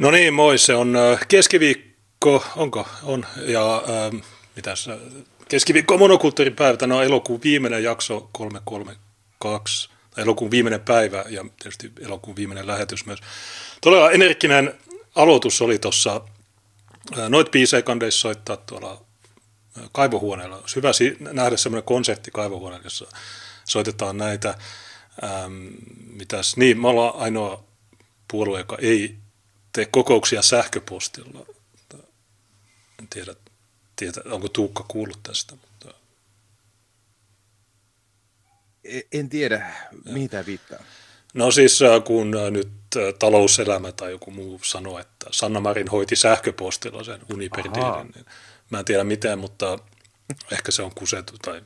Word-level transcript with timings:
No 0.00 0.10
niin, 0.10 0.34
moi, 0.34 0.58
se 0.58 0.74
on 0.74 0.98
keskiviikko, 1.28 2.44
onko? 2.56 2.88
On, 3.02 3.26
ja 3.46 3.76
ähm, 3.76 4.16
mitäs, 4.56 4.88
keskiviikko 5.48 5.94
on 5.94 6.00
monokulttuuripäivä, 6.00 6.76
tämä 6.76 6.96
on 6.96 7.04
elokuun 7.04 7.40
viimeinen 7.44 7.82
jakso 7.82 8.28
332, 8.32 9.88
tai 10.10 10.22
elokuun 10.24 10.50
viimeinen 10.50 10.80
päivä 10.80 11.24
ja 11.28 11.44
tietysti 11.62 11.92
elokuun 12.00 12.36
viimeinen 12.36 12.66
lähetys 12.66 13.06
myös. 13.06 13.18
Todella 13.80 14.10
energinen 14.10 14.74
aloitus 15.14 15.62
oli 15.62 15.78
tuossa, 15.78 16.20
noit 17.28 17.50
biisejä 17.50 17.82
kandeissa 17.82 18.20
soittaa 18.20 18.56
tuolla 18.56 19.04
kaivohuoneella. 19.92 20.56
Olisi 20.56 20.76
hyvä 20.76 20.90
nähdä 21.32 21.56
semmoinen 21.56 21.84
konsertti 21.84 22.30
kaivohuoneella, 22.30 22.86
jossa 22.86 23.06
soitetaan 23.64 24.16
näitä. 24.16 24.54
Ähm, 25.24 25.52
mitäs, 26.12 26.56
niin, 26.56 26.80
me 26.80 26.88
ollaan 26.88 27.14
ainoa 27.16 27.64
puolue, 28.28 28.58
joka 28.58 28.76
ei 28.80 29.20
tee 29.72 29.86
kokouksia 29.86 30.42
sähköpostilla. 30.42 31.46
En 32.98 33.08
tiedä, 33.10 33.34
tiedä 33.96 34.22
onko 34.24 34.48
Tuukka 34.48 34.84
kuullut 34.88 35.22
tästä. 35.22 35.54
Mutta... 35.54 35.94
E, 38.84 39.00
en 39.12 39.28
tiedä, 39.28 39.74
tämä 40.30 40.46
viittaa. 40.46 40.78
No 41.34 41.50
siis 41.50 41.82
äh, 41.82 42.04
kun 42.04 42.36
äh, 42.36 42.50
nyt 42.50 42.68
äh, 42.96 43.14
talouselämä 43.18 43.92
tai 43.92 44.10
joku 44.10 44.30
muu 44.30 44.60
sanoo, 44.64 44.98
että 44.98 45.26
Sanna 45.30 45.60
Marin 45.60 45.88
hoiti 45.88 46.16
sähköpostilla 46.16 47.04
sen 47.04 47.20
Uniper 47.32 47.64
niin 47.68 48.26
mä 48.70 48.78
en 48.78 48.84
tiedä 48.84 49.04
miten, 49.04 49.38
mutta 49.38 49.78
ehkä 50.52 50.72
se 50.72 50.82
on 50.82 50.94
kusetu 50.94 51.38
tai 51.42 51.62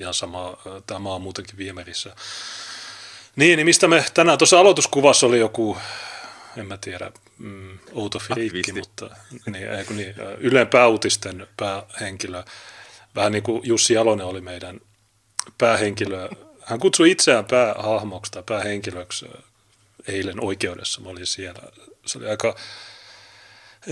ihan 0.00 0.14
sama, 0.14 0.56
tämä 0.86 1.14
on 1.14 1.22
muutenkin 1.22 1.56
viemärissä. 1.56 2.16
Niin, 3.36 3.56
niin 3.56 3.66
mistä 3.66 3.88
me 3.88 4.04
tänään, 4.14 4.38
tuossa 4.38 4.60
aloituskuvassa 4.60 5.26
oli 5.26 5.38
joku 5.38 5.76
en 6.56 6.66
mä 6.66 6.76
tiedä, 6.76 7.12
mm, 7.38 7.78
outo 7.92 8.18
friikki, 8.18 8.72
mutta 8.72 9.10
niin, 9.46 9.68
ei, 9.68 9.84
kun 9.84 9.96
niin, 9.96 10.14
Ylen 10.38 10.66
pääuutisten 10.66 11.46
päähenkilö, 11.56 12.44
vähän 13.14 13.32
niin 13.32 13.42
kuin 13.42 13.60
Jussi 13.64 13.94
Jalonen 13.94 14.26
oli 14.26 14.40
meidän 14.40 14.80
päähenkilö. 15.58 16.28
Hän 16.62 16.78
kutsui 16.78 17.10
itseään 17.10 17.44
päähahmoksi 17.44 18.32
tai 18.32 18.42
päähenkilöksi 18.46 19.26
eilen 20.08 20.44
oikeudessa. 20.44 21.00
Mä 21.00 21.08
olin 21.08 21.26
siellä. 21.26 21.60
Se 22.06 22.18
oli 22.18 22.28
aika 22.28 22.56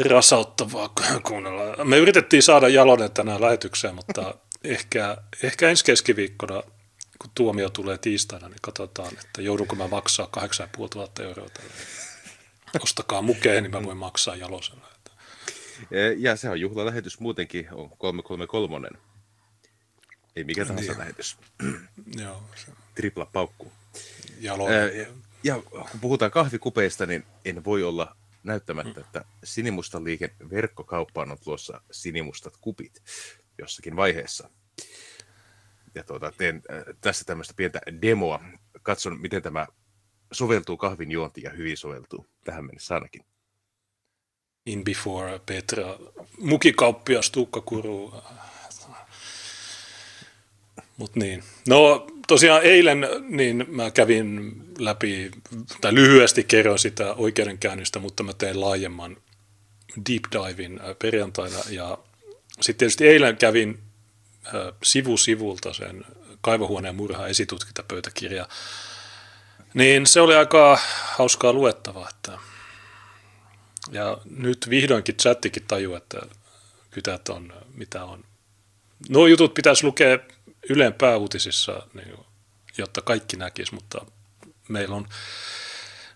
rasauttavaa 0.08 0.92
kuunnella. 1.28 1.84
Me 1.84 1.98
yritettiin 1.98 2.42
saada 2.42 2.68
Jalonen 2.68 3.10
tänään 3.10 3.40
lähetykseen, 3.40 3.94
mutta 3.94 4.34
ehkä, 4.64 5.16
ehkä 5.42 5.68
ensi 5.68 5.84
keskiviikkona, 5.84 6.62
kun 7.18 7.30
tuomio 7.34 7.70
tulee 7.70 7.98
tiistaina, 7.98 8.48
niin 8.48 8.58
katsotaan, 8.62 9.12
että 9.24 9.42
joudunko 9.42 9.76
mä 9.76 9.88
maksaa 9.88 10.26
8500 10.26 11.24
euroa 11.24 11.48
tälle 11.48 11.72
ostakaa 12.80 13.22
mukeen, 13.22 13.62
niin 13.62 13.70
mä 13.70 13.84
voin 13.84 13.96
maksaa 13.96 14.36
jalosella. 14.36 14.92
Ja 16.16 16.36
se 16.36 16.50
on 16.50 16.60
juhlalähetys 16.60 17.20
muutenkin, 17.20 17.68
on 17.72 17.90
333. 17.98 18.88
Ei 20.36 20.44
mikä 20.44 20.64
tahansa 20.64 20.92
niin. 20.92 20.98
lähetys. 20.98 21.36
Joo. 22.22 22.42
Se... 22.54 22.72
Tripla 22.94 23.26
paukku. 23.26 23.72
Jalo. 24.40 24.68
Ja 25.44 25.62
kun 25.62 26.00
puhutaan 26.00 26.30
kahvikupeista, 26.30 27.06
niin 27.06 27.24
en 27.44 27.64
voi 27.64 27.82
olla 27.82 28.16
näyttämättä, 28.42 29.00
mm. 29.00 29.06
että 29.06 29.24
Sinimustan 29.44 30.04
liike 30.04 30.30
verkkokauppaan 30.50 31.30
on 31.30 31.38
tulossa 31.44 31.80
sinimustat 31.90 32.56
kupit 32.60 33.02
jossakin 33.58 33.96
vaiheessa. 33.96 34.50
Ja 35.94 36.04
tuota, 36.04 36.32
teen 36.36 36.62
tässä 37.00 37.24
tämmöistä 37.24 37.54
pientä 37.56 37.80
demoa. 38.02 38.44
Katson, 38.82 39.20
miten 39.20 39.42
tämä 39.42 39.66
soveltuu 40.32 40.76
kahvin 40.76 41.10
juonti 41.10 41.42
ja 41.42 41.50
hyvin 41.50 41.76
soveltuu 41.76 42.26
tähän 42.44 42.64
mennessä 42.64 42.94
ainakin. 42.94 43.24
In 44.66 44.84
before 44.84 45.40
Petra, 45.46 45.98
mukikauppias 46.38 47.30
Tuukka 47.30 47.60
Kuru. 47.60 48.14
Mut 50.96 51.16
niin. 51.16 51.44
No 51.68 52.06
tosiaan 52.26 52.62
eilen 52.62 53.06
niin 53.28 53.64
mä 53.68 53.90
kävin 53.90 54.52
läpi, 54.78 55.30
tai 55.80 55.94
lyhyesti 55.94 56.44
kerroin 56.44 56.78
sitä 56.78 57.14
oikeudenkäynnistä, 57.14 57.98
mutta 57.98 58.22
mä 58.22 58.32
tein 58.32 58.60
laajemman 58.60 59.16
deep 59.96 60.22
divin 60.32 60.80
äh, 60.80 60.96
perjantaina. 60.98 61.58
Ja 61.70 61.98
sitten 62.60 62.78
tietysti 62.78 63.08
eilen 63.08 63.36
kävin 63.36 63.78
äh, 64.46 64.52
sivu 64.82 65.16
sivulta 65.16 65.72
sen 65.72 66.04
kaivohuoneen 66.40 66.94
murha 66.94 67.26
esitutkintapöytäkirja 67.26 68.48
niin 69.74 70.06
se 70.06 70.20
oli 70.20 70.34
aika 70.34 70.78
hauskaa 71.04 71.52
luettavaa. 71.52 72.08
Että... 72.08 72.38
Ja 73.90 74.18
nyt 74.24 74.66
vihdoinkin 74.70 75.16
chattikin 75.16 75.64
tajuu, 75.68 75.94
että 75.94 76.20
kytät 76.90 77.28
on 77.28 77.52
mitä 77.74 78.04
on. 78.04 78.24
Nuo 79.08 79.26
jutut 79.26 79.54
pitäisi 79.54 79.84
lukea 79.84 80.18
Ylen 80.70 80.94
pääuutisissa, 80.94 81.86
niin, 81.94 82.14
jotta 82.78 83.02
kaikki 83.02 83.36
näkis, 83.36 83.72
mutta 83.72 84.06
meillä 84.68 84.96
on 84.96 85.08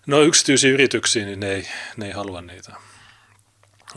no 0.07 0.21
yksityisiä 0.21 0.71
yrityksiä, 0.71 1.25
niin 1.25 1.39
ne 1.39 1.51
ei, 1.51 1.67
ne 1.97 2.05
ei 2.05 2.11
halua 2.11 2.41
niitä. 2.41 2.75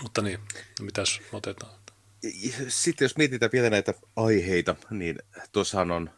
Mutta 0.02 0.22
niin, 0.22 0.38
mitäs 0.80 1.20
otetaan? 1.32 1.72
Sitten 2.68 3.04
jos 3.04 3.16
mietitään 3.16 3.52
vielä 3.52 3.70
näitä 3.70 3.94
aiheita, 4.16 4.76
niin 4.90 5.18
tuossahan 5.52 5.90
on 5.90 6.10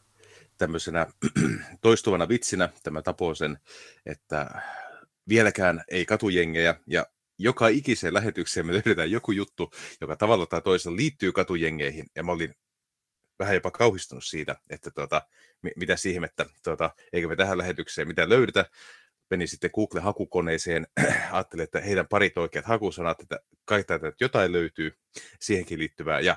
tämmöisenä 0.63 1.07
toistuvana 1.81 2.29
vitsinä 2.29 2.69
tämä 2.83 3.03
Taposen, 3.03 3.59
että 4.07 4.51
vieläkään 5.29 5.85
ei 5.89 6.07
katujengejä 6.07 6.75
ja 6.87 7.07
joka 7.39 7.69
ikiseen 7.69 8.15
lähetykseen 8.15 8.67
me 8.67 8.73
löydetään 8.73 9.11
joku 9.11 9.33
juttu, 9.33 9.71
joka 10.01 10.17
tavalla 10.17 10.47
tai 10.47 10.63
toisella 10.63 10.97
liittyy 10.97 11.33
katujengeihin 11.33 12.07
ja 12.17 12.23
mä 12.23 12.33
olin 12.33 12.55
vähän 13.39 13.55
jopa 13.55 13.71
kauhistunut 13.71 14.25
siitä, 14.25 14.57
että 14.71 14.91
tuota, 14.91 15.23
mitä 15.77 15.97
siihen, 15.97 16.25
että 16.25 16.47
tuota, 16.65 16.91
eikö 17.13 17.29
me 17.29 17.37
tähän 17.37 17.59
lähetykseen 17.59 18.09
mitä 18.09 18.29
löydetä. 18.29 18.67
Menin 19.31 19.49
sitten 19.49 19.71
Google-hakukoneeseen, 19.75 20.87
ajattelin, 21.33 21.65
että 21.65 21.81
heidän 21.81 22.09
parit 22.09 22.39
oikeat 22.39 22.65
hakusanat, 22.65 23.21
että 23.21 23.41
kai 23.65 23.85
jotain 24.21 24.53
löytyy 24.53 24.99
siihenkin 25.41 25.79
liittyvää. 25.79 26.21
Ja 26.21 26.37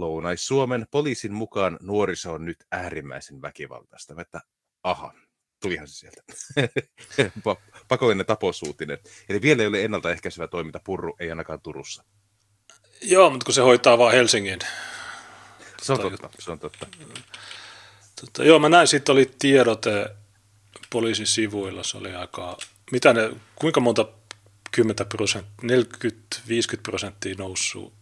Lounais-Suomen 0.00 0.86
poliisin 0.90 1.32
mukaan 1.32 1.78
nuoriso 1.82 2.32
on 2.32 2.44
nyt 2.44 2.64
äärimmäisen 2.72 3.42
väkivaltaista. 3.42 4.14
Että 4.20 4.40
aha, 4.82 5.14
tulihan 5.62 5.88
se 5.88 5.94
sieltä. 5.94 6.22
Pakollinen 7.88 8.26
taposuutinen. 8.26 8.98
Eli 9.28 9.42
vielä 9.42 9.62
ei 9.62 9.68
ole 9.68 9.84
ennaltaehkäisevä 9.84 10.48
toiminta 10.48 10.80
purru, 10.84 11.16
ei 11.20 11.30
ainakaan 11.30 11.60
Turussa. 11.60 12.04
Joo, 13.02 13.30
mutta 13.30 13.44
kun 13.44 13.54
se 13.54 13.60
hoitaa 13.60 13.98
vain 13.98 14.16
Helsingin. 14.16 14.58
Se 15.82 15.92
on 15.92 16.00
totta, 16.00 16.30
se 16.38 16.50
on 16.50 16.58
totta. 16.58 16.86
totta 18.20 18.44
joo, 18.44 18.58
mä 18.58 18.68
näin, 18.68 18.88
sitten 18.88 19.12
oli 19.12 19.30
tiedote 19.38 20.16
poliisin 20.90 21.26
sivuilla, 21.26 21.82
se 21.82 21.96
oli 21.96 22.14
aika, 22.14 22.56
mitä 22.92 23.12
ne, 23.12 23.30
kuinka 23.54 23.80
monta 23.80 24.06
10 24.70 25.06
prosenttia, 25.08 25.78
40-50 26.78 26.80
prosenttia 26.82 27.34
noussut 27.38 27.92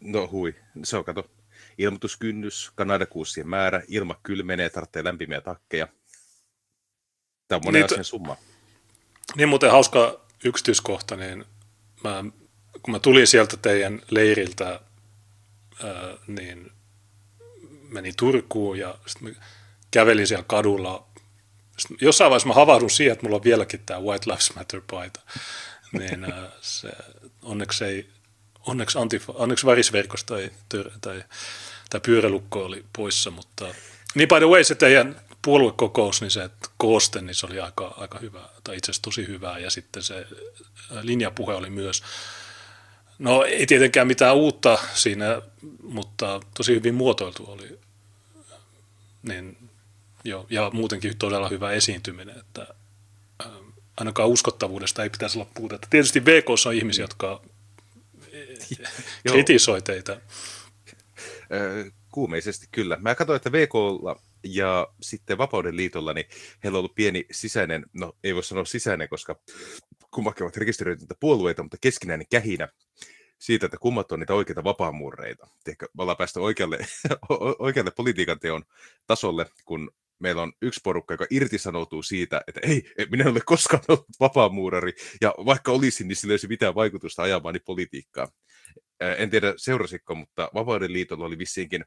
No 0.00 0.28
hui, 0.32 0.54
se 0.84 0.96
on 0.96 1.04
kato. 1.04 1.30
Ilmoituskynnys, 1.78 2.70
kanadakuussien 2.74 3.48
määrä, 3.48 3.82
ilma 3.88 4.20
kylmenee, 4.22 4.70
tarvitsee 4.70 5.04
lämpimiä 5.04 5.40
takkeja. 5.40 5.88
Tämä 7.48 7.56
on 7.56 7.62
monen 7.64 7.80
niin, 7.80 7.84
asian 7.84 8.04
summa. 8.04 8.36
Niin 9.36 9.48
muuten 9.48 9.70
hauska 9.70 10.20
yksityiskohta, 10.44 11.16
niin 11.16 11.44
mä, 12.04 12.24
kun 12.82 12.92
mä 12.94 12.98
tulin 12.98 13.26
sieltä 13.26 13.56
teidän 13.56 14.00
leiriltä, 14.10 14.80
ää, 15.84 16.16
niin 16.26 16.70
menin 17.88 18.16
Turkuun 18.16 18.78
ja 18.78 18.98
sitten 19.06 19.36
kävelin 19.90 20.26
siellä 20.26 20.44
kadulla. 20.48 21.06
Sitten 21.78 21.98
jossain 22.00 22.30
vaiheessa 22.30 22.48
mä 22.48 22.54
havahdun 22.54 22.90
siihen, 22.90 23.12
että 23.12 23.26
mulla 23.26 23.36
on 23.36 23.44
vieläkin 23.44 23.80
tämä 23.86 24.00
White 24.00 24.30
Lives 24.30 24.54
Matter-paita. 24.54 25.20
Niin 25.92 26.24
ää, 26.24 26.50
se, 26.60 26.90
onneksi 27.42 27.84
ei 27.84 28.10
onneksi, 28.66 28.98
antifa, 28.98 29.32
onneksi 29.32 29.66
värisverkosta 29.66 30.34
tai, 30.34 30.50
tai, 31.00 31.24
tai 31.90 32.00
pyörälukko 32.00 32.64
oli 32.64 32.84
poissa, 32.92 33.30
mutta 33.30 33.74
niin 34.14 34.28
by 34.28 34.34
the 34.34 34.46
way, 34.46 34.64
se 34.64 34.74
teidän 34.74 35.20
puoluekokous, 35.42 36.20
niin 36.20 36.30
se 36.30 36.50
kooste, 36.76 37.20
niin 37.20 37.34
se 37.34 37.46
oli 37.46 37.60
aika, 37.60 37.94
aika 37.96 38.18
hyvä, 38.18 38.48
tai 38.64 38.76
itse 38.76 38.90
asiassa 38.90 39.02
tosi 39.02 39.26
hyvää, 39.26 39.58
ja 39.58 39.70
sitten 39.70 40.02
se 40.02 40.26
linjapuhe 41.02 41.54
oli 41.54 41.70
myös, 41.70 42.02
no 43.18 43.44
ei 43.44 43.66
tietenkään 43.66 44.06
mitään 44.06 44.36
uutta 44.36 44.78
siinä, 44.94 45.42
mutta 45.82 46.40
tosi 46.56 46.74
hyvin 46.74 46.94
muotoiltu 46.94 47.50
oli, 47.50 47.78
niin 49.22 49.70
joo, 50.24 50.46
ja 50.50 50.70
muutenkin 50.72 51.18
todella 51.18 51.48
hyvä 51.48 51.72
esiintyminen, 51.72 52.38
että 52.38 52.66
ainakaan 53.96 54.28
uskottavuudesta 54.28 55.02
ei 55.02 55.10
pitäisi 55.10 55.38
olla 55.38 55.50
puutetta. 55.54 55.88
Tietysti 55.90 56.24
VK 56.24 56.50
on 56.66 56.74
ihmisiä, 56.74 57.02
jotka 57.02 57.40
kritisoi 59.30 59.82
teitä. 59.82 60.20
Kuumeisesti 62.12 62.66
kyllä. 62.72 62.96
Mä 63.00 63.14
katsoin, 63.14 63.36
että 63.36 63.52
VKlla 63.52 64.20
ja 64.44 64.88
sitten 65.02 65.38
Vapauden 65.38 65.76
liitolla, 65.76 66.12
niin 66.12 66.26
heillä 66.64 66.76
on 66.76 66.80
ollut 66.80 66.94
pieni 66.94 67.26
sisäinen, 67.30 67.86
no 67.92 68.16
ei 68.24 68.34
voi 68.34 68.44
sanoa 68.44 68.64
sisäinen, 68.64 69.08
koska 69.08 69.40
kummatkin 70.10 70.44
ovat 70.44 70.56
rekisteröityneitä 70.56 71.14
puolueita, 71.20 71.62
mutta 71.62 71.76
keskinäinen 71.80 72.26
kähinä 72.30 72.68
siitä, 73.38 73.66
että 73.66 73.78
kummat 73.78 74.12
on 74.12 74.20
niitä 74.20 74.34
oikeita 74.34 74.64
vapaamuureita. 74.64 75.48
Ehkä 75.68 75.86
me 75.96 76.02
ollaan 76.02 76.16
päästy 76.16 76.40
oikealle, 76.40 76.78
oikealle 77.58 77.90
politiikan 77.90 78.40
teon 78.40 78.64
tasolle, 79.06 79.46
kun 79.64 79.90
meillä 80.18 80.42
on 80.42 80.52
yksi 80.62 80.80
porukka, 80.84 81.14
joka 81.14 81.26
irtisanoutuu 81.30 82.02
siitä, 82.02 82.42
että 82.46 82.60
ei, 82.62 82.82
minä 83.10 83.24
en 83.24 83.30
ole 83.30 83.40
koskaan 83.44 83.82
ollut 83.88 84.06
vapaamuurari, 84.20 84.92
ja 85.20 85.34
vaikka 85.46 85.72
olisin, 85.72 86.08
niin 86.08 86.16
sillä 86.16 86.32
ei 86.32 86.34
olisi 86.34 86.48
mitään 86.48 86.74
vaikutusta 86.74 87.22
ajamaani 87.22 87.58
politiikkaa. 87.58 88.28
En 89.00 89.30
tiedä 89.30 89.54
seurasiko, 89.56 90.14
mutta 90.14 90.50
Vapauden 90.54 90.92
liitolla 90.92 91.24
oli 91.24 91.38
vissiinkin 91.38 91.84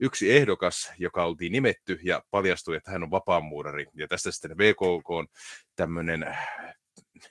yksi 0.00 0.32
ehdokas, 0.32 0.92
joka 0.98 1.24
oltiin 1.24 1.52
nimetty 1.52 1.98
ja 2.02 2.22
paljastui, 2.30 2.76
että 2.76 2.90
hän 2.90 3.02
on 3.02 3.10
vapaamuurari. 3.10 3.86
Ja 3.94 4.08
tästä 4.08 4.30
sitten 4.30 4.58
VKK 4.58 5.10
on 5.10 5.26
tämmöinen 5.76 6.36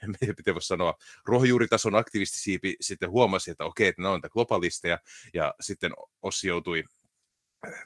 miten 0.37 0.53
voisi 0.53 0.67
sanoa, 0.67 0.97
ruohonjuuritason 1.25 1.95
aktivistisiipi 1.95 2.75
sitten 2.81 3.09
huomasi, 3.09 3.51
että 3.51 3.65
okei, 3.65 3.87
että 3.87 4.01
ne 4.01 4.07
on 4.07 4.21
globalisteja, 4.31 4.99
ja 5.33 5.53
sitten 5.61 5.91
Ossi 6.21 6.47
joutui 6.47 6.83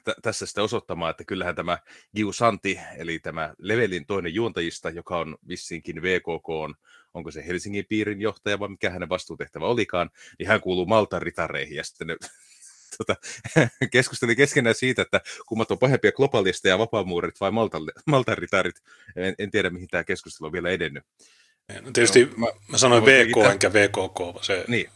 t- 0.04 0.22
tässä 0.22 0.46
sitten 0.46 0.64
osoittamaan, 0.64 1.10
että 1.10 1.24
kyllähän 1.24 1.54
tämä 1.54 1.78
Giu 2.16 2.32
Santi, 2.32 2.80
eli 2.96 3.18
tämä 3.18 3.54
Levelin 3.58 4.06
toinen 4.06 4.34
juontajista, 4.34 4.90
joka 4.90 5.18
on 5.18 5.36
vissiinkin 5.48 6.02
VKK, 6.02 6.48
on, 6.48 6.74
onko 7.14 7.30
se 7.30 7.46
Helsingin 7.46 7.86
piirin 7.88 8.20
johtaja 8.20 8.58
vai 8.58 8.68
mikä 8.68 8.90
hänen 8.90 9.08
vastuutehtävä 9.08 9.66
olikaan, 9.66 10.10
niin 10.38 10.48
hän 10.48 10.60
kuuluu 10.60 10.86
Maltan 10.86 11.22
ritareihin, 11.22 11.76
ja 11.76 11.84
sitten 11.84 12.06
ne 12.06 12.16
tota, 12.98 13.16
keskusteli 13.92 14.36
keskenään 14.36 14.74
siitä, 14.74 15.02
että 15.02 15.20
kummat 15.46 15.70
on 15.70 15.78
pahempia 15.78 16.12
globalisteja 16.12 16.74
ja 16.74 16.78
vapaamuurit 16.78 17.40
vai 17.40 17.50
Maltan, 17.50 17.82
Maltan 18.06 18.38
ritarit. 18.38 18.76
En, 19.16 19.34
en 19.38 19.50
tiedä, 19.50 19.70
mihin 19.70 19.88
tämä 19.88 20.04
keskustelu 20.04 20.46
on 20.46 20.52
vielä 20.52 20.70
edennyt. 20.70 21.04
No, 21.82 21.90
tietysti 21.92 22.24
no, 22.24 22.32
mä, 22.36 22.46
mä 22.68 22.78
sanoin 22.78 23.04
VK 23.04 23.34
tämän... 23.34 23.52
enkä 23.52 23.72
VKK, 23.72 24.44
se, 24.44 24.64
niin. 24.68 24.90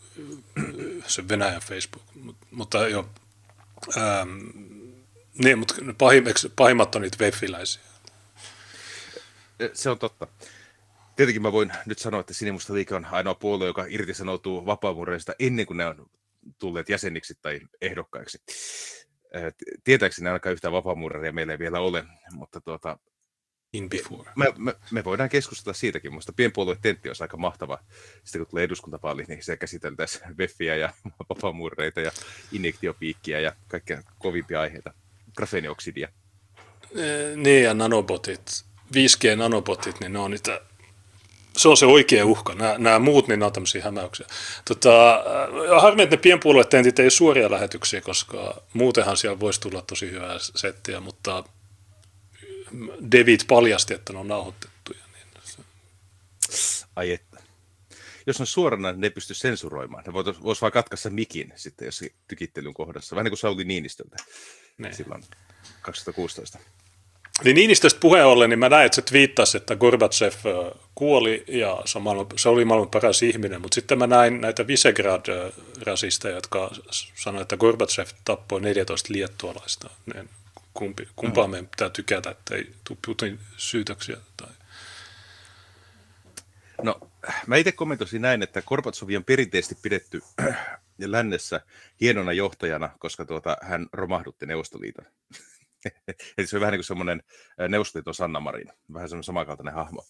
se 1.07 1.29
Venäjän 1.29 1.61
Facebook, 1.61 2.03
Mut, 2.15 2.37
mutta 2.51 2.89
joo, 2.89 3.09
ähm, 3.97 4.39
niin, 5.45 5.59
mutta 5.59 5.75
pahimmat 6.57 6.95
on 6.95 7.03
niitä. 7.03 7.17
Se 9.73 9.91
on 9.91 9.99
totta. 9.99 10.27
Tietenkin 11.19 11.43
mä 11.43 11.53
voin 11.53 11.73
nyt 11.87 11.99
sanoa, 11.99 12.21
että 12.21 12.35
Sinimusta 12.35 12.75
liike 12.75 12.95
on 12.95 13.05
ainoa 13.05 13.35
puolue, 13.35 13.67
joka 13.67 13.85
irtisanoutuu 13.89 14.67
vapaamuureista 14.67 15.33
ennen 15.39 15.67
kuin 15.67 15.77
ne 15.77 15.87
on 15.87 16.07
tulleet 16.59 16.89
jäseniksi 16.89 17.35
tai 17.43 17.61
ehdokkaiksi. 17.81 18.39
Tietääkseni 19.85 20.29
ainakaan 20.29 20.53
yhtään 20.53 20.73
vapaamuuraria 20.73 21.33
meillä 21.33 21.53
ei 21.53 21.59
vielä 21.59 21.81
ole, 21.81 22.05
mutta 22.33 22.61
tuota, 22.61 22.99
in 23.73 23.89
before. 23.89 24.31
Me, 24.37 24.47
me, 24.59 24.75
me 24.91 25.05
voidaan 25.05 25.29
keskustella 25.29 25.75
siitäkin. 25.75 26.13
Minusta 26.13 26.33
pienpuolue-tentti 26.33 27.09
olisi 27.09 27.25
aika 27.25 27.37
mahtava. 27.37 27.79
Sitten 28.25 28.41
kun 28.41 28.51
tulee 28.51 28.65
eduskuntavaali, 28.65 29.25
niin 29.29 29.43
se 29.43 29.57
käsiteltäisiin 29.57 30.39
veffiä 30.39 30.77
ja 30.77 30.93
vapaamuureita 31.29 32.01
ja 32.01 32.11
injektiopiikkiä 32.53 33.41
ja 33.41 33.53
kaikkia 33.69 34.03
kovimpia 34.19 34.61
aiheita. 34.61 34.95
Grafeenioksidia. 35.37 36.09
Niin, 37.37 37.65
ja 37.65 37.75
nanobotit. 37.75 38.65
5G-nanobotit, 38.95 40.01
niin 40.01 40.13
ne 40.13 40.19
on 40.19 40.31
niitä 40.31 40.61
se 41.59 41.69
on 41.69 41.77
se 41.77 41.87
oikea 41.87 42.27
uhka. 42.27 42.55
Nämä, 42.55 42.79
nämä 42.79 42.99
muut, 42.99 43.29
niin 43.29 43.39
nämä 43.39 43.47
on 43.47 43.53
tämmöisiä 43.53 43.85
hämäyksiä. 43.85 44.27
Tota, 44.65 45.25
harmi, 45.81 46.03
että 46.03 46.17
ne 46.17 46.23
pienpuolueet 46.23 46.69
tentit 46.69 46.99
ei 46.99 47.05
ole 47.05 47.11
suoria 47.11 47.51
lähetyksiä, 47.51 48.01
koska 48.01 48.63
muutenhan 48.73 49.17
siellä 49.17 49.41
voisi 49.41 49.61
tulla 49.61 49.83
tosi 49.83 50.11
hyvää 50.11 50.37
settiä, 50.39 51.01
mutta 51.01 51.45
devit 53.13 53.45
paljasti, 53.49 53.95
että 53.95 54.13
ne 54.13 54.19
on 54.19 54.29
nauhoitettuja. 54.29 55.01
Niin 55.13 55.43
se... 55.45 55.63
Ai 56.97 57.13
että. 57.13 57.39
Jos 58.27 58.41
on 58.41 58.47
suorana, 58.47 58.93
niin 58.93 59.01
ne 59.01 59.07
ei 59.07 59.11
pysty 59.11 59.35
sensuroimaan. 59.35 60.05
Ne 60.07 60.13
voisi 60.13 60.43
vois 60.43 60.61
vaan 60.63 60.73
katkaista 60.73 61.11
mikin 61.11 61.53
sitten, 61.57 61.87
jos 61.87 62.05
tykittelyn 62.29 62.75
kohdassa. 62.75 63.17
Vähän 63.17 63.25
niin 63.25 63.31
kuin 63.31 63.39
Sauli 63.39 63.65
Niinistöltä 63.65 64.17
ne. 64.79 64.93
silloin 64.93 65.25
2016. 65.83 66.59
Niin 67.45 67.55
Niinistöstä 67.55 68.01
puheen 68.01 68.27
ollen, 68.27 68.51
niin 68.51 68.59
mä 68.59 68.69
näin, 68.69 68.87
että 68.87 68.97
se 68.97 69.03
twiittasi, 69.03 69.57
että 69.57 69.77
Gorbachev 69.77 70.33
kuoli 70.95 71.45
ja 71.49 71.83
se, 71.85 71.99
maailman, 71.99 72.27
se 72.37 72.49
oli 72.49 72.65
maailman 72.65 72.91
paras 72.91 73.23
ihminen, 73.23 73.61
mutta 73.61 73.75
sitten 73.75 73.99
mä 73.99 74.07
näin 74.07 74.41
näitä 74.41 74.67
Visegrad-rasisteja, 74.67 76.35
jotka 76.35 76.71
sanoivat, 77.15 77.43
että 77.43 77.57
Gorbachev 77.57 78.07
tappoi 78.25 78.61
14 78.61 79.13
liettualaista. 79.13 79.91
Niin 80.15 80.29
kumpi, 80.75 81.09
kumpaa 81.17 81.47
mm. 81.47 81.51
meidän 81.51 81.69
pitää 81.69 81.91
tykätä, 81.91 82.31
että 82.31 82.55
ei 82.55 82.73
tule 82.85 82.99
Putin 83.07 83.39
syytöksiä? 83.57 84.17
Tai... 84.37 84.49
No, 86.83 87.01
mä 87.47 87.57
itse 87.57 87.73
kommentoisin 87.73 88.23
näin, 88.23 88.43
että 88.43 88.63
Gorbatsov 88.63 89.09
on 89.17 89.25
perinteisesti 89.25 89.79
pidetty 89.83 90.23
lännessä 90.99 91.61
hienona 92.01 92.33
johtajana, 92.33 92.91
koska 92.99 93.25
tuota, 93.25 93.57
hän 93.63 93.87
romahdutti 93.93 94.47
Neuvostoliiton. 94.47 95.07
Eli 96.39 96.47
se 96.47 96.57
on 96.57 96.61
vähän 96.61 96.73
niin 96.73 96.79
kuin 96.79 96.85
semmoinen 96.85 97.23
Neuvostoliiton 97.69 98.15
Sanna 98.15 98.41
Marin, 98.41 98.73
vähän 98.93 99.09
semmoinen 99.09 99.25
samankaltainen 99.25 99.75
hahmo. 99.75 100.05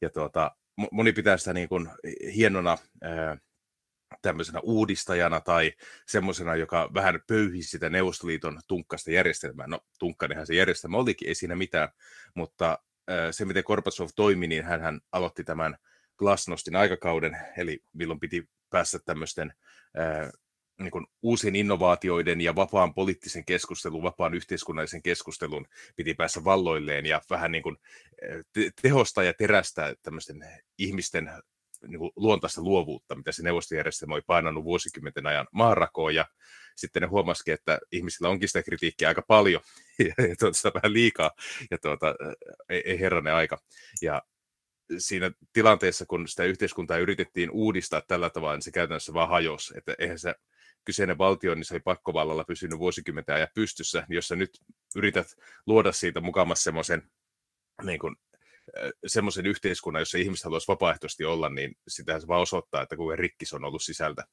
Ja 0.00 0.10
tuota, 0.10 0.50
moni 0.92 1.12
pitää 1.12 1.36
sitä 1.36 1.52
niin 1.52 1.68
kuin 1.68 1.90
hienona 2.34 2.78
tämmöisenä 4.22 4.60
uudistajana 4.62 5.40
tai 5.40 5.72
semmoisena, 6.06 6.56
joka 6.56 6.90
vähän 6.94 7.20
pöyhisi 7.26 7.70
sitä 7.70 7.88
Neuvostoliiton 7.88 8.60
tunkkasta 8.68 9.10
järjestelmää. 9.10 9.66
No, 9.66 9.80
tunkkainenhan 9.98 10.46
se 10.46 10.54
järjestelmä 10.54 10.96
olikin, 10.96 11.28
ei 11.28 11.34
siinä 11.34 11.56
mitään, 11.56 11.88
mutta 12.34 12.78
se, 13.30 13.44
miten 13.44 13.64
Korpatsov 13.64 14.08
toimi, 14.16 14.46
niin 14.46 14.64
hän 14.64 15.00
aloitti 15.12 15.44
tämän 15.44 15.76
glasnostin 16.18 16.76
aikakauden, 16.76 17.38
eli 17.56 17.84
milloin 17.92 18.20
piti 18.20 18.48
päästä 18.70 18.98
tämmöisten 19.04 19.52
niin 20.78 20.90
kuin 20.90 21.06
uusien 21.22 21.56
innovaatioiden 21.56 22.40
ja 22.40 22.54
vapaan 22.54 22.94
poliittisen 22.94 23.44
keskustelun, 23.44 24.02
vapaan 24.02 24.34
yhteiskunnallisen 24.34 25.02
keskustelun 25.02 25.66
piti 25.96 26.14
päässä 26.14 26.44
valloilleen 26.44 27.06
ja 27.06 27.20
vähän 27.30 27.52
niin 27.52 27.62
kuin 27.62 27.76
tehostaa 28.82 29.24
ja 29.24 29.34
terästää 29.34 29.94
tämmöisten 30.02 30.44
ihmisten 30.78 31.30
niin 31.86 31.98
kuin 31.98 32.10
luontaista 32.16 32.62
luovuutta, 32.62 33.14
mitä 33.14 33.32
se 33.32 33.42
neuvostojärjestelmä 33.42 34.14
oli 34.14 34.22
painanut 34.26 34.64
vuosikymmenten 34.64 35.26
ajan 35.26 35.46
maanrakoon, 35.52 36.14
ja 36.14 36.26
sitten 36.76 37.02
ne 37.02 37.08
huomasikin, 37.08 37.54
että 37.54 37.78
ihmisillä 37.92 38.28
onkin 38.28 38.48
sitä 38.48 38.62
kritiikkiä 38.62 39.08
aika 39.08 39.22
paljon, 39.28 39.60
ja, 39.98 40.36
tuota, 40.38 40.56
sitä 40.56 40.70
vähän 40.74 40.92
liikaa, 40.92 41.30
ja 41.70 41.78
tuota, 41.78 42.14
ei, 42.68 42.82
ei 42.84 43.00
herranen 43.00 43.34
aika. 43.34 43.58
Ja 44.02 44.22
siinä 44.98 45.30
tilanteessa, 45.52 46.06
kun 46.06 46.28
sitä 46.28 46.44
yhteiskuntaa 46.44 46.98
yritettiin 46.98 47.50
uudistaa 47.50 48.02
tällä 48.08 48.30
tavalla, 48.30 48.54
niin 48.54 48.62
se 48.62 48.70
käytännössä 48.70 49.14
vaan 49.14 49.28
hajosi, 49.28 49.74
että 49.78 49.94
eihän 49.98 50.18
se 50.18 50.34
kyseinen 50.84 51.18
valtio, 51.18 51.54
niin 51.54 51.64
se 51.64 51.74
oli 51.74 51.80
pakkovallalla 51.80 52.44
pysynyt 52.44 52.78
vuosikymmenten 52.78 53.34
ajan 53.34 53.48
pystyssä, 53.54 54.04
niin 54.08 54.14
jos 54.14 54.28
sä 54.28 54.36
nyt 54.36 54.50
yrität 54.96 55.26
luoda 55.66 55.92
siitä 55.92 56.20
mukamassa 56.20 56.64
semmoisen 56.64 57.10
niin 57.82 57.98
kuin 57.98 58.16
semmoisen 59.06 59.46
yhteiskunnan, 59.46 60.00
jossa 60.00 60.18
ihmiset 60.18 60.44
haluaisi 60.44 60.68
vapaaehtoisesti 60.68 61.24
olla, 61.24 61.48
niin 61.48 61.76
sitähän 61.88 62.20
se 62.20 62.26
vaan 62.26 62.42
osoittaa, 62.42 62.82
että 62.82 62.96
kuinka 62.96 63.16
rikki 63.16 63.46
se 63.46 63.56
on 63.56 63.64
ollut 63.64 63.82
sisältä. 63.82 64.24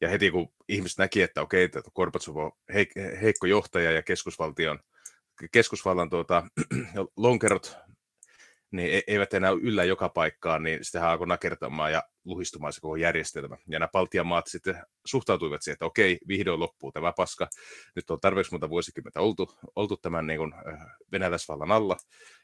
Ja 0.00 0.08
heti 0.08 0.30
kun 0.30 0.48
ihmiset 0.68 0.98
näki, 0.98 1.22
että 1.22 1.42
okei, 1.42 1.64
että 1.64 1.80
Gorbatsov 1.94 2.36
on 2.36 2.52
heik- 2.72 3.18
heikko 3.22 3.46
johtaja 3.46 3.90
ja 3.90 4.02
keskusvaltion, 4.02 4.80
keskusvallan 5.52 6.10
tuota, 6.10 6.42
lonkerot 7.16 7.76
niin 8.70 8.94
e-, 8.94 9.02
eivät 9.06 9.34
enää 9.34 9.50
yllä 9.50 9.84
joka 9.84 10.08
paikkaan, 10.08 10.62
niin 10.62 10.84
sitä 10.84 11.10
alkoi 11.10 11.26
nakertamaan 11.26 11.92
ja 11.92 12.02
luhistumaan 12.24 12.72
se 12.72 12.80
koko 12.80 12.96
järjestelmä. 12.96 13.56
Ja 13.68 13.78
nämä 13.78 13.88
Baltian 13.92 14.26
maat 14.26 14.46
sitten 14.46 14.82
suhtautuivat 15.06 15.62
siihen, 15.62 15.74
että 15.74 15.86
okei, 15.86 16.18
vihdoin 16.28 16.60
loppuu 16.60 16.92
tämä 16.92 17.12
paska. 17.16 17.48
Nyt 17.96 18.10
on 18.10 18.20
tarpeeksi 18.20 18.52
monta 18.52 18.68
vuosikymmentä 18.68 19.20
oltu, 19.20 19.58
oltu 19.76 19.96
tämän 19.96 20.26
niin 20.26 20.38
kuin, 20.38 20.54
venäläisvallan 21.12 21.72
alla, 21.72 21.96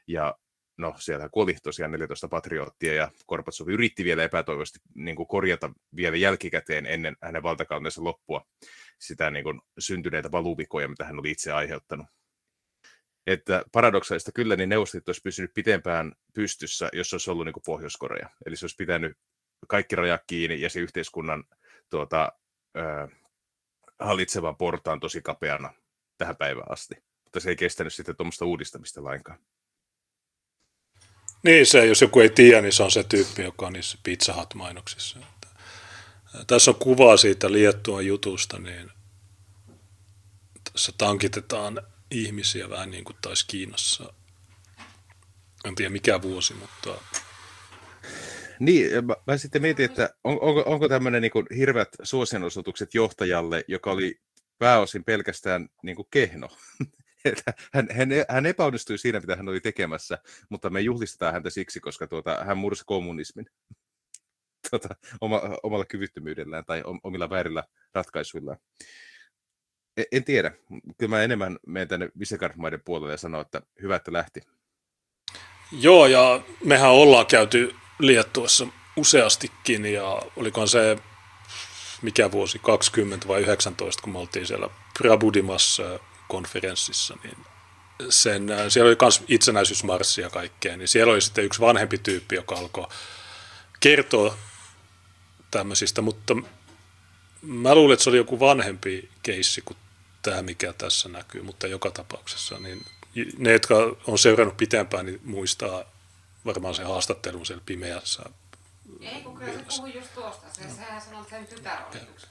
ja 0.07 0.35
no 0.77 0.93
siellä 0.97 1.29
kuoli 1.29 1.55
tosiaan 1.63 1.91
14 1.91 2.27
patriottia 2.27 2.93
ja 2.93 3.11
Korpatsov 3.25 3.67
yritti 3.67 4.03
vielä 4.03 4.23
epätoivoisesti 4.23 4.79
niin 4.95 5.15
kuin 5.15 5.27
korjata 5.27 5.73
vielä 5.95 6.17
jälkikäteen 6.17 6.85
ennen 6.85 7.15
hänen 7.21 7.43
valtakautensa 7.43 8.03
loppua 8.03 8.45
sitä 8.99 9.31
niin 9.31 9.43
kuin 9.43 9.61
syntyneitä 9.79 10.31
valuvikoja, 10.31 10.87
mitä 10.87 11.05
hän 11.05 11.19
oli 11.19 11.31
itse 11.31 11.51
aiheuttanut. 11.51 12.07
Että 13.27 13.63
paradoksaista 13.71 14.31
kyllä, 14.31 14.55
niin 14.55 14.69
neuvostot 14.69 15.09
olisi 15.09 15.21
pysynyt 15.21 15.53
pitempään 15.53 16.13
pystyssä, 16.33 16.89
jos 16.93 17.13
olisi 17.13 17.31
ollut 17.31 17.45
niin 17.45 17.53
kuin 17.53 17.63
Pohjois-Korea. 17.65 18.29
Eli 18.45 18.55
se 18.55 18.65
olisi 18.65 18.75
pitänyt 18.75 19.17
kaikki 19.67 19.95
rajat 19.95 20.23
kiinni 20.27 20.61
ja 20.61 20.69
se 20.69 20.79
yhteiskunnan 20.79 21.43
tuota, 21.89 22.31
ö, 22.77 23.07
hallitsevan 23.99 24.55
portaan 24.55 24.99
tosi 24.99 25.21
kapeana 25.21 25.73
tähän 26.17 26.37
päivään 26.37 26.71
asti. 26.71 26.95
Mutta 27.23 27.39
se 27.39 27.49
ei 27.49 27.55
kestänyt 27.55 27.93
sitten 27.93 28.15
tuommoista 28.15 28.45
uudistamista 28.45 29.03
lainkaan. 29.03 29.39
Niin 31.43 31.65
se, 31.65 31.85
jos 31.85 32.01
joku 32.01 32.19
ei 32.19 32.29
tiedä, 32.29 32.61
niin 32.61 32.73
se 32.73 32.83
on 32.83 32.91
se 32.91 33.03
tyyppi, 33.03 33.41
joka 33.41 33.67
on 33.67 33.73
niissä 33.73 33.97
Pizza 34.03 34.33
Hut-mainoksissa. 34.33 35.19
Tässä 36.47 36.71
on 36.71 36.79
kuva 36.79 37.17
siitä 37.17 37.51
Liettuan 37.51 38.05
jutusta, 38.05 38.59
niin 38.59 38.91
tässä 40.71 40.91
tankitetaan 40.97 41.81
ihmisiä 42.13 42.69
vähän 42.69 42.91
niin 42.91 43.03
kuin 43.03 43.15
taisi 43.21 43.47
Kiinassa. 43.47 44.13
En 45.65 45.75
tiedä 45.75 45.89
mikä 45.89 46.21
vuosi, 46.21 46.53
mutta... 46.53 47.01
Niin, 48.59 49.05
mä, 49.05 49.15
mä 49.27 49.37
sitten 49.37 49.61
mietin, 49.61 49.85
että 49.85 50.09
on, 50.23 50.37
onko, 50.41 50.63
onko 50.65 50.89
tämmöinen 50.89 51.21
niin 51.21 51.57
hirveät 51.57 51.89
suosionosoitukset 52.03 52.93
johtajalle, 52.93 53.63
joka 53.67 53.91
oli 53.91 54.19
pääosin 54.57 55.03
pelkästään 55.03 55.69
niin 55.83 55.95
kuin 55.95 56.07
kehno. 56.11 56.49
hän, 57.73 57.87
hän, 57.91 58.09
hän 58.29 58.45
epäonnistui 58.45 58.97
siinä, 58.97 59.19
mitä 59.19 59.35
hän 59.35 59.49
oli 59.49 59.59
tekemässä, 59.59 60.17
mutta 60.49 60.69
me 60.69 60.81
juhlistetaan 60.81 61.33
häntä 61.33 61.49
siksi, 61.49 61.79
koska 61.79 62.07
tuota, 62.07 62.43
hän 62.45 62.57
mursi 62.57 62.83
kommunismin 62.85 63.45
tuota, 64.69 64.89
oma, 65.21 65.41
omalla 65.63 65.85
kyvyttömyydellään 65.85 66.65
tai 66.65 66.83
omilla 67.03 67.29
väärillä 67.29 67.63
ratkaisuillaan. 67.93 68.57
En, 69.97 70.05
en 70.11 70.23
tiedä. 70.23 70.51
Kyllä 70.97 71.15
mä 71.15 71.21
enemmän 71.21 71.59
menen 71.67 71.87
tänne 71.87 72.09
Visegrad-maiden 72.19 72.81
puolelle 72.85 73.13
ja 73.13 73.17
sanon, 73.17 73.41
että 73.41 73.61
hyvä, 73.81 73.95
että 73.95 74.13
lähti. 74.13 74.41
Joo, 75.71 76.07
ja 76.07 76.41
mehän 76.63 76.91
ollaan 76.91 77.25
käyty 77.25 77.75
Liettuassa 77.99 78.67
useastikin, 78.97 79.85
ja 79.85 80.21
olikohan 80.35 80.67
se 80.67 80.97
mikä 82.01 82.31
vuosi, 82.31 82.59
20 82.59 83.27
vai 83.27 83.41
19, 83.41 84.03
kun 84.03 84.13
me 84.13 84.19
oltiin 84.19 84.47
siellä 84.47 84.69
Prabudimassa 84.97 85.99
konferenssissa, 86.27 87.17
niin 87.23 87.37
sen, 88.09 88.47
siellä 88.69 88.89
oli 88.89 88.97
myös 89.01 89.23
itsenäisyysmarssi 89.27 90.21
ja 90.21 90.29
kaikkea, 90.29 90.77
niin 90.77 90.87
siellä 90.87 91.13
oli 91.13 91.21
sitten 91.21 91.45
yksi 91.45 91.59
vanhempi 91.59 91.97
tyyppi, 91.97 92.35
joka 92.35 92.55
alkoi 92.55 92.87
kertoa 93.79 94.37
tämmöisistä, 95.51 96.01
mutta 96.01 96.35
mä 97.41 97.75
luulen, 97.75 97.93
että 97.93 98.03
se 98.03 98.09
oli 98.09 98.17
joku 98.17 98.39
vanhempi 98.39 99.09
keissi 99.23 99.61
kuin 99.65 99.77
tämä, 100.23 100.41
mikä 100.41 100.73
tässä 100.73 101.09
näkyy, 101.09 101.41
mutta 101.41 101.67
joka 101.67 101.91
tapauksessa, 101.91 102.59
niin 102.59 102.85
ne, 103.37 103.51
jotka 103.51 103.75
on 104.07 104.17
seurannut 104.17 104.57
pitempään, 104.57 105.05
niin 105.05 105.21
muistaa 105.23 105.83
varmaan 106.45 106.75
sen 106.75 106.87
haastattelun 106.87 107.45
siellä 107.45 107.63
pimeässä. 107.65 108.23
Ei, 109.01 109.21
kun 109.21 109.37
kyllä 109.37 109.53
se 109.53 109.63
puhui 109.67 109.95
just 109.95 110.13
tuosta. 110.15 110.47
Se, 110.53 110.67
no. 110.67 110.75
Sehän 110.75 111.01
sanoi, 111.01 111.21
että 111.21 111.35
sen 111.35 111.47
tytär 111.47 111.77
oli 111.89 111.99
yksi 112.13 112.27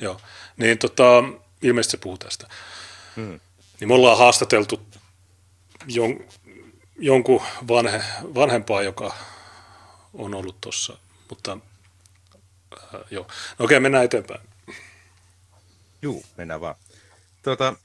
Joo, 0.00 0.20
niin 0.56 0.78
tota, 0.78 1.24
ilmeisesti 1.62 1.90
se 1.90 2.02
puhuu 2.02 2.18
tästä. 2.18 2.48
Hmm. 3.16 3.40
Niin 3.80 3.88
me 3.88 3.94
ollaan 3.94 4.18
haastateltu 4.18 4.82
jon, 5.86 6.20
jonkun 6.98 7.42
vanhe, 7.68 8.04
vanhempaa, 8.34 8.82
joka 8.82 9.14
on 10.14 10.34
ollut 10.34 10.60
tuossa, 10.60 10.98
mutta 11.30 11.58
äh, 12.72 13.00
joo. 13.10 13.26
No 13.58 13.64
okei, 13.64 13.80
mennään 13.80 14.04
eteenpäin. 14.04 14.40
Juu, 16.02 16.24
mennään 16.36 16.60
vaan. 16.60 16.74
Tuota, 17.42 17.76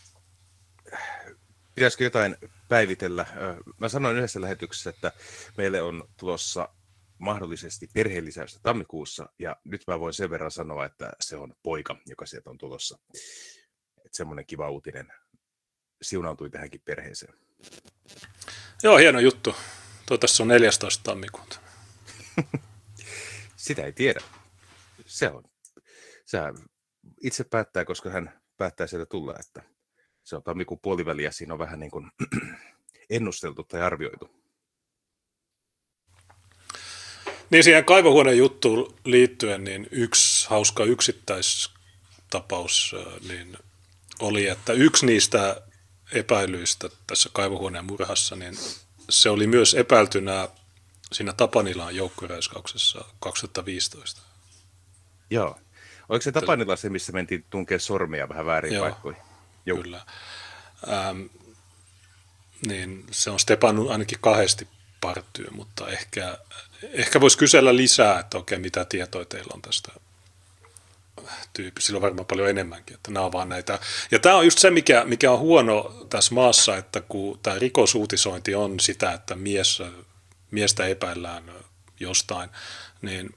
pitäisikö 1.75 2.03
jotain 2.03 2.37
päivitellä? 2.67 3.25
Mä 3.79 3.89
sanoin 3.89 4.17
yhdessä 4.17 4.41
lähetyksessä, 4.41 4.89
että 4.89 5.11
meille 5.57 5.81
on 5.81 6.09
tulossa 6.19 6.69
mahdollisesti 7.17 7.87
perheellisäystä 7.93 8.59
tammikuussa, 8.63 9.29
ja 9.39 9.55
nyt 9.63 9.81
mä 9.87 9.99
voin 9.99 10.13
sen 10.13 10.29
verran 10.29 10.51
sanoa, 10.51 10.85
että 10.85 11.11
se 11.21 11.35
on 11.35 11.53
poika, 11.63 11.97
joka 12.05 12.25
sieltä 12.25 12.49
on 12.49 12.57
tulossa. 12.57 12.99
Että 14.05 14.17
semmoinen 14.17 14.45
kiva 14.45 14.69
uutinen 14.69 15.13
siunautui 16.01 16.49
tähänkin 16.49 16.81
perheeseen. 16.85 17.33
Joo, 18.83 18.97
hieno 18.97 19.19
juttu. 19.19 19.55
Tuo 20.05 20.17
tässä 20.17 20.43
on 20.43 20.47
14. 20.47 21.03
tammikuuta. 21.03 21.59
Sitä 23.55 23.83
ei 23.83 23.93
tiedä. 23.93 24.19
Se 25.05 25.29
on. 25.29 25.43
Se 26.25 26.37
itse 27.23 27.43
päättää, 27.43 27.85
koska 27.85 28.09
hän 28.09 28.41
päättää 28.57 28.87
sieltä 28.87 29.05
tulla, 29.05 29.35
että 29.39 29.63
se 30.23 30.35
on 30.35 30.43
tammikuun 30.43 30.79
puoliväli 30.79 31.23
ja 31.23 31.31
siinä 31.31 31.53
on 31.53 31.59
vähän 31.59 31.79
niin 31.79 31.91
kuin 31.91 32.11
ennusteltu 33.09 33.63
tai 33.63 33.81
arvioitu. 33.81 34.29
Niin 37.49 37.63
siihen 37.63 37.85
kaivohuoneen 37.85 38.37
juttuun 38.37 38.95
liittyen, 39.05 39.63
niin 39.63 39.87
yksi 39.91 40.49
hauska 40.49 40.83
yksittäistapaus 40.83 42.95
niin 43.27 43.57
oli, 44.19 44.47
että 44.47 44.73
yksi 44.73 45.05
niistä 45.05 45.61
epäilyistä 46.11 46.89
tässä 47.07 47.29
kaivohuoneen 47.33 47.85
murhassa, 47.85 48.35
niin 48.35 48.57
se 49.09 49.29
oli 49.29 49.47
myös 49.47 49.73
epäiltynä 49.73 50.49
siinä 51.13 51.33
Tapanilaan 51.33 51.95
joukkoreiskauksessa 51.95 53.05
2015. 53.19 54.21
Joo. 55.29 55.59
Oliko 56.09 56.23
se 56.23 56.31
Tapanila 56.31 56.75
se, 56.75 56.89
missä 56.89 57.11
mentiin 57.11 57.45
tunkea 57.49 57.79
sormia 57.79 58.29
vähän 58.29 58.45
väärin 58.45 58.73
Joo, 58.73 58.83
paikkoihin? 58.83 59.21
Joo. 59.65 59.77
Kyllä. 59.81 60.05
Ähm, 60.87 61.21
niin 62.67 63.05
se 63.11 63.29
on 63.29 63.39
stepannut 63.39 63.91
ainakin 63.91 64.17
kahdesti 64.21 64.67
partyy, 65.01 65.47
mutta 65.51 65.87
ehkä, 65.87 66.37
ehkä 66.91 67.21
voisi 67.21 67.37
kysellä 67.37 67.75
lisää, 67.75 68.19
että 68.19 68.37
okei, 68.37 68.59
mitä 68.59 68.85
tietoja 68.85 69.25
teillä 69.25 69.51
on 69.53 69.61
tästä 69.61 69.91
tyyppi. 71.53 71.81
Sillä 71.81 71.97
on 71.97 72.01
varmaan 72.01 72.25
paljon 72.25 72.49
enemmänkin, 72.49 72.95
että 72.95 73.11
nämä 73.11 73.25
on 73.25 73.31
vaan 73.31 73.49
näitä. 73.49 73.79
Ja 74.11 74.19
tämä 74.19 74.35
on 74.35 74.45
just 74.45 74.59
se, 74.59 74.69
mikä, 74.69 75.03
mikä 75.05 75.31
on 75.31 75.39
huono 75.39 76.05
tässä 76.09 76.35
maassa, 76.35 76.77
että 76.77 77.01
kun 77.01 77.39
tämä 77.43 77.59
rikosuutisointi 77.59 78.55
on 78.55 78.79
sitä, 78.79 79.11
että 79.11 79.35
mies, 79.35 79.81
miestä 80.51 80.85
epäillään 80.85 81.51
jostain, 81.99 82.49
niin 83.01 83.29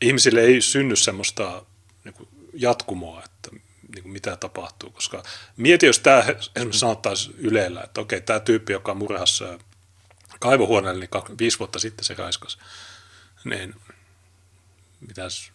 ihmisille 0.00 0.40
ei 0.40 0.60
synny 0.60 0.96
semmoista 0.96 1.62
jatkumoa, 2.54 3.22
että 3.24 3.50
niin 3.94 4.02
kuin 4.02 4.12
mitä 4.12 4.36
tapahtuu. 4.36 4.90
Koska 4.90 5.22
mieti, 5.56 5.86
jos 5.86 5.98
tämä 5.98 6.18
esimerkiksi 6.56 6.80
sanottaisiin 6.80 7.36
Ylellä, 7.38 7.82
että 7.82 8.00
okei, 8.00 8.20
tämä 8.20 8.40
tyyppi, 8.40 8.72
joka 8.72 8.92
on 8.92 8.98
murhassa 8.98 9.58
kaivohuoneella, 10.40 11.00
niin 11.00 11.38
viisi 11.38 11.58
vuotta 11.58 11.78
sitten 11.78 12.04
se 12.04 12.14
raiskas. 12.14 12.58
Niin 13.44 13.74
mitäs, 15.00 15.52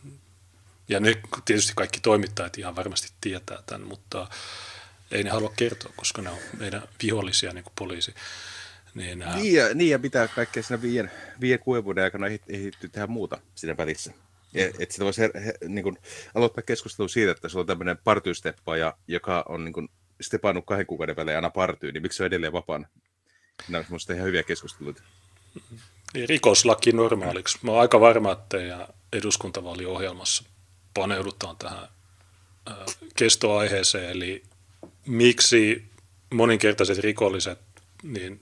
ja 0.89 0.99
ne 0.99 1.21
tietysti 1.45 1.73
kaikki 1.75 1.99
toimittajat 1.99 2.57
ihan 2.57 2.75
varmasti 2.75 3.11
tietää 3.21 3.63
tämän, 3.65 3.87
mutta 3.87 4.27
ei 5.11 5.23
ne 5.23 5.29
halua 5.29 5.53
kertoa, 5.55 5.93
koska 5.95 6.21
ne 6.21 6.29
on 6.29 6.37
meidän 6.59 6.81
vihollisia 7.03 7.53
niin 7.53 7.63
kuin 7.63 7.73
poliisi. 7.75 8.13
Niin, 8.93 9.21
ää... 9.21 9.35
niin, 9.35 9.53
ja, 9.53 9.73
niin, 9.73 9.89
ja 9.89 9.99
pitää 9.99 10.27
kaikkea 10.27 10.63
siinä 10.63 10.81
viien, 10.81 11.11
viien 11.41 11.59
kuuden 11.59 11.83
vuoden 11.83 12.03
aikana 12.03 12.27
ehditty 12.27 12.89
tehdä 12.89 13.07
muuta 13.07 13.37
siinä 13.55 13.77
välissä. 13.77 14.13
Että 14.53 14.93
sitä 14.93 15.05
voisi 15.05 15.21
he, 15.21 15.31
he, 15.45 15.53
niin 15.67 15.83
kuin, 15.83 15.97
aloittaa 16.35 16.63
keskustelua 16.63 17.07
siitä, 17.07 17.31
että 17.31 17.49
sulla 17.49 17.63
on 17.63 17.67
tämmöinen 17.67 17.97
partyysteppaja, 18.03 18.97
joka 19.07 19.45
on 19.49 19.65
niin 19.65 19.73
kuin, 19.73 19.89
stepannut 20.21 20.65
kahden 20.65 20.85
kuukauden 20.85 21.15
välein 21.15 21.37
aina 21.37 21.49
partyyn, 21.49 21.93
niin 21.93 22.01
miksi 22.01 22.17
se 22.17 22.23
on 22.23 22.27
edelleen 22.27 22.53
vapaana? 22.53 22.87
Nämä 23.67 23.83
on 23.91 24.15
ihan 24.15 24.27
hyviä 24.27 24.43
keskusteluita. 24.43 25.03
Niin, 26.13 26.29
rikoslaki 26.29 26.91
normaaliksi. 26.91 27.59
Mä 27.61 27.71
oon 27.71 27.81
aika 27.81 27.99
varma, 27.99 28.31
että 28.31 28.57
teidän 28.57 28.87
eduskuntavaaliohjelmassa 29.13 30.43
paneudutaan 30.93 31.57
tähän 31.57 31.87
kestoaiheeseen, 33.15 34.09
eli 34.09 34.43
miksi 35.07 35.85
moninkertaiset 36.33 36.97
rikolliset, 36.97 37.59
niin 38.03 38.39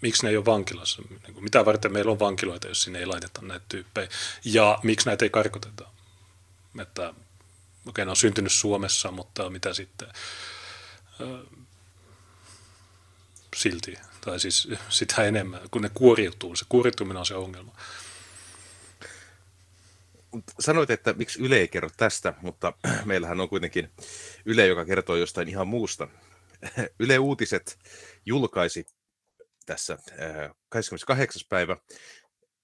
miksi 0.00 0.22
ne 0.22 0.30
ei 0.30 0.36
ole 0.36 0.44
vankilassa? 0.44 1.02
Niin 1.10 1.44
mitä 1.44 1.64
varten 1.64 1.92
meillä 1.92 2.12
on 2.12 2.18
vankiloita, 2.18 2.68
jos 2.68 2.82
sinne 2.82 2.98
ei 2.98 3.06
laiteta 3.06 3.42
näitä 3.42 3.64
tyyppejä? 3.68 4.08
Ja 4.44 4.78
miksi 4.82 5.06
näitä 5.06 5.24
ei 5.24 5.30
karkoteta? 5.30 5.88
Että, 6.80 7.14
okei, 7.86 8.04
ne 8.04 8.10
on 8.10 8.16
syntynyt 8.16 8.52
Suomessa, 8.52 9.10
mutta 9.10 9.50
mitä 9.50 9.74
sitten? 9.74 10.08
silti, 13.56 13.98
tai 14.20 14.40
siis 14.40 14.68
sitä 14.88 15.24
enemmän, 15.24 15.60
kun 15.70 15.82
ne 15.82 15.90
kuoriutuu. 15.94 16.56
Se 16.56 16.64
kuoriutuminen 16.68 17.16
on 17.16 17.26
se 17.26 17.34
ongelma. 17.34 17.72
Sanoit, 20.60 20.90
että 20.90 21.12
miksi 21.12 21.42
Yle 21.42 21.56
ei 21.56 21.68
kerro 21.68 21.90
tästä, 21.96 22.34
mutta 22.42 22.72
meillähän 23.04 23.40
on 23.40 23.48
kuitenkin 23.48 23.90
Yle, 24.44 24.66
joka 24.66 24.84
kertoo 24.84 25.16
jostain 25.16 25.48
ihan 25.48 25.68
muusta. 25.68 26.08
Yle 27.00 27.18
Uutiset 27.18 27.78
julkaisi 28.26 28.86
tässä 29.68 29.98
28. 30.68 31.42
päivä 31.48 31.76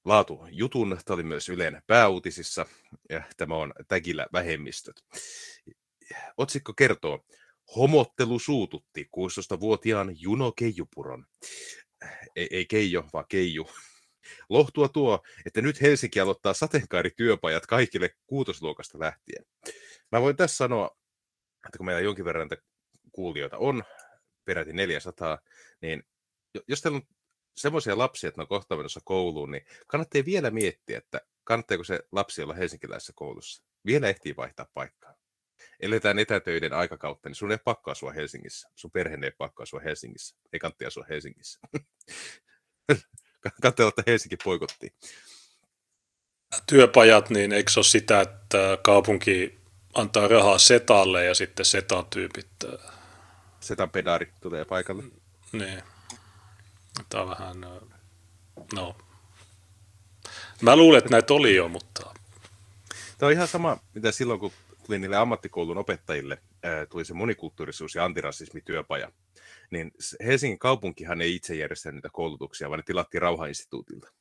laatu 0.04 0.46
jutun. 0.50 0.98
Tämä 1.04 1.14
oli 1.14 1.22
myös 1.22 1.48
Ylen 1.48 1.82
pääuutisissa 1.86 2.66
ja 3.10 3.22
tämä 3.36 3.54
on 3.54 3.72
Tägillä 3.88 4.26
vähemmistöt. 4.32 5.04
Otsikko 6.36 6.72
kertoo, 6.72 7.24
homottelu 7.76 8.38
suututti 8.38 9.08
16-vuotiaan 9.16 10.20
Juno 10.20 10.52
Keijupuron. 10.52 11.26
Ei, 12.36 12.48
ei 12.50 12.66
Keijo, 12.66 13.08
vaan 13.12 13.24
Keiju. 13.28 13.70
Lohtua 14.48 14.88
tuo, 14.88 15.22
että 15.46 15.62
nyt 15.62 15.80
Helsinki 15.80 16.20
aloittaa 16.20 16.54
sateenkaarityöpajat 16.54 17.66
kaikille 17.66 18.10
kuutosluokasta 18.26 18.98
lähtien. 18.98 19.44
Mä 20.12 20.20
voin 20.20 20.36
tässä 20.36 20.56
sanoa, 20.56 20.96
että 21.66 21.78
kun 21.78 21.86
meillä 21.86 22.00
jonkin 22.00 22.24
verran 22.24 22.48
kuulijoita 23.12 23.58
on, 23.58 23.84
peräti 24.44 24.72
400, 24.72 25.38
niin 25.80 26.02
jos 26.68 26.80
teillä 26.80 26.96
on 26.96 27.02
semmoisia 27.56 27.98
lapsia, 27.98 28.28
että 28.28 28.40
ne 28.40 28.42
on 28.42 28.48
kohta 28.48 28.76
menossa 28.76 29.00
kouluun, 29.04 29.50
niin 29.50 29.66
kannattaa 29.86 30.24
vielä 30.24 30.50
miettiä, 30.50 30.98
että 30.98 31.20
kannattaako 31.44 31.84
se 31.84 32.00
lapsi 32.12 32.42
olla 32.42 32.54
helsinkiläisessä 32.54 33.12
koulussa. 33.16 33.64
Vielä 33.86 34.08
ehtii 34.08 34.36
vaihtaa 34.36 34.66
paikkaa. 34.74 35.14
Eletään 35.80 36.18
etätöiden 36.18 36.72
aikakautta, 36.72 37.28
niin 37.28 37.36
sun 37.36 37.52
ei 37.52 37.58
pakko 37.64 37.90
asua 37.90 38.12
Helsingissä. 38.12 38.68
Sun 38.74 38.90
perhe 38.90 39.18
ei 39.22 39.30
pakko 39.38 39.62
asua 39.62 39.80
Helsingissä. 39.80 40.36
Ei 40.52 40.58
kannattaa 40.58 40.88
asua 40.88 41.04
Helsingissä. 41.08 41.60
kannattaa 43.62 43.88
että 43.88 44.02
Helsinki 44.06 44.36
poikottiin. 44.44 44.92
työpajat, 46.66 47.30
niin 47.30 47.52
eikö 47.52 47.70
se 47.70 47.78
ole 47.78 47.84
sitä, 47.84 48.20
että 48.20 48.78
kaupunki 48.82 49.60
antaa 49.94 50.28
rahaa 50.28 50.58
setalle 50.58 51.24
ja 51.24 51.34
sitten 51.34 51.66
setan 51.66 52.06
tyypit... 52.06 52.50
äh, 52.64 52.94
Setan 53.60 53.90
pedaari 53.90 54.32
tulee 54.40 54.64
paikalle. 54.64 55.02
Niin. 55.52 55.82
Tämä 57.08 57.22
on 57.22 57.30
vähän... 57.30 57.64
äh, 57.64 57.70
No. 58.74 58.96
Mä 60.62 60.76
luulen, 60.76 60.98
että 60.98 61.10
näitä 61.10 61.34
oli 61.34 61.54
jo, 61.54 61.68
mutta... 61.68 62.14
Tämä 63.18 63.28
on 63.28 63.32
ihan 63.32 63.48
sama, 63.48 63.78
mitä 63.94 64.12
silloin, 64.12 64.40
kun 64.40 64.52
tuli 64.86 64.98
niille 64.98 65.16
ammattikoulun 65.16 65.78
opettajille, 65.78 66.38
tuli 66.90 67.04
se 67.04 67.14
monikulttuurisuus- 67.14 67.94
ja 67.94 68.04
antirasismityöpaja. 68.04 69.12
Niin 69.70 69.92
Helsingin 70.24 70.58
kaupunkihan 70.58 71.20
ei 71.20 71.34
itse 71.34 71.54
järjestänyt 71.54 71.94
niitä 71.94 72.10
koulutuksia, 72.12 72.68
vaan 72.68 72.78
ne 72.78 72.82
tilattiin 72.86 73.22
Rauhainstituutilta. 73.22 74.12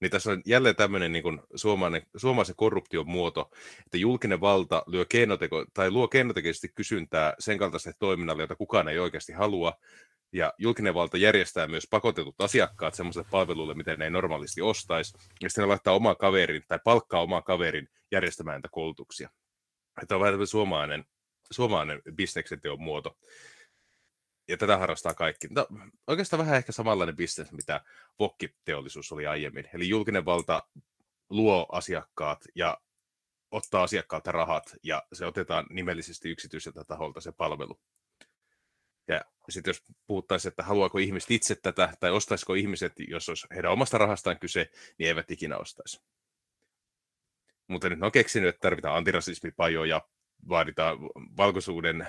Niin 0.00 0.10
tässä 0.10 0.30
on 0.30 0.42
jälleen 0.46 0.76
tämmöinen 0.76 1.12
niin 1.12 1.22
kuin 1.22 1.40
suomalainen, 1.54 2.02
suomalaisen 2.16 2.56
korruption 2.56 3.08
muoto, 3.08 3.50
että 3.86 3.98
julkinen 3.98 4.40
valta 4.40 4.82
lyö 4.86 5.04
keinoteko, 5.08 5.64
tai 5.74 5.90
luo 5.90 6.08
keinotekoisesti 6.08 6.68
kysyntää 6.68 7.34
sen 7.38 7.58
kaltaiselle 7.58 7.96
toiminnalle, 7.98 8.42
jota 8.42 8.56
kukaan 8.56 8.88
ei 8.88 8.98
oikeasti 8.98 9.32
halua, 9.32 9.72
ja 10.32 10.52
julkinen 10.58 10.94
valta 10.94 11.16
järjestää 11.16 11.66
myös 11.66 11.86
pakotetut 11.90 12.40
asiakkaat 12.40 12.94
semmoiselle 12.94 13.28
palvelulle, 13.30 13.74
miten 13.74 13.98
ne 13.98 14.04
ei 14.04 14.10
normaalisti 14.10 14.62
ostaisi, 14.62 15.18
ja 15.42 15.50
sitten 15.50 15.62
ne 15.62 15.68
laittaa 15.68 15.94
oman 15.94 16.16
kaverin 16.16 16.62
tai 16.68 16.78
palkkaa 16.84 17.22
oman 17.22 17.44
kaverin 17.44 17.88
järjestämään 18.12 18.54
näitä 18.54 18.68
koulutuksia. 18.72 19.30
Tämä 20.08 20.16
on 20.16 20.24
vähän 20.24 20.46
suomalainen, 20.46 21.04
suomalainen 21.50 22.02
bisneksen 22.14 22.60
teon 22.60 22.82
muoto. 22.82 23.18
Ja 24.48 24.56
tätä 24.56 24.78
harrastaa 24.78 25.14
kaikki. 25.14 25.48
No, 25.50 25.66
oikeastaan 26.06 26.38
vähän 26.38 26.56
ehkä 26.56 26.72
samanlainen 26.72 27.16
bisnes, 27.16 27.52
mitä 27.52 27.80
vokkiteollisuus 28.18 29.12
oli 29.12 29.26
aiemmin. 29.26 29.68
Eli 29.74 29.88
julkinen 29.88 30.24
valta 30.24 30.62
luo 31.30 31.66
asiakkaat 31.72 32.44
ja 32.54 32.78
ottaa 33.50 33.82
asiakkaalta 33.82 34.32
rahat, 34.32 34.64
ja 34.82 35.02
se 35.12 35.26
otetaan 35.26 35.66
nimellisesti 35.70 36.30
yksityiseltä 36.30 36.84
taholta 36.84 37.20
se 37.20 37.32
palvelu. 37.32 37.80
Ja 39.08 39.20
sitten 39.48 39.70
jos 39.70 39.82
puhuttaisiin, 40.06 40.50
että 40.50 40.62
haluaako 40.62 40.98
ihmiset 40.98 41.30
itse 41.30 41.54
tätä, 41.54 41.92
tai 42.00 42.10
ostaisiko 42.10 42.54
ihmiset, 42.54 42.92
jos 43.08 43.28
olisi 43.28 43.46
heidän 43.54 43.72
omasta 43.72 43.98
rahastaan 43.98 44.38
kyse, 44.38 44.70
niin 44.98 45.08
eivät 45.08 45.30
ikinä 45.30 45.56
ostaisi. 45.56 46.00
Mutta 47.68 47.88
nyt 47.88 47.98
ne 47.98 48.06
on 48.06 48.12
keksinyt, 48.12 48.48
että 48.48 48.60
tarvitaan 48.60 48.96
antirasismipajoja, 48.96 50.00
vaaditaan 50.48 50.98
valkoisuuden, 51.36 52.06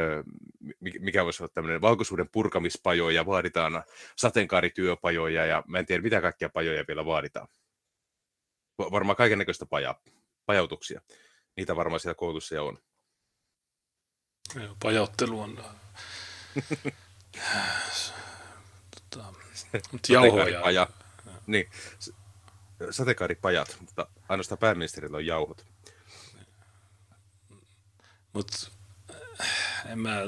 mikä 1.00 1.24
voisi 1.24 1.42
olla 1.42 1.52
tämmöinen 1.54 1.80
valkoisuuden 1.80 2.28
purkamispajoja, 2.32 3.26
vaaditaan 3.26 3.82
sateenkaarityöpajoja 4.16 5.46
ja 5.46 5.62
mä 5.66 5.78
en 5.78 5.86
tiedä 5.86 6.02
mitä 6.02 6.20
kaikkia 6.20 6.48
pajoja 6.48 6.84
vielä 6.88 7.04
vaaditaan. 7.04 7.48
Va- 8.78 8.90
Varmaan 8.90 9.16
kaiken 9.16 9.38
näköistä 9.38 9.66
paja, 9.66 10.00
pajautuksia. 10.46 11.00
Niitä 11.56 11.76
varmaan 11.76 12.00
siellä 12.00 12.14
koulussa 12.14 12.62
on. 12.62 12.78
Joo, 14.54 14.76
Pajottelu 14.82 15.40
on... 15.40 15.64
tota, 19.10 19.32
jauhoja. 20.08 20.44
Sateenkaaripaja. 20.44 20.88
Niin, 21.46 21.70
sateenkaaripajat, 22.90 23.76
mutta 23.80 24.06
ainoastaan 24.28 24.58
pääministerillä 24.58 25.16
on 25.16 25.26
jauhot. 25.26 25.66
Mutta 28.32 28.70
en 29.86 29.98
mä, 29.98 30.20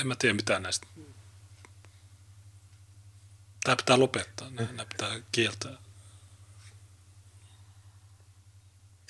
en 0.00 0.06
mä 0.06 0.14
tiedä 0.18 0.34
mitään 0.34 0.62
näistä. 0.62 0.86
Tämä 3.64 3.76
pitää 3.76 3.98
lopettaa, 3.98 4.50
nämä 4.50 4.84
pitää 4.84 5.20
kieltää. 5.32 5.85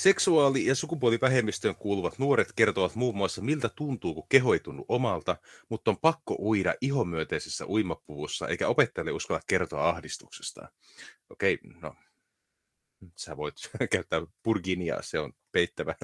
Seksuaali- 0.06 0.66
ja 0.66 0.74
sukupuolivähemmistöön 0.74 1.76
kuuluvat 1.76 2.18
nuoret 2.18 2.52
kertovat 2.56 2.94
muun 2.94 3.16
muassa, 3.16 3.42
miltä 3.42 3.70
tuntuu, 3.76 4.14
kun 4.14 4.26
kehoitunut 4.28 4.86
omalta, 4.88 5.36
mutta 5.68 5.90
on 5.90 5.98
pakko 5.98 6.36
uida 6.38 6.74
ihomyöteisessä 6.80 7.66
uimapuvussa, 7.66 8.48
eikä 8.48 8.68
opettajalle 8.68 9.12
uskalla 9.12 9.40
kertoa 9.46 9.88
ahdistuksestaan. 9.88 10.68
Okei, 11.30 11.58
no, 11.80 11.94
sä 13.16 13.36
voit 13.36 13.54
käyttää 13.92 14.26
purginiaa, 14.42 15.02
se 15.02 15.18
on 15.18 15.32
peittävä, 15.52 15.94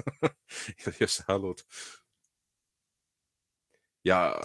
jos 0.99 1.15
sä 1.15 1.23
haluat. 1.27 1.57
Ja 4.05 4.35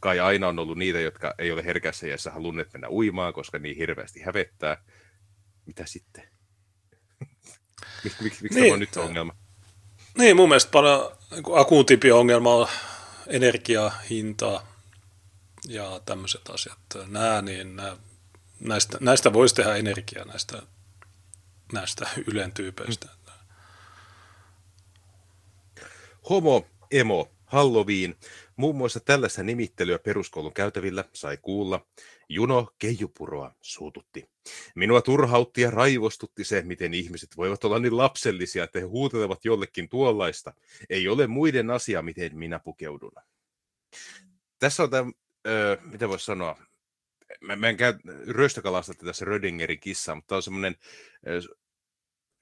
kai 0.00 0.20
aina 0.20 0.48
on 0.48 0.58
ollut 0.58 0.78
niitä, 0.78 1.00
jotka 1.00 1.34
ei 1.38 1.52
ole 1.52 1.64
herkässä 1.64 2.06
iässä 2.06 2.30
halunneet 2.30 2.72
mennä 2.72 2.88
uimaan, 2.90 3.32
koska 3.32 3.58
niin 3.58 3.76
hirveästi 3.76 4.20
hävettää. 4.20 4.84
Mitä 5.66 5.86
sitten? 5.86 6.31
Miksi 8.04 8.22
mik, 8.22 8.40
mik 8.40 8.52
Niin, 8.52 8.64
tämä 8.64 8.74
on 8.74 8.80
nyt 8.80 8.96
ongelma? 8.96 9.34
Niin, 10.18 10.36
mun 10.36 10.48
mielestä 10.48 10.70
paljon 10.70 11.12
niin 11.30 11.42
akuutimpi 11.54 12.12
ongelma 12.12 12.54
on 12.54 12.68
energiahinta 13.26 14.62
ja 15.68 16.00
tämmöiset 16.04 16.50
asiat. 16.50 16.78
Nämä, 17.06 17.42
niin 17.42 17.76
nämä, 17.76 17.96
näistä, 18.60 18.98
näistä 19.00 19.32
voisi 19.32 19.54
tehdä 19.54 19.76
energiaa 19.76 20.24
näistä, 20.24 20.62
näistä 21.72 22.10
Ylen 22.26 22.52
tyypeistä. 22.52 23.08
Homo, 26.30 26.66
emo, 26.90 27.30
Halloween. 27.44 28.16
Muun 28.56 28.76
muassa 28.76 29.00
tällaista 29.00 29.42
nimittelyä 29.42 29.98
peruskoulun 29.98 30.52
käytävillä 30.52 31.04
sai 31.12 31.36
kuulla. 31.36 31.86
Juno 32.34 32.68
Keijupuroa 32.78 33.54
suututti. 33.60 34.30
Minua 34.74 35.02
turhautti 35.02 35.60
ja 35.60 35.70
raivostutti 35.70 36.44
se, 36.44 36.62
miten 36.62 36.94
ihmiset 36.94 37.36
voivat 37.36 37.64
olla 37.64 37.78
niin 37.78 37.96
lapsellisia, 37.96 38.64
että 38.64 38.78
he 38.78 38.84
huutelevat 38.84 39.44
jollekin 39.44 39.88
tuollaista. 39.88 40.52
Ei 40.90 41.08
ole 41.08 41.26
muiden 41.26 41.70
asia, 41.70 42.02
miten 42.02 42.38
minä 42.38 42.58
pukeudun. 42.58 43.12
Tässä 44.58 44.82
on 44.82 44.90
tämä, 44.90 45.12
öö, 45.46 45.76
mitä 45.84 46.08
voisi 46.08 46.24
sanoa, 46.24 46.58
mä, 47.40 47.56
mä 47.56 47.68
en 47.68 47.76
käy 47.76 47.94
ryöstökalasta 48.26 48.94
tässä 48.94 49.24
Rödingerin 49.24 49.80
kissaa, 49.80 50.14
mutta 50.14 50.28
tämä 50.28 50.36
on 50.36 50.42
semmoinen 50.42 50.76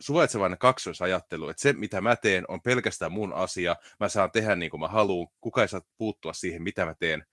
suvaitsevainen 0.01 0.59
kaksoisajattelu, 0.59 1.49
että 1.49 1.63
se 1.63 1.73
mitä 1.73 2.01
mä 2.01 2.17
teen 2.17 2.45
on 2.49 2.63
pelkästään 2.63 3.13
mun 3.13 3.33
asia, 3.33 3.77
mä 4.01 4.09
saan 4.09 4.31
tehdä 4.31 4.57
niin 4.57 4.71
kuin 4.71 4.81
mä 4.81 4.89
haluan, 4.89 5.29
kuka 5.41 5.63
ei 5.63 5.69
saa 5.69 5.81
puuttua 5.99 6.33
siihen 6.33 6.63
mitä 6.63 6.85
mä 6.85 6.95
teen, 6.95 7.25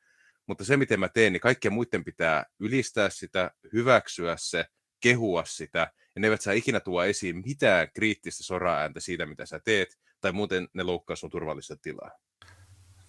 mutta 0.48 0.66
se 0.66 0.78
miten 0.78 1.00
mä 1.00 1.10
teen, 1.10 1.34
niin 1.34 1.42
kaikkien 1.42 1.74
muiden 1.74 2.04
pitää 2.04 2.46
ylistää 2.60 3.10
sitä, 3.10 3.52
hyväksyä 3.74 4.36
se, 4.40 4.66
kehua 5.00 5.44
sitä, 5.46 5.80
ja 6.16 6.22
ne 6.22 6.28
eivät 6.28 6.42
saa 6.42 6.54
ikinä 6.54 6.80
tuoda 6.80 7.06
esiin 7.06 7.42
mitään 7.46 7.88
kriittistä 7.94 8.44
soraääntä 8.44 9.00
siitä, 9.00 9.26
mitä 9.26 9.46
sä 9.46 9.60
teet, 9.66 9.98
tai 10.22 10.32
muuten 10.32 10.68
ne 10.74 10.84
loukkaa 10.84 11.16
sun 11.16 11.30
turvallista 11.30 11.78
tilaa. 11.78 12.12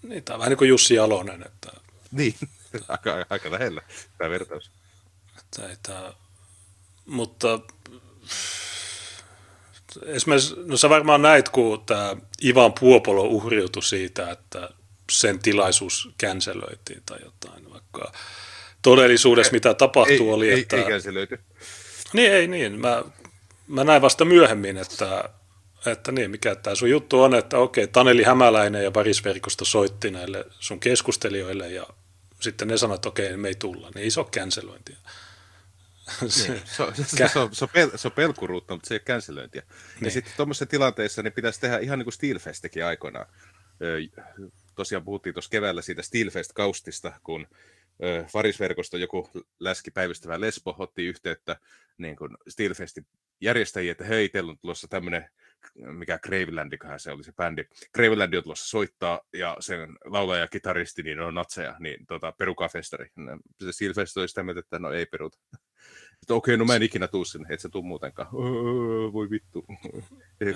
Niin, 0.03 0.25
tämä 0.25 0.35
on 0.35 0.39
vähän 0.39 0.51
niin 0.51 0.59
kuin 0.59 0.69
Jussi 0.69 0.95
Jalonen, 0.95 1.43
että, 1.47 1.73
Niin, 2.13 2.35
aika, 2.89 3.27
aika 3.31 3.51
lähellä 3.51 3.83
tämä 4.19 4.31
vertaus. 4.31 4.71
että 5.39 5.69
ei 5.69 5.77
tämä, 5.83 6.13
mutta 7.07 7.61
esimerkiksi, 10.07 10.55
no 10.65 10.77
sä 10.77 10.89
varmaan 10.89 11.23
näit, 11.23 11.49
kun 11.49 11.85
tämä 11.87 12.17
Ivan 12.45 12.73
Puopolo 12.81 13.23
uhriutui 13.23 13.83
siitä, 13.83 14.31
että 14.31 14.71
sen 15.11 15.39
tilaisuus 15.39 16.09
känselöitiin 16.19 17.03
tai 17.07 17.19
jotain, 17.25 17.71
vaikka 17.71 18.13
todellisuudessa 18.83 19.53
mitä 19.53 19.75
tapahtuu 19.75 20.29
ei, 20.29 20.35
oli, 20.35 20.51
ei, 20.51 20.61
että... 20.61 21.01
Se 21.01 21.15
löyty. 21.15 21.41
Niin, 22.13 22.33
ei 22.33 22.49
niin. 22.49 22.81
Mä, 22.81 23.05
mä 23.67 23.85
näin 23.85 24.03
vasta 24.03 24.25
myöhemmin, 24.25 24.77
että, 24.77 25.29
että 25.87 26.13
niin, 26.13 26.31
mikä 26.31 26.55
tämä 26.55 26.75
sun 26.75 26.91
juttu 26.91 27.23
on, 27.23 27.35
että 27.35 27.59
okei, 27.59 27.89
Taneli 27.89 28.23
Hämäläinen 28.23 28.85
ja 28.85 28.91
Parisverkosto 28.91 29.65
soitti 29.65 30.11
näille 30.11 30.45
sun 30.61 30.81
keskustelijoille 30.81 31.69
ja 31.69 31.87
sitten 32.41 32.69
ne 32.69 32.79
sanoivat, 32.79 32.99
että 32.99 33.09
okei, 33.09 33.37
me 33.37 33.49
ei 33.49 33.55
tulla, 33.55 33.91
niin 33.95 34.07
iso 34.07 34.25
cancelointi. 34.25 34.97
Se, 36.29 36.49
Niin, 36.49 36.63
se, 36.65 36.83
on, 36.83 36.95
se, 36.97 37.05
se, 37.05 37.29
se, 37.29 37.39
on, 37.39 37.55
se, 37.55 37.65
on 37.65 37.69
pel, 37.73 37.91
se 37.97 38.09
on 38.09 38.13
pelkuruutta, 38.13 38.75
mutta 38.75 38.89
se 38.89 38.95
ei 38.95 38.97
ole 38.97 39.03
känselöintiä. 39.05 39.63
Niin. 39.63 40.05
Ja 40.05 40.11
sitten 40.11 40.33
tuommoisessa 40.37 40.67
tilanteessa 40.67 41.23
niin 41.23 41.33
pitäisi 41.33 41.61
tehdä 41.61 41.79
ihan 41.79 41.99
niin 41.99 42.05
kuin 42.05 42.13
Steelfest 42.13 42.63
teki 42.63 42.83
aikoinaan. 42.83 43.27
Tosiaan 44.79 45.05
puhuttiin 45.05 45.35
tuossa 45.35 45.51
keväällä 45.51 45.83
siitä 45.83 46.03
Steelfest-kaustista, 46.03 47.13
kun 47.23 47.47
ö, 48.05 48.25
Farisverkosto 48.33 48.97
joku 48.97 49.31
läski 49.61 49.91
päivystävä 49.91 50.41
Lesbo 50.41 50.77
otti 50.79 51.07
yhteyttä 51.07 51.57
niin 51.99 52.17
kuin 52.17 52.31
Steelfestin 52.49 53.07
järjestäjiä, 53.41 53.93
että 53.93 54.05
hei, 54.05 54.29
teillä 54.29 54.51
on 54.51 54.59
tulossa 54.59 54.89
tämmöinen, 54.89 55.31
mikä 55.75 56.19
Gravelandikahan 56.19 57.01
se 57.01 57.13
oli 57.13 57.25
se 57.25 57.33
bändi. 57.33 57.65
Graveland 57.95 58.35
on 58.35 58.43
tulossa 58.43 58.69
soittaa 58.69 59.21
ja 59.33 59.57
sen 59.61 59.97
laulaja 60.05 60.41
ja 60.41 60.49
kitaristi 60.49 61.03
niin 61.03 61.21
on 61.21 61.35
natseja, 61.35 61.77
niin 61.79 62.07
tota, 62.07 62.33
perukaa 62.33 62.69
festari. 62.69 63.11
Se 63.65 63.73
Steelfest 63.73 64.17
oli 64.17 64.29
sitä 64.29 64.43
mieltä, 64.43 64.61
että 64.61 64.79
no 64.79 64.93
ei 64.93 65.07
peruta. 65.07 65.39
Okei, 66.31 66.57
no 66.57 66.65
mä 66.65 66.75
en 66.77 66.83
ikinä 66.83 67.09
tuu 67.09 67.25
sinne, 67.25 67.55
et 67.55 67.61
sä 67.61 67.69
tuu 67.69 67.83
muutenkaan. 67.83 68.29
Voi 69.13 69.31
vittu. 69.31 69.65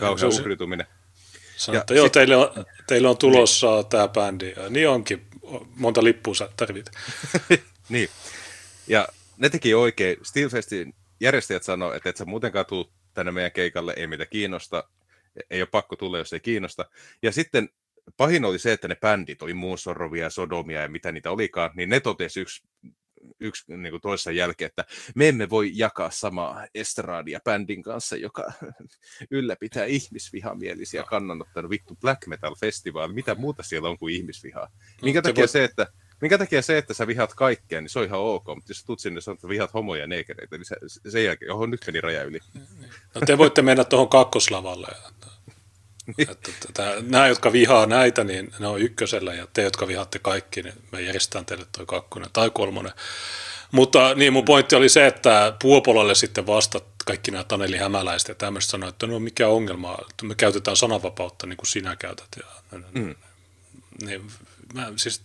Kauhean 0.00 0.26
on 0.26 0.32
se- 0.32 0.40
uhriutuminen. 0.40 0.86
Sanoi, 1.62 1.76
Ja 1.76 1.80
että 1.80 1.94
joo, 1.94 2.06
sit- 2.06 2.12
teille 2.12 2.36
on, 2.36 2.50
teille 2.86 3.08
on 3.08 3.16
tulossa 3.18 3.82
tämä 3.82 4.08
bändi. 4.08 4.52
Ja 4.56 4.68
niin 4.70 4.88
onkin, 4.88 5.26
monta 5.76 6.04
lippua 6.04 6.34
sä 6.34 6.48
tarvit. 6.56 6.90
Niin. 7.88 8.08
Ja 8.86 9.08
ne 9.36 9.48
teki 9.48 9.74
oikein. 9.74 10.16
Steelfestin 10.22 10.94
järjestäjät 11.20 11.62
sanoo, 11.62 11.92
että 11.92 12.08
et 12.08 12.16
sä 12.16 12.24
muutenkaan 12.24 12.66
tuu 12.66 12.92
tänne 13.14 13.32
meidän 13.32 13.52
keikalle, 13.52 13.94
ei 13.96 14.06
meitä 14.06 14.26
kiinnosta, 14.26 14.84
ei 15.50 15.62
ole 15.62 15.68
pakko 15.72 15.96
tulla, 15.96 16.18
jos 16.18 16.32
ei 16.32 16.40
kiinnosta. 16.40 16.84
Ja 17.22 17.32
sitten 17.32 17.68
pahin 18.16 18.44
oli 18.44 18.58
se, 18.58 18.72
että 18.72 18.88
ne 18.88 18.94
bändit 18.94 19.42
oli 19.42 19.54
Muussorrovia, 19.54 20.30
Sodomia 20.30 20.82
ja 20.82 20.88
mitä 20.88 21.12
niitä 21.12 21.30
olikaan, 21.30 21.70
niin 21.74 21.88
ne 21.88 22.00
totesi 22.00 22.40
yksi 22.40 22.62
yksi 23.40 23.76
niin 23.76 23.90
kuin 23.90 24.00
toisessa 24.00 24.30
jälkeen, 24.30 24.66
että 24.66 24.84
me 25.14 25.28
emme 25.28 25.50
voi 25.50 25.70
jakaa 25.74 26.10
samaa 26.10 26.66
estradia 26.74 27.40
bändin 27.44 27.82
kanssa, 27.82 28.16
joka 28.16 28.52
ylläpitää 29.30 29.84
ihmisvihamielisiä 29.84 31.02
kannanottanut 31.02 31.70
vittu 31.70 31.96
black 32.00 32.26
metal 32.26 32.54
festival. 32.54 33.12
Mitä 33.12 33.34
muuta 33.34 33.62
siellä 33.62 33.88
on 33.88 33.98
kuin 33.98 34.14
ihmisvihaa? 34.14 34.68
Minkä 35.02 35.18
no, 35.18 35.22
takia 35.22 35.46
se, 35.46 35.52
se, 35.52 35.64
että 35.64 35.86
Minkä 36.20 36.38
takia 36.38 36.62
se, 36.62 36.78
että 36.78 36.94
sä 36.94 37.06
vihat 37.06 37.34
kaikkea, 37.34 37.80
niin 37.80 37.88
se 37.88 37.98
on 37.98 38.04
ihan 38.04 38.20
ok, 38.20 38.46
mutta 38.46 38.70
jos 38.70 38.78
sä 38.78 38.86
tulet 38.86 39.00
sinne 39.00 39.20
ja 39.26 39.32
että 39.32 39.48
vihat 39.48 39.74
homoja 39.74 40.00
ja 40.00 40.06
neekereitä, 40.06 40.58
niin 40.58 40.64
se, 40.64 40.76
sen 41.08 41.24
jälkeen, 41.24 41.48
johon 41.48 41.70
nyt 41.70 41.80
meni 41.86 42.00
raja 42.00 42.22
yli. 42.22 42.38
No 43.14 43.20
te 43.26 43.38
voitte 43.38 43.62
mennä 43.62 43.84
tuohon 43.84 44.08
kakkoslavalle. 44.08 44.86
Että, 44.86 45.21
nämä, 47.02 47.26
jotka 47.26 47.52
vihaa 47.52 47.86
näitä, 47.86 48.24
niin 48.24 48.52
ne 48.58 48.66
on 48.66 48.80
ykkösellä, 48.80 49.34
ja 49.34 49.46
te, 49.52 49.62
jotka 49.62 49.88
vihaatte 49.88 50.18
kaikki, 50.18 50.62
niin 50.62 50.74
me 50.92 51.00
järjestetään 51.00 51.46
teille 51.46 51.66
toi 51.76 51.86
kakkonen 51.86 52.30
tai 52.32 52.50
kolmonen. 52.50 52.92
Mutta 53.72 54.14
niin 54.14 54.32
mun 54.32 54.44
pointti 54.44 54.76
oli 54.76 54.88
se, 54.88 55.06
että 55.06 55.52
Puopolalle 55.62 56.14
sitten 56.14 56.46
vastat 56.46 56.84
kaikki 57.04 57.30
nämä 57.30 57.44
Taneli 57.44 57.76
Hämäläiset 57.76 58.28
ja 58.28 58.34
tämmöistä 58.34 58.70
sanoa, 58.70 58.88
että 58.88 59.06
no 59.06 59.18
mikä 59.18 59.48
ongelma, 59.48 59.98
että 60.10 60.26
me 60.26 60.34
käytetään 60.34 60.76
sananvapautta 60.76 61.46
niin 61.46 61.56
kuin 61.56 61.66
sinä 61.66 61.96
käytät. 61.96 62.28
Ja, 62.36 62.78
mm. 62.94 63.14
niin, 64.04 64.26
mä, 64.74 64.92
siis, 64.96 65.22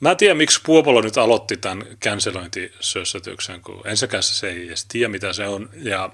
mä 0.00 0.10
en 0.10 0.16
tiedä, 0.16 0.34
miksi 0.34 0.60
Puopola 0.66 1.02
nyt 1.02 1.18
aloitti 1.18 1.56
tämän 1.56 1.86
cancelointisössötyksen, 2.04 3.62
kun 3.62 3.82
ensinnäkään 3.84 4.22
se 4.22 4.48
ei 4.48 4.66
edes 4.66 4.84
tiedä, 4.84 5.08
mitä 5.08 5.32
se 5.32 5.46
on, 5.48 5.70
ja 5.74 6.10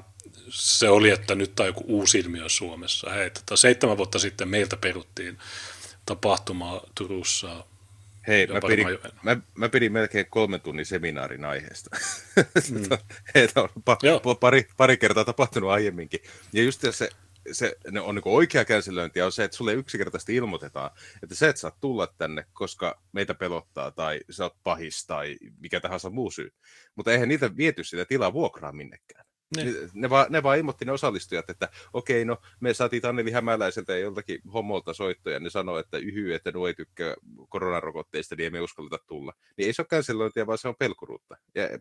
se 0.48 0.88
oli, 0.88 1.10
että 1.10 1.34
nyt 1.34 1.60
on 1.60 1.66
joku 1.66 1.84
uusi 1.86 2.18
ilmiö 2.18 2.48
Suomessa. 2.48 3.10
Hei, 3.10 3.30
tota, 3.30 3.56
seitsemän 3.56 3.96
vuotta 3.96 4.18
sitten 4.18 4.48
meiltä 4.48 4.76
peruttiin 4.76 5.38
tapahtuma 6.06 6.80
Turussa. 6.94 7.64
Hei, 8.28 8.46
mä 8.46 8.60
pidin, 8.68 8.86
mä, 9.22 9.36
mä 9.54 9.68
pidin 9.68 9.92
melkein 9.92 10.26
kolmen 10.30 10.60
tunnin 10.60 10.86
seminaarin 10.86 11.44
aiheesta. 11.44 11.96
Mm. 12.70 12.82
on 13.62 13.68
pa, 13.84 14.34
pari, 14.40 14.68
pari 14.76 14.96
kertaa 14.96 15.24
tapahtunut 15.24 15.70
aiemminkin. 15.70 16.20
Ja 16.52 16.62
just 16.62 16.80
se, 16.90 17.08
se 17.52 17.76
ne 17.90 18.00
on 18.00 18.14
niin 18.14 18.22
oikea 18.24 18.64
känsilöinti 18.64 19.22
on 19.22 19.32
se, 19.32 19.44
että 19.44 19.56
sulle 19.56 19.72
yksinkertaisesti 19.72 20.34
ilmoitetaan, 20.34 20.90
että 21.22 21.34
se, 21.34 21.48
että 21.48 21.60
saat 21.60 21.80
tulla 21.80 22.06
tänne, 22.06 22.46
koska 22.52 23.00
meitä 23.12 23.34
pelottaa 23.34 23.90
tai 23.90 24.20
sä 24.30 24.44
oot 24.44 24.56
pahis 24.64 25.06
tai 25.06 25.36
mikä 25.60 25.80
tahansa 25.80 26.10
muu 26.10 26.30
syy. 26.30 26.52
Mutta 26.94 27.12
eihän 27.12 27.28
niitä 27.28 27.56
viety 27.56 27.84
sitä 27.84 28.04
tilaa 28.04 28.32
vuokraa 28.32 28.72
minnekään. 28.72 29.21
Niin. 29.56 29.74
Ne, 29.94 30.10
vaan, 30.10 30.26
ne 30.30 30.42
vaan 30.42 30.58
ilmoitti 30.58 30.84
ne 30.84 30.92
osallistujat, 30.92 31.50
että 31.50 31.68
okei, 31.92 32.24
no 32.24 32.36
me 32.60 32.74
saatiin 32.74 33.02
Tanneli 33.02 33.30
Hämäläiseltä 33.30 33.92
ja 33.92 33.98
joltakin 33.98 34.40
homolta 34.52 34.94
soittoja, 34.94 35.40
ne 35.40 35.50
sanoi, 35.50 35.80
että 35.80 35.98
yhy, 35.98 36.34
että 36.34 36.52
nuo 36.52 36.66
ei 36.66 36.74
tykkää 36.74 37.14
koronarokotteista, 37.48 38.34
niin 38.36 38.46
emme 38.46 38.60
uskalleta 38.60 38.98
tulla. 39.06 39.32
Niin 39.56 39.66
ei 39.66 39.72
se 39.72 39.82
ole 39.82 39.86
cancelointia, 39.86 40.46
vaan 40.46 40.58
se 40.58 40.68
on 40.68 40.74
pelkuruutta. 40.78 41.36
Ja 41.54 41.78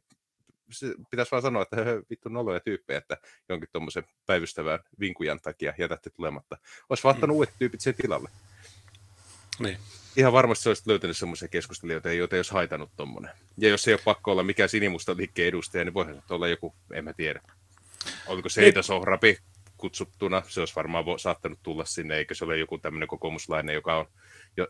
se 0.72 0.96
pitäisi 1.12 1.32
vaan 1.32 1.42
sanoa, 1.42 1.62
että 1.62 1.76
vittu 2.10 2.30
noloja 2.30 2.60
tyyppejä, 2.60 2.98
että 2.98 3.18
jonkin 3.50 3.70
tuommoisen 3.72 4.04
päivystävän 4.26 4.80
vinkujan 5.00 5.40
takia 5.42 5.74
jätätte 5.78 6.10
tulematta. 6.10 6.58
Olisi 6.90 7.04
vaihtanut 7.04 7.34
mm. 7.34 7.38
uudet 7.38 7.54
tyypit 7.60 7.82
sen 7.82 7.96
tilalle. 7.96 8.30
Niin. 9.60 9.78
Ihan 10.18 10.34
varmasti 10.34 10.64
se 10.64 10.70
olisi 10.70 10.84
löytänyt 10.86 11.18
semmoisia 11.18 11.48
keskustelijoita, 11.48 12.14
joita 12.14 12.36
ei 12.36 12.40
olisi 12.40 12.54
haitanut 12.54 12.90
tuommoinen. 12.96 13.32
Ja 13.58 13.70
jos 13.70 13.88
ei 13.88 13.94
ole 13.94 14.02
pakko 14.06 14.32
olla 14.32 14.44
mikään 14.44 14.70
sinimusta 14.70 15.18
liikkeen 15.18 15.48
edustaja, 15.48 15.86
niin 15.86 15.94
voihan 15.94 16.24
olla 16.30 16.48
joku, 16.48 16.76
en 16.94 17.04
mä 17.04 17.14
tiedä, 17.14 17.42
Oliko 18.28 18.50
Seita 18.50 18.82
Sohrapi 18.82 19.38
kutsuttuna? 19.78 20.44
Se 20.48 20.60
olisi 20.60 20.76
varmaan 20.76 21.06
vo, 21.06 21.18
saattanut 21.18 21.60
tulla 21.64 21.86
sinne, 21.86 22.18
eikö 22.18 22.36
se 22.36 22.46
ole 22.46 22.58
joku 22.58 22.78
tämmöinen 22.78 23.08
kokoomuslainen, 23.08 23.76
joka 23.76 23.98
on, 23.98 24.06
jo, 24.58 24.68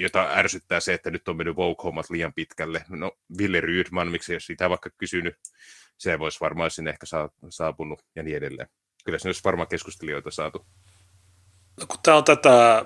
jota 0.00 0.30
ärsyttää 0.34 0.80
se, 0.80 0.94
että 0.94 1.10
nyt 1.10 1.28
on 1.28 1.36
mennyt 1.36 1.56
woke 1.56 1.82
liian 2.10 2.34
pitkälle. 2.34 2.84
No, 2.88 3.12
Ville 3.38 3.60
Rydman, 3.60 4.08
miksi 4.08 4.32
jos 4.32 4.46
sitä 4.46 4.70
vaikka 4.70 4.90
kysynyt, 4.98 5.34
se 5.98 6.18
voisi 6.18 6.40
varmaan 6.40 6.70
sinne 6.70 6.90
ehkä 6.90 7.06
saapunut 7.48 8.02
ja 8.16 8.22
niin 8.22 8.36
edelleen. 8.36 8.68
Kyllä 9.04 9.18
se 9.18 9.28
olisi 9.28 9.44
varmaan 9.44 9.68
keskustelijoita 9.68 10.30
saatu. 10.30 10.66
No, 11.80 11.86
kun 11.86 11.98
tämä 12.02 12.16
on 12.16 12.24
tätä, 12.24 12.84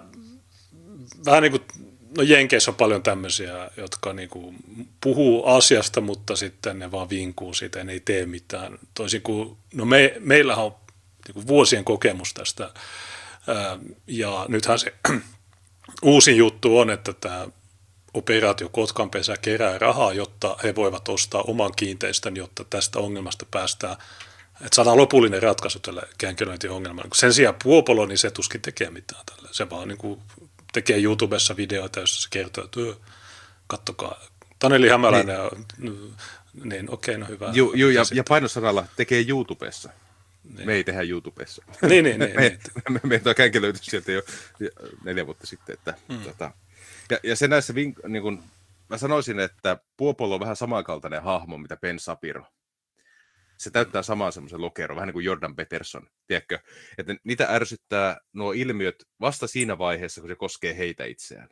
vähän 1.26 1.42
niin 1.42 1.52
kuin 1.52 1.95
no 2.16 2.22
Jenkeissä 2.22 2.70
on 2.70 2.74
paljon 2.74 3.02
tämmöisiä, 3.02 3.70
jotka 3.76 4.12
niin 4.12 4.28
kuin 4.28 4.56
puhuu 5.00 5.46
asiasta, 5.46 6.00
mutta 6.00 6.36
sitten 6.36 6.78
ne 6.78 6.90
vaan 6.90 7.10
vinkuu 7.10 7.54
siitä 7.54 7.78
ja 7.78 7.84
ne 7.84 7.92
ei 7.92 8.00
tee 8.00 8.26
mitään. 8.26 8.78
Toisin 8.94 9.22
kuin, 9.22 9.56
no 9.74 9.84
me, 9.84 10.16
meillähän 10.18 10.64
on 10.64 10.74
niin 11.26 11.34
kuin 11.34 11.46
vuosien 11.46 11.84
kokemus 11.84 12.34
tästä, 12.34 12.70
ja 14.06 14.46
nythän 14.48 14.78
se 14.78 14.94
uusin 16.02 16.36
juttu 16.36 16.78
on, 16.78 16.90
että 16.90 17.12
tämä 17.12 17.46
operaatio 18.14 18.68
Kotkanpesä 18.68 19.36
kerää 19.36 19.78
rahaa, 19.78 20.12
jotta 20.12 20.56
he 20.62 20.74
voivat 20.74 21.08
ostaa 21.08 21.42
oman 21.42 21.72
kiinteistön, 21.76 22.36
jotta 22.36 22.64
tästä 22.64 22.98
ongelmasta 22.98 23.46
päästään, 23.50 23.96
että 24.54 24.74
saadaan 24.76 24.96
lopullinen 24.96 25.42
ratkaisu 25.42 25.78
tälle 25.78 26.02
käänkelöintiongelmalle. 26.18 27.10
Sen 27.14 27.34
sijaan 27.34 27.56
Puopolo, 27.62 28.06
niin 28.06 28.18
se 28.18 28.30
tuskin 28.30 28.62
tekee 28.62 28.90
mitään 28.90 29.22
tälle. 29.26 29.48
Se 29.52 29.70
vaan 29.70 29.88
niin 29.88 29.98
kuin 29.98 30.20
tekee 30.76 31.02
YouTubessa 31.02 31.56
videoita, 31.56 32.00
joissa 32.00 32.22
se 32.22 32.28
kertoo, 32.30 32.64
että 32.64 32.80
kattokaa, 33.66 34.20
Taneli 34.58 34.88
Hämäläinen, 34.88 35.36
niin, 35.78 36.14
niin 36.64 36.90
okei, 36.90 37.14
okay, 37.14 37.20
no 37.20 37.26
hyvä. 37.28 37.50
Ju, 37.52 37.72
ju, 37.74 37.90
ja, 37.90 38.02
ja 38.12 38.24
painosanalla 38.28 38.86
tekee 38.96 39.24
YouTubessa. 39.28 39.90
Niin. 40.56 40.66
Me 40.66 40.74
ei 40.74 40.84
tehdä 40.84 41.02
YouTubessa. 41.02 41.64
Niin, 41.82 42.04
niin, 42.04 42.20
niin. 42.20 42.34
me, 42.36 42.40
niin. 42.40 42.58
me, 42.88 43.00
me, 43.02 43.20
me 43.24 43.60
löytyi 43.60 43.84
sieltä 43.84 44.12
jo 44.12 44.22
neljä 45.04 45.26
vuotta 45.26 45.46
sitten. 45.46 45.74
Että, 45.74 45.94
mm. 46.08 46.18
tota, 46.18 46.50
ja, 47.10 47.18
ja 47.22 47.36
se 47.36 47.48
näissä, 47.48 47.74
vink, 47.74 47.98
niin 48.08 48.22
kun, 48.22 48.42
mä 48.88 48.98
sanoisin, 48.98 49.40
että 49.40 49.78
Puopolo 49.96 50.34
on 50.34 50.40
vähän 50.40 50.56
samankaltainen 50.56 51.22
hahmo, 51.22 51.58
mitä 51.58 51.76
Ben 51.76 51.98
Sapiro 51.98 52.46
se 53.58 53.70
täyttää 53.70 54.02
samaa 54.02 54.30
semmoisen 54.30 54.60
lokeron, 54.60 54.96
vähän 54.96 55.06
niin 55.06 55.12
kuin 55.12 55.24
Jordan 55.24 55.56
Peterson, 55.56 56.06
tiedätkö? 56.26 56.58
Että 56.98 57.16
niitä 57.24 57.46
ärsyttää 57.50 58.20
nuo 58.32 58.52
ilmiöt 58.52 59.04
vasta 59.20 59.46
siinä 59.46 59.78
vaiheessa, 59.78 60.20
kun 60.20 60.30
se 60.30 60.34
koskee 60.34 60.76
heitä 60.76 61.04
itseään. 61.04 61.48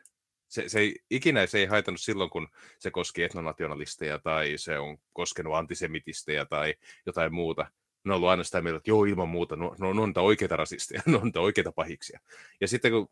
Se, 0.48 0.68
se 0.68 0.80
ei, 0.80 0.96
ikinä 1.10 1.46
se 1.46 1.58
ei 1.58 1.66
haitannut 1.66 2.00
silloin, 2.00 2.30
kun 2.30 2.48
se 2.78 2.90
koski 2.90 3.22
etnonationalisteja 3.22 4.18
tai 4.18 4.52
se 4.56 4.78
on 4.78 4.98
koskenut 5.12 5.54
antisemitistejä 5.54 6.44
tai 6.44 6.74
jotain 7.06 7.34
muuta. 7.34 7.66
Ne 8.04 8.12
on 8.12 8.16
ollut 8.16 8.28
aina 8.28 8.44
sitä 8.44 8.62
mieltä, 8.62 8.76
että 8.76 8.90
joo, 8.90 9.04
ilman 9.04 9.28
muuta, 9.28 9.56
no, 9.56 9.74
no, 9.78 9.92
no 9.92 10.02
on 10.02 10.12
oikeita 10.16 10.56
rasisteja, 10.56 11.02
no 11.06 11.18
on 11.18 11.32
oikeita 11.36 11.72
pahiksia. 11.72 12.20
Ja 12.60 12.68
sitten 12.68 12.92
kun 12.92 13.08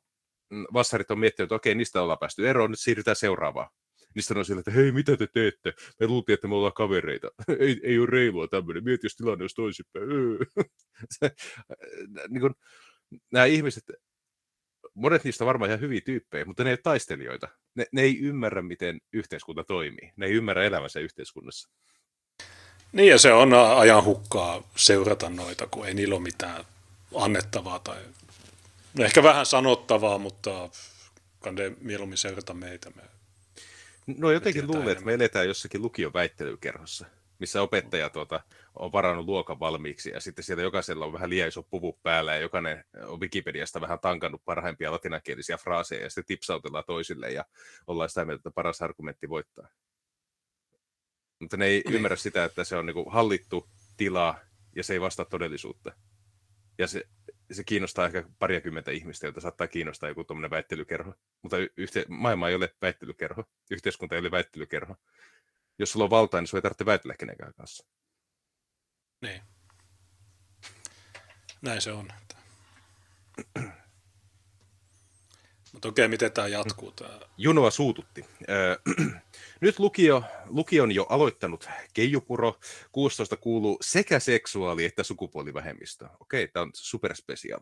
vassarit 0.73 1.11
on 1.11 1.19
miettinyt, 1.19 1.47
että 1.47 1.55
okei, 1.55 1.75
niistä 1.75 2.03
ollaan 2.03 2.19
päästy 2.19 2.49
eroon, 2.49 2.71
nyt 2.71 2.81
siirrytään 2.81 3.17
seuraavaan 3.17 3.71
niin 4.15 4.23
sanoi 4.23 4.45
sille, 4.45 4.61
että 4.61 4.71
hei, 4.71 4.93
mitä 4.93 5.17
te 5.17 5.27
teette? 5.27 5.73
Me 6.01 6.07
luultiin, 6.07 6.35
että 6.35 6.49
me 6.49 6.55
ollaan 6.55 6.73
kavereita. 6.73 7.29
ei, 7.59 7.81
ei 7.83 7.99
ole 7.99 8.07
reilua 8.11 8.49
tämmöinen. 8.49 8.85
Mieti, 8.85 9.07
jos 9.07 9.17
tilanne 9.17 9.43
olisi 9.43 9.57
toisinpäin. 9.57 10.07
Se, 11.19 11.31
niin 12.29 12.41
kuin, 12.41 12.55
nämä 13.33 13.45
ihmiset, 13.45 13.85
monet 14.95 15.25
niistä 15.25 15.47
varmaan 15.47 15.71
ihan 15.71 15.81
hyviä 15.81 16.01
tyyppejä, 16.05 16.45
mutta 16.45 16.65
ne 16.65 16.71
ei 16.71 16.75
ole 16.75 16.81
taistelijoita. 16.83 17.49
Ne, 17.75 17.87
ne 17.93 18.03
ei 18.03 18.19
ymmärrä, 18.19 18.63
miten 18.63 19.01
yhteiskunta 19.13 19.65
toimii. 19.65 20.13
Ne 20.17 20.27
ei 20.27 20.33
ymmärrä 20.33 20.65
elämänsä 20.65 21.01
yhteiskunnassa. 21.01 21.71
Niin, 22.93 23.09
ja 23.09 23.19
se 23.19 23.33
on 23.33 23.55
ajan 23.55 24.05
hukkaa 24.05 24.71
seurata 24.77 25.31
noita, 25.31 25.67
kun 25.67 25.87
ei 25.87 25.95
niillä 25.95 26.15
ole 26.15 26.23
mitään 26.23 26.65
annettavaa 27.15 27.79
tai 27.79 28.03
ehkä 28.99 29.23
vähän 29.23 29.47
sanottavaa, 29.47 30.19
mutta 30.19 30.71
kannattaa 31.41 31.77
mieluummin 31.81 32.19
seurata 32.19 32.55
meitä. 32.55 32.91
Me 32.91 33.03
No 34.07 34.31
jotenkin 34.31 34.67
luulen, 34.67 34.89
että 34.89 35.05
me 35.05 35.15
eletään 35.15 35.47
jossakin 35.47 35.83
lukion 35.83 36.13
väittelykerhossa, 36.13 37.07
missä 37.39 37.63
opettaja 37.63 38.11
tuota, 38.11 38.41
on 38.75 38.93
varannut 38.93 39.27
luokan 39.27 39.61
valmiiksi 39.61 40.11
ja 40.11 40.21
sitten 40.21 40.45
siellä 40.45 40.63
jokaisella 40.63 41.05
on 41.05 41.13
vähän 41.13 41.31
liian 41.31 41.49
iso 41.49 41.63
puvu 41.63 41.99
päällä 42.03 42.35
ja 42.35 42.41
jokainen 42.41 42.85
on 43.07 43.21
Wikipediasta 43.21 43.81
vähän 43.81 44.01
tankannut 44.01 44.45
parhaimpia 44.45 44.93
latinakielisiä 44.93 45.57
fraaseja 45.57 46.03
ja 46.03 46.11
sitten 46.11 46.25
tipsautellaan 46.25 46.85
toisille 46.87 47.31
ja 47.31 47.45
ollaan 47.87 48.09
sitä 48.09 48.25
mieltä, 48.25 48.41
että 48.41 48.51
paras 48.51 48.83
argumentti 48.83 49.29
voittaa. 49.29 49.69
Mutta 51.41 51.57
ne 51.57 51.67
ei 51.67 51.83
niin. 51.85 51.95
ymmärrä 51.95 52.17
sitä, 52.17 52.45
että 52.45 52.65
se 52.65 52.77
on 52.77 52.87
niin 52.87 53.11
hallittu 53.11 53.69
tila 53.97 54.35
ja 54.77 54.85
se 54.85 54.93
ei 54.93 55.01
vastaa 55.01 55.25
todellisuutta. 55.25 55.93
Ja 56.79 56.87
se, 56.87 57.05
se 57.53 57.65
kiinnostaa 57.65 58.07
ehkä 58.07 58.25
pariakymmentä 58.39 58.91
ihmistä, 58.91 59.27
joita 59.27 59.41
saattaa 59.41 59.67
kiinnostaa 59.67 60.09
joku 60.09 60.25
tuommoinen 60.25 60.51
väittelykerho. 60.51 61.15
Mutta 61.43 61.57
yhte, 61.77 62.05
maailma 62.09 62.49
ei 62.49 62.55
ole 62.55 62.75
väittelykerho, 62.83 63.45
yhteiskunta 63.71 64.15
ei 64.15 64.21
ole 64.21 64.31
väittelykerho. 64.31 64.97
Jos 65.79 65.93
sulla 65.93 66.05
on 66.05 66.11
valtaa, 66.11 66.41
niin 66.41 66.49
sinua 66.49 66.59
ei 66.59 66.63
tarvitse 66.63 66.87
väitellä 66.87 67.15
kenenkään 67.19 67.55
kanssa. 67.55 67.87
Niin. 69.21 69.43
Näin 71.63 71.81
se 71.81 71.93
on. 71.93 72.09
Mutta 75.73 75.89
okei, 75.89 76.09
miten 76.09 76.33
tämä 76.33 76.49
jatkuu? 76.49 76.93
Tämä? 76.93 77.21
Junoa 77.39 77.71
suututti. 77.71 78.25
Nyt 79.63 79.79
lukio, 79.79 80.25
lukio 80.47 80.83
on 80.83 80.93
jo 80.93 81.07
aloittanut 81.09 81.69
keijupuro. 81.95 82.59
16 82.93 83.37
kuuluu 83.37 83.79
sekä 83.81 84.19
seksuaali- 84.19 84.85
että 84.85 85.03
sukupuolivähemmistö. 85.03 86.09
Okei, 86.21 86.49
tämä 86.49 86.63
on 86.63 86.71
superspecial. 86.75 87.61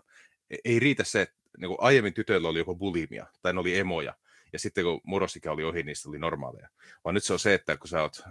E, 0.51 0.57
ei 0.65 0.79
riitä 0.79 1.05
se, 1.05 1.23
että 1.23 1.35
niin 1.59 1.77
aiemmin 1.79 2.15
tytöillä 2.15 2.49
oli 2.49 2.59
joku 2.59 2.77
bulimia, 2.77 3.27
tai 3.43 3.53
ne 3.53 3.61
oli 3.61 3.79
emoja, 3.79 4.15
ja 4.53 4.59
sitten 4.59 4.85
kun 4.85 5.01
murrosikä 5.05 5.53
oli 5.53 5.65
ohi, 5.65 5.83
niistä 5.83 6.09
oli 6.09 6.19
normaaleja. 6.19 6.69
Vaan 7.05 7.15
nyt 7.15 7.25
se 7.25 7.33
on 7.33 7.39
se, 7.39 7.55
että 7.55 7.77
kun 7.77 7.89
sä 7.89 8.03
oot 8.03 8.23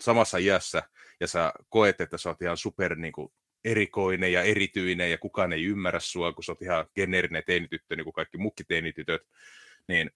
samassa 0.00 0.38
iässä, 0.38 0.82
ja 1.20 1.26
sä 1.26 1.52
koet, 1.68 2.00
että 2.00 2.18
sä 2.18 2.28
oot 2.28 2.42
ihan 2.42 2.56
super 2.56 2.94
niin 2.94 3.12
kuin, 3.12 3.28
erikoinen 3.64 4.32
ja 4.32 4.42
erityinen, 4.42 5.10
ja 5.10 5.18
kukaan 5.18 5.52
ei 5.52 5.64
ymmärrä 5.64 6.00
sua, 6.00 6.32
kun 6.32 6.44
sä 6.44 6.52
oot 6.52 6.62
ihan 6.62 6.86
geneerinen 6.94 7.42
teinityttö, 7.46 7.96
niin 7.96 8.04
kuin 8.04 8.14
kaikki 8.14 8.38
mukki 8.38 8.64
teinitytöt, 8.64 9.22
niin 9.88 10.10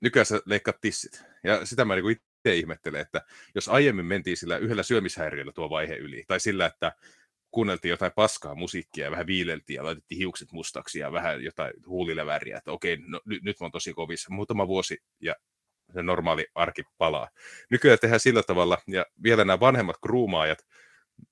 nykyään 0.00 0.26
sä 0.26 0.40
leikkaat 0.46 0.80
tissit. 0.80 1.22
Ja 1.44 1.66
sitä 1.66 1.84
mä 1.84 1.94
niin 1.94 2.16
itse 2.42 2.56
ihmettelen, 2.56 3.00
että 3.00 3.22
jos 3.54 3.68
aiemmin 3.68 4.06
mentiin 4.06 4.36
sillä 4.36 4.56
yhdellä 4.56 4.82
syömishäiriöllä 4.82 5.52
tuo 5.52 5.70
vaihe 5.70 5.94
yli, 5.94 6.24
tai 6.28 6.40
sillä, 6.40 6.66
että 6.66 6.92
kuunneltiin 7.50 7.90
jotain 7.90 8.12
paskaa 8.14 8.54
musiikkia 8.54 9.04
ja 9.04 9.10
vähän 9.10 9.26
viileltiin 9.26 9.74
ja 9.74 9.84
laitettiin 9.84 10.18
hiukset 10.18 10.52
mustaksi 10.52 10.98
ja 10.98 11.12
vähän 11.12 11.44
jotain 11.44 11.72
huulille 11.86 12.26
väriä, 12.26 12.58
että 12.58 12.72
okei, 12.72 12.96
no, 12.96 13.20
nyt, 13.24 13.42
nyt 13.42 13.60
mä 13.60 13.64
oon 13.64 13.72
tosi 13.72 13.94
kovissa. 13.94 14.34
Muutama 14.34 14.68
vuosi 14.68 15.02
ja 15.20 15.34
se 15.94 16.02
normaali 16.02 16.46
arki 16.54 16.82
palaa. 16.98 17.28
Nykyään 17.70 17.98
tehdään 17.98 18.20
sillä 18.20 18.42
tavalla, 18.42 18.78
ja 18.86 19.06
vielä 19.22 19.44
nämä 19.44 19.60
vanhemmat 19.60 19.96
kruumaajat, 20.02 20.66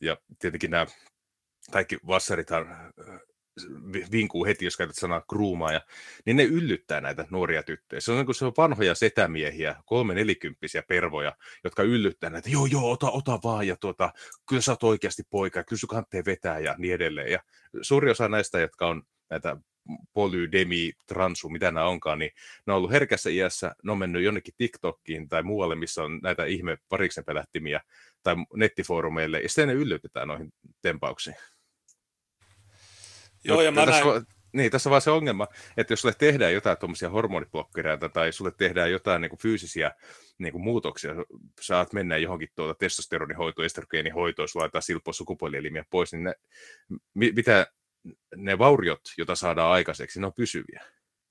ja 0.00 0.16
tietenkin 0.38 0.70
nämä 0.70 0.86
kaikki 1.70 1.98
vassarithan 2.06 2.92
vinkuu 4.12 4.44
heti, 4.44 4.64
jos 4.64 4.76
käytät 4.76 4.96
sanaa 4.96 5.20
kruumaaja, 5.20 5.80
niin 6.26 6.36
ne 6.36 6.44
yllyttää 6.44 7.00
näitä 7.00 7.26
nuoria 7.30 7.62
tyttöjä. 7.62 8.00
Se 8.00 8.12
on, 8.12 8.26
niin 8.26 8.34
se 8.34 8.44
on 8.44 8.52
vanhoja 8.56 8.94
setämiehiä, 8.94 9.76
kolme 9.84 10.14
nelikymppisiä 10.14 10.82
pervoja, 10.88 11.36
jotka 11.64 11.82
yllyttää 11.82 12.30
näitä, 12.30 12.50
joo 12.50 12.66
joo, 12.66 12.90
ota, 12.90 13.10
ota 13.10 13.38
vaan, 13.44 13.66
ja 13.66 13.76
tuota, 13.76 14.12
kyllä 14.48 14.62
sä 14.62 14.72
oot 14.72 14.82
oikeasti 14.82 15.22
poika, 15.30 15.64
kyllä 15.64 15.80
sun 15.80 16.24
vetää 16.26 16.58
ja 16.58 16.74
niin 16.78 16.94
edelleen. 16.94 17.32
Ja 17.32 17.38
suuri 17.82 18.10
osa 18.10 18.28
näistä, 18.28 18.60
jotka 18.60 18.86
on 18.86 19.02
näitä 19.30 19.56
polydemi, 20.12 20.92
transu, 21.06 21.48
mitä 21.48 21.70
nämä 21.70 21.86
onkaan, 21.86 22.18
niin 22.18 22.30
ne 22.66 22.72
on 22.72 22.76
ollut 22.76 22.90
herkässä 22.90 23.30
iässä, 23.30 23.74
ne 23.82 23.92
on 23.92 23.98
mennyt 23.98 24.22
jonnekin 24.22 24.54
TikTokkiin 24.56 25.28
tai 25.28 25.42
muualle, 25.42 25.74
missä 25.74 26.02
on 26.02 26.20
näitä 26.22 26.44
ihme 26.44 26.78
pariksen 26.88 27.24
pelättimiä 27.24 27.80
tai 28.22 28.36
nettifoorumeille, 28.56 29.40
ja 29.40 29.48
sitten 29.48 29.68
ne 29.68 29.74
yllytetään 29.74 30.28
noihin 30.28 30.52
tempauksiin. 30.82 31.36
Joo, 33.44 33.62
ja 33.62 33.70
mä 33.72 33.86
tässä, 33.86 34.04
näin... 34.04 34.22
niin, 34.52 34.70
tässä 34.70 34.88
on 34.88 34.90
vaan 34.90 35.02
se 35.02 35.10
ongelma, 35.10 35.46
että 35.76 35.92
jos 35.92 36.00
sulle 36.00 36.14
tehdään 36.18 36.54
jotain 36.54 36.78
tuommoisia 36.78 37.10
hormoniblokkereita 37.10 38.08
tai 38.08 38.32
sulle 38.32 38.52
tehdään 38.56 38.90
jotain 38.90 39.20
niin 39.20 39.30
kuin 39.30 39.40
fyysisiä 39.40 39.90
niin 40.38 40.52
kuin 40.52 40.62
muutoksia, 40.62 41.14
saat 41.60 41.92
mennä 41.92 42.16
johonkin 42.16 42.48
tuota 42.54 42.74
testosteronihoitoon, 42.74 43.66
estrogeenihoitoon, 43.66 44.48
sulla 44.48 44.62
laitetaan 44.62 44.82
silppoa 44.82 45.12
sukupuolielimiä 45.12 45.84
pois, 45.90 46.12
niin 46.12 46.24
ne, 46.24 46.34
mitä 47.14 47.66
ne 48.36 48.58
vauriot, 48.58 49.00
joita 49.18 49.34
saadaan 49.34 49.72
aikaiseksi, 49.72 50.20
ne 50.20 50.26
on 50.26 50.32
pysyviä. 50.32 50.84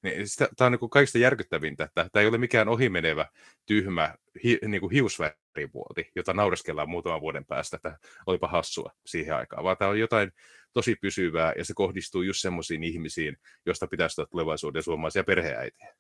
Niin 0.04 0.26
tämä 0.58 0.66
on 0.66 0.72
niin 0.72 0.90
kaikista 0.90 1.18
järkyttävintä, 1.18 1.84
että 1.84 2.10
tämä 2.12 2.22
ei 2.22 2.28
ole 2.28 2.38
mikään 2.38 2.68
ohimenevä, 2.70 3.26
tyhmä 3.66 4.16
hi, 4.44 4.60
niin 4.68 4.82
kuin 4.82 4.92
hiusvärivuoti, 4.92 6.12
jota 6.16 6.34
naureskellaan 6.34 6.90
muutaman 6.90 7.22
vuoden 7.22 7.46
päästä, 7.46 7.76
että 7.76 7.98
olipa 8.26 8.48
hassua 8.48 8.92
siihen 9.06 9.36
aikaan, 9.36 9.64
vaan 9.64 9.78
tämä 9.78 9.92
on 9.92 10.00
jotain 10.00 10.32
tosi 10.74 10.96
pysyvää 10.96 11.54
ja 11.58 11.66
se 11.66 11.74
kohdistuu 11.74 12.22
just 12.22 12.42
semmoisiin 12.42 12.84
ihmisiin, 12.84 13.38
joista 13.66 13.88
pitäisi 13.88 14.22
olla 14.22 14.30
tulevaisuuden 14.32 14.84
suomalaisia 14.84 15.24
perheäitiä. 15.24 15.96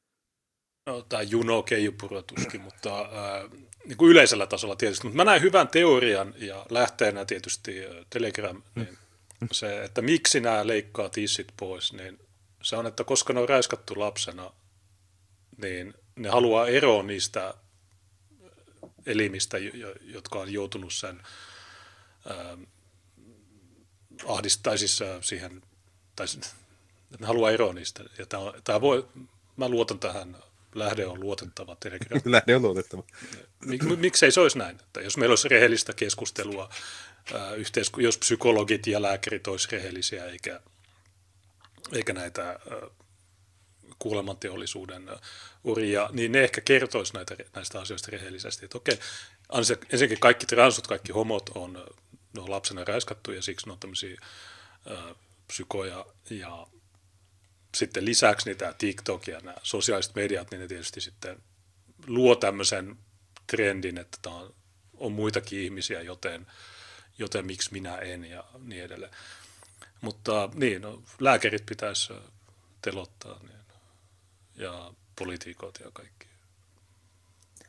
No, 0.85 1.01
tämä 1.01 1.21
Juno 1.21 1.63
Keijupurotuskin, 1.63 2.61
mutta 2.61 3.01
äh, 3.01 3.51
niin 3.85 3.97
kuin 3.97 4.11
yleisellä 4.11 4.47
tasolla 4.47 4.75
tietysti. 4.75 5.07
Mutta 5.07 5.17
mä 5.17 5.23
näin 5.23 5.41
hyvän 5.41 5.67
teorian 5.67 6.33
ja 6.37 6.65
lähteenä 6.69 7.25
tietysti 7.25 7.75
Telegram, 8.09 8.63
niin 8.75 8.97
se, 9.51 9.83
että 9.83 10.01
miksi 10.01 10.39
nämä 10.39 10.67
leikkaa 10.67 11.09
tissit 11.09 11.47
pois, 11.59 11.93
niin 11.93 12.19
se 12.63 12.75
on, 12.75 12.87
että 12.87 13.03
koska 13.03 13.33
ne 13.33 13.39
on 13.39 13.49
räiskattu 13.49 13.99
lapsena, 13.99 14.51
niin 15.61 15.93
ne 16.15 16.29
haluaa 16.29 16.67
eroa 16.67 17.03
niistä 17.03 17.53
elimistä, 19.05 19.57
jotka 20.01 20.39
on 20.39 20.53
joutunut 20.53 20.93
sen 20.93 21.21
äh, 22.31 22.67
ahdistaa 24.27 24.77
siis 24.77 24.99
siihen, 25.21 25.61
tai 26.15 26.27
että 27.11 27.17
ne 27.19 27.27
haluaa 27.27 27.51
eroa 27.51 27.73
niistä. 27.73 28.03
Ja 28.17 28.25
tämä, 28.25 28.43
tämä 28.63 28.81
voi, 28.81 29.07
mä 29.57 29.69
luotan 29.69 29.99
tähän, 29.99 30.37
lähde 30.75 31.05
on 31.05 31.19
luotettava. 31.19 31.77
lähde 32.25 32.55
on 32.55 32.61
luotettava. 32.61 33.03
Mik, 33.65 33.83
miksei 33.83 34.31
se 34.31 34.39
olisi 34.39 34.57
näin? 34.57 34.75
Että 34.75 35.01
jos 35.01 35.17
meillä 35.17 35.31
olisi 35.31 35.47
rehellistä 35.47 35.93
keskustelua, 35.93 36.69
ää, 37.33 37.53
yhteisku, 37.53 38.01
jos 38.01 38.17
psykologit 38.17 38.87
ja 38.87 39.01
lääkärit 39.01 39.47
olisivat 39.47 39.71
rehellisiä, 39.71 40.25
eikä, 40.25 40.59
eikä 41.93 42.13
näitä 42.13 42.47
ää, 42.49 42.57
kuolemanteollisuuden 43.99 45.09
uria, 45.63 46.09
niin 46.11 46.31
ne 46.31 46.43
ehkä 46.43 46.61
kertoisi 46.61 47.13
näitä, 47.13 47.35
näistä 47.55 47.79
asioista 47.79 48.11
rehellisesti. 48.11 48.65
Että 48.65 48.77
okei, 48.77 48.99
ensinnäkin 49.91 50.19
kaikki 50.19 50.45
transut, 50.45 50.87
kaikki 50.87 51.11
homot 51.11 51.49
on 51.55 51.83
ne 52.33 52.41
on 52.41 52.51
lapsena 52.51 52.83
räiskattu 52.83 53.31
ja 53.31 53.41
siksi 53.41 53.65
ne 53.65 53.71
on 53.71 53.79
tämmöisiä 53.79 54.21
ää, 54.89 55.15
psykoja 55.47 56.05
ja 56.29 56.67
sitten 57.75 58.05
lisäksi 58.05 58.49
niitä 58.49 58.75
TikTok 58.77 59.27
ja 59.27 59.39
nämä 59.39 59.57
sosiaaliset 59.63 60.15
mediat, 60.15 60.51
niin 60.51 60.61
ne 60.61 60.67
tietysti 60.67 61.01
sitten 61.01 61.43
luo 62.07 62.35
tämmöisen 62.35 62.97
trendin, 63.47 63.97
että 63.97 64.17
tämä 64.21 64.35
on, 64.35 64.55
on 64.97 65.11
muitakin 65.11 65.59
ihmisiä, 65.59 66.01
joten, 66.01 66.47
joten 67.17 67.45
miksi 67.45 67.71
minä 67.71 67.97
en 67.97 68.25
ja 68.25 68.43
niin 68.59 68.83
edelleen. 68.83 69.11
Mutta 70.01 70.49
niin, 70.53 70.81
no, 70.81 71.03
lääkärit 71.19 71.65
pitäisi 71.65 72.13
telottaa 72.81 73.39
niin, 73.43 73.59
ja 74.55 74.93
poliitikot 75.15 75.79
ja 75.79 75.91
kaikki. 75.93 76.27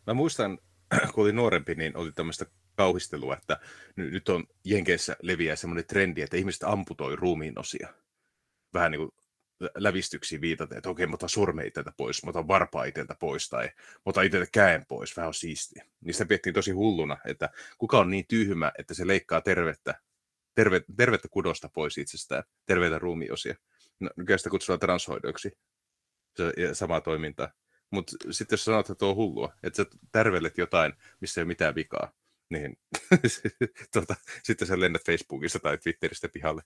Mä 0.06 0.14
muistan, 0.14 0.58
kun 1.14 1.24
olin 1.24 1.36
nuorempi, 1.36 1.74
niin 1.74 1.96
oli 1.96 2.12
tämmöistä 2.12 2.46
kauhistelua, 2.80 3.36
että 3.36 3.60
nyt 3.96 4.28
on 4.28 4.44
Jenkeissä 4.64 5.16
leviää 5.22 5.56
semmoinen 5.56 5.86
trendi, 5.86 6.22
että 6.22 6.36
ihmiset 6.36 6.62
amputoi 6.62 7.16
ruumiin 7.16 7.58
osia. 7.58 7.88
Vähän 8.74 8.90
niin 8.90 8.98
kuin 8.98 9.10
lävistyksiin 9.74 10.40
viitaten, 10.40 10.78
että 10.78 10.90
okei, 10.90 11.06
mä 11.06 11.14
otan 11.14 11.28
sorme 11.28 11.66
itseltä 11.66 11.92
pois, 11.96 12.24
mä 12.24 12.30
otan 12.30 12.48
varpaa 12.48 12.84
itseltä 12.84 13.14
pois, 13.20 13.48
tai 13.48 13.64
mä 13.94 14.02
otan 14.04 14.24
itseltä 14.24 14.46
käen 14.52 14.84
pois, 14.88 15.16
vähän 15.16 15.28
on 15.28 15.34
siistiä. 15.34 15.84
Niistä 16.00 16.26
piettiin 16.26 16.54
tosi 16.54 16.70
hulluna, 16.70 17.16
että 17.26 17.50
kuka 17.78 17.98
on 17.98 18.10
niin 18.10 18.24
tyhmä, 18.28 18.72
että 18.78 18.94
se 18.94 19.06
leikkaa 19.06 19.40
tervettä, 19.40 19.94
terve, 20.54 20.80
tervettä 20.96 21.28
kudosta 21.28 21.68
pois 21.68 21.98
itsestään, 21.98 22.44
terveitä 22.66 22.98
ruumiosia. 22.98 23.54
No, 24.00 24.10
nykyään 24.16 24.38
sitä 24.38 24.50
kutsutaan 24.50 24.80
transhoidoiksi, 24.80 25.50
se, 26.36 26.52
samaa 26.72 27.00
toimintaa. 27.00 27.52
Mutta 27.90 28.16
sitten 28.30 28.54
jos 28.56 28.64
sanot, 28.64 28.80
että 28.80 28.94
tuo 28.94 29.10
on 29.10 29.16
hullua, 29.16 29.52
että 29.62 29.76
sä 29.76 29.90
tärvelet 30.12 30.58
jotain, 30.58 30.92
missä 31.20 31.40
ei 31.40 31.42
ole 31.42 31.48
mitään 31.48 31.74
vikaa, 31.74 32.12
niin 32.50 32.76
tuota, 33.92 34.14
sitten 34.42 34.68
sä 34.68 34.80
lennät 34.80 35.06
Facebookissa 35.06 35.58
tai 35.58 35.78
Twitteristä 35.78 36.28
pihalle. 36.28 36.62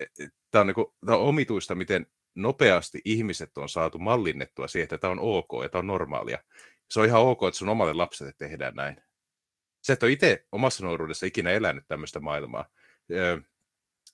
E, 0.00 0.04
e, 0.04 0.28
tämä 0.50 0.60
on, 0.60 0.66
niinku, 0.66 0.96
tämä 1.06 1.18
on 1.18 1.24
omituista, 1.24 1.74
miten 1.74 2.06
nopeasti 2.34 3.00
ihmiset 3.04 3.58
on 3.58 3.68
saatu 3.68 3.98
mallinnettua 3.98 4.68
siihen, 4.68 4.84
että 4.84 4.98
tämä 4.98 5.10
on 5.10 5.20
ok 5.20 5.48
ja 5.62 5.68
tämä 5.68 5.80
on 5.80 5.86
normaalia. 5.86 6.38
Se 6.90 7.00
on 7.00 7.06
ihan 7.06 7.22
ok, 7.22 7.42
että 7.48 7.58
sun 7.58 7.68
omalle 7.68 7.92
lapselle 7.92 8.32
tehdään 8.38 8.74
näin. 8.74 8.96
Se, 9.82 9.92
että 9.92 10.06
on 10.06 10.12
itse 10.12 10.46
omassa 10.52 10.84
nuoruudessa 10.84 11.26
ikinä 11.26 11.50
elänyt 11.50 11.84
tämmöistä 11.88 12.20
maailmaa. 12.20 12.64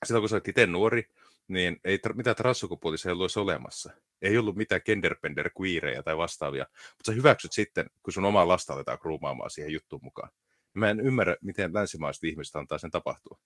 Silloin 0.04 0.22
kun 0.22 0.28
sä 0.28 0.34
olet 0.34 0.48
itse 0.48 0.66
nuori, 0.66 1.08
niin 1.48 1.80
ei 1.84 1.96
tra- 1.96 2.14
mitään 2.14 2.36
transsukupuolisia 2.36 3.12
ollut 3.12 3.36
olemassa. 3.36 3.92
Ei 4.22 4.38
ollut 4.38 4.56
mitään 4.56 4.80
genderbender 4.84 5.50
queereja 5.60 6.02
tai 6.02 6.16
vastaavia, 6.16 6.66
mutta 6.72 7.06
sä 7.06 7.12
hyväksyt 7.12 7.52
sitten, 7.52 7.90
kun 8.02 8.12
sun 8.12 8.24
omaa 8.24 8.48
lasta 8.48 8.72
aletaan 8.72 8.98
kruumaamaan 8.98 9.50
siihen 9.50 9.72
juttuun 9.72 10.04
mukaan. 10.04 10.30
Mä 10.74 10.90
en 10.90 11.00
ymmärrä, 11.00 11.36
miten 11.40 11.74
länsimaiset 11.74 12.24
ihmiset 12.24 12.56
antaa 12.56 12.78
sen 12.78 12.90
tapahtua. 12.90 13.38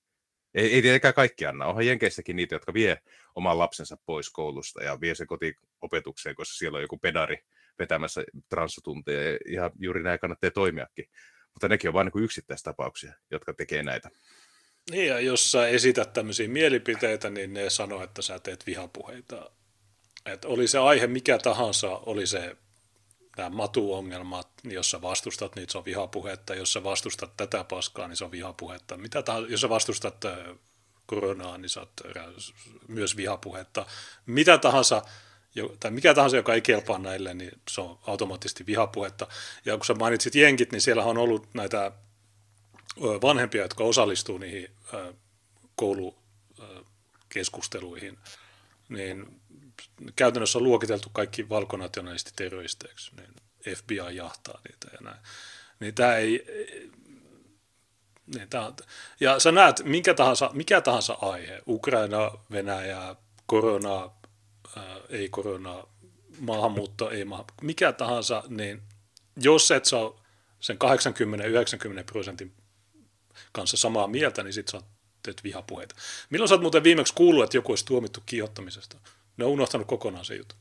Ei, 0.54 0.74
ei 0.74 0.82
tietenkään 0.82 1.14
kaikki 1.14 1.46
anna. 1.46 1.66
Onhan 1.66 1.86
Jenkeissäkin 1.86 2.36
niitä, 2.36 2.54
jotka 2.54 2.74
vie 2.74 2.98
oman 3.34 3.58
lapsensa 3.58 3.96
pois 4.06 4.30
koulusta 4.30 4.84
ja 4.84 5.00
vie 5.00 5.14
sen 5.14 5.26
kotiopetukseen, 5.26 6.34
koska 6.34 6.54
siellä 6.54 6.76
on 6.76 6.82
joku 6.82 6.98
pedari 6.98 7.38
vetämässä 7.78 8.24
transsutunteja. 8.48 9.38
Ja 9.48 9.70
juuri 9.78 10.02
näin 10.02 10.18
kannattaa 10.18 10.50
toimiakin. 10.50 11.04
Mutta 11.54 11.68
nekin 11.68 11.88
on 11.90 11.94
vain 11.94 12.10
niin 12.14 12.24
yksittäistapauksia, 12.24 13.12
jotka 13.30 13.54
tekee 13.54 13.82
näitä. 13.82 14.10
Niin, 14.90 15.08
ja 15.08 15.20
jos 15.20 15.52
sä 15.52 15.68
esität 15.68 16.12
tämmöisiä 16.12 16.48
mielipiteitä, 16.48 17.30
niin 17.30 17.54
ne 17.54 17.70
sanoo, 17.70 18.02
että 18.02 18.22
sä 18.22 18.38
teet 18.38 18.66
vihapuheita. 18.66 19.50
että 20.26 20.48
oli 20.48 20.68
se 20.68 20.78
aihe 20.78 21.06
mikä 21.06 21.38
tahansa, 21.38 21.88
oli 21.88 22.26
se 22.26 22.56
nämä 23.36 23.50
matuongelmat, 23.50 24.48
niin 24.62 24.74
jos 24.74 24.90
sä 24.90 25.02
vastustat, 25.02 25.56
niin 25.56 25.70
se 25.70 25.78
on 25.78 25.84
vihapuhetta. 25.84 26.54
Jos 26.54 26.72
sä 26.72 26.84
vastustat 26.84 27.36
tätä 27.36 27.64
paskaa, 27.64 28.08
niin 28.08 28.16
se 28.16 28.24
on 28.24 28.30
vihapuhetta. 28.30 28.96
Mitä 28.96 29.22
tahansa, 29.22 29.50
jos 29.50 29.60
sä 29.60 29.68
vastustat 29.68 30.24
koronaa, 31.06 31.58
niin 31.58 31.68
sä 31.68 31.80
oot 31.80 31.92
myös 32.88 33.16
vihapuhetta. 33.16 33.86
Mitä 34.26 34.58
tahansa, 34.58 35.02
tai 35.80 35.90
mikä 35.90 36.14
tahansa, 36.14 36.36
joka 36.36 36.54
ei 36.54 36.60
kelpaa 36.60 36.98
näille, 36.98 37.34
niin 37.34 37.52
se 37.70 37.80
on 37.80 37.98
automaattisesti 38.06 38.66
vihapuhetta. 38.66 39.26
Ja 39.64 39.76
kun 39.76 39.86
sä 39.86 39.94
mainitsit 39.94 40.34
jenkit, 40.34 40.72
niin 40.72 40.82
siellä 40.82 41.04
on 41.04 41.18
ollut 41.18 41.54
näitä 41.54 41.92
vanhempia, 43.22 43.62
jotka 43.62 43.84
osallistuu 43.84 44.38
niihin 44.38 44.70
koulukeskusteluihin, 45.76 48.18
niin 48.88 49.40
käytännössä 50.16 50.58
on 50.58 50.64
luokiteltu 50.64 51.08
kaikki 51.12 51.48
valkonationalisti 51.48 52.30
terroristeiksi, 52.36 53.10
niin 53.16 53.76
FBI 53.76 54.16
jahtaa 54.16 54.60
niitä 54.68 54.88
ja 54.92 54.98
näin. 55.00 55.20
Niin 55.80 55.94
tämä 55.94 56.16
ei, 56.16 56.46
niin 58.34 58.48
tämä, 58.50 58.72
ja 59.20 59.38
sä 59.38 59.52
näet, 59.52 59.84
minkä 59.84 60.14
tahansa, 60.14 60.50
mikä 60.52 60.80
tahansa 60.80 61.18
aihe, 61.20 61.62
Ukraina, 61.66 62.30
Venäjä, 62.50 63.16
korona, 63.46 64.10
ää, 64.76 64.96
ei 65.08 65.28
korona, 65.28 65.84
maahanmuutto, 66.40 67.10
ei 67.10 67.24
maahan, 67.24 67.46
mikä 67.62 67.92
tahansa, 67.92 68.42
niin 68.48 68.82
jos 69.36 69.70
et 69.70 69.84
saa 69.84 70.22
sen 70.60 70.76
80-90 72.00 72.04
prosentin 72.06 72.52
kanssa 73.52 73.76
samaa 73.76 74.06
mieltä, 74.06 74.42
niin 74.42 74.52
sitten 74.52 74.80
sä 74.80 74.86
teet 75.22 75.44
vihapuheita. 75.44 75.94
Milloin 76.30 76.48
sä 76.48 76.54
oot 76.54 76.62
muuten 76.62 76.84
viimeksi 76.84 77.14
kuullut, 77.14 77.44
että 77.44 77.56
joku 77.56 77.72
olisi 77.72 77.86
tuomittu 77.86 78.22
kiihottamisesta? 78.26 78.96
Ne 79.36 79.44
on 79.44 79.50
unohtanut 79.50 79.86
kokonaan 79.86 80.24
se 80.24 80.34
juttu. 80.34 80.54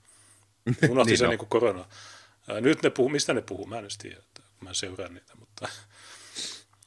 Unohti 0.89 1.11
niin 1.11 1.17
sen 1.17 1.29
niin 1.29 1.39
kuin 1.39 1.49
korona. 1.49 1.85
Nyt 2.61 2.83
ne 2.83 2.89
puhuu, 2.89 3.09
mistä 3.09 3.33
ne 3.33 3.41
puhuu, 3.41 3.65
mä 3.65 3.79
en 3.79 3.87
tiedä, 4.01 4.17
että 4.17 4.41
mä 4.61 4.73
seuraan 4.73 5.13
niitä, 5.13 5.33
mutta 5.39 5.69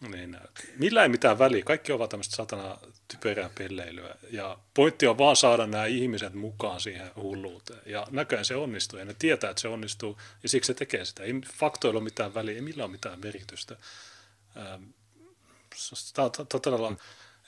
niin, 0.12 0.38
millä 0.77 1.03
ei 1.03 1.09
mitään 1.09 1.38
väliä. 1.38 1.62
Kaikki 1.62 1.92
ovat 1.92 2.11
tämmöistä 2.11 2.37
satana 2.37 2.79
typerää 3.09 3.51
pelleilyä. 3.59 4.14
Ja 4.31 4.59
pointti 4.74 5.07
on 5.07 5.18
vaan 5.18 5.37
saada 5.37 5.66
nämä 5.66 5.87
ihmiset 5.87 6.35
mukaan 6.35 6.81
siihen 6.81 7.11
hulluuteen. 7.16 7.81
Ja 7.87 8.07
näköjään 8.11 8.44
se 8.44 8.57
onnistuu. 8.57 8.98
Ja 8.98 9.05
ne 9.05 9.14
tietää, 9.18 9.51
että 9.51 9.61
se 9.61 9.68
onnistuu. 9.68 10.18
Ja 10.42 10.48
siksi 10.48 10.66
se 10.66 10.74
tekee 10.74 11.05
sitä. 11.05 11.22
Ei 11.22 11.33
faktoilla 11.59 11.98
ole 11.98 12.05
mitään 12.05 12.35
väliä. 12.35 12.55
Ei 12.55 12.61
millään 12.61 12.87
ole 12.87 12.92
mitään 12.92 13.20
merkitystä. 13.20 13.77
Ähm, 14.57 14.85
todella, 16.48 16.96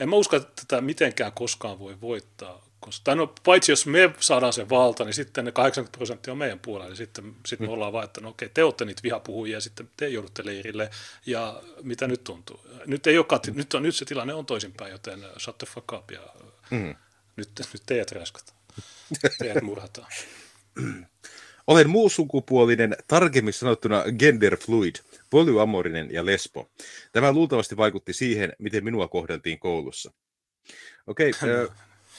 en 0.00 0.08
mä 0.08 0.16
usko, 0.16 0.36
että 0.36 0.62
tätä 0.66 0.80
mitenkään 0.80 1.32
koskaan 1.32 1.78
voi 1.78 2.00
voittaa. 2.00 2.69
Koska, 2.80 3.14
no, 3.14 3.34
paitsi 3.44 3.72
jos 3.72 3.86
me 3.86 4.14
saadaan 4.20 4.52
sen 4.52 4.68
valta, 4.68 5.04
niin 5.04 5.14
sitten 5.14 5.44
ne 5.44 5.52
80 5.52 5.96
prosenttia 5.96 6.32
on 6.32 6.38
meidän 6.38 6.58
puolella. 6.58 6.88
Niin 6.88 6.96
sitten, 6.96 7.34
sitten 7.46 7.64
me 7.64 7.68
mm. 7.68 7.72
ollaan 7.72 7.92
vaan, 7.92 8.04
että 8.04 8.20
no 8.20 8.28
okei, 8.28 8.48
te 8.48 8.64
olette 8.64 8.84
niitä 8.84 9.02
vihapuhujia 9.02 9.56
ja 9.56 9.60
sitten 9.60 9.90
te 9.96 10.08
joudutte 10.08 10.46
leirille. 10.46 10.90
Ja 11.26 11.62
mitä 11.82 12.08
nyt 12.08 12.24
tuntuu? 12.24 12.60
Nyt, 12.86 13.06
ei 13.06 13.18
ole, 13.18 13.54
nyt, 13.54 13.74
on, 13.74 13.82
nyt 13.82 13.94
se 13.94 14.04
tilanne 14.04 14.34
on 14.34 14.46
toisinpäin, 14.46 14.92
joten 14.92 15.24
shut 15.38 15.58
the 15.58 15.66
fuck 15.66 15.92
up 15.92 16.10
ja 16.10 16.20
mm. 16.70 16.94
nyt, 17.36 17.50
nyt 17.72 17.82
teidät 17.86 18.12
räskataan. 18.12 18.58
Teidät 19.38 19.62
murhataan. 19.62 20.12
Olen 21.66 21.90
muussukupuolinen, 21.90 22.96
tarkemmin 23.08 23.54
sanottuna 23.54 24.04
genderfluid, 24.18 24.94
polyamorinen 25.30 26.08
ja 26.12 26.26
lesbo. 26.26 26.70
Tämä 27.12 27.32
luultavasti 27.32 27.76
vaikutti 27.76 28.12
siihen, 28.12 28.52
miten 28.58 28.84
minua 28.84 29.08
kohdeltiin 29.08 29.58
koulussa. 29.58 30.12
Okei, 31.06 31.30
okay, 31.36 31.68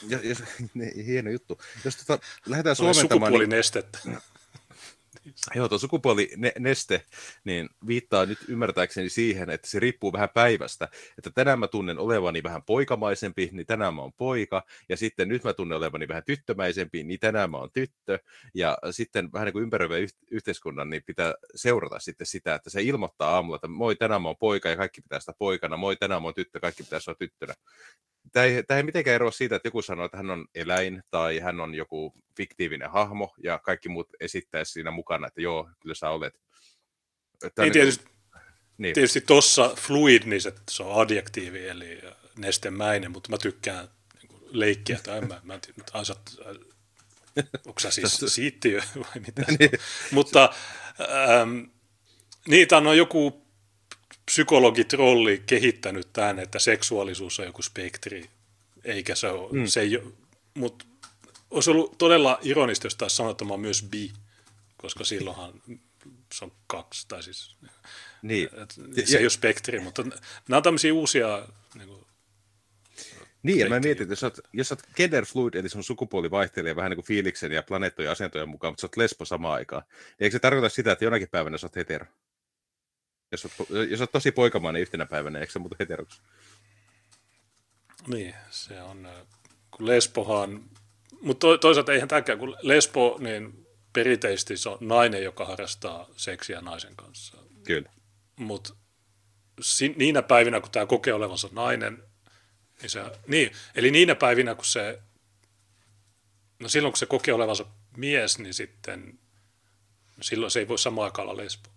ja, 0.08 0.18
ja, 0.22 0.34
ne, 0.74 0.92
hieno 1.06 1.30
juttu. 1.30 1.60
Jos 1.84 1.96
tota, 1.96 2.18
lähdetään 2.46 2.76
suomentamaan... 2.76 3.32
Sukupuolinestettä. 3.32 3.98
Niin, 4.04 4.18
Joo, 5.54 5.68
tuo 5.68 5.78
sukupuolineste 5.78 7.02
niin 7.44 7.68
viittaa 7.86 8.26
nyt 8.26 8.38
ymmärtääkseni 8.48 9.08
siihen, 9.08 9.50
että 9.50 9.70
se 9.70 9.80
riippuu 9.80 10.12
vähän 10.12 10.28
päivästä. 10.34 10.88
Että 11.18 11.30
tänään 11.34 11.58
mä 11.58 11.68
tunnen 11.68 11.98
olevani 11.98 12.42
vähän 12.42 12.62
poikamaisempi, 12.62 13.48
niin 13.52 13.66
tänään 13.66 13.94
mä 13.94 14.02
oon 14.02 14.12
poika. 14.12 14.62
Ja 14.88 14.96
sitten 14.96 15.28
nyt 15.28 15.44
mä 15.44 15.52
tunnen 15.52 15.78
olevani 15.78 16.08
vähän 16.08 16.22
tyttömäisempi, 16.26 17.02
niin 17.02 17.20
tänään 17.20 17.50
mä 17.50 17.56
oon 17.56 17.70
tyttö. 17.72 18.18
Ja 18.54 18.78
sitten 18.90 19.32
vähän 19.32 19.46
niin 19.46 19.52
kuin 19.52 19.62
ympäröivä 19.62 19.94
yhteiskunnan, 20.30 20.90
niin 20.90 21.02
pitää 21.06 21.34
seurata 21.54 21.98
sitten 21.98 22.26
sitä, 22.26 22.54
että 22.54 22.70
se 22.70 22.82
ilmoittaa 22.82 23.34
aamulla, 23.34 23.56
että 23.56 23.68
moi, 23.68 23.96
tänään 23.96 24.22
mä 24.22 24.28
oon 24.28 24.36
poika 24.36 24.68
ja 24.68 24.76
kaikki 24.76 25.00
pitää 25.00 25.20
sitä 25.20 25.32
poikana. 25.38 25.76
Moi, 25.76 25.96
tänään 25.96 26.22
mä 26.22 26.26
oon 26.26 26.34
tyttö, 26.34 26.60
kaikki 26.60 26.82
pitää 26.82 27.00
olla 27.06 27.16
tyttönä 27.18 27.54
tämä 28.32 28.46
ei, 28.46 28.62
tämä 28.62 28.78
ei 28.78 28.84
mitenkään 28.84 29.14
eroa 29.14 29.30
siitä, 29.30 29.56
että 29.56 29.66
joku 29.66 29.82
sanoo, 29.82 30.04
että 30.04 30.16
hän 30.16 30.30
on 30.30 30.46
eläin 30.54 31.02
tai 31.10 31.38
hän 31.38 31.60
on 31.60 31.74
joku 31.74 32.14
fiktiivinen 32.36 32.90
hahmo 32.90 33.34
ja 33.44 33.58
kaikki 33.58 33.88
muut 33.88 34.08
esittää 34.20 34.64
siinä 34.64 34.90
mukana, 34.90 35.26
että 35.26 35.40
joo, 35.40 35.70
kyllä 35.80 35.94
sä 35.94 36.10
olet. 36.10 36.34
Tämä 37.40 37.50
niin, 37.56 37.62
niin 37.62 37.72
tietysti, 37.72 38.04
niin. 38.78 38.94
tietysti 38.94 39.20
tuossa 39.20 39.74
fluid, 39.76 40.22
niin 40.24 40.42
se, 40.42 40.52
se 40.70 40.82
on 40.82 41.00
adjektiivi, 41.00 41.68
eli 41.68 42.00
nestemäinen, 42.38 43.10
mutta 43.10 43.30
mä 43.30 43.38
tykkään 43.38 43.88
niin 44.22 44.42
leikkiä, 44.50 44.98
tai 45.02 45.20
mä, 45.20 45.40
mä 45.42 45.54
en 45.54 45.60
tiedä, 45.60 45.82
asat, 45.92 46.36
onko 47.66 47.80
sä 47.80 47.90
siis 47.90 48.24
siittiö 48.26 48.82
vai 49.04 49.22
mitä 49.26 49.42
niin. 49.58 49.70
Mutta 50.10 50.54
ähm, 51.00 51.58
niitä 52.48 52.76
on 52.76 52.98
joku 52.98 53.41
psykologitrolli 54.24 55.42
kehittänyt 55.46 56.12
tämän, 56.12 56.38
että 56.38 56.58
seksuaalisuus 56.58 57.40
on 57.40 57.46
joku 57.46 57.62
spektri, 57.62 58.30
eikä 58.84 59.14
se 59.14 59.28
ole, 59.28 59.52
mm. 59.52 59.66
se 59.66 59.80
ei 59.80 60.02
mutta 60.54 60.84
olisi 61.50 61.70
ollut 61.70 61.98
todella 61.98 62.38
ironista, 62.42 62.86
jos 62.86 62.94
taisi 62.94 63.16
sanoa, 63.16 63.56
myös 63.56 63.82
bi, 63.90 64.12
koska 64.76 65.04
silloinhan 65.04 65.52
se 66.34 66.44
on 66.44 66.52
kaksi, 66.66 67.08
tai 67.08 67.22
siis 67.22 67.56
niin. 68.22 68.48
se 69.04 69.18
ei 69.18 69.24
ole 69.24 69.30
spektri, 69.30 69.80
mutta 69.80 70.02
nämä 70.48 70.56
on 70.56 70.62
tämmöisiä 70.62 70.94
uusia 70.94 71.48
niin 71.74 71.88
kuin, 71.88 72.06
niin, 73.42 73.58
ja 73.58 73.68
mä 73.68 73.80
mietin, 73.80 74.02
että 74.02 74.12
jos 74.12 74.22
olet, 74.22 74.40
jos 74.52 74.72
olet 74.72 74.84
gender 74.96 75.26
fluid, 75.26 75.54
eli 75.54 75.68
sun 75.68 75.84
sukupuoli 75.84 76.30
vaihtelee 76.30 76.76
vähän 76.76 76.90
niin 76.90 76.96
kuin 76.96 77.06
fiiliksen 77.06 77.52
ja 77.52 77.62
planeettojen 77.62 78.10
asentojen 78.10 78.48
mukaan, 78.48 78.72
mutta 78.72 78.80
sä 78.80 78.84
oot 78.84 78.96
lesbo 78.96 79.24
samaan 79.24 79.54
aikaan, 79.54 79.82
niin 79.88 80.14
eikö 80.20 80.34
se 80.34 80.38
tarkoita 80.38 80.68
sitä, 80.68 80.92
että 80.92 81.04
jonakin 81.04 81.28
päivänä 81.28 81.58
sä 81.58 81.66
oot 81.66 81.76
hetero? 81.76 82.06
Jos 83.32 83.44
olet, 83.44 83.90
jos 83.90 84.00
olet 84.00 84.12
tosi 84.12 84.32
poikamainen 84.32 84.82
yhtenä 84.82 85.06
päivänä, 85.06 85.38
eikö 85.38 85.52
se 85.52 85.58
muuta 85.58 85.76
heteroksi? 85.78 86.20
Niin, 88.06 88.34
se 88.50 88.82
on, 88.82 89.06
äh, 89.06 89.12
kun 89.70 89.86
lesbohan, 89.86 90.64
mutta 91.20 91.58
toisaalta 91.58 91.92
eihän 91.92 92.08
tämäkään, 92.08 92.38
kun 92.38 92.56
lesbo, 92.62 93.16
niin 93.20 93.66
perinteisesti 93.92 94.56
se 94.56 94.68
on 94.68 94.78
nainen, 94.80 95.24
joka 95.24 95.44
harrastaa 95.44 96.08
seksiä 96.16 96.60
naisen 96.60 96.96
kanssa. 96.96 97.36
Kyllä. 97.64 97.90
Mutta 98.36 98.74
si, 99.60 99.94
niinä 99.96 100.22
päivinä, 100.22 100.60
kun 100.60 100.70
tämä 100.70 100.86
kokee 100.86 101.14
olevansa 101.14 101.48
nainen, 101.52 102.02
niin, 102.82 102.90
se, 102.90 103.02
niin 103.26 103.52
eli 103.74 103.90
niinä 103.90 104.14
päivinä, 104.14 104.54
kun 104.54 104.64
se, 104.64 104.98
no 106.58 106.68
silloin 106.68 106.92
kun 106.92 106.98
se 106.98 107.06
kokee 107.06 107.34
olevansa 107.34 107.64
mies, 107.96 108.38
niin 108.38 108.54
sitten 108.54 109.18
silloin 110.20 110.50
se 110.50 110.58
ei 110.58 110.68
voi 110.68 110.78
samaan 110.78 111.04
aikaan 111.04 111.28
olla 111.28 111.42
lesbo 111.42 111.71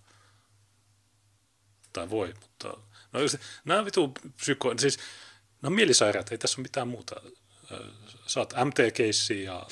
tai 1.95 2.09
voi, 2.09 2.33
mutta 2.41 2.67
no, 3.13 3.19
nämä 3.65 3.79
on 3.79 3.85
vitu 3.85 4.13
psyko, 4.35 4.73
siis 4.77 4.97
nämä 5.61 5.69
on 5.69 5.73
mielisairaat, 5.73 6.31
ei 6.31 6.37
tässä 6.37 6.61
ole 6.61 6.63
mitään 6.63 6.87
muuta. 6.87 7.15
Saat 8.27 8.53
MT-keissiä 8.53 9.43
ja 9.43 9.65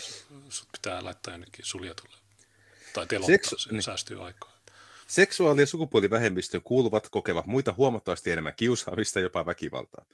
sut 0.50 0.68
pitää 0.72 1.04
laittaa 1.04 1.34
jonnekin 1.34 1.66
suljetulle 1.66 2.18
tai 2.94 3.08
telottaa, 3.08 3.36
Seksu- 3.36 3.60
se 3.60 3.72
niin. 3.72 3.84
säästyy 3.84 4.26
aikaa. 4.26 4.54
Seksuaali- 5.08 5.62
ja 5.62 5.66
sukupuolivähemmistöön 5.68 6.64
kuuluvat 6.64 7.10
kokevat 7.10 7.46
muita 7.46 7.74
huomattavasti 7.78 8.32
enemmän 8.32 8.54
kiusaamista 8.56 9.20
ja 9.20 9.24
jopa 9.24 9.46
väkivaltaa. 9.46 10.06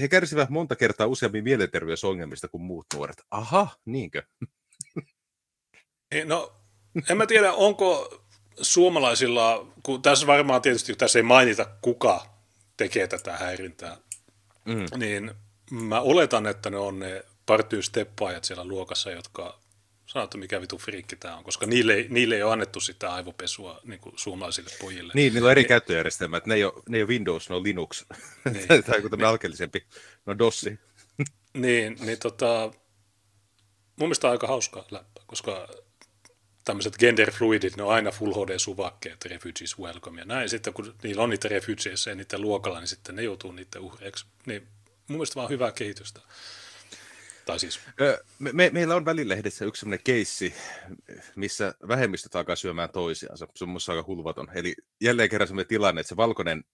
He 0.00 0.08
kärsivät 0.08 0.50
monta 0.50 0.76
kertaa 0.76 1.06
useammin 1.06 1.44
mielenterveysongelmista 1.44 2.48
kuin 2.48 2.62
muut 2.62 2.86
nuoret. 2.94 3.22
Aha, 3.30 3.68
niinkö? 3.84 4.22
No, 6.24 6.52
en 7.10 7.16
mä 7.16 7.26
tiedä, 7.26 7.52
onko 7.52 8.20
suomalaisilla, 8.62 9.66
kun 9.82 10.02
tässä 10.02 10.26
varmaan 10.26 10.62
tietysti 10.62 10.94
tässä 10.94 11.18
ei 11.18 11.22
mainita 11.22 11.66
kuka 11.80 12.26
tekee 12.76 13.06
tätä 13.06 13.36
häirintää, 13.36 13.96
mm. 14.64 14.86
niin 14.96 15.30
mä 15.70 16.00
oletan, 16.00 16.46
että 16.46 16.70
ne 16.70 16.76
on 16.76 16.98
ne 16.98 17.24
partyysteppaajat 17.46 18.44
siellä 18.44 18.64
luokassa, 18.64 19.10
jotka 19.10 19.58
sanoo, 20.06 20.28
mikä 20.36 20.60
vitu 20.60 20.78
friikki 20.78 21.16
tämä 21.16 21.36
on, 21.36 21.44
koska 21.44 21.66
niille, 21.66 22.06
niille 22.08 22.36
ei 22.36 22.42
ole 22.42 22.52
annettu 22.52 22.80
sitä 22.80 23.14
aivopesua 23.14 23.80
niin 23.84 24.00
kuin 24.00 24.18
suomalaisille 24.18 24.70
pojille. 24.80 25.12
Niin, 25.14 25.34
niillä 25.34 25.46
on 25.46 25.52
eri 25.52 25.62
niin, 25.62 25.68
käyttöjärjestelmät. 25.68 26.46
Ne 26.46 26.54
ei, 26.54 26.64
ole, 26.64 26.82
ne 26.88 26.96
ei 26.96 27.02
ole 27.02 27.08
Windows, 27.08 27.48
ne 27.48 27.56
on 27.56 27.62
Linux. 27.62 28.04
Niin. 28.52 28.68
tai 28.84 28.96
joku 28.96 29.08
tämmöinen 29.08 29.28
alkeellisempi. 29.28 29.86
No 30.26 30.38
DOSsi. 30.38 30.78
niin, 31.54 31.96
niin 32.00 32.18
tota, 32.18 32.70
mun 33.96 34.08
mielestä 34.08 34.26
on 34.26 34.30
aika 34.30 34.46
hauska 34.46 34.84
läppä, 34.90 35.20
koska 35.26 35.68
tämmöiset 36.64 36.98
genderfluidit, 36.98 37.76
ne 37.76 37.82
on 37.82 37.92
aina 37.92 38.10
full 38.10 38.32
HD-suvakkeet, 38.32 39.24
refugees 39.24 39.78
welcome 39.78 40.20
ja 40.20 40.24
näin. 40.24 40.48
Sitten 40.48 40.72
kun 40.72 40.94
niillä 41.02 41.22
on 41.22 41.30
niitä 41.30 41.48
refugees 41.48 42.06
ja 42.06 42.14
niiden 42.14 42.40
luokalla, 42.40 42.80
niin 42.80 42.88
sitten 42.88 43.16
ne 43.16 43.22
joutuu 43.22 43.52
niiden 43.52 43.80
uhreiksi. 43.80 44.26
Niin 44.46 44.62
mun 45.08 45.18
mielestä 45.18 45.34
vaan 45.34 45.50
hyvää 45.50 45.72
kehitystä. 45.72 46.20
Tai 47.46 47.58
siis. 47.58 47.80
Me, 48.38 48.52
me, 48.52 48.70
meillä 48.72 48.94
on 48.94 49.04
välilehdessä 49.04 49.64
yksi 49.64 49.80
sellainen 49.80 50.04
keissi, 50.04 50.54
missä 51.36 51.74
vähemmistöt 51.88 52.36
alkaa 52.36 52.56
syömään 52.56 52.90
toisiansa. 52.90 53.46
Se 53.56 53.64
on 53.64 53.76
aika 53.88 54.04
hulvaton. 54.06 54.48
Eli 54.54 54.74
jälleen 55.00 55.28
kerran 55.28 55.48
sellainen 55.48 55.68
tilanne, 55.68 56.00
että 56.00 56.08
se 56.08 56.16
valkoinen 56.16 56.64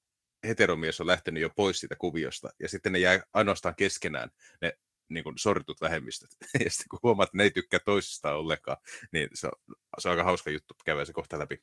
heteromies 0.49 1.01
on 1.01 1.07
lähtenyt 1.07 1.43
jo 1.43 1.51
pois 1.51 1.81
siitä 1.81 1.97
kuviosta, 1.97 2.51
ja 2.59 2.69
sitten 2.69 2.93
ne 2.93 2.99
jää 2.99 3.21
ainoastaan 3.33 3.75
keskenään, 3.75 4.31
ne 4.61 4.79
niin 5.11 5.25
kuin 5.25 5.39
sortut 5.39 5.81
vähemmistöt. 5.81 6.31
Ja 6.65 6.71
sitten 6.71 6.89
kun 6.91 6.99
huomaat, 7.03 7.29
että 7.29 7.37
ne 7.37 7.43
ei 7.43 7.51
tykkää 7.51 7.81
toisistaan 7.81 8.37
ollenkaan, 8.37 8.77
niin 9.13 9.29
se 9.35 9.47
on, 9.47 9.77
se 9.99 10.09
on 10.09 10.11
aika 10.11 10.25
hauska 10.25 10.51
juttu 10.51 10.75
käydä 10.85 11.05
se 11.05 11.13
kohta 11.13 11.39
läpi. 11.39 11.63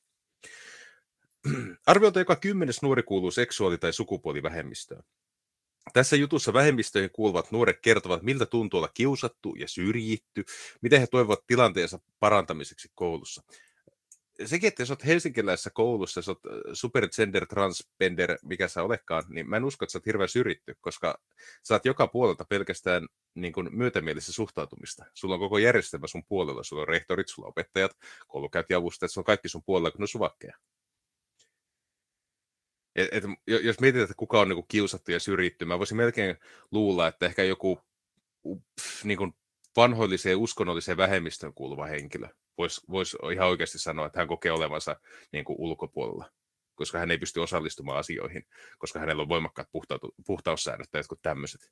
Arviolta 1.87 2.19
joka 2.19 2.35
kymmenes 2.35 2.81
nuori 2.81 3.03
kuuluu 3.03 3.31
seksuaali- 3.31 3.77
tai 3.77 3.93
sukupuolivähemmistöön. 3.93 5.03
Tässä 5.93 6.15
jutussa 6.15 6.53
vähemmistöihin 6.53 7.09
kuuluvat 7.13 7.51
nuoret 7.51 7.79
kertovat, 7.81 8.21
miltä 8.21 8.45
tuntuu 8.45 8.77
olla 8.77 8.89
kiusattu 8.93 9.55
ja 9.55 9.67
syrjitty, 9.67 10.45
miten 10.81 10.99
he 10.99 11.07
toivovat 11.07 11.47
tilanteensa 11.47 11.99
parantamiseksi 12.19 12.91
koulussa. 12.95 13.43
Sekin, 14.45 14.67
että 14.67 14.81
jos 14.81 14.91
olet 14.91 15.05
helsinkiläisessä 15.05 15.69
koulussa, 15.69 16.17
jos 16.17 16.29
olet 16.29 16.39
supergender, 16.73 17.45
transgender, 17.45 18.38
mikä 18.43 18.67
sä 18.67 18.83
olekaan, 18.83 19.23
niin 19.29 19.49
mä 19.49 19.57
en 19.57 19.65
usko, 19.65 19.85
että 19.85 19.91
sä 19.91 19.97
oot 19.97 20.05
hirveän 20.05 20.29
syrjitty, 20.29 20.75
koska 20.81 21.19
sä 21.63 21.73
oot 21.73 21.85
joka 21.85 22.07
puolelta 22.07 22.45
pelkästään 22.45 23.07
niin 23.35 23.53
kuin 23.53 23.69
myötämielistä 23.77 24.31
suhtautumista. 24.31 25.05
Sulla 25.13 25.33
on 25.33 25.39
koko 25.39 25.57
järjestelmä 25.57 26.07
sun 26.07 26.25
puolella, 26.27 26.63
sulla 26.63 26.81
on 26.81 26.88
rehtorit, 26.88 27.27
sulla 27.27 27.45
on 27.45 27.49
opettajat, 27.49 27.91
koulukäyntiavustajat, 28.27 29.11
se 29.11 29.19
on 29.19 29.23
kaikki 29.23 29.49
sun 29.49 29.63
puolella, 29.65 29.91
kun 29.91 29.99
ne 29.99 30.03
on 30.03 30.07
suvakkeja. 30.07 30.57
Et, 32.95 33.09
et, 33.11 33.23
jos 33.47 33.79
mietitään, 33.79 34.03
että 34.03 34.15
kuka 34.17 34.39
on 34.39 34.49
niin 34.49 34.57
kuin 34.57 34.67
kiusattu 34.67 35.11
ja 35.11 35.19
syrjitty, 35.19 35.65
mä 35.65 35.79
voisin 35.79 35.97
melkein 35.97 36.35
luulla, 36.71 37.07
että 37.07 37.25
ehkä 37.25 37.43
joku 37.43 37.81
pff, 38.81 39.03
niin 39.03 39.17
kuin 39.17 39.33
vanhoilliseen 39.75 40.38
uskonnolliseen 40.38 40.97
vähemmistöön 40.97 41.53
kuuluva 41.53 41.85
henkilö 41.85 42.27
voisi 42.57 42.81
vois 42.89 43.17
ihan 43.33 43.47
oikeasti 43.47 43.79
sanoa, 43.79 44.05
että 44.05 44.19
hän 44.19 44.27
kokee 44.27 44.51
olevansa 44.51 44.95
niin 45.31 45.45
kuin 45.45 45.55
ulkopuolella, 45.59 46.31
koska 46.75 46.99
hän 46.99 47.11
ei 47.11 47.17
pysty 47.17 47.39
osallistumaan 47.39 47.99
asioihin, 47.99 48.47
koska 48.77 48.99
hänellä 48.99 49.21
on 49.21 49.29
voimakkaat 49.29 49.71
puhtautu, 49.71 50.15
puhtaussäännöt 50.25 50.91
tai 50.91 50.99
jotkut 50.99 51.21
tämmöiset. 51.21 51.71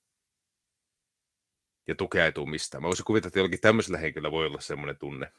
Ja 1.87 1.95
tukea 1.95 2.25
ei 2.25 2.31
tule 2.31 2.49
mistään. 2.49 2.81
Mä 2.83 2.87
voisin 2.87 3.05
kuvitella, 3.05 3.27
että 3.27 3.39
jollakin 3.39 3.61
tämmöisellä 3.61 3.97
henkilöllä 3.97 4.31
voi 4.31 4.45
olla 4.45 4.59
semmoinen 4.59 4.97
tunne. 4.97 5.31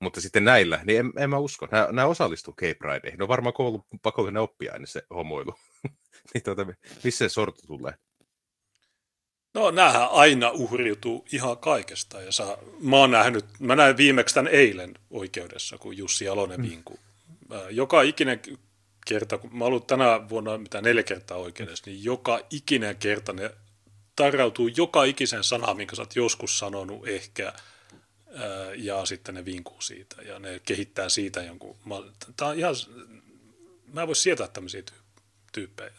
Mutta 0.00 0.20
sitten 0.20 0.44
näillä, 0.44 0.80
niin 0.84 1.00
en, 1.00 1.12
en 1.18 1.30
mä 1.30 1.38
usko. 1.38 1.68
Nämä, 1.70 1.88
nämä 1.92 2.08
osallistuu 2.08 2.54
Cape 2.54 2.74
Prideihin. 2.74 3.18
Ne 3.18 3.24
on 3.24 3.28
varmaan 3.28 3.52
koulun 3.52 3.84
pakollinen 4.02 4.42
oppiaine 4.42 4.86
se 4.86 5.02
homoilu. 5.10 5.54
niin 6.34 6.42
tuota, 6.44 6.66
missä 7.04 7.28
se 7.28 7.32
sortu 7.32 7.60
tulee? 7.66 7.94
No 9.54 9.70
näähän 9.70 10.08
aina 10.10 10.50
uhriutuu 10.50 11.24
ihan 11.32 11.58
kaikesta. 11.58 12.20
Ja 12.20 12.32
saa, 12.32 12.56
mä 12.80 12.96
oon 12.96 13.10
nähnyt, 13.10 13.44
mä 13.58 13.76
näin 13.76 13.96
viimeksi 13.96 14.34
tämän 14.34 14.52
eilen 14.52 14.94
oikeudessa, 15.10 15.78
kun 15.78 15.96
Jussi 15.96 16.24
Jalonen 16.24 16.60
mm. 16.60 16.70
vinku. 16.70 16.98
Joka 17.70 18.02
ikinen 18.02 18.40
kerta, 19.06 19.38
kun 19.38 19.58
mä 19.58 19.64
ollut 19.64 19.86
tänä 19.86 20.28
vuonna 20.28 20.58
mitä 20.58 20.80
neljä 20.80 21.02
kertaa 21.02 21.36
oikeudessa, 21.36 21.90
niin 21.90 22.04
joka 22.04 22.40
ikinen 22.50 22.96
kerta 22.96 23.32
ne 23.32 23.50
tarrautuu 24.16 24.68
joka 24.68 25.04
ikisen 25.04 25.44
sana, 25.44 25.74
minkä 25.74 25.96
sä 25.96 26.02
oot 26.02 26.16
joskus 26.16 26.58
sanonut 26.58 27.08
ehkä– 27.08 27.52
ja 28.76 29.06
sitten 29.06 29.34
ne 29.34 29.44
vinkuu 29.44 29.80
siitä 29.80 30.22
ja 30.22 30.38
ne 30.38 30.60
kehittää 30.64 31.08
siitä 31.08 31.42
jonkun. 31.42 31.76
Tämä 32.36 32.50
on 32.50 32.58
ihan, 32.58 32.74
mä 33.92 34.00
en 34.00 34.06
voi 34.06 34.16
sietää 34.16 34.48
tämmöisiä 34.48 34.82
tyyppejä, 35.52 35.92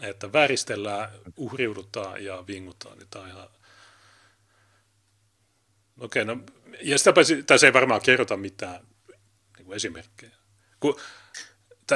että, 0.00 0.32
väristellään, 0.32 1.10
uhriudutaan 1.36 2.24
ja 2.24 2.44
vingutaan, 2.46 2.98
niin 2.98 3.08
tämä 3.10 3.24
on 3.24 3.30
ihan, 3.30 3.48
Okei, 6.00 6.24
no, 6.24 6.38
ja 6.82 6.98
sitä 6.98 7.12
tässä 7.46 7.66
ei 7.66 7.72
varmaan 7.72 8.00
kerrota 8.00 8.36
mitään 8.36 8.86
niin 9.56 9.66
kuin 9.66 9.76
esimerkkejä. 9.76 10.36
Kun, 10.80 10.96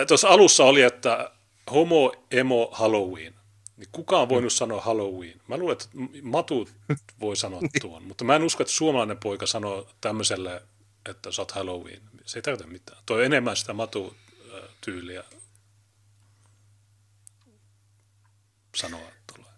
tuossa 0.09 0.29
alussa 0.29 0.65
oli, 0.65 0.83
että 0.83 1.31
homo, 1.71 2.13
emo, 2.31 2.69
Halloween 2.73 3.37
niin 3.77 3.89
kuka 3.93 4.21
on 4.21 4.29
voinut 4.29 4.53
sanoa 4.53 4.81
Halloween? 4.81 5.41
Mä 5.49 5.57
luulen, 5.57 5.73
että 5.73 5.89
Matu 6.23 6.69
voi 7.21 7.37
sanoa 7.37 7.61
tuon, 7.81 8.03
mutta 8.03 8.25
mä 8.25 8.37
en 8.37 8.43
usko, 8.43 8.63
että 8.63 8.75
suomalainen 8.75 9.19
poika 9.19 9.47
sanoo 9.47 9.89
tämmöiselle, 10.01 10.63
että 11.11 11.33
sä 11.33 11.43
oot 11.43 11.53
Halloween. 11.53 12.03
Se 12.25 12.39
ei 12.39 12.43
tarvitse 12.43 12.67
mitään. 12.67 13.03
Toi 13.07 13.25
enemmän 13.25 13.57
sitä 13.57 13.73
Matu-tyyliä 13.73 15.25
sanoa. 18.77 19.11
Tulee. 19.37 19.51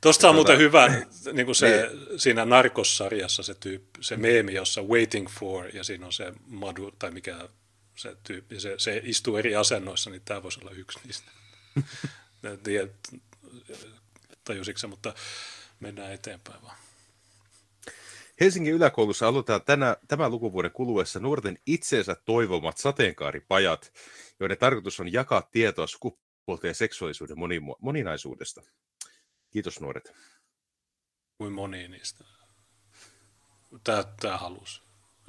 Tuosta 0.00 0.28
on 0.28 0.34
muuten 0.34 0.58
hyvä, 0.58 0.88
niin 1.32 1.46
kuin 1.46 1.56
se, 1.56 1.88
niin. 1.90 2.20
siinä 2.20 2.44
narkossarjassa 2.44 3.42
se, 3.42 3.54
tyyppi, 3.54 4.02
se 4.02 4.16
meemi, 4.16 4.54
jossa 4.54 4.82
waiting 4.82 5.28
for, 5.28 5.76
ja 5.76 5.84
siinä 5.84 6.06
on 6.06 6.12
se 6.12 6.32
Madu, 6.46 6.90
tai 6.90 7.10
mikä 7.10 7.48
se 7.96 8.16
tyyppi, 8.22 8.60
se, 8.60 8.74
se 8.78 9.00
istuu 9.04 9.36
eri 9.36 9.56
asennoissa, 9.56 10.10
niin 10.10 10.22
tämä 10.24 10.42
voisi 10.42 10.60
olla 10.60 10.70
yksi 10.70 10.98
niistä. 11.04 11.30
en 12.44 12.58
tiedä, 12.58 12.88
tajusitko 14.44 14.88
mutta 14.88 15.14
mennään 15.80 16.12
eteenpäin 16.12 16.62
vaan. 16.62 16.76
Helsingin 18.40 18.74
yläkoulussa 18.74 19.28
aloitetaan 19.28 19.62
tänä, 19.62 19.96
tämän 20.08 20.30
lukuvuoden 20.30 20.70
kuluessa 20.70 21.20
nuorten 21.20 21.58
itseensä 21.66 22.16
toivomat 22.24 22.78
sateenkaaripajat, 22.78 23.92
joiden 24.42 24.58
tarkoitus 24.58 25.00
on 25.00 25.12
jakaa 25.12 25.42
tietoa 25.42 25.86
sukupuolten 25.86 26.68
ja 26.68 26.74
seksuaalisuuden 26.74 27.38
moni, 27.38 27.60
moninaisuudesta. 27.80 28.62
Kiitos 29.50 29.80
nuoret. 29.80 30.12
Kuin 31.38 31.52
moni 31.52 31.88
niistä? 31.88 32.24
Tämä, 33.84 34.04
tämä 34.20 34.36
halusi 34.36 34.82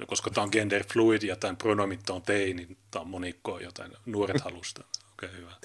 koska 0.06 0.30
tämä 0.30 0.42
on 0.42 0.48
gender 0.52 0.84
fluid 0.92 1.22
ja 1.22 1.36
tämän 1.36 1.56
pronomit 1.56 2.10
on 2.10 2.22
tei, 2.22 2.54
niin 2.54 2.76
tämä 2.90 3.00
on 3.00 3.08
monikko 3.08 3.58
jotain 3.58 3.92
nuoret 4.06 4.42
halusta. 4.50 4.84
Okei, 5.12 5.28
okay, 5.28 5.40
hyvä. 5.40 5.56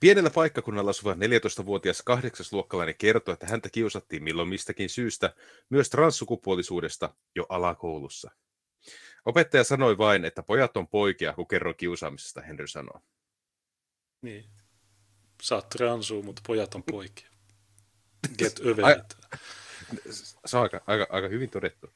Pienellä 0.00 0.30
paikkakunnalla 0.30 0.90
asuva 0.90 1.14
14-vuotias 1.14 2.02
kahdeksasluokkalainen 2.02 2.94
kertoo, 2.98 3.32
että 3.32 3.46
häntä 3.46 3.68
kiusattiin 3.70 4.24
milloin 4.24 4.48
mistäkin 4.48 4.90
syystä 4.90 5.34
myös 5.70 5.90
transsukupuolisuudesta 5.90 7.14
jo 7.34 7.46
alakoulussa. 7.48 8.30
Opettaja 9.26 9.64
sanoi 9.64 9.98
vain, 9.98 10.24
että 10.24 10.42
pojat 10.42 10.76
on 10.76 10.88
poikia, 10.88 11.32
kun 11.32 11.48
kerron 11.48 11.74
kiusaamisesta, 11.76 12.40
Henry 12.40 12.66
sanoo. 12.66 13.00
Niin. 14.22 14.44
Sä 15.42 15.54
oot 15.54 15.68
transu, 15.68 16.22
mutta 16.22 16.42
pojat 16.46 16.74
on 16.74 16.82
poikia. 16.82 17.28
Get 18.38 18.60
over 18.60 18.98
it. 18.98 19.16
Se 20.46 20.56
on 20.56 20.62
aika, 20.62 20.80
aika, 20.86 21.06
aika 21.10 21.28
hyvin 21.28 21.50
todettu. 21.50 21.92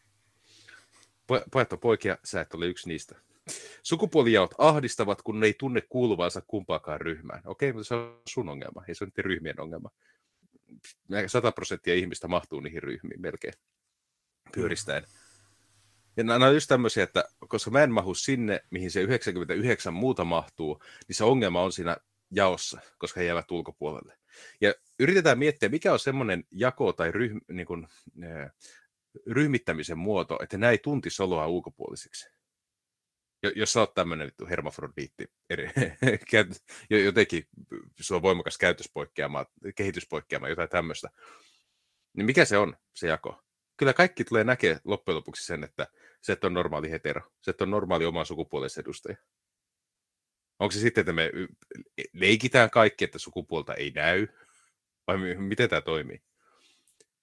Pojat 1.53 1.73
on 1.73 1.79
poikia, 1.79 2.19
sä 2.25 2.41
et 2.41 2.55
ole 2.55 2.67
yksi 2.67 2.89
niistä. 2.89 3.21
Sukupuolijaot 3.83 4.55
ahdistavat, 4.59 5.23
kun 5.23 5.41
ne 5.41 5.47
ei 5.47 5.55
tunne 5.59 5.81
kuuluvansa 5.81 6.41
kumpaakaan 6.47 7.01
ryhmään. 7.01 7.43
Okei, 7.45 7.73
mutta 7.73 7.89
se 7.89 7.95
on 7.95 8.23
sun 8.29 8.49
ongelma, 8.49 8.85
ei 8.89 8.95
se 8.95 9.05
ole 9.05 9.13
ryhmien 9.19 9.61
ongelma. 9.61 9.91
100 11.27 11.53
prosenttia 11.53 11.95
ihmistä 11.95 12.29
mahtuu 12.29 12.61
niihin 12.61 12.83
ryhmiin 12.83 13.21
melkein 13.21 13.55
pyöristäen. 14.53 15.07
Ja 16.17 16.25
nämä 16.25 16.47
on 16.47 16.55
just 16.55 16.69
tämmöisiä, 16.69 17.05
että 17.05 17.25
koska 17.49 17.71
mä 17.71 17.83
en 17.83 17.93
mahu 17.93 18.15
sinne, 18.15 18.61
mihin 18.71 18.91
se 18.91 19.01
99 19.01 19.95
muuta 19.95 20.25
mahtuu, 20.25 20.83
niin 21.09 21.17
se 21.17 21.25
ongelma 21.25 21.63
on 21.63 21.73
siinä 21.73 21.97
jaossa, 22.31 22.81
koska 22.99 23.21
he 23.21 23.27
jäävät 23.27 23.51
ulkopuolelle. 23.51 24.19
Ja 24.61 24.75
yritetään 24.99 25.39
miettiä, 25.39 25.69
mikä 25.69 25.93
on 25.93 25.99
semmoinen 25.99 26.45
jako 26.51 26.93
tai 26.93 27.13
ryhm, 27.13 27.39
niin 27.49 27.67
kuin, 27.67 27.89
ryhmittämisen 29.27 29.99
muoto, 29.99 30.39
että 30.43 30.59
näin 30.59 30.71
ei 30.71 30.79
tunti 30.79 31.11
soloa 31.11 31.47
ulkopuoliseksi. 31.47 32.31
Jos 33.57 33.73
sä 33.73 33.81
oot 33.81 33.95
tämmöinen 33.95 34.33
hermafrodiitti, 34.51 35.31
eri, 35.51 35.71
jotenkin 37.05 37.49
on 38.11 38.23
voimakas 38.23 38.59
käytöspoikkeama, 38.59 39.47
kehityspoikkeama, 39.77 40.49
jotain 40.49 40.69
tämmöistä, 40.69 41.09
niin 42.17 42.27
mikä 42.27 42.45
se 42.45 42.59
on, 42.59 42.77
se 42.95 43.07
jako? 43.07 43.43
Kyllä 43.77 43.93
kaikki 43.93 44.25
tulee 44.25 44.45
näkee 44.45 44.81
loppujen 44.85 45.17
lopuksi 45.17 45.47
sen, 45.47 45.65
että 45.65 45.87
se 46.21 46.33
et 46.33 46.45
on 46.45 46.55
normaali 46.55 46.91
hetero, 46.91 47.21
se 47.41 47.51
et 47.51 47.61
on 47.61 47.71
normaali 47.71 48.05
oman 48.05 48.27
sukupuolisen 48.27 48.83
edustaja. 48.83 49.17
Onko 50.59 50.73
se 50.73 50.81
sitten, 50.81 51.03
että 51.03 51.13
me 51.13 51.31
leikitään 52.13 52.71
kaikki, 52.71 53.05
että 53.05 53.19
sukupuolta 53.19 53.75
ei 53.75 53.91
näy, 53.91 54.27
vai 55.07 55.17
miten 55.35 55.69
tämä 55.69 55.81
toimii? 55.81 56.23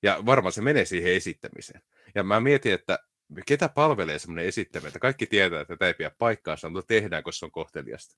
Ja 0.04 0.26
varmaan 0.26 0.52
se 0.52 0.62
menee 0.62 0.86
siihen 0.86 1.14
esittämiseen. 1.14 1.82
Ja 2.16 2.24
mä 2.24 2.39
mietin, 2.39 2.74
että 2.74 3.00
ketä 3.45 3.70
palvelee 3.70 4.20
semmoinen 4.20 4.45
esittäminen, 4.45 4.88
että 4.88 5.00
kaikki 5.00 5.28
tietää, 5.28 5.62
että 5.62 5.78
tämä 5.78 5.88
ei 5.88 5.93
pidä 5.93 6.12
paikkaansa, 6.18 6.70
mutta 6.70 6.88
tehdään, 6.88 7.24
koska 7.24 7.39
se 7.39 7.45
on 7.45 7.52
kohteliasta. 7.52 8.18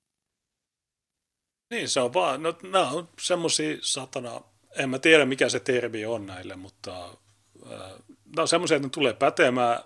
Niin, 1.69 1.89
se 1.89 1.99
on 1.99 2.13
vaan, 2.13 2.43
no 2.43 2.57
nämä 2.63 2.89
on 2.89 3.09
semmoisia 3.21 3.77
satana, 3.81 4.41
en 4.75 4.89
mä 4.89 4.99
tiedä 4.99 5.25
mikä 5.25 5.49
se 5.49 5.59
termi 5.59 6.05
on 6.05 6.25
näille, 6.25 6.55
mutta 6.55 7.05
äh, 7.05 7.91
nämä 8.25 8.41
on 8.41 8.47
semmoisia, 8.47 8.77
että 8.77 8.87
ne 8.87 8.91
tulee 8.91 9.13
pätemään, 9.13 9.83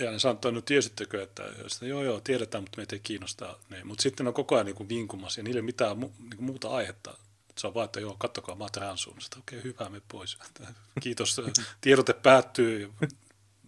ja 0.00 0.10
ne 0.10 0.16
että 0.32 0.50
no 0.50 0.60
tiesittekö, 0.60 1.22
että, 1.22 1.44
että 1.46 1.86
joo 1.86 2.02
joo, 2.02 2.20
tiedetään, 2.20 2.64
mutta 2.64 2.76
meitä 2.76 2.96
ei 2.96 3.00
kiinnostaa. 3.00 3.58
Niin. 3.70 3.86
Mutta 3.86 4.02
sitten 4.02 4.24
ne 4.24 4.28
on 4.28 4.34
koko 4.34 4.54
ajan 4.54 4.66
niin 4.66 4.88
vinkumassa, 4.88 5.40
ja 5.40 5.44
niille 5.44 5.58
ei 5.58 5.62
mitään 5.62 5.98
mu, 5.98 6.10
niin 6.18 6.44
muuta 6.44 6.68
aihetta 6.68 7.18
se 7.58 7.66
on 7.66 7.74
vaan, 7.74 7.84
että 7.84 8.00
joo, 8.00 8.16
kattokaa, 8.18 8.54
mä 8.54 8.64
oon 8.64 8.72
transuun. 8.72 9.16
Okei, 9.38 9.58
okay, 9.58 9.72
hyvä, 9.72 9.88
me 9.88 10.02
pois. 10.08 10.38
Kiitos, 11.02 11.40
tiedote 11.80 12.12
päättyy, 12.12 12.92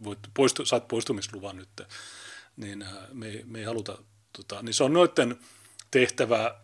voit 0.04 0.18
poistu, 0.34 0.66
saat 0.66 0.88
poistumisluvan 0.88 1.56
nyt. 1.56 1.80
Niin 2.56 2.82
äh, 2.82 2.92
me, 3.12 3.42
me 3.44 3.58
ei 3.58 3.64
haluta, 3.64 3.98
tota, 4.32 4.62
niin 4.62 4.74
se 4.74 4.84
on 4.84 4.92
noiden 4.92 5.38
tehtävä 5.90 6.60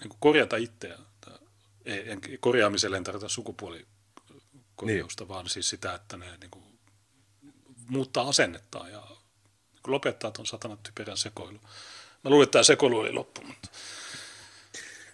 niin 0.00 0.08
kuin 0.08 0.18
korjata 0.20 0.56
itseään. 0.56 1.06
Ei, 1.84 2.10
en, 2.10 2.20
korjaamiselle 2.40 2.96
en 2.96 3.04
tarkoita 3.04 3.28
sukupuolikorjausta, 3.28 5.24
niin. 5.24 5.28
vaan 5.28 5.48
siis 5.48 5.68
sitä, 5.68 5.94
että 5.94 6.16
ne 6.16 6.36
niin 6.40 6.50
kuin, 6.50 6.64
muuttaa 7.88 8.28
asennettaan 8.28 8.90
ja 8.90 9.02
lopettaa 9.86 10.30
tuon 10.30 10.46
satanat 10.46 10.82
typerän 10.82 11.16
sekoilu. 11.16 11.58
Mä 12.24 12.30
luulen, 12.30 12.44
että 12.44 12.52
tämä 12.52 12.62
sekoilu 12.62 12.98
oli 12.98 13.12
loppu, 13.12 13.42
mutta... 13.42 13.68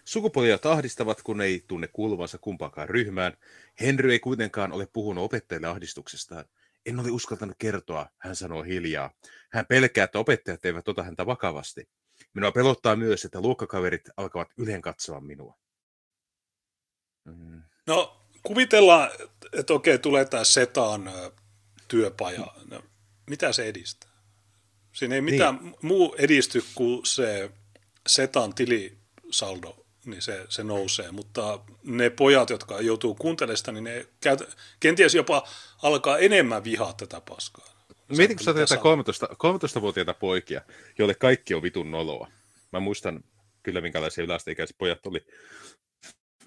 Sukupuolia 0.05 0.59
tahdistavat, 0.59 1.23
kun 1.23 1.41
ei 1.41 1.65
tunne 1.69 1.89
kuuluvansa 1.89 2.39
kumpaakaan 2.39 2.89
ryhmään. 2.89 3.37
Henry 3.81 4.13
ei 4.13 4.19
kuitenkaan 4.19 4.73
ole 4.73 4.87
puhunut 4.93 5.25
opettajille 5.25 5.67
ahdistuksestaan. 5.67 6.45
En 6.87 7.01
ole 7.01 7.11
uskaltanut 7.11 7.57
kertoa, 7.59 8.07
hän 8.19 8.37
sanoo 8.37 8.63
hiljaa. 8.63 9.11
Hän 9.53 9.67
pelkää, 9.67 10.05
että 10.05 10.19
opettajat 10.19 10.65
eivät 10.65 10.89
ota 10.89 11.03
häntä 11.03 11.27
vakavasti. 11.27 11.89
Minua 12.35 12.53
pelottaa 12.53 12.97
myös, 12.97 13.25
että 13.25 13.41
luokkakaverit 13.41 14.09
alkavat 14.17 14.49
ylen 14.57 14.83
katsoa 14.83 15.21
minua. 15.21 15.59
Mm. 17.25 17.63
No, 17.87 18.27
kuvitellaan, 18.43 19.11
että 19.53 19.75
okei, 19.75 19.99
tulee 19.99 20.25
tämä 20.25 20.45
Setaan 20.45 21.11
työpaja. 21.89 22.47
No, 22.71 22.83
mitä 23.27 23.53
se 23.53 23.67
edistää? 23.67 24.11
Siinä 24.93 25.15
ei 25.15 25.21
mitään 25.21 25.59
niin. 25.63 25.75
muu 25.83 26.15
edisty 26.19 26.65
kuin 26.75 27.07
se 27.07 27.51
Setan 28.09 28.55
tilisaldo, 28.55 29.87
niin 30.05 30.23
se, 30.23 30.47
se 30.49 30.65
nousee. 30.65 31.13
Mutta 31.13 31.61
ne 31.85 32.11
pojat, 32.11 32.51
jotka 32.51 32.81
joutuu 32.81 33.15
kuuntelemaan 33.15 33.57
sitä, 33.57 33.73
niin 33.73 33.85
ne 33.85 34.07
käyt, 34.21 34.57
kenties 34.81 35.15
jopa 35.15 35.49
alkaa 35.83 36.19
enemmän 36.19 36.65
vihaa 36.65 36.93
tätä 36.93 37.21
paskaa. 37.21 37.75
Mietin, 38.09 38.37
kun 38.37 38.45
sä 38.45 38.51
jotain 38.51 38.81
13, 38.81 39.27
13-vuotiaita 39.27 40.15
poikia, 40.15 40.61
joille 40.99 41.15
kaikki 41.15 41.55
on 41.55 41.63
vitun 41.63 41.91
noloa. 41.91 42.31
Mä 42.73 42.81
muistan 42.81 43.25
kyllä, 43.63 43.81
minkälaisia 43.81 44.25
yläasteikäiset 44.25 44.79
pojat 44.79 45.07
oli. 45.07 45.27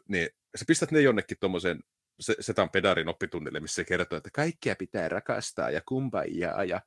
Niin 0.08 0.30
sä 0.56 0.66
pistät 0.68 0.92
ne 0.92 1.02
jonnekin 1.02 1.38
Setan 2.20 2.70
pedarin 2.70 3.08
oppitunnille, 3.08 3.60
missä 3.60 3.76
se 3.76 3.84
kertoo, 3.84 4.18
että 4.18 4.30
kaikkia 4.34 4.76
pitää 4.76 5.10
rakastaa 5.10 5.72
ja 5.72 5.82
kumpaijaa 5.86 6.64
ja, 6.64 6.82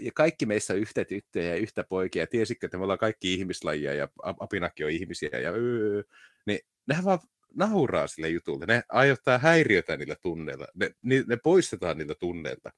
ja 0.00 0.12
kaikki 0.14 0.46
meissä 0.46 0.74
on 0.74 0.80
yhtä 0.80 1.04
tyttöjä 1.04 1.48
ja 1.48 1.56
yhtä 1.56 1.84
poikia. 1.84 2.22
Ja 2.22 2.26
tiesitkö, 2.26 2.66
että 2.66 2.76
me 2.76 2.82
ollaan 2.82 2.98
kaikki 2.98 3.34
ihmislajia 3.34 3.94
ja 3.94 4.08
apinakki 4.22 4.84
on 4.84 4.90
ihmisiä 4.90 5.38
ja 5.38 5.50
öö, 5.50 6.02
niin 6.46 6.58
nehän 6.86 7.04
vaan 7.04 7.18
nauraa 7.54 8.06
sille 8.06 8.28
jutulle. 8.28 8.66
Ne 8.66 8.82
aiheuttaa 8.88 9.38
häiriötä 9.38 9.96
niillä 9.96 10.16
tunneilla. 10.22 10.66
Ne, 10.74 10.90
ne 11.26 11.36
poistetaan 11.36 11.98
niillä 11.98 12.14
tunneilta. 12.14 12.70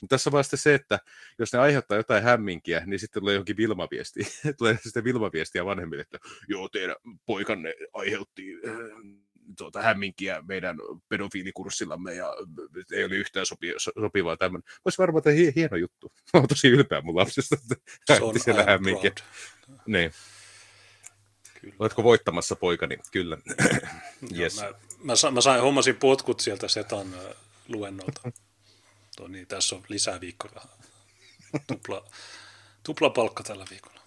Mutta 0.00 0.14
tässä 0.14 0.30
on 0.30 0.32
vasta 0.32 0.56
se, 0.56 0.74
että 0.74 0.98
jos 1.38 1.52
ne 1.52 1.58
aiheuttaa 1.58 1.96
jotain 1.96 2.22
hämminkiä, 2.22 2.82
niin 2.86 3.00
sitten 3.00 3.20
tulee 3.20 3.34
johonkin 3.34 3.56
Vilma-viesti. 3.56 4.20
tulee 4.58 4.78
sitten 4.82 5.04
Vilma-viestiä 5.04 5.64
vanhemmille, 5.64 6.00
että 6.00 6.18
joo, 6.48 6.68
teidän 6.68 6.96
poikanne 7.26 7.74
aiheutti 7.92 8.54
äh, 8.66 8.74
tuota, 9.56 9.82
hämminkiä 9.82 10.42
meidän 10.48 10.76
pedofiilikurssillamme 11.08 12.14
ja 12.14 12.34
ei 12.92 13.04
ole 13.04 13.14
yhtään 13.14 13.46
sopi, 13.46 13.74
sopivaa 13.78 14.36
tämmöinen. 14.36 14.70
Olisi 14.84 14.98
varmaan 14.98 15.22
että 15.26 15.52
hieno 15.56 15.76
juttu. 15.76 16.12
Olen 16.32 16.48
tosi 16.48 16.68
ylpeä 16.68 17.00
mun 17.00 17.16
lapsesta, 17.16 17.56
että 17.62 18.14
se 18.14 18.22
on 18.22 18.40
siellä 18.40 18.64
hämminkiä. 18.64 19.12
Niin. 19.86 20.12
Kyllä. 21.60 21.74
Oletko 21.78 22.02
voittamassa 22.02 22.56
poikani? 22.56 22.98
Kyllä. 23.12 23.38
yes. 24.38 24.56
mä, 24.56 24.72
mä, 25.02 25.12
mä, 25.32 25.40
sain, 25.40 25.62
hommasin 25.62 25.96
potkut 25.96 26.40
sieltä 26.40 26.68
Setan 26.68 27.14
luennolta. 27.68 28.32
Tuo, 29.16 29.28
niin, 29.28 29.46
tässä 29.46 29.76
on 29.76 29.84
lisää 29.88 30.20
viikkorahaa. 30.20 30.78
Tupla, 31.66 32.04
tupla 32.82 33.10
palkka 33.10 33.42
tällä 33.42 33.64
viikolla. 33.70 33.97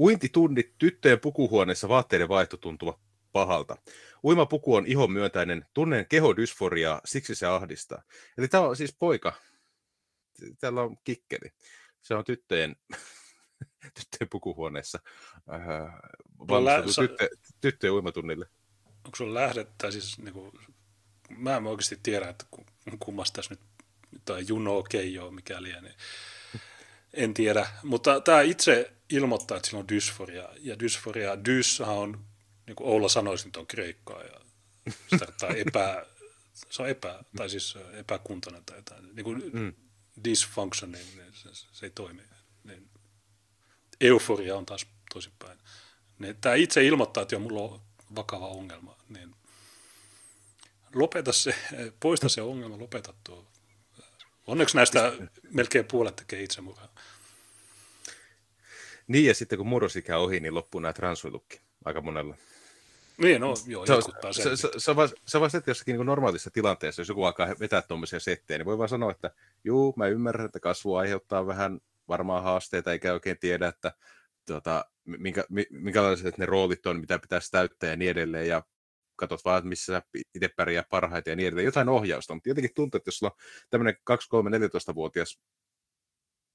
Uintitunnit 0.00 0.74
tyttöjen 0.78 1.20
pukuhuoneessa 1.20 1.88
vaatteiden 1.88 2.28
vaihto 2.28 2.56
tuntuva 2.56 3.00
pahalta. 3.32 3.76
Uimapuku 4.24 4.74
on 4.74 4.86
ihon 4.86 5.12
myöntäinen, 5.12 5.66
tunnen 5.74 6.06
kehodysforiaa, 6.06 7.00
siksi 7.04 7.34
se 7.34 7.46
ahdistaa. 7.46 8.02
Eli 8.38 8.48
tämä 8.48 8.64
on 8.64 8.76
siis 8.76 8.96
poika. 8.98 9.32
Täällä 10.60 10.82
on 10.82 10.96
kikkeli. 11.04 11.50
Se 12.02 12.14
on 12.14 12.24
tyttöjen, 12.24 12.76
tyttöjen 13.96 14.28
pukuhuoneessa 14.30 14.98
äh, 15.52 15.60
valmistettu 16.48 17.02
lä- 17.02 17.08
tyttö, 17.08 17.28
tyttöjen 17.60 17.94
uimatunnille. 17.94 18.46
Onko 19.04 19.16
sulla 19.16 19.34
lähdettä, 19.34 19.90
siis 19.90 20.18
niin 20.18 20.34
kuin, 20.34 20.52
mä 21.28 21.56
en 21.56 21.66
oikeasti 21.66 21.98
tiedä, 22.02 22.28
että 22.28 22.44
kummasta 22.98 23.36
tässä 23.36 23.54
nyt, 23.54 23.60
tai 24.24 24.44
Juno 24.48 24.82
Keijo, 24.82 25.30
mikäli, 25.30 25.72
niin 25.80 25.94
en 27.14 27.34
tiedä. 27.34 27.66
Mutta 27.82 28.20
tämä 28.20 28.40
itse 28.40 28.92
ilmoittaa, 29.10 29.56
että 29.56 29.66
sillä 29.68 29.80
on 29.80 29.88
dysforia, 29.88 30.48
ja 30.58 30.78
dysforia, 30.78 31.44
dyshan 31.44 31.88
on, 31.88 32.24
niin 32.66 32.76
kuin 32.76 32.88
Oula 32.88 33.08
sanoisi, 33.08 33.48
että 33.48 33.60
on 33.60 33.66
kreikkaa, 33.66 34.22
ja 34.22 34.40
se 34.90 34.92
tarkoittaa 35.18 35.50
epä, 35.50 36.06
se 36.70 36.82
on 36.82 36.88
epä, 36.88 37.24
tai 37.36 37.50
siis 37.50 37.78
epäkuntainen 37.92 38.64
tai 38.64 38.78
jotain. 38.78 39.16
Niin 39.16 39.24
kuin 39.24 39.50
mm. 39.52 39.72
dysfunction, 40.24 40.92
niin 40.92 41.06
se, 41.32 41.48
se 41.72 41.86
ei 41.86 41.90
toimi. 41.90 42.22
Niin 42.64 42.90
euforia 44.00 44.56
on 44.56 44.66
taas 44.66 44.86
toisinpäin. 45.12 45.58
Niin, 46.18 46.36
tämä 46.40 46.54
itse 46.54 46.84
ilmoittaa, 46.84 47.22
että 47.22 47.34
jo 47.34 47.38
mulla 47.38 47.60
on 47.60 47.80
vakava 48.16 48.48
ongelma, 48.48 48.96
niin 49.08 49.34
lopeta 50.94 51.32
se, 51.32 51.54
poista 52.00 52.28
se 52.28 52.42
ongelma, 52.42 52.78
lopeta 52.78 53.14
tuo. 53.24 53.46
Onneksi 54.46 54.76
näistä 54.76 55.12
melkein 55.50 55.84
puolet 55.84 56.16
tekee 56.16 56.42
itsemurhaa. 56.42 56.94
Niin, 59.10 59.26
ja 59.26 59.34
sitten 59.34 59.58
kun 59.58 59.66
murrosikä 59.66 60.18
ohi, 60.18 60.40
niin 60.40 60.54
loppuu 60.54 60.80
nämä 60.80 60.92
transuilukki 60.92 61.60
aika 61.84 62.00
monella. 62.00 62.34
Niin, 63.18 63.40
no 63.40 63.54
joo, 63.66 63.86
se, 63.86 63.94
se, 64.32 64.56
se, 64.56 64.68
se, 64.76 64.90
on 64.90 64.96
vasta, 64.96 65.20
se 65.26 65.38
on 65.38 65.46
että 65.46 65.70
jossakin 65.70 65.96
niin 65.96 66.06
normaalissa 66.06 66.50
tilanteessa, 66.50 67.00
jos 67.00 67.08
joku 67.08 67.24
alkaa 67.24 67.54
vetää 67.60 67.82
tuommoisia 67.82 68.20
settejä, 68.20 68.58
niin 68.58 68.66
voi 68.66 68.78
vaan 68.78 68.88
sanoa, 68.88 69.10
että 69.10 69.30
juu, 69.64 69.94
mä 69.96 70.06
ymmärrän, 70.06 70.46
että 70.46 70.60
kasvu 70.60 70.94
aiheuttaa 70.94 71.46
vähän 71.46 71.80
varmaan 72.08 72.42
haasteita, 72.42 72.92
eikä 72.92 73.12
oikein 73.12 73.38
tiedä, 73.38 73.68
että 73.68 73.92
tuota, 74.46 74.84
minkä, 75.04 75.44
minkälaiset 75.70 76.38
ne 76.38 76.46
roolit 76.46 76.86
on, 76.86 77.00
mitä 77.00 77.18
pitäisi 77.18 77.50
täyttää 77.50 77.90
ja 77.90 77.96
niin 77.96 78.10
edelleen, 78.10 78.48
ja 78.48 78.62
katsot 79.16 79.44
vaan, 79.44 79.66
missä 79.66 79.92
sä 79.92 80.02
itse 80.34 80.48
pärjää 80.48 80.84
parhaiten 80.90 81.32
ja 81.32 81.36
niin 81.36 81.46
edelleen. 81.46 81.64
Jotain 81.64 81.88
ohjausta, 81.88 82.34
mutta 82.34 82.48
jotenkin 82.48 82.74
tuntuu, 82.74 82.98
että 82.98 83.08
jos 83.08 83.18
sulla 83.18 83.32
on 83.32 83.40
tämmöinen 83.70 83.96
2-3-14-vuotias 84.10 85.40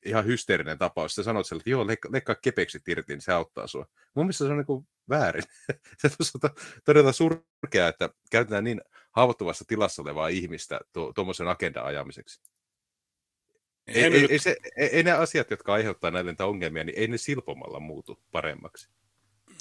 ihan 0.05 0.25
hysteerinen 0.25 0.77
tapaus, 0.77 1.15
sä 1.15 1.23
sanot 1.23 1.47
sille, 1.47 1.59
että 1.59 1.69
joo, 1.69 1.87
leikkaa, 1.87 2.11
leikkaa 2.11 2.35
kepeksit 2.35 2.87
irti, 2.87 3.13
niin 3.13 3.21
se 3.21 3.33
auttaa 3.33 3.67
sua. 3.67 3.85
Mun 4.15 4.25
mielestä 4.25 4.45
se 4.45 4.51
on 4.51 4.57
niin 4.57 4.87
väärin. 5.09 5.43
se 6.01 6.09
on 6.43 6.49
todella 6.85 7.11
surkea, 7.11 7.87
että 7.87 8.09
käytetään 8.31 8.63
niin 8.63 8.81
haavoittuvassa 9.11 9.65
tilassa 9.67 10.01
olevaa 10.01 10.27
ihmistä 10.27 10.79
tuommoisen 11.15 11.47
agendan 11.47 11.85
ajamiseksi. 11.85 12.41
Ei, 13.87 14.03
ei, 14.03 14.27
ei, 14.29 14.39
se, 14.39 14.57
ei, 14.77 14.87
ei 14.87 15.03
ne 15.03 15.11
asiat, 15.11 15.51
jotka 15.51 15.73
aiheuttaa 15.73 16.11
näitä 16.11 16.45
ongelmia, 16.45 16.83
niin 16.83 16.99
ei 16.99 17.07
ne 17.07 17.17
silpomalla 17.17 17.79
muutu 17.79 18.19
paremmaksi. 18.31 18.89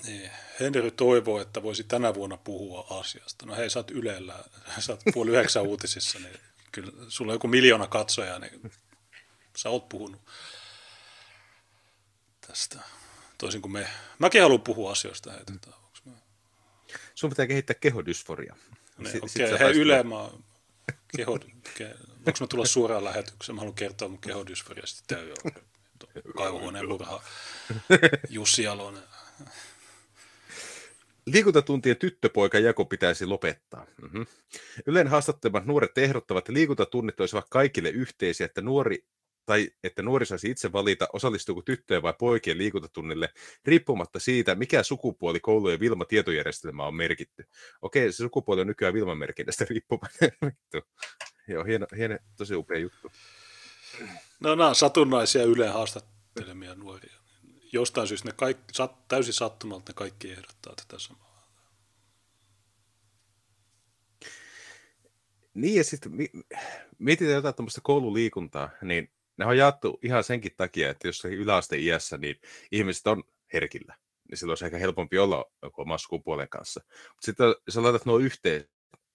Niin. 0.07 0.31
Henry 0.61 0.91
toivoo, 0.91 1.41
että 1.41 1.63
voisi 1.63 1.85
tänä 1.85 2.15
vuonna 2.15 2.37
puhua 2.37 2.87
asiasta. 2.91 3.47
No 3.47 3.57
hei, 3.57 3.71
sä 3.71 3.79
oot 3.79 3.91
Ylellä, 3.91 4.45
sä 4.79 4.93
oot 4.93 5.01
puoli 5.15 5.31
yhdeksän 5.31 5.63
uutisissa, 5.63 6.19
niin 6.19 6.37
kyllä 6.73 6.93
sulla 7.09 7.33
on 7.33 7.35
joku 7.35 7.49
miljoona 7.49 7.87
katsojaa, 7.87 8.39
niin 8.39 8.73
sä 9.57 9.69
oot 9.69 9.89
puhunut 9.89 10.23
tästä. 12.47 12.79
Toisin 13.39 13.63
kuin 13.63 13.73
me. 13.73 13.89
Mäkin 14.19 14.43
haluan 14.43 14.61
puhua 14.61 14.93
asioista. 14.93 15.33
Hei, 15.33 15.41
mm. 15.51 15.61
tota, 15.61 15.77
mä... 16.05 16.13
Sun 17.15 17.31
pitää 17.31 17.47
kehittää 17.47 17.75
kehodysforia. 17.81 18.57
Niin, 18.99 19.25
okei, 19.25 19.55
okay. 19.55 19.59
hei 19.59 19.81
Yle, 19.81 20.03
mä 20.03 20.31
keho, 21.17 21.39
ke, 21.75 21.95
voinko 22.09 22.39
mä 22.41 22.47
tulla 22.47 22.67
suoraan 22.67 23.05
lähetykseen? 23.05 23.57
Mä 23.57 23.61
haluan 23.61 23.75
kertoa 23.75 24.09
mun 24.09 24.21
kehodysforia, 24.21 24.87
sitten 24.87 25.19
käy 25.19 25.29
jo 25.29 25.35
kaivohuoneen 26.37 26.89
murha 26.89 27.23
Jussi 28.29 28.67
Alonen. 28.67 29.03
Liikuntatuntien 31.27 31.97
jako 32.63 32.85
pitäisi 32.85 33.27
lopettaa. 33.27 33.87
Mm-hmm. 34.03 34.27
Ylen 34.87 35.09
haastattelemat 35.09 35.67
nuoret 35.67 35.99
ehdottavat, 35.99 36.43
että 36.43 36.53
liikuntatunnit 36.53 37.21
olisivat 37.21 37.47
kaikille 37.51 37.89
yhteisiä, 37.89 38.47
että 38.47 38.61
nuori 38.61 39.05
tai 39.47 39.71
että 39.85 40.03
nuori 40.03 40.27
saisi 40.27 40.51
itse 40.51 40.73
valita, 40.73 41.09
osallistuuko 41.13 41.63
tyttöjen 41.63 42.03
vai 42.03 42.15
poikien 42.19 42.59
liikuntatunnille, 42.59 43.29
riippumatta 43.65 44.19
siitä, 44.19 44.55
mikä 44.55 44.83
sukupuoli 44.83 45.41
koulujen 45.41 45.81
Vilma-tietojärjestelmä 45.81 46.87
on 46.87 46.95
merkitty. 46.95 47.45
Okei, 47.83 48.13
se 48.13 48.17
sukupuoli 48.17 48.61
on 48.61 48.67
nykyään 48.67 48.95
Vilman-merkinnästä 48.95 49.67
riippumatta. 49.71 50.27
Joo, 51.49 51.65
hieno, 51.65 51.87
hieno, 51.97 52.19
tosi 52.37 52.55
upea 52.55 52.79
juttu. 52.79 53.11
No 54.41 54.55
nämä 54.55 54.69
on 54.69 54.75
satunnaisia 54.75 55.45
Ylen 55.45 55.73
haastattelemia 55.73 56.75
nuoria 56.75 57.25
jostain 57.75 58.09
syystä 58.09 58.29
ne 58.29 58.35
kaikki, 58.37 58.75
sat, 58.75 59.09
täysin 59.09 59.35
sattumalta 59.35 59.91
ne 59.91 59.95
kaikki 59.95 60.31
ehdottaa 60.31 60.75
tätä 60.77 60.99
samaa. 60.99 61.49
Niin 65.55 65.75
ja 65.75 65.85
sitten 65.85 66.13
mietitään 66.99 67.35
jotain 67.35 67.55
tuommoista 67.55 67.81
koululiikuntaa, 67.81 68.71
niin 68.83 69.11
ne 69.37 69.47
on 69.47 69.57
jaettu 69.57 69.99
ihan 70.03 70.24
senkin 70.24 70.53
takia, 70.57 70.91
että 70.91 71.09
jos 71.09 71.24
yläaste 71.24 71.78
iässä, 71.78 72.16
niin 72.16 72.37
ihmiset 72.72 73.07
on 73.07 73.22
herkillä. 73.53 73.97
Niin 74.30 74.39
silloin 74.39 74.53
olisi 74.53 74.64
ehkä 74.64 74.78
helpompi 74.78 75.18
olla 75.18 75.45
oman 75.76 75.99
sukupuolen 75.99 76.49
kanssa. 76.49 76.80
Mutta 76.89 77.24
sitten 77.26 77.47
jos 77.47 77.74
sä 77.74 77.82
laitat 77.82 78.07
nuo 78.07 78.18
yhteen, 78.18 78.64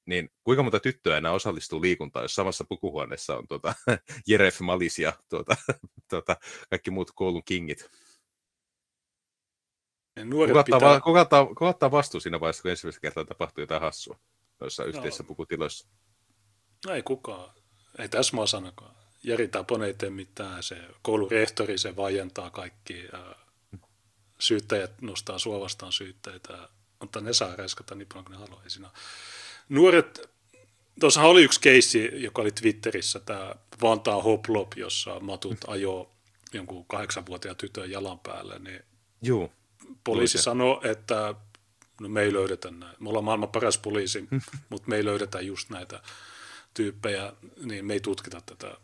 niin 0.06 0.30
kuinka 0.44 0.64
monta 0.64 0.80
tyttöä 0.80 1.18
enää 1.18 1.32
osallistuu 1.32 1.82
liikuntaan, 1.82 2.24
jos 2.24 2.36
samassa 2.36 2.66
pukuhuoneessa 2.70 3.38
on 3.38 3.48
tuota, 3.48 3.74
Jeref 4.28 4.60
Malis 4.60 5.00
ja 5.00 5.14
tuota, 5.30 5.56
tuota, 6.10 6.36
kaikki 6.70 6.92
muut 6.92 7.12
koulun 7.16 7.44
kingit. 7.46 7.90
Kuka, 10.32 10.64
pitää... 10.64 10.78
ottaa, 10.78 11.02
kuka, 11.02 11.22
ottaa, 11.22 11.46
kuka 11.46 11.70
ottaa 11.70 11.92
vastuu 11.92 12.20
siinä 12.20 12.40
vaiheessa, 12.40 12.62
kun 12.62 12.72
ensimmäistä 12.72 13.02
kertaa 13.02 13.26
tapahtuu 13.26 13.62
jotain 13.62 13.82
hassua 13.82 14.20
noissa 14.60 14.84
yhteisissä 14.84 15.24
pukutiloissa? 15.24 15.88
No 16.88 16.94
ei 16.94 17.04
kukaan. 17.04 17.56
Ei 18.00 18.10
tässä 18.10 18.36
maa 18.36 18.46
sanakaan. 18.46 18.99
Jari 19.24 19.48
Tapon 19.48 19.84
ei 19.84 19.94
tee 19.94 20.10
mitään. 20.10 20.64
Se 20.64 20.78
koulurehtori, 21.02 21.78
se 21.78 21.96
vaientaa 21.96 22.50
kaikki. 22.50 23.08
Syyttäjät 24.40 25.02
nostaa 25.02 25.40
suovastaan 25.40 25.92
syytteitä. 25.92 26.70
Mutta 27.00 27.22
ne 27.22 27.34
saa 27.34 27.56
räiskätä 27.56 27.96
niin 27.96 28.08
paljon 28.08 28.26
kuin 28.26 28.34
ne 28.34 28.40
haluaa. 28.40 28.64
Siinä... 28.68 28.90
Nuoret, 29.70 30.30
tuossa 31.00 31.22
oli 31.22 31.44
yksi 31.44 31.62
keissi, 31.62 32.10
joka 32.14 32.42
oli 32.42 32.52
Twitterissä, 32.52 33.20
tämä 33.20 33.56
Vantaa 33.82 34.22
Hoplop, 34.22 34.72
jossa 34.76 35.20
matut 35.20 35.58
ajoo 35.68 36.12
jonkun 36.54 36.86
kahdeksanvuotiaan 36.86 37.58
tytön 37.58 37.92
jalan 37.92 38.20
päälle, 38.20 38.60
niin 38.60 38.82
Juu. 39.22 39.52
poliisi 40.04 40.38
Luin 40.38 40.44
sen. 40.44 40.44
sanoi, 40.44 40.80
että 40.84 41.36
no 42.02 42.10
me 42.10 42.22
ei 42.22 42.34
löydetä 42.34 42.72
näitä. 42.72 42.98
Me 43.00 43.10
ollaan 43.10 43.26
maailman 43.26 43.50
paras 43.50 43.78
poliisi, 43.78 44.28
mutta 44.70 44.90
me 44.90 44.96
ei 44.96 45.06
löydetä 45.06 45.42
just 45.42 45.70
näitä 45.70 46.02
tyyppejä, 46.74 47.34
niin 47.64 47.86
me 47.86 47.94
ei 47.94 48.00
tutkita 48.00 48.42
tätä. 48.46 48.78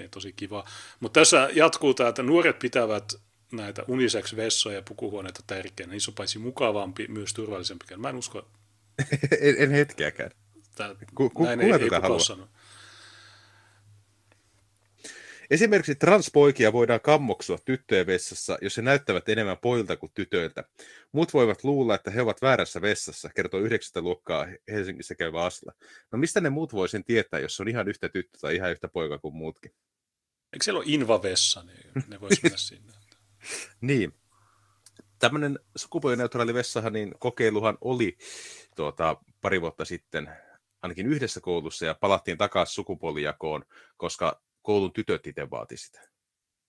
Niin 0.00 0.10
tosi 0.10 0.32
kiva. 0.32 0.64
Mutta 1.00 1.20
tässä 1.20 1.48
jatkuu 1.52 1.94
tämä, 1.94 2.08
että 2.08 2.22
nuoret 2.22 2.58
pitävät 2.58 3.12
näitä 3.52 3.82
unisex-vessoja 3.88 4.76
ja 4.76 4.82
pukuhuoneita 4.82 5.40
tärkeänä. 5.46 5.92
Niissä 5.92 6.10
on 6.10 6.14
paitsi 6.14 6.38
mukavampi, 6.38 7.08
myös 7.08 7.34
turvallisempi. 7.34 7.84
Mä 7.96 8.08
en 8.08 8.16
usko, 8.16 8.48
en, 9.40 9.54
en 9.58 9.70
hetkeäkään. 9.70 10.30
että 10.66 10.96
Ku- 11.14 11.30
ku- 11.30 11.44
näin 11.44 11.60
ei, 11.60 11.72
ei 11.72 11.78
kukaan 11.78 12.20
sano. 12.20 12.48
Esimerkiksi 15.50 15.94
transpoikia 15.94 16.72
voidaan 16.72 17.00
kammoksua 17.00 17.58
tyttöjen 17.64 18.06
vessassa, 18.06 18.58
jos 18.62 18.76
he 18.76 18.82
näyttävät 18.82 19.28
enemmän 19.28 19.58
pojilta 19.58 19.96
kuin 19.96 20.12
tytöiltä. 20.14 20.64
Muut 21.12 21.34
voivat 21.34 21.64
luulla, 21.64 21.94
että 21.94 22.10
he 22.10 22.22
ovat 22.22 22.42
väärässä 22.42 22.82
vessassa, 22.82 23.28
kertoo 23.34 23.60
9. 23.60 24.04
luokkaa 24.04 24.46
Helsingissä 24.70 25.14
käyvä 25.14 25.44
Asla. 25.44 25.72
No 26.12 26.18
mistä 26.18 26.40
ne 26.40 26.50
muut 26.50 26.72
voi 26.72 26.88
sen 26.88 27.04
tietää, 27.04 27.40
jos 27.40 27.60
on 27.60 27.68
ihan 27.68 27.88
yhtä 27.88 28.08
tyttö 28.08 28.38
tai 28.40 28.56
ihan 28.56 28.70
yhtä 28.70 28.88
poika 28.88 29.18
kuin 29.18 29.34
muutkin? 29.34 29.72
Eikö 30.52 30.64
siellä 30.64 30.78
ole 30.78 30.86
invavessa, 30.88 31.62
niin 31.62 31.92
ne 32.08 32.20
voisi 32.20 32.40
mennä 32.42 32.58
sinne. 32.58 32.92
Niin. 33.80 34.14
Tämmöinen 35.18 35.58
sukupuolineutraali 35.76 36.54
vessahan, 36.54 36.92
niin 36.92 37.14
kokeiluhan 37.18 37.78
oli 37.80 38.18
tuota, 38.76 39.16
pari 39.40 39.60
vuotta 39.60 39.84
sitten 39.84 40.30
ainakin 40.82 41.06
yhdessä 41.06 41.40
koulussa 41.40 41.86
ja 41.86 41.94
palattiin 41.94 42.38
takaisin 42.38 42.74
sukupuolijakoon, 42.74 43.64
koska 43.96 44.42
koulun 44.62 44.92
tytöt 44.92 45.26
itse 45.26 45.50
vaati 45.50 45.76
sitä. 45.76 46.00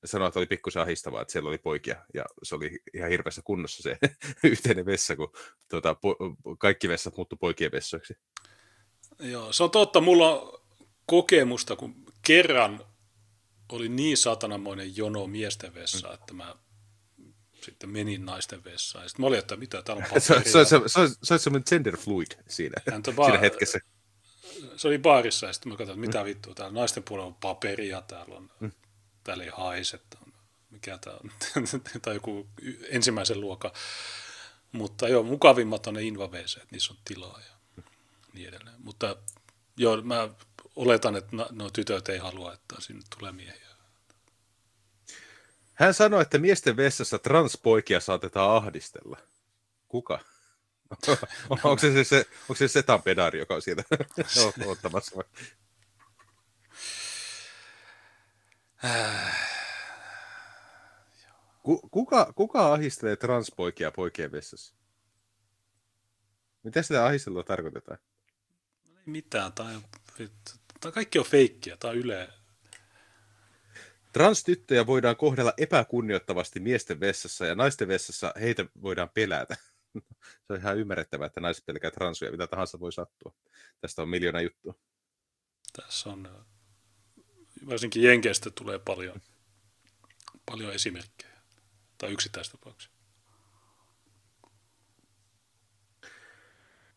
Ne 0.02 0.08
sanoi, 0.08 0.28
että 0.28 0.40
oli 0.40 0.46
pikkusen 0.46 0.82
ahistavaa, 0.82 1.22
että 1.22 1.32
siellä 1.32 1.50
oli 1.50 1.58
poikia 1.58 2.06
ja 2.14 2.26
se 2.44 2.56
oli 2.56 2.80
ihan 2.94 3.10
hirveässä 3.10 3.42
kunnossa 3.46 3.84
se 3.84 3.98
yhteinen 4.52 4.86
vessa, 4.86 5.16
kun 5.16 5.34
tuota, 5.70 5.94
po- 5.94 6.56
kaikki 6.60 6.90
vessat 6.90 7.18
muuttu 7.18 7.36
poikien 7.36 7.72
vessoiksi. 7.72 8.14
Joo, 9.20 9.54
se 9.54 9.64
on 9.64 9.72
totta. 9.72 10.02
Mulla 10.02 10.42
on 10.42 10.62
kokemusta, 11.06 11.76
kun 11.76 11.96
kerran 12.26 12.86
oli 13.72 13.90
niin 13.90 14.18
satanamoinen 14.18 14.98
jono 14.98 15.28
miesten 15.28 15.74
vessa, 15.74 16.08
Mm. 16.08 16.14
että 16.14 16.34
mä 16.34 16.56
sitten 17.66 17.90
menin 17.90 18.26
naisten 18.26 18.64
vessaan. 18.64 19.06
Ja 19.06 19.10
sitten 19.10 19.24
mä 19.24 19.28
olin, 19.28 19.40
että 19.40 19.56
mitä, 19.58 19.82
täällä 19.82 20.06
on 20.12 20.22
Se, 20.22 20.26
se, 20.28 20.34
paperia. 20.34 20.52
se, 20.66 20.66
se, 20.66 20.80
se, 20.88 21.16
se 21.24 21.34
oli 21.34 21.40
semmoinen 21.40 21.66
gender 21.70 21.98
fluid 21.98 22.32
siinä, 22.48 22.82
Häntä 22.92 23.12
siinä 23.26 23.38
hetkessä. 23.38 23.80
se 24.78 24.88
oli 24.88 24.98
baarissa 25.00 25.48
ja 25.48 25.54
sitten 25.54 25.72
mä 25.72 25.78
katsoin, 25.78 26.00
että 26.00 26.08
mitä 26.08 26.26
vittua, 26.26 26.54
täällä 26.56 26.74
naisten 26.80 27.04
puolella 27.04 27.28
on 27.28 27.36
paperia, 27.36 28.02
täällä 28.02 28.36
on, 28.36 28.52
Mm. 28.60 28.72
täällä 29.24 29.44
ei 29.44 29.50
haise, 29.54 29.98
tää 30.10 30.22
on, 30.28 30.34
mikä 30.70 30.98
tää 30.98 31.14
on, 31.14 31.32
tai 32.02 32.14
joku 32.14 32.48
ensimmäisen 32.90 33.42
luokan. 33.42 33.72
Mutta 34.72 35.08
joo, 35.10 35.24
mukavimmat 35.24 35.88
on 35.88 35.94
ne 35.94 36.02
invaveeseet, 36.04 36.72
niissä 36.72 36.94
on 36.94 37.00
tilaa 37.06 37.40
ja 37.48 37.84
niin 38.34 38.48
edelleen. 38.48 38.76
Mutta 38.80 39.16
joo, 39.78 40.02
mä 40.02 40.30
oletan, 40.76 41.16
että 41.16 41.36
nuo 41.52 41.70
tytöt 41.70 42.10
ei 42.10 42.18
halua, 42.18 42.54
että 42.54 42.76
sinne 42.80 43.02
tulee 43.20 43.32
miehiä. 43.32 43.61
Hän 45.82 45.94
sanoi, 45.94 46.22
että 46.22 46.38
miesten 46.38 46.78
vessassa 46.78 47.20
transpoikia 47.20 48.00
saatetaan 48.00 48.56
ahdistella. 48.56 49.18
Kuka? 49.88 50.20
onko 51.50 51.78
se 51.78 51.94
se, 51.94 52.04
se, 52.04 52.26
onko 52.42 52.56
se 52.56 52.68
Setan 52.68 53.02
pedari, 53.02 53.40
joka 53.40 53.56
on 53.56 53.62
siellä 53.62 53.84
ottamassa? 54.66 55.16
vai? 55.16 55.24
Ku, 61.64 61.90
kuka, 61.92 62.34
kuka 62.36 62.74
ahistelee 62.74 63.16
transpoikia 63.16 63.92
poikien 63.92 64.32
vessassa? 64.32 64.76
Mitä 66.64 66.82
sitä 66.82 67.06
ahistelua 67.06 67.44
tarkoitetaan? 67.44 68.00
Ei 68.98 69.04
mitään, 69.06 69.54
tai, 69.54 69.80
tai 70.82 70.92
kaikki 70.92 71.20
on 71.20 71.26
feikkiä, 71.26 71.78
tai 71.78 71.96
yle. 71.96 72.41
Transtyttöjä 74.12 74.88
voidaan 74.88 75.16
kohdella 75.16 75.54
epäkunnioittavasti 75.58 76.60
miesten 76.60 77.00
vessassa 77.00 77.46
ja 77.46 77.56
naisten 77.56 77.88
vessassa 77.88 78.34
heitä 78.40 78.66
voidaan 78.82 79.10
pelätä. 79.14 79.58
Se 80.48 80.54
on 80.54 80.60
ihan 80.60 80.78
ymmärrettävää, 80.78 81.28
että 81.28 81.42
naiset 81.42 81.66
pelkää 81.66 81.92
transuja, 81.92 82.32
mitä 82.32 82.48
tahansa 82.48 82.80
voi 82.80 82.94
sattua. 82.94 83.34
Tästä 83.82 84.02
on 84.02 84.10
miljoona 84.10 84.42
juttua. 84.42 84.74
Tässä 85.76 86.10
on, 86.10 86.26
äh, 86.26 86.46
varsinkin 87.70 88.04
Jenkeistä 88.04 88.50
tulee 88.50 88.80
paljon, 88.80 89.22
paljon 90.46 90.74
esimerkkejä, 90.74 91.42
tai 91.98 92.12
yksittäistapauksia. 92.12 93.01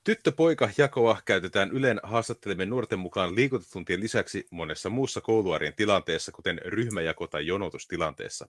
Tyttö-poika-jakoa 0.04 1.22
käytetään 1.24 1.70
Ylen 1.70 2.00
haastattelemien 2.02 2.70
nuorten 2.70 2.98
mukaan 2.98 3.34
liikuntatuntien 3.34 4.00
lisäksi 4.00 4.46
monessa 4.50 4.90
muussa 4.90 5.20
kouluarjen 5.20 5.74
tilanteessa, 5.76 6.32
kuten 6.32 6.60
ryhmäjako- 6.64 7.28
tai 7.28 7.46
jonotustilanteessa. 7.46 8.48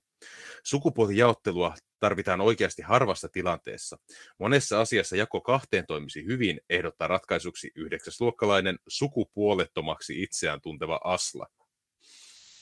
Sukupuolijaottelua 0.63 1.75
tarvitaan 1.99 2.41
oikeasti 2.41 2.81
harvassa 2.81 3.29
tilanteessa. 3.29 3.97
Monessa 4.39 4.81
asiassa 4.81 5.15
jako 5.15 5.41
kahteen 5.41 5.85
toimisi 5.87 6.25
hyvin, 6.25 6.61
ehdottaa 6.69 7.07
ratkaisuksi 7.07 7.71
yhdeksäsluokkalainen 7.75 8.79
sukupuolettomaksi 8.87 10.23
itseään 10.23 10.61
tunteva 10.61 10.99
Asla. 11.03 11.47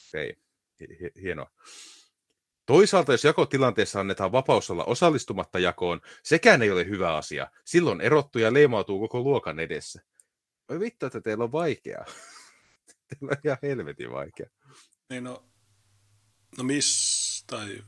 Okei, 0.10 0.36
hi- 0.80 1.22
hienoa. 1.22 1.50
Toisaalta, 2.66 3.12
jos 3.12 3.24
jakotilanteessa 3.24 4.00
annetaan 4.00 4.32
vapaus 4.32 4.70
olla 4.70 4.86
osallistumatta 4.86 5.60
jakoon, 5.60 6.02
sekään 6.24 6.62
ei 6.62 6.72
ole 6.72 6.86
hyvä 6.86 7.16
asia. 7.16 7.52
Silloin 7.66 8.02
erottuja 8.02 8.54
leimautuu 8.54 9.00
koko 9.00 9.20
luokan 9.20 9.60
edessä. 9.60 10.02
Oi 10.70 10.80
vittu, 10.80 11.06
että 11.06 11.22
teillä 11.22 11.44
on 11.44 11.52
vaikeaa. 11.52 12.06
teillä 13.10 13.32
on 13.32 13.38
ihan 13.44 13.58
helvetin 13.62 14.12
vaikea. 14.12 14.50
Niin 15.10 15.24
no, 15.24 15.46
no 16.58 16.64
miss, 16.64 17.44
tai 17.48 17.84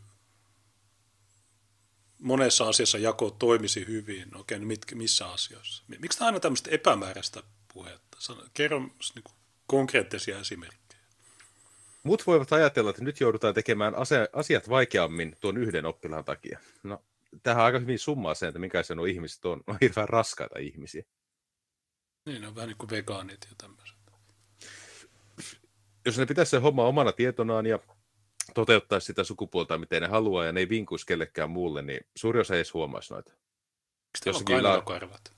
monessa 2.22 2.68
asiassa 2.68 2.98
jako 2.98 3.30
toimisi 3.30 3.88
hyvin. 3.88 4.30
No 4.32 4.40
Okei, 4.40 4.60
no 4.60 4.66
mitkä, 4.66 4.96
missä 4.96 5.28
asioissa? 5.28 5.84
Mi- 5.88 5.98
Miksi 5.98 6.18
tämä 6.18 6.26
aina 6.26 6.40
tämmöistä 6.40 6.70
epämääräistä 6.72 7.44
puhetta? 7.74 8.18
Kerro 8.54 8.80
niin 8.80 9.24
konkreettisia 9.68 10.40
esimerkkejä. 10.40 10.85
Mut 12.06 12.28
voivat 12.28 12.54
ajatella, 12.54 12.90
että 12.90 13.04
nyt 13.04 13.20
joudutaan 13.20 13.54
tekemään 13.54 13.96
ase- 13.96 14.30
asiat 14.34 14.70
vaikeammin 14.70 15.36
tuon 15.42 15.58
yhden 15.58 15.86
oppilaan 15.86 16.26
takia. 16.26 16.60
No, 16.84 17.04
tähän 17.44 17.66
aika 17.66 17.80
hyvin 17.80 18.00
summaa 18.00 18.34
sen, 18.34 18.50
että 18.50 18.60
minkälaisia 18.60 18.96
nuo 18.96 19.06
ihmiset 19.06 19.46
on. 19.46 19.64
On 19.68 19.78
hirveän 19.82 20.10
raskaita 20.10 20.60
ihmisiä. 20.60 21.04
Niin, 22.26 22.42
ne 22.42 22.48
on 22.48 22.56
vähän 22.56 22.68
niin 22.68 22.78
kuin 22.78 22.90
vegaanit 22.90 23.48
ja 23.50 23.56
tämmöiset. 23.58 23.98
Jos 26.06 26.18
ne 26.18 26.26
pitäisi 26.26 26.50
se 26.50 26.58
homma 26.58 26.86
omana 26.88 27.12
tietonaan 27.12 27.66
ja 27.66 27.80
toteuttaisi 28.54 29.06
sitä 29.06 29.24
sukupuolta, 29.24 29.78
miten 29.78 30.02
ne 30.02 30.08
haluaa, 30.08 30.46
ja 30.46 30.52
ne 30.52 30.60
ei 30.60 30.70
vinkuisi 30.70 31.06
kellekään 31.06 31.50
muulle, 31.50 31.82
niin 31.82 32.00
suuri 32.16 32.40
osa 32.40 32.54
ei 32.54 32.58
edes 32.58 32.74
huomaisi 32.74 33.14
noita. 33.14 33.34
Miksi 34.26 34.30
on 34.30 34.36
la- 34.36 34.62
kainalokarvat? 34.62 35.34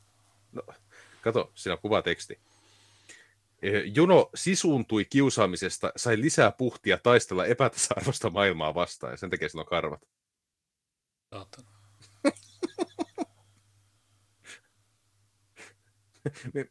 Kato, 1.21 1.51
siinä 1.55 1.73
on 1.73 1.79
kuvateksti. 1.81 2.39
Eh, 3.67 3.83
Jono 3.95 4.29
sisuuntui 4.35 5.05
kiusaamisesta, 5.05 5.91
sai 5.95 6.21
lisää 6.21 6.51
puhtia 6.51 6.97
taistella 6.97 7.45
epätasa-arvoista 7.45 8.29
maailmaa 8.29 8.75
vastaan, 8.75 9.13
ja 9.13 9.17
sen 9.17 9.29
takia 9.29 9.49
sillä 9.49 9.61
on 9.61 9.65
karvat. 9.65 10.07
Saatana. 11.29 11.71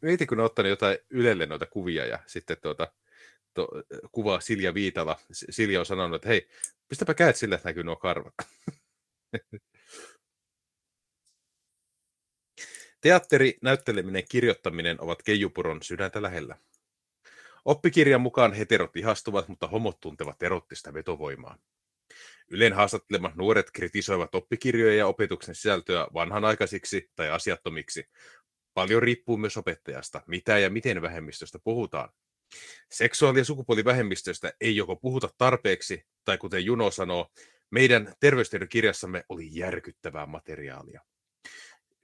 Mietin, 0.03 0.27
kun 0.27 0.39
ne 0.39 0.45
ottanut 0.45 0.71
jotain 0.71 0.99
Ylelle 1.11 1.47
noita 1.47 1.67
kuvia 1.67 2.07
ja 2.07 2.19
sitten 2.27 2.57
tuota, 2.63 2.93
to, 3.55 3.69
kuvaa 4.13 4.41
Silja 4.41 4.75
Viitala. 4.75 5.19
Silja 5.33 5.81
on 5.81 5.87
sanonut, 5.87 6.15
että 6.15 6.29
hei, 6.29 6.49
pistäpä 6.89 7.15
käet 7.15 7.37
sillä, 7.37 7.55
että 7.55 7.69
näkyy 7.69 7.85
nuo 7.85 7.97
karvat. 7.97 8.35
Teatteri, 13.01 13.59
näytteleminen, 13.63 14.25
kirjoittaminen 14.29 15.01
ovat 15.01 15.23
Keijupuron 15.23 15.83
sydäntä 15.83 16.23
lähellä. 16.23 16.57
Oppikirjan 17.67 18.21
mukaan 18.21 18.53
heterot 18.53 18.97
ihastuvat, 18.97 19.49
mutta 19.49 19.67
homot 19.67 20.01
tuntevat 20.01 20.43
erottista 20.43 20.95
vetovoimaa. 20.95 21.59
Ylen 22.49 22.73
haastattelemat 22.73 23.35
nuoret 23.35 23.71
kritisoivat 23.71 24.35
oppikirjoja 24.35 24.97
ja 24.97 25.07
opetuksen 25.07 25.55
sisältöä 25.55 26.07
vanhanaikaisiksi 26.15 27.11
tai 27.17 27.31
asiattomiksi. 27.31 28.05
Paljon 28.75 29.03
riippuu 29.03 29.37
myös 29.37 29.57
opettajasta, 29.57 30.23
mitä 30.27 30.59
ja 30.59 30.71
miten 30.71 31.03
vähemmistöstä 31.03 31.59
puhutaan. 31.65 32.09
Seksuaali- 32.91 33.39
ja 33.39 33.45
sukupuolivähemmistöistä 33.45 34.53
ei 34.61 34.77
joko 34.77 34.97
puhuta 34.97 35.29
tarpeeksi, 35.39 36.07
tai 36.25 36.39
kuten 36.39 36.65
Juno 36.65 36.91
sanoo, 36.91 37.33
meidän 37.71 38.15
terveystiedon 38.21 38.69
kirjassamme 38.69 39.25
oli 39.29 39.49
järkyttävää 39.53 40.27
materiaalia. 40.27 41.01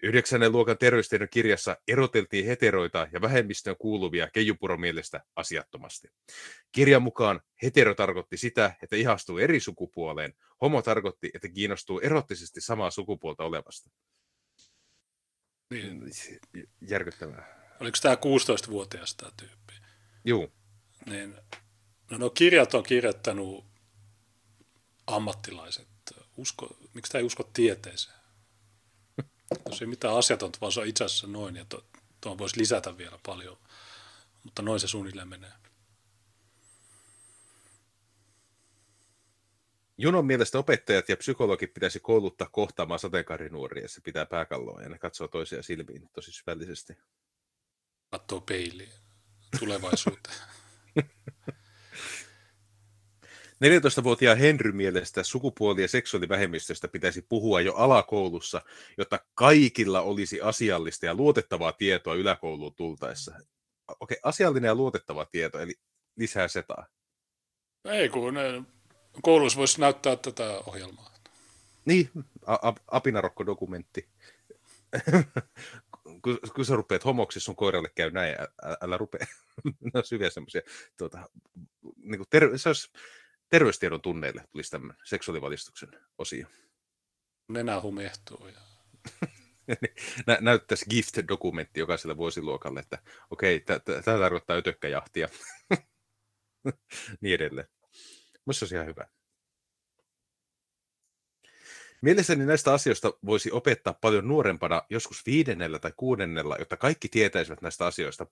Yhdeksännen 0.03 0.53
luokan 0.53 0.79
terveystiedon 0.79 1.29
kirjassa 1.29 1.77
eroteltiin 1.89 2.47
heteroita 2.47 3.09
ja 3.13 3.21
vähemmistöön 3.21 3.77
kuuluvia 3.79 4.31
Keijupuro 4.31 4.77
mielestä 4.77 5.25
asiattomasti. 5.37 6.09
Kirjan 6.73 7.03
mukaan 7.03 7.41
hetero 7.63 7.95
tarkoitti 7.95 8.37
sitä, 8.37 8.75
että 8.83 8.97
ihastuu 8.97 9.39
eri 9.39 9.61
sukupuoleen, 9.61 10.35
homo 10.61 10.83
tarkoitti, 10.83 11.31
että 11.35 11.49
kiinnostuu 11.49 12.01
erottisesti 12.01 12.61
samaa 12.61 12.91
sukupuolta 12.91 13.45
olevasta. 13.45 13.91
Niin. 15.71 16.03
Järkyttävää. 16.89 17.63
Oliko 17.81 17.99
tämä 18.03 18.15
16-vuotias 18.15 19.15
tämä 19.15 19.31
tyyppi? 19.37 19.73
Juu. 20.25 20.53
Niin, 21.07 21.37
no, 22.11 22.19
no 22.19 22.31
kirjat 22.31 22.75
on 22.75 22.83
kirjoittanut 22.83 23.65
ammattilaiset. 25.07 25.89
Usko, 26.37 26.77
miksi 26.95 27.13
tämä 27.13 27.21
ei 27.21 27.27
usko 27.27 27.43
tieteeseen? 27.43 28.22
Jos 29.67 29.83
ei 29.83 29.87
mitään 29.87 30.17
asiatonta, 30.17 30.59
vaan 30.61 30.73
se 30.73 30.81
on 30.81 30.87
itse 30.87 31.05
asiassa 31.05 31.27
noin, 31.27 31.57
ja 31.57 31.65
tuon 31.65 31.85
to, 32.21 32.39
voisi 32.39 32.61
lisätä 32.61 32.99
vielä 32.99 33.19
paljon, 33.27 33.59
mutta 34.45 34.63
noin 34.63 34.81
se 34.81 34.89
suunnilleen 34.89 35.29
menee. 35.29 35.53
Junon 39.99 40.27
mielestä 40.27 40.59
opettajat 40.59 41.09
ja 41.09 41.17
psykologit 41.17 41.75
pitäisi 41.75 42.01
kouluttaa 42.01 42.49
kohtaamaan 42.53 43.01
sateenkaarinuoria, 43.01 43.89
se 43.89 44.01
pitää 44.01 44.27
pääkalloa 44.27 44.83
ja 44.83 44.89
ne 44.89 44.99
katsoo 44.99 45.29
toisia 45.29 45.63
silmiin 45.63 46.11
tosi 46.13 46.33
syvällisesti. 46.33 46.93
Katsoo 48.11 48.41
peiliin 48.41 48.93
tulevaisuuteen. 49.59 50.37
14-vuotiaan 53.63 54.39
Henry 54.39 54.73
mielestä 54.73 55.23
sukupuoli- 55.23 55.83
ja 55.83 55.89
seksuaalivähemmistöstä 55.89 56.89
pitäisi 56.89 57.23
puhua 57.29 57.61
jo 57.61 57.75
alakoulussa, 57.75 58.63
jotta 58.99 59.21
kaikilla 59.35 60.01
olisi 60.01 60.41
asiallista 60.41 61.07
ja 61.07 61.15
luotettavaa 61.15 61.73
tietoa 61.73 62.15
yläkouluun 62.15 62.75
tultaessa. 62.75 63.35
Okei, 64.01 64.17
asiallinen 64.23 64.69
ja 64.69 64.75
luotettava 64.75 65.25
tieto, 65.25 65.59
eli 65.61 65.75
lisää 66.17 66.49
setaa. 66.49 66.87
Ei, 67.85 68.09
kun 68.09 68.35
koulussa 69.23 69.59
voisi 69.59 69.81
näyttää 69.81 70.17
tätä 70.17 70.59
ohjelmaa. 70.67 71.13
Niin, 71.85 72.11
apinarokko-dokumentti. 72.87 74.09
kun, 76.23 76.39
kun 76.55 76.65
sä 76.65 76.77
rupeat 76.77 77.05
homoksi, 77.05 77.41
sun 77.41 77.57
koiralle 77.57 77.89
käy 77.95 78.11
näin, 78.11 78.37
älä, 78.39 78.77
älä 78.81 78.97
rupea. 78.97 79.27
ne 79.81 79.91
on 79.95 80.05
syviä 80.05 80.31
semmoisia. 80.31 80.61
Tuota, 80.99 81.29
niin 81.97 82.25
ter- 82.31 82.59
se 82.59 82.69
olisi 82.69 82.91
terveystiedon 83.53 84.03
tunneille 84.03 84.45
tulisi 84.53 84.71
tämmöinen 84.71 84.97
seksuaalivalistuksen 85.05 85.89
osio. 86.19 86.47
Nenä 87.49 87.81
humehtuu. 87.81 88.47
Ja... 88.47 88.61
Nä, 90.27 90.39
näyttäisi 90.41 90.87
gift-dokumentti 90.91 91.81
jokaiselle 91.81 92.17
vuosiluokalle, 92.17 92.81
että 92.81 92.99
okei, 93.31 93.57
okay, 93.57 93.81
tämä 94.05 94.19
tarkoittaa 94.19 94.57
ötökkäjahtia. 94.57 95.29
niin 97.21 97.35
edelleen. 97.35 97.69
Minusta 98.47 98.59
se 98.59 98.65
olisi 98.65 98.75
ihan 98.75 98.87
hyvä. 98.87 99.09
Mielestäni 102.03 102.47
näistä 102.47 102.73
asioista 102.73 103.13
voisi 103.27 103.51
opettaa 103.51 103.95
paljon 103.95 104.29
nuorempana, 104.29 104.83
joskus 104.91 105.27
viidennellä 105.27 105.79
tai 105.79 105.93
kuudennella, 105.97 106.57
jotta 106.59 106.77
kaikki 106.77 107.09
tietäisivät 107.09 107.63
näistä 107.63 107.87
asioista 107.87 108.27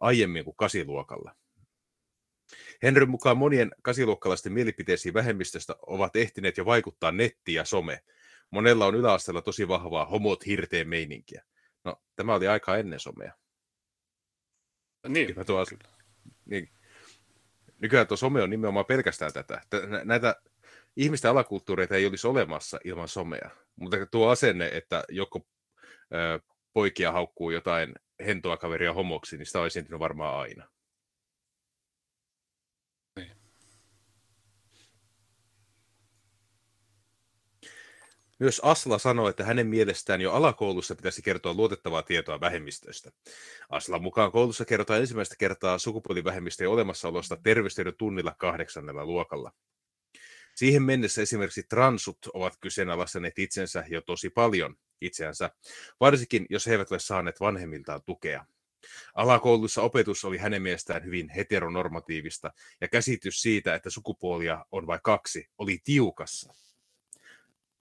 aiemmin 0.00 0.44
kuin 0.44 0.56
kasiluokalla. 0.56 1.34
Henryn 2.82 3.10
mukaan 3.10 3.38
monien 3.38 3.70
kasiluokkalaisten 3.82 4.52
mielipiteisiin 4.52 5.14
vähemmistöstä 5.14 5.74
ovat 5.86 6.16
ehtineet 6.16 6.56
jo 6.56 6.64
vaikuttaa 6.64 7.12
netti 7.12 7.54
ja 7.54 7.64
some. 7.64 8.00
Monella 8.50 8.86
on 8.86 8.94
yläasteella 8.94 9.42
tosi 9.42 9.68
vahvaa 9.68 10.04
homot 10.04 10.46
hirteen 10.46 10.88
meininkiä. 10.88 11.44
No, 11.84 12.02
tämä 12.16 12.34
oli 12.34 12.48
aika 12.48 12.76
ennen 12.76 13.00
somea. 13.00 13.32
Niin, 15.08 15.34
tuo, 15.46 15.64
niin. 16.44 16.68
Nykyään 17.78 18.06
tuo 18.06 18.16
some 18.16 18.42
on 18.42 18.50
nimenomaan 18.50 18.86
pelkästään 18.86 19.32
tätä. 19.32 19.62
Näitä 20.04 20.34
ihmisten 20.96 21.30
alakulttuureita 21.30 21.94
ei 21.94 22.06
olisi 22.06 22.26
olemassa 22.26 22.80
ilman 22.84 23.08
somea. 23.08 23.50
Mutta 23.76 24.06
tuo 24.06 24.28
asenne, 24.28 24.70
että 24.72 25.04
joko 25.08 25.46
ö, 26.14 26.40
poikia 26.72 27.12
haukkuu 27.12 27.50
jotain 27.50 27.94
hentoa 28.26 28.56
kaveria 28.56 28.92
homoksi, 28.92 29.36
niin 29.36 29.46
sitä 29.46 29.60
on 29.60 29.66
esiintynyt 29.66 30.00
varmaan 30.00 30.40
aina. 30.40 30.68
Myös 38.40 38.60
Asla 38.60 38.98
sanoi, 38.98 39.30
että 39.30 39.44
hänen 39.44 39.66
mielestään 39.66 40.20
jo 40.20 40.32
alakoulussa 40.32 40.94
pitäisi 40.94 41.22
kertoa 41.22 41.54
luotettavaa 41.54 42.02
tietoa 42.02 42.40
vähemmistöistä. 42.40 43.10
Aslan 43.68 44.02
mukaan 44.02 44.32
koulussa 44.32 44.64
kerrotaan 44.64 45.00
ensimmäistä 45.00 45.34
kertaa 45.38 45.78
sukupuolivähemmistöjen 45.78 46.70
olemassaolosta 46.70 47.36
terveystiedon 47.42 47.94
tunnilla 47.98 48.34
kahdeksannella 48.38 49.04
luokalla. 49.04 49.52
Siihen 50.54 50.82
mennessä 50.82 51.22
esimerkiksi 51.22 51.62
transut 51.62 52.18
ovat 52.34 52.54
kyseenalaistaneet 52.60 53.38
itsensä 53.38 53.84
jo 53.88 54.00
tosi 54.00 54.30
paljon 54.30 54.76
itseänsä, 55.00 55.50
varsinkin 56.00 56.46
jos 56.50 56.66
he 56.66 56.72
eivät 56.72 56.90
ole 56.90 57.00
saaneet 57.00 57.40
vanhemmiltaan 57.40 58.02
tukea. 58.06 58.44
Alakoulussa 59.14 59.82
opetus 59.82 60.24
oli 60.24 60.38
hänen 60.38 60.62
mielestään 60.62 61.04
hyvin 61.04 61.28
heteronormatiivista 61.28 62.52
ja 62.80 62.88
käsitys 62.88 63.42
siitä, 63.42 63.74
että 63.74 63.90
sukupuolia 63.90 64.64
on 64.72 64.86
vain 64.86 65.00
kaksi, 65.02 65.48
oli 65.58 65.78
tiukassa 65.84 66.54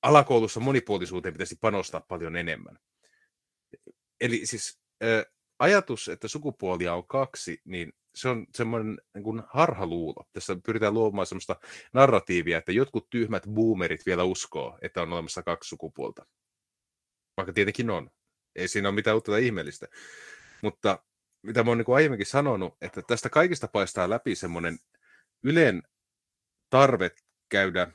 alakoulussa 0.08 0.60
monipuolisuuteen 0.60 1.34
pitäisi 1.34 1.58
panostaa 1.62 2.02
paljon 2.08 2.36
enemmän. 2.36 2.80
Eli 4.22 4.46
siis 4.46 4.80
ä, 5.04 5.24
ajatus, 5.60 6.10
että 6.10 6.28
sukupuolia 6.28 6.94
on 6.94 7.08
kaksi, 7.08 7.62
niin 7.66 7.94
se 8.16 8.30
on 8.30 8.46
semmoinen 8.56 8.98
niin 9.14 9.24
kuin 9.24 9.44
harhaluulo. 9.48 10.26
Tässä 10.34 10.58
pyritään 10.66 10.94
luomaan 10.94 11.28
semmoista 11.28 11.56
narratiivia, 11.94 12.58
että 12.58 12.72
jotkut 12.72 13.10
tyhmät 13.10 13.44
boomerit 13.54 14.06
vielä 14.06 14.24
uskoo, 14.24 14.78
että 14.82 15.02
on 15.02 15.14
olemassa 15.14 15.44
kaksi 15.44 15.68
sukupuolta. 15.68 16.26
Vaikka 17.38 17.54
tietenkin 17.54 17.90
on. 17.90 18.10
Ei 18.56 18.68
siinä 18.68 18.88
ole 18.90 18.96
mitään 18.96 19.16
uutta 19.16 19.38
ihmeellistä. 19.38 19.88
Mutta 20.62 21.04
mitä 21.44 21.64
mä 21.64 21.72
oon 21.72 21.78
niin 21.78 21.96
aiemminkin 21.96 22.26
sanonut, 22.26 22.78
että 22.82 23.02
tästä 23.02 23.30
kaikista 23.30 23.68
paistaa 23.68 24.10
läpi 24.10 24.36
semmoinen 24.36 24.78
Ylen 25.44 25.84
tarve 26.70 27.12
käydä 27.50 27.92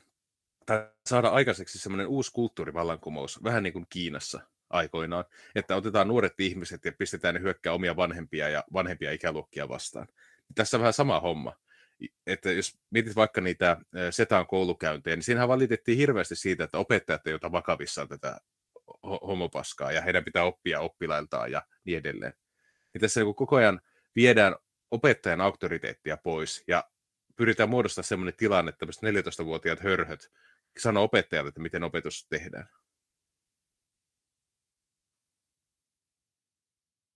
tai 0.65 0.89
saada 1.05 1.29
aikaiseksi 1.29 1.79
semmoinen 1.79 2.07
uusi 2.07 2.31
kulttuurivallankumous, 2.31 3.43
vähän 3.43 3.63
niin 3.63 3.73
kuin 3.73 3.85
Kiinassa 3.89 4.41
aikoinaan, 4.69 5.25
että 5.55 5.75
otetaan 5.75 6.07
nuoret 6.07 6.39
ihmiset 6.39 6.85
ja 6.85 6.91
pistetään 6.97 7.35
ne 7.35 7.41
hyökkää 7.41 7.73
omia 7.73 7.95
vanhempia 7.95 8.49
ja 8.49 8.63
vanhempia 8.73 9.11
ikäluokkia 9.11 9.69
vastaan. 9.69 10.07
Tässä 10.55 10.77
on 10.77 10.81
vähän 10.81 10.93
sama 10.93 11.19
homma. 11.19 11.53
Että 12.27 12.51
jos 12.51 12.77
mietit 12.89 13.15
vaikka 13.15 13.41
niitä 13.41 13.77
setaan 14.09 14.47
koulukäyntejä, 14.47 15.15
niin 15.15 15.23
siinähän 15.23 15.49
valitettiin 15.49 15.97
hirveästi 15.97 16.35
siitä, 16.35 16.63
että 16.63 16.77
opettajat 16.77 17.27
ei 17.27 17.33
ota 17.33 17.51
vakavissaan 17.51 18.07
tätä 18.07 18.37
homopaskaa 19.03 19.91
ja 19.91 20.01
heidän 20.01 20.23
pitää 20.23 20.43
oppia 20.43 20.79
oppilailtaan 20.79 21.51
ja 21.51 21.61
niin 21.83 21.97
edelleen. 21.97 22.33
Niin 22.93 23.01
tässä 23.01 23.21
niin 23.21 23.35
koko 23.35 23.55
ajan 23.55 23.81
viedään 24.15 24.55
opettajan 24.91 25.41
auktoriteettia 25.41 26.17
pois 26.17 26.63
ja 26.67 26.83
pyritään 27.35 27.69
muodostamaan 27.69 28.05
sellainen 28.05 28.33
tilanne, 28.37 28.69
että 28.69 28.85
14-vuotiaat 28.85 29.79
hörhöt 29.79 30.31
sanoa 30.77 31.03
opettajalle, 31.03 31.49
että 31.49 31.61
miten 31.61 31.83
opetus 31.83 32.27
tehdään. 32.29 32.67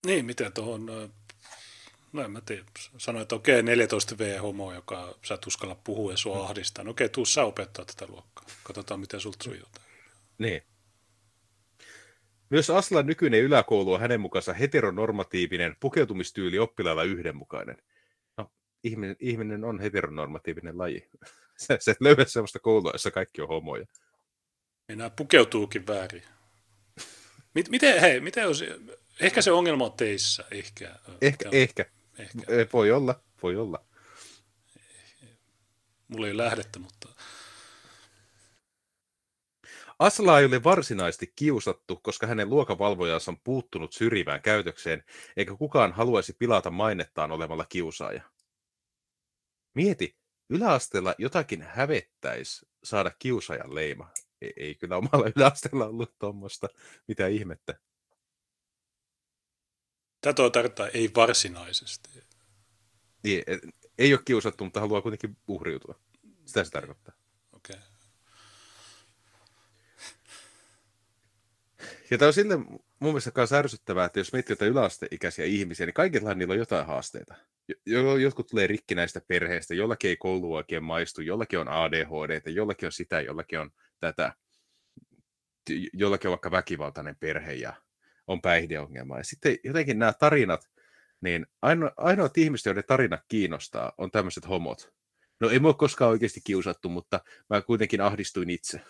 Niin, 0.06 0.26
miten 0.26 0.54
tuohon, 0.54 0.86
no 2.14 2.24
en 2.24 2.32
mä 2.32 2.42
tiedä, 2.42 2.64
sanoin, 2.98 3.22
että 3.22 3.36
okei, 3.36 3.62
14V-homo, 3.62 4.74
joka 4.74 5.16
sä 5.26 5.34
et 5.34 5.48
uskalla 5.48 5.76
puhua 5.76 6.12
ja 6.12 6.18
sua 6.18 6.36
mm. 6.36 6.42
ahdistaa. 6.42 6.84
No 6.84 6.92
okei, 6.92 7.10
tuu 7.10 7.26
sä 7.26 7.44
opettaa 7.44 7.86
tätä 7.86 8.08
luokkaa. 8.08 8.46
Katsotaan, 8.64 9.00
miten 9.00 9.20
sulta 9.20 9.44
sujuu. 9.44 9.68
Niin. 10.38 10.62
Myös 12.50 12.70
Aslan 12.70 13.06
nykyinen 13.06 13.42
yläkoulu 13.42 13.94
on 13.94 14.00
hänen 14.00 14.22
mukaansa 14.22 14.54
heteronormatiivinen, 14.54 15.76
pukeutumistyyli 15.80 16.60
oppilailla 16.60 17.04
yhdenmukainen. 17.04 17.78
No, 18.38 18.52
ihminen, 18.84 19.16
ihminen 19.20 19.64
on 19.64 19.80
heteronormatiivinen 19.80 20.78
laji. 20.78 21.10
Sä 21.80 21.92
et 21.92 22.02
löydä 22.02 22.26
sellaista 22.26 22.60
koulua, 22.60 22.92
jossa 22.92 23.12
kaikki 23.12 23.42
on 23.42 23.48
homoja. 23.48 23.86
Enää 24.90 25.10
pukeutuukin 25.10 25.88
väärin. 25.88 26.24
Miten, 27.70 28.02
hei, 28.02 28.20
miten 28.20 28.44
jos 28.44 28.64
Ehkä 29.20 29.42
se 29.42 29.52
ongelma 29.52 29.86
on 29.86 29.94
teissä, 29.94 30.44
ehkä. 30.52 30.96
Ehkä, 31.22 31.50
ehkä. 31.52 31.86
ehkä. 32.20 32.40
Eh, 32.48 32.68
Voi 32.74 32.92
olla, 32.92 33.22
voi 33.44 33.56
olla. 33.56 33.86
Mulla 36.08 36.28
ei 36.28 36.38
lähdettä, 36.38 36.80
mutta 36.80 37.10
Aslaa 40.00 40.40
ei 40.40 40.46
ole 40.46 40.64
varsinaisesti 40.64 41.34
kiusattu, 41.36 41.96
koska 41.96 42.28
hänen 42.28 42.50
luokavalvojansa 42.50 43.32
on 43.32 43.40
puuttunut 43.44 43.94
syrjivään 43.94 44.42
käytökseen, 44.42 45.04
eikä 45.38 45.56
kukaan 45.56 45.94
haluaisi 45.94 46.34
pilata 46.34 46.72
mainettaan 46.72 47.32
olemalla 47.32 47.66
kiusaaja. 47.70 48.22
Mieti, 49.76 50.17
yläasteella 50.50 51.16
jotakin 51.18 51.62
hävettäisi 51.62 52.66
saada 52.84 53.12
kiusaajan 53.20 53.76
leima. 53.76 54.10
Ei, 54.42 54.54
ei 54.58 54.76
kyllä 54.76 54.98
omalla 54.98 55.32
yläasteella 55.36 55.86
ollut 55.86 56.20
tuommoista. 56.20 56.68
Mitä 57.08 57.28
ihmettä. 57.28 57.80
tätä 60.22 60.50
tarkoittaa 60.50 60.88
ei 60.88 61.12
varsinaisesti. 61.16 62.10
Ei, 63.24 63.44
ei 63.98 64.14
ole 64.14 64.22
kiusattu, 64.26 64.64
mutta 64.64 64.80
haluaa 64.80 65.02
kuitenkin 65.02 65.38
uhriutua. 65.48 66.00
Sitä 66.46 66.64
se 66.64 66.72
tarkoittaa. 66.72 67.14
Okei. 67.54 67.76
Okay. 67.76 67.98
Ja 72.12 72.18
tämä 72.18 72.28
on 72.28 72.34
sille 72.34 72.58
mun 72.58 72.80
mielestä 73.00 73.32
myös 73.36 73.54
ärsyttävää, 73.54 74.06
että 74.06 74.20
jos 74.20 74.34
miettii 74.34 74.52
jotain 74.52 74.72
yläasteikäisiä 74.72 75.46
ihmisiä, 75.46 75.86
niin 75.86 75.94
kaikilla 75.94 76.34
niillä 76.34 76.52
on 76.52 76.58
jotain 76.58 76.86
haasteita. 76.86 77.36
Jo- 77.86 78.18
Jotkut 78.18 78.48
tulee 78.48 78.68
rikkinäistä 78.68 79.22
perheestä, 79.28 79.74
jollakin 79.74 80.10
ei 80.10 80.18
koulu 80.18 80.54
oikein 80.54 80.84
maistu, 80.84 81.22
jollakin 81.22 81.60
on 81.60 81.68
ADHD, 81.68 82.52
jollakin 82.52 82.86
on 82.86 82.92
sitä, 82.92 83.22
jollakin 83.22 83.60
on 83.60 83.72
tätä, 84.00 84.34
jollakin 85.94 86.28
on 86.28 86.32
vaikka 86.32 86.52
väkivaltainen 86.52 87.16
perhe 87.20 87.54
ja 87.54 87.74
on 88.28 88.42
päihdeongelma. 88.42 89.18
Ja 89.18 89.24
sitten 89.24 89.58
jotenkin 89.64 90.00
nämä 90.00 90.14
tarinat, 90.14 90.70
niin 91.22 91.46
aino, 91.62 91.92
ainoat 91.98 92.38
ihmiset, 92.38 92.66
joiden 92.66 92.84
tarina 92.88 93.18
kiinnostaa, 93.28 93.94
on 93.98 94.12
tämmöiset 94.12 94.50
homot. 94.50 94.94
No 95.40 95.50
ei 95.50 95.60
mua 95.60 95.74
koskaan 95.74 96.12
oikeasti 96.12 96.42
kiusattu, 96.44 96.90
mutta 96.90 97.20
mä 97.50 97.62
kuitenkin 97.62 98.02
ahdistuin 98.02 98.50
itse. 98.50 98.82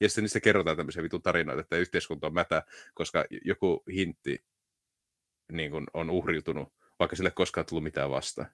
Ja 0.00 0.08
sitten 0.08 0.22
niistä 0.24 0.40
kerrotaan 0.40 0.76
tämmöisiä 0.76 1.02
vitun 1.02 1.22
tarinoita, 1.22 1.60
että 1.60 1.76
yhteiskunta 1.76 2.26
on 2.26 2.34
mätä, 2.34 2.62
koska 2.94 3.24
joku 3.44 3.82
hintti 3.94 4.44
niin 5.52 5.70
kun 5.70 5.86
on 5.94 6.10
uhriutunut, 6.10 6.72
vaikka 6.98 7.16
sille 7.16 7.30
koskaan 7.30 7.66
tullut 7.66 7.84
mitään 7.84 8.10
vastaan. 8.10 8.50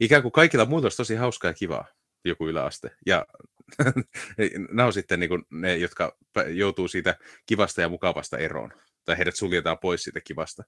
Ikään 0.00 0.22
kuin 0.22 0.32
kaikilla 0.32 0.64
muilla 0.64 0.86
olisi 0.86 0.96
tosi 0.96 1.14
hauskaa 1.14 1.50
ja 1.50 1.54
kivaa 1.54 1.86
joku 2.24 2.48
yläaste. 2.48 2.96
Ja 3.06 3.26
nämä 4.68 4.86
on 4.86 4.92
sitten 4.92 5.20
niin 5.20 5.30
ne, 5.50 5.76
jotka 5.76 6.16
joutuu 6.48 6.88
siitä 6.88 7.18
kivasta 7.46 7.80
ja 7.80 7.88
mukavasta 7.88 8.38
eroon. 8.38 8.72
Tai 9.04 9.16
heidät 9.16 9.36
suljetaan 9.36 9.78
pois 9.78 10.02
siitä 10.02 10.20
kivasta. 10.20 10.62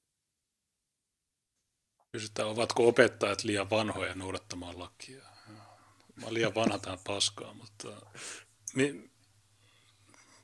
Kysytään, 2.12 2.48
ovatko 2.48 2.88
opettajat 2.88 3.44
liian 3.44 3.70
vanhoja 3.70 4.14
noudattamaan 4.14 4.78
lakia? 4.78 5.22
Mä 6.16 6.24
oon 6.24 6.34
liian 6.34 6.54
vanha 6.54 6.78
tähän 6.78 6.98
paskaa, 7.06 7.54
mutta 7.54 7.88
mi, 8.74 9.10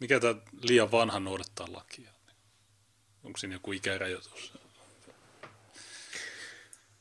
mikä 0.01 0.21
tämä 0.21 0.35
liian 0.61 0.91
vanha 0.91 1.21
noudattaa 1.21 1.73
lakia? 1.73 2.13
Onko 3.23 3.39
siinä 3.39 3.55
joku 3.55 3.73
ikärajoitus? 3.73 4.64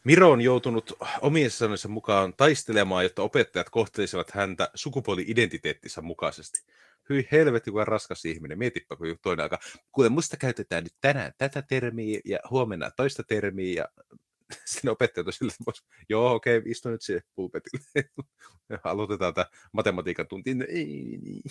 Miro 0.04 0.32
on 0.32 0.42
joutunut 0.42 0.94
omien 1.22 1.52
sanojensa 1.52 1.88
mukaan 1.88 2.34
taistelemaan, 2.34 3.04
jotta 3.04 3.22
opettajat 3.22 3.70
kohtelisivat 3.70 4.32
häntä 4.32 4.70
sukupuoli-identiteettinsä 4.76 6.02
mukaisesti. 6.02 6.64
Hyi 7.10 7.28
helvetti, 7.32 7.72
kuinka 7.72 7.86
raskas 7.86 8.26
ihminen. 8.26 8.58
Mietipä, 8.58 8.96
kun 8.96 9.18
toinen 9.22 9.44
alkaa. 9.44 9.60
Kuule, 9.92 10.10
musta 10.10 10.38
käytetään 10.38 10.84
nyt 10.84 10.94
tänään 11.02 11.32
tätä 11.38 11.62
termiä 11.62 12.20
ja 12.26 12.40
huomenna 12.50 12.92
toista 12.92 13.24
termiä. 13.24 13.74
Ja 13.74 13.90
sitten 14.66 14.92
opettajat 14.92 15.28
on 15.28 15.34
silleen, 15.34 15.56
että 15.68 15.82
joo, 16.10 16.34
okei, 16.34 16.58
okay, 16.58 16.72
istu 16.72 16.90
nyt 16.90 17.02
siihen 17.02 17.24
pulpetille. 17.36 18.10
Aloitetaan 18.84 19.34
tämä 19.34 19.46
matematiikan 19.72 20.28
tunti. 20.28 20.54
No, 20.54 20.66
ei, 20.70 21.20
niin. 21.22 21.44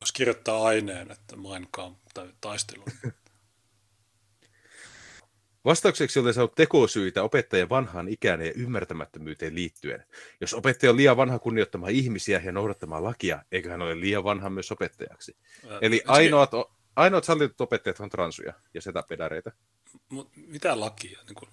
Jos 0.00 0.12
kirjoittaa 0.12 0.64
aineen, 0.64 1.10
että 1.10 1.36
Mein 1.36 1.68
Kampf 1.70 2.00
tai 2.14 2.32
taistelu. 2.40 2.84
Vastaukseksi 5.64 6.18
olen 6.18 6.34
saanut 6.34 6.54
tekosyitä 6.54 7.22
opettajien 7.22 7.68
vanhaan 7.68 8.08
ikään 8.08 8.40
ja 8.40 8.52
ymmärtämättömyyteen 8.52 9.54
liittyen. 9.54 10.04
Jos 10.40 10.54
opettaja 10.54 10.90
on 10.90 10.96
liian 10.96 11.16
vanha 11.16 11.38
kunnioittamaan 11.38 11.92
ihmisiä 11.92 12.42
ja 12.44 12.52
noudattamaan 12.52 13.04
lakia, 13.04 13.44
eikö 13.52 13.70
hän 13.70 13.82
ole 13.82 14.00
liian 14.00 14.24
vanha 14.24 14.50
myös 14.50 14.72
opettajaksi? 14.72 15.36
Eli 15.80 16.02
ainoat, 16.06 16.50
ainoat 16.96 17.24
sallitut 17.24 17.60
opettajat 17.60 18.00
on 18.00 18.10
transuja 18.10 18.52
ja 18.74 18.82
setäpedareita. 18.82 19.52
Mut 20.08 20.30
mitä 20.36 20.80
lakia? 20.80 21.20
Niin 21.26 21.34
kuin, 21.34 21.50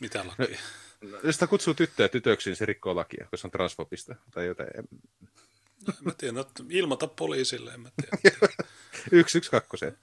mitä 0.00 0.24
lakia? 0.26 0.58
No, 1.00 1.18
jos 1.24 1.36
sitä 1.36 1.46
kutsuu 1.46 1.74
tyttöä 1.74 2.08
tytöksi, 2.08 2.50
niin 2.50 2.56
se 2.56 2.66
rikkoo 2.66 2.96
lakia, 2.96 3.24
koska 3.24 3.36
se 3.36 3.46
on 3.46 3.50
transfobista 3.50 4.14
tai 4.30 4.46
jotain. 4.46 4.70
No, 5.86 5.94
en 5.98 6.04
mä 6.04 6.12
tiedä, 6.18 6.32
no, 6.32 6.44
ilmoita 6.68 7.06
poliisille, 7.06 7.72
en 7.74 7.80
mä 7.80 7.90
tiedä. 7.96 8.36
Yksi, 9.12 9.38
yksi, 9.38 9.50
kakkoseen. 9.50 9.98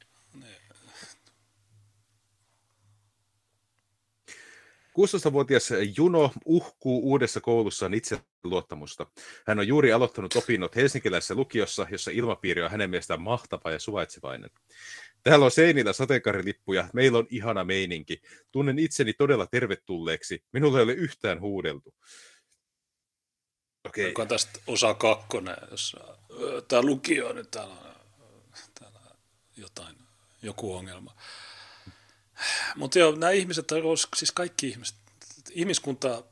16-vuotias 4.99 5.69
Juno 5.97 6.31
uhkuu 6.45 7.11
uudessa 7.11 7.41
koulussaan 7.41 7.93
itseluottamusta. 7.93 9.07
Hän 9.47 9.59
on 9.59 9.67
juuri 9.67 9.93
aloittanut 9.93 10.35
opinnot 10.35 10.75
helsinkiläisessä 10.75 11.35
lukiossa, 11.35 11.87
jossa 11.91 12.11
ilmapiiri 12.11 12.61
on 12.61 12.71
hänen 12.71 12.89
mielestään 12.89 13.21
mahtava 13.21 13.71
ja 13.71 13.79
suvaitsevainen. 13.79 14.49
Täällä 15.23 15.45
on 15.45 15.51
seinillä 15.51 15.93
sateenkaarilippuja, 15.93 16.89
meillä 16.93 17.17
on 17.17 17.27
ihana 17.29 17.63
meininki. 17.63 18.21
Tunnen 18.51 18.79
itseni 18.79 19.13
todella 19.13 19.47
tervetulleeksi. 19.47 20.43
Minulle 20.51 20.79
ei 20.79 20.83
ole 20.83 20.93
yhtään 20.93 21.41
huudeltu. 21.41 21.93
Okei. 23.85 24.11
Okay. 24.11 24.25
tästä 24.25 24.59
osa 24.67 24.93
kakkonen, 24.93 25.57
jossa 25.71 26.17
tämä 26.67 26.81
lukio 26.81 27.33
nyt 27.33 27.51
täällä, 27.51 27.95
täällä 28.79 28.99
jotain, 29.57 29.95
joku 30.41 30.75
ongelma. 30.75 31.15
Mutta 32.75 32.99
joo, 32.99 33.11
nämä 33.11 33.31
ihmiset, 33.31 33.67
siis 34.15 34.31
kaikki 34.31 34.67
ihmiset, 34.67 34.95
ihmiskunta, 35.51 36.23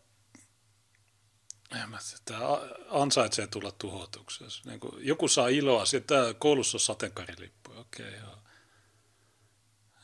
tämä 2.26 2.48
ansaitsee 2.90 3.48
tulla 3.48 3.72
tuhotuksi. 3.72 4.44
Niin 4.66 4.80
joku 4.98 5.28
saa 5.28 5.48
iloa, 5.48 5.86
sitten 5.86 6.36
koulussa 6.40 6.76
on 6.76 6.80
sateenkaarilippu, 6.80 7.72
okei 7.72 8.08
okay, 8.08 8.20
joo. 8.20 8.38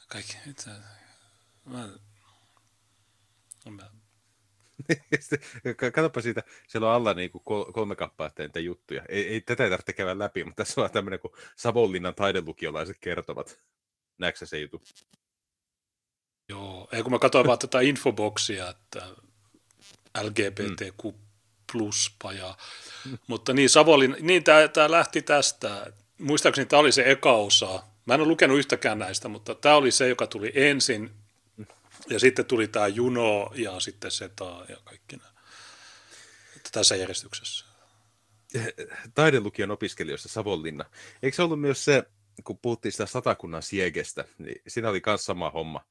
Kaikki, 0.07 0.37
mitä, 0.45 0.69
mä, 1.65 1.89
mä, 3.69 3.89
Katsoppa 5.93 6.21
siitä, 6.21 6.43
siellä 6.67 6.87
on 6.87 6.95
alla 6.95 7.13
niin 7.13 7.31
kuin 7.31 7.43
kolme 7.73 7.95
kappaletta 7.95 8.59
juttuja. 8.59 9.03
Ei, 9.09 9.27
ei, 9.27 9.41
tätä 9.41 9.63
ei 9.63 9.69
tarvitse 9.69 9.93
käydä 9.93 10.19
läpi, 10.19 10.43
mutta 10.43 10.63
tässä 10.63 10.81
on 10.81 10.91
tämmöinen, 10.91 11.19
kun 11.19 11.35
Savonlinnan 11.55 12.15
taidelukiolaiset 12.15 12.97
kertovat. 13.01 13.59
Näetkö 14.17 14.45
se 14.45 14.59
juttu? 14.59 14.81
Joo, 16.53 16.87
ei 16.91 17.03
kun 17.03 17.11
mä 17.11 17.19
katsoin 17.19 17.47
vaan 17.47 17.59
tätä 17.59 17.79
infoboksia, 17.81 18.69
että 18.69 19.07
LGBTQ 20.21 21.15
pluspaja. 21.71 22.57
Mutta 23.27 23.53
niin, 23.53 23.69
Savolin, 23.69 24.15
niin 24.19 24.43
tämä 24.43 24.91
lähti 24.91 25.21
tästä. 25.21 25.93
Muistaakseni 26.19 26.65
tämä 26.65 26.79
oli 26.79 26.91
se 26.91 27.11
eka 27.11 27.33
osa. 27.33 27.83
Mä 28.05 28.13
en 28.13 28.21
ole 28.21 28.27
lukenut 28.27 28.57
yhtäkään 28.57 28.99
näistä, 28.99 29.27
mutta 29.27 29.55
tämä 29.55 29.75
oli 29.75 29.91
se, 29.91 30.07
joka 30.07 30.27
tuli 30.27 30.51
ensin. 30.55 31.11
Ja 32.09 32.19
sitten 32.19 32.45
tuli 32.45 32.67
tämä 32.67 32.87
Juno 32.87 33.51
ja 33.55 33.79
sitten 33.79 34.11
Seta 34.11 34.65
ja 34.69 34.77
kaikki 34.83 35.15
nämä. 35.15 35.29
Että 36.57 36.69
tässä 36.71 36.95
järjestyksessä. 36.95 37.65
Taidelukion 39.15 39.71
opiskelijoista 39.71 40.29
Savonlinna. 40.29 40.85
Eikö 41.23 41.35
se 41.35 41.41
ollut 41.41 41.61
myös 41.61 41.85
se, 41.85 42.03
kun 42.43 42.57
puhuttiin 42.57 42.91
sitä 42.91 43.05
satakunnan 43.05 43.63
siegestä, 43.63 44.25
niin 44.37 44.61
siinä 44.67 44.89
oli 44.89 45.01
myös 45.05 45.25
sama 45.25 45.49
homma 45.49 45.85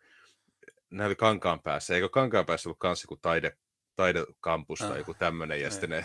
ne 0.93 1.07
oli 1.07 1.16
kankaan 1.16 1.61
päässä. 1.61 1.95
Eikö 1.95 2.09
kankaan 2.09 2.47
päässä 2.47 2.68
ollut 2.68 2.78
kans 2.78 3.03
joku 3.03 3.16
taide, 3.16 3.57
taidekampus 3.97 4.78
tai 4.78 4.90
ah, 4.90 4.99
joku 4.99 5.14
tämmöinen, 5.14 5.61
ja 5.61 5.70
sitten 5.70 5.90
ne 5.90 6.05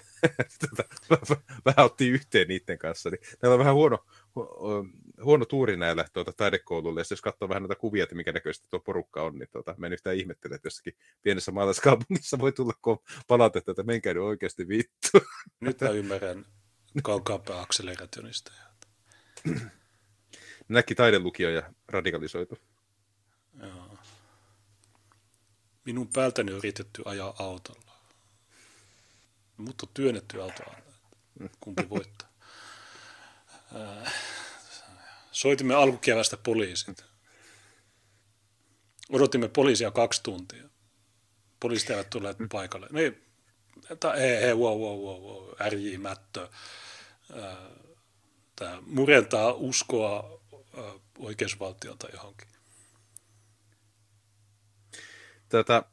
vähän 1.66 1.86
otti 1.86 2.10
yhteen 2.10 2.48
niiden 2.48 2.78
kanssa. 2.78 3.10
Niin 3.10 3.20
näillä 3.42 3.54
on 3.54 3.60
vähän 3.60 3.74
huono, 3.74 4.06
huono 5.24 5.46
tuuri 5.46 5.78
näillä 5.78 6.06
tuota, 6.14 6.34
taidekoululle, 6.34 7.00
ja 7.00 7.06
jos 7.10 7.22
katsoo 7.22 7.50
vähän 7.50 7.64
näitä 7.64 7.76
kuvia, 7.76 8.04
että 8.04 8.16
minkä 8.16 8.32
näköistä 8.32 8.68
tuo 8.70 8.80
porukka 8.80 9.24
on, 9.24 9.40
niin 9.40 9.50
tuota, 9.52 9.76
mä 9.78 9.88
en 9.88 9.94
yhtään 9.94 10.16
ihmettele, 10.16 10.56
että 10.56 10.66
jossakin 10.68 10.94
pienessä 11.24 11.52
maalaiskaupungissa 11.52 12.40
voi 12.40 12.52
tulla 12.52 12.74
palautetta, 13.28 13.72
että 13.72 13.84
menkää 13.84 14.14
nyt 14.14 14.24
oikeasti 14.24 14.68
vittu. 14.68 15.10
Nyt 15.60 15.82
mä 15.82 15.90
ymmärrän 15.90 16.46
kankaanpää 17.04 17.62
akselerationista. 17.62 18.52
Näki 20.70 20.96
taidelukio 20.96 21.50
ja 21.50 21.74
radikalisoitu. 21.88 22.58
Joo. 23.62 23.87
Minun 25.88 26.08
päältäni 26.08 26.52
on 26.52 26.58
yritetty 26.58 27.02
ajaa 27.06 27.34
autolla. 27.40 27.92
Mutta 29.58 29.86
on 29.88 29.94
työnnetty 29.94 30.42
autoa. 30.42 30.76
Kumpi 31.60 31.90
voittaa? 31.90 32.30
Soitimme 35.32 35.76
alkukevästä 35.76 36.38
poliisit. 36.38 37.06
Odotimme 39.10 39.48
poliisia 39.48 39.92
kaksi 39.92 40.24
tuntia. 40.24 40.64
Poliisit 41.60 41.90
eivät 41.90 42.10
tulleet 42.10 42.38
paikalle. 42.52 42.88
No 42.92 43.00
ei, 43.00 43.22
hei, 44.20 44.42
hei, 44.42 44.54
wow, 44.54 44.80
wow, 44.80 45.00
wow, 45.00 45.22
wow, 45.22 45.50
RJ 45.70 45.98
Mättö. 45.98 46.50
Tämä 48.56 48.82
murentaa 48.86 49.54
uskoa 49.54 50.42
oikeusvaltiota 51.20 52.08
johonkin. 52.14 52.57
Tätä, 55.50 55.84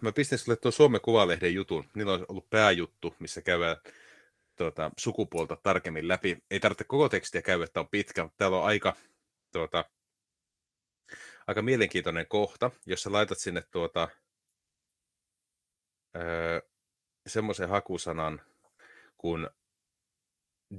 mä 0.00 0.12
pistin 0.12 0.38
sulle 0.38 0.56
tuon 0.56 0.72
Suomen 0.72 1.00
Kuvalehden 1.00 1.54
jutun. 1.54 1.90
Niillä 1.94 2.12
on 2.12 2.26
ollut 2.28 2.50
pääjuttu, 2.50 3.14
missä 3.18 3.42
käydään 3.42 3.76
tuota, 4.56 4.90
sukupuolta 4.98 5.56
tarkemmin 5.56 6.08
läpi. 6.08 6.38
Ei 6.50 6.60
tarvitse 6.60 6.84
koko 6.84 7.08
tekstiä 7.08 7.42
käydä, 7.42 7.64
että 7.64 7.80
on 7.80 7.88
pitkä, 7.88 8.22
mutta 8.22 8.36
täällä 8.36 8.58
on 8.58 8.64
aika, 8.64 8.96
tuota, 9.52 9.84
aika 11.46 11.62
mielenkiintoinen 11.62 12.26
kohta, 12.28 12.70
jossa 12.86 13.12
laitat 13.12 13.38
sinne 13.38 13.62
tuota, 13.70 14.08
öö, 16.16 16.60
semmoisen 17.26 17.68
hakusanan 17.68 18.42
kuin 19.18 19.48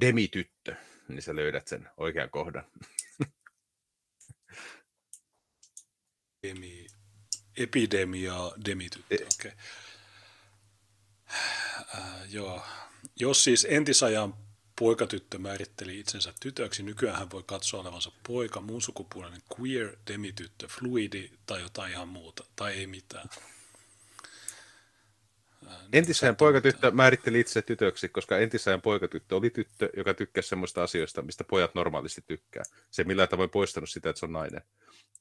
demityttö, 0.01 0.75
niin 1.07 1.21
sä 1.21 1.35
löydät 1.35 1.67
sen 1.67 1.89
oikean 1.97 2.29
kohdan. 2.29 2.65
Demi, 6.47 6.80
epidemia, 7.57 8.33
demityttö, 8.65 9.15
e- 9.15 9.15
okei. 9.15 9.51
Okay. 9.51 9.51
Äh, 11.95 12.33
joo. 12.33 12.63
Jos 13.19 13.43
siis 13.43 13.67
entisajan 13.69 14.33
poikatyttö 14.79 15.37
määritteli 15.37 15.99
itsensä 15.99 16.33
tytöksi, 16.39 16.83
nykyään 16.83 17.19
hän 17.19 17.31
voi 17.31 17.43
katsoa 17.45 17.81
olevansa 17.81 18.11
poika, 18.27 18.61
muun 18.61 18.81
sukupuolinen 18.81 19.41
queer, 19.59 19.97
demityttö, 20.07 20.67
fluidi 20.67 21.31
tai 21.45 21.61
jotain 21.61 21.91
ihan 21.91 22.07
muuta, 22.07 22.45
tai 22.55 22.73
ei 22.73 22.87
mitään. 22.87 23.29
Entisajan 25.93 26.35
poikatyttö 26.35 26.91
määritteli 26.91 27.39
itse 27.39 27.61
tytöksi, 27.61 28.09
koska 28.09 28.37
entisajan 28.37 28.81
poikatyttö 28.81 29.35
oli 29.35 29.49
tyttö, 29.49 29.89
joka 29.97 30.13
tykkäsi 30.13 30.49
semmoista 30.49 30.83
asioista, 30.83 31.21
mistä 31.21 31.43
pojat 31.43 31.75
normaalisti 31.75 32.21
tykkää. 32.27 32.63
Se 32.91 33.03
millään 33.03 33.29
tavoin 33.29 33.49
poistanut 33.49 33.89
sitä, 33.89 34.09
että 34.09 34.19
se 34.19 34.25
on 34.25 34.33
nainen. 34.33 34.61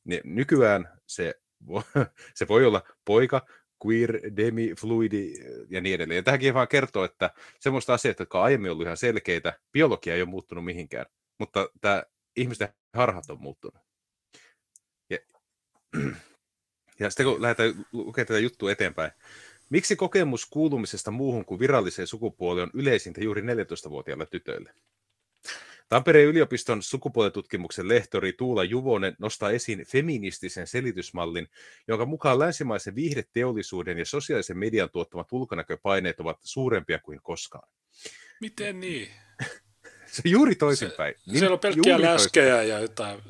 Niin 0.05 0.21
nykyään 0.25 0.89
se, 1.07 1.35
se 2.35 2.49
voi 2.49 2.67
olla 2.67 2.83
poika, 3.05 3.47
queer, 3.87 4.21
demi, 4.37 4.75
fluidi 4.75 5.33
ja 5.71 5.81
niin 5.81 5.95
edelleen. 5.95 6.17
Ja 6.17 6.23
tähänkin 6.23 6.55
vaan 6.55 6.69
kertoo, 6.69 7.05
että 7.05 7.31
semmoista 7.61 7.95
asiat, 7.95 8.19
jotka 8.19 8.39
on 8.39 8.45
aiemmin 8.45 8.71
ollut 8.71 8.85
ihan 8.85 8.97
selkeitä, 8.97 9.59
biologia 9.73 10.15
ei 10.15 10.23
ole 10.23 10.29
muuttunut 10.29 10.65
mihinkään, 10.65 11.07
mutta 11.39 11.69
tämä 11.81 12.03
ihmisten 12.37 12.69
harhat 12.95 13.31
on 13.31 13.41
muuttunut. 13.41 13.83
Ja, 15.11 15.19
ja 17.01 17.11
sitten 17.11 17.27
kun 17.27 17.43
lähdetään 17.43 17.87
lukemaan 17.93 18.27
tätä 18.27 18.39
juttua 18.39 18.73
eteenpäin, 18.73 19.13
Miksi 19.71 19.97
kokemus 19.97 20.47
kuulumisesta 20.47 21.11
muuhun 21.11 21.45
kuin 21.45 21.61
viralliseen 21.61 22.07
sukupuoleen 22.07 22.69
on 22.75 22.81
yleisintä 22.81 23.25
juuri 23.25 23.43
14-vuotiaille 23.43 24.27
tytöille? 24.27 24.75
Tampereen 25.91 26.29
yliopiston 26.29 26.83
sukupuolitutkimuksen 26.83 27.89
lehtori 27.89 28.33
Tuula 28.33 28.65
Juvonen 28.65 29.17
nostaa 29.19 29.51
esiin 29.51 29.87
feministisen 29.87 30.67
selitysmallin, 30.67 31.49
jonka 31.89 32.07
mukaan 32.07 32.39
länsimaisen 32.39 32.95
viihdeteollisuuden 32.95 33.99
ja 33.99 34.05
sosiaalisen 34.05 34.59
median 34.59 34.91
tuottamat 34.91 35.33
ulkonäköpaineet 35.33 36.21
ovat 36.21 36.39
suurempia 36.43 36.99
kuin 36.99 37.21
koskaan. 37.23 37.69
Miten 38.41 38.81
niin? 38.81 39.09
Se 40.13 40.23
juuri 40.25 40.55
toisinpäin. 40.55 41.15
Se, 41.19 41.39
siellä 41.39 41.55
on 41.55 41.61
pelkkiä 41.61 42.01
läskejä 42.01 42.63
ja 42.63 42.79
jotain 42.79 43.21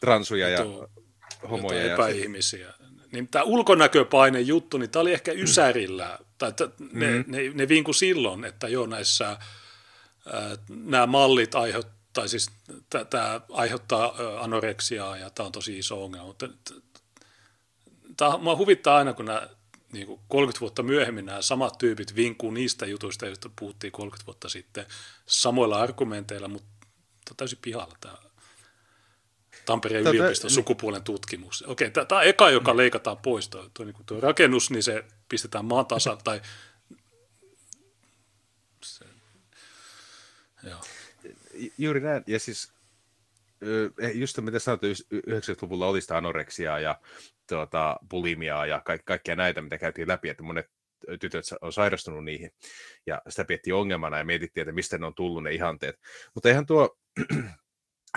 transuja 0.00 0.48
ja 0.48 0.64
homoja. 1.50 1.82
ja 1.82 1.94
epäihmisiä 1.94 2.74
niin 3.12 3.28
tämä 3.28 3.42
ulkonäköpaine 3.42 4.40
juttu, 4.40 4.78
niin 4.78 4.90
tämä 4.90 5.00
oli 5.00 5.12
ehkä 5.12 5.32
ysärillä, 5.32 6.18
tai 6.38 6.52
ne, 6.92 7.06
mm-hmm. 7.10 7.32
ne, 7.32 7.38
ne 7.54 7.68
vinku 7.68 7.92
silloin, 7.92 8.44
että 8.44 8.68
joo 8.68 8.86
näissä 8.86 9.38
nämä 10.68 11.06
mallit 11.06 11.54
aiheuttaa, 11.54 11.99
siis 12.28 12.50
tämä 13.10 13.40
aiheuttaa 13.52 14.14
anoreksiaa 14.40 15.16
ja 15.16 15.30
tämä 15.30 15.46
on 15.46 15.52
tosi 15.52 15.78
iso 15.78 16.04
ongelma, 16.04 16.26
mutta 16.26 16.48
tämä 18.16 18.38
mua 18.38 18.56
huvittaa 18.56 18.96
aina, 18.96 19.12
kun 19.12 19.24
nämä 19.24 19.48
niin 19.92 20.06
kuin 20.06 20.20
30 20.28 20.60
vuotta 20.60 20.82
myöhemmin 20.82 21.26
nämä 21.26 21.42
samat 21.42 21.78
tyypit 21.78 22.16
vinkuu 22.16 22.50
niistä 22.50 22.86
jutuista, 22.86 23.26
joista 23.26 23.50
puhuttiin 23.58 23.92
30 23.92 24.26
vuotta 24.26 24.48
sitten 24.48 24.86
samoilla 25.26 25.80
argumenteilla, 25.80 26.48
mutta 26.48 27.34
täysin 27.36 27.58
pihalla 27.62 27.96
tämä 28.00 28.16
Tampereen 29.66 30.04
Tätä, 30.04 30.16
yliopiston 30.16 30.50
sukupuolen 30.50 31.02
tutkimus. 31.02 31.64
Okei, 31.66 31.90
tämä 31.90 32.20
on 32.20 32.24
eka, 32.24 32.50
joka 32.50 32.76
leikataan 32.76 33.16
pois. 33.16 33.48
Tuo, 33.48 33.70
tuo, 33.74 33.84
niin 33.84 33.96
tuo 34.06 34.20
rakennus, 34.20 34.70
niin 34.70 34.82
se 34.82 35.04
pistetään 35.28 35.64
maan 35.64 35.86
tasa, 35.86 36.16
tai 36.24 36.40
se, 38.84 39.04
joo. 40.62 40.80
Juuri 41.78 42.00
näin, 42.00 42.22
ja 42.26 42.38
siis 42.38 42.72
just 44.14 44.40
mitä 44.40 44.58
sanoit, 44.58 44.82
90-luvulla 45.14 45.86
oli 45.86 46.00
sitä 46.00 46.16
anoreksiaa 46.16 46.80
ja 46.80 47.00
tuota, 47.48 47.96
bulimiaa 48.10 48.66
ja 48.66 48.82
ka- 48.84 48.98
kaikkia 49.04 49.36
näitä, 49.36 49.62
mitä 49.62 49.78
käytiin 49.78 50.08
läpi, 50.08 50.28
että 50.28 50.42
monet 50.42 50.66
tytöt 51.20 51.44
on 51.60 51.72
sairastunut 51.72 52.24
niihin, 52.24 52.50
ja 53.06 53.22
sitä 53.28 53.44
piettiin 53.44 53.74
ongelmana 53.74 54.18
ja 54.18 54.24
mietittiin, 54.24 54.62
että 54.62 54.72
mistä 54.72 54.98
ne 54.98 55.06
on 55.06 55.14
tullut 55.14 55.42
ne 55.42 55.52
ihanteet. 55.52 55.96
Mutta 56.34 56.48
eihän 56.48 56.66
tuo 56.66 56.96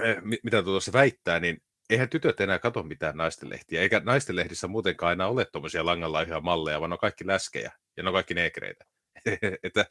Eh, 0.02 0.18
mitä 0.44 0.64
tuossa 0.64 0.94
väittää, 0.94 1.40
niin 1.40 1.58
eihän 1.90 2.10
tytöt 2.10 2.42
enää 2.42 2.60
katso 2.60 2.84
mitään 2.84 3.18
naistenlehtiä, 3.18 3.82
eikä 3.82 4.02
naistenlehdissä 4.06 4.68
muutenkaan 4.68 5.10
aina 5.10 5.28
ole 5.28 5.46
tuommoisia 5.46 5.86
langanlaihia 5.86 6.42
malleja, 6.42 6.80
vaan 6.80 6.90
ne 6.90 6.94
on 6.94 7.00
kaikki 7.00 7.28
läskejä 7.28 7.72
ja 7.98 8.04
ne 8.04 8.10
on 8.10 8.14
kaikki 8.14 8.34
neekreitä. 8.34 8.86
että 9.64 9.86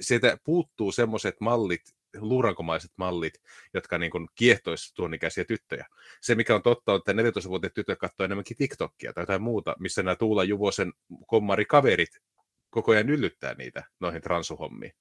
sieltä 0.00 0.38
puuttuu 0.44 0.92
semmoiset 0.92 1.34
mallit, 1.40 1.80
luurankomaiset 2.18 2.90
mallit, 2.96 3.34
jotka 3.74 3.98
niin 3.98 4.10
kuin 4.10 4.28
kiehtoisi 4.34 4.94
tuon 4.94 5.14
ikäisiä 5.14 5.44
tyttöjä. 5.44 5.86
Se, 6.20 6.34
mikä 6.34 6.54
on 6.54 6.62
totta, 6.62 6.92
on, 6.92 6.98
että 6.98 7.12
14-vuotiaat 7.12 7.74
tytöt 7.74 7.98
katsoo 7.98 8.24
enemmänkin 8.24 8.56
TikTokia 8.56 9.12
tai 9.12 9.22
jotain 9.22 9.42
muuta, 9.42 9.76
missä 9.78 10.02
nämä 10.02 10.16
Tuula 10.16 10.44
Juvosen 10.44 10.92
kommarikaverit 11.26 12.18
koko 12.70 12.92
ajan 12.92 13.08
yllyttää 13.08 13.54
niitä 13.54 13.84
noihin 14.00 14.22
transuhommiin 14.22 14.92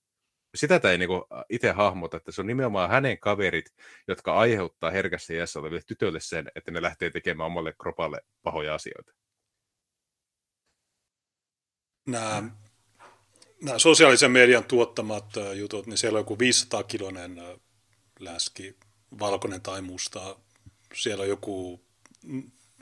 sitä 0.55 0.79
ei 0.91 0.97
niinku 0.97 1.27
itse 1.49 1.71
hahmota, 1.71 2.17
että 2.17 2.31
se 2.31 2.41
on 2.41 2.47
nimenomaan 2.47 2.89
hänen 2.89 3.19
kaverit, 3.19 3.65
jotka 4.07 4.33
aiheuttaa 4.33 4.91
herkässä 4.91 5.33
iässä 5.33 5.59
oleville 5.59 5.81
tytöille 5.87 6.19
sen, 6.19 6.51
että 6.55 6.71
ne 6.71 6.81
lähtee 6.81 7.09
tekemään 7.09 7.47
omalle 7.47 7.73
kropalle 7.81 8.21
pahoja 8.43 8.75
asioita. 8.75 9.11
Nämä, 12.07 12.43
nämä 13.63 13.79
sosiaalisen 13.79 14.31
median 14.31 14.63
tuottamat 14.63 15.25
jutut, 15.55 15.87
niin 15.87 15.97
siellä 15.97 16.17
on 16.17 16.21
joku 16.21 16.39
500 16.39 16.83
kilonen 16.83 17.41
läski, 18.19 18.75
valkoinen 19.19 19.61
tai 19.61 19.81
musta. 19.81 20.35
Siellä 20.95 21.21
on 21.21 21.29
joku 21.29 21.81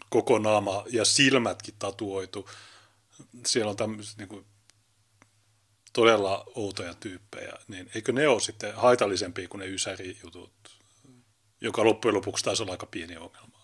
koko 0.10 0.40
naama 0.40 0.84
ja 0.90 1.06
silmätkin 1.06 1.74
tatuoitu. 1.80 2.50
Siellä 3.46 3.70
on 3.70 3.78
tämmöiset 3.78 4.18
niin 4.18 4.46
todella 5.94 6.46
outoja 6.56 6.94
tyyppejä, 6.94 7.54
niin 7.68 7.90
eikö 7.96 8.12
ne 8.12 8.28
ole 8.28 8.40
sitten 8.40 8.76
haitallisempia 8.76 9.48
kuin 9.48 9.60
ne 9.60 9.68
ysäri-jutut, 9.68 10.80
joka 11.62 11.86
loppujen 11.86 12.16
lopuksi 12.16 12.44
taisi 12.44 12.64
olla 12.64 12.72
aika 12.72 12.86
pieni 12.86 13.18
ongelma. 13.18 13.62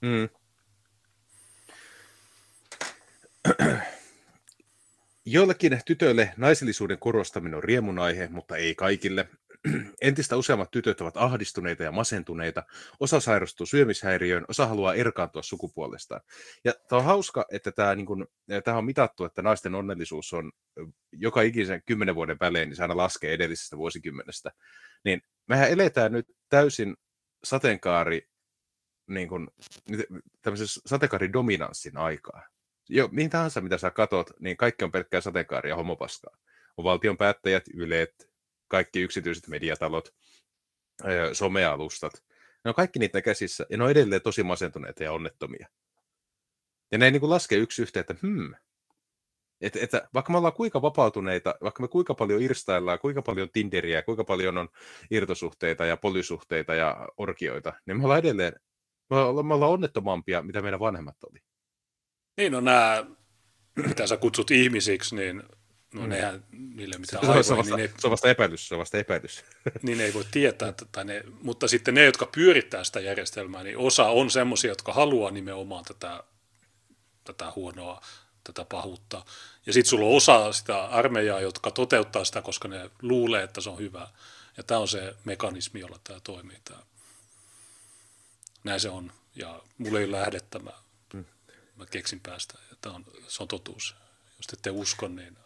Mm. 0.00 0.28
Joillekin 5.26 5.80
tytöille 5.86 6.34
naisellisuuden 6.36 6.98
korostaminen 6.98 7.56
on 7.56 7.64
riemun 7.64 7.98
aihe, 7.98 8.28
mutta 8.28 8.56
ei 8.56 8.74
kaikille. 8.74 9.28
Entistä 10.02 10.36
useammat 10.36 10.70
tytöt 10.70 11.00
ovat 11.00 11.16
ahdistuneita 11.16 11.82
ja 11.82 11.92
masentuneita, 11.92 12.62
osa 13.00 13.20
sairastuu 13.20 13.66
syömishäiriöön, 13.66 14.44
osa 14.48 14.66
haluaa 14.66 14.94
erkaantua 14.94 15.42
sukupuolestaan. 15.42 16.20
Ja 16.64 16.72
tämä 16.88 16.98
on 16.98 17.04
hauska, 17.04 17.44
että 17.52 17.72
tämä, 17.72 17.94
niin 17.94 18.06
kuin, 18.06 18.26
tämä 18.64 18.78
on 18.78 18.84
mitattu, 18.84 19.24
että 19.24 19.42
naisten 19.42 19.74
onnellisuus 19.74 20.32
on 20.32 20.52
joka 21.12 21.42
ikisen 21.42 21.82
kymmenen 21.86 22.14
vuoden 22.14 22.36
välein, 22.40 22.68
niin 22.68 22.76
se 22.76 22.82
aina 22.82 22.96
laskee 22.96 23.34
edellisestä 23.34 23.76
vuosikymmenestä. 23.76 24.50
Niin 25.04 25.22
mehän 25.48 25.70
eletään 25.70 26.12
nyt 26.12 26.26
täysin 26.48 26.96
sateenkaari, 27.44 28.28
niin 29.08 29.28
kuin, 29.28 29.48
tämmöisen 30.42 30.82
sateenkaaridominanssin 30.86 31.96
aikaa. 31.96 32.53
Jo, 32.88 33.08
mihin 33.12 33.30
tahansa, 33.30 33.60
mitä 33.60 33.78
sä 33.78 33.90
katot, 33.90 34.30
niin 34.40 34.56
kaikki 34.56 34.84
on 34.84 34.92
pelkkää 34.92 35.20
sateenkaaria 35.20 35.76
homopaskaa. 35.76 36.36
On 36.76 36.84
valtion 36.84 37.16
päättäjät, 37.16 37.64
yleet, 37.74 38.30
kaikki 38.68 39.00
yksityiset 39.00 39.48
mediatalot, 39.48 40.14
somealustat. 41.32 42.12
Ne 42.64 42.68
on 42.68 42.74
kaikki 42.74 42.98
niitä 42.98 43.22
käsissä, 43.22 43.66
ja 43.70 43.76
ne 43.76 43.84
on 43.84 43.90
edelleen 43.90 44.22
tosi 44.22 44.42
masentuneita 44.42 45.04
ja 45.04 45.12
onnettomia. 45.12 45.68
Ja 46.92 46.98
ne 46.98 47.04
ei 47.04 47.10
niin 47.10 47.20
kuin 47.20 47.30
laske 47.30 47.56
yksi 47.56 47.82
yhteen, 47.82 48.00
että 48.00 48.14
hmm, 48.22 48.54
Että, 49.60 49.78
että 49.82 50.08
vaikka 50.14 50.32
me 50.32 50.38
ollaan 50.38 50.54
kuinka 50.54 50.82
vapautuneita, 50.82 51.54
vaikka 51.62 51.82
me 51.82 51.88
kuinka 51.88 52.14
paljon 52.14 52.42
irstaillaan, 52.42 52.98
kuinka 52.98 53.22
paljon 53.22 53.48
Tinderiä, 53.52 54.02
kuinka 54.02 54.24
paljon 54.24 54.58
on 54.58 54.68
irtosuhteita 55.10 55.84
ja 55.84 55.96
polysuhteita 55.96 56.74
ja 56.74 57.08
orkioita, 57.16 57.72
niin 57.86 57.96
me 57.96 58.04
ollaan 58.04 58.18
edelleen, 58.18 58.52
me 59.10 59.16
ollaan, 59.16 59.70
onnettomampia, 59.70 60.42
mitä 60.42 60.62
meidän 60.62 60.80
vanhemmat 60.80 61.16
oli. 61.30 61.38
Niin, 62.36 62.52
no 62.52 62.60
nämä, 62.60 63.04
mitä 63.76 64.06
sä 64.06 64.16
kutsut 64.16 64.50
ihmisiksi, 64.50 65.16
niin 65.16 65.42
no 65.94 66.02
mm. 66.02 66.08
nehän, 66.08 66.44
niille 66.50 66.98
mitä 66.98 67.10
se, 67.10 67.18
aivoja, 67.18 67.42
se, 67.42 67.52
on 67.52 67.58
vasta, 67.58 67.76
niin, 67.76 67.90
ne, 67.90 67.94
se 67.98 68.06
on 68.06 68.10
vasta 68.10 68.30
epäilys, 68.30 68.68
se 68.68 68.74
on 68.74 68.78
vasta 68.78 68.98
epäilys. 68.98 69.44
niin 69.82 70.00
ei 70.00 70.14
voi 70.14 70.24
tietää, 70.30 70.72
tai 70.92 71.04
ne, 71.04 71.22
mutta 71.42 71.68
sitten 71.68 71.94
ne, 71.94 72.04
jotka 72.04 72.26
pyörittää 72.26 72.84
sitä 72.84 73.00
järjestelmää, 73.00 73.62
niin 73.62 73.78
osa 73.78 74.06
on 74.06 74.30
semmoisia, 74.30 74.70
jotka 74.70 74.92
haluaa 74.92 75.30
nimenomaan 75.30 75.84
tätä, 75.84 76.24
tätä 77.24 77.52
huonoa, 77.56 78.00
tätä 78.44 78.64
pahuutta. 78.64 79.24
Ja 79.66 79.72
sitten 79.72 79.90
sulla 79.90 80.06
on 80.06 80.16
osa 80.16 80.52
sitä 80.52 80.84
armeijaa, 80.84 81.40
jotka 81.40 81.70
toteuttaa 81.70 82.24
sitä, 82.24 82.42
koska 82.42 82.68
ne 82.68 82.90
luulee, 83.02 83.42
että 83.42 83.60
se 83.60 83.70
on 83.70 83.78
hyvä. 83.78 84.08
Ja 84.56 84.62
tämä 84.62 84.80
on 84.80 84.88
se 84.88 85.14
mekanismi, 85.24 85.80
jolla 85.80 86.00
tämä 86.04 86.20
toimii. 86.20 86.58
Tämä. 86.64 86.80
Näin 88.64 88.80
se 88.80 88.88
on. 88.88 89.12
Ja 89.36 89.62
mulla 89.78 89.98
ei 89.98 90.04
ole 90.04 90.18
lähdettä, 90.18 90.60
mä, 91.76 91.86
keksin 91.86 92.20
päästä. 92.20 92.58
Ja 92.70 92.76
tämä 92.80 92.94
on, 92.94 93.04
se 93.28 93.42
on 93.42 93.48
totuus. 93.48 93.96
Jos 94.36 94.52
ette 94.52 94.70
usko, 94.70 95.08
niin... 95.08 95.36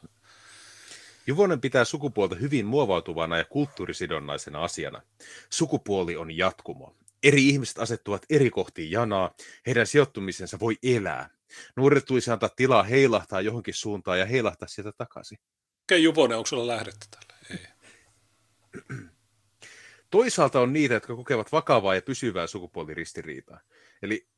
Juvonen 1.26 1.60
pitää 1.60 1.84
sukupuolta 1.84 2.34
hyvin 2.34 2.66
muovautuvana 2.66 3.38
ja 3.38 3.44
kulttuurisidonnaisena 3.44 4.64
asiana. 4.64 5.02
Sukupuoli 5.50 6.16
on 6.16 6.36
jatkumo. 6.36 6.96
Eri 7.22 7.48
ihmiset 7.48 7.78
asettuvat 7.78 8.26
eri 8.30 8.50
kohtiin 8.50 8.90
janaa, 8.90 9.34
heidän 9.66 9.86
sijoittumisensa 9.86 10.60
voi 10.60 10.76
elää. 10.82 11.30
Nuoret 11.76 12.04
tulisi 12.04 12.30
antaa 12.30 12.48
tilaa 12.48 12.82
heilahtaa 12.82 13.40
johonkin 13.40 13.74
suuntaan 13.74 14.18
ja 14.18 14.26
heilahtaa 14.26 14.68
sieltä 14.68 14.92
takaisin. 14.98 15.38
Okei, 15.84 16.02
Juvonen, 16.02 16.36
onko 16.36 16.46
sulla 16.46 16.66
lähdettä 16.66 17.06
tälle? 17.10 17.60
Ei. 17.60 17.66
Toisaalta 20.10 20.60
on 20.60 20.72
niitä, 20.72 20.94
jotka 20.94 21.16
kokevat 21.16 21.52
vakavaa 21.52 21.94
ja 21.94 22.02
pysyvää 22.02 22.46
sukupuoliristiriitaa. 22.46 23.60
Eli 24.02 24.28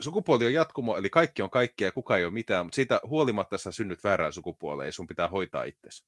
sukupuoli 0.00 0.46
on 0.46 0.52
jatkumo, 0.52 0.96
eli 0.96 1.10
kaikki 1.10 1.42
on 1.42 1.50
kaikkea 1.50 1.88
ja 1.88 1.92
kukaan 1.92 2.18
ei 2.18 2.24
ole 2.24 2.32
mitään, 2.32 2.66
mutta 2.66 2.76
siitä 2.76 3.00
huolimatta 3.06 3.58
sä 3.58 3.72
synnyt 3.72 4.04
väärään 4.04 4.32
sukupuoleen 4.32 4.88
ja 4.88 4.92
sun 4.92 5.06
pitää 5.06 5.28
hoitaa 5.28 5.64
itsesi. 5.64 6.04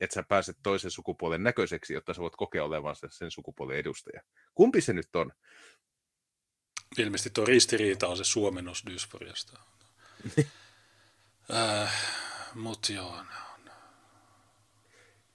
Että 0.00 0.14
sä 0.14 0.22
pääset 0.22 0.56
toisen 0.62 0.90
sukupuolen 0.90 1.42
näköiseksi, 1.42 1.94
jotta 1.94 2.14
sä 2.14 2.20
voit 2.20 2.36
kokea 2.36 2.64
olevansa 2.64 3.08
sen 3.10 3.30
sukupuolen 3.30 3.78
edustaja. 3.78 4.22
Kumpi 4.54 4.80
se 4.80 4.92
nyt 4.92 5.16
on? 5.16 5.32
Ilmeisesti 6.98 7.30
tuo 7.30 7.44
ristiriita 7.44 8.08
on 8.08 8.16
se 8.16 8.24
suomennos 8.24 8.82
dysforiasta. 8.86 9.60
äh, 11.54 11.92
Mutta 12.54 12.92
joo, 12.92 13.08
on. 13.08 13.26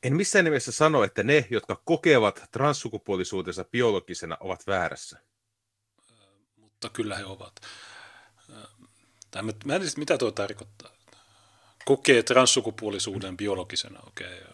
En 0.03 0.15
missään 0.15 0.45
nimessä 0.45 0.71
sano, 0.71 1.03
että 1.03 1.23
ne, 1.23 1.47
jotka 1.49 1.81
kokevat 1.85 2.43
transsukupuolisuutensa 2.51 3.63
biologisena, 3.63 4.37
ovat 4.39 4.67
väärässä. 4.67 5.19
Mutta 6.83 6.95
kyllä 6.95 7.17
he 7.17 7.25
ovat. 7.25 7.61
Tai 9.31 9.43
mä, 9.43 9.51
en 9.51 9.81
tiedä, 9.81 9.93
mitä 9.97 10.17
tuo 10.17 10.31
tarkoittaa. 10.31 10.91
Kokee 11.85 12.23
transsukupuolisuuden 12.23 13.37
biologisena, 13.37 13.99
okei. 14.07 14.41
Okay. 14.41 14.53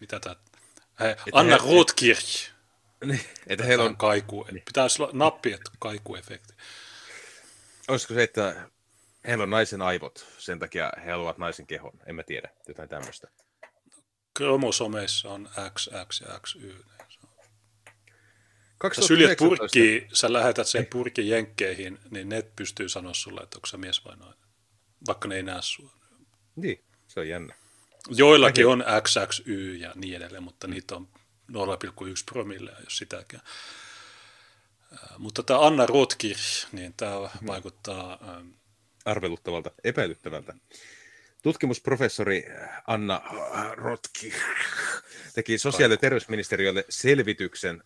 Mitä 0.00 0.20
tämä? 0.20 0.36
Anna 1.32 1.58
he, 1.58 1.74
Rotkirch. 1.74 2.50
Niin, 3.04 3.20
että 3.46 3.64
heillä 3.64 3.84
on... 3.84 3.96
Kaiku, 3.96 4.46
niin. 4.52 4.62
Pitäisi 4.64 5.02
olla 5.02 5.12
nappi, 5.14 5.52
että 5.52 5.70
kaikuefekti. 5.78 6.54
Olisiko 7.88 8.14
se, 8.14 8.22
että 8.22 8.70
heillä 9.26 9.42
on 9.42 9.50
naisen 9.50 9.82
aivot, 9.82 10.26
sen 10.38 10.58
takia 10.58 10.92
he 11.04 11.10
haluavat 11.10 11.38
naisen 11.38 11.66
kehon, 11.66 11.92
en 12.06 12.14
mä 12.14 12.22
tiedä, 12.22 12.48
jotain 12.68 12.88
tämmöistä. 12.88 13.28
Kromosomeissa 14.34 15.30
on 15.30 15.48
X, 15.74 15.88
X 16.08 16.20
ja 16.20 16.40
XY. 16.40 16.84
Sä 18.96 19.02
syljet 19.02 19.38
purkki, 19.38 20.06
sä 20.12 20.32
lähetät 20.32 20.68
sen 20.68 20.86
purkin 20.86 21.28
jenkkeihin, 21.28 21.98
niin 22.10 22.28
ne 22.28 22.42
pystyy 22.56 22.88
sanoa 22.88 23.14
sulle, 23.14 23.40
että 23.40 23.58
onko 23.58 23.66
sä 23.66 23.76
mies 23.76 24.04
vai 24.04 24.16
nainen. 24.16 24.38
Vaikka 25.06 25.28
ne 25.28 25.36
ei 25.36 25.42
näe 25.42 25.62
sua. 25.62 25.90
Niin, 26.56 26.80
se 27.08 27.20
on 27.20 27.28
jännä. 27.28 27.54
Joillakin 28.08 28.66
on 28.66 28.84
XXY 29.02 29.76
ja 29.76 29.92
niin 29.94 30.16
edelleen, 30.16 30.42
mutta 30.42 30.66
niitä 30.66 30.96
on 30.96 31.08
0,1 31.52 31.56
promille, 32.26 32.72
jos 32.84 32.98
sitäkään. 32.98 33.42
Mutta 35.18 35.42
tämä 35.42 35.66
Anna 35.66 35.86
Rotkirch, 35.86 36.66
niin 36.72 36.94
tämä 36.96 37.30
mm. 37.40 37.46
vaikuttaa... 37.46 38.18
Arveluttavalta, 39.04 39.70
epäilyttävältä. 39.84 40.54
Tutkimusprofessori 41.42 42.44
Anna 42.86 43.22
Rotkirch 43.74 44.40
teki 45.34 45.58
sosiaali- 45.58 45.94
ja 45.94 45.98
terveysministeriölle 45.98 46.84
selvityksen 46.88 47.82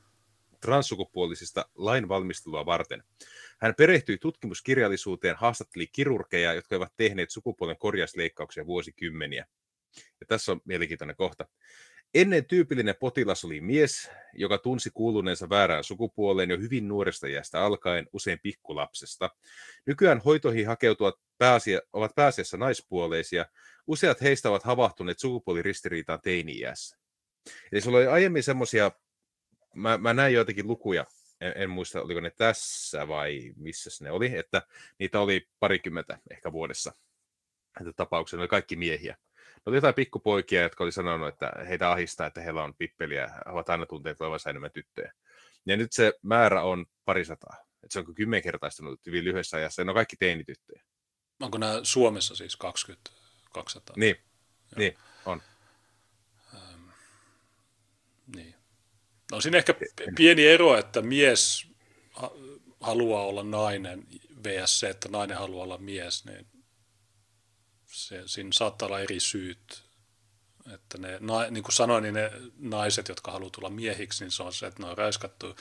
transsukupuolisista 0.60 1.64
lainvalmistelua 1.74 2.66
varten. 2.66 3.02
Hän 3.60 3.74
perehtyi 3.74 4.18
tutkimuskirjallisuuteen, 4.18 5.36
haastatteli 5.36 5.86
kirurgeja, 5.86 6.54
jotka 6.54 6.76
ovat 6.76 6.92
tehneet 6.96 7.30
sukupuolen 7.30 7.78
korjausleikkauksia 7.78 8.66
vuosikymmeniä. 8.66 9.46
Ja 9.96 10.26
tässä 10.26 10.52
on 10.52 10.60
mielenkiintoinen 10.64 11.16
kohta. 11.16 11.46
Ennen 12.14 12.44
tyypillinen 12.44 12.94
potilas 13.00 13.44
oli 13.44 13.60
mies, 13.60 14.10
joka 14.32 14.58
tunsi 14.58 14.90
kuuluneensa 14.94 15.48
väärään 15.48 15.84
sukupuoleen 15.84 16.50
jo 16.50 16.58
hyvin 16.58 16.88
nuoresta 16.88 17.26
iästä 17.26 17.64
alkaen, 17.64 18.06
usein 18.12 18.38
pikkulapsesta. 18.42 19.30
Nykyään 19.86 20.20
hoitoihin 20.24 20.66
hakeutuvat 20.66 21.14
pääasia, 21.38 21.80
ovat 21.92 22.14
pääasiassa 22.14 22.56
naispuoleisia. 22.56 23.46
Useat 23.86 24.20
heistä 24.20 24.50
ovat 24.50 24.62
havahtuneet 24.62 25.18
sukupuoliristiriitaan 25.18 26.20
teini-iässä. 26.20 26.98
Eli 27.72 27.80
sulla 27.80 27.98
oli 27.98 28.06
aiemmin 28.06 28.42
semmoisia, 28.42 28.90
mä, 29.74 29.98
mä 29.98 30.14
näin 30.14 30.34
joitakin 30.34 30.66
lukuja, 30.66 31.06
en, 31.40 31.52
en 31.56 31.70
muista 31.70 32.02
oliko 32.02 32.20
ne 32.20 32.30
tässä 32.30 33.08
vai 33.08 33.52
missä 33.56 34.04
ne 34.04 34.10
oli, 34.10 34.36
että 34.36 34.62
niitä 34.98 35.20
oli 35.20 35.48
parikymmentä 35.60 36.18
ehkä 36.30 36.52
vuodessa. 36.52 36.92
Että 37.80 37.92
tapauksia, 37.92 38.36
ne 38.36 38.40
oli 38.40 38.48
kaikki 38.48 38.76
miehiä 38.76 39.16
oli 39.66 39.76
jotain 39.76 39.94
pikkupoikia, 39.94 40.62
jotka 40.62 40.84
oli 40.84 40.92
sanonut, 40.92 41.28
että 41.28 41.52
heitä 41.68 41.90
ahistaa, 41.90 42.26
että 42.26 42.40
heillä 42.40 42.64
on 42.64 42.74
pippeliä, 42.74 43.28
he 43.28 43.52
ovat 43.52 43.68
aina 43.68 43.86
tunteet 43.86 44.20
olevansa 44.20 44.50
enemmän 44.50 44.70
tyttöjä. 44.72 45.12
Ja 45.66 45.76
nyt 45.76 45.92
se 45.92 46.12
määrä 46.22 46.62
on 46.62 46.86
parisataa. 47.04 47.56
Että 47.82 47.92
se 47.92 47.98
on 47.98 48.14
kymmenkertaistunut 48.14 49.06
hyvin 49.06 49.24
lyhyessä 49.24 49.56
ajassa, 49.56 49.82
ja 49.82 49.84
ne 49.84 49.90
on 49.90 49.94
kaikki 49.94 50.16
teinityttöjä. 50.16 50.82
Onko 51.40 51.58
nämä 51.58 51.80
Suomessa 51.82 52.36
siis 52.36 52.56
20, 52.56 53.10
200? 53.52 53.94
Niin, 53.96 54.16
niin 54.76 54.98
on. 55.26 55.42
Ähm, 56.54 56.88
niin. 58.36 58.54
No 59.30 59.40
siinä 59.40 59.58
ehkä 59.58 59.74
pieni 60.16 60.46
ero, 60.46 60.78
että 60.78 61.02
mies 61.02 61.66
haluaa 62.80 63.24
olla 63.26 63.42
nainen 63.42 64.06
vs 64.44 64.80
se, 64.80 64.88
että 64.88 65.08
nainen 65.08 65.36
haluaa 65.36 65.64
olla 65.64 65.78
mies, 65.78 66.24
niin 66.24 66.46
se, 67.86 68.22
siinä 68.26 68.50
saattaa 68.52 68.86
olla 68.86 69.00
eri 69.00 69.20
syyt. 69.20 69.82
Että 70.74 70.98
ne, 70.98 71.18
niin 71.50 71.64
kuin 71.64 71.74
sanoin, 71.74 72.02
niin 72.02 72.14
ne 72.14 72.30
naiset, 72.58 73.08
jotka 73.08 73.32
haluaa 73.32 73.50
tulla 73.50 73.70
miehiksi, 73.70 74.24
niin 74.24 74.30
se 74.30 74.42
on 74.42 74.52
se, 74.52 74.66
että 74.66 74.82
ne 74.82 74.88
on 74.88 74.98
räiskattu. 74.98 75.56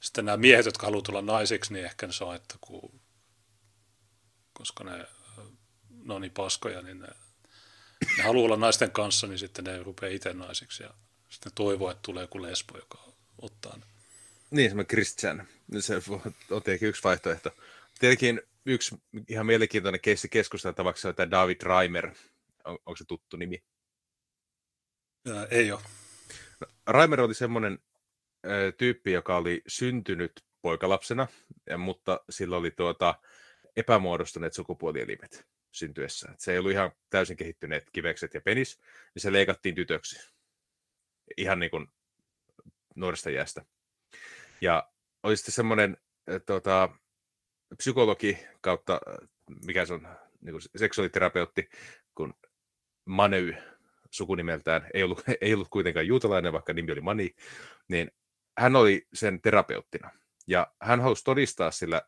Sitten 0.00 0.24
nämä 0.24 0.36
miehet, 0.36 0.66
jotka 0.66 0.86
haluaa 0.86 1.02
tulla 1.02 1.22
naisiksi, 1.22 1.72
niin 1.72 1.84
ehkä 1.84 2.12
se 2.12 2.24
on, 2.24 2.36
että 2.36 2.54
kun, 2.60 3.00
koska 4.52 4.84
ne, 4.84 5.06
ne 6.04 6.14
on 6.14 6.20
niin 6.20 6.32
paskoja, 6.32 6.82
niin 6.82 6.98
ne, 6.98 7.08
ne 8.16 8.22
haluaa 8.22 8.44
olla 8.44 8.56
naisten 8.56 8.90
kanssa, 8.90 9.26
niin 9.26 9.38
sitten 9.38 9.64
ne 9.64 9.82
rupeaa 9.82 10.12
itse 10.12 10.32
naisiksi. 10.32 10.82
Ja 10.82 10.94
sitten 11.32 11.50
ne 11.50 11.54
toivoo, 11.54 11.90
että 11.90 12.02
tulee 12.02 12.22
joku 12.22 12.42
lesbo, 12.42 12.78
joka 12.78 12.98
ottaa 13.42 13.76
ne. 13.76 13.84
Niin, 14.50 14.70
semmoinen 14.70 14.88
Christian. 14.88 15.48
Se 15.80 15.94
on 16.50 16.62
tietenkin 16.62 16.88
yksi 16.88 17.04
vaihtoehto. 17.04 17.50
Tietenkin 18.00 18.42
yksi 18.66 18.96
ihan 19.28 19.46
mielenkiintoinen 19.46 20.00
keissi 20.00 20.28
keskusteltavaksi 20.28 21.08
on 21.08 21.14
tämä 21.14 21.30
David 21.30 21.60
Reimer. 21.62 22.10
On, 22.64 22.78
onko 22.86 22.96
se 22.96 23.04
tuttu 23.04 23.36
nimi? 23.36 23.62
Ää, 25.34 25.46
ei 25.50 25.72
ole. 25.72 25.80
No, 26.60 26.66
Reimer 26.92 27.20
oli 27.20 27.34
semmoinen 27.34 27.78
ö, 28.46 28.72
tyyppi, 28.72 29.12
joka 29.12 29.36
oli 29.36 29.62
syntynyt 29.66 30.32
poikalapsena, 30.62 31.26
ja, 31.66 31.78
mutta 31.78 32.20
sillä 32.30 32.56
oli 32.56 32.70
tuota, 32.70 33.14
epämuodostuneet 33.76 34.54
sukupuolielimet 34.54 35.46
syntyessä. 35.72 36.28
Et 36.32 36.40
se 36.40 36.52
ei 36.52 36.58
ollut 36.58 36.72
ihan 36.72 36.92
täysin 37.10 37.36
kehittyneet 37.36 37.90
kivekset 37.92 38.34
ja 38.34 38.40
penis, 38.40 38.80
niin 39.14 39.22
se 39.22 39.32
leikattiin 39.32 39.74
tytöksi. 39.74 40.32
Ihan 41.36 41.58
niin 41.58 41.70
kuin 41.70 41.86
nuoresta 42.96 43.30
jäästä. 43.30 43.64
Ja 44.60 44.88
oli 45.22 45.36
sitten 45.36 45.54
semmoinen 45.54 45.96
tuota, 46.46 46.88
psykologi 47.76 48.38
kautta, 48.60 49.00
mikä 49.66 49.86
se 49.86 49.94
on, 49.94 50.08
niin 50.40 50.52
kuin 50.52 50.62
seksuaaliterapeutti, 50.76 51.68
kun 52.14 52.34
Maney 53.04 53.54
sukunimeltään, 54.10 54.86
ei 54.94 55.02
ollut, 55.02 55.22
ei 55.40 55.54
ollut 55.54 55.68
kuitenkaan 55.68 56.06
juutalainen, 56.06 56.52
vaikka 56.52 56.72
nimi 56.72 56.92
oli 56.92 57.00
Mani, 57.00 57.34
niin 57.88 58.10
hän 58.58 58.76
oli 58.76 59.06
sen 59.14 59.40
terapeuttina. 59.42 60.10
Ja 60.46 60.72
hän 60.80 61.00
halusi 61.00 61.24
todistaa 61.24 61.70
sillä 61.70 62.02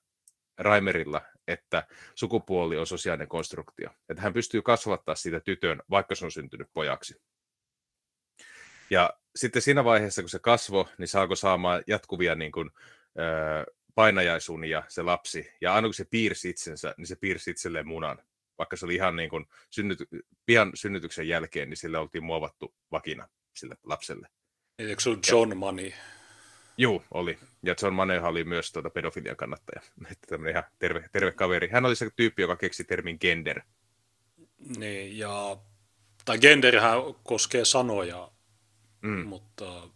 Raimerilla, 0.59 1.20
että 1.48 1.86
sukupuoli 2.14 2.76
on 2.76 2.86
sosiaalinen 2.86 3.28
konstruktio. 3.28 3.90
Että 4.09 4.22
hän 4.22 4.32
pystyy 4.32 4.62
kasvattaa 4.62 5.14
siitä 5.14 5.40
tytön, 5.40 5.82
vaikka 5.90 6.14
se 6.14 6.24
on 6.24 6.30
syntynyt 6.30 6.68
pojaksi. 6.72 7.22
Ja 8.94 9.10
sitten 9.36 9.62
siinä 9.62 9.84
vaiheessa, 9.84 10.22
kun 10.22 10.28
se 10.28 10.38
kasvo, 10.38 10.88
niin 10.98 11.08
saako 11.08 11.36
saamaan 11.36 11.82
jatkuvia 11.86 12.34
niin 12.34 12.52
kuin, 12.52 12.70
öö, 13.18 13.64
painajaisunia 13.94 14.82
se 14.88 15.02
lapsi. 15.02 15.50
Ja 15.60 15.74
aina 15.74 15.86
kun 15.86 15.94
se 15.94 16.04
piirsi 16.04 16.48
itsensä, 16.48 16.94
niin 16.96 17.06
se 17.06 17.16
piirsi 17.16 17.50
itselleen 17.50 17.88
munan. 17.88 18.18
Vaikka 18.58 18.76
se 18.76 18.84
oli 18.84 18.94
ihan 18.94 19.16
niin 19.16 19.30
kuin 19.30 19.46
synnyty, 19.70 20.06
pian 20.46 20.70
synnytyksen 20.74 21.28
jälkeen, 21.28 21.70
niin 21.70 21.76
sille 21.76 21.98
oltiin 21.98 22.24
muovattu 22.24 22.74
vakina 22.92 23.28
sille 23.56 23.76
lapselle. 23.84 24.28
Eikö 24.78 25.02
se 25.02 25.08
ollut 25.08 25.26
John 25.30 25.56
Money? 25.56 25.92
Joo, 26.76 27.04
oli. 27.10 27.38
Ja 27.62 27.74
John 27.82 27.94
Maneha 27.94 28.28
oli 28.28 28.44
myös 28.44 28.72
tuota 28.72 28.90
pedofilian 28.90 29.36
kannattaja. 29.36 29.80
Että 30.12 30.26
tämmöinen 30.26 30.50
ihan 30.50 30.64
terve, 30.78 31.08
terve 31.12 31.32
kaveri. 31.32 31.68
Hän 31.68 31.86
oli 31.86 31.96
se 31.96 32.10
tyyppi, 32.16 32.42
joka 32.42 32.56
keksi 32.56 32.84
termin 32.84 33.16
gender. 33.20 33.60
Niin, 34.76 35.18
ja... 35.18 35.56
Tai 36.24 36.38
genderhän 36.38 36.98
koskee 37.22 37.64
sanoja, 37.64 38.34
mm. 39.05 39.26
mutta 39.26 39.89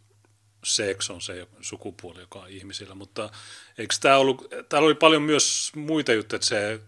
sex 0.65 1.11
on 1.11 1.23
se 1.23 1.49
sukupuoli, 1.61 2.21
joka 2.21 2.39
on 2.39 2.49
ihmisillä. 2.49 2.95
Mutta 2.95 3.31
eikö 3.79 3.95
tämä 4.01 4.17
ollut... 4.17 4.49
Täällä 4.69 4.87
oli 4.87 4.95
paljon 4.95 5.23
myös 5.23 5.73
muita 5.77 6.13
juttuja, 6.13 6.37
että 6.37 6.47
se 6.47 6.81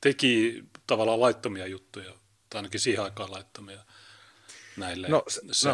teki 0.00 0.64
tavallaan 0.86 1.20
laittomia 1.20 1.66
juttuja, 1.66 2.12
tai 2.50 2.58
ainakin 2.58 2.80
siihen 2.80 3.04
aikaan 3.04 3.32
laittomia 3.32 3.84
näille 4.76 5.08
no, 5.08 5.24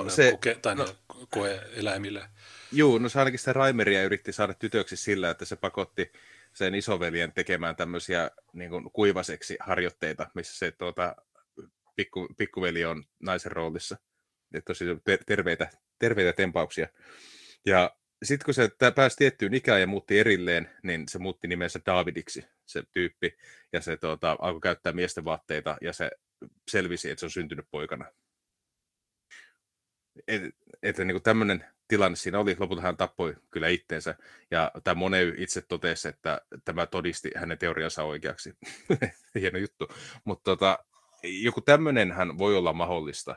no, 0.05 0.11
se, 0.11 0.31
koke, 0.31 0.55
tai 0.55 0.75
no, 0.75 0.97
koe-eläimille. 1.31 2.29
Joo, 2.73 2.99
no 2.99 3.09
se 3.09 3.19
ainakin 3.19 3.39
sitä 3.39 3.53
Raimeria 3.53 4.05
yritti 4.05 4.33
saada 4.33 4.55
tytöksi 4.55 4.97
sillä, 4.97 5.31
että 5.31 5.45
se 5.45 5.57
pakotti 5.57 6.13
sen 6.53 6.75
isoveljen 6.75 7.33
tekemään 7.33 7.77
tämmöisiä 7.77 8.31
niin 8.53 8.71
kuin 8.71 8.91
kuivaseksi 8.93 9.57
harjoitteita, 9.61 10.31
missä 10.35 10.59
se 10.59 10.71
tuota, 10.71 11.17
pikku, 11.99 12.29
pikkuveli 12.37 12.85
on 12.85 13.05
naisen 13.23 13.53
roolissa. 13.53 13.97
Ja 14.55 14.63
tosi 14.63 14.85
terveitä, 15.27 15.71
terveitä 15.99 16.33
tempauksia. 16.33 16.89
Ja 17.67 17.97
sitten 18.23 18.45
kun 18.45 18.55
se 18.55 18.71
pääsi 18.95 19.17
tiettyyn 19.17 19.55
ikään 19.55 19.81
ja 19.81 19.87
muutti 19.87 20.19
erilleen, 20.19 20.71
niin 20.83 21.05
se 21.09 21.19
muutti 21.19 21.49
nimensä 21.49 21.81
Davidiksi, 21.87 22.45
se 22.67 22.83
tyyppi, 22.93 23.37
ja 23.73 23.81
se 23.81 23.97
tuota, 23.97 24.37
alkoi 24.41 24.61
käyttää 24.61 24.93
miesten 24.93 25.25
vaatteita, 25.25 25.77
ja 25.81 25.93
se 25.93 26.11
selvisi, 26.71 27.11
että 27.11 27.21
se 27.21 27.27
on 27.27 27.31
syntynyt 27.31 27.67
poikana 27.71 28.05
että 30.27 30.49
et, 30.83 30.99
niin 30.99 31.23
tämmöinen 31.23 31.65
tilanne 31.89 32.17
siinä 32.17 32.39
oli. 32.39 32.57
Lopulta 32.59 32.83
hän 32.83 32.97
tappoi 32.97 33.37
kyllä 33.51 33.69
itteensä. 33.69 34.15
Ja 34.51 34.71
tämä 34.85 34.95
Money 34.95 35.35
itse 35.37 35.63
totesi, 35.63 36.09
että 36.09 36.41
tämä 36.65 36.87
todisti 36.87 37.31
hänen 37.37 37.59
teoriansa 37.59 38.03
oikeaksi. 38.03 38.55
Hieno 39.41 39.59
juttu. 39.59 39.89
Mutta 40.25 40.45
tota, 40.45 40.79
joku 41.23 41.63
hän 42.15 42.39
voi 42.39 42.57
olla 42.57 42.73
mahdollista, 42.73 43.37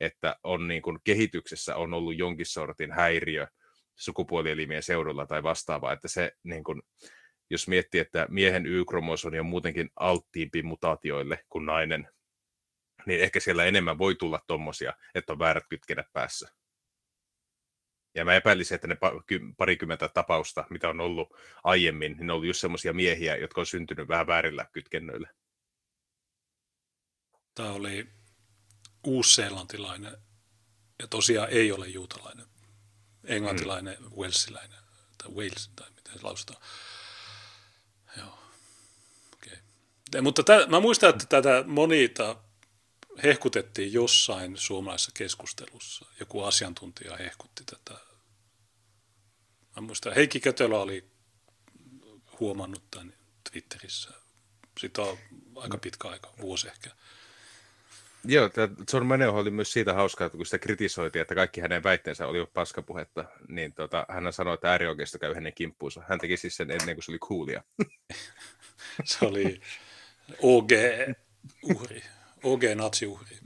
että 0.00 0.36
on 0.42 0.68
niin 0.68 0.82
kuin 0.82 0.98
kehityksessä 1.04 1.76
on 1.76 1.94
ollut 1.94 2.18
jonkin 2.18 2.46
sortin 2.46 2.92
häiriö 2.92 3.46
sukupuolielimien 3.96 4.82
seudulla 4.82 5.26
tai 5.26 5.42
vastaavaa, 5.42 5.92
että 5.92 6.08
se 6.08 6.32
niin 6.42 6.64
kuin, 6.64 6.82
jos 7.50 7.68
miettii, 7.68 8.00
että 8.00 8.26
miehen 8.30 8.66
Y-kromosoni 8.66 9.40
on 9.40 9.46
muutenkin 9.46 9.90
alttiimpi 9.96 10.62
mutaatioille 10.62 11.44
kuin 11.48 11.66
nainen, 11.66 12.08
niin 13.06 13.20
ehkä 13.20 13.40
siellä 13.40 13.64
enemmän 13.64 13.98
voi 13.98 14.14
tulla 14.14 14.40
tommosia, 14.46 14.92
että 15.14 15.32
on 15.32 15.38
väärät 15.38 15.64
kytkennät 15.68 16.06
päässä. 16.12 16.48
Ja 18.14 18.24
mä 18.24 18.34
epäilisin, 18.34 18.74
että 18.74 18.86
ne 18.86 18.96
parikymmentä 19.56 20.08
tapausta, 20.08 20.64
mitä 20.70 20.88
on 20.88 21.00
ollut 21.00 21.28
aiemmin, 21.64 22.12
niin 22.12 22.26
ne 22.26 22.32
on 22.32 22.36
ollut 22.36 22.46
just 22.46 22.60
semmoisia 22.60 22.92
miehiä, 22.92 23.36
jotka 23.36 23.60
on 23.60 23.66
syntynyt 23.66 24.08
vähän 24.08 24.26
väärillä 24.26 24.66
kytkennöillä. 24.72 25.28
Tämä 27.54 27.70
oli 27.70 28.08
uusseelantilainen 29.04 30.16
ja 30.98 31.06
tosiaan 31.06 31.48
ei 31.50 31.72
ole 31.72 31.88
juutalainen. 31.88 32.46
Englantilainen, 33.24 33.96
mm. 34.00 34.10
Walesilainen 34.16 34.78
tai 35.18 35.30
Wales 35.30 35.70
tai 35.76 35.90
miten 35.90 36.12
se 36.12 36.22
lausutaan. 36.22 36.62
Joo. 38.16 38.38
Okay. 39.34 40.22
Mutta 40.22 40.42
tä, 40.42 40.66
mä 40.66 40.80
muistan, 40.80 41.10
että 41.10 41.26
tätä 41.26 41.64
monita 41.66 42.36
hehkutettiin 43.22 43.92
jossain 43.92 44.56
suomalaisessa 44.56 45.10
keskustelussa. 45.14 46.06
Joku 46.20 46.42
asiantuntija 46.42 47.16
hehkutti 47.16 47.64
tätä. 47.64 48.00
Mä 49.76 49.82
muistan, 49.82 50.14
Heikki 50.14 50.40
Kötelä 50.40 50.78
oli 50.78 51.10
huomannut 52.40 52.90
tämän 52.90 53.14
Twitterissä. 53.50 54.10
Sitä 54.80 55.02
on 55.02 55.18
aika 55.56 55.78
pitkä 55.78 56.08
aika, 56.08 56.32
vuosi 56.40 56.68
ehkä. 56.68 56.90
Joo, 58.24 58.50
John 58.92 59.06
Maneo 59.06 59.34
oli 59.34 59.50
myös 59.50 59.72
siitä 59.72 59.94
hauskaa, 59.94 60.26
että 60.26 60.36
kun 60.36 60.46
sitä 60.46 60.58
kritisoitiin, 60.58 61.20
että 61.20 61.34
kaikki 61.34 61.60
hänen 61.60 61.82
väitteensä 61.82 62.26
oli 62.26 62.46
paskapuhetta, 62.54 63.24
niin 63.48 63.72
tota, 63.72 64.06
hän 64.08 64.32
sanoi, 64.32 64.54
että 64.54 64.70
äärioikeisto 64.70 65.18
käy 65.18 65.34
hänen 65.34 65.52
kimppuunsa. 65.54 66.02
Hän 66.08 66.18
teki 66.18 66.36
siis 66.36 66.56
sen 66.56 66.70
ennen 66.70 66.96
kuin 66.96 67.04
se 67.04 67.12
oli 67.12 67.18
coolia. 67.18 67.62
se 69.04 69.26
oli 69.26 69.60
OG-uhri. 70.42 72.02
OG 72.42 72.62
natsiuhri. 72.74 73.36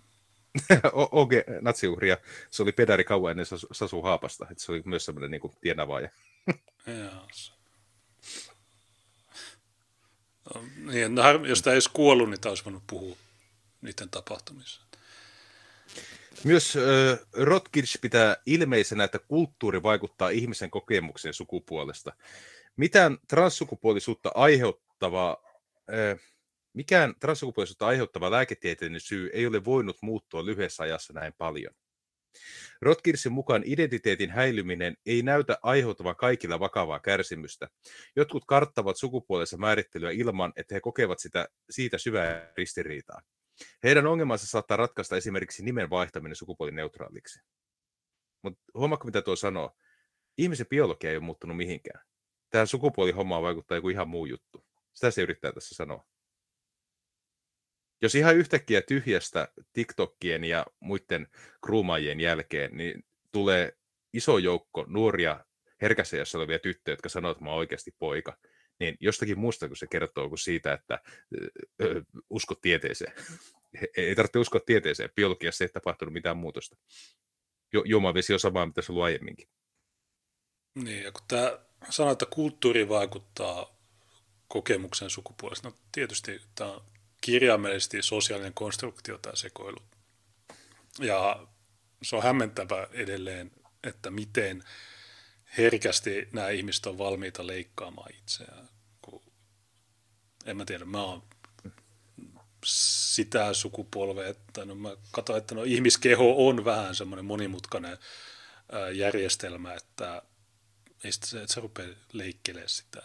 OG 0.93 1.33
natsiuhri 1.61 2.09
ja 2.09 2.17
se 2.51 2.63
oli 2.63 2.73
pedari 2.73 3.05
kauan 3.05 3.31
ennen 3.31 3.47
Sasu 3.73 4.03
Haapasta. 4.03 4.47
Että 4.51 4.65
se 4.65 4.73
oli 4.73 4.83
myös 4.85 5.05
semmoinen 5.05 5.31
niin 5.31 5.53
tienavaaja. 5.61 6.09
no, 10.55 10.65
niin, 10.93 11.15
no, 11.15 11.23
jos 11.47 11.63
tämä 11.63 11.73
ei 11.73 11.77
olisi 11.77 11.91
kuollut, 11.93 12.31
niin 12.31 12.41
tämä 12.41 12.51
olisi 12.51 12.65
voinut 12.65 12.83
puhua 12.87 13.17
niiden 13.81 14.11
tapahtumissa. 14.11 14.83
Myös 16.45 16.77
äh, 16.77 17.19
Rotkirch 17.33 18.01
pitää 18.01 18.37
ilmeisenä, 18.47 19.05
että 19.05 19.19
kulttuuri 19.19 19.83
vaikuttaa 19.83 20.29
ihmisen 20.29 20.71
kokemukseen 20.71 21.35
sukupuolesta. 21.35 22.13
Mitään 22.77 23.19
transsukupuolisuutta 23.29 24.31
aiheuttavaa 24.35 25.37
äh, 25.93 26.21
Mikään 26.77 27.15
transsukupuolisuutta 27.21 27.87
aiheuttava 27.87 28.31
lääketieteellinen 28.31 29.01
syy 29.01 29.31
ei 29.33 29.47
ole 29.47 29.65
voinut 29.65 29.97
muuttua 30.03 30.47
lyhyessä 30.47 30.83
ajassa 30.83 31.13
näin 31.13 31.33
paljon. 31.39 31.75
Rotkirsin 32.83 33.33
mukaan 33.33 33.63
identiteetin 33.67 34.31
häilyminen 34.31 34.97
ei 35.07 35.23
näytä 35.23 35.59
aiheuttavan 35.63 36.17
kaikilla 36.17 36.61
vakavaa 36.61 37.01
kärsimystä. 37.01 37.69
Jotkut 38.17 38.45
karttavat 38.47 38.97
sukupuolensa 38.97 39.57
määrittelyä 39.57 40.11
ilman, 40.11 40.53
että 40.57 40.75
he 40.75 40.81
kokevat 40.81 41.19
sitä, 41.19 41.49
siitä 41.71 41.99
syvää 41.99 42.53
ristiriitaa. 42.57 43.21
Heidän 43.85 44.07
ongelmansa 44.07 44.47
saattaa 44.47 44.77
ratkaista 44.77 45.17
esimerkiksi 45.17 45.65
nimen 45.65 45.91
vaihtaminen 45.91 46.37
sukupuolineutraaliksi. 46.37 47.41
Mutta 48.43 48.61
huomaatko, 48.75 49.07
mitä 49.07 49.23
tuo 49.23 49.37
sanoo? 49.37 49.77
Ihmisen 50.39 50.67
biologia 50.67 51.11
ei 51.11 51.17
ole 51.17 51.25
muuttunut 51.25 51.57
mihinkään. 51.57 52.05
Tähän 52.51 52.67
sukupuolihommaan 52.67 53.43
vaikuttaa 53.43 53.79
joku 53.79 53.89
ihan 53.89 54.09
muu 54.09 54.27
juttu. 54.27 54.65
Sitä 54.95 55.11
se 55.11 55.23
yrittää 55.23 55.53
tässä 55.53 55.75
sanoa 55.75 56.05
jos 58.03 58.15
ihan 58.15 58.37
yhtäkkiä 58.37 58.83
tyhjästä 58.83 59.49
TikTokien 59.73 60.45
ja 60.45 60.67
muiden 60.81 61.29
kruumaajien 61.65 62.21
jälkeen, 62.21 62.77
niin 62.77 63.05
tulee 63.33 63.73
iso 64.13 64.39
joukko 64.39 64.85
nuoria 64.89 65.45
herkässä 65.83 66.17
olevia 66.35 66.59
tyttöjä, 66.59 66.93
jotka 66.93 67.09
sanoo, 67.09 67.31
että 67.31 67.45
mä 67.45 67.51
oon 67.51 67.59
oikeasti 67.59 67.95
poika, 67.99 68.37
niin 68.81 68.97
jostakin 69.01 69.39
muusta 69.39 69.69
kun 69.69 69.77
se 69.77 69.87
kertoo 69.87 70.29
kuin 70.29 70.39
siitä, 70.39 70.73
että 70.73 71.01
ö, 71.83 72.03
usko 72.31 72.55
tieteeseen. 72.55 73.13
Ei 73.97 74.15
tarvitse 74.15 74.39
uskoa 74.39 74.61
tieteeseen. 74.67 75.11
Biologiassa 75.17 75.65
ei 75.65 75.69
tapahtunut 75.69 76.13
mitään 76.13 76.37
muutosta. 76.37 76.77
Jo, 77.73 77.83
juomavesi 77.85 78.33
on 78.33 78.41
samaa, 78.41 78.67
mitä 78.67 78.83
se 78.83 78.93
on 78.93 79.05
aiemminkin. 79.05 79.49
Niin, 80.75 81.03
ja 81.03 81.13
kun 81.13 81.25
tämä 81.29 81.59
sanoo, 81.91 82.13
että 82.13 82.27
kulttuuri 82.31 82.89
vaikuttaa 82.89 83.77
kokemuksen 84.49 85.11
sukupuolesta, 85.11 85.69
no 85.69 85.77
tietysti 85.93 86.41
tämä 86.55 86.73
on 86.73 86.85
kirjaimellisesti 87.21 88.03
sosiaalinen 88.03 88.55
konstruktio 88.55 89.19
tämä 89.19 89.37
sekoilu. 89.37 89.79
Ja 90.99 91.47
se 92.03 92.17
on 92.17 92.23
hämmentävä 92.23 92.89
edelleen, 92.93 93.51
että 93.85 94.11
miten 94.11 94.63
herkästi 95.59 96.29
nämä 96.33 96.49
ihmiset 96.49 96.87
on 96.87 96.99
valmiita 96.99 97.47
leikkaamaan 97.47 98.15
itseään. 98.15 98.69
Kun, 99.03 99.23
en 100.47 100.57
mä 100.57 100.65
tiedä, 100.65 100.85
mä 100.85 101.03
oon 101.03 101.23
sitä 102.65 103.55
sukupolvea, 103.55 104.29
että 104.29 104.65
no 104.65 104.75
mä 104.75 104.97
katsoin, 105.11 105.39
että 105.39 105.55
no 105.55 105.63
ihmiskeho 105.63 106.49
on 106.49 106.65
vähän 106.65 106.95
semmoinen 106.95 107.25
monimutkainen 107.25 107.99
järjestelmä, 108.95 109.75
että 109.75 110.23
ei 111.05 111.13
sitä, 111.13 111.43
että 111.43 111.55
se 111.55 111.61
rupeaa 111.61 111.89
leikkelemään 112.13 112.69
sitä 112.69 113.03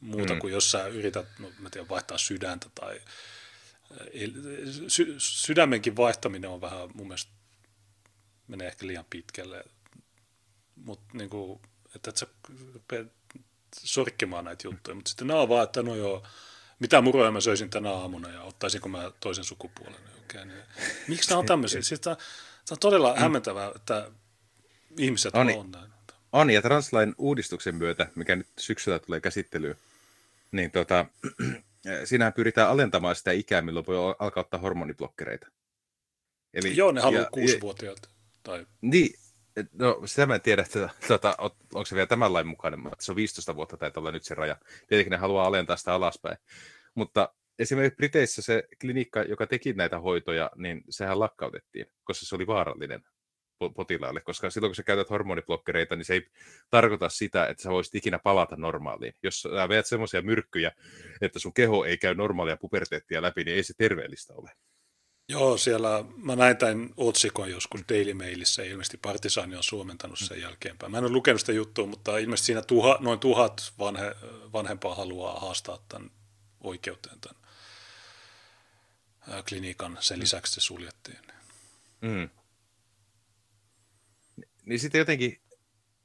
muuta 0.00 0.34
mm. 0.34 0.40
kuin 0.40 0.52
jos 0.52 0.70
sä 0.70 0.86
yrität, 0.86 1.26
no, 1.38 1.52
mä 1.58 1.70
tiedän, 1.70 1.88
vaihtaa 1.88 2.18
sydäntä 2.18 2.70
tai 2.74 3.00
sy- 4.88 5.14
sydämenkin 5.18 5.96
vaihtaminen 5.96 6.50
on 6.50 6.60
vähän 6.60 6.88
mun 6.94 7.06
mielestä 7.06 7.32
menee 8.48 8.68
ehkä 8.68 8.86
liian 8.86 9.04
pitkälle, 9.10 9.64
mutta 10.84 11.04
niin 11.12 11.30
kuin, 11.30 11.60
että, 11.94 12.10
että 12.10 12.20
sä 12.20 12.26
sorkkimaan 13.80 14.44
näitä 14.44 14.68
juttuja, 14.68 14.94
mutta 14.94 15.08
sitten 15.08 15.26
nämä 15.26 15.40
on 15.40 15.48
vaan, 15.48 15.64
että 15.64 15.82
no 15.82 15.94
joo, 15.94 16.26
mitä 16.78 17.00
muroja 17.00 17.30
mä 17.30 17.40
söisin 17.40 17.70
tänä 17.70 17.90
aamuna 17.90 18.28
ja 18.28 18.42
ottaisinko 18.42 18.88
mä 18.88 19.10
toisen 19.20 19.44
sukupuolen 19.44 20.00
oikein. 20.18 20.48
Niin, 20.48 20.62
miksi 21.08 21.30
nämä 21.30 21.38
on 21.38 21.46
tämmöisiä? 21.46 21.82
Siis 21.82 22.00
tämä, 22.00 22.16
on 22.70 22.78
todella 22.78 23.14
mm. 23.14 23.20
hämmentävää, 23.20 23.72
että 23.76 24.10
ihmiset 24.98 25.34
on, 25.34 25.50
on 25.50 25.70
näin. 25.70 25.90
On, 26.32 26.50
ja 26.50 26.62
translain 26.62 27.14
uudistuksen 27.18 27.74
myötä, 27.74 28.06
mikä 28.14 28.36
nyt 28.36 28.48
syksyllä 28.58 28.98
tulee 28.98 29.20
käsittelyyn, 29.20 29.76
niin 30.52 30.70
tota, 30.70 31.06
siinähän 32.04 32.32
pyritään 32.32 32.68
alentamaan 32.68 33.16
sitä 33.16 33.32
ikää, 33.32 33.62
milloin 33.62 33.86
voi 33.86 34.16
alkaa 34.18 34.40
ottaa 34.40 34.60
hormoniblokkereita. 34.60 35.48
Eli, 36.54 36.76
Joo, 36.76 36.92
ne 36.92 37.00
haluaa 37.00 37.24
kuusivuotiaat. 37.24 38.10
Tai... 38.42 38.66
Niin, 38.80 39.18
no 39.72 40.02
sitä 40.04 40.26
mä 40.26 40.34
en 40.34 40.40
tiedä, 40.40 40.62
että 40.62 40.88
tuota, 41.08 41.34
onko 41.74 41.84
se 41.84 41.94
vielä 41.94 42.06
tämän 42.06 42.32
lain 42.32 42.46
mukainen, 42.46 42.80
mutta 42.80 43.04
se 43.04 43.12
on 43.12 43.16
15 43.16 43.56
vuotta 43.56 43.76
tai 43.76 43.90
olla 43.96 44.12
nyt 44.12 44.24
se 44.24 44.34
raja. 44.34 44.56
Tietenkin 44.88 45.10
ne 45.10 45.16
haluaa 45.16 45.46
alentaa 45.46 45.76
sitä 45.76 45.94
alaspäin. 45.94 46.36
Mutta 46.94 47.34
esimerkiksi 47.58 47.96
Briteissä 47.96 48.42
se 48.42 48.68
klinikka, 48.80 49.22
joka 49.22 49.46
teki 49.46 49.72
näitä 49.72 50.00
hoitoja, 50.00 50.50
niin 50.56 50.84
sehän 50.90 51.20
lakkautettiin, 51.20 51.86
koska 52.04 52.26
se 52.26 52.34
oli 52.34 52.46
vaarallinen 52.46 53.04
potilaalle, 53.74 54.20
koska 54.20 54.50
silloin 54.50 54.70
kun 54.70 54.76
sä 54.76 54.82
käytät 54.82 55.10
hormoniblokkereita, 55.10 55.96
niin 55.96 56.04
se 56.04 56.14
ei 56.14 56.26
tarkoita 56.70 57.08
sitä, 57.08 57.46
että 57.46 57.62
sä 57.62 57.70
voisit 57.70 57.94
ikinä 57.94 58.18
palata 58.18 58.56
normaaliin. 58.56 59.14
Jos 59.22 59.42
sä 59.42 59.68
veät 59.68 59.86
semmoisia 59.86 60.22
myrkkyjä, 60.22 60.72
että 61.20 61.38
sun 61.38 61.54
keho 61.54 61.84
ei 61.84 61.98
käy 61.98 62.14
normaalia 62.14 62.56
puberteettia 62.56 63.22
läpi, 63.22 63.44
niin 63.44 63.56
ei 63.56 63.62
se 63.62 63.74
terveellistä 63.78 64.34
ole. 64.34 64.50
Joo, 65.28 65.56
siellä 65.56 66.04
mä 66.16 66.36
näin 66.36 66.56
tämän 66.56 66.90
otsikon 66.96 67.50
joskus 67.50 67.80
Daily 67.88 68.14
Mailissa 68.14 68.62
ja 68.62 68.70
ilmeisesti 68.70 68.96
Partisani 68.96 69.56
on 69.56 69.62
suomentanut 69.62 70.18
sen 70.18 70.40
jälkeenpäin. 70.40 70.92
Mä 70.92 70.98
en 70.98 71.04
ole 71.04 71.12
lukenut 71.12 71.40
sitä 71.40 71.52
juttua, 71.52 71.86
mutta 71.86 72.18
ilmeisesti 72.18 72.46
siinä 72.46 72.62
tuha, 72.62 72.98
noin 73.00 73.18
tuhat 73.18 73.72
vanhe, 73.78 74.14
vanhempaa 74.52 74.94
haluaa 74.94 75.40
haastaa 75.40 75.78
tämän 75.88 76.10
oikeuteen 76.60 77.20
tämän 77.20 77.42
klinikan. 79.48 79.96
Sen 80.00 80.20
lisäksi 80.20 80.54
se 80.54 80.60
suljettiin. 80.60 81.18
Mm 82.00 82.28
niin 84.66 84.80
sitten 84.80 84.98
jotenkin, 84.98 85.40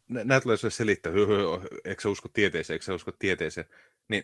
nämä 0.08 0.42
tulee 0.42 0.58
sulle 0.58 0.72
selittää, 0.72 1.14
eikö 1.86 2.02
sä 2.02 2.10
usko 2.10 2.30
tieteeseen, 2.30 2.76
eikö 2.76 2.86
sä 2.86 2.94
usko 2.94 3.12
tieteeseen, 3.12 3.68
niin 4.08 4.24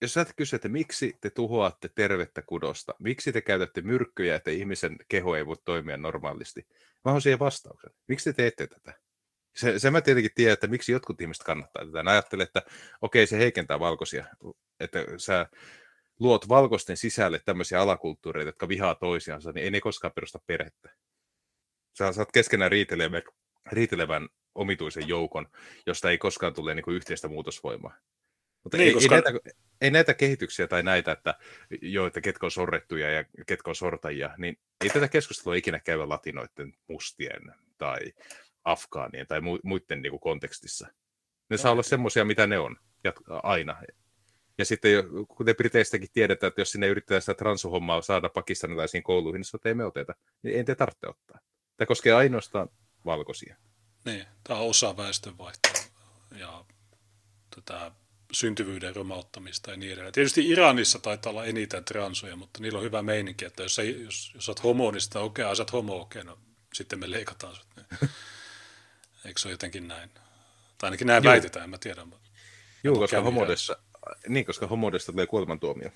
jos 0.00 0.14
sä 0.14 0.20
et 0.20 0.32
kysy, 0.36 0.56
että 0.56 0.68
miksi 0.68 1.18
te 1.20 1.30
tuhoatte 1.30 1.90
tervettä 1.94 2.42
kudosta, 2.42 2.94
miksi 2.98 3.32
te 3.32 3.40
käytätte 3.40 3.82
myrkkyjä, 3.82 4.36
että 4.36 4.50
ihmisen 4.50 4.96
keho 5.08 5.36
ei 5.36 5.46
voi 5.46 5.56
toimia 5.64 5.96
normaalisti, 5.96 6.66
mä 7.04 7.12
oon 7.12 7.22
siihen 7.22 7.38
vastauksen. 7.38 7.90
Miksi 8.08 8.32
te 8.32 8.36
teette 8.36 8.66
tätä? 8.66 8.94
Se, 9.56 9.78
se 9.78 9.90
mä 9.90 10.00
tietenkin 10.00 10.30
tiedän, 10.34 10.52
että 10.52 10.66
miksi 10.66 10.92
jotkut 10.92 11.20
ihmiset 11.20 11.44
kannattaa 11.44 11.86
tätä. 11.86 12.02
Mä 12.02 12.10
ajattelen, 12.10 12.44
että 12.44 12.62
okei, 13.02 13.26
se 13.26 13.38
heikentää 13.38 13.80
valkoisia, 13.80 14.26
että 14.80 14.98
sä 15.16 15.46
luot 16.20 16.48
valkoisten 16.48 16.96
sisälle 16.96 17.40
tämmöisiä 17.44 17.80
alakulttuureita, 17.80 18.48
jotka 18.48 18.68
vihaa 18.68 18.94
toisiansa, 18.94 19.52
niin 19.52 19.64
ei 19.64 19.70
ne 19.70 19.80
koskaan 19.80 20.12
perusta 20.14 20.38
perhettä. 20.46 20.90
Sä 21.98 22.12
saat 22.12 22.32
keskenään 22.32 22.70
riitelemään 22.70 23.22
riitelevän 23.72 24.28
omituisen 24.54 25.08
joukon, 25.08 25.46
josta 25.86 26.10
ei 26.10 26.18
koskaan 26.18 26.54
tule 26.54 26.74
niin 26.74 26.84
kuin 26.84 26.96
yhteistä 26.96 27.28
muutosvoimaa. 27.28 27.94
Mutta 28.66 28.76
niin, 28.76 28.88
ei, 28.88 28.94
koska... 28.94 29.14
ei, 29.16 29.22
näitä, 29.22 29.40
ei 29.80 29.90
näitä 29.90 30.14
kehityksiä 30.14 30.66
tai 30.66 30.82
näitä, 30.82 31.12
että 31.12 31.34
jo, 31.82 32.06
että 32.06 32.20
ketkä 32.20 32.46
on 32.46 32.50
sorrettuja 32.50 33.10
ja 33.10 33.24
ketkä 33.46 33.70
on 33.70 33.74
sortajia, 33.74 34.34
niin 34.38 34.58
ei 34.84 34.90
tätä 34.90 35.08
keskustelua 35.08 35.54
ikinä 35.54 35.80
käydä 35.80 36.08
latinoiden 36.08 36.74
mustien 36.88 37.54
tai 37.78 37.98
afgaanien 38.64 39.26
tai 39.26 39.40
mu- 39.40 39.60
muiden 39.62 40.02
niin 40.02 40.10
kuin 40.10 40.20
kontekstissa. 40.20 40.88
Ne 41.50 41.56
saa 41.56 41.72
olla 41.72 41.82
semmoisia, 41.82 42.24
mitä 42.24 42.46
ne 42.46 42.58
on 42.58 42.76
jat- 43.08 43.40
aina. 43.42 43.82
Ja 44.58 44.64
sitten, 44.64 45.04
kuten 45.28 45.56
Briteistäkin 45.56 46.08
tiedetään, 46.12 46.48
että 46.48 46.60
jos 46.60 46.72
sinne 46.72 46.86
yritetään 46.86 47.20
sitä 47.20 47.34
transuhommaa 47.34 48.02
saada 48.02 48.28
pakistanilaisiin 48.28 49.02
kouluihin, 49.02 49.40
niin 49.40 49.56
että 49.56 49.68
ei 49.68 49.74
me 49.74 49.84
oteta, 49.84 50.14
niin 50.42 50.56
ei 50.56 50.64
te 50.64 50.74
tarvitse 50.74 51.08
ottaa. 51.08 51.38
Tämä 51.76 51.86
koskee 51.86 52.12
ainoastaan 52.12 52.68
valkoisia. 53.04 53.56
Niin, 54.04 54.26
tämä 54.44 54.60
on 54.60 54.70
osa 54.70 54.96
väestönvaihtoa 54.96 55.72
ja 56.38 56.64
tätä 57.54 57.92
syntyvyyden 58.32 58.96
romauttamista 58.96 59.70
ja 59.70 59.76
niin 59.76 59.92
edelleen. 59.92 60.12
Tietysti 60.12 60.48
Iranissa 60.48 60.98
taitaa 60.98 61.30
olla 61.30 61.44
eniten 61.44 61.84
transoja, 61.84 62.36
mutta 62.36 62.60
niillä 62.60 62.78
on 62.78 62.84
hyvä 62.84 63.02
meininki, 63.02 63.44
että 63.44 63.62
jos, 63.62 63.78
ei, 63.78 64.02
jos, 64.04 64.30
jos 64.34 64.48
olet 64.48 64.62
homo, 64.64 64.90
niin 64.90 65.00
sitä 65.00 65.20
okei, 65.20 65.44
okay, 65.44 65.56
sä 65.56 65.66
homo, 65.72 66.00
okei, 66.00 66.22
okay, 66.22 66.32
no 66.34 66.38
sitten 66.74 66.98
me 66.98 67.10
leikataan 67.10 67.56
sut. 67.56 67.66
Eikö 69.24 69.40
se 69.40 69.48
ole 69.48 69.52
jotenkin 69.52 69.88
näin? 69.88 70.10
Tai 70.78 70.86
ainakin 70.86 71.06
näin 71.06 71.24
Joo. 71.24 71.32
väitetään, 71.32 71.64
en 71.64 71.70
mä 71.70 71.78
tiedä. 71.78 72.06
Joo, 72.84 72.98
koska 72.98 73.20
homodessa, 73.20 73.76
niin, 74.28 74.46
koska 74.46 74.66
homodessa 74.66 75.12
tulee 75.12 75.26
kuolemantuomio. 75.26 75.90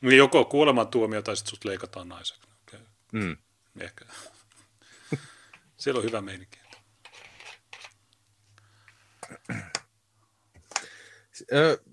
Niin 0.00 0.18
joko 0.18 0.44
kuolemantuomio 0.44 1.22
tai 1.22 1.36
sitten 1.36 1.50
sut 1.50 1.64
leikataan 1.64 2.08
naiseksi. 2.08 2.42
Okay. 2.68 2.80
Mm. 3.12 3.36
Ehkä. 3.80 4.04
Siellä 5.76 5.98
on 5.98 6.04
hyvä 6.04 6.20
meininki. 6.20 6.58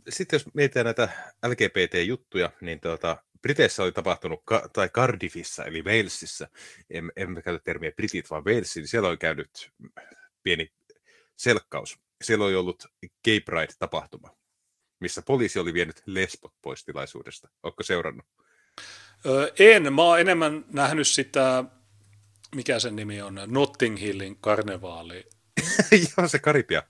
Sitten 0.09 0.37
jos 0.37 0.53
mietitään 0.53 0.83
näitä 0.83 1.09
LGBT-juttuja, 1.45 2.51
niin 2.61 2.79
tuota, 2.79 3.17
Briteissä 3.41 3.83
oli 3.83 3.91
tapahtunut, 3.91 4.43
tai 4.73 4.89
Cardiffissa, 4.89 5.65
eli 5.65 5.81
Walesissa, 5.81 6.47
emme, 6.89 7.11
emme 7.15 7.41
käytä 7.41 7.61
termiä 7.63 7.91
Britit, 7.91 8.29
vaan 8.29 8.45
Wales, 8.45 8.75
niin 8.75 8.87
siellä 8.87 9.09
oli 9.09 9.17
käynyt 9.17 9.71
pieni 10.43 10.71
selkkaus. 11.37 11.99
Siellä 12.23 12.45
oli 12.45 12.55
ollut 12.55 12.85
Gay 13.25 13.39
Pride-tapahtuma, 13.39 14.35
missä 14.99 15.21
poliisi 15.21 15.59
oli 15.59 15.73
vienyt 15.73 16.01
lesbot 16.05 16.53
pois 16.61 16.85
tilaisuudesta. 16.85 17.49
Oletko 17.63 17.83
seurannut? 17.83 18.25
Öö, 19.25 19.51
en. 19.59 19.93
Mä 19.93 20.01
oon 20.01 20.19
enemmän 20.19 20.65
nähnyt 20.73 21.07
sitä 21.07 21.63
mikä 22.55 22.79
sen 22.79 22.95
nimi 22.95 23.21
on, 23.21 23.39
Notting 23.47 23.99
Hillin 23.99 24.37
karnevaali. 24.41 25.23
joo, 26.17 26.27
se 26.27 26.39
Karibia, 26.39 26.83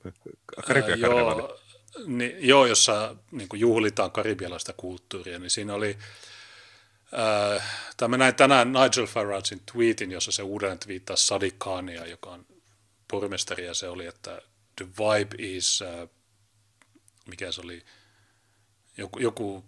Karibia 0.68 0.98
karnevaali. 0.98 1.41
Joo, 1.41 1.60
niin, 2.05 2.47
joo, 2.47 2.65
jossa 2.65 3.15
niin 3.31 3.49
juhlitaan 3.53 4.11
karibialaista 4.11 4.73
kulttuuria, 4.77 5.39
niin 5.39 5.49
siinä 5.49 5.73
oli, 5.73 5.97
äh, 7.57 7.63
tämä 7.97 8.17
näin 8.17 8.35
tänään 8.35 8.73
Nigel 8.73 9.05
Faragein 9.05 9.61
tweetin, 9.73 10.11
jossa 10.11 10.31
se 10.31 10.43
uudelleen 10.43 10.80
twiittaa 10.80 11.15
Sadiq 11.15 11.55
Khania, 11.59 12.05
joka 12.05 12.30
on 12.30 12.45
pormestari, 13.07 13.65
ja 13.65 13.73
se 13.73 13.89
oli, 13.89 14.05
että 14.05 14.41
the 14.76 14.88
vibe 14.88 15.35
is, 15.38 15.81
äh, 15.81 16.09
mikä 17.27 17.51
se 17.51 17.61
oli, 17.61 17.84
joku, 18.97 19.19
joku 19.19 19.65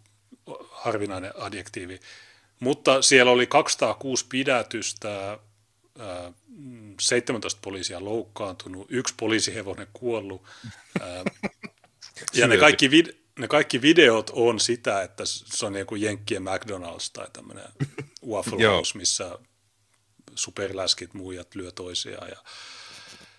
harvinainen 0.72 1.32
adjektiivi, 1.38 2.00
mutta 2.60 3.02
siellä 3.02 3.32
oli 3.32 3.48
206 3.48 4.26
pidätystä, 4.30 5.40
17 7.02 7.60
poliisia 7.64 8.06
loukkaantunut, 8.06 8.88
yksi 8.90 9.14
poliisihevonen 9.18 9.88
kuollut. 9.94 10.42
ja 12.34 12.48
ne 12.48 12.58
kaikki, 12.58 12.88
vid- 12.88 13.16
ne 13.40 13.48
kaikki 13.48 13.82
videot 13.82 14.30
on 14.34 14.60
sitä, 14.60 15.02
että 15.02 15.26
se 15.26 15.66
on 15.66 15.74
niin 15.74 15.86
kuin 15.86 16.02
Jenkkien 16.02 16.44
McDonald's 16.44 17.10
tai 17.14 17.28
tämmöinen 17.34 17.66
Waffle 18.32 18.68
House, 18.68 18.98
missä 18.98 19.40
superläskit 20.36 21.14
muijat 21.14 21.56
lyö 21.56 21.72
toisiaan. 21.72 22.30
Ja 22.30 22.38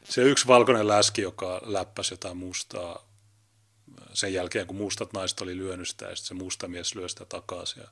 se 0.04 0.22
yksi 0.22 0.46
valkoinen 0.46 0.88
läski, 0.88 1.22
joka 1.22 1.60
läppäsi 1.64 2.12
jotain 2.12 2.36
mustaa 2.36 3.08
sen 4.12 4.32
jälkeen, 4.34 4.66
kun 4.66 4.76
mustat 4.76 5.12
naiset 5.12 5.40
oli 5.40 5.56
lyönyt 5.56 5.88
sitä, 5.88 6.06
ja 6.06 6.16
sitten 6.16 6.28
se 6.28 6.44
musta 6.44 6.68
mies 6.68 6.94
lyö 6.94 7.08
sitä 7.08 7.24
takaisin. 7.24 7.82
Ja 7.82 7.88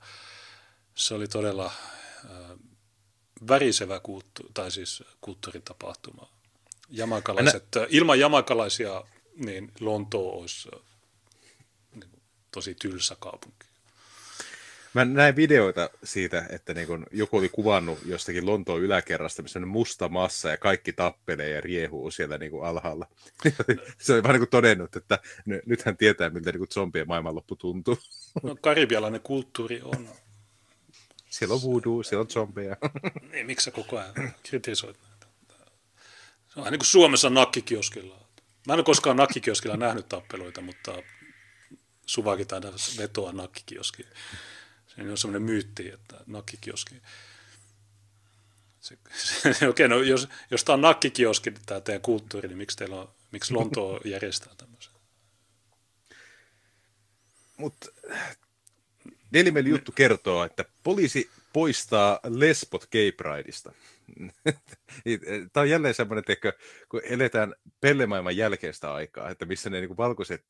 se 0.95 1.15
oli 1.15 1.29
todella 1.29 1.73
värisevä 3.49 4.01
kulttu- 4.01 4.51
tai 4.55 4.71
siis 4.71 5.05
kulttuuritapahtuma. 5.21 6.29
Jamakalaiset, 6.89 7.67
Nä... 7.75 7.87
ilman 7.89 8.21
jamakalaisia 8.21 9.05
niin 9.45 9.73
Lontoo 9.81 10.41
olisi 10.41 10.69
niin 11.95 12.11
tosi 12.55 12.75
tylsä 12.75 13.17
kaupunki. 13.21 13.67
Mä 14.95 15.05
näin 15.05 15.37
videoita 15.37 15.91
siitä, 16.05 16.47
että 16.51 16.75
niin 16.75 16.87
kun 16.87 17.07
joku 17.13 17.37
oli 17.37 17.49
kuvannut 17.49 17.99
jostakin 18.05 18.47
Lontoon 18.47 18.81
yläkerrasta, 18.81 19.43
missä 19.43 19.59
on 19.59 19.69
musta 19.69 20.09
massa 20.09 20.49
ja 20.49 20.57
kaikki 20.57 20.93
tappelee 20.93 21.49
ja 21.49 21.61
riehuu 21.61 22.11
siellä 22.11 22.39
niin 22.39 22.51
kuin 22.51 22.65
alhaalla. 22.65 23.07
Se 23.99 24.13
oli 24.13 24.23
vaan 24.23 24.33
niin 24.33 24.41
kuin 24.41 24.51
todennut, 24.51 24.97
että 24.97 25.19
nythän 25.67 25.97
tietää, 25.97 26.31
miltä 26.31 26.53
niin 26.53 26.69
zombien 26.75 27.09
maailmanloppu 27.09 27.57
tuntuu. 27.57 27.99
No 28.43 28.57
karibialainen 28.61 29.21
kulttuuri 29.21 29.81
on 29.83 30.09
siellä 31.31 31.55
on 31.55 31.63
voodoo, 31.63 32.03
siellä 32.03 32.21
on 32.21 32.31
zombeja. 32.31 32.77
Niin, 33.33 33.47
miksi 33.47 33.65
sä 33.65 33.71
koko 33.71 33.99
ajan 33.99 34.15
kritisoit 34.43 34.97
näitä? 35.03 35.27
Se 36.49 36.61
on 36.61 36.65
niin 36.65 36.79
kuin 36.79 36.87
Suomessa 36.87 37.31
nakkikioskilla. 37.31 38.26
Mä 38.67 38.73
en 38.73 38.79
ole 38.79 38.85
koskaan 38.85 39.17
nakkikioskilla 39.17 39.77
nähnyt 39.77 40.09
tappeluita, 40.09 40.61
mutta 40.61 41.03
Suvakin 42.07 42.47
taida 42.47 42.73
vetoa 42.99 43.33
nakkikioskiin. 43.33 44.09
Se 44.87 45.11
on 45.11 45.19
semmoinen 45.19 45.43
myytti, 45.43 45.89
että 45.89 46.21
nakkikioski. 46.27 46.95
Se, 48.81 48.99
se, 49.53 49.69
okei, 49.69 49.89
no 49.89 50.03
jos, 50.03 50.29
jos 50.51 50.65
tämä 50.65 50.75
on 50.75 50.81
nakkikioski, 50.81 51.51
tämä 51.67 51.81
teidän 51.81 52.03
kulttuuri, 52.03 52.49
niin 52.49 52.59
miksi, 52.59 52.77
teillä 52.77 53.01
on, 53.01 53.09
miksi 53.33 53.55
Lonto 53.55 54.01
järjestää 54.05 54.55
tämmöisen? 54.57 54.93
Mutta 57.57 57.89
Daily 59.33 59.69
juttu 59.69 59.93
kertoo, 59.93 60.45
että 60.45 60.65
poliisi 60.83 61.31
poistaa 61.53 62.21
lesbot 62.25 62.87
gay 62.93 63.13
prideista. 63.13 63.73
Tämä 65.53 65.63
on 65.63 65.71
jälleen 65.71 65.95
semmoinen, 65.95 66.25
että 66.29 66.53
kun 66.89 67.01
eletään 67.05 67.55
pellemaailman 67.81 68.37
jälkeistä 68.37 68.95
aikaa, 68.95 69.31
että 69.31 69.47
missä 69.47 69.71
ne 69.71 69.81
niin 69.81 69.97
valkoiset 69.97 70.45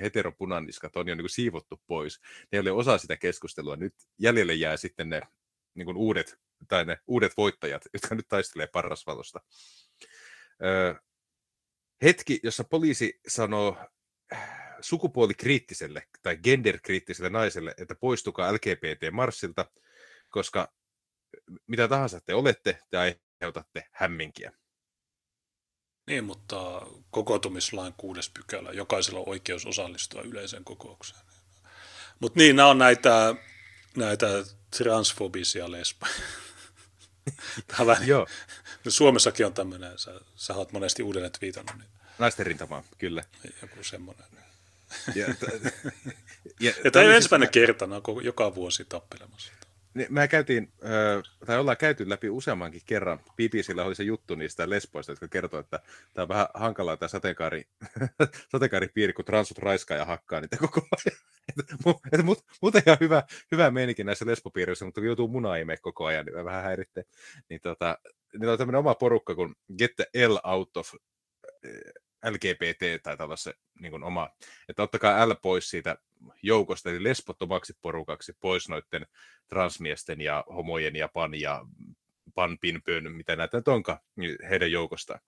heteropunaniskat 0.00 0.96
on 0.96 1.08
jo 1.08 1.14
niin 1.14 1.30
siivottu 1.30 1.82
pois, 1.86 2.20
ne 2.52 2.58
ei 2.58 2.60
ole 2.60 2.70
osa 2.70 2.98
sitä 2.98 3.16
keskustelua. 3.16 3.76
Nyt 3.76 3.94
jäljelle 4.18 4.54
jää 4.54 4.76
sitten 4.76 5.08
ne 5.08 5.20
niin 5.74 5.96
uudet, 5.96 6.38
tai 6.68 6.84
ne 6.84 6.98
uudet 7.06 7.36
voittajat, 7.36 7.82
jotka 7.92 8.14
nyt 8.14 8.28
taistelee 8.28 8.66
parrasvalosta. 8.66 9.40
Hetki, 12.02 12.40
jossa 12.42 12.64
poliisi 12.64 13.20
sanoo 13.28 13.76
sukupuolikriittiselle 14.80 16.06
tai 16.22 16.36
genderkriittiselle 16.36 17.30
naiselle, 17.30 17.74
että 17.78 17.94
poistukaa 17.94 18.52
LGBT-marssilta, 18.52 19.64
koska 20.30 20.72
mitä 21.66 21.88
tahansa 21.88 22.20
te 22.20 22.34
olette, 22.34 22.78
te 22.90 22.96
aiheutatte 22.98 23.88
hämminkiä. 23.92 24.52
Niin, 26.06 26.24
mutta 26.24 26.86
kokoontumislain 27.10 27.94
kuudes 27.96 28.30
pykälä, 28.30 28.72
jokaisella 28.72 29.20
on 29.20 29.28
oikeus 29.28 29.66
osallistua 29.66 30.22
yleiseen 30.22 30.64
kokoukseen. 30.64 31.20
Mutta 32.20 32.38
niin, 32.38 32.56
nämä 32.56 32.68
on 32.68 32.78
näitä, 32.78 33.34
näitä 33.96 34.26
transfobisia 34.76 35.70
lesboja. 35.70 36.12
Joo. 38.06 38.26
Suomessakin 38.88 39.46
on 39.46 39.54
tämmöinen, 39.54 39.98
sä, 39.98 40.20
sä 40.34 40.54
oot 40.54 40.72
monesti 40.72 41.02
uudelleen 41.02 41.32
twiitannut. 41.32 41.76
Niin... 41.78 41.90
Naisten 42.18 42.46
rintamaa, 42.46 42.84
kyllä. 42.98 43.24
Joku 43.62 43.84
semmoinen. 43.84 44.26
Ja, 45.14 45.26
t- 45.34 45.74
ja, 46.60 46.72
ja 46.84 46.90
tämä 46.90 47.04
ei 47.04 47.16
ensimmäinen 47.16 47.46
siis... 47.52 47.66
kerta, 47.66 47.88
joka 48.22 48.54
vuosi 48.54 48.84
tappelemassa. 48.84 49.52
Niin, 49.94 50.06
mä 50.10 50.28
käytiin, 50.28 50.72
tai 51.46 51.58
ollaan 51.58 51.76
käyty 51.76 52.08
läpi 52.08 52.30
useammankin 52.30 52.80
kerran. 52.86 53.18
BBCllä 53.18 53.84
oli 53.84 53.94
se 53.94 54.02
juttu 54.02 54.34
niistä 54.34 54.70
lesboista, 54.70 55.12
jotka 55.12 55.28
kertoo, 55.28 55.60
että 55.60 55.80
tämä 56.14 56.22
on 56.22 56.28
vähän 56.28 56.46
hankalaa 56.54 56.96
tämä 56.96 57.08
sateenkaari, 57.08 57.64
sateenkaaripiiri, 58.52 59.12
kun 59.12 59.24
transut 59.24 59.58
raiskaa 59.58 59.96
ja 59.96 60.04
hakkaa 60.04 60.40
niitä 60.40 60.56
koko 60.56 60.80
ajan. 60.80 61.18
Että 62.12 62.22
mut, 62.22 62.44
mut 62.62 62.74
ihan 62.74 62.96
hyvä, 63.00 63.22
hyvä 63.52 63.70
meininki 63.70 64.04
näissä 64.04 64.26
lesbopiirissä, 64.26 64.84
mutta 64.84 65.00
joutuu 65.00 65.28
munaa 65.28 65.56
koko 65.82 66.04
ajan, 66.04 66.26
niin 66.26 66.44
vähän 66.44 66.64
häiritte. 66.64 67.04
Niin 67.48 67.60
tota, 67.60 67.98
niillä 68.32 68.52
on 68.52 68.58
tämmöinen 68.58 68.78
oma 68.78 68.94
porukka 68.94 69.34
kuin 69.34 69.54
Get 69.78 69.90
the 69.96 70.26
L 70.28 70.36
out 70.44 70.76
of 70.76 70.94
LGBT 72.30 73.02
tai 73.02 73.16
tällaisen 73.16 73.54
niin 73.80 74.04
oma, 74.04 74.30
että 74.68 74.82
ottakaa 74.82 75.28
L 75.28 75.34
pois 75.42 75.70
siitä 75.70 75.96
joukosta, 76.42 76.90
eli 76.90 77.04
lesbottomaksi 77.04 77.78
porukaksi 77.82 78.32
pois 78.40 78.68
noiden 78.68 79.06
transmiesten 79.48 80.20
ja 80.20 80.44
homojen 80.48 80.96
ja 80.96 81.08
pan 81.08 81.40
ja 81.40 81.64
pan, 82.34 82.58
pin, 82.58 82.82
pön, 82.82 83.12
mitä 83.12 83.36
näitä 83.36 83.56
nyt 83.56 83.68
onkaan 83.68 83.98
niin 84.16 84.36
heidän 84.48 84.72
joukostaan. 84.72 85.20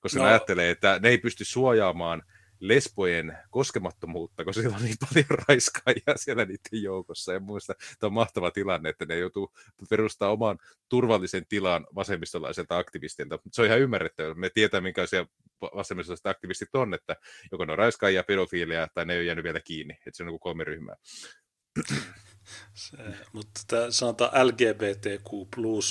Koska 0.00 0.18
no. 0.18 0.24
ne 0.24 0.30
ajattelee, 0.30 0.70
että 0.70 0.98
ne 1.02 1.08
ei 1.08 1.18
pysty 1.18 1.44
suojaamaan 1.44 2.22
lesbojen 2.60 3.38
koskemattomuutta, 3.50 4.44
koska 4.44 4.60
siellä 4.60 4.76
on 4.76 4.84
niin 4.84 4.96
paljon 5.00 5.38
raiskaajia 5.48 6.16
siellä 6.16 6.44
niiden 6.44 6.82
joukossa. 6.82 7.32
Ja 7.32 7.40
muista, 7.40 7.74
tämä 7.98 8.08
on 8.08 8.12
mahtava 8.12 8.50
tilanne, 8.50 8.88
että 8.88 9.06
ne 9.06 9.18
joutuu 9.18 9.52
perustamaan 9.90 10.32
oman 10.32 10.58
turvallisen 10.88 11.46
tilan 11.46 11.86
vasemmistolaiselta 11.94 12.78
aktivistilta. 12.78 13.38
Se 13.52 13.62
on 13.62 13.66
ihan 13.66 13.80
ymmärrettävää. 13.80 14.34
Me 14.34 14.50
tietää, 14.50 14.80
minkälaisia 14.80 15.26
vasemmistolaiset 15.60 16.26
aktivistit 16.26 16.74
on, 16.74 16.94
että 16.94 17.16
joko 17.52 17.64
ne 17.64 17.72
on 17.72 17.78
raiskaajia, 17.78 18.24
pedofiilia 18.24 18.88
tai 18.94 19.06
ne 19.06 19.12
ei 19.12 19.18
ole 19.18 19.26
jäänyt 19.26 19.44
vielä 19.44 19.60
kiinni. 19.60 19.94
Että 19.94 20.16
se 20.16 20.22
on 20.22 20.26
niin 20.30 20.40
kolme 20.40 20.64
ryhmää. 20.64 20.96
Se, 22.74 22.96
mutta 23.32 23.60
tämä 23.66 23.90
sanotaan 23.90 24.48
LGBTQ+, 24.48 25.30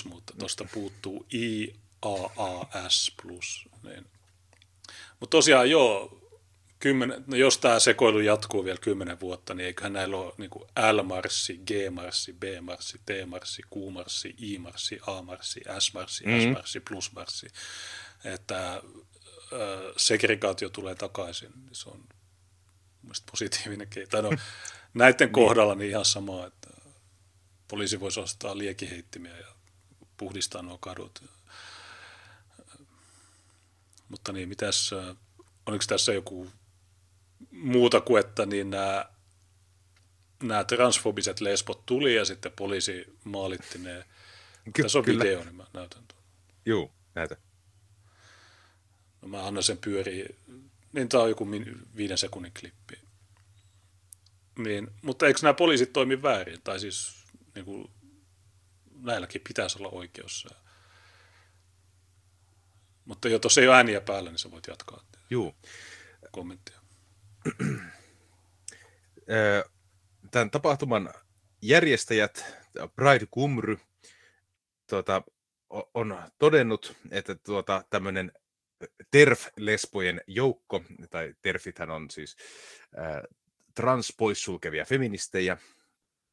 mutta 0.09 0.33
tuosta 0.39 0.65
puuttuu 0.73 1.25
IAAS+. 1.33 3.15
Niin. 3.83 4.05
Mutta 5.19 5.37
tosiaan 5.37 5.69
joo, 5.69 6.18
kymmen, 6.79 7.23
no 7.27 7.35
jos 7.35 7.57
tämä 7.57 7.79
sekoilu 7.79 8.19
jatkuu 8.19 8.65
vielä 8.65 8.77
kymmenen 8.81 9.19
vuotta, 9.19 9.53
niin 9.53 9.65
eiköhän 9.65 9.93
näillä 9.93 10.17
ole 10.17 10.33
niin 10.37 10.49
L-marssi, 10.91 11.57
G-marssi, 11.57 12.33
B-marssi, 12.33 13.01
T-marssi, 13.05 13.61
Q-marssi, 13.75 14.35
I-marssi, 14.37 14.99
A-marssi, 15.07 15.61
S-marssi, 15.79 16.25
mm. 16.25 16.39
S-marssi, 16.41 16.79
plus-marssi. 16.79 17.47
Että 18.23 18.73
äh, 18.73 18.81
segregaatio 19.97 20.69
tulee 20.69 20.95
takaisin, 20.95 21.51
niin 21.55 21.75
se 21.75 21.89
on 21.89 22.03
mielestäni 23.03 23.31
positiivinen 23.31 23.87
keino. 23.87 24.21
No, 24.21 24.29
näiden 24.93 25.25
niin. 25.25 25.33
kohdalla 25.33 25.75
niin 25.75 25.89
ihan 25.89 26.05
sama, 26.05 26.45
että 26.45 26.69
poliisi 27.67 27.99
voisi 27.99 28.19
ostaa 28.19 28.57
liekiheittimiä 28.57 29.37
ja 29.37 29.47
puhdistaa 30.17 30.61
nuo 30.61 30.77
kadut. 30.77 31.23
Mutta 34.09 34.31
niin, 34.31 34.49
mitäs, 34.49 34.91
oliko 35.65 35.83
tässä 35.87 36.13
joku 36.13 36.51
muuta 37.51 38.01
kuin, 38.01 38.19
että 38.19 38.45
niin 38.45 38.69
nämä, 38.69 39.05
nämä 40.43 40.63
transfobiset 40.63 41.41
lesbot 41.41 41.85
tuli 41.85 42.15
ja 42.15 42.25
sitten 42.25 42.51
poliisi 42.51 43.05
maalitti 43.23 43.77
ne. 43.79 44.05
Ky- 44.73 44.83
Tässä 44.83 44.97
on 44.99 45.05
kyllä. 45.05 45.23
video, 45.23 45.43
niin 45.43 45.55
mä 45.55 45.65
näytän 45.73 46.03
tuon. 46.07 46.23
Joo, 46.65 46.91
näytä. 47.15 47.37
No 49.21 49.27
mä 49.27 49.47
annan 49.47 49.63
sen 49.63 49.77
pyöriä. 49.77 50.29
Niin 50.93 51.09
tämä 51.09 51.23
on 51.23 51.29
joku 51.29 51.47
viiden 51.95 52.17
sekunnin 52.17 52.53
klippi. 52.59 52.99
Niin, 54.57 54.87
mutta 55.01 55.27
eikö 55.27 55.39
nämä 55.41 55.53
poliisit 55.53 55.93
toimi 55.93 56.21
väärin? 56.21 56.61
Tai 56.63 56.79
siis 56.79 57.23
niin 57.55 57.65
kuin, 57.65 57.89
näilläkin 59.01 59.41
pitäisi 59.47 59.77
olla 59.79 59.89
oikeus. 59.89 60.47
Mutta 63.05 63.29
jo 63.29 63.39
tuossa 63.39 63.61
ei 63.61 63.67
ole 63.67 63.75
ääniä 63.75 64.01
päällä, 64.01 64.29
niin 64.29 64.39
sä 64.39 64.51
voit 64.51 64.67
jatkaa. 64.67 65.03
Joo. 65.29 65.55
Kommenttia. 66.31 66.78
Tämän 70.31 70.51
tapahtuman 70.51 71.13
järjestäjät, 71.61 72.45
Pride 72.95 73.27
Kumry, 73.31 73.77
tuota, 74.89 75.23
on 75.93 76.23
todennut, 76.39 76.95
että 77.11 77.35
tuota, 77.35 77.83
tämmöinen 77.89 78.31
TERF-lesbojen 79.11 80.21
joukko, 80.27 80.83
tai 81.09 81.33
TERFithän 81.41 81.91
on 81.91 82.09
siis 82.09 82.37
ää, 82.95 83.23
trans 83.75 84.13
poissulkevia 84.17 84.85
feministejä, 84.85 85.57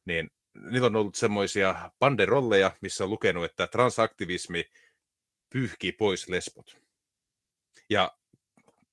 niin 0.05 0.31
niillä 0.71 0.85
on 0.85 0.95
ollut 0.95 1.15
semmoisia 1.15 1.91
banderolleja, 1.99 2.71
missä 2.81 3.03
on 3.03 3.09
lukenut, 3.09 3.45
että 3.45 3.67
transaktivismi 3.67 4.65
pyyhkii 5.49 5.91
pois 5.91 6.29
lesbot. 6.29 6.77
Ja 7.89 8.16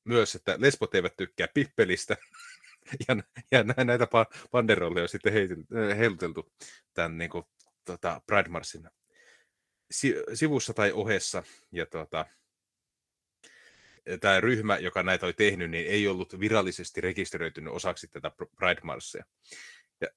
myös, 0.04 0.34
että 0.34 0.56
lesbot 0.58 0.94
eivät 0.94 1.16
tykkää 1.16 1.48
pippelistä, 1.54 2.16
ja, 3.08 3.16
ja 3.50 3.84
näitä 3.84 4.08
banderolleja 4.50 5.02
on 5.02 5.08
sitten 5.08 5.32
heiluteltu 5.96 6.52
tämän 6.94 7.18
niin 7.18 7.30
kuin, 7.30 7.44
tota, 7.84 8.22
Pride 8.26 8.48
Marsin 8.48 8.88
sivussa 10.34 10.74
tai 10.74 10.92
ohessa, 10.92 11.42
ja 11.72 11.86
tota, 11.86 12.26
tämä 14.20 14.40
ryhmä, 14.40 14.78
joka 14.78 15.02
näitä 15.02 15.26
oli 15.26 15.32
tehnyt, 15.32 15.70
niin 15.70 15.86
ei 15.86 16.08
ollut 16.08 16.40
virallisesti 16.40 17.00
rekisteröitynyt 17.00 17.72
osaksi 17.72 18.08
tätä 18.08 18.30
Pride 18.56 18.80
Marsia. 18.82 19.24
Ja, 20.00 20.08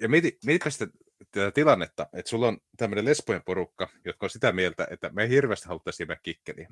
ja 0.00 0.08
mieti, 0.08 0.38
mietipä 0.44 0.70
sitä 0.70 0.86
tätä 1.30 1.50
tilannetta, 1.50 2.06
että 2.12 2.30
sulla 2.30 2.48
on 2.48 2.58
tämmöinen 2.76 3.04
lesbojen 3.04 3.42
porukka, 3.44 3.88
jotka 4.04 4.26
on 4.26 4.30
sitä 4.30 4.52
mieltä, 4.52 4.86
että 4.90 5.10
me 5.10 5.22
ei 5.22 5.28
hirveästi 5.28 5.68
haluttaisi 5.68 6.02
jäädä 6.02 6.16
kikkeliä. 6.22 6.68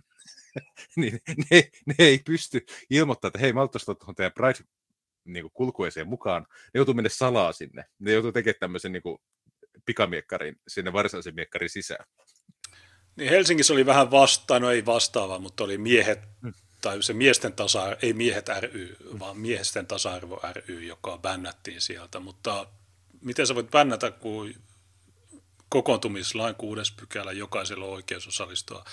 niin 0.97 1.21
ne, 1.51 1.71
ne, 1.87 1.95
ei 1.99 2.19
pysty 2.19 2.67
ilmoittamaan, 2.91 3.31
että 3.31 3.39
hei, 3.39 3.53
mä 3.53 3.61
haluaisin 3.61 3.97
tuohon 3.97 4.15
teidän 4.15 4.33
Pride 4.33 4.69
niin 5.25 5.51
kulkueeseen 5.55 6.09
mukaan. 6.09 6.47
Ne 6.51 6.79
joutuu 6.79 6.95
mennä 6.95 7.09
salaa 7.09 7.53
sinne. 7.53 7.85
Ne 7.99 8.13
joutuu 8.13 8.33
tekemään 8.33 8.61
tämmöisen 8.61 8.93
niin 8.93 9.03
kuin 9.03 9.19
pikamiekkarin 9.87 10.57
sinne 10.69 10.93
varsinaisen 10.93 11.35
miekkarin 11.35 11.71
sisään. 11.71 12.07
Niin 13.17 13.31
Helsingissä 13.31 13.73
oli 13.73 13.87
vähän 13.87 14.11
vasta, 14.11 14.61
no 14.61 14.71
ei 14.71 14.87
vastaava, 14.87 15.39
mutta 15.39 15.65
oli 15.65 15.79
miehet, 15.79 16.21
hmm. 16.43 16.53
tai 16.81 17.03
se 17.03 17.13
miesten 17.13 17.53
tasa 17.53 17.97
ei 18.03 18.13
miehet 18.13 18.47
ry, 18.61 18.97
vaan 19.19 19.39
miesten 19.39 19.87
tasa-arvo 19.87 20.41
ry, 20.53 20.85
joka 20.85 21.19
bännättiin 21.19 21.81
sieltä. 21.81 22.21
Mutta 22.21 22.67
miten 23.21 23.47
sä 23.47 23.55
voit 23.55 23.71
bännätä, 23.71 24.11
kun 24.11 24.55
kokoontumislain 25.69 26.55
kuudes 26.55 26.93
pykälä 26.93 27.33
jokaisella 27.33 27.85
on 27.85 27.93
oikeus 27.93 28.27
osallistua 28.27 28.85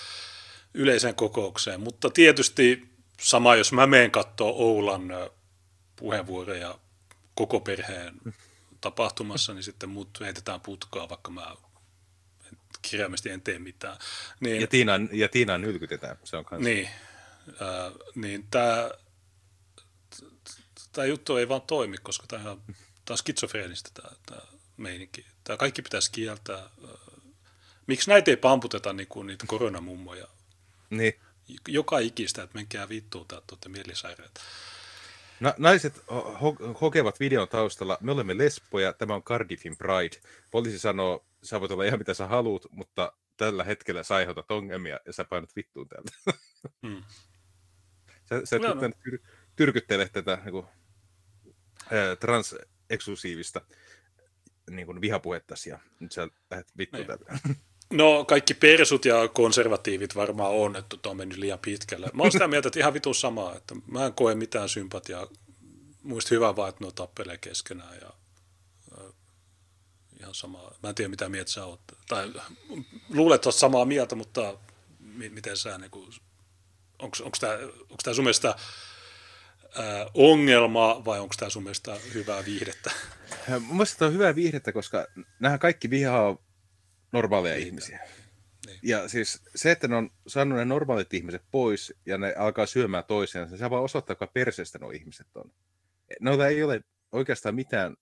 yleiseen 0.74 1.14
kokoukseen. 1.14 1.80
Mutta 1.80 2.10
tietysti 2.10 2.88
sama, 3.20 3.56
jos 3.56 3.72
mä 3.72 3.86
menen 3.86 4.10
katsoa 4.10 4.52
Oulan 4.52 5.08
puheenvuoroja 5.96 6.78
koko 7.34 7.60
perheen 7.60 8.14
tapahtumassa, 8.80 9.54
niin 9.54 9.62
sitten 9.62 9.88
mut 9.88 10.20
heitetään 10.20 10.60
putkaa, 10.60 11.08
vaikka 11.08 11.30
mä 11.30 11.56
kirjaimesti 12.82 13.30
en 13.30 13.40
tee 13.40 13.58
mitään. 13.58 13.96
Niin, 14.40 14.60
ja, 14.60 14.66
Tiinan, 14.66 15.08
ja 15.12 15.28
Tiinaan 15.28 15.60
nylkytetään, 15.60 16.18
se 16.24 16.36
on 16.36 16.44
kanssa. 16.44 16.68
Niin, 16.68 16.88
äh, 17.48 17.92
niin 18.14 18.46
tämä, 18.50 18.90
tämä 20.92 21.04
juttu 21.06 21.36
ei 21.36 21.48
vaan 21.48 21.62
toimi, 21.62 21.98
koska 21.98 22.26
tämä 22.26 22.50
on 22.50 22.62
Tämä 23.08 23.14
on 23.14 23.18
skitsofreenistä 23.18 23.90
tämä, 23.94 24.14
tämä 24.26 24.40
meininki. 24.76 25.26
Tämä 25.44 25.56
kaikki 25.56 25.82
pitäisi 25.82 26.12
kieltää. 26.12 26.70
Miksi 27.86 28.10
näitä 28.10 28.30
ei 28.30 28.36
pamputeta 28.36 28.92
niin 28.92 29.08
kuin 29.08 29.26
niitä 29.26 29.44
koronamummoja? 29.46 30.26
Niin. 30.90 31.12
Joka 31.68 31.98
ikistä, 31.98 32.42
että 32.42 32.54
menkää 32.54 32.88
vittuun, 32.88 33.22
että 33.22 33.36
olette 33.36 33.68
mielisairaita. 33.68 34.40
Na- 35.40 35.54
naiset 35.58 35.96
ho- 36.08 36.78
hokevat 36.80 37.20
videon 37.20 37.48
taustalla, 37.48 37.98
me 38.00 38.12
olemme 38.12 38.38
lesboja, 38.38 38.92
tämä 38.92 39.14
on 39.14 39.22
Cardiffin 39.22 39.76
Pride. 39.76 40.16
Poliisi 40.50 40.78
sanoo, 40.78 41.26
sä 41.42 41.60
voit 41.60 41.72
olla 41.72 41.84
ihan 41.84 41.98
mitä 41.98 42.14
sä 42.14 42.26
haluut, 42.26 42.66
mutta 42.70 43.12
tällä 43.36 43.64
hetkellä 43.64 44.02
sä 44.02 44.14
aiheutat 44.14 44.50
ongelmia 44.50 45.00
ja 45.06 45.12
sä 45.12 45.24
painat 45.24 45.56
vittuun 45.56 45.88
täältä. 45.88 46.40
Hmm. 46.86 47.02
sä, 48.28 48.40
sä 48.44 48.58
No, 48.58 48.74
no. 48.74 48.80
Tyr- 48.80 49.26
tyrkyttele 49.56 50.08
tätä 50.08 50.38
niin 50.44 50.52
kuin, 50.52 50.66
ää, 51.90 52.16
transeksklusiivista 52.88 53.60
niin 54.70 54.86
kuin 54.86 55.00
vihapuhettasi 55.00 55.70
ja 55.70 55.78
nyt 56.00 56.12
sä 56.12 56.28
lähdet 56.50 56.68
vittuun 56.78 57.06
Niin. 57.06 57.18
täältä. 57.18 57.38
No 57.92 58.24
kaikki 58.24 58.54
persut 58.54 59.04
ja 59.04 59.28
konservatiivit 59.28 60.14
varmaan 60.16 60.50
on, 60.52 60.76
että 60.76 60.96
tuo 61.02 61.10
on 61.10 61.16
mennyt 61.16 61.38
liian 61.38 61.58
pitkälle. 61.58 62.10
Mä 62.14 62.22
oon 62.22 62.32
sitä 62.32 62.48
mieltä, 62.52 62.68
että 62.68 62.78
ihan 62.80 62.94
vitun 62.94 63.14
samaa, 63.14 63.56
että 63.56 63.74
mä 63.86 64.06
en 64.06 64.12
koe 64.14 64.34
mitään 64.34 64.68
sympatiaa. 64.68 65.26
Muista 66.02 66.34
hyvä 66.34 66.56
vaan, 66.56 66.68
että 66.68 66.84
ne 66.84 66.90
tappelee 66.94 67.38
keskenään 67.38 67.96
ja 68.00 68.10
äh, 68.98 69.12
ihan 70.20 70.34
sama. 70.34 70.72
Mä 70.82 70.88
en 70.88 70.94
tiedä 70.94 71.08
mitä 71.08 71.28
mieltä 71.28 71.50
sä 71.50 71.64
oot. 71.64 71.80
Tai 72.08 72.32
luulet, 73.08 73.34
että 73.34 73.48
oot 73.48 73.54
samaa 73.54 73.84
mieltä, 73.84 74.14
mutta 74.14 74.58
mi- 75.00 75.28
miten 75.28 75.56
sä 75.56 75.78
niin 75.78 75.90
onko 76.98 77.36
tämä 78.02 78.14
sun 78.14 78.24
mielestä 78.24 78.56
ää, 79.76 80.06
ongelma 80.14 81.04
vai 81.04 81.20
onko 81.20 81.34
tämä 81.38 81.50
sun 81.50 81.62
mielestä 81.62 81.96
hyvää 82.14 82.44
viihdettä? 82.44 82.90
Mun 83.48 83.76
mielestä 83.76 83.98
tämä 83.98 84.06
on 84.06 84.14
hyvää 84.14 84.34
viihdettä, 84.34 84.72
koska 84.72 85.06
nämä 85.40 85.58
kaikki 85.58 85.90
vihaa 85.90 86.36
normaaleja 87.12 87.54
Niin. 87.54 87.66
ihmisiä. 87.66 88.00
Niin. 88.66 88.78
Ja 88.82 89.08
siis 89.08 89.42
se, 89.54 89.70
että 89.70 89.88
ne 89.88 89.96
on 89.96 90.10
saanut 90.26 90.58
ne 90.58 90.64
normaalit 90.64 91.14
ihmiset 91.14 91.42
pois 91.50 91.94
ja 92.06 92.18
ne 92.18 92.34
alkaa 92.38 92.66
syömään 92.66 93.04
toisiaan, 93.04 93.58
se 93.58 93.70
vaan 93.70 93.82
osoittaa, 93.82 94.16
kuinka 94.16 94.32
perseestä 94.32 94.78
nuo 94.78 94.90
ihmiset 94.90 95.26
on. 95.34 95.52
Noilla 96.20 96.46
ei 96.46 96.62
ole 96.62 96.80
oikeastaan 97.12 97.54
mitään 97.54 97.96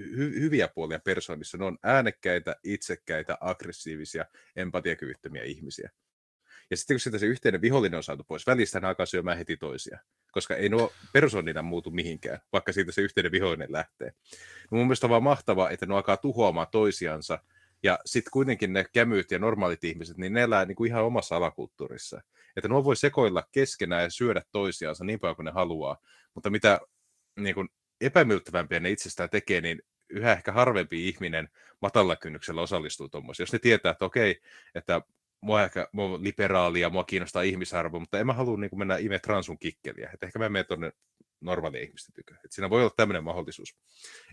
hy- 0.00 0.40
hyviä 0.40 0.68
puolia 0.68 0.98
persoonissa. 0.98 1.58
Ne 1.58 1.64
on 1.64 1.78
äänekkäitä, 1.82 2.56
itsekkäitä, 2.64 3.38
aggressiivisia, 3.40 4.24
empatiakyvyttömiä 4.56 5.44
ihmisiä. 5.44 5.90
Ja 6.70 6.76
sitten 6.76 6.94
kun 6.94 7.00
sitä 7.00 7.18
se 7.18 7.26
yhteinen 7.26 7.60
vihollinen 7.60 7.96
on 7.96 8.02
saatu 8.02 8.24
pois 8.24 8.46
välistä, 8.46 8.80
ne 8.80 8.86
alkaa 8.86 9.06
syömään 9.06 9.38
heti 9.38 9.56
toisia. 9.56 9.98
Koska 10.32 10.56
ei 10.56 10.68
nuo 10.68 10.92
persoonina 11.12 11.62
muutu 11.62 11.90
mihinkään, 11.90 12.40
vaikka 12.52 12.72
siitä 12.72 12.92
se 12.92 13.00
yhteinen 13.00 13.32
vihollinen 13.32 13.72
lähtee. 13.72 14.12
No 14.70 14.78
mun 14.78 14.86
mielestä 14.86 15.06
on 15.06 15.10
vaan 15.10 15.22
mahtavaa, 15.22 15.70
että 15.70 15.86
ne 15.86 15.94
alkaa 15.94 16.16
tuhoamaan 16.16 16.66
toisiansa, 16.70 17.38
ja 17.82 17.98
sitten 18.04 18.30
kuitenkin 18.30 18.72
ne 18.72 18.84
kämyt 18.92 19.30
ja 19.30 19.38
normaalit 19.38 19.84
ihmiset, 19.84 20.16
niin 20.16 20.32
ne 20.32 20.42
elää 20.42 20.64
niin 20.64 20.76
kuin 20.76 20.88
ihan 20.88 21.04
omassa 21.04 21.36
alakulttuurissa. 21.36 22.22
Että 22.56 22.68
nuo 22.68 22.84
voi 22.84 22.96
sekoilla 22.96 23.48
keskenään 23.52 24.02
ja 24.02 24.10
syödä 24.10 24.42
toisiansa 24.52 25.04
niin 25.04 25.20
paljon 25.20 25.36
kuin 25.36 25.44
ne 25.44 25.50
haluaa, 25.50 25.98
mutta 26.34 26.50
mitä 26.50 26.80
niin 27.36 27.54
kuin 27.54 27.68
epämiellyttävämpiä 28.00 28.80
ne 28.80 28.90
itsestään 28.90 29.30
tekee, 29.30 29.60
niin 29.60 29.82
yhä 30.08 30.32
ehkä 30.32 30.52
harvempi 30.52 31.08
ihminen 31.08 31.48
matalalla 31.82 32.16
kynnyksellä 32.16 32.62
osallistuu 32.62 33.08
tuommoiseen. 33.08 33.44
Jos 33.44 33.52
ne 33.52 33.58
tietää, 33.58 33.92
että 33.92 34.04
okei, 34.04 34.40
että 34.74 35.02
mua 35.44 35.62
ehkä 35.62 35.88
mua 35.92 36.04
on 36.04 36.24
liberaali 36.24 36.80
ja 36.80 36.90
mua 36.90 37.04
kiinnostaa 37.04 37.42
ihmisarvo, 37.42 38.00
mutta 38.00 38.18
en 38.18 38.26
mä 38.26 38.32
halua 38.32 38.58
niin 38.58 38.78
mennä 38.78 38.96
ime 38.96 39.18
transun 39.18 39.58
kikkeliä. 39.58 40.10
Että 40.14 40.26
ehkä 40.26 40.38
mä 40.38 40.48
menen 40.48 40.66
tuonne 40.66 40.92
normaalien 41.40 41.84
ihmisten 41.84 42.14
tykö. 42.14 42.34
Että 42.34 42.54
siinä 42.54 42.70
voi 42.70 42.80
olla 42.80 42.94
tämmöinen 42.96 43.24
mahdollisuus. 43.24 43.76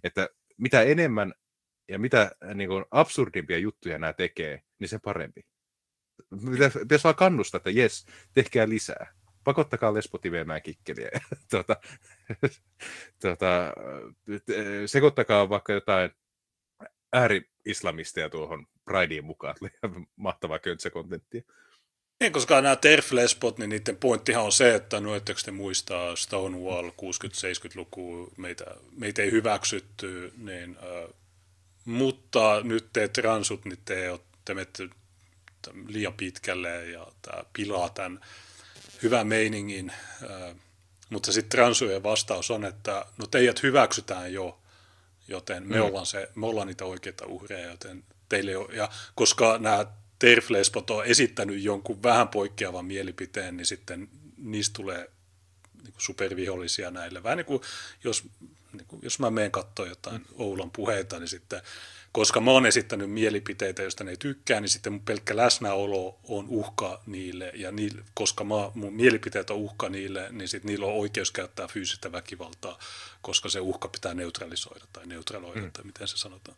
Että 0.03 0.29
mitä 0.57 0.81
enemmän 0.81 1.33
ja 1.89 1.99
mitä 1.99 2.31
niin 2.53 2.69
kuin 2.69 2.85
absurdimpia 2.91 3.57
juttuja 3.57 3.97
nämä 3.97 4.13
tekee, 4.13 4.61
niin 4.79 4.89
se 4.89 4.99
parempi. 4.99 5.41
Pitäisi 6.79 7.03
vaan 7.03 7.15
kannustaa, 7.15 7.57
että 7.57 7.69
jes, 7.69 8.05
tehkää 8.33 8.69
lisää. 8.69 9.13
Pakottakaa 9.43 9.93
lesbot 9.93 10.25
imemään 10.25 10.61
kikkeliä. 10.61 11.09
tuota, 11.51 11.75
tuota, 13.21 13.73
sekoittakaa 14.85 15.49
vaikka 15.49 15.73
jotain 15.73 16.11
ääri-islamisteja 17.13 18.29
tuohon 18.29 18.67
Prideen 18.91 19.25
mukaan. 19.25 19.55
Mahtavaa 20.15 20.59
köntsä-kontenttia. 20.59 21.41
Niin, 22.19 22.31
koska 22.33 22.61
nämä 22.61 22.75
TERF-lesbot, 22.75 23.57
niin 23.57 23.69
niiden 23.69 23.97
pointtihan 23.97 24.43
on 24.43 24.51
se, 24.51 24.75
että 24.75 24.99
no 24.99 25.15
ettekö 25.15 25.41
te 25.45 25.51
muistaa 25.51 26.15
Stonewall 26.15 26.89
60-70-lukua, 26.89 28.31
meitä, 28.37 28.65
meitä 28.97 29.21
ei 29.21 29.31
hyväksytty, 29.31 30.33
niin, 30.37 30.77
äh, 30.77 31.09
mutta 31.85 32.61
nyt 32.63 32.89
te 32.93 33.07
transut, 33.07 33.65
niin 33.65 33.79
te, 33.85 34.19
te 34.45 34.53
menette 34.53 34.89
liian 35.87 36.13
pitkälle 36.13 36.85
ja 36.89 37.07
tämä 37.21 37.43
pilaa 37.53 37.89
tämän 37.89 38.19
hyvän 39.03 39.27
meiningin. 39.27 39.91
Äh, 40.23 40.55
mutta 41.09 41.31
sitten 41.31 41.49
transujen 41.59 42.03
vastaus 42.03 42.51
on, 42.51 42.65
että 42.65 43.05
no 43.17 43.27
teidät 43.27 43.63
hyväksytään 43.63 44.33
jo, 44.33 44.59
joten 45.27 45.67
me, 45.67 45.75
Mm. 45.75 45.81
ollaan, 45.81 46.05
se, 46.05 46.29
me 46.35 46.45
ollaan 46.47 46.67
niitä 46.67 46.85
oikeita 46.85 47.25
uhreja, 47.25 47.69
joten 47.69 48.03
teille 48.31 48.57
on, 48.57 48.67
ja 48.73 48.89
koska 49.15 49.57
nämä 49.57 49.85
TERF-lesbot 50.19 50.89
on 50.89 51.05
esittänyt 51.05 51.63
jonkun 51.63 52.03
vähän 52.03 52.27
poikkeavan 52.27 52.85
mielipiteen, 52.85 53.57
niin 53.57 53.65
sitten 53.65 54.09
niistä 54.37 54.73
tulee 54.73 55.11
niin 55.83 55.93
kuin 55.93 56.01
supervihollisia 56.01 56.91
näille. 56.91 57.23
Vähän 57.23 57.37
niin 57.37 57.45
kuin 57.45 57.61
jos, 58.03 58.23
niin 58.73 58.85
kuin, 58.87 58.99
jos 59.03 59.19
mä 59.19 59.31
menen 59.31 59.51
katsoa 59.51 59.87
jotain 59.87 60.25
Oulan 60.33 60.71
puheita, 60.71 61.19
niin 61.19 61.27
sitten, 61.27 61.61
koska 62.11 62.41
mä 62.41 62.51
oon 62.51 62.65
esittänyt 62.65 63.11
mielipiteitä, 63.11 63.81
joista 63.81 64.03
ne 64.03 64.11
ei 64.11 64.17
tykkää, 64.17 64.61
niin 64.61 64.69
sitten 64.69 64.93
mun 64.93 65.01
pelkkä 65.01 65.35
läsnäolo 65.35 66.19
on 66.23 66.45
uhka 66.49 67.01
niille, 67.05 67.51
ja 67.55 67.71
niille, 67.71 68.03
koska 68.13 68.43
mä, 68.43 68.71
mun 68.73 68.93
mielipiteet 68.93 69.49
on 69.49 69.57
uhka 69.57 69.89
niille, 69.89 70.27
niin 70.31 70.47
sitten 70.47 70.69
niillä 70.69 70.85
on 70.85 70.93
oikeus 70.93 71.31
käyttää 71.31 71.67
fyysistä 71.67 72.11
väkivaltaa, 72.11 72.79
koska 73.21 73.49
se 73.49 73.59
uhka 73.59 73.87
pitää 73.87 74.13
neutralisoida 74.13 74.85
tai 74.93 75.07
neutraloida, 75.07 75.61
mm. 75.61 75.71
tai 75.71 75.83
miten 75.83 76.07
se 76.07 76.17
sanotaan. 76.17 76.57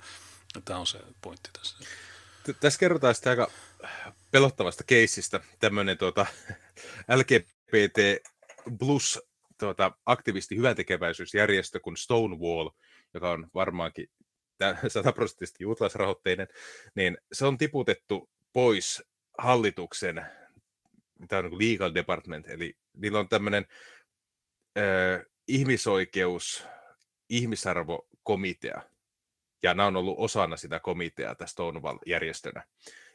Tämä 0.65 0.79
on 0.79 0.87
se 0.87 0.99
pointti 1.21 1.49
tässä. 1.53 1.77
Tässä 2.59 2.79
kerrotaan 2.79 3.15
sitten 3.15 3.29
aika 3.29 3.51
pelottavasta 4.31 4.83
keissistä. 4.83 5.39
Tämmöinen 5.59 5.97
tuota, 5.97 6.25
LGBT 7.15 7.97
plus 8.79 9.19
tuota, 9.59 9.91
aktivisti 10.05 10.57
hyväntekeväisyysjärjestö 10.57 11.79
kuin 11.79 11.97
Stonewall, 11.97 12.69
joka 13.13 13.31
on 13.31 13.47
varmaankin 13.53 14.09
sataprosenttisesti 14.87 15.63
juutalaisrahoitteinen, 15.63 16.47
niin 16.95 17.17
se 17.33 17.45
on 17.45 17.57
tiputettu 17.57 18.29
pois 18.53 19.03
hallituksen 19.37 20.25
mitä 21.23 21.37
on 21.37 21.43
niin 21.43 21.57
kuin 21.57 21.71
legal 21.71 21.93
department, 21.93 22.49
eli 22.49 22.77
niillä 22.93 23.19
on 23.19 23.29
tämmöinen 23.29 23.65
ihmisoikeus, 25.47 26.65
ihmisarvokomitea, 27.29 28.81
ja 29.63 29.73
nämä 29.73 29.87
on 29.87 29.95
ollut 29.95 30.19
osana 30.19 30.57
sitä 30.57 30.79
komiteaa 30.79 31.35
tässä 31.35 31.53
Stonewall-järjestönä. 31.53 32.63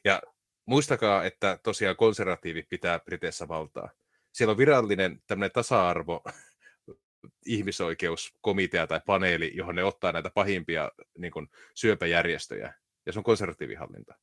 Ja 0.05 0.23
muistakaa, 0.67 1.25
että 1.25 1.59
tosiaan 1.63 1.97
konservatiivit 1.97 2.69
pitää 2.69 2.99
Briteissä 2.99 3.49
valtaa. 3.49 3.91
Siellä 4.33 4.51
on 4.51 4.59
virallinen 4.59 5.23
tämmöinen 5.27 5.53
tasa-arvo 5.53 6.23
ihmisoikeuskomitea 7.47 8.87
tai 8.87 9.01
paneeli, 9.07 9.53
johon 9.55 9.75
ne 9.75 9.85
ottaa 9.85 10.13
näitä 10.13 10.31
pahimpia 10.35 10.91
niin 11.19 11.33
kuin, 11.33 11.49
syöpäjärjestöjä, 11.75 12.75
ja 13.07 13.13
se 13.13 13.19
on 13.19 13.25
konservatiivihallinta. 13.25 14.15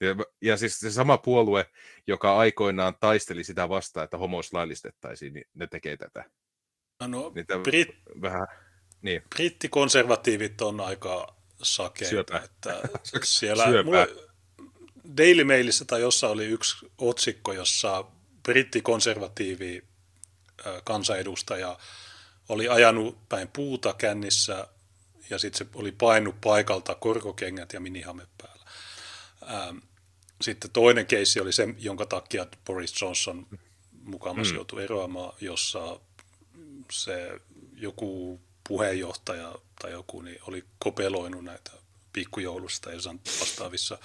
Ja, 0.00 0.16
ja 0.42 0.56
siis 0.56 0.80
se 0.80 0.90
sama 0.90 1.18
puolue, 1.18 1.66
joka 2.06 2.38
aikoinaan 2.38 2.94
taisteli 3.00 3.44
sitä 3.44 3.68
vastaan, 3.68 4.04
että 4.04 4.18
homous 4.18 4.52
laillistettaisiin, 4.52 5.34
niin 5.34 5.44
ne 5.54 5.66
tekee 5.66 5.96
tätä. 5.96 6.24
No, 7.06 7.32
Niitä 7.34 7.58
Brit, 7.58 7.88
vähän, 8.22 8.46
niin, 9.02 9.22
brittikonservatiivit 9.34 10.60
on 10.60 10.80
aika 10.80 11.37
sakeita. 11.62 12.10
Syöpää. 12.10 12.42
Että 12.44 12.80
siellä, 13.24 13.64
Syöpää. 13.64 13.82
mulla, 13.84 14.06
Daily 15.16 15.44
Mailissa 15.44 15.84
tai 15.84 16.00
jossain 16.00 16.32
oli 16.32 16.44
yksi 16.46 16.76
otsikko, 16.98 17.52
jossa 17.52 18.04
brittikonservatiivi 18.42 19.84
kansanedustaja 20.84 21.78
oli 22.48 22.68
ajanut 22.68 23.28
päin 23.28 23.48
puuta 23.48 23.92
kännissä 23.92 24.68
ja 25.30 25.38
sitten 25.38 25.58
se 25.66 25.72
oli 25.74 25.92
painut 25.92 26.40
paikalta 26.40 26.94
korkokengät 26.94 27.72
ja 27.72 27.80
minihame 27.80 28.26
päällä. 28.38 28.64
Ähm, 29.50 29.78
Sitten 30.40 30.70
toinen 30.70 31.06
keissi 31.06 31.40
oli 31.40 31.52
se, 31.52 31.68
jonka 31.78 32.06
takia 32.06 32.46
Boris 32.64 33.00
Johnson 33.02 33.46
mukamas 34.02 34.48
Mm. 34.50 34.54
joutui 34.54 34.84
eroamaan, 34.84 35.32
jossa 35.40 36.00
se 36.92 37.40
joku 37.76 38.40
puheenjohtaja 38.68 39.54
tai 39.82 39.92
joku 39.92 40.22
niin 40.22 40.38
oli 40.42 40.64
kopeloinut 40.78 41.44
näitä 41.44 41.70
pikkujoulusta 42.12 42.92
ja 42.92 42.98
vastaavissa, 43.40 43.98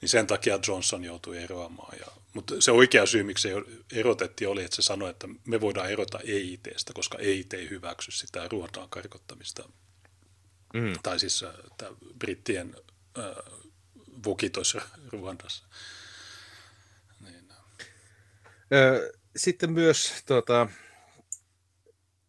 niin 0.00 0.08
sen 0.08 0.26
takia 0.26 0.58
Johnson 0.68 1.04
joutui 1.04 1.38
eroamaan. 1.38 1.98
Ja, 2.00 2.06
mutta 2.34 2.54
se 2.60 2.72
oikea 2.72 3.06
syy, 3.06 3.22
miksi 3.22 3.48
se 3.48 3.54
erotettiin, 3.92 4.48
oli, 4.48 4.64
että 4.64 4.76
se 4.76 4.82
sanoi, 4.82 5.10
että 5.10 5.28
me 5.44 5.60
voidaan 5.60 5.90
erota 5.90 6.20
EITstä, 6.24 6.92
koska 6.94 7.18
EIT 7.18 7.54
ei 7.54 7.70
hyväksy 7.70 8.10
sitä 8.10 8.48
ruotaan 8.48 8.88
karkottamista. 8.88 9.68
Mm. 10.74 10.92
Tai 11.02 11.20
siis 11.20 11.42
äh, 11.42 11.54
brittien 12.18 12.76
äh, 13.18 13.24
vokitos 14.24 14.76
Ruandassa. 15.12 15.64
Niin. 17.20 17.44
Sitten 19.36 19.72
myös 19.72 20.12
tuota, 20.26 20.68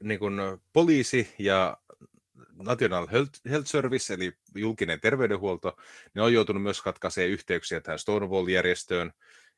niin 0.01 0.19
kuin 0.19 0.33
poliisi 0.73 1.35
ja 1.39 1.77
National 2.63 3.07
Health 3.49 3.65
Service, 3.67 4.13
eli 4.13 4.33
julkinen 4.55 4.99
terveydenhuolto, 4.99 5.77
ne 6.15 6.21
on 6.21 6.33
joutunut 6.33 6.63
myös 6.63 6.81
katkaisemaan 6.81 7.31
yhteyksiä 7.31 7.81
tähän 7.81 7.99
Stonewall-järjestöön, 7.99 9.11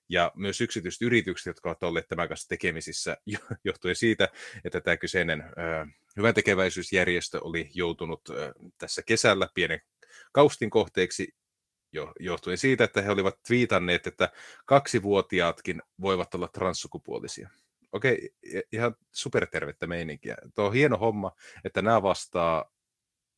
ja 0.09 0.31
myös 0.35 0.61
yksityiset 0.61 1.01
yritykset, 1.01 1.45
jotka 1.45 1.69
ovat 1.69 1.83
olleet 1.83 2.07
tämän 2.07 2.27
kanssa 2.27 2.47
tekemisissä, 2.47 3.17
johtuen 3.63 3.95
siitä, 3.95 4.29
että 4.65 4.81
tämä 4.81 4.97
kyseinen 4.97 5.41
ö, 5.41 5.85
hyväntekeväisyysjärjestö 6.17 7.39
oli 7.43 7.69
joutunut 7.73 8.21
tässä 8.77 9.01
kesällä 9.05 9.47
pienen 9.53 9.81
kaustin 10.31 10.69
kohteeksi, 10.69 11.35
jo, 11.91 12.13
johtuen 12.19 12.57
siitä, 12.57 12.83
että 12.83 13.01
he 13.01 13.11
olivat 13.11 13.39
viitanneet, 13.49 14.07
että 14.07 14.29
kaksivuotiaatkin 14.65 15.81
voivat 16.01 16.35
olla 16.35 16.47
transsukupuolisia. 16.47 17.49
Okei, 17.93 18.29
ihan 18.71 18.95
supertervettä 19.11 19.87
meininkiä. 19.87 20.35
Tuo 20.55 20.65
on 20.65 20.73
hieno 20.73 20.97
homma, 20.97 21.31
että 21.63 21.81
nämä 21.81 22.01
vastaa 22.01 22.71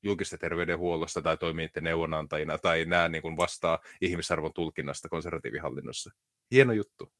julkista 0.03 0.37
terveydenhuollosta 0.37 1.21
tai 1.21 1.37
toimii 1.37 1.69
neuvonantajina 1.81 2.57
tai 2.57 2.85
nämä 2.85 3.09
niin 3.09 3.21
kuin 3.21 3.37
vastaa 3.37 3.79
ihmisarvon 4.01 4.53
tulkinnasta 4.53 5.09
konservatiivihallinnossa. 5.09 6.11
Hieno 6.51 6.73
juttu. 6.73 7.13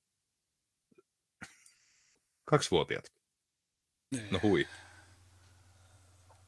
Kaksivuotiaat. 2.46 3.14
Niin. 4.12 4.28
No 4.32 4.40
hui. 4.44 4.68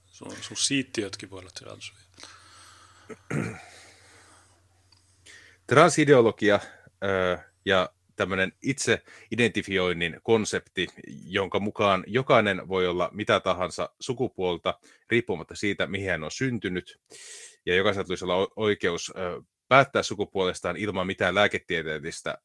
Sun, 0.05 0.31
sun 0.41 0.57
siittiötkin 0.57 1.30
voi 1.30 1.39
olla. 1.39 1.49
Transideologia 5.68 6.59
ö, 7.03 7.38
ja 7.65 7.89
tämmöinen 8.18 8.53
itse 8.64 9.02
identifioinnin 9.31 10.19
konsepti, 10.23 10.88
jonka 11.26 11.60
mukaan 11.60 12.03
jokainen 12.07 12.68
voi 12.68 12.88
olla 12.88 13.10
mitä 13.14 13.39
tahansa 13.39 13.89
sukupuolta, 13.99 14.80
riippumatta 15.11 15.56
siitä, 15.56 15.88
mihin 15.88 16.10
hän 16.10 16.23
on 16.23 16.31
syntynyt, 16.31 16.99
ja 17.65 17.76
jokaisella 17.76 18.06
tulisi 18.06 18.26
olla 18.26 18.48
oikeus 18.56 19.14
päättää 19.68 20.03
sukupuolestaan 20.03 20.77
ilman 20.77 21.07
mitään 21.07 21.35
lääketieteellistä 21.35 22.38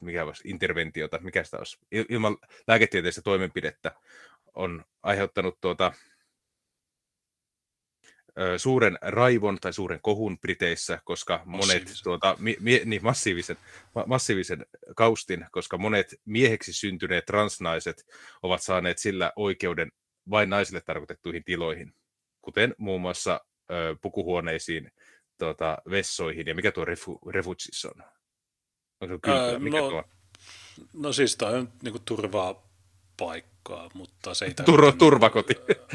mikä 0.00 0.24
olisi, 0.24 0.48
interventiota, 0.48 1.18
mikä 1.18 1.44
sitä 1.44 1.58
olisi, 1.58 1.78
ilman 2.08 2.36
lääketieteellistä 2.68 3.22
toimenpidettä, 3.22 3.92
on 4.54 4.84
aiheuttanut 5.02 5.60
tuota, 5.60 5.92
suuren 8.56 8.98
raivon 9.02 9.58
tai 9.60 9.72
suuren 9.72 10.00
kohun 10.02 10.38
Briteissä, 10.38 11.00
koska 11.04 11.42
monet 11.44 11.92
tuota, 12.02 12.36
mi, 12.38 12.56
mi, 12.60 12.82
niin, 12.84 13.04
massiivisen, 13.04 13.56
ma, 13.94 14.04
massiivisen 14.06 14.66
kaustin, 14.96 15.46
koska 15.50 15.78
monet 15.78 16.14
mieheksi 16.24 16.72
syntyneet 16.72 17.26
transnaiset 17.26 18.06
ovat 18.42 18.62
saaneet 18.62 18.98
sillä 18.98 19.32
oikeuden 19.36 19.92
vain 20.30 20.50
naisille 20.50 20.80
tarkoitettuihin 20.80 21.44
tiloihin, 21.44 21.92
kuten 22.42 22.74
muun 22.78 23.00
muassa 23.00 23.40
ö, 23.70 23.96
pukuhuoneisiin, 24.02 24.92
tuota, 25.38 25.78
vessoihin 25.90 26.46
ja 26.46 26.54
mikä 26.54 26.72
tuo 26.72 26.84
refu, 26.84 27.20
refutsissa 27.30 27.88
on? 27.88 28.04
Onko 29.00 29.18
kylpylä? 29.22 29.58
Mikä 29.58 29.80
no, 29.80 29.88
tuo? 29.88 30.04
no 30.94 31.12
siis 31.12 31.36
tämä 31.36 31.52
on 31.52 31.72
niin 31.82 32.02
turvaa 32.04 32.69
paikkaa, 33.20 33.90
mutta 33.94 34.34
se 34.34 34.44
ei 34.44 34.50
Tur- 34.50 34.96
turvakoti. 34.98 35.54
Okei. 35.64 35.88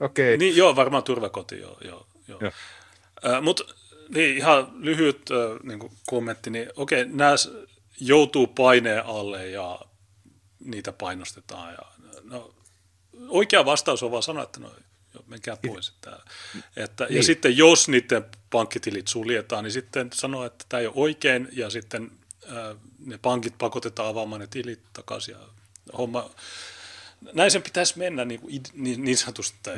Okay. 0.00 0.36
Niin, 0.36 0.56
joo, 0.56 0.76
varmaan 0.76 1.02
turvakoti, 1.02 1.60
joo. 1.60 1.78
joo, 1.84 2.06
joo. 2.28 2.38
joo. 2.40 2.52
Äh, 3.26 3.42
mutta 3.42 3.64
niin, 4.14 4.36
ihan 4.36 4.72
lyhyt 4.74 5.30
äh, 5.30 5.60
niin 5.62 5.90
kommentti, 6.06 6.50
niin 6.50 6.68
okei, 6.76 7.02
okay, 7.02 7.14
nämä 7.14 7.34
joutuu 8.00 8.46
paineen 8.46 9.06
alle 9.06 9.48
ja 9.48 9.80
niitä 10.64 10.92
painostetaan. 10.92 11.72
Ja, 11.72 12.10
no, 12.24 12.54
oikea 13.28 13.64
vastaus 13.64 14.02
on 14.02 14.10
vaan 14.10 14.22
sanoa, 14.22 14.42
että 14.42 14.60
no, 14.60 14.70
menkää 15.26 15.56
pois. 15.66 15.88
Että, 15.88 16.18
että, 16.76 17.04
niin. 17.04 17.16
Ja 17.16 17.22
sitten 17.22 17.56
jos 17.56 17.88
niiden 17.88 18.24
pankkitilit 18.50 19.08
suljetaan, 19.08 19.64
niin 19.64 19.72
sitten 19.72 20.10
sanoa, 20.14 20.46
että 20.46 20.64
tämä 20.68 20.80
ei 20.80 20.86
ole 20.86 20.94
oikein, 20.96 21.48
ja 21.52 21.70
sitten 21.70 22.10
ne 22.98 23.18
pankit 23.18 23.54
pakotetaan 23.58 24.08
avaamaan 24.08 24.40
ne 24.40 24.46
tilit 24.46 24.80
takaisin, 24.92 25.32
ja 25.32 25.40
homma, 25.98 26.30
näin 27.32 27.50
sen 27.50 27.62
pitäisi 27.62 27.98
mennä 27.98 28.24
niin, 28.24 28.40
kuin, 28.40 28.62
niin, 28.72 29.04
niin 29.04 29.16
sanotusti 29.16 29.70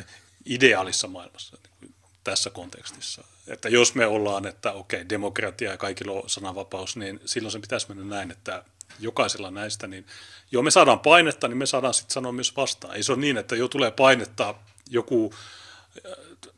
ideaalissa 0.44 1.09
maailmassa 1.09 1.56
niin 1.80 1.94
kuin 2.01 2.12
tässä 2.24 2.51
kontekstissa. 2.51 3.24
Että 3.47 3.68
jos 3.68 3.94
me 3.94 4.06
ollaan, 4.06 4.47
että 4.47 4.72
okei, 4.72 5.09
demokratia 5.09 5.70
ja 5.70 5.76
kaikilla 5.76 6.12
on 6.12 6.30
sananvapaus, 6.30 6.97
niin 6.97 7.20
silloin 7.24 7.52
se 7.52 7.59
pitäisi 7.59 7.89
mennä 7.89 8.05
näin, 8.16 8.30
että 8.30 8.64
jokaisella 9.01 9.51
näistä, 9.51 9.86
niin 9.86 10.06
joo, 10.52 10.62
me 10.62 10.70
saadaan 10.70 11.01
painetta, 11.01 11.48
niin 11.48 11.59
me 11.59 11.66
saadaan 11.66 11.94
sitten 11.94 12.14
sanoa 12.14 12.32
myös 12.32 12.56
vastaan. 12.56 12.97
Ei 12.97 13.02
se 13.02 13.12
ole 13.12 13.20
niin, 13.20 13.36
että 13.36 13.56
jo 13.56 13.68
tulee 13.68 13.90
painetta 13.90 14.55
joku, 14.90 15.35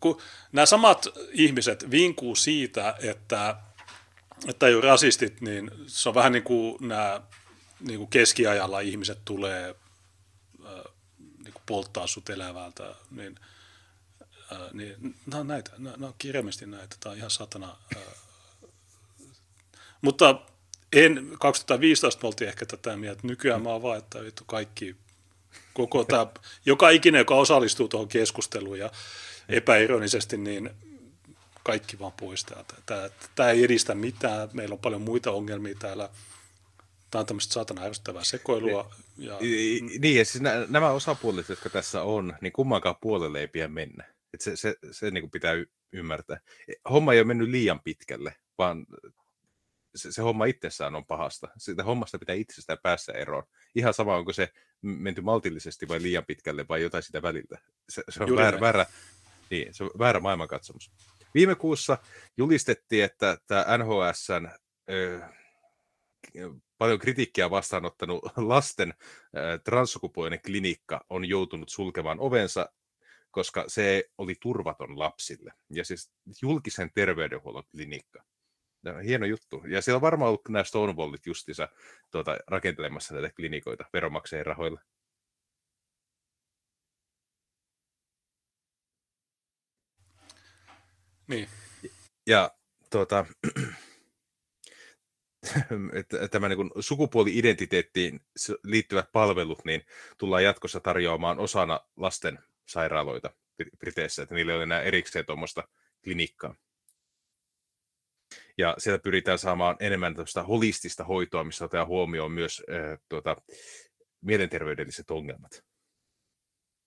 kun 0.01 0.20
nämä 0.52 0.66
samat 0.66 1.06
ihmiset 1.32 1.90
vinkuu 1.90 2.36
siitä, 2.36 2.94
että, 2.98 3.56
että 4.48 4.66
ei 4.66 4.74
ole 4.74 4.82
rasistit, 4.82 5.40
niin 5.40 5.70
se 5.86 6.09
on 6.09 6.14
vähän 6.14 6.32
niin 6.32 6.43
kuin 6.43 6.89
nämä 6.89 7.20
niin 7.81 7.98
kuin 7.98 8.11
keskiajalla 8.11 8.81
ihmiset 8.81 9.19
tulee 9.24 9.74
niin 11.19 11.52
kuin 11.52 11.62
polttaa 11.66 12.07
sut 12.07 12.31
elävältä, 12.31 12.94
niin, 13.11 13.35
niin 14.73 15.15
nämä 15.27 15.40
on 15.40 15.47
näitä, 15.47 15.70
nämä, 15.78 16.07
on 16.07 16.15
kirjaimesti 16.19 16.66
näitä, 16.66 16.97
tämä 17.01 17.11
on 17.11 17.19
ihan 17.19 17.31
satana. 17.31 17.77
Mutta 20.02 20.40
en, 20.93 21.36
2015 21.40 22.23
me 22.23 22.27
oltiin 22.27 22.48
ehkä 22.48 22.66
tätä 22.66 22.97
mieltä, 22.97 23.20
nykyään 23.27 23.62
mä 23.62 23.69
oon 23.69 23.82
vaan, 23.82 23.98
että 23.98 24.24
vittu 24.24 24.44
kaikki, 24.47 24.97
koko 25.74 26.05
tämä, 26.05 26.27
joka 26.66 26.90
ikinen, 26.90 27.19
joka 27.19 27.35
osallistuu 27.35 27.89
tuohon 27.89 28.09
keskusteluun 28.09 28.78
ja 28.78 28.90
epäironisesti, 29.48 30.36
niin 30.36 30.70
kaikki 31.62 31.98
vaan 31.98 32.12
pois 32.12 32.44
täältä. 32.44 32.74
Tämä, 32.86 33.11
tämä 33.35 33.51
ei 33.51 33.65
edistä 33.65 33.94
mitään, 33.94 34.48
meillä 34.52 34.73
on 34.73 34.78
paljon 34.78 35.02
muita 35.02 35.31
ongelmia 35.31 35.74
täällä, 35.78 36.09
Tämä 37.11 37.20
on 37.20 37.27
tämmöistä 37.27 37.55
saatana 37.55 37.82
ärsyttävää 37.82 38.24
sekoilua. 38.24 38.95
Ja... 39.16 39.37
Niin, 39.41 40.16
ja 40.16 40.24
siis 40.24 40.43
nämä 40.69 40.91
osapuolet, 40.91 41.49
jotka 41.49 41.70
tässä 41.70 42.03
on, 42.03 42.37
niin 42.41 42.53
kummankaan 42.53 42.97
puolelle 43.01 43.41
ei 43.41 43.49
pidä 43.49 43.69
mennä. 43.69 44.05
Et 44.35 44.41
se 44.41 44.57
se, 44.57 44.74
se 44.91 45.11
niin 45.11 45.23
kuin 45.23 45.31
pitää 45.31 45.53
y- 45.53 45.70
ymmärtää. 45.93 46.41
Homma 46.91 47.12
ei 47.12 47.19
ole 47.19 47.27
mennyt 47.27 47.49
liian 47.49 47.81
pitkälle, 47.81 48.35
vaan 48.59 48.87
se, 49.95 50.12
se 50.12 50.23
homma 50.23 50.45
itsessään 50.45 50.95
on 50.95 51.07
pahasta. 51.07 51.49
Sitä 51.59 51.85
hommasta 51.85 52.19
pitää 52.19 52.35
itsestään 52.35 52.78
päässä 52.82 53.12
eroon. 53.12 53.43
Ihan 53.74 53.95
sama, 53.95 54.16
onko 54.16 54.32
se 54.32 54.49
menty 54.82 55.20
maltillisesti 55.20 55.89
vai 55.89 56.03
liian 56.03 56.24
pitkälle 56.27 56.69
vai 56.69 56.82
jotain 56.82 57.03
sitä 57.03 57.23
väliltä. 57.23 57.59
Se, 57.89 58.03
se 58.09 58.24
on 58.24 58.37
väärä, 58.37 58.61
väärä, 58.61 58.87
niin, 59.51 59.74
se 59.74 59.85
on 59.85 59.91
väärä 59.99 60.20
maailmankatsomus. 60.20 60.93
Viime 61.35 61.55
kuussa 61.55 61.99
julistettiin, 62.37 63.05
että 63.05 63.39
tämä 63.47 63.65
NHSn 63.78 64.49
ö, 64.91 65.20
paljon 66.78 66.98
kritiikkiä 66.98 67.51
vastaanottanut 67.51 68.22
lasten 68.36 68.94
transsukupuolinen 69.64 70.42
klinikka 70.42 71.05
on 71.10 71.28
joutunut 71.28 71.68
sulkemaan 71.68 72.20
ovensa, 72.20 72.72
koska 73.30 73.64
se 73.68 74.05
oli 74.18 74.34
turvaton 74.40 74.98
lapsille. 74.98 75.52
Ja 75.70 75.84
siis 75.84 76.12
julkisen 76.42 76.90
terveydenhuollon 76.94 77.64
klinikka. 77.70 78.24
Hieno 79.05 79.26
juttu. 79.26 79.62
Ja 79.68 79.82
siellä 79.82 79.97
on 79.97 80.02
varmaan 80.02 80.28
ollut 80.28 80.48
nämä 80.48 80.64
Stonewallit 80.64 81.26
justiinsa 81.26 81.68
tuota, 82.10 82.38
rakentelemassa 82.47 83.14
näitä 83.14 83.30
klinikoita 83.36 83.84
veronmaksajien 83.92 84.47
rahoilla. 84.47 84.80
Niin. 91.28 91.48
Ja 92.26 92.51
tuota, 92.90 93.26
tämä 96.31 96.48
niin 96.48 96.70
sukupuoli-identiteettiin 96.81 98.20
liittyvät 98.64 99.12
palvelut 99.12 99.64
niin 99.64 99.82
tullaan 100.18 100.44
jatkossa 100.44 100.81
tarjoamaan 100.81 101.39
osana 101.39 101.81
lasten 101.97 102.39
sairaaloita 102.66 103.31
Briteissä, 103.78 104.22
että 104.22 104.35
niillä 104.35 104.52
ei 104.52 104.56
ole 104.56 104.62
enää 104.62 104.82
erikseen 104.82 105.27
tuommoista 105.27 105.68
klinikkaa. 106.05 106.55
Ja 108.59 108.74
siellä 108.78 108.98
pyritään 108.98 109.39
saamaan 109.39 109.77
enemmän 109.81 110.14
holistista 110.48 111.05
hoitoa, 111.05 111.44
missä 111.44 111.64
otetaan 111.64 111.86
huomioon 111.86 112.32
myös 112.32 112.62
äh, 112.70 112.98
tuota, 113.09 113.36
mielenterveydelliset 114.20 115.10
ongelmat. 115.10 115.64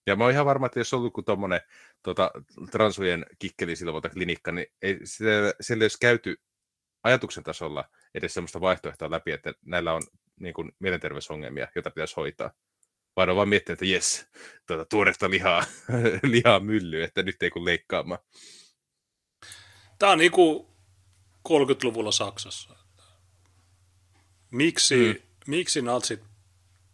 Ja 0.06 0.16
mä 0.16 0.24
oon 0.24 0.32
ihan 0.32 0.46
varma, 0.46 0.66
että 0.66 0.80
jos 0.80 0.94
on 0.94 1.00
ollut 1.00 1.12
kuin 1.12 1.24
tuommoinen 1.24 1.60
tuota, 2.02 2.30
transujen 2.70 3.26
kikkelisilvoita 3.38 4.08
klinikka, 4.10 4.52
niin 4.52 4.66
ei, 4.82 4.98
siellä, 5.04 5.52
siellä 5.60 5.82
ei 5.82 5.84
olisi 5.84 5.98
käyty 6.00 6.40
ajatuksen 7.04 7.44
tasolla 7.44 7.84
edes 8.14 8.34
sellaista 8.34 8.60
vaihtoehtoa 8.60 9.10
läpi, 9.10 9.32
että 9.32 9.52
näillä 9.64 9.92
on 9.92 10.02
niin 10.40 10.54
kuin, 10.54 10.72
mielenterveysongelmia, 10.78 11.68
joita 11.74 11.90
pitäisi 11.90 12.14
hoitaa. 12.16 12.50
vaan 13.16 13.30
on 13.30 13.36
vaan 13.36 13.48
miettinyt, 13.48 13.76
että 13.82 13.92
jes, 13.92 14.26
tuota, 14.66 14.84
tuoretta 14.84 15.30
lihaa, 15.30 15.64
lihaa 16.22 16.60
mylly, 16.60 17.02
että 17.02 17.22
nyt 17.22 17.42
ei 17.42 17.50
kun 17.50 17.64
leikkaamaan. 17.64 18.20
Tämä 19.98 20.12
on 20.12 20.18
niin 20.18 20.32
kuin 20.32 20.66
30-luvulla 21.48 22.12
Saksassa. 22.12 22.76
Miksi, 24.50 25.12
mm. 25.14 25.28
miksi 25.46 25.82
natsit 25.82 26.20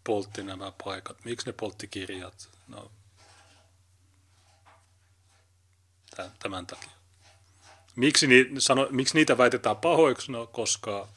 poltti 0.05 0.43
nämä 0.43 0.73
paikat? 0.85 1.25
Miksi 1.25 1.47
ne 1.47 1.53
poltti 1.53 1.89
kirjat? 1.89 2.51
No, 2.69 2.91
tämän 6.39 6.67
takia. 6.67 7.00
Miksi, 8.01 8.27
ni, 8.27 8.47
sano, 8.59 8.89
miksi 8.91 9.15
niitä 9.15 9.39
väitetään 9.39 9.77
pahoiksi? 9.77 10.33
No, 10.33 10.47
koska, 10.47 11.09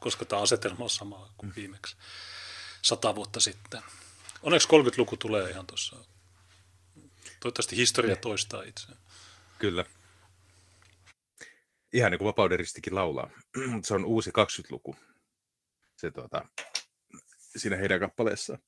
koska 0.00 0.24
tämä 0.24 0.42
asetelma 0.42 0.84
on 0.84 0.90
sama 0.90 1.32
kuin 1.36 1.52
viimeksi 1.56 1.96
sata 2.82 3.14
vuotta 3.14 3.40
sitten. 3.40 3.82
Onneksi 4.42 4.68
30-luku 4.68 5.16
tulee 5.16 5.50
ihan 5.50 5.66
tuossa. 5.66 5.96
Toivottavasti 7.40 7.76
historia 7.76 8.14
ne. 8.14 8.20
toistaa 8.20 8.62
itseään. 8.62 8.98
Kyllä. 9.58 9.84
Ihan 11.92 12.10
niin 12.10 12.18
kuin 12.18 12.26
Vapauderistikin 12.26 12.94
laulaa. 12.94 13.30
Se 13.84 13.94
on 13.94 14.04
uusi 14.04 14.30
20-luku. 14.30 14.96
Se 15.96 16.10
tuota, 16.10 16.48
siinä 17.56 17.76
heidän 17.76 18.00
kappaleessaan. 18.00 18.58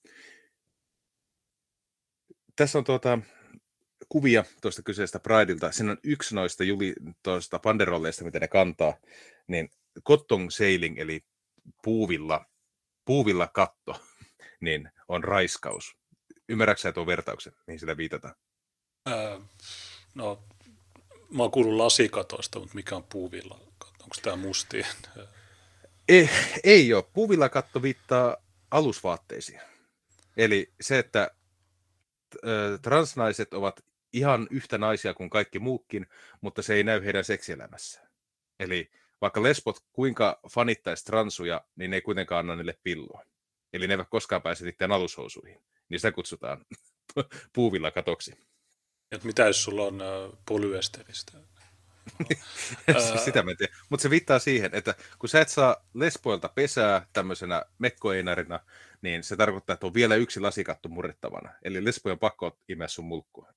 Tässä 2.57 2.79
on 2.79 2.85
tuota, 2.85 3.19
kuvia 4.13 4.45
tuosta 4.61 4.83
kyseisestä 4.83 5.21
Prideilta. 5.21 5.73
Siinä 5.73 5.93
on 5.93 5.99
yksi 6.05 6.35
noista 6.35 6.65
juli, 6.65 6.95
tuosta 7.23 7.59
panderolleista, 7.59 8.25
mitä 8.25 8.41
ne 8.41 8.49
kantaa, 8.49 8.95
niin 9.47 9.71
cotton 10.07 10.51
sailing, 10.51 10.99
eli 10.99 11.25
puuvilla, 11.85 12.45
puuvilla 13.05 13.47
katto, 13.47 14.03
niin 14.61 14.91
on 15.09 15.25
raiskaus. 15.25 15.97
Ymmärrätkö 16.49 16.93
tuon 16.93 17.07
vertauksen, 17.07 17.53
mihin 17.67 17.81
sitä 17.81 17.97
viitataan? 17.97 18.35
Öö, 19.09 19.39
no, 20.15 20.45
mä 21.31 21.43
oon 21.43 21.51
kuullut 21.51 21.75
lasikatoista, 21.77 22.59
mutta 22.59 22.75
mikä 22.75 22.97
on 22.97 23.05
puuvilla? 23.05 23.55
Onko 24.03 24.17
tämä 24.23 24.37
musti? 24.37 24.83
Ei, 26.09 26.31
ei 26.65 26.95
ole. 26.95 27.05
Puuvilla 27.13 27.49
katto 27.49 27.83
viittaa 27.83 28.37
alusvaatteisiin. 28.71 29.61
Eli 30.37 30.73
se, 30.81 30.99
että 30.99 31.31
transnaiset 32.83 33.55
ovat 33.55 33.81
ihan 34.13 34.47
yhtä 34.51 34.79
naisia 34.79 35.15
kuin 35.15 35.31
kaikki 35.31 35.59
muutkin, 35.59 36.07
mutta 36.41 36.63
se 36.63 36.75
ei 36.75 36.85
näy 36.85 37.05
heidän 37.05 37.25
seksielämässä. 37.25 38.09
Eli 38.61 38.91
vaikka 39.21 39.43
lesbot 39.43 39.77
kuinka 39.93 40.41
fanittaisi 40.51 41.05
transuja, 41.05 41.65
niin 41.77 41.91
ne 41.91 41.97
ei 41.97 42.03
kuitenkaan 42.03 42.39
anna 42.39 42.57
niille 42.57 42.79
pilloa. 42.83 43.23
Eli 43.73 43.87
ne 43.87 43.95
eivät 43.95 44.09
koskaan 44.11 44.43
pääse 44.43 44.65
niiden 44.65 44.93
alushousuihin. 44.93 45.63
Niin 45.89 46.01
sitä 46.01 46.13
kutsutaan 46.13 46.65
puuvilla 47.55 47.91
katoksi. 47.91 48.35
Et 49.13 49.25
mitä 49.25 49.47
jos 49.47 49.65
sulla 49.65 49.83
on 49.83 50.01
äh, 50.01 50.39
polyesteristä? 50.49 51.39
Sitä 53.25 53.43
mä 53.43 53.51
en 53.51 53.57
tiedä. 53.57 53.77
Mutta 53.89 54.03
se 54.03 54.11
viittaa 54.11 54.39
siihen, 54.39 54.71
että 54.75 54.95
kun 55.19 55.29
sä 55.29 55.41
et 55.41 55.49
saa 55.49 55.77
lesboilta 55.95 56.49
pesää 56.49 57.07
tämmöisenä 57.13 57.63
mekkoeinarina, 57.79 58.61
niin 59.03 59.25
se 59.25 59.37
tarkoittaa, 59.37 59.75
että 59.75 59.87
on 59.87 59.95
vielä 59.95 60.15
yksi 60.15 60.41
lasikatto 60.41 60.89
murrettavana. 60.89 61.53
Eli 61.63 61.85
lesbojen 61.85 62.19
pakko 62.19 62.59
imeä 62.69 62.89
sun 62.89 63.05
mulkkua. 63.05 63.53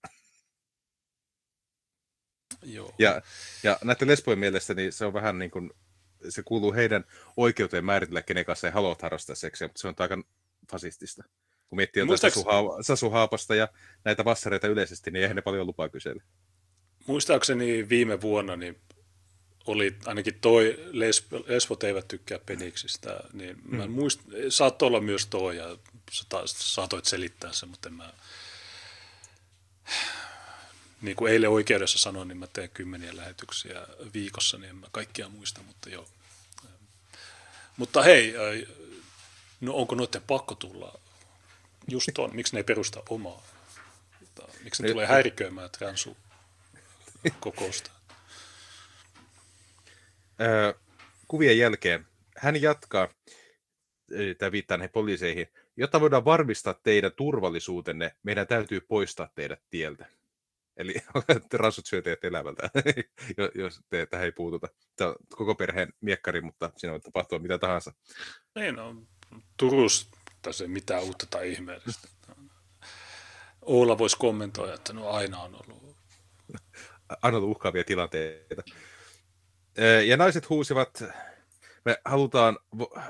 Joo. 2.66 2.96
Ja, 3.00 3.22
ja 3.64 3.78
näiden 3.84 4.08
lesbojen 4.08 4.40
mielestä 4.40 4.74
niin 4.74 4.94
se 4.94 5.06
on 5.06 5.14
vähän 5.14 5.40
niin 5.40 5.52
kuin, 5.52 5.72
se 6.30 6.44
kuuluu 6.44 6.74
heidän 6.74 7.06
oikeuteen 7.38 7.86
määritellä, 7.86 8.22
kenen 8.22 8.46
kanssa 8.46 8.68
he 8.68 8.72
haluavat 8.74 9.02
harrastaa 9.02 9.36
seksiä, 9.36 9.68
mutta 9.68 9.82
se 9.82 9.88
on 9.88 9.96
aika 9.98 10.24
fasistista. 10.72 11.24
Kun 11.70 11.78
miettii 11.78 12.02
jotain 12.02 12.10
Muistaaks... 12.10 12.36
Sasu, 12.36 12.78
Sasu 12.82 13.10
Haapasta 13.10 13.56
ja 13.56 13.68
näitä 14.04 14.26
vassareita 14.26 14.68
yleisesti, 14.68 15.12
niin 15.12 15.22
eihän 15.22 15.36
ne 15.36 15.42
paljon 15.42 15.68
lupaa 15.68 15.90
kysellä. 15.90 16.24
Muistaakseni 17.08 17.90
viime 17.90 18.22
vuonna 18.22 18.56
niin 18.56 18.82
oli 19.66 19.96
ainakin 20.06 20.40
toi, 20.42 20.90
lesbot 21.48 21.84
eivät 21.84 22.08
tykkää 22.08 22.40
peniksistä, 22.40 23.20
niin 23.34 23.58
mm. 23.64 23.78
mä 23.78 23.88
muist, 23.88 24.22
saattoi 24.50 24.88
olla 24.88 25.02
myös 25.02 25.28
toi, 25.28 25.58
ja 25.58 25.78
sä 26.12 26.26
saatoit 26.46 27.06
selittää 27.06 27.54
sen, 27.54 27.70
mutta 27.70 27.90
en 27.90 27.96
mä, 27.96 28.14
niin 31.06 31.16
kuin 31.16 31.34
eilen 31.34 31.50
oikeudessa 31.50 31.98
sanoin, 31.98 32.28
niin 32.28 32.38
mä 32.38 32.48
teen 32.48 32.70
kymmeniä 32.70 33.16
lähetyksiä 33.16 33.88
viikossa, 34.14 34.58
niin 34.58 34.70
en 34.70 34.76
mä 34.76 34.88
kaikkia 34.92 35.30
muista, 35.30 35.62
mutta 35.68 35.90
joo. 35.90 36.08
Mutta 37.78 38.04
hei, 38.04 38.36
no 39.62 39.74
onko 39.74 39.96
noiden 39.96 40.22
pakko 40.22 40.56
tulla 40.56 41.00
just 41.88 42.20
on, 42.20 42.36
miksi 42.36 42.54
ne 42.54 42.60
ei 42.60 42.64
perusta 42.64 43.04
omaa? 43.10 43.44
Miksi 44.64 44.84
ne 44.84 44.90
tulee 44.90 45.08
häiriköimään 45.08 45.70
transu 45.72 46.18
kokousta? 47.40 47.92
Kuvien 51.28 51.58
jälkeen 51.58 52.06
hän 52.38 52.62
jatkaa, 52.62 53.10
tämä 54.38 54.52
viittaa 54.52 54.78
näihin 54.78 54.92
poliiseihin, 54.92 55.48
jotta 55.78 56.02
voidaan 56.02 56.26
varmistaa 56.26 56.74
teidän 56.74 57.12
turvallisuutenne, 57.12 58.16
meidän 58.24 58.48
täytyy 58.48 58.82
poistaa 58.82 59.30
teidät 59.36 59.62
tieltä. 59.70 60.06
Eli 60.78 60.96
rassut 61.54 61.86
syö 61.86 62.02
teidät 62.02 62.24
elävältä, 62.24 62.70
jos 63.56 63.80
te 63.90 64.06
tähän 64.06 64.26
ei 64.26 64.32
puututa. 64.32 64.68
Tämä 64.96 65.10
on 65.10 65.16
koko 65.30 65.56
perheen 65.56 65.94
miekkari, 66.02 66.42
mutta 66.42 66.72
siinä 66.78 66.92
voi 66.92 67.00
tapahtua 67.00 67.40
mitä 67.40 67.58
tahansa. 67.58 67.94
Niin, 68.56 68.76
no, 68.76 68.96
Turus 69.58 70.10
tässä 70.42 70.64
ei 70.64 70.68
mitään 70.68 71.04
uutta 71.04 71.26
tai 71.30 71.52
ihmeellistä. 71.52 72.08
Oula 73.62 73.98
voisi 73.98 74.18
kommentoida, 74.18 74.74
että 74.74 74.94
no 74.94 75.10
aina 75.10 75.42
on 75.42 75.56
ollut. 75.56 75.98
Aina 77.22 77.38
ollut 77.38 77.50
uhkaavia 77.50 77.84
tilanteita. 77.84 78.64
Ja 80.06 80.18
naiset 80.18 80.50
huusivat, 80.50 81.04
me 81.86 81.98
halutaan 82.06 82.60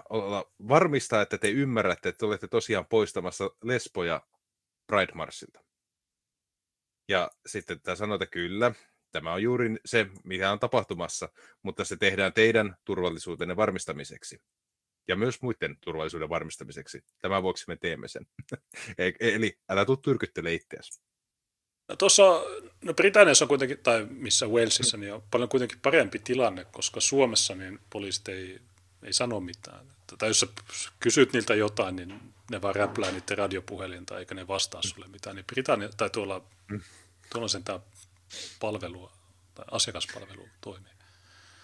olla, 0.09 0.51
varmistaa, 0.67 1.21
että 1.21 1.37
te 1.37 1.49
ymmärrätte, 1.49 2.09
että 2.09 2.19
te 2.19 2.25
olette 2.25 2.47
tosiaan 2.47 2.85
poistamassa 2.85 3.49
lesboja 3.63 4.21
Pride 4.87 5.11
Marsilta. 5.13 5.64
Ja 7.07 7.31
sitten 7.45 7.81
tämä 7.81 7.95
sanoo, 7.95 8.15
että 8.15 8.25
kyllä, 8.25 8.71
tämä 9.11 9.33
on 9.33 9.43
juuri 9.43 9.75
se, 9.85 10.07
mitä 10.23 10.51
on 10.51 10.59
tapahtumassa, 10.59 11.29
mutta 11.63 11.85
se 11.85 11.97
tehdään 11.97 12.33
teidän 12.33 12.75
turvallisuutenne 12.85 13.55
varmistamiseksi. 13.55 14.41
Ja 15.07 15.15
myös 15.15 15.41
muiden 15.41 15.77
turvallisuuden 15.81 16.29
varmistamiseksi. 16.29 17.03
Tämän 17.21 17.43
vuoksi 17.43 17.65
me 17.67 17.75
teemme 17.75 18.07
sen. 18.07 18.27
E-, 18.97 19.11
eli 19.19 19.59
älä 19.69 19.85
tule 19.85 19.97
tyrkyttele 20.01 20.53
itseäsi. 20.53 21.01
No 21.89 21.95
tuossa, 21.95 22.23
no 22.83 22.93
Britanniassa 22.93 23.45
on 23.45 23.49
kuitenkin, 23.49 23.77
tai 23.83 24.07
missä 24.09 24.47
Walesissa, 24.47 24.97
niin 24.97 25.13
on 25.13 25.23
paljon 25.31 25.49
kuitenkin 25.49 25.79
parempi 25.81 26.19
tilanne, 26.19 26.65
koska 26.65 26.99
Suomessa 26.99 27.55
niin 27.55 27.79
poliisit 27.89 28.27
ei, 28.27 28.59
ei 29.03 29.13
sano 29.13 29.39
mitään. 29.39 29.87
Tai 30.17 30.29
jos 30.29 30.39
sä 30.39 30.47
kysyt 30.99 31.33
niiltä 31.33 31.55
jotain, 31.55 31.95
niin 31.95 32.34
ne 32.51 32.61
vaan 32.61 32.75
räplää 32.75 33.11
niiden 33.11 33.37
radiopuhelinta, 33.37 34.19
eikä 34.19 34.35
ne 34.35 34.47
vastaa 34.47 34.81
sulle 34.81 35.07
mitään. 35.07 35.35
Niin 35.35 35.45
Britannia, 35.45 35.89
tai 35.97 36.09
tuolla, 36.09 36.47
mm. 36.71 36.81
tuolla 37.31 37.47
sen 37.47 37.63
tämä 37.63 37.79
palvelu, 38.59 39.11
tai 39.55 39.65
asiakaspalvelu 39.71 40.47
toimii. 40.61 40.95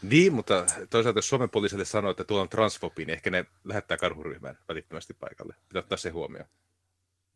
Niin, 0.01 0.33
mutta 0.33 0.65
toisaalta 0.89 1.17
jos 1.17 1.29
Suomen 1.29 1.49
poliisille 1.49 1.85
sanoo, 1.85 2.11
että 2.11 2.23
tuolla 2.23 2.41
on 2.41 2.49
transfobi, 2.49 3.05
niin 3.05 3.13
ehkä 3.13 3.29
ne 3.29 3.45
lähettää 3.63 3.97
karhuryhmään 3.97 4.57
välittömästi 4.69 5.13
paikalle. 5.13 5.55
Pitää 5.67 5.79
ottaa 5.79 5.97
se 5.97 6.09
huomioon. 6.09 6.49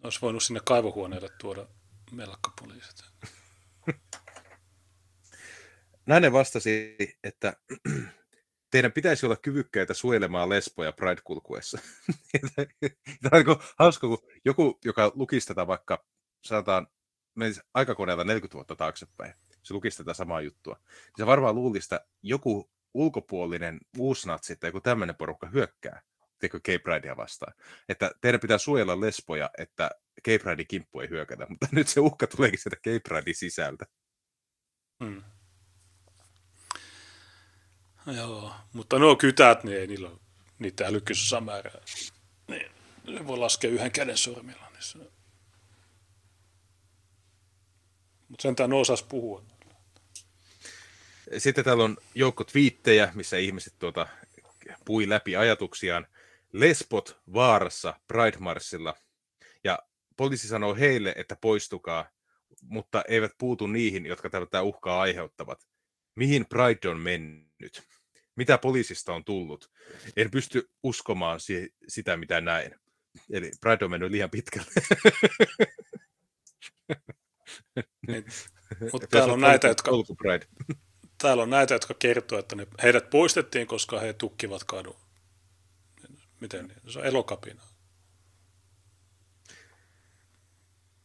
Olisi 0.04 0.22
voinut 0.22 0.44
sinne 0.44 0.60
kaivohuoneelle 0.66 1.30
tuoda 1.42 1.68
melkkapoliisit. 2.12 3.04
Nainen 6.06 6.34
vastasi, 6.34 6.96
että 7.24 7.58
teidän 8.72 8.92
pitäisi 8.92 9.26
olla 9.26 9.36
kyvykkäitä 9.36 9.94
suojelemaan 9.94 10.50
lesboja 10.50 10.92
Pride-kulkuessa. 10.92 11.80
Tämä 13.22 13.40
on 13.40 13.46
niin 13.46 13.58
hauska, 13.80 14.08
kun 14.08 14.18
joku, 14.46 14.80
joka 14.86 15.12
lukisi 15.16 15.48
tätä 15.48 15.68
vaikka, 15.68 16.06
sanotaan, 16.44 16.88
menisi 17.36 17.62
aikakoneella 17.74 18.24
40 18.24 18.54
vuotta 18.54 18.76
taaksepäin, 18.76 19.34
se 19.64 19.74
lukisi 19.74 19.98
tätä 19.98 20.14
samaa 20.14 20.42
juttua, 20.42 20.74
niin 20.86 21.14
se 21.18 21.26
varmaan 21.26 21.56
luulisi, 21.56 21.86
että 21.86 22.08
joku 22.24 22.72
ulkopuolinen 22.94 23.80
uusnatsi 23.98 24.56
tai 24.56 24.68
joku 24.68 24.82
tämmöinen 24.82 25.16
porukka 25.16 25.48
hyökkää 25.48 26.02
teikö 26.40 26.60
Gay 26.60 26.80
Pridea 26.80 27.18
vastaan. 27.18 27.54
Että 27.90 28.12
teidän 28.22 28.40
pitää 28.40 28.58
suojella 28.58 29.00
lesboja, 29.00 29.50
että 29.58 29.92
Gay 30.26 30.40
Pridein 30.40 30.68
kimppu 30.68 31.00
ei 31.00 31.10
hyökätä, 31.10 31.46
mutta 31.50 31.68
nyt 31.72 31.88
se 31.88 32.00
uhka 32.00 32.28
tuleekin 32.28 32.60
sieltä 32.60 32.82
Gay 32.84 33.00
Pridein 33.00 33.36
sisältä. 33.36 33.86
Hmm. 35.04 35.24
Joo, 38.08 38.54
mutta 38.74 39.00
nuo 39.00 39.16
kytät, 39.16 39.64
niin 39.64 39.78
ei 39.78 39.88
niillä 39.88 40.10
ole 40.10 40.20
niitä 40.60 40.88
älykkyys 40.88 41.34
määrää. 41.46 41.82
Niin, 42.48 42.72
ne 43.08 43.28
voi 43.28 43.38
laskea 43.38 43.70
yhden 43.70 43.92
käden 43.92 44.18
sormilla. 44.18 44.70
Niin 44.70 44.84
se... 44.84 45.00
Mutta 48.28 48.42
sentään 48.42 48.70
ne 48.70 48.76
osas 48.76 49.04
puhua. 49.04 49.44
Sitten 51.38 51.66
täällä 51.66 51.84
on 51.84 51.98
joukko 52.16 52.44
twiittejä, 52.44 53.12
missä 53.16 53.38
ihmiset 53.38 53.74
tuota, 53.80 54.08
pui 54.86 55.10
läpi 55.10 55.36
ajatuksiaan. 55.36 56.08
Lesbot 56.54 57.20
vaarassa 57.34 58.00
Pride 58.08 58.38
Marssilla. 58.40 58.96
ja 59.64 59.80
poliisi 60.18 60.48
sanoo 60.48 60.76
heille, 60.76 61.14
että 61.18 61.36
poistukaa, 61.42 62.10
mutta 62.62 63.04
eivät 63.08 63.32
puutu 63.38 63.68
niihin, 63.68 64.06
jotka 64.06 64.30
tätä 64.30 64.62
uhkaa 64.62 65.02
aiheuttavat. 65.02 65.68
Mihin 66.16 66.46
Pride 66.46 66.90
on 66.90 67.00
mennyt? 67.00 67.84
Mitä 68.36 68.58
poliisista 68.58 69.14
on 69.14 69.26
tullut? 69.26 69.72
En 70.18 70.32
pysty 70.32 70.70
uskomaan 70.84 71.40
si- 71.40 71.74
sitä, 71.88 72.18
mitä 72.18 72.42
näin. 72.42 72.76
Eli 73.32 73.52
Pride 73.62 73.86
on 73.86 73.92
mennyt 73.92 74.12
liian 74.12 74.30
pitkälle. 74.30 74.72
Niin, 78.08 78.26
mutta 78.94 79.08
täällä 79.08 79.34
on 79.34 79.42
näitä, 79.42 79.68
jotka, 79.68 79.92
Pride. 80.18 80.46
täällä 81.22 81.44
on 81.44 81.50
näitä, 81.50 81.74
jotka 81.74 81.94
kertoo, 81.94 82.40
että 82.40 82.56
ne, 82.56 82.68
heidät 82.84 83.10
poistettiin, 83.10 83.68
koska 83.68 84.00
he 84.00 84.14
tukkivat 84.14 84.64
kadun. 84.64 84.96
Miten 86.42 86.68
niin? 86.68 86.92
Se 86.92 87.00
on 87.00 87.06
elokapina. 87.06 87.62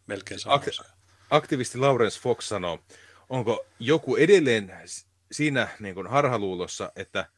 Melkein 0.06 0.40
sama 0.40 0.56
Ak-. 0.56 0.90
Aktivisti 1.30 1.78
Lawrence 1.78 2.20
Fox 2.20 2.44
sanoo, 2.44 2.84
onko 3.28 3.66
joku 3.78 4.16
edelleen 4.16 4.66
siinä 5.32 5.68
niin 5.80 5.94
kuin 5.94 6.06
harhaluulossa, 6.06 6.92
että 6.96 7.28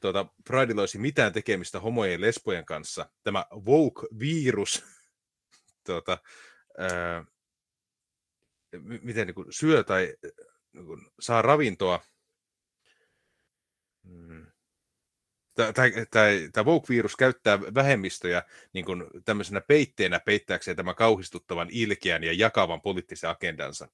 tuota, 0.00 0.26
Pridella 0.44 0.82
olisi 0.82 0.98
mitään 0.98 1.32
tekemistä 1.32 1.80
homojen 1.80 2.12
ja 2.12 2.20
lesbojen 2.20 2.64
kanssa. 2.64 3.10
Tämä 3.22 3.46
woke-virus 3.66 4.84
tuota, 5.86 6.18
ää, 6.78 7.24
miten 9.02 9.26
niin 9.26 9.34
kuin 9.34 9.46
syö 9.50 9.84
tai 9.84 10.14
niin 10.72 10.86
kuin, 10.86 11.06
saa 11.20 11.42
ravintoa. 11.42 12.00
Mm. 14.02 14.46
Tämä 16.52 16.64
woke-virus 16.64 17.16
käyttää 17.16 17.60
vähemmistöjä 17.60 18.42
niin 18.72 18.84
kuin 18.84 19.04
tämmöisenä 19.24 19.60
peitteenä 19.60 20.20
peittääkseen 20.20 20.76
tämän 20.76 20.94
kauhistuttavan 20.94 21.68
ilkeän 21.70 22.24
ja 22.24 22.32
jakavan 22.32 22.80
poliittisen 22.80 23.30
agendansa. 23.30 23.88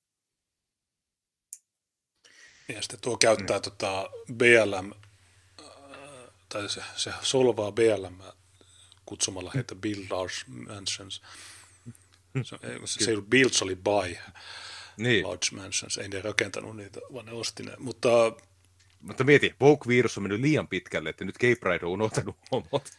Ja 2.68 2.82
sitten 2.82 3.00
tuo 3.00 3.16
käyttää 3.16 3.58
mm. 3.58 3.62
tota 3.62 4.10
BLM, 4.32 4.92
äh, 5.60 5.66
tai 6.48 6.68
se, 6.68 6.82
se 6.96 7.12
solvaa 7.22 7.72
BLM 7.72 8.18
kutsumalla 9.06 9.52
heitä 9.54 9.74
Bill 9.74 10.04
Large 10.10 10.34
Mansions. 10.46 11.22
Se, 12.42 12.56
se, 12.84 13.04
se 13.04 13.10
ei 13.10 13.16
ollut 13.16 13.62
oli 13.62 13.76
Buy 13.76 14.16
Niin, 14.96 15.28
Large 15.28 15.46
Mansions. 15.52 15.98
Ei 15.98 16.08
ne 16.08 16.22
rakentanut 16.22 16.76
niitä, 16.76 17.00
vaan 17.14 17.26
ne 17.26 17.32
osti 17.32 17.62
ne. 17.62 17.72
Mutta 17.78 18.08
mutta 19.00 19.24
mieti, 19.24 19.54
woke-virus 19.60 20.16
on 20.16 20.22
mennyt 20.22 20.40
liian 20.40 20.68
pitkälle, 20.68 21.10
että 21.10 21.24
nyt 21.24 21.38
Gay 21.38 21.56
Pride 21.56 21.86
on 21.86 21.92
unohtanut 21.92 22.36
homot. 22.52 22.92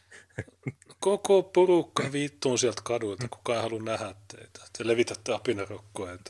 koko 0.99 1.43
porukka 1.43 2.11
viittuun 2.11 2.59
sieltä 2.59 2.81
kaduilta, 2.85 3.27
kukaan 3.27 3.57
ei 3.57 3.63
halua 3.63 3.81
nähdä 3.81 4.15
teitä. 4.27 4.59
Te 4.77 4.87
levitätte 4.87 5.33
apinarokkoa, 5.33 6.07
niin 6.07 6.23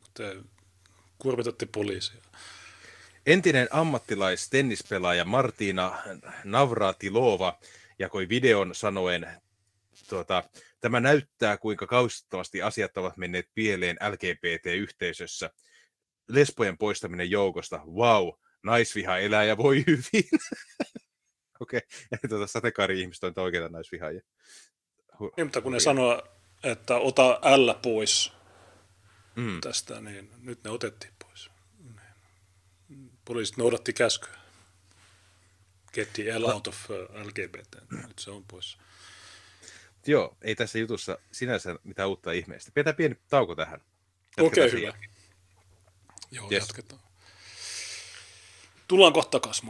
kuin 0.00 0.10
te 0.14 0.36
kurvitatte 1.18 1.66
poliisia. 1.66 2.22
Entinen 3.26 3.68
ammattilaistennispelaaja 3.70 5.24
Martina 5.24 6.02
Navratilova 6.44 7.58
jakoi 7.98 8.28
videon 8.28 8.74
sanoen, 8.74 9.26
tuota, 10.08 10.44
tämä 10.80 11.00
näyttää 11.00 11.56
kuinka 11.56 11.86
kauhistuttavasti 11.86 12.62
asiat 12.62 12.96
ovat 12.96 13.16
menneet 13.16 13.48
pieleen 13.54 13.96
LGBT-yhteisössä. 14.10 15.50
Lesbojen 16.28 16.78
poistaminen 16.78 17.30
joukosta, 17.30 17.80
wow, 17.86 18.28
naisviha 18.62 19.18
elää 19.18 19.44
ja 19.44 19.56
voi 19.56 19.84
hyvin. 19.86 20.28
Okei, 21.60 21.80
okay. 22.12 22.28
tuota, 22.28 22.46
sateenkaari-ihmiset 22.46 23.24
on 23.24 23.32
oikeita 23.36 23.68
naisvihaajia. 23.68 24.22
Hu- 25.12 25.32
Niin, 25.36 25.46
mutta 25.46 25.60
kun 25.60 25.72
ne 25.72 25.80
sanoo, 25.80 26.22
että 26.64 26.96
ota 26.96 27.40
L 27.56 27.72
pois 27.82 28.35
Mm. 29.36 29.60
tästä, 29.60 30.00
niin 30.00 30.30
nyt 30.42 30.64
ne 30.64 30.70
otettiin 30.70 31.12
pois. 31.26 31.50
Niin. 32.88 33.10
Poliisit 33.24 33.56
noudatti 33.56 33.92
käskyä. 33.92 34.36
Get 35.92 36.12
the 36.12 36.38
L 36.38 36.44
out 36.44 36.66
of 36.66 36.90
LGBT. 37.24 37.76
Nyt 38.06 38.18
se 38.18 38.30
on 38.30 38.44
pois. 38.44 38.78
Joo, 40.06 40.36
ei 40.42 40.54
tässä 40.54 40.78
jutussa 40.78 41.18
sinänsä 41.32 41.76
mitään 41.84 42.08
uutta 42.08 42.32
ihmeestä. 42.32 42.70
Pidetään 42.74 42.96
pieni 42.96 43.16
tauko 43.28 43.54
tähän. 43.54 43.80
Okei, 44.40 44.70
sen 44.70 44.80
hyvä. 44.80 44.92
Joo, 46.30 46.48
Yes. 46.52 46.62
jatketaan. 46.62 47.00
Tullaan 48.88 49.12
kohta 49.12 49.30
takaisin, 49.30 49.66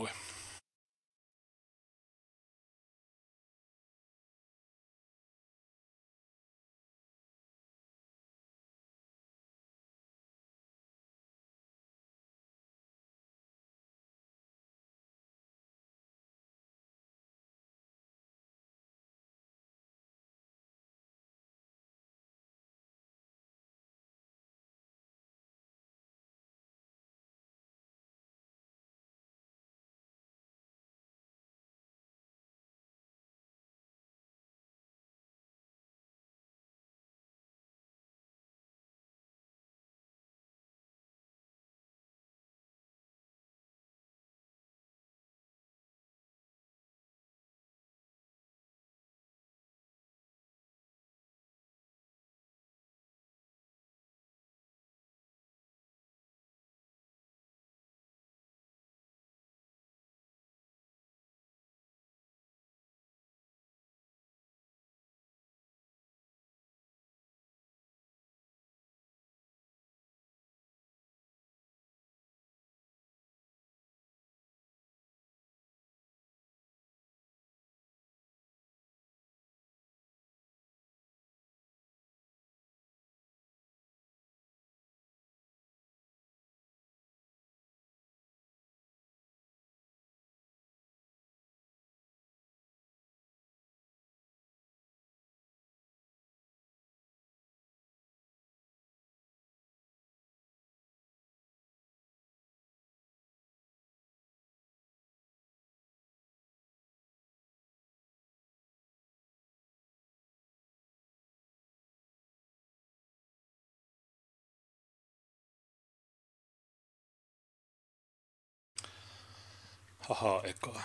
Haha, 120.09 120.43
eka. 120.45 120.83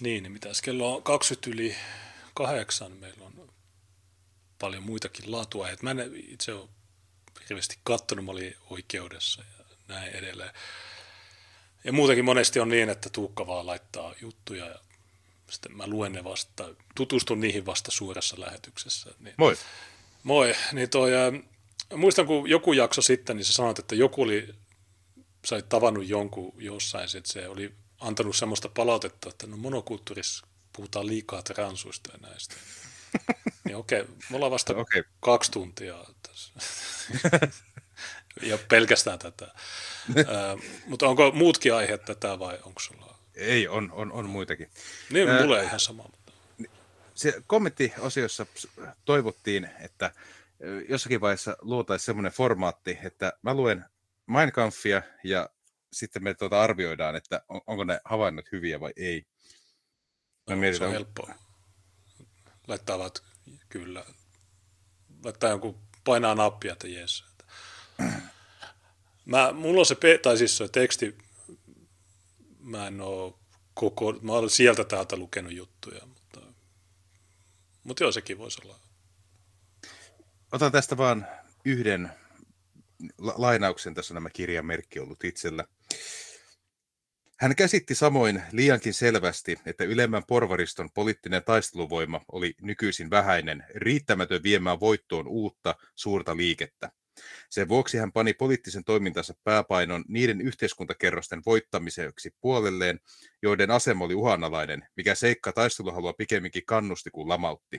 Niin, 0.00 0.22
niin 0.22 0.32
mitäs 0.32 0.62
kello 0.62 0.96
on 0.96 1.02
20 1.02 1.50
yli 1.50 1.76
kahdeksan. 2.34 2.92
Meillä 2.92 3.24
on 3.24 3.48
paljon 4.58 4.82
muitakin 4.82 5.32
laatua. 5.32 5.68
Mä 5.82 5.90
en 5.90 6.12
itse 6.28 6.54
ole 6.54 6.68
hirveästi 7.48 7.78
kattonut, 7.84 8.24
mä 8.24 8.32
olin 8.32 8.56
oikeudessa 8.70 9.42
ja 9.58 9.64
näin 9.88 10.12
edelleen. 10.12 10.50
Ja 11.84 11.92
muutenkin 11.92 12.24
monesti 12.24 12.60
on 12.60 12.68
niin, 12.68 12.90
että 12.90 13.10
Tuukka 13.10 13.46
vaan 13.46 13.66
laittaa 13.66 14.14
juttuja 14.20 14.66
ja 14.66 14.78
sitten 15.50 15.76
mä 15.76 15.86
luen 15.86 16.12
ne 16.12 16.24
vasta, 16.24 16.74
tutustun 16.94 17.40
niihin 17.40 17.66
vasta 17.66 17.90
suuressa 17.90 18.40
lähetyksessä. 18.40 19.10
Niin 19.20 19.34
Moi. 19.36 19.56
Moi. 20.22 20.54
Niin 20.72 20.90
toi, 20.90 21.10
muistan, 21.96 22.26
kun 22.26 22.50
joku 22.50 22.72
jakso 22.72 23.02
sitten, 23.02 23.36
niin 23.36 23.44
sä 23.44 23.52
sanoit, 23.52 23.78
että 23.78 23.94
joku 23.94 24.22
oli, 24.22 24.54
sä 25.44 25.54
olit 25.54 25.68
tavannut 25.68 26.08
jonkun 26.08 26.54
jossain, 26.58 27.04
että 27.16 27.32
se 27.32 27.48
oli 27.48 27.74
antanut 28.00 28.36
semmoista 28.36 28.68
palautetta, 28.68 29.28
että 29.28 29.46
no 29.46 29.56
monokulttuurissa 29.56 30.46
puhutaan 30.76 31.06
liikaa 31.06 31.42
transuista 31.42 32.10
ja 32.12 32.28
näistä. 32.28 32.54
niin 33.64 33.76
okei, 33.76 34.04
me 34.30 34.36
ollaan 34.36 34.52
vasta 34.52 34.76
okay. 34.76 35.04
kaksi 35.20 35.50
tuntia 35.50 36.04
tässä. 36.22 36.52
ja 38.42 38.58
pelkästään 38.68 39.18
tätä. 39.18 39.54
mutta 40.86 41.08
onko 41.08 41.32
muutkin 41.32 41.74
aiheet 41.74 42.04
tätä 42.04 42.38
vai 42.38 42.58
onko 42.64 42.80
sulla? 42.80 43.18
Ei, 43.34 43.68
on, 43.68 43.92
on, 43.92 44.12
on 44.12 44.28
muitakin. 44.28 44.70
Niin, 45.10 45.28
Ää, 45.28 45.42
mulle 45.42 45.62
ihan 45.62 45.80
sama. 45.80 46.02
Mutta... 46.02 46.32
Se 47.14 47.42
kommenttiosiossa 47.46 48.46
toivottiin, 49.04 49.70
että 49.80 50.12
jossakin 50.88 51.20
vaiheessa 51.20 51.56
luotaisiin 51.60 52.06
semmoinen 52.06 52.32
formaatti, 52.32 52.98
että 53.02 53.32
mä 53.42 53.54
luen 53.54 53.84
Mein 54.26 54.52
Kampfia 54.52 55.02
ja 55.24 55.50
sitten 55.92 56.24
me 56.24 56.34
tuota 56.34 56.62
arvioidaan, 56.62 57.16
että 57.16 57.42
on, 57.48 57.60
onko 57.66 57.84
ne 57.84 58.00
havainnot 58.04 58.52
hyviä 58.52 58.80
vai 58.80 58.92
ei. 58.96 59.26
No, 60.50 60.56
mietitään, 60.56 60.90
se 60.90 60.96
on 60.96 61.04
helppoa. 61.04 61.34
Laittavat 62.68 63.22
kyllä. 63.68 64.04
Laittaa 65.24 65.50
jonkun 65.50 65.80
painaa 66.04 66.34
nappia, 66.34 66.72
että 66.72 66.88
jes. 66.88 67.24
Mä, 69.24 69.52
mulla 69.52 69.80
on 69.80 69.86
se, 69.86 69.96
tai 70.22 70.38
siis 70.38 70.56
se 70.56 70.68
teksti, 70.68 71.18
mä 72.58 72.86
en 72.86 73.00
oo 73.00 73.40
koko, 73.74 74.12
mä 74.12 74.32
olen 74.32 74.50
sieltä 74.50 74.84
täältä 74.84 75.16
lukenut 75.16 75.52
juttuja, 75.52 76.06
mutta, 76.06 76.40
mutta 77.84 78.02
joo, 78.02 78.12
sekin 78.12 78.38
voisi 78.38 78.60
olla. 78.64 78.78
Otan 80.52 80.72
tästä 80.72 80.96
vaan 80.96 81.26
yhden 81.64 82.12
lainauksen, 83.18 83.94
tässä 83.94 84.14
nämä 84.14 84.30
kirjamerkki 84.30 85.00
ollut 85.00 85.24
itsellä. 85.24 85.64
Hän 87.38 87.56
käsitti 87.56 87.94
samoin 87.94 88.42
liiankin 88.52 88.94
selvästi, 88.94 89.58
että 89.66 89.84
ylemmän 89.84 90.22
porvariston 90.28 90.90
poliittinen 90.94 91.42
taisteluvoima 91.44 92.20
oli 92.32 92.54
nykyisin 92.62 93.10
vähäinen, 93.10 93.64
riittämätön 93.74 94.42
viemään 94.42 94.80
voittoon 94.80 95.28
uutta, 95.28 95.74
suurta 95.94 96.36
liikettä. 96.36 96.90
Sen 97.50 97.68
vuoksi 97.68 97.98
hän 97.98 98.12
pani 98.12 98.34
poliittisen 98.34 98.84
toimintansa 98.84 99.34
pääpainon 99.44 100.04
niiden 100.08 100.40
yhteiskuntakerrosten 100.40 101.42
voittamiseksi 101.46 102.30
puolelleen, 102.40 103.00
joiden 103.42 103.70
asema 103.70 104.04
oli 104.04 104.14
uhanalainen, 104.14 104.88
mikä 104.96 105.14
seikka 105.14 105.52
taisteluhalua 105.52 106.12
pikemminkin 106.12 106.66
kannusti 106.66 107.10
kuin 107.10 107.28
lamautti. 107.28 107.78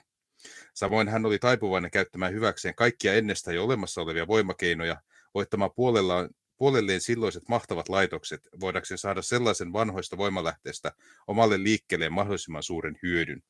Samoin 0.74 1.10
hän 1.10 1.26
oli 1.26 1.40
taipuvainen 1.40 1.92
käyttämään 1.92 2.34
hyväkseen 2.34 2.76
kaikkia 2.76 3.14
ennestä 3.14 3.54
jo 3.54 3.64
olemassa 3.64 4.02
olevia 4.02 4.28
voimakeinoja, 4.28 5.02
voittamaan 5.36 5.72
puolellaan 5.76 6.30
puolelleen 6.58 7.02
silloiset 7.02 7.44
mahtavat 7.50 7.90
laitokset, 7.90 8.50
voidakseen 8.60 8.98
saada 8.98 9.22
sellaisen 9.22 9.74
vanhoista 9.74 10.18
voimalähteestä 10.18 10.92
omalle 11.28 11.64
liikkeelleen 11.64 12.14
mahdollisimman 12.14 12.64
suuren 12.64 12.98
hyödyn. 13.04 13.44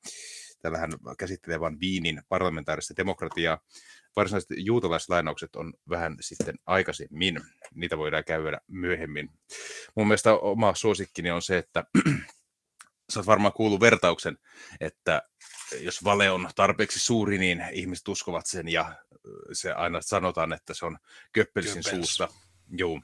Tällähän 0.62 0.91
käsittelee 1.18 1.60
vain 1.60 1.80
Viinin 1.80 2.22
parlamentaarista 2.30 2.94
demokratiaa. 2.98 3.60
Varsinaiset 4.16 4.49
juutalaislainaukset 4.57 5.56
on 5.56 5.74
vähän 5.90 6.18
sitten 6.22 6.56
aikaisemmin. 6.66 7.41
Niitä 7.74 7.98
voidaan 7.98 8.24
käydä 8.24 8.60
myöhemmin. 8.68 9.30
Mun 9.95 10.07
mielestä 10.07 10.34
oma 10.34 10.76
suosikkini 10.76 11.32
on 11.32 11.41
se, 11.41 11.57
että 11.57 11.84
sä 13.14 13.20
oot 13.20 13.28
varmaan 13.28 13.53
kuullut 13.53 13.80
vertauksen, 13.80 14.38
että 14.80 15.22
jos 15.80 16.03
vale 16.03 16.31
on 16.31 16.49
tarpeeksi 16.56 16.99
suuri, 16.99 17.38
niin 17.38 17.64
ihmiset 17.72 18.07
uskovat 18.07 18.45
sen 18.45 18.68
ja 18.68 18.95
se 19.52 19.72
aina 19.72 20.02
sanotaan, 20.02 20.53
että 20.53 20.73
se 20.73 20.85
on 20.85 20.97
Köppelsin 21.34 21.84
suusta. 21.84 22.27
Joo. 22.72 23.02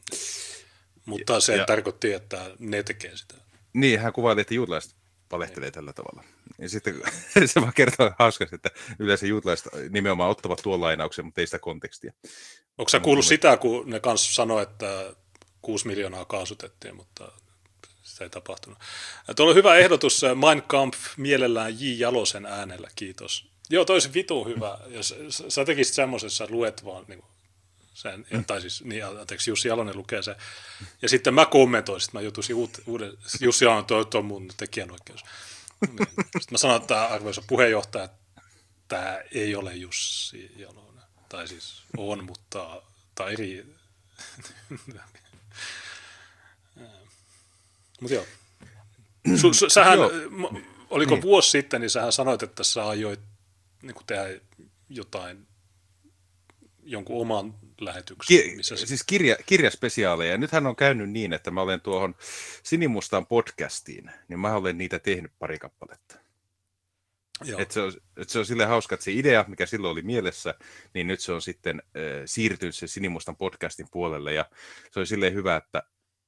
Mutta 1.06 1.40
se 1.40 1.56
ja, 1.56 1.66
tarkoitti, 1.66 2.14
että 2.14 2.52
ne 2.60 2.84
tekee 2.84 3.18
sitä. 3.18 3.36
Niin, 3.74 4.00
hän 4.00 4.14
kuvaili, 4.14 4.42
että 4.42 4.54
juutalaiset 4.54 4.96
valehtelee 5.32 5.68
niin. 5.68 5.74
tällä 5.74 5.94
tavalla. 5.94 6.24
Ja 6.60 6.70
sitten 6.70 7.02
se 7.46 7.62
vaan 7.62 7.74
kertoo 7.74 8.12
hauskasti, 8.20 8.56
että 8.56 8.70
yleensä 9.00 9.26
juutalaiset 9.26 9.68
nimenomaan 9.90 10.30
ottavat 10.30 10.60
tuon 10.64 10.82
lainauksen, 10.82 11.26
mutta 11.26 11.42
ei 11.42 11.48
sitä 11.48 11.60
kontekstia. 11.60 12.14
Onko 12.78 12.90
sä 12.90 13.00
kuullut 13.00 13.26
sitä, 13.26 13.58
kun 13.58 13.90
ne 13.90 14.00
kanssa 14.00 14.34
sanoi, 14.34 14.64
että 14.64 15.16
6 15.62 15.88
miljoonaa 15.88 16.26
kaasutettiin, 16.26 16.96
mutta 16.96 17.32
ei 18.24 18.30
tapahtunut. 18.30 18.80
Tuolla 19.36 19.52
on 19.52 19.56
hyvä 19.56 19.76
ehdotus, 19.76 20.22
Mein 20.36 20.62
Kampf 20.62 20.98
mielellään 21.18 21.80
J. 21.80 21.94
Jalosen 21.98 22.46
äänellä, 22.46 22.90
kiitos. 22.96 23.52
Joo, 23.70 23.86
toisi 23.86 24.14
vitu 24.14 24.46
hyvä, 24.46 24.78
jos 24.88 25.16
sä 25.50 25.66
tekisit 25.66 25.94
semmoisessa, 25.94 26.48
luet 26.50 26.86
vaan 26.86 27.06
niin 27.08 27.24
sen, 27.94 28.26
mm. 28.32 28.46
tai 28.46 28.62
siis, 28.62 28.84
niin, 28.84 29.06
anteeksi, 29.06 29.52
Jussi 29.52 29.68
Jalonen 29.68 29.98
lukee 29.98 30.22
se. 30.22 30.36
Ja 31.02 31.10
sitten 31.10 31.34
mä 31.34 31.46
kommentoin, 31.46 32.02
sitten 32.02 32.22
mä 32.22 32.26
jutusin 32.26 32.56
uut, 32.56 32.82
uuden, 32.86 33.14
Jussi 33.40 33.66
Jalonen, 33.66 33.86
toi, 33.86 34.06
toi 34.06 34.20
on 34.20 34.26
mun 34.26 34.48
tekijänoikeus. 34.58 35.24
Sitten 35.82 36.52
mä 36.52 36.58
sanoin, 36.58 36.82
että 36.82 37.06
arvoisa 37.06 37.42
puheenjohtaja, 37.48 38.04
että 38.04 38.42
tämä 38.88 39.20
ei 39.32 39.56
ole 39.56 39.76
Jussi 39.76 40.52
Jalonen. 40.56 41.04
Tai 41.30 41.48
siis 41.48 41.84
on, 41.98 42.24
mutta 42.24 42.82
tai 43.16 43.34
eri. 43.34 43.66
Mutta 48.02 48.16
joo. 48.16 48.26
Su, 49.36 49.54
su, 49.54 49.70
sähän, 49.70 50.00
joo. 50.00 50.12
oliko 50.90 51.16
niin. 51.16 51.22
vuosi 51.22 51.50
sitten, 51.50 51.82
niin 51.82 51.90
sähän 51.90 52.12
sanoit, 52.12 52.44
että 52.44 52.64
sä 52.64 52.88
aioit 52.88 53.20
niin 53.82 53.96
tehdä 54.08 54.40
jotain, 54.90 55.48
jonkun 56.84 57.22
oman 57.22 57.54
lähetyksen. 57.82 58.38
Ki- 58.38 58.56
missä 58.56 58.76
se... 58.76 58.86
Siis 58.86 59.04
kirja, 59.04 59.36
kirjaspesiaaleja. 59.46 60.38
Nythän 60.38 60.68
on 60.68 60.76
käynyt 60.76 61.10
niin, 61.10 61.34
että 61.34 61.52
mä 61.52 61.62
olen 61.62 61.82
tuohon 61.82 62.16
Sinimustaan 62.64 63.26
podcastiin, 63.26 64.12
niin 64.28 64.40
mä 64.40 64.56
olen 64.56 64.78
niitä 64.78 65.00
tehnyt 65.00 65.32
pari 65.40 65.60
kappaletta. 65.60 66.16
Et 67.58 67.72
se, 67.72 67.82
on, 67.82 67.94
et 68.18 68.30
se 68.30 68.40
on 68.40 68.46
sille 68.46 68.66
hauska, 68.66 68.96
että 68.96 69.04
se 69.04 69.12
idea, 69.12 69.46
mikä 69.48 69.66
silloin 69.66 69.92
oli 69.92 70.02
mielessä, 70.02 70.56
niin 70.94 71.08
nyt 71.08 71.20
se 71.20 71.32
on 71.32 71.42
sitten 71.42 71.82
äh, 71.86 72.04
siirtynyt 72.26 72.76
se 72.76 72.88
Sinimustan 72.88 73.36
podcastin 73.36 73.88
puolelle. 73.92 74.34
Ja 74.34 74.46
se 74.92 75.00
on 75.00 75.08
silleen 75.08 75.34
hyvä, 75.34 75.56
että 75.56 75.84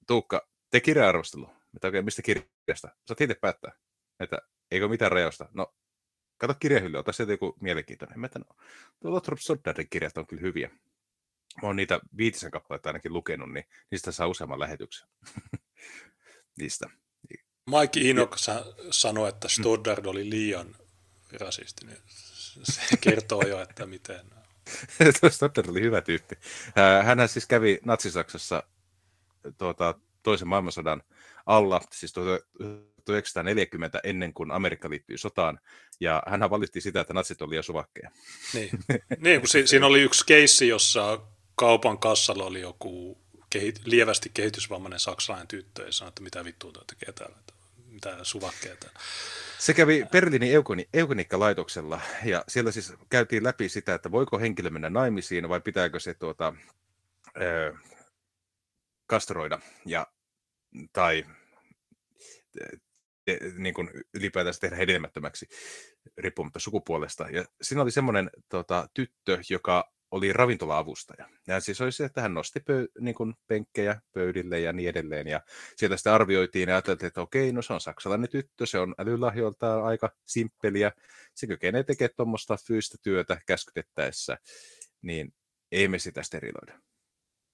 Tuukka, 0.08 0.48
te 0.70 0.80
kirja-arvostelu. 0.80 1.50
Mitä 1.74 1.88
oikein, 1.88 2.06
mistä 2.06 2.22
kirjasta? 2.22 2.90
Saat 3.08 3.22
itse 3.22 3.36
päättää, 3.42 3.72
että 4.20 4.38
eikö 4.72 4.88
mitään 4.88 5.12
rajausta. 5.12 5.50
No, 5.54 5.76
kato 6.38 6.54
kirjahylly, 6.60 6.98
ota 6.98 7.12
sieltä 7.12 7.34
joku 7.34 7.56
mielenkiintoinen. 7.62 8.20
Mä 8.20 8.30
no, 8.36 9.12
Lothrop 9.12 9.40
Soddarin 9.40 9.90
kirjat 9.90 10.18
on 10.18 10.28
kyllä 10.28 10.42
hyviä 10.42 10.70
mä 11.62 11.68
oon 11.68 11.76
niitä 11.76 12.00
viitisen 12.18 12.52
kappaletta 12.52 12.90
ainakin 12.90 13.14
lukenut, 13.14 13.54
niin 13.54 13.66
niistä 13.92 14.12
saa 14.12 14.28
useamman 14.28 14.60
lähetyksen. 14.60 15.08
niistä. 16.60 16.90
Mike 17.70 18.00
Inok 18.00 18.36
ja... 18.48 18.66
sanoi, 18.92 19.30
että 19.30 19.48
mm. 19.48 19.50
Stoddard 19.50 20.06
oli 20.06 20.30
liian 20.30 20.76
rasistinen. 21.40 21.98
Se 22.64 22.98
kertoo 23.02 23.42
jo, 23.42 23.62
että 23.62 23.86
miten. 23.86 24.26
Stoddard 25.30 25.70
oli 25.70 25.82
hyvä 25.82 26.02
tyyppi. 26.02 26.36
Hän 27.04 27.30
siis 27.30 27.46
kävi 27.46 27.80
Natsi-Saksassa 27.86 28.64
tuota, 29.58 30.00
toisen 30.24 30.48
maailmansodan 30.48 31.04
alla, 31.46 31.82
siis 31.92 32.14
1940 32.14 34.00
ennen 34.04 34.34
kuin 34.34 34.52
Amerikka 34.52 34.90
liittyi 34.90 35.18
sotaan, 35.18 35.60
ja 36.00 36.24
hän 36.28 36.50
valitti 36.50 36.82
sitä, 36.82 37.02
että 37.02 37.14
natsit 37.14 37.42
oli 37.42 37.64
suvakkeja. 37.64 38.12
Niin, 38.54 38.70
niin 39.24 39.40
kun 39.42 39.48
si- 39.48 39.68
siinä 39.68 39.86
oli 39.86 40.02
yksi 40.02 40.26
keissi, 40.26 40.68
jossa 40.68 41.20
kaupan 41.56 41.98
kassalla 41.98 42.46
oli 42.46 42.62
joku 42.62 43.18
kehit- 43.56 43.82
lievästi 43.86 44.32
kehitysvammainen 44.34 45.00
saksalainen 45.00 45.48
tyttö 45.48 45.86
ja 45.86 45.92
sanoi, 45.92 46.10
että 46.10 46.24
mitä 46.24 46.46
vittua 46.46 46.72
tuo 46.72 46.84
tekee 46.84 47.12
täällä, 47.14 47.38
mitä 47.86 48.18
suvakkeja 48.24 48.76
täällä. 48.76 49.00
Se 49.58 49.74
kävi 49.74 50.06
Berliinin 50.12 50.54
eukoni, 50.54 50.90
eukonikkalaitoksella 50.94 52.02
ja 52.26 52.44
siellä 52.48 52.72
siis 52.72 52.94
käytiin 53.10 53.44
läpi 53.44 53.70
sitä, 53.70 53.94
että 53.94 54.12
voiko 54.12 54.40
henkilö 54.40 54.70
mennä 54.70 54.90
naimisiin 54.90 55.50
vai 55.50 55.62
pitääkö 55.62 56.00
se 56.00 56.14
tuota, 56.14 56.54
kastroida 59.08 59.60
ja, 59.86 60.08
tai 60.94 61.26
te, 63.26 63.40
niin 63.58 63.74
kuin 63.74 63.90
ylipäätänsä 64.14 64.60
tehdä 64.60 64.76
hedelmättömäksi 64.76 65.48
riippumatta 66.18 66.60
sukupuolesta. 66.60 67.30
Ja 67.30 67.46
siinä 67.62 67.82
oli 67.82 67.92
semmoinen 67.92 68.30
tota, 68.50 68.88
tyttö, 68.94 69.40
joka 69.50 69.94
oli 70.12 70.34
ravintola-avustaja. 70.34 71.30
Ja 71.48 71.60
siis 71.60 71.82
oli 71.82 71.92
se, 71.92 72.06
että 72.06 72.22
hän 72.22 72.34
nosti 72.34 72.60
pöy, 72.60 72.88
niin 73.00 73.16
kuin 73.16 73.34
penkkejä 73.48 74.02
pöydille 74.14 74.60
ja 74.60 74.74
niin 74.74 74.90
edelleen. 74.90 75.28
Ja 75.28 75.42
sieltä 75.76 75.98
sitten 75.98 76.14
arvioitiin 76.14 76.70
ja 76.70 76.76
ajateltiin, 76.76 77.08
että 77.08 77.22
okei, 77.22 77.52
no 77.52 77.62
se 77.62 77.74
on 77.74 77.82
saksalainen 77.82 78.30
tyttö, 78.30 78.66
se 78.66 78.80
on 78.80 78.96
älylahjoiltaan 78.98 79.84
aika 79.84 80.16
simppeliä, 80.26 80.92
se 81.34 81.48
kykenee 81.48 81.84
tekemään 81.84 82.14
tuommoista 82.16 82.58
fyysistä 82.68 82.98
työtä 83.02 83.42
käskytettäessä, 83.46 84.38
niin 85.02 85.34
ei 85.72 85.88
me 85.88 86.00
sitä 86.00 86.24
steriloida. 86.24 86.80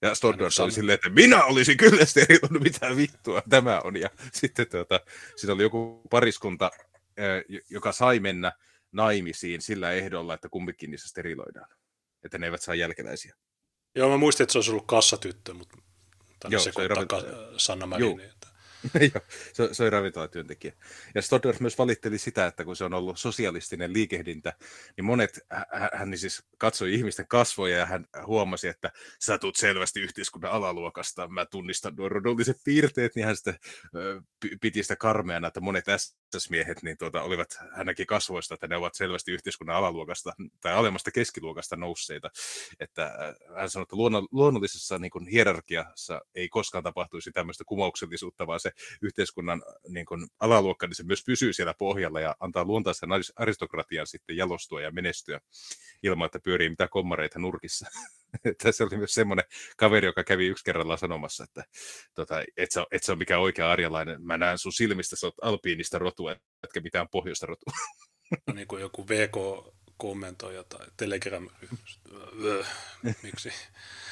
Ja 0.02 0.16
Stoddard 0.16 0.52
oli 0.60 0.72
silleen, 0.72 0.94
että 0.94 1.10
minä 1.10 1.44
olisin 1.44 1.78
kyllä 1.78 2.06
steriloinut, 2.06 2.64
mitä 2.64 2.96
vittua 2.96 3.44
tämä 3.50 3.82
on. 3.84 3.98
Ja 3.98 4.10
sitten 4.34 4.70
tuota, 4.70 5.00
siinä 5.36 5.54
oli 5.54 5.64
joku 5.64 6.02
pariskunta, 6.10 6.72
joka 7.70 7.92
sai 7.92 8.20
mennä 8.20 8.52
naimisiin 8.92 9.62
sillä 9.62 9.92
ehdolla, 9.92 10.34
että 10.34 10.50
kumpikin 10.50 10.92
niissä 10.92 11.10
steriloidaan 11.10 11.68
että 12.24 12.38
ne 12.38 12.48
eivät 12.48 12.62
saa 12.62 12.76
jälkeläisiä. 12.76 13.36
Joo, 13.96 14.10
mä 14.10 14.18
muistin, 14.18 14.44
että 14.44 14.52
se 14.52 14.58
olisi 14.58 14.72
ollut 14.72 14.88
kassatyttö, 14.88 15.54
mutta 15.54 15.78
tänne 16.40 16.56
Joo, 16.56 16.64
se, 16.64 16.72
se 16.72 16.88
ravinto... 16.88 17.24
Sanna 17.58 17.86
Marini. 17.86 18.24
Että... 18.24 18.39
Joo, 19.14 19.26
se, 19.54 19.74
se 19.74 19.84
oli 19.84 19.90
ravintolatyöntekijä. 19.90 20.74
Ja 21.16 21.22
Stoddard 21.22 21.58
myös 21.60 21.78
valitteli 21.78 22.18
sitä, 22.18 22.46
että 22.46 22.66
kun 22.66 22.76
se 22.76 22.84
on 22.84 22.94
ollut 22.94 23.20
sosialistinen 23.20 23.94
liikehdintä, 23.94 24.54
niin 24.98 25.06
monet, 25.06 25.40
hän, 25.50 25.90
hän 25.94 26.18
siis 26.18 26.44
katsoi 26.58 26.94
ihmisten 26.94 27.28
kasvoja 27.28 27.78
ja 27.78 27.86
hän 27.86 28.06
huomasi, 28.26 28.68
että 28.68 28.92
sä 29.20 29.38
tulet 29.38 29.56
selvästi 29.56 30.02
yhteiskunnan 30.02 30.52
alaluokasta, 30.52 31.28
mä 31.28 31.46
tunnistan 31.46 31.96
nuo 31.96 32.10
rodolliset 32.10 32.58
piirteet, 32.64 33.16
niin 33.16 33.26
hän 33.26 33.36
sitten 33.36 33.60
piti 34.62 34.84
sitä 34.84 34.96
karmeana, 34.96 35.48
että 35.48 35.60
monet 35.60 35.86
SS-miehet 35.98 36.84
niin 36.84 36.98
tuota, 36.98 37.22
olivat 37.22 37.58
hänäkin 37.72 38.08
kasvoista, 38.08 38.54
että 38.54 38.68
ne 38.68 38.78
ovat 38.78 38.96
selvästi 38.96 39.32
yhteiskunnan 39.32 39.76
alaluokasta 39.76 40.34
tai 40.62 40.74
alemmasta 40.74 41.12
keskiluokasta 41.12 41.76
nousseita. 41.76 42.30
Että 42.80 43.36
hän 43.56 43.70
sanoi, 43.70 43.84
että 43.84 43.96
luonnollisessa 44.32 45.00
niin 45.00 45.28
hierarkiassa 45.32 46.22
ei 46.36 46.50
koskaan 46.50 46.84
tapahtuisi 46.84 47.32
tämmöistä 47.32 47.64
kumouksellisuutta, 47.64 48.48
vaan 48.48 48.60
se 48.60 48.69
yhteiskunnan 49.02 49.64
niin 49.88 50.06
kuin, 50.06 50.28
alaluokka, 50.40 50.88
niin 50.88 50.96
se 50.96 51.04
myös 51.04 51.24
pysyy 51.26 51.54
siellä 51.54 51.74
pohjalla 51.74 52.20
ja 52.20 52.36
antaa 52.40 52.66
luontaisen 52.66 53.10
aristokratian 53.36 54.08
sitten 54.08 54.38
jalostua 54.38 54.82
ja 54.82 54.92
menestyä 54.92 55.40
ilman, 56.04 56.26
että 56.26 56.40
pyörii 56.40 56.70
mitä 56.70 56.88
kommareita 56.88 57.40
nurkissa. 57.40 57.86
se 58.72 58.84
oli 58.84 58.98
myös 58.98 59.14
semmoinen 59.14 59.46
kaveri, 59.78 60.08
joka 60.08 60.24
kävi 60.24 60.48
yksi 60.48 60.64
kerralla 60.64 60.98
sanomassa, 60.98 61.44
että 61.44 61.64
tota, 62.14 62.44
et, 62.58 62.72
sä, 62.72 62.86
et 62.92 63.04
sä 63.04 63.12
ole 63.12 63.20
mikään 63.20 63.42
oikea 63.42 63.72
arjalainen, 63.72 64.24
mä 64.24 64.38
näen 64.38 64.58
sun 64.58 64.74
silmistä, 64.74 65.16
sä 65.16 65.28
oot 65.28 65.36
alpiinista 65.42 66.00
rotua, 66.00 66.36
etkä 66.64 66.80
mitään 66.80 67.08
pohjoista 67.12 67.46
rotua. 67.46 67.74
no 68.48 68.54
niin 68.54 68.68
kuin 68.68 68.82
joku 68.82 69.08
VK 69.08 69.36
kommentoija 69.98 70.64
tai 70.64 70.88
telegram 70.98 71.50
miksi? 73.24 73.50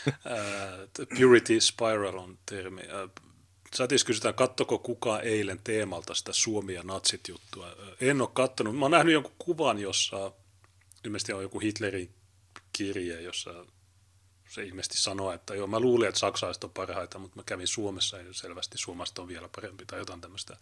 Uh, 0.07 1.17
purity 1.17 1.61
spiral 1.61 2.17
on 2.17 2.39
termi. 2.49 2.81
Sätis 3.75 4.03
kysytään, 4.03 4.33
kattoko 4.33 4.79
kukaan 4.79 5.21
eilen 5.21 5.59
teemalta 5.63 6.13
sitä 6.13 6.33
Suomi 6.33 6.73
ja 6.73 6.83
natsit 6.83 7.27
juttua. 7.27 7.75
En 8.01 8.21
ole 8.21 8.29
kattonut. 8.33 8.77
Mä 8.77 8.85
oon 8.85 8.91
nähnyt 8.91 9.13
jonkun 9.13 9.35
kuvan, 9.39 9.79
jossa 9.79 10.31
ilmeisesti 11.05 11.33
on 11.33 11.41
joku 11.41 11.59
Hitlerin 11.59 12.13
kirje, 12.73 13.21
jossa 13.21 13.65
se 14.49 14.63
ilmeisesti 14.65 14.97
sanoo, 14.97 15.31
että 15.31 15.55
joo, 15.55 15.67
mä 15.67 15.79
luulin, 15.79 16.07
että 16.07 16.19
saksalaiset 16.19 16.63
on 16.63 16.69
parhaita, 16.69 17.19
mutta 17.19 17.35
mä 17.35 17.43
kävin 17.43 17.67
Suomessa 17.67 18.17
ja 18.17 18.33
selvästi 18.33 18.77
Suomesta 18.77 19.21
on 19.21 19.27
vielä 19.27 19.49
parempi 19.55 19.85
tai 19.85 19.99
jotain 19.99 20.21
tämmöistä. 20.21 20.57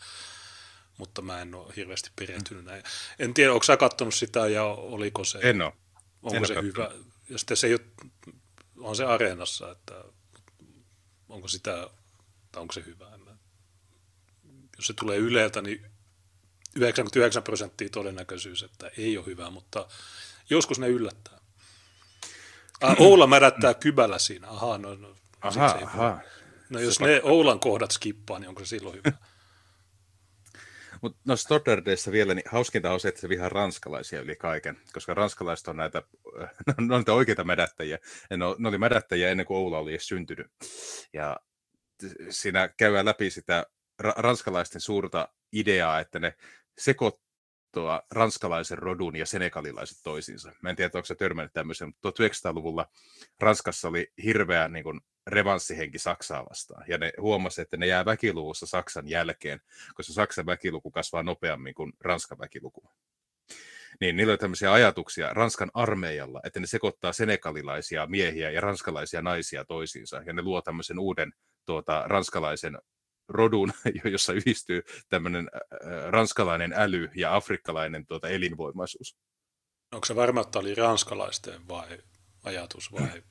Mutta 0.97 1.21
mä 1.21 1.41
en 1.41 1.55
ole 1.55 1.73
hirveästi 1.75 2.09
perehtynyt 2.15 2.65
näin. 2.65 2.83
En 3.19 3.33
tiedä, 3.33 3.53
onko 3.53 3.63
sä 3.63 3.77
katsonut 3.77 4.13
sitä 4.13 4.47
ja 4.47 4.63
oliko 4.63 5.23
se, 5.23 5.39
en 5.41 5.61
ole. 5.61 5.73
onko 6.23 6.37
en 6.37 6.47
se 6.47 6.61
hyvä? 6.61 6.91
Ja 7.29 7.37
sitten 7.37 7.57
se 7.57 7.79
on 8.79 8.95
se 8.95 9.05
areenassa, 9.05 9.71
että 9.71 10.03
onko 11.29 11.47
sitä, 11.47 11.89
tai 12.55 12.61
onko 12.61 12.73
se 12.73 12.83
hyvä. 12.85 13.13
En 13.13 13.19
mä, 13.19 13.31
jos 14.77 14.87
se 14.87 14.93
tulee 14.93 15.17
Yleltä, 15.17 15.61
niin 15.61 15.85
99 16.75 17.43
prosenttia 17.43 17.89
todennäköisyys, 17.89 18.63
että 18.63 18.91
ei 18.97 19.17
ole 19.17 19.25
hyvä, 19.25 19.49
mutta 19.49 19.87
joskus 20.49 20.79
ne 20.79 20.87
yllättää. 20.87 21.39
Ah, 22.81 23.01
Oula 23.01 23.27
märättää 23.27 23.73
kybällä 23.73 24.19
siinä. 24.19 24.47
Aha, 24.49 24.77
no, 24.77 24.95
no, 24.95 25.15
aha, 25.41 25.79
aha. 25.83 26.19
no 26.69 26.79
jos 26.79 26.99
ne 26.99 27.21
Oulan 27.23 27.59
kohdat 27.59 27.91
skippaa, 27.91 28.39
niin 28.39 28.49
onko 28.49 28.65
se 28.65 28.69
silloin 28.69 28.95
hyvä? 28.95 29.17
Mutta 31.01 31.19
no 31.25 31.35
Stoddardeissa 31.35 32.11
vielä, 32.11 32.33
niin 32.33 32.45
hauskinta 32.51 32.91
on 32.91 32.99
se, 32.99 33.07
että 33.07 33.21
se 33.21 33.29
vihaa 33.29 33.49
ranskalaisia 33.49 34.21
yli 34.21 34.35
kaiken, 34.35 34.77
koska 34.93 35.13
ranskalaiset 35.13 35.67
on 35.67 35.77
näitä, 35.77 36.03
ne 36.87 36.95
on 36.95 36.99
niitä 36.99 37.13
oikeita 37.13 37.43
mädättäjiä. 37.43 37.99
Ne, 38.29 38.37
ne 38.57 38.67
oli 38.67 38.77
mädättäjiä 38.77 39.29
ennen 39.29 39.45
kuin 39.45 39.57
Oula 39.57 39.77
oli 39.77 39.91
edes 39.91 40.07
syntynyt. 40.07 40.47
Ja 41.13 41.39
siinä 42.29 42.69
käydään 42.77 43.05
läpi 43.05 43.29
sitä 43.29 43.65
ranskalaisten 43.99 44.81
suurta 44.81 45.29
ideaa, 45.51 45.99
että 45.99 46.19
ne 46.19 46.33
sekoittaa 46.77 48.01
ranskalaisen 48.11 48.77
rodun 48.77 49.15
ja 49.15 49.25
senegalilaiset 49.25 49.97
toisiinsa. 50.03 50.51
Mä 50.61 50.69
en 50.69 50.75
tiedä, 50.75 50.91
onko 50.93 51.05
se 51.05 51.15
törmännyt 51.15 51.53
tämmöisen, 51.53 51.87
mutta 51.87 52.23
1900-luvulla 52.23 52.87
Ranskassa 53.39 53.87
oli 53.87 54.13
hirveä 54.23 54.67
niin 54.67 54.83
kuin, 54.83 55.01
revanssihenki 55.27 55.99
Saksaa 55.99 56.45
vastaan. 56.49 56.85
Ja 56.87 56.97
ne 56.97 57.13
huomasi, 57.21 57.61
että 57.61 57.77
ne 57.77 57.87
jää 57.87 58.05
väkiluvussa 58.05 58.65
Saksan 58.65 59.07
jälkeen, 59.07 59.61
koska 59.93 60.13
Saksan 60.13 60.45
väkiluku 60.45 60.91
kasvaa 60.91 61.23
nopeammin 61.23 61.73
kuin 61.73 61.93
Ranskan 61.99 62.39
väkiluku. 62.39 62.89
Niin 63.99 64.17
niillä 64.17 64.31
oli 64.31 64.37
tämmöisiä 64.37 64.73
ajatuksia 64.73 65.33
Ranskan 65.33 65.71
armeijalla, 65.73 66.41
että 66.43 66.59
ne 66.59 66.67
sekoittaa 66.67 67.13
senegalilaisia 67.13 68.07
miehiä 68.07 68.51
ja 68.51 68.61
ranskalaisia 68.61 69.21
naisia 69.21 69.65
toisiinsa. 69.65 70.21
Ja 70.25 70.33
ne 70.33 70.41
luo 70.41 70.61
tämmöisen 70.61 70.99
uuden 70.99 71.33
tuota, 71.65 72.03
ranskalaisen 72.05 72.77
rodun, 73.27 73.73
jossa 74.13 74.33
yhdistyy 74.33 74.81
tämmöinen 75.09 75.49
ranskalainen 76.09 76.73
äly 76.73 77.09
ja 77.15 77.35
afrikkalainen 77.35 78.05
tuota, 78.05 78.27
elinvoimaisuus. 78.27 79.15
Onko 79.93 80.05
se 80.05 80.15
varma, 80.15 80.41
että 80.41 80.59
oli 80.59 80.75
ranskalaisten 80.75 81.67
vai 81.67 81.97
ajatus 82.43 82.91
vai 82.91 83.07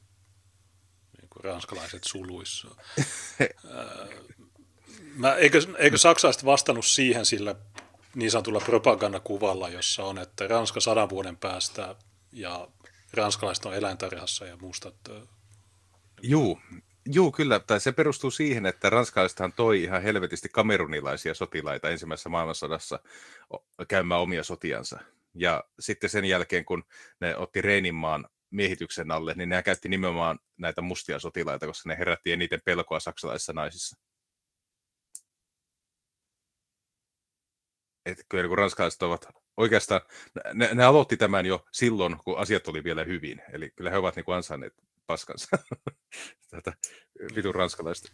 niin 1.20 1.28
kuin 1.30 1.44
ranskalaiset 1.44 2.04
suluissa? 2.04 2.68
Mä, 5.16 5.34
eikö, 5.34 5.60
eikö 5.78 5.98
saksalaiset 5.98 6.44
vastannut 6.44 6.86
siihen 6.86 7.26
sillä 7.26 7.54
niin 8.14 8.30
sanotulla 8.30 8.60
propagandakuvalla, 8.60 9.68
jossa 9.68 10.04
on, 10.04 10.18
että 10.18 10.48
Ranska 10.48 10.80
sadan 10.80 11.08
vuoden 11.08 11.36
päästä 11.36 11.96
ja 12.32 12.68
ranskalaiset 13.12 13.64
on 13.66 13.74
eläintarhassa 13.74 14.46
ja 14.46 14.56
mustat... 14.56 14.94
Juu, 16.22 16.60
Joo, 17.06 17.32
kyllä. 17.32 17.60
Tai 17.60 17.80
se 17.80 17.92
perustuu 17.92 18.30
siihen, 18.30 18.66
että 18.66 18.90
ranskalaisethan 18.90 19.52
toi 19.52 19.82
ihan 19.82 20.02
helvetisti 20.02 20.48
kamerunilaisia 20.48 21.34
sotilaita 21.34 21.90
ensimmäisessä 21.90 22.28
maailmansodassa 22.28 23.00
käymään 23.88 24.20
omia 24.20 24.44
sotiansa. 24.44 25.00
Ja 25.34 25.64
sitten 25.80 26.10
sen 26.10 26.24
jälkeen, 26.24 26.64
kun 26.64 26.84
ne 27.20 27.36
otti 27.36 27.62
Reininmaan 27.62 28.28
miehityksen 28.50 29.10
alle, 29.10 29.34
niin 29.34 29.48
ne 29.48 29.62
käytti 29.62 29.88
nimenomaan 29.88 30.38
näitä 30.56 30.80
mustia 30.80 31.18
sotilaita, 31.18 31.66
koska 31.66 31.88
ne 31.88 31.98
herätti 31.98 32.32
eniten 32.32 32.60
pelkoa 32.64 33.00
saksalaisissa 33.00 33.52
naisissa. 33.52 33.96
Että 38.06 38.24
kyllä 38.28 38.48
kun 38.48 38.58
ranskalaiset 38.58 39.02
ovat 39.02 39.28
oikeastaan, 39.56 40.00
ne, 40.54 40.70
ne 40.74 40.84
aloitti 40.84 41.16
tämän 41.16 41.46
jo 41.46 41.66
silloin, 41.72 42.16
kun 42.24 42.38
asiat 42.38 42.68
oli 42.68 42.84
vielä 42.84 43.04
hyvin. 43.04 43.42
Eli 43.52 43.70
kyllä 43.70 43.90
he 43.90 43.96
ovat 43.96 44.16
niin 44.16 44.24
kuin 44.24 44.36
ansainneet 44.36 44.74
paskansa. 45.06 45.48
Tätä 46.50 46.72
vitun 47.34 47.54
ranskalaista. 47.54 48.12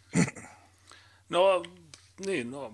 No, 1.29 1.63
niin, 2.25 2.51
no. 2.51 2.73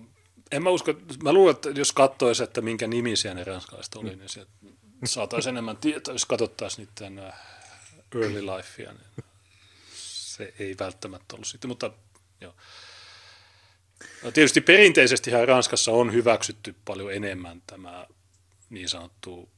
En 0.50 0.62
mä 0.62 0.70
usko, 0.70 0.94
mä 1.22 1.32
luulen, 1.32 1.54
että 1.54 1.70
jos 1.70 1.92
katsoisi, 1.92 2.42
että 2.42 2.60
minkä 2.60 2.86
nimisiä 2.86 3.34
ne 3.34 3.44
ranskalaiset 3.44 3.94
oli, 3.94 4.16
niin 4.16 4.28
se 4.28 4.46
saataisiin 5.04 5.52
enemmän 5.54 5.76
tietoa, 5.76 6.14
jos 6.14 6.26
katsottaisiin 6.26 6.88
niiden 7.00 7.18
äh, 7.18 7.34
early 8.14 8.46
lifea, 8.46 8.92
niin 8.92 9.24
se 9.94 10.54
ei 10.58 10.74
välttämättä 10.80 11.34
ollut 11.34 11.46
sitten, 11.46 11.68
mutta 11.68 11.90
joo. 12.40 12.54
No 14.22 14.30
tietysti 14.30 14.60
perinteisesti 14.60 15.30
Ranskassa 15.46 15.92
on 15.92 16.12
hyväksytty 16.12 16.74
paljon 16.84 17.12
enemmän 17.12 17.62
tämä 17.66 18.06
niin 18.70 18.88
sanottu 18.88 19.48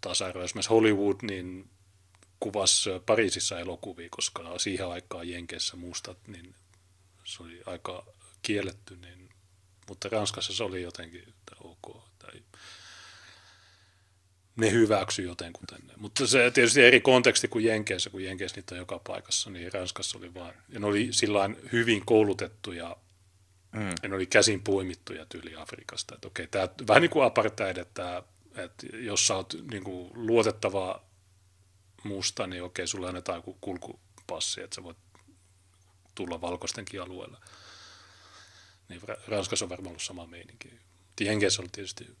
tasa-arvo. 0.00 0.42
Esimerkiksi 0.42 0.70
Hollywood 0.70 1.16
niin 1.22 1.70
kuvasi 2.40 2.90
Pariisissa 3.06 3.58
elokuvia, 3.58 4.08
koska 4.10 4.58
siihen 4.58 4.88
aikaan 4.88 5.28
Jenkeissä 5.28 5.76
mustat, 5.76 6.18
niin 6.28 6.54
se 7.24 7.42
oli 7.42 7.62
aika 7.66 8.06
kielletty, 8.42 8.96
niin, 8.96 9.28
mutta 9.88 10.08
Ranskassa 10.08 10.52
se 10.52 10.64
oli 10.64 10.82
jotenkin 10.82 11.20
että 11.28 11.56
ok. 11.60 12.02
Tai 12.18 12.42
ne 14.56 14.70
hyväksy 14.70 15.22
jotenkuten. 15.22 15.82
Mutta 15.96 16.26
se 16.26 16.50
tietysti 16.50 16.82
eri 16.82 17.00
konteksti 17.00 17.48
kuin 17.48 17.64
Jenkeissä, 17.64 18.10
kun 18.10 18.24
Jenkeissä 18.24 18.56
niitä 18.56 18.74
on 18.74 18.78
joka 18.78 18.98
paikassa, 18.98 19.50
niin 19.50 19.72
Ranskassa 19.72 20.18
oli 20.18 20.34
vaan, 20.34 20.54
ja 20.68 20.80
ne 20.80 20.86
oli 20.86 21.08
sillä 21.10 21.50
hyvin 21.72 22.06
koulutettuja, 22.06 22.96
mm. 23.72 23.88
ja 24.02 24.08
ne 24.08 24.14
oli 24.14 24.26
käsin 24.26 24.62
poimittuja 24.62 25.26
tyyli 25.26 25.56
Afrikasta. 25.56 26.14
Että 26.14 26.28
okei, 26.28 26.46
tämä 26.46 26.68
vähän 26.88 27.02
niin 27.02 27.10
kuin 27.10 27.24
apartheid, 27.24 27.76
että, 27.76 28.22
että 28.56 28.86
jos 28.92 29.26
sä 29.26 29.36
oot 29.36 29.54
niin 29.70 29.84
kuin 29.84 30.10
luotettava 30.14 31.07
musta, 32.04 32.46
niin 32.46 32.62
okei, 32.62 32.86
sulle 32.86 33.08
annetaan 33.08 33.38
joku 33.38 33.58
kulkupassi, 33.60 34.62
että 34.62 34.74
sä 34.74 34.82
voit 34.82 34.96
tulla 36.14 36.40
valkoistenkin 36.40 37.02
alueella. 37.02 37.40
Niin 38.88 39.00
Ranskassa 39.28 39.64
on 39.64 39.68
varmaan 39.68 39.90
ollut 39.90 40.02
sama 40.02 40.26
meininki. 40.26 40.70
Jenkeissä 41.20 41.62
oli 41.62 41.68
tietysti 41.72 42.16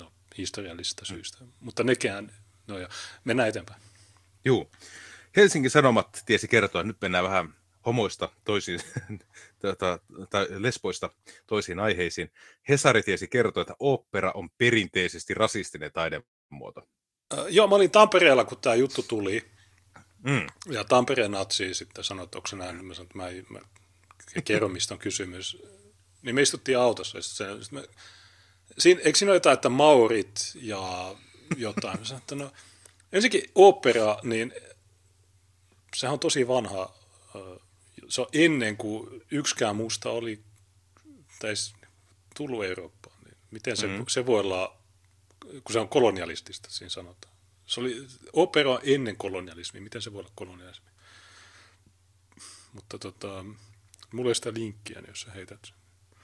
no, 0.00 0.12
historiallisista 0.38 1.02
mm. 1.02 1.06
syistä, 1.06 1.38
mm. 1.40 1.52
mutta 1.60 1.84
nekään, 1.84 2.32
no 2.66 2.78
jo, 2.78 2.88
mennään 3.24 3.48
eteenpäin. 3.48 3.82
Joo. 4.44 4.70
Helsingin 5.36 5.70
Sanomat 5.70 6.22
tiesi 6.26 6.48
kertoa, 6.48 6.80
että 6.80 6.88
nyt 6.88 7.00
mennään 7.00 7.24
vähän 7.24 7.54
homoista 7.86 8.28
toisiin, 8.44 8.80
tuota, 9.60 9.98
tai 10.30 10.46
lesboista 10.50 11.10
toisiin 11.46 11.78
aiheisiin. 11.78 12.32
Hesari 12.68 13.02
tiesi 13.02 13.28
kertoa, 13.28 13.60
että 13.60 13.74
opera 13.78 14.32
on 14.34 14.50
perinteisesti 14.50 15.34
rasistinen 15.34 15.92
taidemuoto. 15.92 16.88
Äh, 17.34 17.44
joo, 17.48 17.66
mä 17.68 17.74
olin 17.74 17.90
Tampereella, 17.90 18.44
kun 18.44 18.58
tämä 18.60 18.74
juttu 18.74 19.02
tuli. 19.02 19.50
Mm. 20.22 20.46
Ja 20.70 20.84
Tampereen 20.84 21.30
natsi 21.30 21.74
sitten 21.74 22.04
sanoi, 22.04 22.24
että 22.24 22.38
onko 22.38 22.48
se 22.48 22.56
näin. 22.56 22.84
Mä 22.84 22.94
sanoin, 22.94 23.38
että 23.38 23.52
mä, 23.52 23.60
mä 24.34 24.42
kerron, 24.44 24.72
mistä 24.72 24.94
on 24.94 24.98
kysymys. 25.00 25.56
niin 26.22 26.34
me 26.34 26.42
istuttiin 26.42 26.78
autossa. 26.78 27.18
Ja 27.18 27.22
sit 27.22 27.36
se, 27.36 27.62
sit 27.62 27.72
me, 27.72 27.88
siinä, 28.78 29.00
eikö 29.04 29.18
siinä 29.18 29.30
ole 29.30 29.36
jotain, 29.36 29.54
että 29.54 29.68
maurit 29.68 30.52
ja 30.54 31.14
jotain? 31.56 31.98
Mä 31.98 32.04
sanoin, 32.04 32.22
että 32.22 32.34
no, 32.34 32.52
ensinnäkin 33.12 33.50
opera, 33.54 34.18
niin 34.22 34.52
sehän 35.96 36.12
on 36.12 36.20
tosi 36.20 36.48
vanha. 36.48 36.94
ö, 37.34 37.58
Se 38.08 38.20
on 38.20 38.26
ennen 38.32 38.76
kuin 38.76 39.22
yksikään 39.30 39.76
musta 39.76 40.10
oli 40.10 40.40
tai 41.38 41.54
tullut 42.36 42.64
Eurooppaan. 42.64 43.16
Niin 43.24 43.36
miten 43.50 43.76
se, 43.76 43.86
mm. 43.86 44.04
se 44.08 44.26
voi 44.26 44.40
olla, 44.40 44.76
kun 45.64 45.72
se 45.72 45.78
on 45.78 45.88
kolonialistista, 45.88 46.70
siinä 46.70 46.90
sanotaan. 46.90 47.34
Se 47.66 47.80
oli 47.80 48.06
opera 48.32 48.78
ennen 48.82 49.16
kolonialismia. 49.16 49.82
Miten 49.82 50.02
se 50.02 50.12
voi 50.12 50.20
olla 50.20 50.32
kolonialismi? 50.34 50.90
Mutta 52.72 52.98
tota, 52.98 53.44
mulla 54.12 54.30
ei 54.30 54.34
sitä 54.34 54.54
linkkiä, 54.54 55.00
niin 55.00 55.08
jos 55.08 55.20
sä 55.20 55.30
heität 55.30 55.64
sen. 55.64 55.76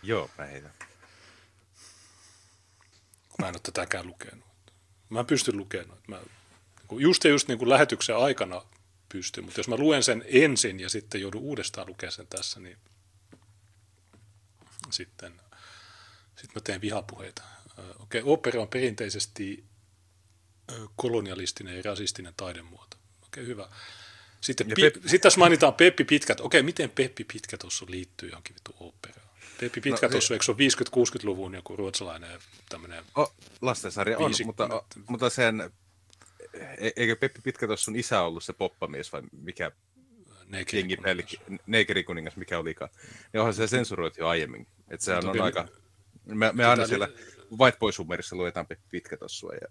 Joo, 0.02 0.30
mä 0.38 0.44
heitän. 0.44 0.74
mä 3.38 3.48
en 3.48 3.54
ole 3.54 3.60
tätäkään 3.62 4.06
lukenut. 4.06 4.46
Mä 5.10 5.20
en 5.20 5.26
pysty 5.26 5.52
lukemaan. 5.52 5.98
Mä, 6.08 6.20
just 6.98 7.24
ja 7.24 7.30
just 7.30 7.48
niin 7.48 7.58
kuin 7.58 7.68
lähetyksen 7.68 8.16
aikana 8.16 8.62
pystyn, 9.08 9.44
mutta 9.44 9.60
jos 9.60 9.68
mä 9.68 9.76
luen 9.76 10.02
sen 10.02 10.24
ensin 10.26 10.80
ja 10.80 10.88
sitten 10.88 11.20
joudun 11.20 11.42
uudestaan 11.42 11.88
lukemaan 11.88 12.12
sen 12.12 12.26
tässä, 12.26 12.60
niin 12.60 12.78
sitten, 14.90 15.32
sitten 16.26 16.52
mä 16.54 16.60
teen 16.64 16.80
vihapuheita. 16.80 17.42
Okei, 17.98 18.20
okay, 18.20 18.32
opera 18.32 18.62
on 18.62 18.68
perinteisesti 18.68 19.64
kolonialistinen 20.96 21.76
ja 21.76 21.82
rasistinen 21.84 22.34
taidemuoto. 22.36 22.96
Okei, 22.96 23.42
okay, 23.42 23.46
hyvä. 23.46 23.68
Sitten, 24.40 24.68
Ja 24.70 24.74
pi- 24.76 24.82
Pep- 24.88 24.94
sitten 25.02 25.20
tässä 25.20 25.38
mainitaan 25.38 25.74
Peppi 25.74 26.04
Pitkä. 26.04 26.32
Okei, 26.32 26.44
okay, 26.44 26.62
miten 26.62 26.90
Peppi 26.90 27.24
Pitkä 27.24 27.58
tuossa 27.58 27.86
liittyy 27.88 28.28
johonkin 28.28 28.54
vittu 28.54 28.74
operaan? 28.80 29.28
Peppi 29.60 29.80
Pitkä 29.80 30.06
No, 30.06 30.08
no, 30.08 30.12
tuossa, 30.12 30.34
eikö 30.34 30.44
se 30.44 30.50
ole 30.50 30.58
50-60-luvun 30.58 31.54
joku 31.54 31.76
ruotsalainen 31.76 32.40
tämmöinen 32.68 33.04
Oh, 33.14 33.34
lastensarja 33.60 34.18
on, 34.18 34.30
Viisi- 34.30 34.44
mutta, 34.44 34.82
mutta 35.08 35.30
sen, 35.30 35.70
e- 36.78 36.90
eikö 36.96 37.16
Peppi 37.16 37.40
Pitkä 37.40 37.66
tuossa 37.66 37.84
sun 37.84 37.96
isä 37.96 38.20
ollut 38.20 38.44
se 38.44 38.52
poppamies 38.52 39.12
vai 39.12 39.22
mikä 39.42 39.70
neekerikuningas, 41.66 42.36
mikä 42.36 42.58
olikaan. 42.58 42.90
Ja 43.32 43.40
onhan 43.40 43.54
se 43.54 43.66
sensuroitu 43.66 44.20
jo 44.20 44.28
aiemmin. 44.28 44.66
Että 44.88 45.04
sehän 45.04 45.26
on 45.26 45.36
Toki- 45.36 45.40
aika... 45.40 45.68
Me, 46.24 46.52
me 46.52 46.64
aina 46.64 46.76
Tota, 46.76 46.88
siellä 46.88 47.08
White 47.58 47.78
Boy 47.78 47.92
Summerissa 47.92 48.36
luetaan 48.36 48.66
Peppi 48.66 48.86
Pitkä 48.90 49.16
tossua 49.16 49.52
ja 49.52 49.68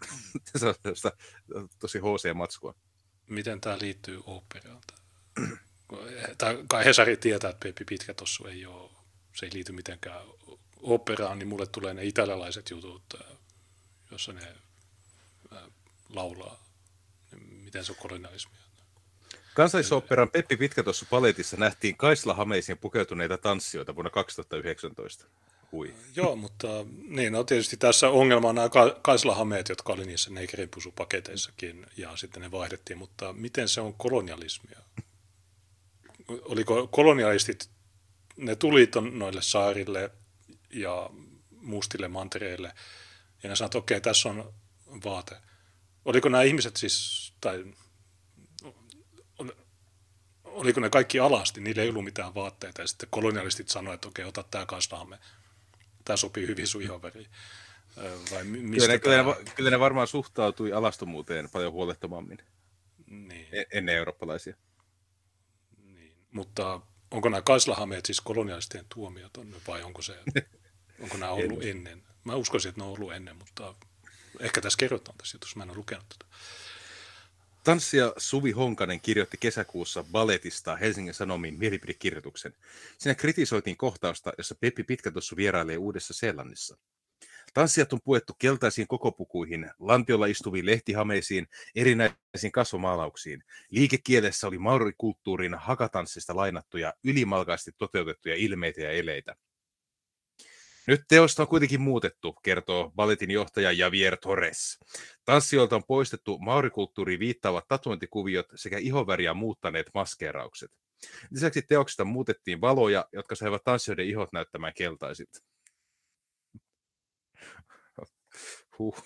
se 0.59 0.65
on 0.67 1.69
tosi 1.79 1.99
HC-matskua. 1.99 2.75
Miten 3.27 3.61
tämä 3.61 3.77
liittyy 3.79 4.21
operaan? 4.25 4.81
Tai 6.37 6.63
kai 6.67 6.85
Hesari 6.85 7.17
tietää, 7.17 7.49
että 7.49 7.63
Peppi 7.63 7.85
Pitkä 7.85 8.13
tossu 8.13 8.47
ei 8.47 8.65
ole, 8.65 8.91
se 9.35 9.45
ei 9.45 9.53
liity 9.53 9.71
mitenkään 9.71 10.21
operaan, 10.81 11.39
niin 11.39 11.47
mulle 11.47 11.65
tulee 11.65 11.93
ne 11.93 12.05
italialaiset 12.05 12.69
jutut, 12.69 13.03
äh, 13.21 13.37
jossa 14.11 14.33
ne 14.33 14.47
äh, 15.53 15.63
laulaa. 16.09 16.63
Miten 17.39 17.85
se 17.85 17.91
on 17.91 17.97
kolonialismia? 18.01 18.61
Kansallisoopperan 19.53 20.29
Peppi 20.29 20.57
Pitkätossu 20.57 21.05
paletissa 21.09 21.57
nähtiin 21.57 21.97
Kaisla 21.97 22.33
Hameisiin 22.33 22.77
pukeutuneita 22.77 23.37
tanssijoita 23.37 23.95
vuonna 23.95 24.09
2019. 24.09 25.25
Hui. 25.71 25.93
Joo, 26.15 26.35
mutta 26.35 26.67
niin, 27.07 27.33
no 27.33 27.43
tietysti 27.43 27.77
tässä 27.77 28.09
ongelma 28.09 28.49
on 28.49 28.55
nämä 28.55 28.69
ka- 28.69 28.99
kaislahameet, 29.01 29.69
jotka 29.69 29.93
oli 29.93 30.05
niissä 30.05 30.29
neikerinpusupaketeissakin, 30.29 31.85
ja 31.97 32.15
sitten 32.15 32.41
ne 32.41 32.51
vaihdettiin, 32.51 32.97
mutta 32.97 33.33
miten 33.33 33.69
se 33.69 33.81
on 33.81 33.93
kolonialismia? 33.93 34.79
Oliko 36.27 36.87
kolonialistit, 36.87 37.69
ne 38.37 38.55
tuli 38.55 38.89
noille 39.11 39.41
saarille 39.41 40.11
ja 40.69 41.09
mustille 41.61 42.07
mantereille, 42.07 42.73
ja 43.43 43.49
ne 43.49 43.55
sanoivat, 43.55 43.75
okei, 43.75 44.01
tässä 44.01 44.29
on 44.29 44.53
vaate. 45.03 45.35
Oliko 46.05 46.29
nämä 46.29 46.43
ihmiset 46.43 46.77
siis, 46.77 47.33
tai 47.41 47.65
ol- 49.39 49.51
oliko 50.43 50.79
ne 50.79 50.89
kaikki 50.89 51.19
alasti, 51.19 51.61
niillä 51.61 51.81
ei 51.81 51.89
ollut 51.89 52.03
mitään 52.03 52.35
vaatteita, 52.35 52.81
ja 52.81 52.87
sitten 52.87 53.09
kolonialistit 53.11 53.69
sanoivat, 53.69 53.95
että 53.95 54.07
okei, 54.07 54.25
ota 54.25 54.43
tämä 54.43 54.65
kaislahame 54.65 55.19
tämä 56.11 56.17
sopii 56.17 56.47
hyvin 56.47 56.67
sun 56.67 56.81
ihonväriin. 56.81 57.27
Vai 58.31 58.43
mi- 58.43 58.57
Kyllä 58.57 58.69
mistä 58.69 58.87
ne, 58.91 58.99
kyllä, 58.99 59.23
ne, 59.23 59.51
kyllä 59.55 59.69
ne 59.69 59.79
varmaan 59.79 60.07
suhtautui 60.07 60.73
alastomuuteen 60.73 61.49
paljon 61.49 61.71
huolettomammin 61.73 62.37
Niin, 63.05 63.47
e- 63.51 63.65
ennen 63.73 63.95
eurooppalaisia. 63.95 64.55
niin. 65.83 66.17
Mutta 66.31 66.81
onko 67.11 67.29
nämä 67.29 67.41
kaislahameet 67.41 68.05
siis 68.05 68.21
kolonialistien 68.21 68.85
tuomiot 68.93 69.37
on, 69.37 69.55
vai 69.67 69.83
onko, 69.83 70.01
se, 70.01 70.19
onko 71.03 71.17
nämä 71.17 71.31
ollut 71.31 71.63
ennen? 71.63 72.03
Mä 72.23 72.35
uskoisin, 72.35 72.69
että 72.69 72.81
ne 72.81 72.85
on 72.85 72.93
ollut 72.93 73.13
ennen, 73.13 73.35
mutta 73.35 73.75
ehkä 74.39 74.61
tässä 74.61 74.77
kerrotaan 74.77 75.17
tässä 75.17 75.35
jutussa, 75.35 75.57
mä 75.57 75.63
en 75.63 75.69
ole 75.69 75.77
lukenut 75.77 76.05
tätä. 76.09 76.25
Tanssija 77.63 78.13
Suvi 78.17 78.51
Honkanen 78.51 79.01
kirjoitti 79.01 79.37
kesäkuussa 79.39 80.03
balletista 80.03 80.75
Helsingin 80.75 81.13
Sanomiin 81.13 81.59
mielipidekirjoituksen. 81.59 82.53
Siinä 82.97 83.15
kritisoitiin 83.15 83.77
kohtausta, 83.77 84.33
jossa 84.37 84.55
Peppi 84.55 84.83
Pitkätossu 84.83 85.35
vierailee 85.35 85.77
Uudessa 85.77 86.13
Seelannissa. 86.13 86.77
Tanssijat 87.53 87.93
on 87.93 87.99
puettu 88.03 88.33
keltaisiin 88.39 88.87
kokopukuihin, 88.87 89.71
lantiolla 89.79 90.25
istuviin 90.25 90.65
lehtihameisiin, 90.65 91.47
erinäisiin 91.75 92.51
kasvomaalauksiin. 92.51 93.43
Liikekielessä 93.69 94.47
oli 94.47 94.57
maurikulttuurin 94.57 95.53
hakatanssista 95.53 96.35
lainattuja, 96.35 96.93
ylimalkaisesti 97.03 97.71
toteutettuja 97.77 98.35
ilmeitä 98.35 98.81
ja 98.81 98.91
eleitä. 98.91 99.35
Nyt 100.91 101.01
teosta 101.07 101.43
on 101.43 101.47
kuitenkin 101.47 101.81
muutettu, 101.81 102.33
kertoo 102.43 102.91
balletin 102.95 103.31
johtaja 103.31 103.71
Javier 103.71 104.17
Torres. 104.17 104.79
Tanssijoilta 105.25 105.75
on 105.75 105.83
poistettu 105.87 106.37
maurikulttuuriin 106.37 107.19
viittaavat 107.19 107.67
tatuointikuviot 107.67 108.45
sekä 108.55 108.77
ihoväriä 108.77 109.33
muuttaneet 109.33 109.89
maskeeraukset. 109.93 110.71
Lisäksi 111.29 111.61
teoksesta 111.61 112.05
muutettiin 112.05 112.61
valoja, 112.61 113.05
jotka 113.13 113.35
saivat 113.35 113.63
tanssijoiden 113.63 114.07
ihot 114.07 114.33
näyttämään 114.33 114.73
keltaisilta. 114.73 115.39
Huh. 118.79 119.03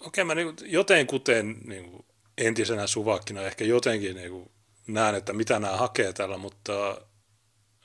Okei, 0.00 0.24
mä 0.24 0.34
niinku, 0.34 0.64
jotenkuten 0.66 1.60
niinku, 1.64 2.06
entisenä 2.38 2.86
suvakkina 2.86 3.42
ehkä 3.42 3.64
jotenkin 3.64 4.16
niinku, 4.16 4.52
näen, 4.86 5.14
että 5.14 5.32
mitä 5.32 5.58
nämä 5.58 5.76
hakee 5.76 6.12
tällä, 6.12 6.36
mutta 6.36 7.00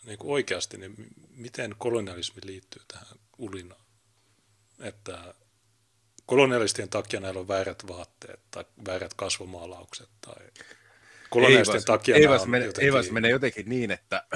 niinku, 0.04 0.34
oikeasti, 0.34 0.78
niin 0.78 0.96
miten 1.30 1.76
kolonialismi 1.78 2.42
liittyy 2.46 2.82
tähän 2.88 3.18
ulinaan? 3.38 3.86
Että 4.80 5.34
kolonialistien 6.26 6.90
takia 6.90 7.20
näillä 7.20 7.40
on 7.40 7.48
väärät 7.48 7.88
vaatteet 7.88 8.40
tai 8.52 8.66
väärät 8.88 9.14
kasvomaalaukset 9.14 10.10
tai 10.22 10.48
kolonialistien 11.30 11.86
takia 11.86 12.16
ei 12.16 12.22
nämä 12.22 12.30
vaan 12.30 12.40
se 12.40 12.44
on 12.44 12.50
mene, 12.50 12.66
jotenkin... 12.66 12.86
ei 12.86 12.94
vaan 12.94 13.04
se 13.04 13.12
menee 13.12 13.32
jotenkin 13.32 13.70
niin, 13.70 13.92
että 13.92 14.28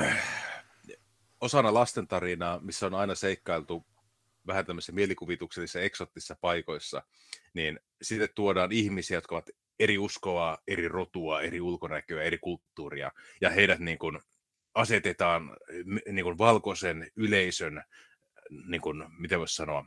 osana 1.41 1.73
lastentarinaa, 1.73 2.59
missä 2.59 2.85
on 2.85 2.93
aina 2.93 3.15
seikkailtu 3.15 3.85
vähän 4.47 4.65
tämmöisissä 4.65 4.91
mielikuvituksellisissa 4.91 5.81
eksottisissa 5.81 6.35
paikoissa, 6.41 7.03
niin 7.53 7.79
sitten 8.01 8.29
tuodaan 8.35 8.71
ihmisiä, 8.71 9.17
jotka 9.17 9.35
ovat 9.35 9.49
eri 9.79 9.97
uskoa, 9.97 10.57
eri 10.67 10.87
rotua, 10.87 11.41
eri 11.41 11.61
ulkonäköä, 11.61 12.23
eri 12.23 12.37
kulttuuria, 12.37 13.11
ja 13.41 13.49
heidät 13.49 13.79
niin 13.79 13.97
kuin 13.97 14.19
asetetaan 14.77 15.57
niin 16.11 16.23
kuin 16.23 16.37
valkoisen 16.37 17.11
yleisön, 17.15 17.83
niin 18.67 18.81
kuin, 18.81 19.03
miten 19.19 19.39
voisi 19.39 19.55
sanoa, 19.55 19.85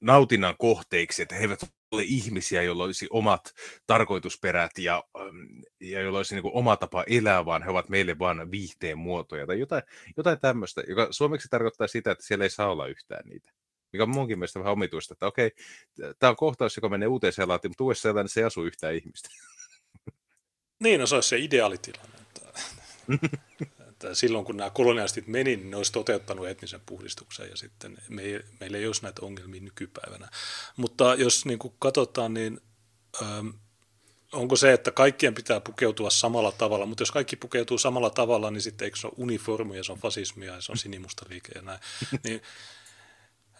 nautinnan 0.00 0.54
kohteiksi, 0.58 1.22
että 1.22 1.34
he 1.34 1.40
eivät 1.40 1.60
ole 1.90 2.02
ihmisiä, 2.02 2.62
joilla 2.62 2.84
olisi 2.84 3.06
omat 3.10 3.54
tarkoitusperät 3.86 4.78
ja, 4.78 5.04
äm, 5.20 5.62
ja 5.80 6.00
joilla 6.00 6.18
olisi 6.18 6.34
niin 6.34 6.42
kuin 6.42 6.54
oma 6.54 6.76
tapa 6.76 7.04
elää, 7.06 7.44
vaan 7.44 7.62
he 7.62 7.70
ovat 7.70 7.88
meille 7.88 8.18
vain 8.18 8.50
viihteen 8.50 8.98
muotoja 8.98 9.46
tai 9.46 9.58
jotain, 9.58 9.82
jotain 10.16 10.40
tämmöistä, 10.40 10.82
joka 10.88 11.08
suomeksi 11.10 11.48
tarkoittaa 11.48 11.86
sitä, 11.86 12.10
että 12.10 12.24
siellä 12.24 12.44
ei 12.44 12.50
saa 12.50 12.70
olla 12.70 12.86
yhtään 12.86 13.28
niitä. 13.28 13.52
Mikä 13.92 14.02
on 14.02 14.10
munkin 14.10 14.38
mielestä 14.38 14.58
vähän 14.58 14.72
omituista, 14.72 15.14
että 15.14 15.26
okei, 15.26 15.50
tämä 16.18 16.30
on 16.30 16.36
kohtaus, 16.36 16.76
joka 16.76 16.88
menee 16.88 17.08
uuteen 17.08 17.32
seelantiin, 17.32 17.70
mutta 17.70 17.84
uudessa 17.84 18.02
seelannissa 18.02 18.40
ei 18.40 18.44
asu 18.44 18.64
yhtään 18.64 18.94
ihmistä. 18.94 19.28
Niin, 20.82 21.00
no 21.00 21.06
se 21.06 21.14
olisi 21.14 21.28
se 21.28 21.38
ideaalitilanne. 21.38 22.23
Että, 23.88 24.14
silloin 24.14 24.44
kun 24.44 24.56
nämä 24.56 24.70
kolonialistit 24.70 25.26
meni, 25.26 25.56
niin 25.56 25.70
ne 25.70 25.76
olisi 25.76 25.92
toteuttanut 25.92 26.48
etnisen 26.48 26.80
puhdistuksen 26.86 27.50
ja 27.50 27.56
sitten 27.56 27.98
me 28.08 28.22
ei, 28.22 28.40
meillä 28.60 28.78
ei 28.78 28.86
olisi 28.86 29.02
näitä 29.02 29.26
ongelmia 29.26 29.60
nykypäivänä. 29.60 30.28
Mutta 30.76 31.14
jos 31.14 31.46
niin 31.46 31.58
kuin 31.58 31.74
katsotaan, 31.78 32.34
niin 32.34 32.60
ähm, 33.22 33.48
onko 34.32 34.56
se, 34.56 34.72
että 34.72 34.90
kaikkien 34.90 35.34
pitää 35.34 35.60
pukeutua 35.60 36.10
samalla 36.10 36.52
tavalla, 36.52 36.86
mutta 36.86 37.02
jos 37.02 37.10
kaikki 37.10 37.36
pukeutuu 37.36 37.78
samalla 37.78 38.10
tavalla, 38.10 38.50
niin 38.50 38.62
sitten 38.62 38.86
eikö 38.86 38.98
se 38.98 39.06
ole 39.06 39.14
uniformia, 39.16 39.84
se 39.84 39.92
on 39.92 39.98
fasismia 39.98 40.54
ja 40.54 40.60
se 40.60 40.72
on 40.72 40.78
sinimusta 40.78 41.26
liike 41.28 41.52
ja 41.54 41.62
näin. 41.62 41.80
Niin, 42.24 42.42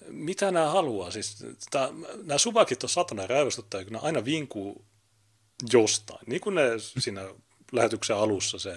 mitä 0.08 0.50
nämä 0.50 0.70
haluaa? 0.70 1.10
Siis, 1.10 1.44
tää, 1.70 1.88
nämä 2.22 2.38
suvakit 2.38 2.82
on 2.82 2.88
satana 2.88 3.26
räyvästuttaa, 3.26 3.84
kun 3.84 3.92
ne 3.92 3.98
aina 4.02 4.24
vinkuu 4.24 4.84
jostain. 5.72 6.24
Niin 6.26 6.40
kuin 6.40 6.54
ne 6.54 6.62
siinä 6.78 7.28
lähetyksen 7.72 8.16
alussa 8.16 8.58
se 8.58 8.76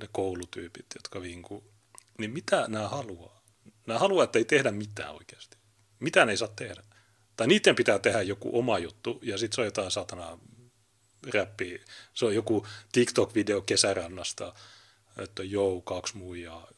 ne 0.00 0.08
koulutyypit, 0.12 0.86
jotka 0.94 1.22
vinku, 1.22 1.64
niin 2.18 2.30
mitä 2.30 2.64
nämä 2.68 2.88
haluaa? 2.88 3.42
Nämä 3.86 3.98
haluaa, 3.98 4.24
että 4.24 4.38
ei 4.38 4.44
tehdä 4.44 4.70
mitään 4.70 5.14
oikeasti. 5.14 5.56
Mitään 6.00 6.30
ei 6.30 6.36
saa 6.36 6.48
tehdä. 6.48 6.82
Tai 7.36 7.46
niiden 7.46 7.74
pitää 7.74 7.98
tehdä 7.98 8.22
joku 8.22 8.58
oma 8.58 8.78
juttu, 8.78 9.20
ja 9.22 9.38
sitten 9.38 9.54
se 9.54 9.60
on 9.60 9.64
jotain 9.64 9.90
satana 9.90 10.38
räppi. 11.34 11.80
Se 12.14 12.26
on 12.26 12.34
joku 12.34 12.66
TikTok-video 12.92 13.62
kesärannasta, 13.66 14.54
että 15.18 15.42
jou, 15.42 15.82
kaksi 15.82 16.16
muijaa, 16.16 16.68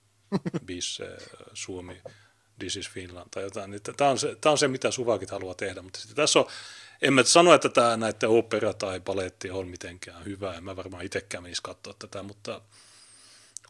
bisse, 0.66 1.16
Suomi, 1.54 2.02
this 2.58 2.76
is 2.76 2.90
Finland 2.90 3.28
tai 3.30 3.42
jotain. 3.42 3.80
Tämä 3.96 4.10
on, 4.10 4.18
se, 4.18 4.36
tämä 4.40 4.50
on 4.50 4.58
se, 4.58 4.68
mitä 4.68 4.90
suvakit 4.90 5.30
haluaa 5.30 5.54
tehdä, 5.54 5.82
mutta 5.82 5.98
sitten 5.98 6.16
tässä 6.16 6.38
on, 6.38 6.46
en 7.02 7.14
mä 7.14 7.22
sano, 7.22 7.54
että 7.54 7.68
tämä 7.68 7.96
näiden 7.96 8.28
opera 8.28 8.74
tai 8.74 9.00
paletti 9.00 9.50
on 9.50 9.68
mitenkään 9.68 10.24
hyvä, 10.24 10.54
en 10.54 10.64
mä 10.64 10.76
varmaan 10.76 11.04
itsekään 11.04 11.42
menisi 11.42 11.62
katsoa 11.62 11.94
tätä, 11.98 12.22
mutta 12.22 12.60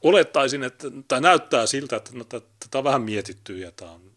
olettaisin, 0.03 0.63
että 0.63 0.89
tämä 1.09 1.21
näyttää 1.21 1.67
siltä, 1.67 1.97
että 1.97 2.11
no, 2.15 2.25
tätä 2.25 2.79
on 2.79 2.85
vähän 2.85 3.03
mietitty 3.03 3.59
ja 3.59 3.73
tämä 3.73 3.91
on, 3.91 4.13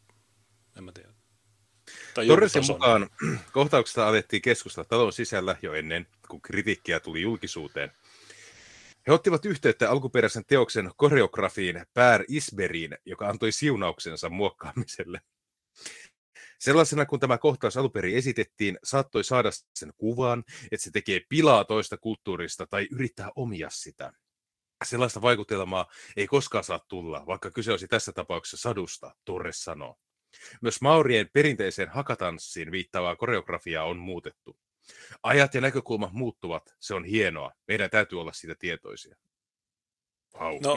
en 0.78 0.84
mä 0.84 0.92
tiedä. 0.92 1.10
Torresin 2.28 2.66
mukaan 2.68 3.10
kohtauksesta 3.52 4.08
alettiin 4.08 4.42
keskustella 4.42 4.88
talon 4.90 5.14
sisällä 5.14 5.56
jo 5.62 5.74
ennen, 5.74 6.08
kun 6.30 6.42
kritiikkiä 6.42 7.00
tuli 7.00 7.22
julkisuuteen. 7.22 7.92
He 9.08 9.14
ottivat 9.14 9.46
yhteyttä 9.46 9.92
alkuperäisen 9.92 10.46
teoksen 10.46 10.92
koreografiin 10.96 11.86
Pär 11.94 12.24
Isberiin, 12.28 12.98
joka 13.06 13.28
antoi 13.30 13.52
siunauksensa 13.52 14.30
muokkaamiselle. 14.30 15.22
Sellaisena 16.60 17.06
kun 17.06 17.20
tämä 17.20 17.38
kohtaus 17.38 17.78
alunperin 17.78 18.16
esitettiin, 18.16 18.78
saattoi 18.84 19.24
saada 19.24 19.50
sen 19.76 19.94
kuvan, 19.98 20.44
että 20.72 20.84
se 20.84 20.92
tekee 20.92 21.22
pilaa 21.30 21.66
toista 21.66 21.98
kulttuurista 21.98 22.68
tai 22.68 22.88
yrittää 22.92 23.30
omia 23.36 23.70
sitä. 23.70 24.14
Sellaista 24.86 25.22
vaikutelmaa 25.22 25.88
ei 26.18 26.28
koskaan 26.28 26.64
saa 26.64 26.80
tulla, 26.88 27.26
vaikka 27.28 27.52
kyse 27.52 27.72
olisi 27.72 27.88
tässä 27.88 28.12
tapauksessa 28.12 28.70
sadusta, 28.70 29.16
Torres 29.26 29.64
sanoo. 29.64 29.96
Myös 30.62 30.82
maurien 30.82 31.30
perinteiseen 31.34 31.90
hakatanssiin 31.90 32.72
viittaavaa 32.72 33.16
koreografiaa 33.16 33.86
on 33.86 33.98
muutettu. 33.98 34.58
Ajat 35.24 35.54
ja 35.54 35.62
näkökulmat 35.62 36.14
muuttuvat, 36.14 36.76
se 36.80 36.94
on 36.94 37.06
hienoa. 37.06 37.52
Meidän 37.68 37.90
täytyy 37.90 38.22
olla 38.22 38.34
siitä 38.34 38.56
tietoisia. 38.60 39.16
Wow. 40.40 40.58
No, 40.64 40.76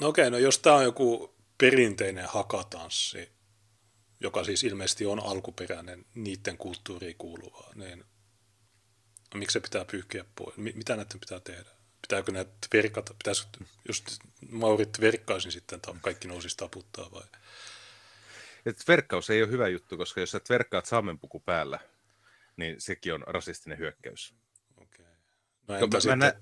no 0.00 0.08
okei, 0.08 0.22
okay, 0.22 0.30
no 0.30 0.38
jos 0.38 0.58
tämä 0.58 0.76
on 0.76 0.84
joku 0.84 1.36
perinteinen 1.58 2.28
hakatanssi, 2.28 3.35
joka 4.26 4.44
siis 4.44 4.64
ilmeisesti 4.64 5.06
on 5.06 5.20
alkuperäinen 5.20 6.04
niiden 6.14 6.58
kulttuuriin 6.58 7.16
kuuluvaa, 7.18 7.72
niin 7.74 8.04
miksi 9.34 9.52
se 9.52 9.60
pitää 9.60 9.84
pyyhkiä 9.84 10.24
pois? 10.34 10.56
Mitä 10.56 10.96
näiden 10.96 11.20
pitää 11.20 11.40
tehdä? 11.40 11.70
Pitääkö 12.02 12.32
näitä 12.32 12.52
verkata? 12.72 13.14
Pitäisikö, 13.14 13.64
jos 13.88 14.04
Maurit 14.50 15.00
verkkaisin 15.00 15.52
sitten, 15.52 15.80
kaikki 16.00 16.28
nousisi 16.28 16.56
taputtaa 16.56 17.10
vai? 17.12 17.24
Et 18.66 18.88
verkkaus 18.88 19.30
ei 19.30 19.42
ole 19.42 19.50
hyvä 19.50 19.68
juttu, 19.68 19.96
koska 19.96 20.20
jos 20.20 20.30
sä 20.30 20.40
verkkaat 20.50 20.86
saamenpuku 20.86 21.40
päällä, 21.40 21.78
niin 22.56 22.80
sekin 22.80 23.14
on 23.14 23.24
rasistinen 23.26 23.78
hyökkäys. 23.78 24.34
Okay. 24.76 25.06
No, 25.68 25.74
entä 25.74 25.96
mä, 25.96 26.00
sitten... 26.00 26.18
mä, 26.18 26.34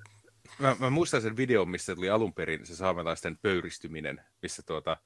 mä, 0.59 0.77
mä, 0.79 0.91
muistan 0.91 1.23
sen 1.23 1.37
videon, 1.37 1.69
missä 1.69 1.95
tuli 1.95 2.11
alun 2.11 2.35
perin 2.35 2.66
se 2.66 2.77
saamelaisten 2.77 3.39
pöyristyminen, 3.39 4.21
missä 4.43 4.62
tuota, 4.66 4.97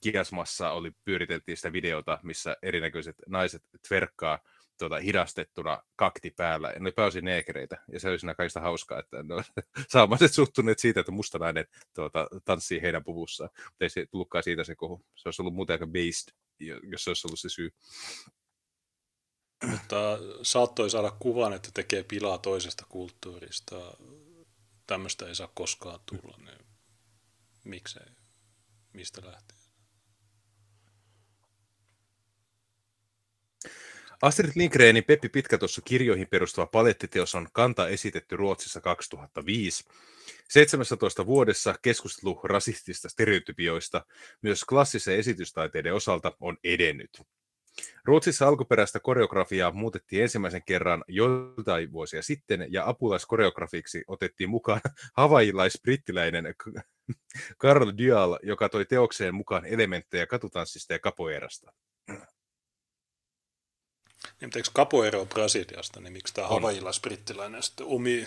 Kiasmassa 0.00 0.70
oli, 0.70 0.92
pyöriteltiin 1.04 1.56
sitä 1.56 1.72
videota, 1.72 2.18
missä 2.22 2.56
erinäköiset 2.62 3.16
naiset 3.26 3.62
tverkkaa 3.88 4.38
tuota, 4.78 4.98
hidastettuna 4.98 5.82
kakti 5.96 6.30
päällä. 6.30 6.70
Ja 6.70 6.80
ne 6.80 6.90
pääosin 6.90 7.24
neekereitä, 7.24 7.78
ja 7.92 8.00
se 8.00 8.08
oli 8.08 8.18
siinä 8.18 8.34
kaikista 8.34 8.60
hauskaa, 8.60 8.98
että 8.98 9.22
no, 9.22 9.42
saamalaiset 9.92 10.32
suuttuneet 10.32 10.78
siitä, 10.78 11.00
että 11.00 11.12
mustanainen 11.12 11.66
tuota, 11.94 12.28
tanssii 12.44 12.82
heidän 12.82 13.04
puvussaan. 13.04 13.50
Mutta 13.54 13.84
ei 13.84 13.90
se 13.90 14.06
tullutkaan 14.10 14.44
siitä 14.44 14.64
se 14.64 14.74
kohu. 14.74 15.04
Se 15.14 15.28
olisi 15.28 15.42
ollut 15.42 15.54
muuten 15.54 15.74
aika 15.74 15.86
based, 15.86 16.34
jos 16.82 17.04
se 17.04 17.10
olisi 17.10 17.26
ollut 17.26 17.40
se 17.40 17.48
syy. 17.48 17.70
Mutta 19.64 20.18
saattoi 20.42 20.90
saada 20.90 21.10
kuvan, 21.10 21.52
että 21.52 21.70
tekee 21.74 22.02
pilaa 22.02 22.38
toisesta 22.38 22.86
kulttuurista. 22.88 23.76
Tämmöistä 24.88 25.26
ei 25.26 25.34
saa 25.34 25.52
koskaan 25.54 26.00
tulla. 26.06 26.36
Niin 26.44 26.66
miksei? 27.64 28.06
Mistä 28.92 29.22
lähtee? 29.24 29.58
Astrid 34.22 34.52
Lindgrenin 34.54 35.04
Peppi 35.04 35.28
Pitkätossu 35.28 35.80
kirjoihin 35.84 36.28
perustuva 36.28 36.66
palettiteos 36.66 37.34
on 37.34 37.48
kanta 37.52 37.88
esitetty 37.88 38.36
Ruotsissa 38.36 38.80
2005. 38.80 39.84
17 40.48 41.26
vuodessa 41.26 41.74
keskustelu 41.82 42.40
rasistista 42.44 43.08
stereotypioista 43.08 44.06
myös 44.42 44.64
klassisen 44.64 45.16
esitystaiteiden 45.18 45.94
osalta 45.94 46.32
on 46.40 46.56
edennyt. 46.64 47.22
Ruotsissa 48.04 48.48
alkuperäistä 48.48 49.00
koreografiaa 49.00 49.72
muutettiin 49.72 50.22
ensimmäisen 50.22 50.62
kerran 50.62 51.04
joitain 51.08 51.92
vuosia 51.92 52.22
sitten 52.22 52.66
ja 52.70 52.88
apulaiskoreografiksi 52.88 54.04
otettiin 54.08 54.50
mukaan 54.50 54.80
havailais-brittiläinen 55.16 56.54
Carl 57.58 57.92
Dial, 57.98 58.38
joka 58.42 58.68
toi 58.68 58.86
teokseen 58.86 59.34
mukaan 59.34 59.66
elementtejä 59.66 60.26
katutanssista 60.26 60.92
ja 60.92 60.98
kapoeerasta. 60.98 61.72
Niin, 64.40 64.50
eikö 64.56 64.70
capoeira 64.74 65.20
on 65.20 65.28
Brasiliasta, 65.28 66.00
niin 66.00 66.12
miksi 66.12 66.34
tämä 66.34 66.48
havailais-brittiläinen 66.48 67.62
sitten 67.62 67.86
omi... 67.86 68.26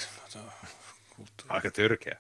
Aika 1.49 1.71
törkeä. 1.71 2.19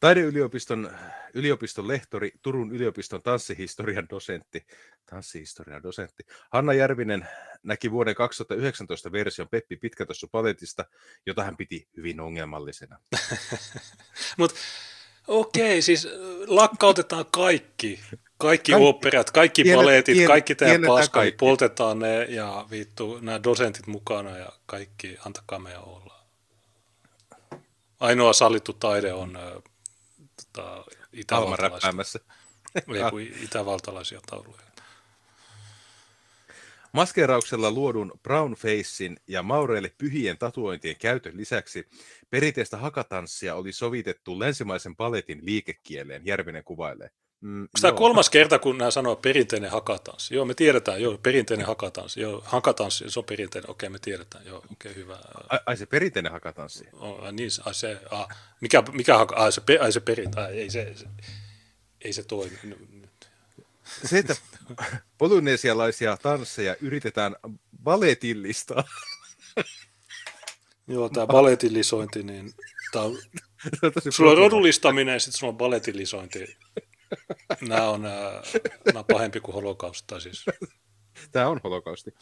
Taideyliopiston 0.00 0.90
yliopiston 1.34 1.88
lehtori, 1.88 2.32
Turun 2.42 2.74
yliopiston 2.74 3.22
tanssihistorian 3.22 4.06
dosentti, 4.10 4.66
tanssihistorian 5.10 5.82
dosentti, 5.82 6.22
Hanna 6.50 6.72
Järvinen 6.72 7.28
näki 7.62 7.90
vuoden 7.90 8.14
2019 8.14 9.12
version 9.12 9.48
Peppi 9.48 9.76
Pitkätossu 9.76 10.28
paletista, 10.28 10.84
jota 11.26 11.44
hän 11.44 11.56
piti 11.56 11.88
hyvin 11.96 12.20
ongelmallisena. 12.20 12.98
Mutta 14.38 14.56
okei, 15.26 15.64
okay, 15.64 15.82
siis 15.82 16.08
lakkautetaan 16.46 17.24
kaikki. 17.30 18.00
Kaikki 18.38 18.72
Kaik- 18.72 18.82
operat, 18.82 19.30
kaikki 19.30 19.62
pienet, 19.62 19.80
paletit, 19.80 20.14
pienet, 20.14 20.28
kaikki 20.28 20.54
tämä 20.54 20.86
paska, 20.86 21.20
kaikki. 21.20 21.36
poltetaan 21.36 21.98
ne 21.98 22.24
ja 22.24 22.66
vittu 22.70 23.18
nämä 23.20 23.42
dosentit 23.42 23.86
mukana 23.86 24.38
ja 24.38 24.52
kaikki, 24.66 25.16
antakaa 25.26 25.58
meidän 25.58 25.84
olla. 25.84 26.20
Ainoa 28.00 28.32
sallittu 28.32 28.72
taide 28.72 29.12
on 29.12 29.38
tota, 30.52 30.84
itävaltalaisia, 31.12 31.92
itävaltalaisia 33.42 34.20
tauluja. 34.30 34.62
Maskeerauksella 36.92 37.70
luodun 37.70 38.12
brownfacein 38.22 39.16
ja 39.26 39.42
maureille 39.42 39.94
pyhien 39.98 40.38
tatuointien 40.38 40.96
käytön 40.96 41.36
lisäksi 41.36 41.88
perinteistä 42.30 42.76
hakatanssia 42.76 43.54
oli 43.54 43.72
sovitettu 43.72 44.38
länsimaisen 44.38 44.96
paletin 44.96 45.38
liikekieleen, 45.42 46.26
Järvinen 46.26 46.64
kuvailee. 46.64 47.10
Mm, 47.40 47.62
Onko 47.62 47.78
tämä 47.80 47.92
kolmas 47.92 48.30
kerta, 48.30 48.58
kun 48.58 48.78
nämä 48.78 48.90
sanoo 48.90 49.16
perinteinen 49.16 49.70
hakatanssi? 49.70 50.34
Joo, 50.34 50.44
me 50.44 50.54
tiedetään, 50.54 51.02
joo, 51.02 51.18
perinteinen 51.18 51.66
hakatanssi. 51.66 52.20
Joo, 52.20 52.42
hakatanssi, 52.46 53.10
se 53.10 53.18
on 53.20 53.24
perinteinen, 53.24 53.70
okei, 53.70 53.88
me 53.88 53.98
tiedetään, 53.98 54.46
joo, 54.46 54.64
okei, 54.72 54.94
hyvä. 54.94 55.18
Ai, 55.48 55.58
ai 55.66 55.76
se 55.76 55.86
perinteinen 55.86 56.32
hakatanssi? 56.32 56.88
Oh, 56.92 57.32
niin, 57.32 57.50
ai 57.64 57.74
se, 57.74 58.00
ah, 58.10 58.28
mikä, 58.60 58.82
mikä 58.92 59.18
haka, 59.18 59.36
ai 59.36 59.52
se, 59.52 59.62
ai 59.80 59.92
se 59.92 60.00
perinteinen, 60.00 60.54
ei 60.54 60.70
se, 60.70 60.92
se, 60.96 61.06
ei 62.04 62.12
se 62.12 62.22
toimi. 62.22 62.58
Se, 64.04 64.18
että 64.18 64.36
polynesialaisia 65.18 66.16
tansseja 66.16 66.76
yritetään 66.80 67.36
baletillista. 67.82 68.84
Joo, 70.88 71.08
tämä 71.08 71.26
baletillisointi, 71.26 72.22
niin 72.22 72.52
tämä 72.92 73.04
on, 73.04 73.18
sulla 74.10 74.30
on 74.30 74.38
rodullistaminen 74.38 75.12
ja 75.12 75.20
sitten 75.20 75.38
sulla 75.38 75.50
on 75.50 75.56
baletillisointi. 75.58 76.56
Nämä 77.68 77.90
on, 77.90 78.02
nämä 78.02 78.98
on 78.98 79.04
pahempi 79.12 79.40
kuin 79.40 79.54
holokausta 79.54 80.20
siis. 80.20 80.44
Tämä 81.32 81.48
on 81.48 81.60
holokausti. 81.64 82.14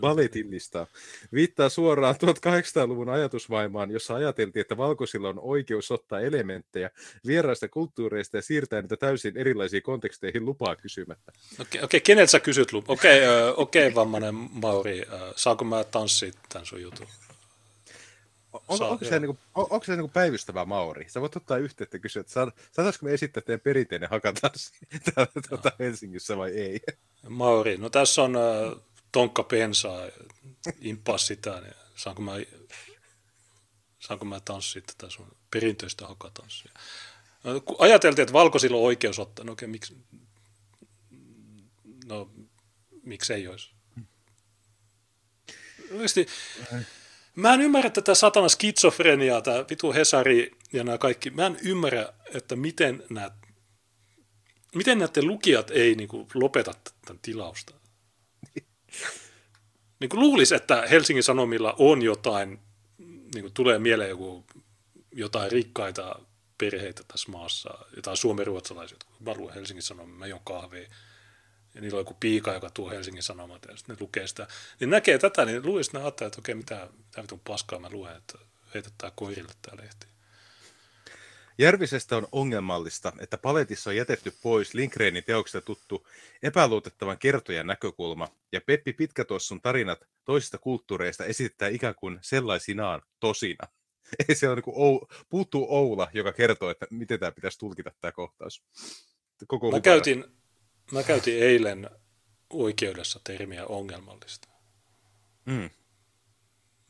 Baletillista. 0.00 0.86
Viittaa 1.32 1.68
suoraan 1.68 2.14
1800-luvun 2.14 3.08
ajatusvaimaan, 3.08 3.90
jossa 3.90 4.14
ajateltiin, 4.14 4.60
että 4.60 4.76
valkoisilla 4.76 5.28
on 5.28 5.38
oikeus 5.38 5.90
ottaa 5.90 6.20
elementtejä 6.20 6.90
vieraista 7.26 7.68
kulttuureista 7.68 8.36
ja 8.36 8.42
siirtää 8.42 8.82
niitä 8.82 8.96
täysin 8.96 9.36
erilaisiin 9.36 9.82
konteksteihin 9.82 10.44
lupaa 10.44 10.76
kysymättä. 10.76 11.32
Okei, 11.60 11.82
okay, 11.82 12.00
keneltä 12.00 12.30
sä 12.30 12.40
kysyt 12.40 12.72
lupaa? 12.72 12.94
Okei, 12.94 13.28
okay, 13.28 13.54
okei 13.56 13.86
okay, 13.86 13.94
vammainen 13.94 14.34
Mauri, 14.34 15.02
saanko 15.36 15.64
mä 15.64 15.84
tanssia 15.84 16.32
tämän 16.48 16.66
sun 16.66 16.82
jutun? 16.82 17.06
On, 18.68 18.78
Saa, 18.78 18.88
onko, 18.88 19.04
se 19.04 19.18
niinku, 19.18 19.38
on, 19.54 19.66
onko 19.70 19.84
se 19.84 19.96
niinku 19.96 20.10
päivystävä 20.14 20.64
Mauri? 20.64 21.08
Sä 21.08 21.20
voit 21.20 21.36
ottaa 21.36 21.56
yhteyttä 21.56 21.96
ja 21.96 22.00
kysyä, 22.00 22.20
että 22.20 22.32
saataisiko 22.72 23.06
me 23.06 23.14
esittää 23.14 23.42
teidän 23.42 23.60
perinteinen 23.60 24.10
hakatanssi 24.10 24.72
täällä 25.14 25.32
tuota, 25.48 25.72
Helsingissä 25.78 26.36
vai 26.36 26.50
ei? 26.50 26.80
Mauri, 27.28 27.76
no 27.76 27.90
tässä 27.90 28.22
on 28.22 28.36
äh, 28.36 28.82
tonkka 29.12 29.42
pensaa, 29.42 30.00
impaa 30.80 31.18
sitä, 31.18 31.60
niin 31.60 31.74
saanko 31.96 32.22
mä 32.22 32.32
saanko 34.06 34.24
mä 34.24 34.40
tanssia 34.40 34.82
tätä 34.82 35.10
sun 35.10 35.36
perinteistä 35.50 36.06
hokatanssia. 36.06 36.72
No, 37.44 37.60
kun 37.60 37.76
ajateltiin, 37.78 38.22
että 38.22 38.32
valkoisilla 38.32 38.76
on 38.76 38.82
oikeus 38.82 39.18
ottaa, 39.18 39.44
no 39.44 39.52
okei, 39.52 39.68
miksi, 39.68 39.96
no 42.04 42.30
miksei 43.02 43.48
olisi? 43.48 43.70
Oikeasti, 45.90 46.26
mä 47.36 47.54
en 47.54 47.60
ymmärrä 47.60 47.90
tätä 47.90 48.14
satana 48.14 48.48
skitsofreniaa, 48.48 49.42
tämä 49.42 49.64
vitu 49.70 49.92
Hesari 49.92 50.50
ja 50.72 50.84
nämä 50.84 50.98
kaikki. 50.98 51.30
Mä 51.30 51.46
en 51.46 51.56
ymmärrä, 51.62 52.12
että 52.34 52.56
miten 52.56 53.02
nämä, 53.10 53.30
miten 54.74 54.98
näiden 54.98 55.26
lukijat 55.26 55.70
ei 55.70 55.94
niin 55.94 56.08
kuin, 56.08 56.26
lopeta 56.34 56.74
tämän 57.06 57.20
tilausta. 57.22 57.74
Niin 60.00 60.08
kuin 60.08 60.20
luulisi, 60.20 60.54
että 60.54 60.86
Helsingin 60.90 61.22
Sanomilla 61.22 61.74
on 61.78 62.02
jotain, 62.02 62.60
niin 63.34 63.40
kuin 63.40 63.52
tulee 63.54 63.78
mieleen 63.78 64.10
joku, 64.10 64.44
jotain 65.12 65.52
rikkaita 65.52 66.20
perheitä 66.58 67.02
tässä 67.08 67.32
maassa, 67.32 67.78
jotain 67.96 68.16
suomenruotsalaisia, 68.16 68.98
mä 69.20 69.34
luen 69.34 69.54
Helsingin 69.54 69.82
Sanomia, 69.82 70.14
mä 70.14 70.26
jon 70.26 70.40
kahvia, 70.44 70.88
ja 71.74 71.80
niillä 71.80 71.96
on 71.96 72.00
joku 72.00 72.16
piika, 72.20 72.52
joka 72.52 72.70
tuo 72.70 72.90
Helsingin 72.90 73.22
Sanomat, 73.22 73.66
ja 73.68 73.76
sitten 73.76 73.96
ne 73.96 74.00
lukee 74.00 74.26
sitä, 74.26 74.46
niin 74.80 74.90
näkee 74.90 75.18
tätä, 75.18 75.44
niin 75.44 75.66
luulisi, 75.66 75.88
että 75.88 75.98
ne 75.98 76.04
ajattelee, 76.04 76.26
että 76.26 76.40
okei, 76.40 76.54
mitä, 76.54 76.88
mitä 76.98 77.22
vitun 77.22 77.40
paskaa 77.40 77.78
mä 77.78 77.90
luen, 77.90 78.16
että 78.16 78.38
heitetään 78.74 79.12
koirille 79.16 79.52
tämä 79.62 79.82
lehti. 79.82 80.06
Järvisestä 81.58 82.16
on 82.16 82.28
ongelmallista, 82.32 83.12
että 83.18 83.38
paletissa 83.38 83.90
on 83.90 83.96
jätetty 83.96 84.32
pois 84.42 84.74
Lindgrenin 84.74 85.24
teoksesta 85.24 85.60
tuttu 85.60 86.06
epäluotettavan 86.42 87.18
kertojan 87.18 87.66
näkökulma, 87.66 88.28
ja 88.52 88.60
Peppi 88.60 88.92
Pitkätossun 88.92 89.60
tarinat 89.60 89.98
toisista 90.24 90.58
kulttuureista 90.58 91.24
esittää 91.24 91.68
ikään 91.68 91.94
kuin 91.94 92.18
sellaisinaan 92.20 93.02
tosina. 93.20 93.68
Ei 94.28 94.34
se 94.34 94.48
on 94.48 94.56
niin 94.56 94.74
ou, 94.74 95.06
puuttuu 95.28 95.66
Oula, 95.70 96.08
joka 96.12 96.32
kertoo, 96.32 96.70
että 96.70 96.86
miten 96.90 97.20
tämä 97.20 97.32
pitäisi 97.32 97.58
tulkita 97.58 97.90
tämä 98.00 98.12
kohtaus. 98.12 98.62
Koko 99.46 99.70
mä, 99.70 99.80
käytin, 99.80 100.24
mä 100.92 101.02
käytin 101.02 101.42
eilen 101.42 101.90
oikeudessa 102.50 103.20
termiä 103.24 103.66
ongelmallista. 103.66 104.48
Mm. 105.44 105.70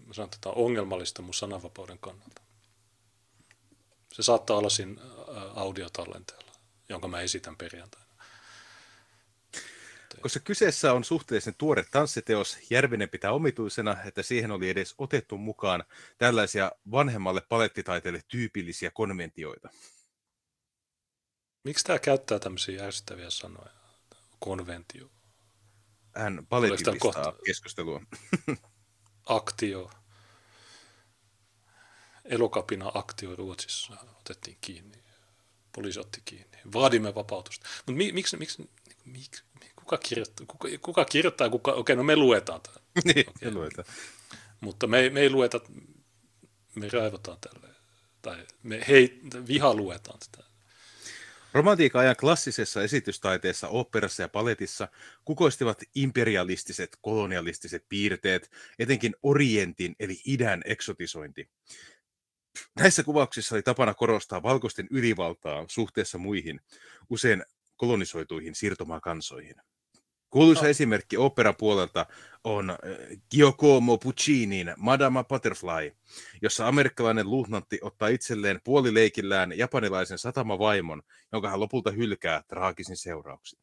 Mä 0.07 0.15
sanon, 0.15 0.27
että 0.27 0.39
tämä 0.41 0.53
on 0.53 0.65
ongelmallista 0.65 1.23
mun 1.23 1.35
sananvapauden 1.35 1.99
kannalta. 1.99 2.43
Se 4.13 4.23
saattaa 4.23 4.57
olla 4.57 4.71
siinä 4.71 5.03
audiotallenteella, 5.55 6.53
jonka 6.89 7.09
mä 7.09 7.21
esitän 7.21 7.57
perjantaina. 7.57 8.05
Koska 10.21 10.41
kyseessä 10.41 10.93
on 10.93 11.05
suhteellisen 11.05 11.55
tuore 11.59 11.85
tanssiteos, 11.91 12.59
Järvinen 12.71 13.09
pitää 13.09 13.33
omituisena, 13.33 13.97
että 14.05 14.23
siihen 14.23 14.51
oli 14.51 14.71
edes 14.71 14.95
otettu 14.99 15.39
mukaan 15.39 15.85
tällaisia 16.19 16.73
vanhemmalle 16.91 17.41
palettitaiteelle 17.49 18.21
tyypillisiä 18.29 18.91
konventioita. 18.91 19.69
Miksi 21.65 21.85
tämä 21.85 21.99
käyttää 21.99 22.39
tämmöisiä 22.39 22.77
järjestäviä 22.77 23.31
sanoja? 23.31 23.84
Konventio. 24.45 25.11
Hän 26.15 26.47
palettillistaa 26.49 26.95
kohta... 26.99 27.35
keskustelua. 27.47 28.01
Aktio. 29.27 29.91
Elokapina 32.25 32.91
aktio 32.95 33.37
Ruotsissa 33.37 33.97
otettiin 34.21 34.59
kiinni. 34.61 34.99
Poliisi 35.75 36.01
otti 36.01 36.23
kiinni. 36.25 36.59
Vaadimme 36.75 37.15
vapautusta. 37.15 37.69
Mutta 37.77 37.93
mi, 37.93 38.13
miksi, 38.13 38.37
miksi, 38.37 38.71
miksi, 39.05 39.45
kuka 39.77 39.99
kirjoittaa, 39.99 40.47
kuka, 40.47 40.69
kuka 40.81 41.05
kirjoittaa, 41.05 41.51
kuka, 41.51 41.71
okei, 41.71 41.81
okay, 41.81 41.97
no 41.97 42.03
me 42.03 42.17
luetaan 42.17 42.61
tämä. 42.61 42.77
niin, 43.15 43.29
okay. 43.29 43.51
me 43.51 43.55
luetaan. 43.55 43.89
Mutta 44.61 44.87
me, 44.87 45.11
me 45.11 45.21
ei 45.21 45.31
lueta, 45.31 45.61
me 46.75 46.89
raivotaan 46.89 47.39
tälle. 47.41 47.75
Tai 48.23 48.47
me 48.63 48.85
hei, 48.89 49.21
viha 49.49 49.75
luetaan 49.75 50.19
tätä. 50.19 50.54
Romantiikan 51.55 52.01
ajan 52.01 52.17
klassisessa 52.21 52.83
esitystaiteessa, 52.83 53.69
oopperassa 53.69 54.23
ja 54.23 54.29
paletissa 54.29 54.89
kukoistivat 55.25 55.83
imperialistiset, 55.95 56.99
kolonialistiset 57.01 57.85
piirteet, 57.89 58.51
etenkin 58.79 59.15
Orientin 59.23 59.97
eli 59.99 60.21
idän 60.27 60.63
eksotisointi. 60.65 61.51
Näissä 62.77 63.03
kuvauksissa 63.03 63.55
oli 63.55 63.63
tapana 63.63 63.95
korostaa 63.95 64.43
valkoisten 64.43 64.87
ylivaltaa 64.91 65.65
suhteessa 65.69 66.19
muihin, 66.19 66.61
usein 67.11 67.45
kolonisoituihin 67.77 68.55
siirtomaakansoihin. 68.55 69.57
Kuuluisa 70.35 70.63
no. 70.63 70.69
esimerkki 70.69 71.17
operapuolelta 71.17 72.07
on 72.45 72.71
äh, 72.71 72.77
Giacomo 73.31 73.99
Puccinin 73.99 74.75
Madama 74.77 75.25
Butterfly, 75.25 75.97
jossa 76.43 76.69
amerikkalainen 76.69 77.31
luutnantti 77.31 77.79
ottaa 77.83 78.09
itselleen 78.09 78.61
puolileikillään 78.65 79.59
japanilaisen 79.59 80.19
satamavaimon, 80.19 81.03
jonka 81.33 81.51
hän 81.51 81.61
lopulta 81.61 81.91
hylkää 81.91 82.43
traagisin 82.49 82.97
seurauksin. 82.97 83.59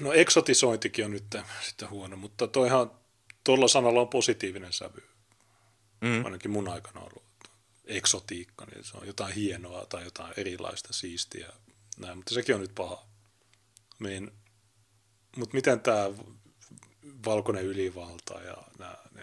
No 0.00 0.12
eksotisointikin 0.12 1.04
on 1.04 1.10
nyt 1.10 1.36
sitten 1.62 1.90
huono, 1.90 2.16
mutta 2.16 2.46
toihan 2.46 2.90
tuolla 3.44 3.68
sanalla 3.68 4.00
on 4.00 4.08
positiivinen 4.08 4.72
sävy. 4.72 5.02
Mm. 6.00 6.24
Ainakin 6.24 6.50
mun 6.50 6.68
aikana 6.68 7.00
on 7.00 7.06
ollut 7.06 7.24
eksotiikka, 7.84 8.64
niin 8.64 8.84
se 8.84 8.96
on 8.96 9.06
jotain 9.06 9.34
hienoa 9.34 9.86
tai 9.86 10.04
jotain 10.04 10.34
erilaista, 10.36 10.92
siistiä. 10.92 11.48
Näin, 11.98 12.16
mutta 12.16 12.34
sekin 12.34 12.54
on 12.54 12.60
nyt 12.60 12.74
paha. 12.74 13.06
Niin, 13.98 14.41
mutta 15.36 15.54
miten 15.54 15.80
tämä 15.80 16.10
valkoinen 17.26 17.64
ylivalta 17.64 18.40
ja 18.40 18.56
nämä, 18.78 18.96
ne, 19.14 19.20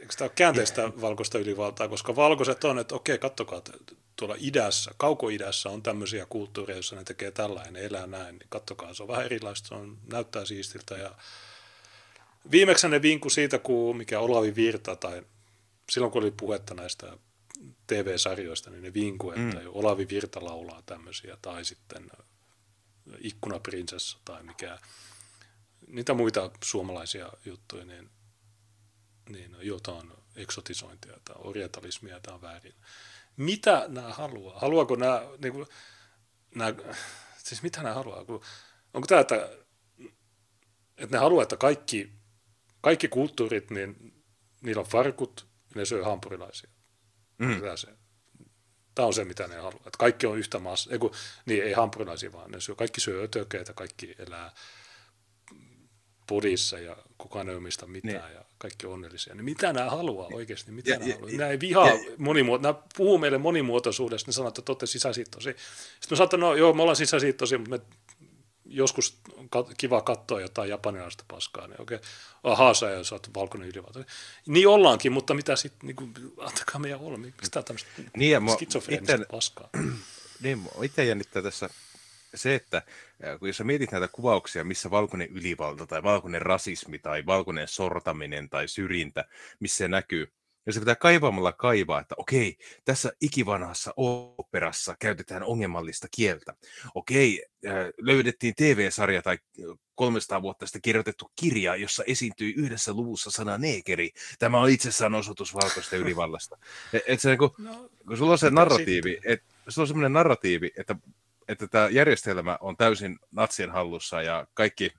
eikö 0.00 0.14
tämä 0.18 0.26
ole 0.26 0.32
käänteistä 0.34 0.80
yeah. 0.80 1.00
valkoista 1.00 1.38
ylivaltaa, 1.38 1.88
koska 1.88 2.16
valkoiset 2.16 2.64
on, 2.64 2.78
että 2.78 2.94
okei, 2.94 3.18
kattokaa, 3.18 3.62
tuolla 4.16 4.36
idässä, 4.38 4.90
kaukoidässä 4.96 5.68
on 5.68 5.82
tämmöisiä 5.82 6.26
kulttuureja, 6.26 6.76
joissa 6.76 6.96
ne 6.96 7.04
tekee 7.04 7.30
tällainen, 7.30 7.72
ne 7.72 7.84
elää 7.84 8.06
näin, 8.06 8.38
niin 8.38 8.48
kattokaa, 8.48 8.94
se 8.94 9.02
on 9.02 9.08
vähän 9.08 9.24
erilaista, 9.24 9.68
se 9.68 9.74
on, 9.74 9.98
näyttää 10.12 10.44
siistiltä 10.44 10.94
ja 10.94 11.14
Viimeksi 12.50 12.88
ne 12.88 13.02
vinku 13.02 13.30
siitä, 13.30 13.58
kun 13.58 13.96
mikä 13.96 14.20
Olavi 14.20 14.54
Virta, 14.54 14.96
tai 14.96 15.22
silloin 15.90 16.12
kun 16.12 16.22
oli 16.22 16.30
puhetta 16.30 16.74
näistä 16.74 17.16
TV-sarjoista, 17.86 18.70
niin 18.70 18.82
ne 18.82 18.94
vinku, 18.94 19.30
että 19.30 19.60
mm. 19.60 19.66
Olavi 19.68 20.08
Virta 20.08 20.44
laulaa 20.44 20.82
tämmöisiä, 20.86 21.36
tai 21.42 21.64
sitten 21.64 22.10
Ikkunaprinsessa 23.18 24.18
tai 24.24 24.42
mikä, 24.42 24.78
niitä 25.86 26.14
muita 26.14 26.50
suomalaisia 26.64 27.32
juttuja, 27.44 27.84
niin, 27.84 28.10
niin 29.28 29.56
jotain 29.60 30.12
eksotisointia 30.36 31.18
tai 31.24 31.36
orientalismia, 31.38 32.20
on 32.28 32.42
väärin. 32.42 32.74
Mitä 33.36 33.84
nämä 33.88 34.12
haluaa? 34.12 34.58
Haluaako 34.58 34.96
nämä, 34.96 35.22
niin 35.42 35.52
kuin, 35.52 35.66
nämä 36.54 36.74
siis 37.38 37.62
mitä 37.62 37.82
nämä 37.82 37.94
haluaa? 37.94 38.20
Onko 38.94 39.06
tämä, 39.06 39.20
että, 39.20 39.50
että 40.96 41.16
ne 41.16 41.18
haluaa, 41.18 41.42
että 41.42 41.56
kaikki 41.56 42.20
kaikki 42.80 43.08
kulttuurit, 43.08 43.70
niin 43.70 44.14
niillä 44.60 44.80
on 44.80 44.86
farkut, 44.86 45.46
ne 45.74 45.84
syö 45.84 46.04
hampurilaisia. 46.04 46.70
Mm. 47.38 47.60
Se. 47.74 47.99
Tämä 49.00 49.06
on 49.06 49.14
se, 49.14 49.24
mitä 49.24 49.46
ne 49.46 49.54
haluaa. 49.54 49.82
Että 49.86 49.98
kaikki 49.98 50.26
on 50.26 50.38
yhtä 50.38 50.58
maassa. 50.58 50.90
Ei, 50.92 50.98
kun, 50.98 51.12
niin, 51.46 51.64
ei 51.64 51.72
hampurilaisia, 51.72 52.32
vaan 52.32 52.50
ne 52.50 52.60
syö, 52.60 52.74
kaikki 52.74 53.00
syö 53.00 53.24
ötökeitä, 53.24 53.72
kaikki 53.72 54.14
elää 54.18 54.54
podissa 56.26 56.78
ja 56.78 56.96
kukaan 57.18 57.48
ei 57.48 57.56
omista 57.56 57.86
mitään 57.86 58.24
niin. 58.24 58.34
ja 58.34 58.44
kaikki 58.58 58.86
on 58.86 58.92
onnellisia. 58.92 59.34
Niin 59.34 59.44
mitä 59.44 59.72
nämä 59.72 59.90
haluaa 59.90 60.28
oikeasti? 60.32 60.72
Mitä 60.72 60.90
ja, 60.90 60.98
nämä, 60.98 61.10
ja, 61.10 61.14
haluaa? 61.14 61.32
nämä 61.36 61.50
ei 61.50 61.60
vihaa 61.60 61.88
monimuoto, 62.18 62.62
nämä 62.62 62.74
puhuu 62.96 63.18
meille 63.18 63.38
monimuotoisuudesta, 63.38 64.28
ne 64.28 64.32
sanoo, 64.32 64.48
että 64.48 64.62
te 64.62 64.72
olette 64.72 64.86
sisäsiittoisia. 64.86 65.52
Sitten 65.52 66.10
me 66.10 66.16
sanotaan, 66.16 66.40
no 66.40 66.54
joo, 66.54 66.72
me 66.72 66.82
ollaan 66.82 66.96
sisäsiittoisia, 66.96 67.58
mutta 67.58 67.76
me 67.76 67.82
joskus 68.70 69.18
on 69.36 69.48
kiva 69.78 70.02
katsoa 70.02 70.40
jotain 70.40 70.70
japanilaista 70.70 71.24
paskaa, 71.28 71.66
niin 71.66 71.80
okei, 71.80 71.96
okay. 71.96 72.08
ahaa, 72.44 72.74
sä 72.74 72.90
ja 72.90 73.04
sä 73.04 73.14
oot 73.14 73.30
valkoinen 73.34 73.68
ylivalta. 73.68 74.04
Niin 74.46 74.68
ollaankin, 74.68 75.12
mutta 75.12 75.34
mitä 75.34 75.56
sitten, 75.56 75.86
niin 75.86 75.96
kuin, 75.96 76.12
antakaa 76.38 76.80
meidän 76.80 77.00
olla, 77.00 77.18
miksi 77.18 77.50
tämä 77.50 77.62
tämmöistä 77.62 77.90
niin, 78.16 78.50
skitsofreenista 78.52 79.14
ite, 79.14 79.24
paskaa? 79.30 79.68
Niin, 80.42 80.68
itse 80.82 81.04
jännittää 81.04 81.42
tässä 81.42 81.70
se, 82.34 82.54
että 82.54 82.82
kun 83.38 83.48
jos 83.48 83.56
sä 83.56 83.64
mietit 83.64 83.92
näitä 83.92 84.08
kuvauksia, 84.08 84.64
missä 84.64 84.90
valkoinen 84.90 85.28
ylivalta 85.28 85.86
tai 85.86 86.02
valkoinen 86.02 86.42
rasismi 86.42 86.98
tai 86.98 87.26
valkoinen 87.26 87.68
sortaminen 87.68 88.50
tai 88.50 88.68
syrjintä, 88.68 89.24
missä 89.60 89.76
se 89.76 89.88
näkyy, 89.88 90.32
ja 90.70 90.74
se 90.74 90.80
pitää 90.80 90.96
kaivamalla 90.96 91.52
kaivaa, 91.52 92.00
että 92.00 92.14
okei, 92.18 92.56
tässä 92.84 93.12
ikivanhassa 93.20 93.94
operassa 93.96 94.96
käytetään 94.98 95.42
ongelmallista 95.42 96.06
kieltä. 96.10 96.54
Okei, 96.94 97.44
löydettiin 98.00 98.54
TV-sarja 98.54 99.22
tai 99.22 99.38
300 99.94 100.42
vuotta 100.42 100.66
sitten 100.66 100.82
kirjoitettu 100.82 101.30
kirja, 101.40 101.76
jossa 101.76 102.04
esiintyi 102.06 102.54
yhdessä 102.56 102.92
luvussa 102.92 103.30
sana 103.30 103.58
neekeri. 103.58 104.10
Tämä 104.38 104.60
on 104.60 104.70
itsessään 104.70 105.14
osoitus 105.14 105.54
valkoista 105.54 105.96
ylivallasta. 105.96 106.58
Et, 106.92 107.02
et 107.06 107.20
se, 107.20 107.36
kun, 107.36 107.54
no, 107.58 107.90
kun 108.06 108.16
sulla 108.16 108.32
on 108.32 108.38
se 108.38 108.50
narratiivi, 108.50 109.20
että 109.24 109.54
sulla 109.68 109.84
on 109.84 109.88
semmoinen 109.88 110.12
narratiivi, 110.12 110.70
että, 110.76 110.96
että 111.48 111.68
tämä 111.68 111.88
järjestelmä 111.88 112.58
on 112.60 112.76
täysin 112.76 113.18
natsien 113.32 113.70
hallussa 113.70 114.22
ja 114.22 114.46
kaikki 114.54 114.90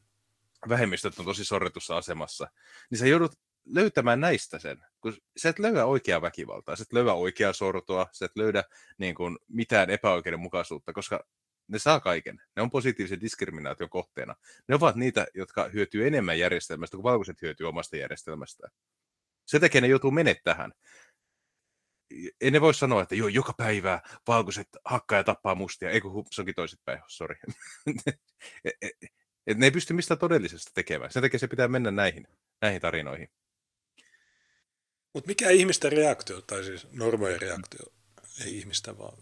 vähemmistöt 0.70 1.20
on 1.20 1.26
tosi 1.26 1.46
sorretussa 1.46 1.98
asemassa, 1.98 2.48
niin 2.90 3.00
sä 3.00 3.08
joudut 3.08 3.32
löytämään 3.66 4.20
näistä 4.20 4.60
sen. 4.60 4.78
Kun 5.02 5.14
sä 5.38 5.50
et 5.50 5.60
löydä 5.60 5.86
oikeaa 5.86 6.22
väkivaltaa, 6.22 6.76
sä 6.76 6.82
et 6.82 6.94
löydä 6.94 7.14
oikeaa 7.14 7.54
sortoa, 7.54 8.08
sä 8.12 8.26
et 8.26 8.32
löydä 8.36 8.64
niin 8.98 9.16
kuin, 9.16 9.38
mitään 9.48 9.90
epäoikeudenmukaisuutta, 9.90 10.94
koska 10.94 11.24
ne 11.68 11.80
saa 11.80 12.00
kaiken. 12.00 12.42
Ne 12.56 12.62
on 12.62 12.72
positiivisen 12.72 13.22
diskriminaation 13.22 13.90
kohteena. 13.90 14.36
Ne 14.68 14.76
ovat 14.76 14.96
niitä, 14.96 15.28
jotka 15.34 15.70
hyötyy 15.74 16.08
enemmän 16.08 16.40
järjestelmästä 16.40 16.98
kuin 16.98 17.04
valkoiset 17.04 17.42
hyötyy 17.42 17.68
omasta 17.68 17.98
järjestelmästään. 17.98 18.74
Se 19.46 19.60
tekee 19.60 19.82
ne 19.82 19.88
joutuu 19.88 20.12
menettämään. 20.12 20.72
Ei 22.42 22.52
ne 22.52 22.62
voi 22.62 22.74
sanoa, 22.74 23.02
että 23.02 23.16
joo, 23.16 23.28
joka 23.28 23.54
päivä 23.58 24.02
valkoiset 24.28 24.68
hakkaa 24.86 25.18
ja 25.18 25.24
tappaa 25.24 25.56
mustia. 25.56 25.90
Eikö 25.90 26.08
se 26.32 26.42
onkin 26.42 26.56
toisinpäin, 26.56 27.00
sori. 27.08 27.36
Et 29.48 29.58
ne 29.58 29.66
ei 29.66 29.72
pysty 29.72 29.94
mistään 29.94 30.20
todellisesta 30.20 30.72
tekemään. 30.74 31.12
Sen 31.12 31.22
takia 31.22 31.40
se 31.40 31.48
pitää 31.48 31.68
mennä 31.68 31.92
näihin, 31.92 32.28
näihin 32.62 32.82
tarinoihin. 32.82 33.30
Mutta 35.14 35.28
mikä 35.28 35.50
ihmisten 35.50 35.92
reaktio, 35.92 36.42
tai 36.42 36.64
siis 36.64 36.88
normojen 36.92 37.42
reaktio, 37.42 37.86
ei 38.46 38.58
ihmistä 38.58 38.98
vaan. 38.98 39.18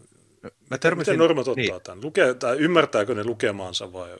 Mä 0.70 0.78
törmäsin, 0.78 1.12
Miten 1.12 1.18
normot 1.18 1.48
ottaa 1.48 1.62
niin. 1.62 1.82
tämän? 1.82 2.04
Lukee, 2.04 2.34
tai 2.34 2.56
ymmärtääkö 2.56 3.14
ne 3.14 3.24
lukemaansa 3.24 3.92
vai? 3.92 4.18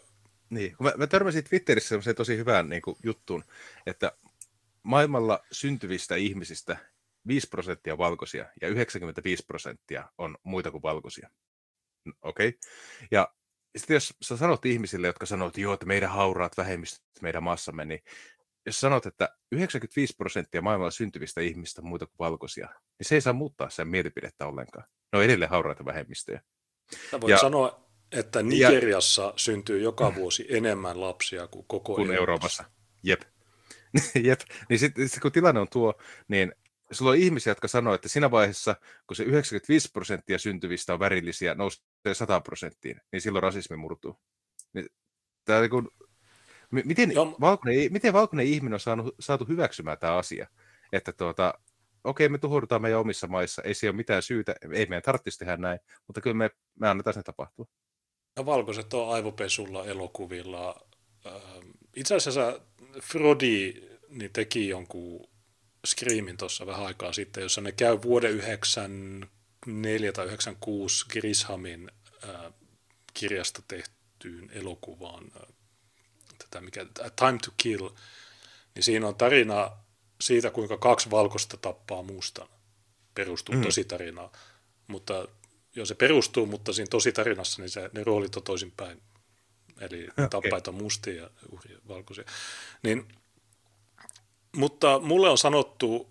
Niin, 0.50 0.76
mä, 0.80 0.92
mä 0.96 1.06
törmäsin 1.06 1.44
Twitterissä 1.44 1.88
sellaiseen 1.88 2.16
tosi 2.16 2.36
hyvään 2.36 2.68
niin 2.68 2.82
kuin, 2.82 2.96
juttuun, 3.02 3.44
että 3.86 4.12
maailmalla 4.82 5.44
syntyvistä 5.52 6.16
ihmisistä 6.16 6.76
5 7.26 7.48
prosenttia 7.48 7.98
valkoisia 7.98 8.46
ja 8.62 8.68
95 8.68 9.44
prosenttia 9.46 10.08
on 10.18 10.36
muita 10.42 10.70
kuin 10.70 10.82
valkoisia. 10.82 11.30
Okei. 12.22 12.48
Okay. 12.48 12.60
Ja 13.10 13.28
sitten 13.76 13.94
jos 13.94 14.14
sä 14.22 14.36
sanot 14.36 14.66
ihmisille, 14.66 15.06
jotka 15.06 15.26
sanoo, 15.26 15.48
että 15.48 15.60
joo, 15.60 15.74
että 15.74 15.86
meidän 15.86 16.10
hauraat 16.10 16.56
vähemmistöt 16.56 17.02
meidän 17.22 17.42
maassamme, 17.42 17.84
niin 17.84 18.02
jos 18.70 18.80
sanot, 18.80 19.06
että 19.06 19.28
95 19.52 20.16
prosenttia 20.16 20.62
maailmalla 20.62 20.90
syntyvistä 20.90 21.40
ihmistä 21.40 21.82
muita 21.82 22.06
kuin 22.06 22.18
valkoisia, 22.18 22.66
niin 22.68 23.06
se 23.08 23.14
ei 23.14 23.20
saa 23.20 23.32
muuttaa 23.32 23.70
sen 23.70 23.88
mielipidettä 23.88 24.46
ollenkaan. 24.46 24.84
Ne 25.12 25.18
on 25.18 25.24
edelleen 25.24 25.50
hauraita 25.50 25.84
vähemmistöjä. 25.84 26.42
Mä 27.12 27.20
voin 27.20 27.30
ja, 27.30 27.38
sanoa, 27.38 27.90
että 28.12 28.42
Nigeriassa 28.42 29.22
ja, 29.22 29.32
syntyy 29.36 29.80
joka 29.80 30.14
vuosi 30.14 30.46
enemmän 30.48 31.00
lapsia 31.00 31.46
kuin 31.46 31.66
koko 31.68 31.94
kuin 31.94 32.10
Euroopassa. 32.10 32.64
Jep. 33.02 33.20
Jep. 34.28 34.40
Niin 34.68 34.78
sitten 34.78 35.08
sit, 35.08 35.22
kun 35.22 35.32
tilanne 35.32 35.60
on 35.60 35.68
tuo, 35.72 35.94
niin 36.28 36.52
sulla 36.90 37.10
on 37.10 37.16
ihmisiä, 37.16 37.50
jotka 37.50 37.68
sanoo, 37.68 37.94
että 37.94 38.08
siinä 38.08 38.30
vaiheessa, 38.30 38.76
kun 39.06 39.16
se 39.16 39.22
95 39.22 39.90
prosenttia 39.92 40.38
syntyvistä 40.38 40.92
on 40.92 41.00
värillisiä, 41.00 41.54
nousee 41.54 41.80
100 42.12 42.40
prosenttiin, 42.40 43.00
niin 43.12 43.20
silloin 43.20 43.42
rasismi 43.42 43.76
murtuu. 43.76 44.20
Niin, 44.72 44.86
tää 45.44 45.60
niin 45.60 45.70
miten, 46.70 47.12
valkoinen, 47.40 47.92
miten 47.92 48.12
valkoinen 48.12 48.46
ihminen 48.46 48.74
on 48.74 48.80
saanut, 48.80 49.14
saatu 49.20 49.44
hyväksymään 49.44 49.98
tämä 49.98 50.16
asia? 50.16 50.46
Että 50.92 51.12
tuota, 51.12 51.54
okei, 52.04 52.28
me 52.28 52.38
tuhoudutaan 52.38 52.82
meidän 52.82 53.00
omissa 53.00 53.26
maissa, 53.26 53.62
ei 53.62 53.74
siellä 53.74 53.92
ole 53.92 53.96
mitään 53.96 54.22
syytä, 54.22 54.54
ei 54.72 54.86
meidän 54.86 55.02
tarvitsisi 55.02 55.38
tehdä 55.38 55.56
näin, 55.56 55.80
mutta 56.06 56.20
kyllä 56.20 56.34
me, 56.34 56.50
me 56.80 56.88
annetaan 56.88 57.14
sen 57.14 57.24
tapahtua. 57.24 57.66
Ja 58.36 58.46
valkoiset 58.46 58.94
on 58.94 59.14
aivopesulla, 59.14 59.86
elokuvilla. 59.86 60.86
Ähm, 61.26 61.70
itse 61.96 62.14
asiassa 62.14 62.60
Frodi 63.02 63.74
niin 64.08 64.32
teki 64.32 64.68
jonkun 64.68 65.30
Screamin 65.86 66.36
tuossa 66.36 66.66
vähän 66.66 66.86
aikaa 66.86 67.12
sitten, 67.12 67.42
jossa 67.42 67.60
ne 67.60 67.72
käy 67.72 67.98
vuoden 68.02 68.30
94 68.30 70.12
tai 70.12 70.26
96 70.26 71.06
Grishamin 71.08 71.90
äh, 72.24 72.52
kirjasta 73.14 73.62
tehtyyn 73.68 74.50
elokuvaan, 74.52 75.24
tätä 76.50 76.64
mikä, 76.64 76.86
Time 77.16 77.38
to 77.44 77.50
Kill, 77.56 77.88
niin 78.74 78.82
siinä 78.82 79.08
on 79.08 79.14
tarina 79.14 79.70
siitä, 80.20 80.50
kuinka 80.50 80.78
kaksi 80.78 81.10
valkoista 81.10 81.56
tappaa 81.56 82.02
mustan. 82.02 82.48
Perustuu 83.14 83.54
mm. 83.54 83.62
tositarinaan. 83.62 84.30
Mutta 84.86 85.28
jos 85.76 85.88
se 85.88 85.94
perustuu, 85.94 86.46
mutta 86.46 86.72
siinä 86.72 86.88
tositarinassa, 86.90 87.62
niin 87.62 87.70
se, 87.70 87.90
ne 87.92 88.04
roolit 88.04 88.36
on 88.36 88.42
toisinpäin. 88.42 89.02
Eli 89.80 90.08
okay. 90.08 90.28
tappajat 90.28 90.68
on 90.68 90.74
mustia 90.74 91.22
ja 91.22 91.30
uhria 91.52 91.78
valkoisia. 91.88 92.24
Niin 92.82 93.08
mutta 94.56 94.98
mulle 94.98 95.30
on 95.30 95.38
sanottu, 95.38 96.10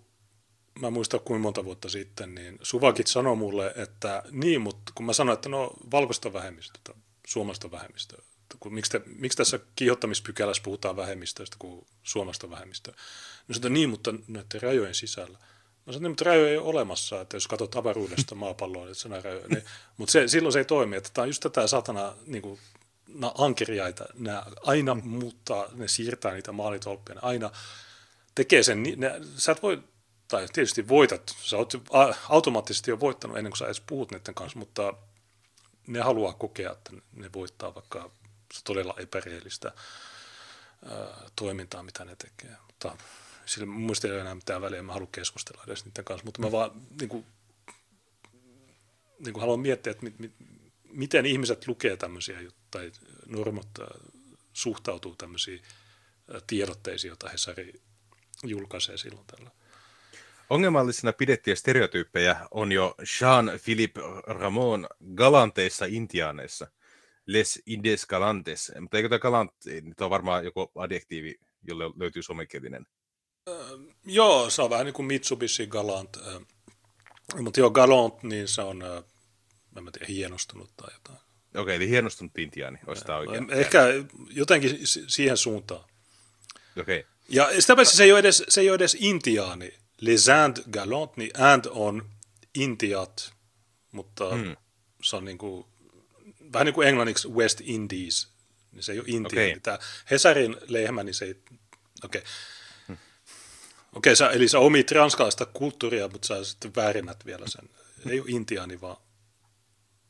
mä 0.80 0.90
muistan 0.90 1.20
kuinka 1.20 1.42
monta 1.42 1.64
vuotta 1.64 1.88
sitten, 1.88 2.34
niin 2.34 2.58
Suvakit 2.62 3.06
sanoi 3.06 3.36
mulle, 3.36 3.72
että 3.76 4.22
niin, 4.30 4.60
mutta 4.60 4.92
kun 4.94 5.06
mä 5.06 5.12
sanoin, 5.12 5.34
että 5.34 5.48
no 5.48 5.70
valkoista 5.90 6.32
vähemmistöä, 6.32 6.94
suomasta 7.26 7.70
vähemmistöä, 7.70 8.22
kun, 8.60 8.74
miksi, 8.74 8.90
te, 8.90 9.02
miksi 9.06 9.38
tässä 9.38 9.60
kiihottamispykälässä 9.76 10.62
puhutaan 10.62 10.96
vähemmistöistä 10.96 11.56
kuin 11.58 11.86
suomasta 12.02 12.50
vähemmistöä? 12.50 12.94
No 13.48 13.54
sanoin, 13.54 13.72
niin, 13.74 13.90
mutta 13.90 14.14
näiden 14.28 14.62
rajojen 14.62 14.94
sisällä. 14.94 15.38
Mä 15.86 15.92
sanoin, 15.92 16.12
että 16.12 16.24
rajoja 16.24 16.50
ei 16.50 16.56
ole 16.56 16.66
olemassa, 16.66 17.20
että 17.20 17.36
jos 17.36 17.48
katsot 17.48 17.76
avaruudesta 17.76 18.34
maapalloa, 18.44 18.84
että 18.84 18.94
se 18.94 19.08
rajoja. 19.08 19.48
Niin, 19.48 19.64
mutta 19.96 20.12
se, 20.12 20.28
silloin 20.28 20.52
se 20.52 20.58
ei 20.58 20.64
toimi, 20.64 20.96
että 20.96 21.10
tämä 21.14 21.22
on 21.22 21.28
just 21.28 21.42
tätä 21.42 21.66
satana 21.66 22.14
niin 22.26 22.42
kuin, 22.42 22.58
ankeriaita, 23.38 24.04
nämä 24.14 24.42
aina 24.62 24.94
muuttaa, 24.94 25.66
ne 25.74 25.88
siirtää 25.88 26.32
niitä 26.32 26.52
maalitolppia, 26.52 27.14
ne 27.14 27.20
aina 27.24 27.50
tekee 28.34 28.62
sen, 28.62 28.82
ne, 28.96 29.20
sä 29.36 29.52
et 29.52 29.62
voi, 29.62 29.82
tai 30.28 30.46
tietysti 30.52 30.88
voitat, 30.88 31.34
sä 31.42 31.56
oot 31.56 31.72
automaattisesti 32.28 32.90
jo 32.90 33.00
voittanut 33.00 33.36
ennen 33.36 33.50
kuin 33.50 33.58
sä 33.58 33.64
edes 33.64 33.80
puhut 33.80 34.10
niiden 34.10 34.34
kanssa, 34.34 34.58
mutta 34.58 34.94
ne 35.86 36.00
haluaa 36.00 36.32
kokea, 36.32 36.72
että 36.72 36.92
ne 37.12 37.30
voittaa 37.32 37.74
vaikka 37.74 38.10
todella 38.64 38.94
epäreellistä 38.98 39.72
toimintaa, 41.36 41.82
mitä 41.82 42.04
ne 42.04 42.16
tekee. 42.16 42.56
Mutta 42.66 42.96
sillä 43.46 43.66
mielestä 43.66 44.08
ei 44.08 44.12
ole 44.12 44.20
enää 44.20 44.34
mitään 44.34 44.62
väliä, 44.62 44.82
mä 44.82 44.92
haluan 44.92 45.12
keskustella 45.12 45.62
edes 45.66 45.84
niiden 45.84 46.04
kanssa, 46.04 46.24
mutta 46.24 46.40
mä 46.40 46.52
vaan 46.52 46.70
niin 47.00 47.08
kuin, 47.08 47.26
niin 49.18 49.32
kuin 49.32 49.40
haluan 49.40 49.60
miettiä, 49.60 49.90
että 49.90 50.04
mit, 50.04 50.18
mit, 50.18 50.32
miten 50.84 51.26
ihmiset 51.26 51.68
lukee 51.68 51.96
tämmöisiä 51.96 52.38
tai 52.70 52.92
normot 53.26 53.68
suhtautuu 54.52 55.16
tämmöisiin 55.16 55.62
tiedotteisiin, 56.46 57.08
joita 57.08 57.28
Hesari 57.28 57.72
julkaisee 58.44 58.96
silloin 58.96 59.26
tällä. 59.26 59.50
Ongelmallisena 60.50 61.12
pidettyjä 61.12 61.54
stereotyyppejä 61.54 62.48
on 62.50 62.72
jo 62.72 62.94
Jean-Philippe 62.98 64.00
Ramon 64.26 64.86
galanteissa 65.14 65.84
intiaaneissa. 65.84 66.66
Les 67.32 67.62
Indes 67.66 68.06
galantes. 68.06 68.72
Mutta 68.80 68.96
eikö 68.96 69.08
tämä 69.08 69.18
galant, 69.18 69.50
niin 69.64 69.96
tämä 69.96 70.06
on 70.06 70.10
varmaan 70.10 70.44
joku 70.44 70.70
adjektiivi, 70.74 71.34
jolle 71.62 71.84
löytyy 71.96 72.22
somekielinen. 72.22 72.86
Äh, 73.48 73.54
joo, 74.04 74.50
se 74.50 74.62
on 74.62 74.70
vähän 74.70 74.86
niin 74.86 74.94
kuin 74.94 75.06
Mitsubishi 75.06 75.66
Galant. 75.66 76.16
Äh, 76.16 76.42
mutta 77.42 77.60
joo, 77.60 77.70
Galant, 77.70 78.22
niin 78.22 78.48
se 78.48 78.62
on, 78.62 78.82
äh, 78.82 79.04
en 79.76 79.92
tiedä, 79.92 80.06
hienostunut 80.08 80.70
tai 80.76 80.94
jotain. 80.94 81.18
Okei, 81.18 81.62
okay, 81.62 81.74
eli 81.74 81.88
hienostunut 81.88 82.38
intiaani, 82.38 82.78
olisi 82.86 83.04
tämä 83.04 83.18
oikein. 83.18 83.50
Ehkä 83.50 83.84
jotenkin 84.30 84.78
siihen 84.86 85.36
suuntaan. 85.36 85.84
Okei. 86.80 87.00
Okay. 87.00 87.10
Ja 87.28 87.60
sitä 87.60 87.76
paitsi 87.76 87.96
se 87.96 88.04
ei 88.04 88.12
ole 88.12 88.20
edes, 88.20 88.44
se 88.48 88.60
ei 88.60 88.70
ole 88.70 88.74
edes 88.74 88.96
intiaani. 89.00 89.74
Les 90.00 90.26
Indes 90.28 90.64
galant, 90.70 91.16
niin 91.16 91.30
and 91.40 91.64
on 91.70 92.10
intiat, 92.54 93.32
mutta 93.92 94.34
hmm. 94.34 94.56
se 95.02 95.16
on 95.16 95.24
niin 95.24 95.38
kuin, 95.38 95.66
vähän 96.52 96.66
niin 96.66 96.74
kuin 96.74 96.88
englanniksi 96.88 97.28
West 97.28 97.60
Indies, 97.60 98.28
niin 98.72 98.82
se 98.82 98.92
ei 98.92 98.98
ole 98.98 99.08
Intia. 99.08 99.46
Okay. 99.46 99.60
Tämä 99.60 99.78
Hesarin 100.10 100.56
lehmä, 100.68 101.02
niin 101.02 101.14
se 101.14 101.24
ei, 101.24 101.42
okei. 102.04 102.20
Okay. 102.20 102.22
Hmm. 102.88 102.96
Okei, 103.92 104.12
okay, 104.12 104.36
eli 104.36 104.48
sä 104.48 104.58
omit 104.58 104.90
ranskalaista 104.90 105.46
kulttuuria, 105.46 106.08
mutta 106.08 106.28
sä 106.28 106.44
sitten 106.44 106.74
väärinnät 106.76 107.26
vielä 107.26 107.48
sen. 107.48 107.68
Ei 108.06 108.20
ole 108.20 108.28
intiaani, 108.30 108.80
vaan 108.80 108.96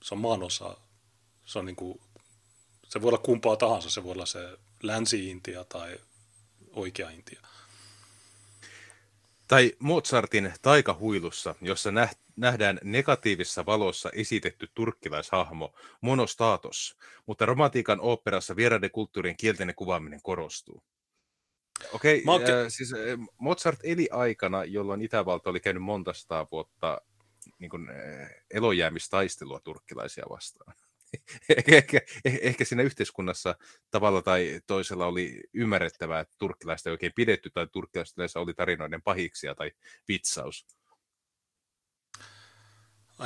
se 0.03 0.15
on 0.15 0.21
maanosa. 0.21 0.77
Se 1.45 1.59
on 1.59 1.67
niin 1.67 1.77
kuin, 1.77 2.01
se 2.89 3.03
voi 3.03 3.09
olla 3.09 3.19
kumpaa 3.19 3.57
tahansa. 3.57 3.91
Se 3.91 4.05
voi 4.05 4.13
olla 4.13 4.27
se 4.27 4.59
Länsi-Intia 4.83 5.65
tai 5.65 5.99
oikea 6.73 7.11
Intia. 7.11 7.41
Tai 9.49 9.73
Mozartin 9.79 10.53
taikahuilussa, 10.63 11.55
jossa 11.61 11.91
nähdään 12.41 12.81
negatiivisessa 12.85 13.67
valossa 13.67 14.11
esitetty 14.13 14.69
turkkilaishahmo 14.75 15.75
Monostatos, 16.01 16.97
mutta 17.27 17.47
romantiikan 17.47 18.01
oopperassa 18.01 18.57
vieraiden 18.57 18.91
kulttuurien 18.91 19.37
kielteinen 19.37 19.75
kuvaaminen 19.75 20.21
korostuu. 20.23 20.83
Okei, 21.93 22.23
okay, 22.27 22.45
äh, 22.45 22.67
siis 22.69 22.93
Mozart 23.39 23.79
eli 23.83 24.09
aikana, 24.13 24.65
jolloin 24.65 25.03
Itävalta 25.03 25.51
oli 25.51 25.61
käynyt 25.61 25.83
monta 25.83 26.13
vuotta 26.53 27.01
niin 27.59 27.71
kuin, 27.71 27.89
äh, 27.91 28.31
elojäämistaistelua 28.51 29.61
turkkilaisia 29.61 30.25
vastaan 30.31 30.75
ehkä, 31.73 32.01
ehkä 32.25 32.65
siinä 32.65 32.83
yhteiskunnassa 32.83 33.55
tavalla 33.91 34.23
tai 34.23 34.61
toisella 34.67 35.07
oli 35.07 35.43
ymmärrettävää, 35.55 36.21
että 36.21 36.35
turkkilaista 36.39 36.91
ei 36.91 36.93
oikein 36.93 37.13
pidetty 37.17 37.51
tai 37.51 37.67
turkkilaista 37.73 38.41
oli 38.41 38.55
tarinoiden 38.55 39.03
pahiksia 39.03 39.55
tai 39.55 39.71
vitsaus. 40.09 40.67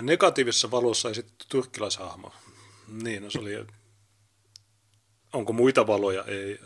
Negatiivisessa 0.02 0.70
valossa 0.70 1.10
esitetty 1.10 1.46
turkkilaishahmo. 1.48 2.32
Niin, 2.88 3.22
no 3.22 3.30
se 3.30 3.38
oli... 3.38 3.66
Onko 5.32 5.52
muita 5.52 5.86
valoja? 5.86 6.24
Ei. 6.24 6.58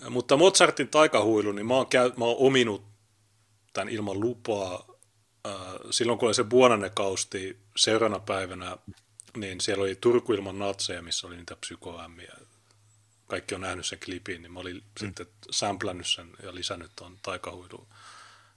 Mutta 0.10 0.36
Mozartin 0.36 0.88
taikahuilu, 0.88 1.52
niin 1.52 1.66
mä 1.66 1.74
oon, 1.74 1.86
käy, 1.86 2.12
mä 2.16 2.24
oon 2.24 2.36
ominut 2.38 2.84
tämän 3.72 3.88
ilman 3.88 4.20
lupaa. 4.20 4.86
Äh, 5.46 5.52
silloin 5.90 6.18
kun 6.18 6.28
oli 6.28 6.34
se 6.34 6.44
Buonanne-kausti 6.44 7.58
seuraavana 7.76 8.20
päivänä, 8.20 8.76
niin 9.36 9.60
siellä 9.60 9.82
oli 9.82 9.94
Turku 9.94 10.32
ilman 10.32 10.58
natseja, 10.58 11.02
missä 11.02 11.26
oli 11.26 11.36
niitä 11.36 11.56
psykoämmiä. 11.56 12.36
Kaikki 13.26 13.54
on 13.54 13.60
nähnyt 13.60 13.86
sen 13.86 13.98
klipin, 14.04 14.42
niin 14.42 14.52
mä 14.52 14.60
olin 14.60 14.76
mm. 14.76 14.82
sitten 15.00 15.26
samplannut 15.50 16.06
sen 16.06 16.30
ja 16.42 16.54
lisännyt 16.54 16.90
tuon 16.96 17.18
taikahuilu 17.22 17.88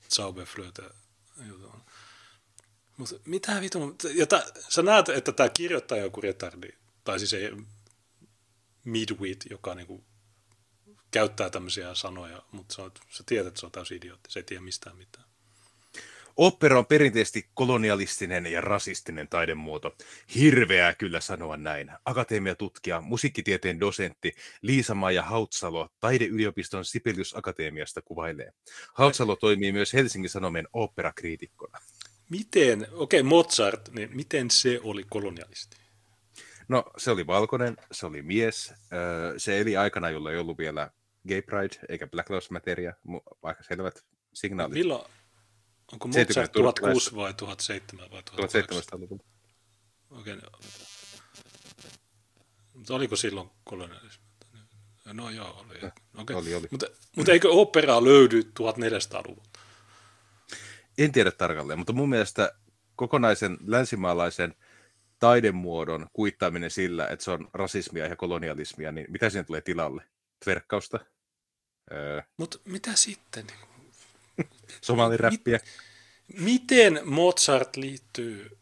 Zauberflöte 0.10 0.84
jutun. 1.48 1.82
Mutta 3.00 3.16
mitä 3.26 3.62
vitun, 3.62 3.96
ja 4.16 4.26
sä 4.70 4.82
näet, 4.82 5.10
että 5.10 5.32
tämä 5.32 5.50
kirjoittaja 5.50 6.02
on 6.02 6.06
joku 6.06 6.22
retardi, 6.22 6.68
tai 7.04 7.20
siis 7.20 7.34
ei 7.34 7.52
midwit, 8.86 9.46
joka 9.50 9.76
niinku 9.76 10.04
käyttää 11.12 11.50
tämmöisiä 11.50 11.96
sanoja, 11.96 12.44
mutta 12.52 12.76
sä, 12.76 12.82
sä 13.10 13.24
tiedät, 13.26 13.48
että 13.48 13.60
se 13.60 13.66
on 13.66 13.72
täysin 13.72 13.98
idiootti, 13.98 14.32
se 14.32 14.40
ei 14.40 14.44
tiedä 14.44 14.62
mistään 14.62 14.98
mitään. 14.98 15.26
Opera 16.38 16.80
on 16.80 16.86
perinteisesti 16.86 17.50
kolonialistinen 17.54 18.46
ja 18.46 18.62
rasistinen 18.62 19.28
taidemuoto. 19.28 19.96
Hirveää 20.36 20.96
kyllä 20.96 21.22
sanoa 21.22 21.58
näin. 21.58 21.92
Akatemiatutkija, 22.06 23.02
musiikkitieteen 23.02 23.80
dosentti 23.80 24.34
Liisa-Maija 24.62 25.24
Hautsalo 25.24 25.90
taideyliopiston 26.00 26.86
Sibelius 26.86 27.38
Akatemiasta 27.38 28.02
kuvailee. 28.02 28.52
Hautsalo 28.94 29.36
toimii 29.36 29.72
myös 29.72 29.94
Helsingin 29.94 30.30
Sanomien 30.30 30.68
operakriitikkona. 30.74 31.80
Miten, 32.30 32.88
okei 32.92 33.20
okay, 33.20 33.30
Mozart, 33.30 33.90
niin 33.92 34.10
miten 34.16 34.52
se 34.52 34.80
oli 34.84 35.06
kolonialisti? 35.10 35.78
No 36.68 36.84
se 36.98 37.12
oli 37.12 37.28
valkoinen, 37.28 37.78
se 37.92 38.06
oli 38.06 38.22
mies, 38.22 38.74
se 39.38 39.60
eli 39.60 39.78
aikana, 39.78 40.10
jolla 40.10 40.32
ei 40.32 40.38
ollut 40.38 40.58
vielä 40.58 40.92
Gay 41.28 41.42
Pride 41.42 41.76
eikä 41.90 42.08
Black 42.08 42.30
Lives 42.30 42.52
Matteria, 42.52 42.94
aika 43.44 43.64
selvät 43.64 44.06
signaalit. 44.34 44.74
Milloin, 44.74 45.12
onko 45.92 46.08
Mozart 46.08 46.52
1006 46.52 47.16
vai 47.16 47.34
1007 47.34 48.12
vai 48.12 48.22
1700-luvulla? 48.22 49.24
Okei. 50.10 50.34
Okay. 50.34 50.50
Mutta 52.74 52.96
oliko 52.96 53.16
silloin 53.16 53.50
kolonialismi? 53.64 54.26
No 55.14 55.30
joo, 55.30 55.66
oli. 55.66 55.92
Okay. 56.18 56.36
oli, 56.36 56.56
oli. 56.56 56.68
Mutta, 56.72 56.88
mutta 57.16 57.32
eikö 57.32 57.50
operaa 57.52 58.04
löydy 58.04 58.42
1400-luvulta? 58.42 59.49
En 61.00 61.12
tiedä 61.12 61.32
tarkalleen, 61.32 61.80
mutta 61.80 61.94
mun 61.94 62.10
mielestä 62.10 62.52
kokonaisen 62.96 63.58
länsimaalaisen 63.66 64.56
taidemuodon 65.20 66.08
kuittaaminen 66.14 66.72
sillä, 66.72 67.08
että 67.08 67.26
se 67.26 67.32
on 67.32 67.50
rasismia 67.54 68.08
ja 68.08 68.16
kolonialismia, 68.16 68.92
niin 68.92 69.08
mitä 69.10 69.30
siinä 69.30 69.44
tulee 69.44 69.62
tilalle? 69.62 70.04
Tverkkausta? 70.44 71.00
Öö. 71.92 72.22
Mutta 72.38 72.60
mitä 72.66 72.92
sitten? 72.96 73.48
Somaliräppiä? 74.82 75.60
Mit, 76.28 76.42
miten 76.42 77.02
Mozart 77.04 77.76
liittyy 77.76 78.60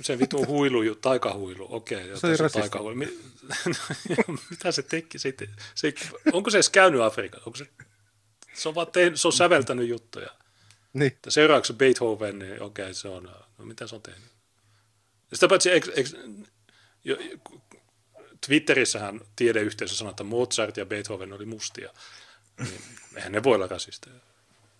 se 0.00 0.18
vitun 0.18 0.46
huilu, 0.56 0.94
taikahuilu, 0.94 1.66
okei, 1.70 2.04
okay, 2.12 2.36
se, 2.36 2.36
se 2.36 2.60
taikahuilu. 2.60 2.96
Mitä 4.50 4.72
se 4.72 4.82
teki? 4.82 5.18
Se, 5.18 5.34
se, 5.74 5.94
onko 6.32 6.50
se 6.50 6.56
edes 6.56 6.70
käynyt 6.70 7.00
Afrikassa? 7.00 7.46
Onko 7.46 7.56
se, 7.56 7.66
se, 8.54 8.68
on 8.68 8.74
vaan 8.74 8.86
tehnyt, 8.86 9.20
se 9.20 9.28
on 9.28 9.32
säveltänyt 9.32 9.88
juttuja. 9.88 10.37
Niin. 10.92 11.18
Seuraavaksi 11.28 11.72
Beethoven, 11.72 12.38
niin 12.38 12.62
okei, 12.62 12.84
okay, 12.84 12.94
se 12.94 13.08
on, 13.08 13.30
no 13.58 13.64
mitä 13.64 13.86
se 13.86 13.94
on 13.94 14.02
tehnyt? 14.02 14.30
Sitä 15.32 15.48
paitsi, 15.48 15.70
eikö, 15.70 15.92
eikö, 15.96 16.10
jo, 17.04 17.16
Twitterissähän 18.46 19.20
tiedeyhteisö 19.36 19.94
sanoi, 19.94 20.10
että 20.10 20.24
Mozart 20.24 20.76
ja 20.76 20.86
Beethoven 20.86 21.32
oli 21.32 21.46
mustia. 21.46 21.92
Niin, 22.58 22.80
eihän 23.16 23.32
ne 23.32 23.42
voi 23.42 23.54
olla 23.54 23.66
rasisteja 23.66 24.20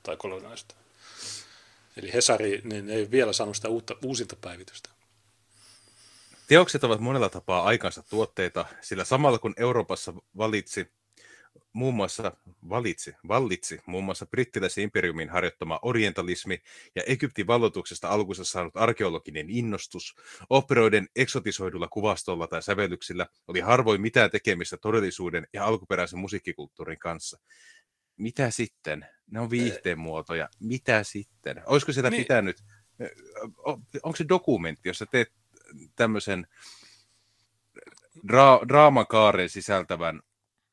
tai 0.03 0.17
kolonialista. 0.17 0.75
Eli 1.97 2.13
Hesari 2.13 2.61
niin 2.65 2.91
ei 2.91 3.11
vielä 3.11 3.33
saanut 3.33 3.57
sitä 3.57 3.69
uutta, 3.69 3.97
uusinta 4.05 4.37
päivitystä. 4.37 4.91
Teokset 6.49 6.85
ovat 6.85 7.01
monella 7.01 7.29
tapaa 7.29 7.63
aikansa 7.63 8.03
tuotteita, 8.03 8.65
sillä 8.81 9.05
samalla 9.05 9.39
kun 9.39 9.55
Euroopassa 9.57 10.13
valitsi 10.37 10.91
muun 11.73 11.95
muassa 11.95 12.33
valitsi, 12.69 13.15
vallitsi 13.29 13.81
muun 13.87 14.05
muassa 14.05 14.27
brittiläisen 14.27 14.85
imperiumin 14.85 15.31
harjoittama 15.31 15.79
orientalismi 15.83 16.63
ja 16.95 17.03
Egyptin 17.07 17.47
valloituksesta 17.47 18.09
alkuunsa 18.09 18.45
saanut 18.45 18.77
arkeologinen 18.77 19.51
innostus, 19.51 20.15
operoiden 20.51 21.09
eksotisoidulla 21.17 21.89
kuvastolla 21.89 22.47
tai 22.47 22.63
sävellyksillä 22.63 23.27
oli 23.49 23.61
harvoin 23.61 24.01
mitään 24.01 24.31
tekemistä 24.31 24.77
todellisuuden 24.77 25.47
ja 25.53 25.67
alkuperäisen 25.67 26.19
musiikkikulttuurin 26.19 26.99
kanssa. 26.99 27.39
Mitä 28.17 28.51
sitten? 28.51 29.07
Ne 29.31 29.41
on 29.41 29.51
viihteen 29.51 29.99
muotoja. 29.99 30.49
Mitä 30.61 31.03
sitten? 31.03 31.63
Olisiko 31.67 31.93
sitä 31.93 32.11
niin. 32.11 32.23
pitänyt, 32.23 32.65
onko 34.03 34.17
se 34.17 34.25
dokumentti, 34.29 34.89
jossa 34.89 35.07
teet 35.07 35.33
tämmöisen 35.97 36.47
dra- 38.27 38.69
draamakaaren 38.69 39.49
sisältävän 39.49 40.23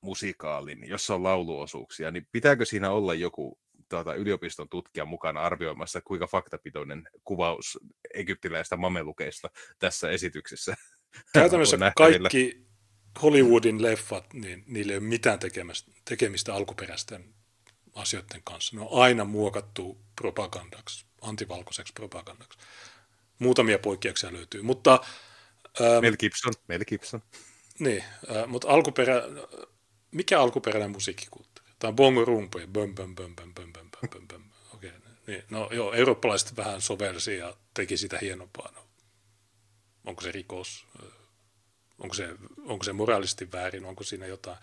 musikaalin, 0.06 0.88
jossa 0.88 1.16
on 1.16 1.24
lauluosuuksia, 1.24 2.12
niin 2.12 2.28
pitääkö 2.32 2.66
siinä 2.66 2.92
olla 2.92 3.14
joku 3.14 3.60
tuota, 3.90 4.14
yliopiston 4.14 4.70
tutkija 4.70 5.06
mukana 5.06 5.42
arvioimassa, 5.42 6.02
kuinka 6.02 6.28
faktapitoinen 6.28 7.10
kuvaus 7.24 7.80
egyptiläistä 8.14 8.78
mamelukeista 8.78 9.50
tässä 9.80 10.10
esityksessä 10.10 10.76
Käytännössä 11.34 11.78
kaikki 11.96 12.66
Hollywoodin 13.22 13.82
leffat, 13.82 14.34
niin 14.34 14.64
niillä 14.68 14.94
ei 14.94 14.98
ole 14.98 15.08
mitään 15.08 15.40
tekemistä, 15.40 15.92
tekemistä 16.06 16.54
alkuperäisten 16.54 17.34
asioiden 17.96 18.42
kanssa. 18.44 18.76
Ne 18.76 18.82
on 18.82 19.02
aina 19.02 19.26
muokattu 19.26 20.02
propagandaksi, 20.16 21.06
antivalkoiseksi 21.22 21.94
propagandaksi. 21.94 22.60
Muutamia 23.40 23.80
poikkeuksia 23.80 24.34
löytyy, 24.34 24.62
mutta... 24.62 25.00
Ähm, 25.82 26.02
Mel 26.02 26.16
Gibson, 26.20 26.54
Mel 26.68 26.84
Gibson. 26.88 27.22
Niin, 27.80 28.04
äh, 28.36 28.48
mutta 28.48 28.68
alkuperä, 28.68 29.22
mikä 30.16 30.42
alkuperäinen 30.42 30.92
musiikkikulttuuri? 30.92 31.72
Tämä 31.80 31.90
on 31.90 31.96
bongo 31.96 32.26
rumpuja, 32.26 32.68
böm, 32.68 32.96
böm, 32.96 33.16
böm, 33.16 33.36
böm, 33.36 33.54
böm, 33.54 33.72
böm, 33.74 34.10
böm, 34.10 34.28
böm. 34.28 34.44
Okei, 34.74 34.92
niin. 35.28 35.44
No 35.50 35.70
joo, 35.72 35.94
eurooppalaiset 35.94 36.58
vähän 36.58 36.82
sovelsi 36.82 37.38
ja 37.38 37.58
teki 37.74 37.98
sitä 37.98 38.20
hienompaa. 38.22 38.72
No, 38.76 38.82
onko 40.06 40.22
se 40.22 40.32
rikos? 40.32 40.86
Onko 42.00 42.16
se, 42.16 42.36
onko 42.66 42.84
se 42.84 42.94
moraalisesti 42.94 43.52
väärin? 43.52 43.86
Onko 43.86 44.04
siinä 44.04 44.26
jotain? 44.26 44.58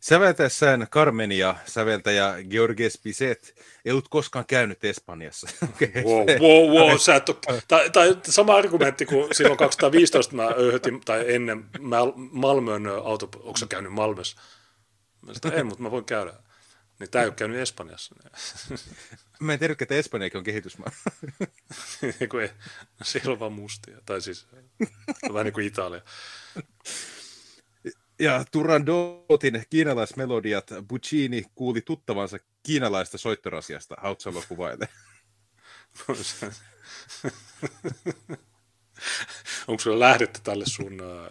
Säveltäessään 0.00 0.86
Carmenia 0.90 1.54
säveltäjä 1.66 2.34
Georges 2.50 3.00
Bizet 3.04 3.54
ei 3.84 3.92
ollut 3.92 4.08
koskaan 4.08 4.46
käynyt 4.46 4.84
Espanjassa. 4.84 5.48
Okay. 5.62 6.02
Wow, 6.02 6.26
wow, 6.40 6.88
wow. 6.88 6.98
Sä 7.06 7.14
et 7.14 7.28
ole, 7.28 7.62
tai, 7.68 7.90
tai, 7.90 8.16
sama 8.28 8.56
argumentti 8.56 9.06
kuin 9.06 9.34
silloin 9.34 9.58
2015 9.58 10.36
mä 10.36 10.46
öyhötin, 10.56 11.00
tai 11.00 11.34
ennen 11.34 11.64
Malmön 12.30 12.86
auto, 12.86 13.28
onko 13.36 13.58
käynyt 13.68 13.92
Malmössä? 13.92 14.36
Mä 15.26 15.32
sanoin, 15.34 15.58
ei, 15.58 15.64
mutta 15.64 15.82
mä 15.82 15.90
voin 15.90 16.04
käydä. 16.04 16.32
Niin 16.98 17.10
tämä 17.10 17.22
ei 17.22 17.28
ole 17.28 17.34
käynyt 17.34 17.58
Espanjassa. 17.58 18.14
Mä 19.40 19.52
en 19.52 19.58
tiedä, 19.58 19.74
että 19.80 19.94
Espanjakin 19.94 20.38
on 20.38 20.44
kehitysmaa. 20.44 20.92
ei, 22.02 22.50
siellä 23.02 23.32
on 23.32 23.40
vaan 23.40 23.52
mustia. 23.52 23.98
Tai 24.06 24.20
siis 24.20 24.46
vähän 25.32 25.44
niin 25.44 25.52
kuin 25.52 25.66
Italia. 25.66 26.00
Ja 28.18 28.44
Turandotin 28.50 29.64
kiinalaismelodiat 29.70 30.70
Buccini 30.88 31.44
kuuli 31.54 31.80
tuttavansa 31.80 32.38
kiinalaista 32.62 33.18
soittorasiasta, 33.18 33.96
Hautsalo 33.98 34.42
kuvailee. 34.48 34.88
Onko 39.68 39.80
sulla 39.80 39.98
lähdetty 39.98 40.40
tälle 40.42 40.64
sun 40.66 41.00
uh, 41.00 41.26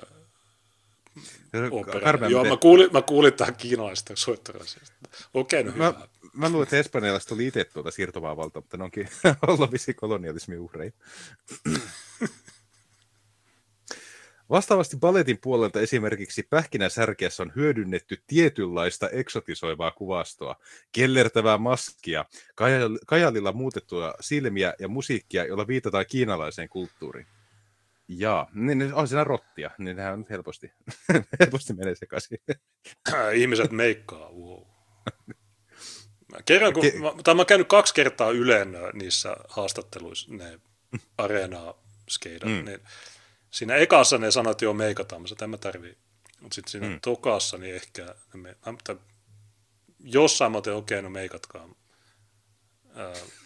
Joo, 2.29 2.45
mä 2.45 2.57
kuulin, 2.57 2.89
mä 2.93 3.01
kuulin 3.01 3.33
tähän 3.33 3.55
kiinalaista 3.55 4.13
soittorasiasta. 4.15 4.93
Okei, 5.33 5.61
okay, 5.61 5.71
no 5.71 5.77
mä, 5.77 5.87
hyvä. 5.87 6.07
Mä 6.33 6.49
luulen, 6.49 6.63
että 6.63 6.77
espanjalaiset 6.77 7.31
oli 7.31 7.47
itse 7.47 7.63
tuota 7.63 7.91
siirtovaa 7.91 8.37
valtaa, 8.37 8.61
mutta 8.61 8.77
ne 8.77 8.83
onkin 8.83 9.09
ollut 9.47 9.71
kolonialismin 9.95 10.59
uhreja. 10.59 10.91
Vastaavasti 14.49 14.97
balletin 14.97 15.37
puolelta 15.41 15.79
esimerkiksi 15.79 16.43
Pähkinäsärkeässä 16.49 17.43
on 17.43 17.51
hyödynnetty 17.55 18.23
tietynlaista 18.27 19.09
eksotisoivaa 19.09 19.91
kuvastoa, 19.91 20.55
kellertävää 20.91 21.57
maskia, 21.57 22.25
kajalilla 23.07 23.51
muutettua 23.51 24.13
silmiä 24.19 24.73
ja 24.79 24.87
musiikkia, 24.87 25.45
jolla 25.45 25.67
viitataan 25.67 26.05
kiinalaiseen 26.09 26.69
kulttuuriin. 26.69 27.27
Jaa, 28.07 28.49
niin 28.53 28.93
on 28.93 29.07
siinä 29.07 29.23
rottia, 29.23 29.71
niin 29.77 29.97
nehän 29.97 30.13
on 30.13 30.25
helposti, 30.29 30.71
helposti 31.39 31.73
menee 31.73 31.95
sekaisin. 31.95 32.39
Ihmiset 33.33 33.71
meikkaa, 33.71 34.31
wow. 34.31 34.61
Kerran, 36.45 36.73
kun, 36.73 36.83
mä, 36.83 37.23
tai 37.23 37.35
mä 37.35 37.39
oon 37.39 37.45
käynyt 37.45 37.67
kaksi 37.67 37.93
kertaa 37.93 38.31
Ylen 38.31 38.77
niissä 38.93 39.37
haastatteluissa, 39.47 40.33
ne 40.33 40.59
areenaa 41.17 41.73
skeidat, 42.09 42.49
mm. 42.49 42.65
niin 42.65 42.79
Siinä 43.57 43.75
ekassa 43.75 44.17
ne 44.17 44.31
sanoi, 44.31 44.51
että 44.51 44.65
joo, 44.65 44.73
meikataan, 44.73 45.21
mä 45.21 45.27
en 45.41 45.49
mä 45.49 45.57
tarvii. 45.57 45.97
Mutta 46.41 46.55
sitten 46.55 46.71
siinä 46.71 46.87
mm. 46.87 46.99
tokassa, 47.01 47.57
niin 47.57 47.75
ehkä, 47.75 48.15
me, 48.33 48.55
mutta 48.65 48.95
jossain 49.99 50.51
mä 50.51 50.57
okei, 50.57 50.73
okay, 50.73 51.01
no 51.01 51.09
meikatkaa. 51.09 51.69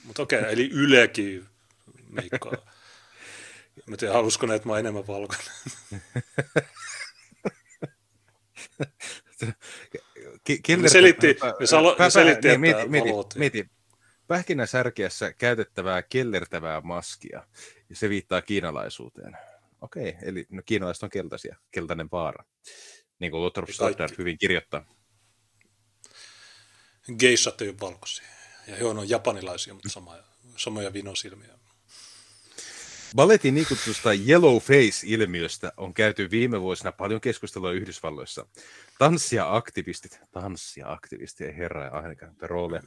mutta 0.03 0.21
okei, 0.21 0.39
okay, 0.39 0.51
eli 0.53 0.69
Ylekin 0.73 1.47
meikkaa. 2.09 2.51
Mä 3.87 3.97
tiedän, 3.97 4.15
halusko 4.15 4.45
ne, 4.45 4.55
että 4.55 4.67
mä 4.67 4.71
oon 4.71 4.79
enemmän 4.79 5.07
valkoinen. 5.07 5.45
Killer... 10.63 10.83
Ne 10.83 10.89
selitti, 10.89 11.27
ne, 11.59 11.65
salo, 11.65 11.95
ne 11.99 12.09
selitti 12.09 12.57
niin, 12.57 12.75
että 12.75 12.87
mieti, 12.87 13.09
mieti. 13.35 13.69
Pähkinäsärkiässä 14.27 15.33
käytettävää 15.33 16.01
kellertävää 16.01 16.81
maskia, 16.81 17.43
ja 17.89 17.95
se 17.95 18.09
viittaa 18.09 18.41
kiinalaisuuteen. 18.41 19.37
Okei, 19.81 20.15
eli 20.21 20.45
no, 20.49 20.61
kiinalaiset 20.65 21.03
on 21.03 21.09
keltaisia, 21.09 21.55
keltainen 21.71 22.09
vaara. 22.11 22.45
Niin 23.19 23.31
kuin 23.31 23.43
Lothar 23.43 23.65
Ei 23.67 23.73
Stoddard 23.73 24.13
hyvin 24.17 24.37
kirjoittaa. 24.37 24.85
geissat 27.19 27.61
ei 27.61 27.69
ole 27.69 27.79
valkoisia. 27.81 28.25
Ja 28.67 28.75
he 28.75 28.85
on 28.85 29.09
japanilaisia, 29.09 29.73
mutta 29.73 29.89
samoja, 29.89 30.23
samoja 30.57 30.93
vinosilmiä. 30.93 31.61
Balletin 33.15 33.53
niin 33.53 33.67
kutsusta 33.67 34.13
yellow 34.13 34.57
face-ilmiöstä 34.57 35.73
on 35.77 35.93
käyty 35.93 36.31
viime 36.31 36.61
vuosina 36.61 36.91
paljon 36.91 37.21
keskustelua 37.21 37.71
Yhdysvalloissa. 37.71 38.45
Tanssia-aktivistit, 38.99 40.19
tanssia-aktivistit, 40.31 41.57
herra 41.57 41.85
ja 41.85 41.91
ainakaan 41.91 42.35
rooleja, 42.41 42.83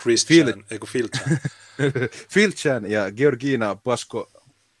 Christian, 0.00 0.48
Phil- 0.48 0.64
ei 0.70 0.78
kun 0.78 0.88
Phil 0.92 1.08
Chan. 1.08 1.38
Phil 2.32 2.50
Chan 2.52 2.90
ja 2.90 3.12
Georgina 3.12 3.76
Pasco, 3.76 4.30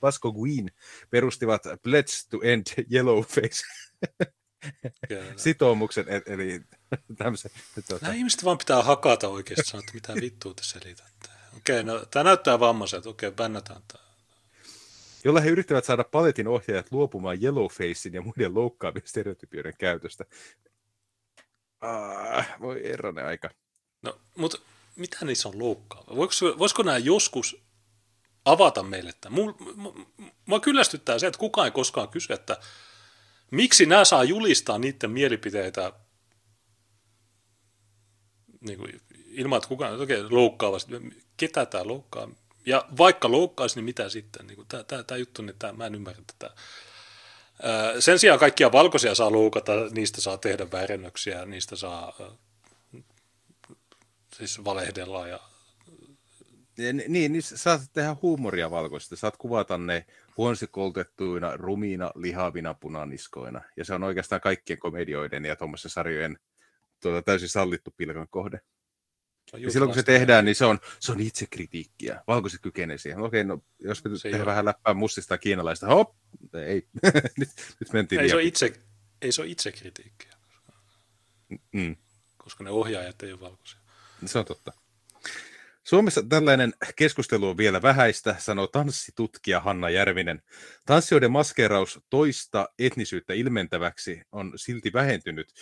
Pasco 0.00 0.32
Guin 0.32 0.70
perustivat 1.10 1.62
Pledge 1.82 2.12
to 2.30 2.38
End 2.42 2.66
Yellowface 2.92 3.62
Kyllä. 5.08 5.32
sitoumuksen, 5.36 6.04
e- 6.08 6.22
eli 6.32 6.60
tämmöisen. 7.18 7.50
Tuota, 7.88 8.04
Nämä 8.06 8.14
ihmiset 8.14 8.44
vaan 8.44 8.58
pitää 8.58 8.82
hakata 8.82 9.28
oikeasti 9.28 9.70
sanoa, 9.70 9.80
että 9.80 9.94
mitä 9.94 10.14
vittua 10.22 10.54
te 10.54 10.62
selitätte. 10.62 11.28
Okei, 11.56 11.82
no 11.84 12.06
tämä 12.10 12.24
näyttää 12.24 12.60
vammaiselta, 12.60 13.08
okei, 13.08 13.30
bännätään 13.32 13.82
tämä. 13.92 14.04
jolla 15.24 15.40
he 15.40 15.48
yrittävät 15.50 15.84
saada 15.84 16.04
paletin 16.04 16.48
ohjaajat 16.48 16.86
luopumaan 16.92 17.42
yellowfacein 17.44 18.14
ja 18.14 18.22
muiden 18.22 18.54
loukkaavien 18.54 19.06
stereotypioiden 19.06 19.74
käytöstä. 19.78 20.24
Ah, 21.80 22.48
voi 22.60 22.86
erronen 22.90 23.26
aika. 23.26 23.50
No, 24.02 24.20
mutta 24.36 24.58
mitä 24.96 25.24
niissä 25.24 25.48
on 25.48 25.58
loukkaava? 25.58 26.16
Voisiko, 26.16 26.58
voisiko 26.58 26.82
nämä 26.82 26.98
joskus 26.98 27.62
avata 28.50 28.82
meille 28.82 29.12
tämän? 29.20 29.34
Mua, 29.34 29.54
mua, 30.46 30.60
kyllästyttää 30.60 31.18
se, 31.18 31.26
että 31.26 31.38
kukaan 31.38 31.64
ei 31.64 31.70
koskaan 31.70 32.08
kysy, 32.08 32.32
että 32.32 32.56
miksi 33.50 33.86
nämä 33.86 34.04
saa 34.04 34.24
julistaa 34.24 34.78
niiden 34.78 35.10
mielipiteitä 35.10 35.92
niin 38.60 38.78
kuin, 38.78 39.00
ilman, 39.30 39.56
että 39.56 39.68
kukaan, 39.68 40.00
okei, 40.00 40.22
loukkaavasti, 40.30 40.92
ketä 41.36 41.66
tämä 41.66 41.86
loukkaa? 41.86 42.28
Ja 42.66 42.84
vaikka 42.98 43.30
loukkaisi, 43.30 43.76
niin 43.76 43.84
mitä 43.84 44.08
sitten? 44.08 44.46
Niin 44.46 44.66
tämä, 44.68 44.84
tämä, 44.84 45.02
tämä 45.02 45.18
juttu, 45.18 45.42
niin 45.42 45.56
tämä, 45.58 45.72
mä 45.72 45.86
en 45.86 45.94
ymmärrä 45.94 46.22
tätä. 46.26 46.54
Sen 47.98 48.18
sijaan 48.18 48.38
kaikkia 48.38 48.72
valkoisia 48.72 49.14
saa 49.14 49.32
loukata, 49.32 49.72
niistä 49.90 50.20
saa 50.20 50.38
tehdä 50.38 50.70
väärennöksiä, 50.72 51.46
niistä 51.46 51.76
saa 51.76 52.12
siis 54.36 54.64
valehdella 54.64 55.26
ja 55.26 55.40
Niin, 57.08 57.32
niin 57.32 57.42
saat 57.42 57.82
tehdä 57.92 58.16
huumoria 58.22 58.70
valkoisista. 58.70 59.16
Saat 59.16 59.36
kuvata 59.36 59.78
ne 59.78 60.06
huonsikoulutettuina, 60.36 61.56
rumiina, 61.56 62.10
lihavina 62.14 62.74
punaniskoina. 62.74 63.60
Ja 63.76 63.84
se 63.84 63.94
on 63.94 64.02
oikeastaan 64.04 64.40
kaikkien 64.40 64.78
komedioiden 64.78 65.44
ja 65.44 65.56
tuommoisen 65.56 65.90
sarjojen 65.90 66.38
tuota, 67.02 67.22
täysin 67.22 67.48
sallittu 67.48 67.94
pilkan 67.96 68.28
kohde. 68.28 68.60
Ja 69.58 69.70
silloin 69.70 69.88
kun 69.88 69.94
se 69.94 70.02
tehdään, 70.02 70.44
niin 70.44 70.54
se 70.54 70.64
on, 70.64 70.78
se 71.00 71.12
on 71.12 71.20
itsekritiikkiä. 71.20 72.22
Valkoiset 72.26 72.60
kykenee 72.62 72.98
siihen. 72.98 73.20
Okei, 73.20 73.44
no 73.44 73.62
jos 73.78 74.04
me 74.04 74.10
tehdään 74.22 74.46
vähän 74.46 74.64
läppää 74.64 74.94
mustista 74.94 75.34
ja 75.34 75.38
kiinalaista, 75.38 75.86
hop, 75.86 76.14
ei. 76.54 76.86
nyt, 77.38 77.48
nyt 77.80 77.92
mentiin 77.92 78.20
ei, 78.20 78.28
se 78.28 78.36
liian- 78.36 78.46
itse, 78.48 78.72
ei 79.22 79.32
se 79.32 79.42
ole 79.42 79.50
itsekritiikkiä, 79.50 80.32
Mm. 81.72 81.96
koska 82.36 82.64
ne 82.64 82.70
ohjaajat 82.70 83.22
ei 83.22 83.32
ole 83.32 83.40
valkoisia. 83.40 83.80
Se 84.26 84.38
on 84.38 84.44
totta. 84.44 84.72
Suomessa 85.90 86.22
tällainen 86.22 86.72
keskustelu 86.96 87.48
on 87.48 87.56
vielä 87.56 87.82
vähäistä, 87.82 88.36
sanoo 88.38 88.66
tanssitutkija 88.66 89.60
Hanna 89.60 89.90
Järvinen. 89.90 90.42
Tanssijoiden 90.86 91.30
maskeeraus 91.30 92.00
toista 92.10 92.68
etnisyyttä 92.78 93.32
ilmentäväksi 93.32 94.22
on 94.32 94.52
silti 94.56 94.92
vähentynyt 94.92 95.52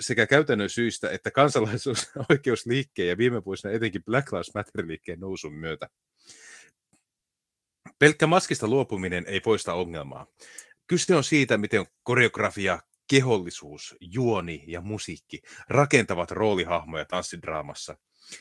sekä 0.00 0.26
käytännön 0.26 0.70
syistä 0.70 1.10
että 1.10 1.30
kansalaisuusoikeusliikkeen 1.30 3.08
ja 3.08 3.18
viime 3.18 3.44
vuosina 3.44 3.74
etenkin 3.74 4.04
Black 4.04 4.32
Lives 4.32 4.54
Matter-liikkeen 4.54 5.20
nousun 5.20 5.54
myötä. 5.54 5.88
Pelkkä 7.98 8.26
maskista 8.26 8.68
luopuminen 8.68 9.24
ei 9.26 9.40
poista 9.40 9.74
ongelmaa. 9.74 10.26
Kyse 10.86 11.14
on 11.14 11.24
siitä, 11.24 11.58
miten 11.58 11.86
koreografia, 12.02 12.78
kehollisuus, 13.10 13.94
juoni 14.00 14.64
ja 14.66 14.80
musiikki 14.80 15.40
rakentavat 15.68 16.30
roolihahmoja 16.30 17.04
tanssidraamassa. 17.04 17.96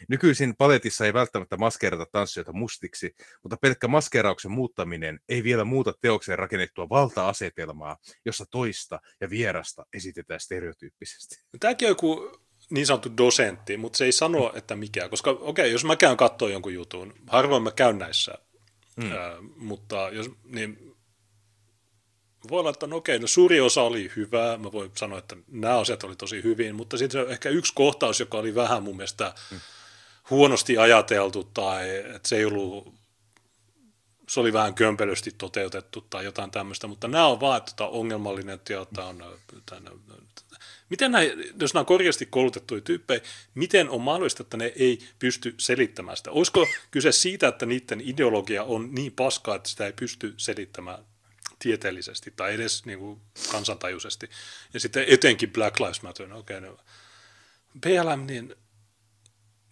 Nykyisin 0.07 0.56
paletissa 0.57 1.06
ei 1.06 1.14
välttämättä 1.14 1.57
maskeerata 1.57 2.06
tanssijoita 2.11 2.53
mustiksi, 2.53 3.16
mutta 3.43 3.57
pelkkä 3.57 3.88
maskeerauksen 3.88 4.51
muuttaminen 4.51 5.19
ei 5.30 5.43
vielä 5.43 5.64
muuta 5.64 5.93
teokseen 6.01 6.40
rakennettua 6.40 6.90
valta-asetelmaa, 6.90 7.98
jossa 8.25 8.45
toista 8.51 8.99
ja 9.22 9.30
vierasta 9.30 9.85
esitetään 9.93 10.40
stereotyyppisesti. 10.40 11.35
Tämäkin 11.59 11.85
on 11.85 11.91
joku 11.91 12.40
niin 12.69 12.85
sanottu 12.85 13.17
dosentti, 13.17 13.77
mutta 13.77 13.98
se 13.98 14.06
ei 14.06 14.11
sano, 14.11 14.51
että 14.56 14.75
mikä. 14.75 15.09
Koska 15.09 15.30
okei, 15.30 15.41
okay, 15.41 15.67
jos 15.67 15.85
mä 15.85 15.95
käyn 15.95 16.17
katsoa 16.17 16.49
jonkun 16.49 16.74
jutun, 16.74 17.14
harvoin 17.27 17.64
mä 17.64 17.72
käyn 17.72 17.99
näissä, 17.99 18.38
mm. 18.95 19.11
ää, 19.11 19.38
mutta 19.56 20.09
jos, 20.11 20.30
niin 20.43 20.95
voi 22.49 22.59
olla, 22.59 22.69
että 22.69 22.88
no 22.88 22.95
okei, 22.95 23.19
no 23.19 23.27
suuri 23.27 23.61
osa 23.61 23.82
oli 23.82 24.11
hyvää, 24.16 24.57
mä 24.57 24.72
voin 24.72 24.91
sanoa, 24.98 25.19
että 25.19 25.38
nämä 25.48 25.80
asiat 25.80 26.03
oli 26.03 26.16
tosi 26.16 26.43
hyvin, 26.43 26.75
mutta 26.75 26.98
sitten 26.98 27.22
se 27.22 27.25
on 27.25 27.32
ehkä 27.32 27.49
yksi 27.49 27.74
kohtaus, 27.75 28.19
joka 28.19 28.38
oli 28.38 28.56
vähän 28.56 28.83
mun 28.83 28.98
mielestä 28.98 29.33
mm. 29.51 29.59
Huonosti 30.30 30.77
ajateltu 30.77 31.43
tai 31.43 31.95
että 32.15 32.30
se 32.30 32.38
ei 32.38 32.45
ollut 32.45 32.97
se 34.30 34.39
oli 34.39 34.53
vähän 34.53 34.73
kömpelösti 34.73 35.31
toteutettu 35.38 36.01
tai 36.01 36.25
jotain 36.25 36.51
tämmöistä, 36.51 36.88
mutta 36.88 37.07
nämä 37.07 37.27
on 37.27 37.39
vaan 37.39 37.61
tota, 37.61 37.88
ongelmallinen 37.88 38.59
ja 38.69 38.85
tämä 38.95 39.07
on, 39.07 39.23
tänne, 39.65 39.91
miten 40.89 41.11
nämä, 41.11 41.23
jos 41.59 41.73
nämä 41.73 41.81
on 41.81 41.85
korjasti 41.85 42.25
koulutettuja 42.25 42.81
tyyppejä, 42.81 43.22
miten 43.56 43.89
on 43.89 44.01
mahdollista, 44.01 44.43
että 44.43 44.57
ne 44.57 44.73
ei 44.75 44.99
pysty 45.19 45.56
selittämään 45.57 46.17
sitä? 46.17 46.31
Olisiko 46.31 46.67
kyse 46.91 47.11
siitä, 47.11 47.47
että 47.47 47.65
niiden 47.65 48.01
ideologia 48.01 48.64
on 48.64 48.95
niin 48.95 49.11
paskaa, 49.11 49.56
että 49.56 49.69
sitä 49.69 49.85
ei 49.85 49.93
pysty 49.93 50.33
selittämään 50.38 51.03
tieteellisesti 51.59 52.33
tai 52.35 52.53
edes 52.53 52.85
niin 52.85 52.99
kuin 52.99 53.22
kansantajuisesti. 53.51 54.30
Ja 54.73 54.80
sitten 54.80 55.06
etenkin 55.07 55.53
Black 55.53 55.80
Lives 55.80 56.01
Matter, 56.01 56.27
no 56.27 56.38
okei, 56.38 56.57
okay, 56.57 56.75
BLM, 57.81 58.25
niin 58.27 58.56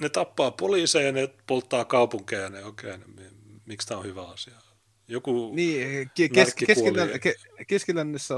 ne 0.02 0.10
tappaa 0.10 0.52
poliiseja, 0.52 1.12
ne 1.12 1.30
polttaa 1.48 1.86
kaupunkeja, 1.86 2.50
ne 2.50 2.66
okei, 2.66 2.96
okay, 2.96 3.08
ne, 3.16 3.32
miksi 3.66 3.88
tämä 3.88 4.00
on 4.00 4.06
hyvä 4.06 4.28
asia? 4.28 4.54
Joku 5.08 5.52
Niin, 5.56 6.08
ke- 6.08 6.30
kes- 6.34 6.56
keskilän, 6.56 7.10
ke- 7.10 7.66
keskilännessä 7.68 8.36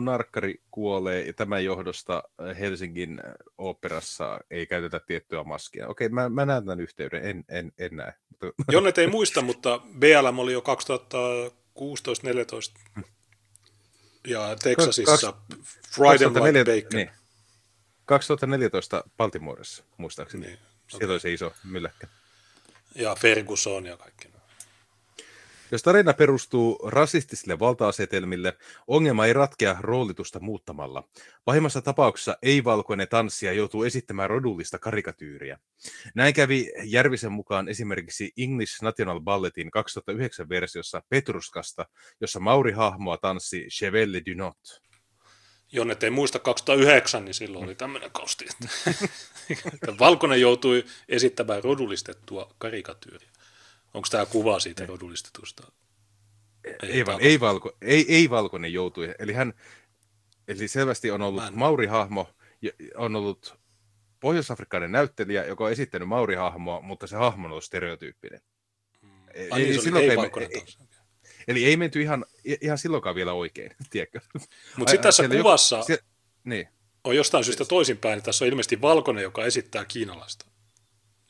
Narkkari 0.00 0.60
kuolee 0.70 1.26
ja 1.26 1.32
tämän 1.32 1.64
johdosta 1.64 2.22
Helsingin 2.58 3.20
oopperassa 3.58 4.40
ei 4.50 4.66
käytetä 4.66 5.00
tiettyä 5.06 5.44
maskia. 5.44 5.88
Okei, 5.88 6.08
mä, 6.08 6.28
mä 6.28 6.46
näen 6.46 6.64
tämän 6.64 6.80
yhteyden, 6.80 7.24
en, 7.24 7.44
en, 7.48 7.72
en 7.78 7.96
näe. 7.96 8.12
Jonnet 8.72 8.98
ei 8.98 9.06
muista, 9.06 9.42
mutta 9.42 9.80
BLM 9.98 10.38
oli 10.38 10.52
jo 10.52 10.62
2016-2014 11.78 13.02
ja 14.26 14.56
Texasissa 14.62 15.34
Friday 15.94 16.28
Like 16.28 16.64
Bacon. 16.64 16.98
Niin. 16.98 17.10
2014 18.12 19.04
Baltimooressa, 19.16 19.84
muistaakseni. 19.96 20.46
Niin, 20.46 20.58
Siellä 20.88 21.12
oli 21.12 21.20
se 21.20 21.32
iso 21.32 21.52
mylläkkä. 21.64 22.06
Ja 22.94 23.14
Ferguson 23.14 23.86
ja 23.86 23.96
kaikki. 23.96 24.32
Jos 25.72 25.82
tarina 25.82 26.12
perustuu 26.12 26.78
rasistisille 26.90 27.58
valta-asetelmille, 27.58 28.56
ongelma 28.86 29.26
ei 29.26 29.32
ratkea 29.32 29.76
roolitusta 29.80 30.40
muuttamalla. 30.40 31.08
Pahimmassa 31.44 31.82
tapauksessa 31.82 32.36
ei-valkoinen 32.42 33.08
tanssija 33.08 33.52
joutuu 33.52 33.84
esittämään 33.84 34.30
rodullista 34.30 34.78
karikatyyriä. 34.78 35.58
Näin 36.14 36.34
kävi 36.34 36.72
Järvisen 36.84 37.32
mukaan 37.32 37.68
esimerkiksi 37.68 38.32
English 38.38 38.82
National 38.82 39.20
Balletin 39.20 39.70
2009 39.70 40.48
versiossa 40.48 41.02
Petruskasta, 41.08 41.86
jossa 42.20 42.40
Mauri 42.40 42.72
hahmoa 42.72 43.16
tanssi 43.16 43.66
Chevelle 43.70 44.22
du 44.26 44.34
Not. 44.36 44.58
Jonnet 45.72 46.02
ei 46.02 46.10
muista 46.10 46.38
2009, 46.38 47.24
niin 47.24 47.34
silloin 47.34 47.64
oli 47.64 47.74
tämmöinen 47.74 48.10
kosti, 48.10 48.46
että, 48.50 48.90
että 49.74 49.98
Valkoinen 49.98 50.40
joutui 50.40 50.84
esittämään 51.08 51.64
rodullistettua 51.64 52.54
karikatyyriä. 52.58 53.30
Onko 53.94 54.08
tämä 54.10 54.26
kuva 54.26 54.60
siitä 54.60 54.86
rodullistetusta? 54.86 55.72
Ei, 56.64 56.92
ei, 56.92 57.06
val, 57.06 57.18
ei, 57.20 57.40
valko, 57.40 57.76
ei, 57.82 58.14
ei 58.14 58.30
valkoinen 58.30 58.72
joutui, 58.72 59.14
eli 59.18 59.32
hän 59.32 59.54
Eli 60.48 60.68
selvästi 60.68 61.10
on 61.10 61.22
ollut 61.22 61.42
Mä 61.42 61.50
Mauri-hahmo, 61.50 62.28
on 62.96 63.16
ollut 63.16 63.58
pohjois-afrikkalainen 64.20 64.92
näyttelijä, 64.92 65.44
joka 65.44 65.64
on 65.64 65.72
esittänyt 65.72 66.08
Mauri-hahmoa, 66.08 66.80
mutta 66.80 67.06
se 67.06 67.16
hahmo 67.16 67.46
on 67.46 67.50
ollut 67.50 67.64
stereotyyppinen. 67.64 68.40
Ei- 69.34 69.50
Ai 69.50 69.62
niin, 69.62 69.82
silloin 69.82 70.04
ei- 70.04 70.10
ei-. 70.10 70.64
Eli 71.48 71.64
ei 71.64 71.76
menty 71.76 72.02
ihan, 72.02 72.24
ihan 72.60 72.78
silloinkaan 72.78 73.14
vielä 73.14 73.32
oikein, 73.32 73.76
tiedätkö? 73.90 74.20
Mutta 74.76 74.90
sitten 74.90 75.02
tässä 75.02 75.22
Siellä 75.22 75.34
joku- 75.34 75.42
kuvassa 75.42 75.82
se- 75.82 75.98
Niin. 76.44 76.68
on 77.04 77.16
jostain 77.16 77.44
syystä 77.44 77.64
toisinpäin, 77.64 78.16
niin 78.16 78.24
tässä 78.24 78.44
on 78.44 78.48
ilmeisesti 78.48 78.80
valkoinen, 78.80 79.22
joka 79.22 79.44
esittää 79.44 79.84
kiinalaista. 79.84 80.46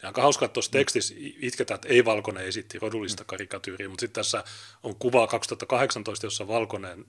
Ja 0.02 0.08
aika 0.08 0.22
hauskaa, 0.22 0.46
että 0.46 0.52
tuossa 0.54 0.70
tekstissä 0.70 1.14
itketään, 1.18 1.74
että 1.76 1.88
ei-valkoinen 1.88 2.44
esitti 2.46 2.78
rodullista 2.78 3.24
karikatyyriä, 3.24 3.88
mutta 3.88 4.00
sitten 4.00 4.22
tässä 4.24 4.44
on 4.82 4.96
kuva 4.96 5.26
2018, 5.26 6.26
jossa 6.26 6.48
valkoinen 6.48 7.04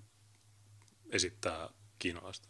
esittää 1.12 1.70
kiinalaista. 2.00 2.50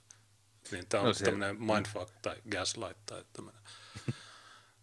Niin 0.71 0.85
tämä 0.89 1.01
on 1.01 1.07
No 1.07 1.13
se- 1.13 1.25
tämmöinen 1.25 1.63
mindfuck 1.63 2.11
tai 2.21 2.35
gaslight 2.51 2.97
tai 3.05 3.23
tämmöinen 3.33 3.61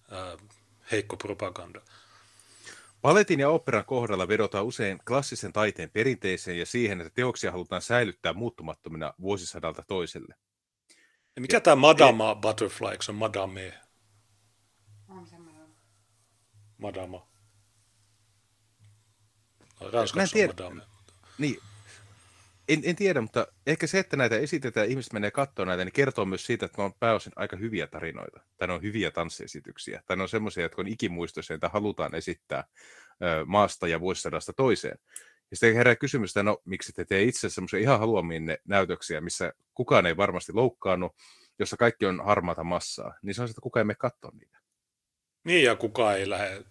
heikko 0.92 1.16
propaganda. 1.16 1.80
Paletin 3.02 3.40
ja 3.40 3.48
operan 3.48 3.84
kohdalla 3.84 4.28
vedotaan 4.28 4.64
usein 4.64 4.98
klassisen 5.08 5.52
taiteen 5.52 5.90
perinteeseen 5.90 6.58
ja 6.58 6.66
siihen, 6.66 7.00
että 7.00 7.12
teoksia 7.14 7.52
halutaan 7.52 7.82
säilyttää 7.82 8.32
muuttumattomina 8.32 9.14
vuosisadalta 9.20 9.82
toiselle. 9.88 10.34
Ja 11.36 11.40
mikä 11.40 11.60
tämä 11.60 11.76
Madama 11.76 12.34
Butterfly, 12.34 12.88
eikö 12.88 13.04
se 13.04 13.10
on 13.10 13.16
Madame? 13.16 13.80
On 15.08 15.26
semmoinen. 15.26 15.68
Madama. 16.78 17.26
No, 19.80 19.90
Mä 20.14 20.22
en 20.22 20.28
tiedä. 20.32 20.52
Madame. 20.52 20.82
Niin, 21.38 21.58
en, 22.70 22.80
en 22.84 22.96
tiedä, 22.96 23.20
mutta 23.20 23.46
ehkä 23.66 23.86
se, 23.86 23.98
että 23.98 24.16
näitä 24.16 24.36
esitetään, 24.36 24.88
ihmiset 24.88 25.12
menee 25.12 25.30
katsomaan 25.30 25.68
näitä, 25.68 25.84
niin 25.84 25.92
kertoo 25.92 26.24
myös 26.24 26.46
siitä, 26.46 26.66
että 26.66 26.82
ne 26.82 26.84
on 26.84 26.94
pääosin 27.00 27.32
aika 27.36 27.56
hyviä 27.56 27.86
tarinoita. 27.86 28.40
Tai 28.56 28.68
ne 28.68 28.74
on 28.74 28.82
hyviä 28.82 29.10
tanssiesityksiä. 29.10 30.02
Tai 30.06 30.16
ne 30.16 30.22
on 30.22 30.28
semmoisia, 30.28 30.62
jotka 30.62 30.82
on 30.82 30.88
ikimuistoisia, 30.88 31.54
joita 31.54 31.68
halutaan 31.68 32.14
esittää 32.14 32.64
ö, 33.22 33.44
maasta 33.46 33.88
ja 33.88 34.00
vuosisadasta 34.00 34.52
toiseen. 34.52 34.98
Ja 35.50 35.56
sitten 35.56 35.74
herää 35.74 35.96
kysymys, 35.96 36.30
että 36.30 36.42
no 36.42 36.58
miksi 36.64 36.92
te 36.92 37.04
tee 37.04 37.22
itse 37.22 37.50
semmoisia 37.50 37.78
ihan 37.78 37.98
haluamiinne 37.98 38.58
näytöksiä, 38.64 39.20
missä 39.20 39.52
kukaan 39.74 40.06
ei 40.06 40.16
varmasti 40.16 40.52
loukkaannut, 40.52 41.12
jossa 41.58 41.76
kaikki 41.76 42.06
on 42.06 42.24
harmaata 42.24 42.64
massaa, 42.64 43.14
niin 43.22 43.34
se 43.34 43.42
on 43.42 43.48
se, 43.48 43.50
että 43.50 43.60
kukaan 43.60 43.80
ei 43.80 43.84
mene 43.84 43.96
katsoa 43.98 44.30
niitä. 44.40 44.58
Niin, 45.44 45.64
ja 45.64 45.76
kukaan 45.76 46.18
ei 46.18 46.30
lähde, 46.30 46.64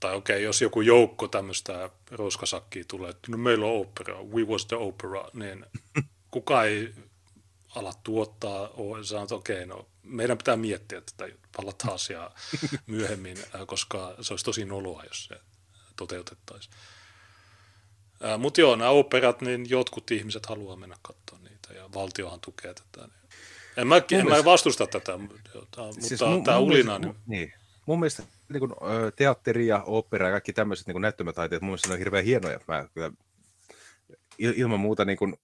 tai 0.00 0.14
okei, 0.14 0.42
jos 0.42 0.62
joku 0.62 0.80
joukko 0.80 1.28
tämmöistä 1.28 1.90
roskasakkia 2.10 2.84
tulee, 2.88 3.10
että 3.10 3.30
no 3.30 3.38
meillä 3.38 3.66
on 3.66 3.80
opera, 3.80 4.22
we 4.22 4.44
was 4.44 4.66
the 4.66 4.76
opera, 4.76 5.24
niin 5.32 5.66
kukaan 6.30 6.66
ei 6.66 6.94
ala 7.74 7.92
tuottaa, 8.02 8.68
oo- 8.68 9.04
sanoo, 9.04 9.22
että 9.22 9.34
okei, 9.34 9.66
no 9.66 9.86
meidän 10.02 10.38
pitää 10.38 10.56
miettiä 10.56 11.00
tätä, 11.00 11.32
palataan 11.56 11.94
asiaa 12.00 12.34
myöhemmin, 12.86 13.36
koska 13.66 14.14
se 14.20 14.32
olisi 14.32 14.44
tosi 14.44 14.64
noloa, 14.64 15.04
jos 15.04 15.24
se 15.24 15.40
toteutettaisiin. 15.96 16.74
Mutta 18.38 18.60
joo, 18.60 18.76
nämä 18.76 18.90
operat, 18.90 19.40
niin 19.40 19.70
jotkut 19.70 20.10
ihmiset 20.10 20.46
haluaa 20.46 20.76
mennä 20.76 20.96
katsomaan 21.02 21.44
niitä, 21.44 21.72
ja 21.74 21.88
valtiohan 21.94 22.40
tukee 22.40 22.74
tätä. 22.74 23.06
Niin. 23.06 23.20
En 23.76 23.86
mä, 23.86 23.96
en 24.10 24.28
mä 24.28 24.44
vastusta 24.44 24.86
tätä, 24.86 25.16
mutta, 25.16 25.92
Siis 26.00 26.20
tämä 26.44 26.58
ulina, 26.58 26.98
niin 26.98 27.16
niin. 27.26 27.52
Mun 27.90 28.00
mielestä 28.00 28.22
niin 28.48 28.60
kuin, 28.60 28.72
teatteri 29.16 29.66
ja 29.66 29.82
opera 29.82 30.26
ja 30.26 30.32
kaikki 30.32 30.52
tämmöiset 30.52 30.86
niin 30.86 31.00
näyttämötaiteet, 31.00 31.62
mun 31.62 31.68
mielestä 31.68 31.88
ne 31.88 31.92
on 31.92 31.98
hirveän 31.98 32.24
hienoja. 32.24 32.60
Mä 32.68 32.88
kyllä 32.94 33.10
il- 34.42 34.54
ilman 34.56 34.80
muuta 34.80 35.04
niin 35.04 35.18
kuin, 35.18 35.36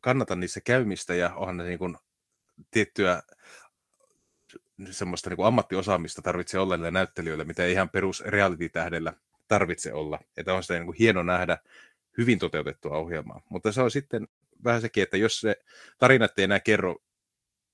kannatan 0.00 0.40
niissä 0.40 0.60
käymistä 0.60 1.14
ja 1.14 1.34
onhan 1.34 1.56
ne 1.56 1.64
niin 1.64 1.78
kuin, 1.78 1.96
tiettyä 2.70 3.22
semmoista 4.90 5.30
niin 5.30 5.36
kuin 5.36 5.46
ammattiosaamista 5.46 6.22
tarvitsee 6.22 6.60
olla 6.60 6.76
niillä 6.76 6.90
näyttelijöillä, 6.90 7.44
mitä 7.44 7.64
ei 7.64 7.72
ihan 7.72 7.90
perus 7.90 8.20
reality-tähdellä 8.20 9.12
tarvitse 9.48 9.92
olla. 9.92 10.18
Että 10.36 10.54
on 10.54 10.62
sitä 10.62 10.74
niin 10.74 10.86
kuin 10.86 10.98
hieno 10.98 11.22
nähdä 11.22 11.58
hyvin 12.18 12.38
toteutettua 12.38 12.96
ohjelmaa. 12.96 13.42
Mutta 13.48 13.72
se 13.72 13.82
on 13.82 13.90
sitten 13.90 14.28
vähän 14.64 14.80
sekin, 14.80 15.02
että 15.02 15.16
jos 15.16 15.40
se 15.40 15.56
tarinat 15.98 16.38
ei 16.38 16.44
enää 16.44 16.60
kerro 16.60 16.96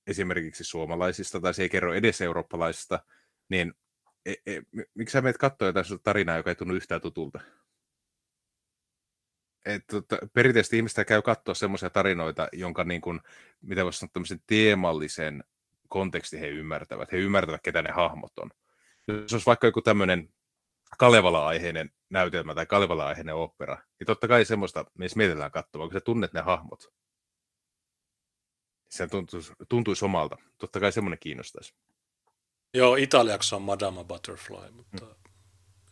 esimerkiksi 0.07 0.63
suomalaisista 0.63 1.41
tai 1.41 1.53
se 1.53 1.61
ei 1.61 1.69
kerro 1.69 1.93
edes 1.93 2.21
eurooppalaisista, 2.21 2.99
niin 3.49 3.73
e, 4.25 4.33
e, 4.45 4.61
mi- 4.71 4.85
miksi 4.93 5.13
sä 5.13 5.21
menet 5.21 5.37
katsoa 5.37 5.67
jotain 5.67 5.85
tarinaa, 6.03 6.37
joka 6.37 6.49
ei 6.49 6.55
tunnu 6.55 6.73
yhtään 6.73 7.01
tutulta? 7.01 7.39
Et, 9.65 9.83
tota, 9.87 10.17
perinteisesti 10.33 10.77
ihmistä 10.77 11.05
käy 11.05 11.21
katsoa 11.21 11.53
semmoisia 11.53 11.89
tarinoita, 11.89 12.47
jonka 12.53 12.83
niin 12.83 13.01
kuin, 13.01 13.21
mitä 13.61 13.83
voisi 13.83 13.99
sanoa, 13.99 14.39
teemallisen 14.47 15.43
kontekstin 15.89 16.39
he 16.39 16.47
ymmärtävät. 16.47 17.11
He 17.11 17.17
ymmärtävät, 17.17 17.61
ketä 17.61 17.81
ne 17.81 17.91
hahmot 17.91 18.39
on. 18.39 18.49
Jos 19.07 19.33
olisi 19.33 19.45
vaikka 19.45 19.67
joku 19.67 19.81
tämmöinen 19.81 20.33
Kalevala-aiheinen 20.97 21.91
näytelmä 22.09 22.55
tai 22.55 22.65
Kalevala-aiheinen 22.65 23.35
opera, 23.35 23.77
niin 23.99 24.07
totta 24.07 24.27
kai 24.27 24.45
semmoista 24.45 24.85
edes 24.99 25.15
mietitään 25.15 25.51
katsomaan, 25.51 25.89
kun 25.89 25.99
sä 25.99 26.01
tunnet 26.01 26.33
ne 26.33 26.41
hahmot. 26.41 26.93
Se 28.89 29.07
tuntuisi, 29.07 29.53
tuntuisi 29.69 30.05
omalta. 30.05 30.37
Totta 30.57 30.79
kai 30.79 30.91
semmoinen 30.91 31.19
kiinnostaisi. 31.19 31.73
Joo, 32.75 32.95
italiaksi 32.95 33.55
on 33.55 33.61
Madame 33.61 34.03
Butterfly, 34.03 34.71
mutta 34.71 35.05
mm. 35.05 35.11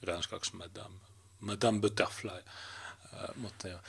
ranskaksi 0.03 0.55
Madame, 0.55 0.95
Madame 1.39 1.79
Butterfly. 1.79 2.31
Äh, 2.31 3.35
mutta 3.35 3.67
joo. 3.67 3.79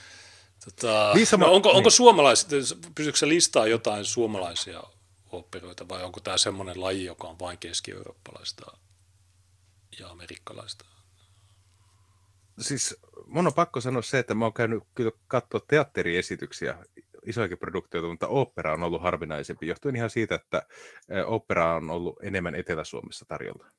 Tota, 0.65 1.11
Liisa, 1.13 1.37
no, 1.37 1.45
mä- 1.45 1.51
onko, 1.51 1.69
onko 1.69 1.81
niin. 1.81 1.91
suomalaiset, 1.91 2.49
pystyykö 2.95 3.17
se 3.17 3.27
listaa 3.27 3.67
jotain 3.67 4.05
suomalaisia 4.05 4.83
operoita 5.31 5.89
vai 5.89 6.03
onko 6.03 6.19
tämä 6.19 6.37
semmoinen 6.37 6.81
laji, 6.81 7.05
joka 7.05 7.27
on 7.27 7.39
vain 7.39 7.57
keski-eurooppalaista 7.57 8.77
ja 9.99 10.09
amerikkalaista? 10.09 10.85
Siis 12.59 12.95
mun 13.27 13.47
on 13.47 13.53
pakko 13.53 13.81
sanoa 13.81 14.01
se, 14.01 14.19
että 14.19 14.35
mä 14.35 14.45
oon 14.45 14.53
käynyt 14.53 14.83
kyllä 14.95 15.11
katsoa 15.27 15.61
teatteriesityksiä, 15.67 16.77
isojakin 17.27 17.57
produktioita, 17.57 18.09
mutta 18.09 18.27
opera 18.27 18.73
on 18.73 18.83
ollut 18.83 19.01
harvinaisempi, 19.01 19.67
johtuen 19.67 19.95
ihan 19.95 20.09
siitä, 20.09 20.35
että 20.35 20.67
opera 21.25 21.75
on 21.75 21.89
ollut 21.89 22.23
enemmän 22.23 22.55
Etelä-Suomessa 22.55 23.25
tarjolla. 23.27 23.71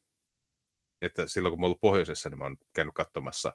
Että 1.03 1.27
silloin 1.27 1.53
kun 1.53 1.61
mä 1.61 1.65
oon 1.65 1.69
ollut 1.69 1.81
pohjoisessa, 1.81 2.31
niin 2.31 2.39
mä 2.39 2.45
oon 2.45 2.57
käynyt 2.75 2.95
katsomassa 2.95 3.53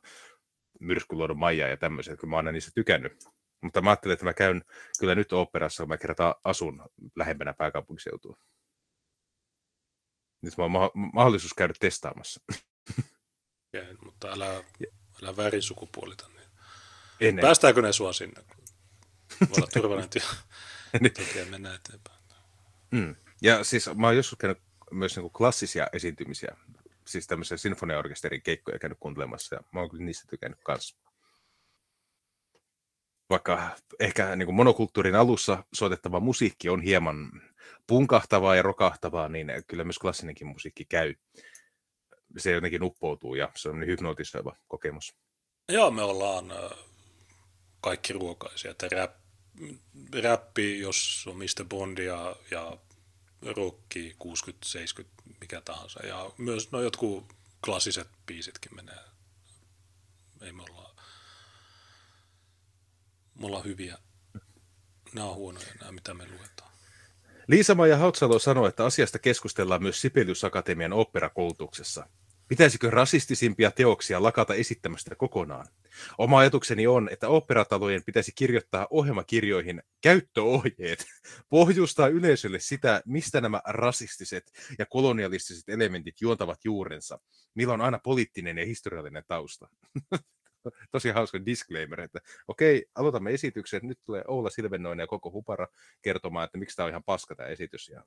Myrskyluodon 0.80 1.40
Maijaa 1.40 1.70
ja 1.70 1.78
tämmöisiä, 1.78 2.18
kun 2.18 2.30
mä 2.30 2.36
oon 2.36 2.46
aina 2.46 2.52
niistä 2.52 2.72
tykännyt. 2.76 3.24
Mutta 3.62 3.82
mä 3.82 3.90
ajattelin, 3.90 4.14
että 4.14 4.26
mä 4.26 4.34
käyn 4.34 4.64
kyllä 5.00 5.16
nyt 5.16 5.34
operassa, 5.34 5.84
kun 5.84 5.90
mä 5.90 5.98
kertaan 5.98 6.36
asun 6.44 6.84
lähempänä 7.16 7.54
pääkaupunkiseutua. 7.54 8.38
Nyt 10.42 10.58
mä 10.58 10.64
oon 10.64 10.72
ma- 10.72 10.92
mahdollisuus 11.14 11.54
käydä 11.54 11.74
testaamassa. 11.80 12.42
Ja, 13.74 13.82
mutta 14.06 14.32
älä, 14.32 14.64
älä 15.24 15.38
värisukupuolita. 15.38 16.28
Niin. 16.28 16.50
Ennen. 17.20 17.42
Päästäänkö 17.42 17.82
ne 17.82 17.94
sua 17.94 18.14
sinne? 18.14 18.44
Voi 19.40 19.50
olla 19.58 19.68
turvallinen 19.74 20.10
työ. 20.10 20.22
Niin. 21.00 21.14
Toki 21.14 21.50
mennä 21.50 21.76
eteenpäin. 21.76 22.22
Mm. 22.92 23.16
Ja 23.42 23.64
siis 23.64 23.90
mä 23.96 24.08
oon 24.08 24.16
joskus 24.16 24.38
käynyt 24.38 24.62
myös 24.92 25.18
niin 25.18 25.32
klassisia 25.32 25.88
esiintymisiä, 25.94 26.56
siis 27.08 27.28
tämmöisiä 27.28 27.58
sinfoniaorkesterin 27.58 28.42
keikkoja 28.42 28.80
käynyt 28.80 28.98
kuuntelemassa, 29.00 29.56
ja 29.56 29.62
mä 29.72 29.80
oon 29.80 29.90
kyllä 29.90 30.04
niistä 30.04 30.28
tykännyt 30.30 30.60
kanssa. 30.64 30.98
Vaikka 33.30 33.76
ehkä 34.00 34.36
niin 34.36 34.46
kuin 34.46 34.56
monokulttuurin 34.56 35.16
alussa 35.16 35.64
soitettava 35.74 36.20
musiikki 36.20 36.70
on 36.70 36.82
hieman 36.82 37.32
punkahtavaa 37.88 38.56
ja 38.56 38.62
rokahtavaa, 38.62 39.30
niin 39.30 39.48
kyllä 39.68 39.84
myös 39.84 40.00
klassinenkin 40.00 40.48
musiikki 40.48 40.86
käy. 40.86 41.16
Se 42.38 42.52
jotenkin 42.52 42.84
uppoutuu 42.84 43.36
ja 43.36 43.52
se 43.56 43.70
on 43.70 43.80
niin 43.80 43.88
hypnotisoiva 43.88 44.56
kokemus. 44.68 45.16
Joo, 45.70 45.92
me 45.92 46.02
ollaan 46.02 46.46
kaikki 47.82 48.14
ruokaisia. 48.14 48.72
Että 48.72 48.88
rap, 48.92 49.21
räppi, 50.24 50.80
jos 50.80 51.26
on 51.28 51.38
Mr. 51.38 51.66
Bondia 51.70 52.36
ja 52.52 52.78
rocki 53.42 54.16
60, 54.20 54.68
70, 54.68 55.24
mikä 55.42 55.62
tahansa. 55.62 56.06
Ja 56.06 56.32
myös 56.38 56.72
no, 56.72 56.82
jotkut 56.82 57.34
klassiset 57.66 58.08
biisitkin 58.26 58.76
menee. 58.76 59.00
Ei 60.42 60.52
me 60.52 60.64
olla, 60.64 60.96
me 63.40 63.46
ollaan 63.46 63.66
hyviä. 63.66 63.98
Nämä 65.14 65.28
on 65.28 65.36
huonoja, 65.36 65.68
nämä 65.80 65.92
mitä 65.92 66.14
me 66.14 66.28
luetaan. 66.28 66.72
Liisa-Maija 67.48 67.98
Hautsalo 67.98 68.40
sanoi, 68.40 68.70
että 68.70 68.86
asiasta 68.86 69.20
keskustellaan 69.20 69.84
myös 69.84 70.02
Sibelius 70.02 70.44
Akatemian 70.44 70.94
operakoulutuksessa. 70.94 72.08
Pitäisikö 72.52 72.90
rasistisimpia 72.90 73.72
teoksia 73.72 74.24
lakata 74.24 74.54
esittämästä 74.54 75.16
kokonaan? 75.16 75.68
Oma 76.18 76.40
ajatukseni 76.40 76.88
on, 76.88 77.10
että 77.12 77.28
operatalojen 77.28 78.04
pitäisi 78.06 78.32
kirjoittaa 78.36 78.88
ohjelmakirjoihin 78.90 79.84
käyttöohjeet, 80.02 81.06
pohjustaa 81.50 82.08
yleisölle 82.08 82.60
sitä, 82.60 83.02
mistä 83.06 83.42
nämä 83.42 83.62
rasistiset 83.68 84.52
ja 84.80 84.86
kolonialistiset 84.86 85.70
elementit 85.70 86.22
juontavat 86.22 86.60
juurensa, 86.66 87.20
millä 87.56 87.74
on 87.74 87.82
aina 87.82 88.00
poliittinen 88.04 88.58
ja 88.58 88.66
historiallinen 88.66 89.24
tausta. 89.28 89.68
tosi 90.92 91.10
hauska 91.10 91.46
disclaimer, 91.46 92.02
että 92.02 92.20
okei, 92.48 92.86
aloitamme 92.96 93.34
esityksen, 93.34 93.82
nyt 93.84 94.00
tulee 94.06 94.24
Oula 94.28 94.50
Silvennoinen 94.50 95.04
ja 95.04 95.08
koko 95.08 95.32
Hupara 95.32 95.68
kertomaan, 96.02 96.46
että 96.46 96.58
miksi 96.58 96.76
tämä 96.76 96.86
on 96.86 96.92
ihan 96.92 97.04
paska 97.04 97.36
tämä 97.36 97.50
esitys, 97.50 97.90
ja 97.90 98.04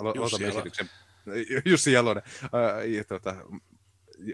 alo- 0.00 0.18
aloitamme 0.18 0.48
esityksen. 0.48 0.90
Jussi 1.70 1.92
Jalonen. 1.92 2.22
Ää, 2.52 2.84
ja, 2.84 3.04
tota, 3.04 3.36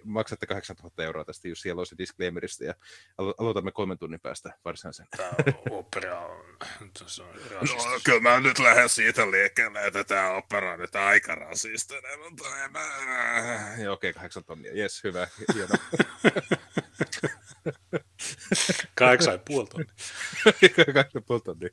maksatte 0.04 0.46
8000 0.46 1.04
euroa 1.04 1.24
tästä 1.24 1.48
Jussi 1.48 1.68
Jalosen 1.68 1.98
disclaimerista, 1.98 2.64
ja 2.64 2.74
alo- 3.18 3.34
aloitamme 3.38 3.72
kolmen 3.72 3.98
tunnin 3.98 4.20
päästä 4.20 4.58
varsinaisen. 4.64 5.06
Tämä 5.16 5.30
opera 5.70 6.20
on, 6.20 6.56
se 7.06 7.22
on 7.22 7.28
No, 7.60 8.00
kyllä 8.04 8.20
mä 8.20 8.40
nyt 8.40 8.58
lähden 8.58 8.88
siitä 8.88 9.30
liikkeelle, 9.30 9.86
että 9.86 10.04
tämä 10.04 10.30
opera 10.30 10.72
on 10.72 10.78
nyt 10.78 10.96
aika 10.96 11.34
rasistinen, 11.34 12.20
mutta 12.20 12.64
en 12.64 12.72
mä... 12.72 12.80
Ja 13.78 13.92
okei, 13.92 14.12
kahdeksan 14.12 14.44
tonnia, 14.44 14.72
jes, 14.74 15.04
hyvä, 15.04 15.28
hieno. 15.54 15.74
Kahdeksan 18.94 19.32
ja 19.32 19.38
puoli 19.38 19.66
tonnia. 19.66 19.94
Kahdeksan 20.94 21.22
puoli 21.26 21.40
tonnia. 21.40 21.68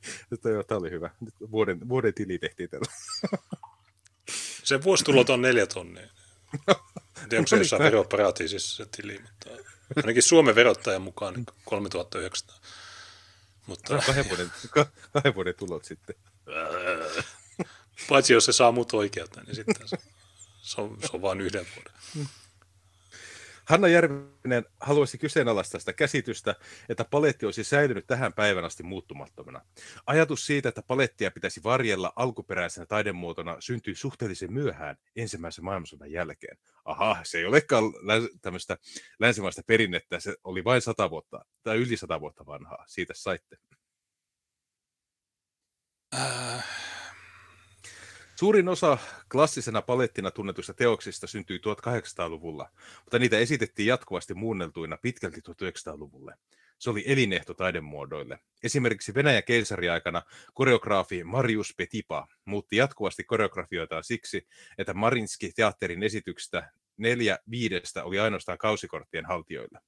Tämä 0.66 0.78
oli 0.78 0.90
hyvä. 0.90 1.10
Nyt 1.20 1.34
vuoden, 1.50 1.88
vuoden 1.88 2.14
tili 2.14 2.38
tehtiin 2.38 2.70
tällä. 2.70 2.92
Se 4.64 4.82
vuositulot 4.82 5.30
on 5.30 5.42
neljä 5.42 5.66
tonnia. 5.66 6.08
tiedä, 7.28 7.40
onko 7.40 7.48
se 7.48 7.56
No 7.56 7.60
jossain 7.62 7.82
veroparatiisissa 7.82 8.76
se 8.76 8.90
tili, 8.96 9.18
mutta 9.22 9.50
ainakin 9.96 10.22
Suomen 10.22 10.54
verottajan 10.54 11.02
mukaan 11.02 11.34
niin 11.34 11.46
3900. 11.64 12.56
Mutta 13.66 13.98
Kahden 14.06 14.28
vuoden, 14.28 14.52
ka- 14.70 14.86
kahden 15.12 15.34
vuoden 15.34 15.54
tulot 15.54 15.84
sitten. 15.84 16.14
paitsi 18.08 18.32
jos 18.32 18.44
se 18.44 18.52
saa 18.52 18.72
mut 18.72 18.94
oikealta, 18.94 19.40
niin 19.40 19.56
sitten 19.56 19.88
se, 19.88 19.96
se, 20.62 20.80
on, 20.80 20.98
se 21.00 21.08
on 21.12 21.22
vain 21.22 21.40
yhden 21.40 21.66
vuoden. 21.76 22.28
Hanna 23.68 23.88
Järvinen 23.88 24.64
haluaisi 24.80 25.18
kyseenalaistaa 25.18 25.80
sitä 25.80 25.92
käsitystä, 25.92 26.54
että 26.88 27.04
paletti 27.04 27.46
olisi 27.46 27.64
säilynyt 27.64 28.06
tähän 28.06 28.32
päivän 28.32 28.64
asti 28.64 28.82
muuttumattomana. 28.82 29.60
Ajatus 30.06 30.46
siitä, 30.46 30.68
että 30.68 30.82
palettia 30.82 31.30
pitäisi 31.30 31.62
varjella 31.62 32.12
alkuperäisenä 32.16 32.86
taidemuotona 32.86 33.56
syntyi 33.60 33.94
suhteellisen 33.94 34.52
myöhään 34.52 34.96
ensimmäisen 35.16 35.64
maailmansodan 35.64 36.12
jälkeen. 36.12 36.58
Aha, 36.84 37.16
se 37.22 37.38
ei 37.38 37.44
olekaan 37.44 37.84
tämmöistä 38.42 38.78
länsimaista 39.18 39.62
perinnettä, 39.66 40.20
se 40.20 40.36
oli 40.44 40.64
vain 40.64 40.82
sata 40.82 41.10
vuotta, 41.10 41.44
tai 41.62 41.76
yli 41.76 41.96
sata 41.96 42.20
vuotta 42.20 42.46
vanhaa. 42.46 42.84
Siitä 42.88 43.14
saitte. 43.16 43.56
Äh, 46.14 46.81
Suurin 48.42 48.68
osa 48.68 48.98
klassisena 49.32 49.82
palettina 49.82 50.30
tunnetuista 50.30 50.74
teoksista 50.74 51.26
syntyi 51.26 51.58
1800-luvulla, 51.58 52.70
mutta 53.04 53.18
niitä 53.18 53.38
esitettiin 53.38 53.86
jatkuvasti 53.86 54.34
muunneltuina 54.34 54.96
pitkälti 55.02 55.40
1900-luvulle. 55.40 56.34
Se 56.78 56.90
oli 56.90 57.04
elinehto 57.06 57.54
taidemuodoille. 57.54 58.38
Esimerkiksi 58.62 59.14
Venäjän 59.14 59.44
keisariaikana 59.44 60.22
koreograafi 60.54 61.24
Marius 61.24 61.74
Petipa 61.76 62.26
muutti 62.44 62.76
jatkuvasti 62.76 63.24
koreografioitaan 63.24 64.04
siksi, 64.04 64.46
että 64.78 64.94
Marinski 64.94 65.52
teatterin 65.56 66.02
esityksistä 66.02 66.72
neljä 66.96 67.38
viidestä 67.50 68.04
oli 68.04 68.20
ainoastaan 68.20 68.58
kausikorttien 68.58 69.26
haltijoille. 69.26 69.78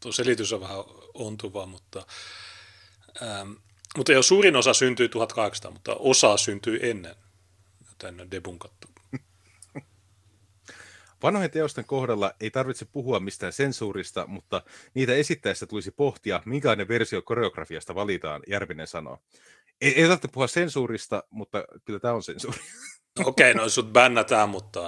tuo 0.00 0.12
selitys 0.12 0.52
on 0.52 0.60
vähän 0.60 0.78
ontuva, 1.14 1.66
mutta, 1.66 2.06
ähm, 3.22 3.52
mutta 3.96 4.12
jo 4.12 4.22
suurin 4.22 4.56
osa 4.56 4.74
syntyi 4.74 5.08
1800, 5.08 5.70
mutta 5.70 5.96
osa 5.98 6.36
syntyi 6.36 6.78
ennen, 6.82 7.14
joten 7.88 8.20
on 8.20 8.30
debunkattu. 8.30 8.88
Vanhojen 11.22 11.50
teosten 11.50 11.84
kohdalla 11.84 12.34
ei 12.40 12.50
tarvitse 12.50 12.84
puhua 12.84 13.20
mistään 13.20 13.52
sensuurista, 13.52 14.26
mutta 14.26 14.62
niitä 14.94 15.14
esittäessä 15.14 15.66
tulisi 15.66 15.90
pohtia, 15.90 16.42
minkälainen 16.46 16.88
versio 16.88 17.22
koreografiasta 17.22 17.94
valitaan, 17.94 18.42
Järvinen 18.46 18.86
sanoo. 18.86 19.18
Ei, 19.80 19.94
ei 19.94 20.02
tarvitse 20.02 20.28
puhua 20.28 20.46
sensuurista, 20.46 21.22
mutta 21.30 21.64
kyllä 21.84 22.00
tämä 22.00 22.14
on 22.14 22.22
sensuuri. 22.22 22.58
No, 23.18 23.24
Okei, 23.26 23.54
no 23.54 23.68
sut 23.68 23.92
bännätään, 23.92 24.48
mutta 24.48 24.80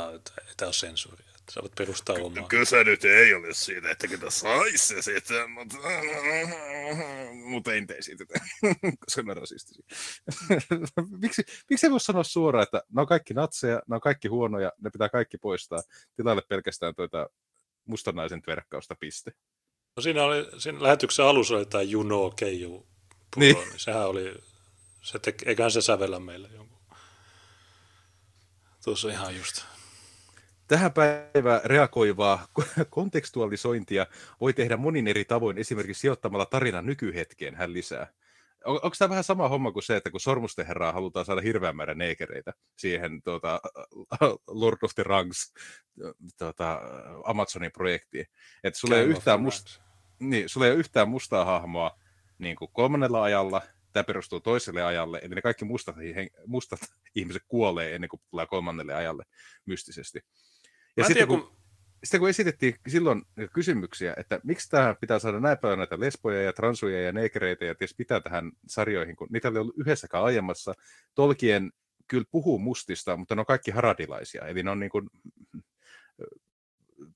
tämä 0.57 0.67
ole 0.67 0.73
sensuuria. 0.73 1.30
Voit 1.62 1.75
perustaa 1.79 2.17
omaa. 2.17 2.49
Kyse 2.49 2.85
nyt 2.85 3.05
ei 3.05 3.35
ole 3.35 3.55
siitä, 3.55 3.91
että 3.91 4.09
ketä 4.09 4.31
saisi 4.31 4.79
se 4.79 5.03
sitten, 5.03 5.51
mutta... 5.51 5.77
mutta 7.45 7.75
en 7.75 7.87
tee 7.87 8.03
siitä, 8.03 8.25
koska 9.05 9.23
ne 9.23 9.31
on 9.31 9.37
rasistisia. 9.37 9.85
miksi, 11.23 11.43
miksi 11.70 11.87
ei 11.87 11.91
voi 11.91 12.01
sanoa 12.01 12.23
suoraan, 12.23 12.62
että 12.62 12.83
ne 12.95 13.01
on 13.01 13.07
kaikki 13.07 13.35
natseja, 13.35 13.83
ne 13.89 13.95
on 13.95 14.01
kaikki 14.01 14.29
huonoja, 14.29 14.73
ne 14.81 14.91
pitää 14.91 15.09
kaikki 15.09 15.39
poistaa. 15.39 15.83
Tilalle 16.17 16.43
pelkästään 16.49 16.95
tuota 16.95 17.29
mustanaisen 17.85 18.43
tverkkausta 18.43 18.97
piste. 19.01 19.31
No 19.97 20.03
siinä, 20.03 20.25
oli, 20.25 20.47
siinä 20.59 20.83
lähetyksen 20.83 21.25
alussa 21.25 21.55
oli 21.57 21.67
tämä 21.67 21.83
Juno 21.83 22.31
Keiju. 22.31 22.87
Puro, 23.35 23.47
Niin. 23.47 23.57
niin. 23.57 23.73
Sehän 23.77 24.09
oli, 24.09 24.35
se 25.03 25.19
te, 25.19 25.35
eiköhän 25.45 25.70
se 25.70 25.83
sävellä 25.83 26.20
meille 26.20 26.49
jonkun. 26.55 26.81
Tuossa 28.85 29.11
ihan 29.11 29.37
just. 29.37 29.65
Tähän 30.70 30.92
päivään 30.92 31.60
reagoivaa 31.65 32.49
kontekstualisointia 32.90 34.07
voi 34.40 34.52
tehdä 34.52 34.76
monin 34.76 35.08
eri 35.08 35.24
tavoin, 35.24 35.58
esimerkiksi 35.58 36.00
sijoittamalla 36.00 36.47
tarinan 36.47 36.86
nykyhetkeen, 36.86 37.55
hän 37.55 37.73
lisää. 37.73 38.12
On, 38.65 38.74
onko 38.74 38.94
tämä 38.99 39.08
vähän 39.08 39.24
sama 39.24 39.49
homma 39.49 39.73
kuin 39.73 39.82
se, 39.82 39.97
että 39.97 40.10
kun 40.10 40.20
Sormusten 40.20 40.66
herraa 40.66 40.92
halutaan 40.92 41.26
saada 41.26 41.40
hirveän 41.40 41.76
määrän 41.76 41.99
neekereitä 41.99 42.52
siihen 42.76 43.23
tuota, 43.23 43.60
Lord 44.47 44.78
of 44.82 44.90
the 44.94 45.02
Rings 45.02 45.55
tuota, 46.39 46.81
Amazonin 47.24 47.73
projektiin, 47.73 48.26
että 48.65 48.81
sulla 48.81 48.97
ei 48.97 49.05
yhtään, 49.05 49.40
must, 49.40 49.66
niin, 50.18 50.49
sulla 50.49 50.66
ei 50.66 50.73
ole 50.73 50.78
yhtään 50.78 51.08
mustaa 51.08 51.44
hahmoa 51.44 51.99
niin 52.39 52.57
kuin 52.57 52.70
kolmannella 52.73 53.23
ajalla, 53.23 53.62
tämä 53.92 54.05
perustuu 54.05 54.40
toiselle 54.40 54.82
ajalle, 54.82 55.20
eli 55.23 55.34
ne 55.34 55.42
kaikki 55.42 55.65
mustat, 55.65 55.97
mustat 56.47 56.81
ihmiset 57.15 57.42
kuolee 57.49 57.94
ennen 57.94 58.08
kuin 58.08 58.23
tulee 58.31 58.47
kolmannelle 58.47 58.94
ajalle 58.94 59.24
mystisesti. 59.66 60.20
Ja 61.01 61.07
sitten 61.07 61.15
tiedä, 61.15 61.27
kun, 61.27 61.51
kun, 61.51 61.61
sitten 62.05 62.20
kun 62.20 62.29
esitettiin 62.29 62.75
silloin 62.89 63.23
kysymyksiä, 63.53 64.15
että 64.17 64.41
miksi 64.45 64.70
tähän 64.70 64.97
pitää 65.01 65.19
saada 65.19 65.41
näin 65.41 65.59
paljon 65.59 65.79
näitä 65.79 66.01
lesboja 66.01 66.43
ja 66.43 66.53
transuja 66.53 67.03
ja 67.03 67.12
neekereitä 67.12 67.65
ja 67.65 67.75
ties 67.75 67.95
pitää 67.95 68.20
tähän 68.20 68.53
sarjoihin, 68.67 69.17
kun 69.17 69.29
niitä 69.31 69.49
ei 69.49 69.59
ollut 69.59 69.79
yhdessäkään 69.79 70.25
aiemmassa. 70.25 70.75
Tolkien 71.15 71.73
kyllä 72.07 72.25
puhuu 72.31 72.59
mustista, 72.59 73.17
mutta 73.17 73.35
ne 73.35 73.41
on 73.41 73.47
kaikki 73.47 73.70
haradilaisia, 73.70 74.47
eli 74.47 74.62
ne 74.62 74.70
on 74.70 74.81
niin 74.81 74.91
kuin 74.91 75.11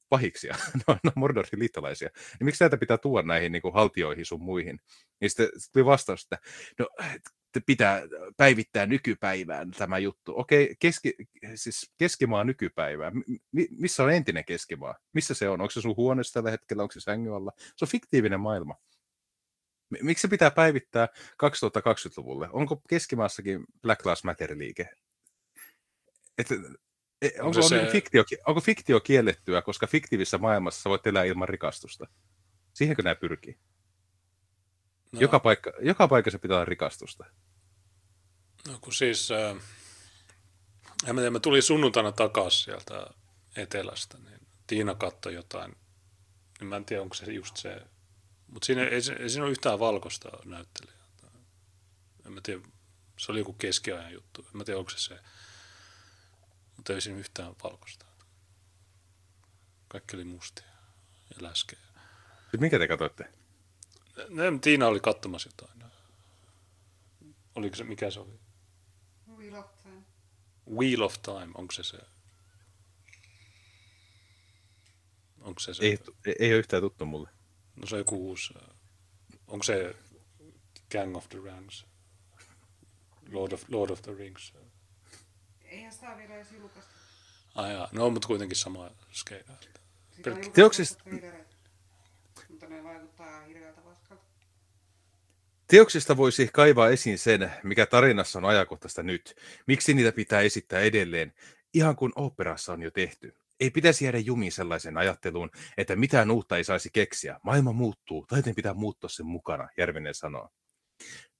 pahiksia, 0.09 0.57
ne 0.75 0.83
on 0.89 1.13
Mordorin 1.15 1.59
liittolaisia. 1.59 2.09
Niin 2.15 2.45
miksi 2.45 2.65
näitä 2.65 2.77
pitää 2.77 2.99
tuoda 2.99 3.27
näihin 3.27 3.53
niin 3.53 3.63
kuin 3.63 3.75
haltioihin 3.75 4.27
sun 4.27 4.43
muihin? 4.43 4.81
Niin 5.21 5.31
sitten 5.31 5.49
tuli 5.73 5.85
vastaus, 5.85 6.23
että 6.23 6.39
no, 6.79 6.89
pitää 7.61 8.03
päivittää 8.37 8.87
nykypäivään 8.87 9.71
tämä 9.71 9.99
juttu. 9.99 10.33
Okei, 10.37 10.77
keski, 10.79 11.15
siis 11.55 11.93
keskimaa 11.99 12.45
nykypäivää. 12.45 13.13
Mi- 13.53 13.69
missä 13.71 14.05
on 14.05 14.13
entinen 14.13 14.45
keskimaa? 14.45 14.95
Missä 15.13 15.35
se 15.35 15.49
on? 15.49 15.61
Onko 15.61 15.71
se 15.71 15.81
sun 15.81 15.97
huoneessa 15.97 16.35
tällä 16.35 16.51
hetkellä? 16.51 16.83
Onko 16.83 16.93
se 16.93 17.01
sängyn 17.01 17.35
alla? 17.35 17.53
Se 17.77 17.85
on 17.85 17.89
fiktiivinen 17.89 18.41
maailma. 18.41 18.75
Mi- 19.91 19.99
Miksi 20.03 20.23
se 20.23 20.29
pitää 20.29 20.51
päivittää 20.51 21.09
2020-luvulle? 21.45 22.49
Onko 22.53 22.83
keskimaassakin 22.89 23.65
Black 23.83 24.05
Lives 24.05 24.25
Matter-liike? 24.25 24.89
Et, 26.39 26.49
e- 27.23 27.41
onko, 27.41 27.63
se 27.63 27.81
on 27.81 27.93
fiktio, 27.93 28.25
onko 28.47 28.61
fiktio 28.61 29.01
kiellettyä, 29.01 29.63
koska 29.63 29.87
fiktiivisessä 29.87 30.39
maailmassa 30.39 30.91
voit 30.91 31.07
elää 31.07 31.25
ilman 31.25 31.49
rikastusta? 31.49 32.07
Siihenkö 32.75 33.03
nämä 33.03 33.15
pyrkii? 33.15 33.59
No, 35.15 35.21
Joka, 35.21 35.41
paikka, 35.41 35.73
joka 35.81 36.09
paikassa 36.09 36.39
pitää 36.39 36.57
olla 36.57 36.65
rikastusta. 36.65 37.25
no 38.69 38.79
kun 38.81 38.93
siis, 38.93 39.31
äh, 39.31 39.57
en 41.07 41.15
mä, 41.15 41.21
tiedä, 41.21 41.31
mä 41.31 41.41
tulin 41.41 41.63
sunnuntaina 41.63 42.13
takaisin 42.13 42.65
sieltä 42.65 43.07
etelästä, 43.57 44.19
niin 44.19 44.41
Tiina 44.67 44.95
katsoi 44.95 45.35
jotain, 45.35 45.77
niin 46.61 46.69
mä 46.69 46.77
en 46.77 46.85
tiedä, 46.85 47.03
onko 47.03 47.15
se 47.15 47.33
just 47.33 47.57
se, 47.57 47.83
mutta 48.47 48.67
siinä 48.67 48.83
ei, 48.83 49.01
ei 49.19 49.31
siinä 49.31 49.45
ole 49.45 49.51
yhtään 49.51 49.79
valkoista 49.79 50.29
näyttelijää. 50.45 51.05
En 52.27 52.33
mä 52.33 52.41
tiedä, 52.41 52.61
se 53.17 53.33
oli 53.33 53.39
joku 53.39 53.53
keskiajan 53.53 54.13
juttu, 54.13 54.43
en 54.43 54.57
mä 54.57 54.65
tiedä, 54.65 54.79
onko 54.79 54.91
se 54.91 54.99
se, 54.99 55.19
mutta 56.77 56.93
ei 56.93 57.01
siinä 57.01 57.19
yhtään 57.19 57.55
valkoista. 57.65 58.07
Kaikki 59.89 60.17
oli 60.17 60.25
mustia 60.25 60.67
ja 61.31 61.49
läskejä. 61.49 61.83
Minkä 62.59 62.79
te 62.79 62.89
katsoitte? 62.89 63.44
Ne, 64.29 64.43
Tiina 64.61 64.87
oli 64.87 65.01
katsomassa 65.01 65.49
jotain. 65.49 65.85
Oliko 67.55 67.77
se, 67.77 67.85
mikä 67.85 68.11
se 68.11 68.21
oli? 68.21 68.41
Wheel 69.37 69.55
of 69.55 69.67
Time. 69.83 70.03
Wheel 70.77 71.03
of 71.03 71.15
Time, 71.23 71.49
onko 71.55 71.73
se 71.73 71.83
se? 71.83 71.99
Onko 75.41 75.61
se 75.61 75.75
se? 75.75 75.85
Ei, 75.85 75.99
ei, 76.27 76.35
ei 76.39 76.51
ole 76.51 76.59
yhtään 76.59 76.83
tuttu 76.83 77.07
mulle. 77.07 77.29
No 77.77 77.87
se 77.87 77.95
on 77.95 77.99
joku 78.01 78.29
uusi. 78.29 78.55
äh, 78.57 78.77
Onko 79.47 79.63
se 79.63 79.97
Gang 80.93 81.17
of 81.17 81.29
the 81.29 81.39
Ranks? 81.45 81.87
Lord 83.33 83.53
of, 83.53 83.65
Lord 83.69 83.91
of 83.91 84.03
the 84.03 84.15
Rings? 84.15 84.53
Eihän 85.65 85.93
sitä 85.93 86.09
ole 86.09 86.17
vielä 86.19 86.35
edes 86.35 86.53
julkaistu. 86.53 86.93
Ai 87.55 87.73
jaa. 87.73 87.89
No, 87.93 88.11
mutta 88.11 88.27
kuitenkin 88.29 88.57
sama 88.57 88.91
skeida. 89.13 89.53
Siitä 90.15 90.31
on 90.31 90.37
Teoksista- 90.53 91.03
Mutta 92.49 92.67
ne 92.67 92.85
vaikuttaa. 92.85 93.44
Teoksista 95.75 96.17
voisi 96.17 96.49
kaivaa 96.53 96.89
esiin 96.89 97.19
sen, 97.19 97.53
mikä 97.63 97.87
tarinassa 97.87 98.39
on 98.39 98.45
ajankohtaista 98.45 99.03
nyt. 99.03 99.35
Miksi 99.67 99.95
niitä 99.95 100.13
pitää 100.13 100.41
esittää 100.41 100.81
edelleen, 100.81 101.33
ihan 101.75 101.97
kuin 101.97 102.13
operassa 102.17 102.73
on 102.73 102.83
jo 102.83 102.91
tehty. 102.91 103.37
Ei 103.61 103.71
pitäisi 103.71 104.05
jäädä 104.05 104.19
jumiin 104.19 104.53
sellaisen 104.53 104.97
ajatteluun, 104.97 105.51
että 105.77 105.97
mitään 105.97 106.31
uutta 106.31 106.57
ei 106.57 106.65
saisi 106.65 106.91
keksiä. 106.93 107.41
Maailma 107.43 107.73
muuttuu, 107.73 108.27
taiteen 108.27 108.55
pitää 108.57 108.75
muuttua 108.75 109.11
sen 109.11 109.27
mukana, 109.27 109.69
Järvinen 109.79 110.15
sanoo. 110.15 110.49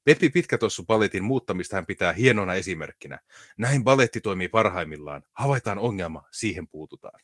Peppi 0.05 0.31
Pitkätossu 0.31 0.85
paletin 0.85 1.25
muuttamista 1.25 1.77
hän 1.77 1.87
pitää 1.87 2.13
hienona 2.13 2.55
esimerkkinä. 2.55 3.19
Näin 3.59 3.85
baletti 3.85 4.21
toimii 4.21 4.49
parhaimmillaan. 4.49 5.23
Havaitaan 5.33 5.79
ongelma, 5.79 6.23
siihen 6.33 6.69
puututaan. 6.69 7.21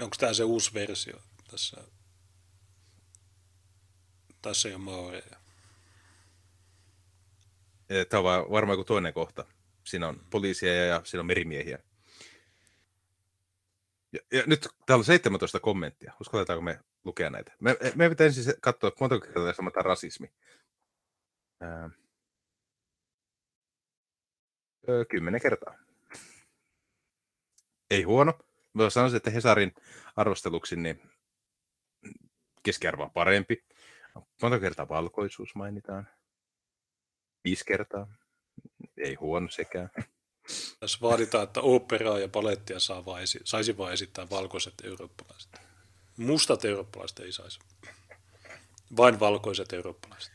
Onko 0.00 0.16
tämä 0.18 0.34
se 0.34 0.44
uusi 0.44 0.74
versio 0.74 1.16
tässä? 1.50 1.95
Tässä 4.46 4.68
ei 4.68 4.74
ole 4.74 4.82
maoreja. 4.82 5.36
Tämä 8.08 8.18
on 8.18 8.24
va- 8.24 8.50
varmaan 8.50 8.74
joku 8.74 8.84
toinen 8.84 9.12
kohta. 9.12 9.44
Siinä 9.84 10.08
on 10.08 10.20
poliisia 10.30 10.86
ja 10.86 11.00
siinä 11.04 11.20
on 11.20 11.26
merimiehiä. 11.26 11.78
Ja, 14.12 14.20
ja 14.32 14.42
nyt 14.46 14.68
täällä 14.86 15.00
on 15.00 15.04
17 15.04 15.60
kommenttia. 15.60 16.12
Uskalletaanko 16.20 16.62
me 16.62 16.80
lukea 17.04 17.30
näitä? 17.30 17.52
Me, 17.60 17.76
me 17.94 18.08
pitää 18.08 18.26
ensin 18.26 18.54
katsoa, 18.60 18.92
monta 19.00 19.20
kertaa 19.20 19.52
sanotaan 19.52 19.84
rasismi. 19.84 20.32
Ää, 21.60 21.90
kymmenen 25.08 25.40
kertaa. 25.40 25.78
Ei 27.90 28.02
huono. 28.02 28.38
Mä 28.72 28.90
sanoisin, 28.90 29.16
että 29.16 29.30
Hesarin 29.30 29.74
arvosteluksi 30.16 30.76
niin 30.76 31.10
keskiarvo 32.62 33.02
on 33.02 33.10
parempi. 33.10 33.64
Monta 34.42 34.58
kertaa 34.58 34.88
valkoisuus 34.88 35.54
mainitaan. 35.54 36.08
Viisi 37.44 37.64
kertaa. 37.64 38.06
Ei 38.96 39.14
huono 39.14 39.48
sekään. 39.48 39.90
Tässä 40.80 40.98
vaaditaan, 41.02 41.44
että 41.44 41.60
operaa 41.60 42.18
ja 42.18 42.28
palettia 42.28 42.80
saa 42.80 43.04
vaan 43.04 43.22
esi- 43.22 43.40
saisi 43.44 43.78
vain 43.78 43.92
esittää 43.92 44.30
valkoiset 44.30 44.74
eurooppalaiset. 44.84 45.60
Mustat 46.16 46.64
eurooppalaiset 46.64 47.18
ei 47.18 47.32
saisi. 47.32 47.58
Vain 48.96 49.20
valkoiset 49.20 49.72
eurooppalaiset. 49.72 50.32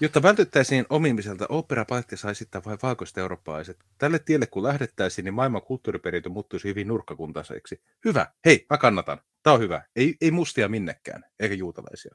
Jotta 0.00 0.22
vältyttäisiin 0.22 0.86
omimiselta, 0.90 1.46
opera 1.48 1.84
paletti 1.84 2.16
sai 2.16 2.34
sitten 2.34 2.64
vain 2.64 2.78
valkoiset 2.82 3.18
eurooppalaiset. 3.18 3.78
Tälle 3.98 4.18
tielle 4.18 4.46
kun 4.46 4.62
lähdettäisiin, 4.62 5.24
niin 5.24 5.34
maailman 5.34 5.62
kulttuuriperintö 5.62 6.28
muuttuisi 6.28 6.68
hyvin 6.68 6.88
nurkkakuntaiseksi. 6.88 7.82
Hyvä, 8.04 8.26
hei, 8.44 8.66
mä 8.70 8.78
kannatan. 8.78 9.20
Tämä 9.42 9.54
on 9.54 9.60
hyvä. 9.60 9.84
Ei, 9.96 10.16
ei 10.20 10.30
mustia 10.30 10.68
minnekään, 10.68 11.24
eikä 11.40 11.54
juutalaisia. 11.54 12.14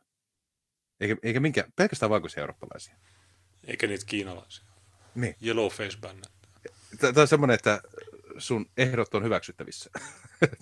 Eikä, 1.04 1.16
eikä 1.24 1.40
minkä, 1.40 1.68
pelkästään 1.76 2.10
valkoisia 2.10 2.42
eurooppalaisia. 2.42 2.96
Eikä 3.68 3.88
niitä 3.88 4.06
kiinalaisia. 4.06 4.66
Niin. 5.16 5.36
Yellow 5.46 5.68
face 5.68 5.98
band. 6.02 6.24
Tämä 7.00 7.22
on 7.22 7.28
semmoinen, 7.28 7.56
että 7.56 7.82
sun 8.38 8.66
ehdot 8.78 9.16
on 9.16 9.24
hyväksyttävissä. 9.24 9.90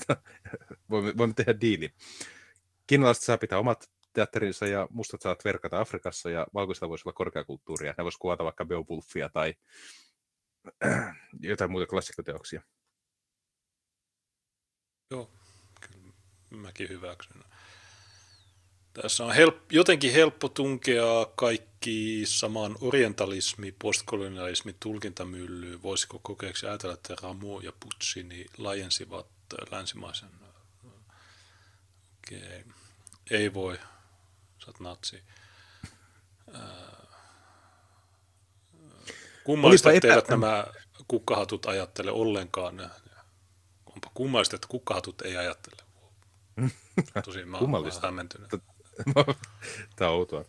voimme, 0.90 1.18
voimme 1.18 1.34
tehdä 1.34 1.62
diili. 1.62 1.94
Kiinalaiset 2.88 3.24
saa 3.24 3.38
pitää 3.38 3.60
omat 3.60 3.92
teatterinsa 4.14 4.68
ja 4.68 4.88
mustat 4.90 5.22
saat 5.22 5.46
verkata 5.46 5.80
Afrikassa 5.80 6.30
ja 6.30 6.48
valkoisilla 6.54 6.90
voisi 6.90 7.04
olla 7.06 7.14
korkeakulttuuria. 7.14 7.94
Ne 7.98 8.04
voisi 8.04 8.20
kuvata 8.20 8.44
vaikka 8.44 8.66
Beowulfia 8.66 9.30
tai 9.30 9.54
jotain 11.40 11.72
muuta 11.72 11.88
klassikoteoksia. 11.88 12.62
Joo, 15.12 15.32
kyllä 15.82 16.14
mäkin 16.52 16.90
hyväksyn. 16.90 17.44
Tässä 18.94 19.26
on 19.26 19.34
help, 19.34 19.72
jotenkin 19.72 20.14
helppo 20.14 20.50
tunkea 20.50 21.28
kaikki 21.36 22.24
samaan 22.26 22.76
orientalismi, 22.82 23.76
postkolonialismi, 23.80 24.76
tulkintamyllyyn. 24.80 25.84
Voisiko 25.84 26.20
kokeeksi 26.24 26.66
ajatella, 26.66 26.94
että 26.94 27.16
Ramu 27.22 27.60
ja 27.60 27.72
Puccini 27.80 28.46
laajensivat 28.58 29.28
länsimaisen... 29.72 30.30
Okay. 32.28 32.64
Ei 33.32 33.54
voi, 33.54 33.78
sä 34.60 34.68
oot 34.68 34.80
natsi. 34.80 35.24
Kummallista, 39.44 39.92
epä- 39.92 40.08
eivät 40.08 40.28
nämä 40.30 40.68
kukkahatut 41.08 41.66
ajattele 41.66 42.12
ollenkaan. 42.12 42.92
Onpa 43.86 44.12
kummallista, 44.14 44.56
että 44.56 44.68
kukkahatut 44.68 45.22
ei 45.22 45.38
ajattele. 45.38 45.82
Tosi 47.26 47.46
mä 47.46 47.58
oon 47.58 47.92
hämmentynyt. 48.02 48.52
Tämä 49.96 50.12
on 50.12 50.18
outoa. 50.18 50.46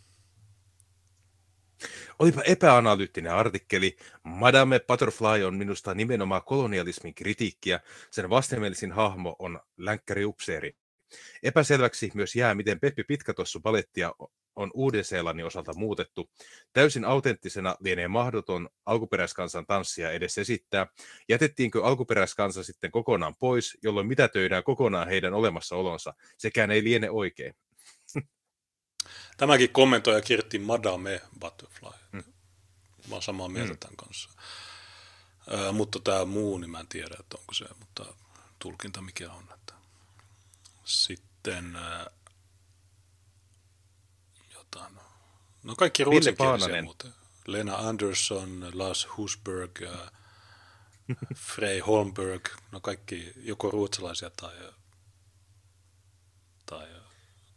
Olipa 2.19 2.41
epäanalyyttinen 2.41 3.33
artikkeli. 3.33 3.97
Madame 4.23 4.79
Butterfly 4.79 5.43
on 5.43 5.55
minusta 5.55 5.93
nimenomaan 5.93 6.43
kolonialismin 6.43 7.15
kritiikkiä. 7.15 7.79
Sen 8.11 8.29
vastenmielisin 8.29 8.91
hahmo 8.91 9.35
on 9.39 9.59
länkkäri 9.77 10.25
upseeri. 10.25 10.75
Epäselväksi 11.43 12.11
myös 12.13 12.35
jää, 12.35 12.55
miten 12.55 12.79
Peppi 12.79 13.03
Pitkätossu 13.03 13.59
palettia 13.59 14.13
on 14.55 14.71
Uuden-Seelannin 14.73 15.45
osalta 15.45 15.73
muutettu. 15.75 16.29
Täysin 16.73 17.05
autenttisena 17.05 17.75
lienee 17.79 18.07
mahdoton 18.07 18.69
alkuperäiskansan 18.85 19.65
tanssia 19.65 20.11
edes 20.11 20.37
esittää. 20.37 20.87
Jätettiinkö 21.29 21.83
alkuperäiskansa 21.83 22.63
sitten 22.63 22.91
kokonaan 22.91 23.35
pois, 23.35 23.77
jolloin 23.83 24.07
mitä 24.07 24.27
töidään 24.27 24.63
kokonaan 24.63 25.07
heidän 25.07 25.33
olemassaolonsa? 25.33 26.13
Sekään 26.37 26.71
ei 26.71 26.83
liene 26.83 27.09
oikein. 27.09 27.55
Tämäkin 29.37 29.69
kommentoija 29.69 30.21
kirjoitti 30.21 30.59
Madame 30.59 31.21
Butterfly. 31.39 31.89
Mm. 32.11 32.23
Mä 33.09 33.15
oon 33.15 33.21
samaa 33.21 33.49
mieltä 33.49 33.73
mm. 33.73 33.79
tämän 33.79 33.95
kanssa. 33.95 34.29
Ää, 35.49 35.71
mutta 35.71 35.99
tämä 35.99 36.25
muu, 36.25 36.57
niin 36.57 36.69
mä 36.69 36.79
en 36.79 36.87
tiedä, 36.87 37.15
että 37.19 37.37
onko 37.37 37.53
se, 37.53 37.65
mutta 37.79 38.05
tulkinta 38.59 39.01
mikä 39.01 39.31
on. 39.31 39.43
Että. 39.53 39.73
Sitten 40.85 41.75
ää, 41.75 42.11
jotain. 44.53 44.99
No 45.63 45.75
kaikki 45.75 46.03
ruotsinkielisiä 46.03 46.81
muuten. 46.81 47.13
Lena 47.47 47.75
Andersson, 47.75 48.71
Lars 48.73 49.07
Husberg, 49.17 49.81
ää, 49.81 50.11
Frey 51.55 51.79
Holmberg, 51.79 52.49
no 52.71 52.79
kaikki 52.79 53.33
joko 53.35 53.71
ruotsalaisia 53.71 54.29
tai, 54.29 54.55
tai 56.65 57.02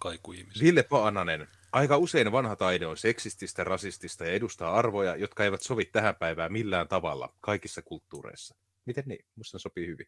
kaikuihmisiä. 0.06 0.62
Ville 0.62 0.82
Paananen. 0.82 1.48
Aika 1.72 1.96
usein 1.96 2.32
vanha 2.32 2.56
taide 2.56 2.86
on 2.86 2.96
seksististä, 2.96 3.64
rasistista 3.64 4.24
ja 4.24 4.32
edustaa 4.32 4.74
arvoja, 4.74 5.16
jotka 5.16 5.44
eivät 5.44 5.62
sovi 5.62 5.84
tähän 5.84 6.16
päivään 6.16 6.52
millään 6.52 6.88
tavalla 6.88 7.34
kaikissa 7.40 7.82
kulttuureissa. 7.82 8.56
Miten 8.84 9.04
niin? 9.06 9.24
Musta 9.36 9.58
sopii 9.58 9.86
hyvin. 9.86 10.06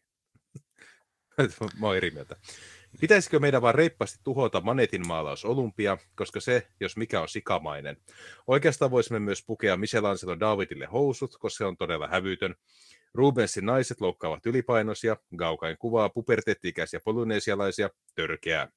Mä 1.79 1.87
oon 1.87 1.97
eri 1.97 2.11
mieltä. 2.11 2.35
Pitäisikö 3.01 3.39
meidän 3.39 3.61
vaan 3.61 3.75
reippaasti 3.75 4.19
tuhota 4.23 4.61
manetin 4.61 5.07
maalaus 5.07 5.45
Olympia, 5.45 5.97
koska 6.15 6.39
se, 6.39 6.67
jos 6.79 6.97
mikä 6.97 7.21
on 7.21 7.29
sikamainen. 7.29 7.97
Oikeastaan 8.47 8.91
voisimme 8.91 9.19
myös 9.19 9.43
pukea 9.45 9.77
Michelangelo 9.77 10.39
Davidille 10.39 10.85
housut, 10.85 11.37
koska 11.39 11.57
se 11.57 11.65
on 11.65 11.77
todella 11.77 12.07
hävytön. 12.07 12.55
Rubensin 13.13 13.65
naiset 13.65 14.01
loukkaavat 14.01 14.45
ylipainoisia, 14.45 15.17
Gaukain 15.37 15.77
kuvaa 15.77 16.09
puberteetti-ikäisiä 16.09 16.99
polynesialaisia, 17.05 17.89
törkeää. 18.15 18.67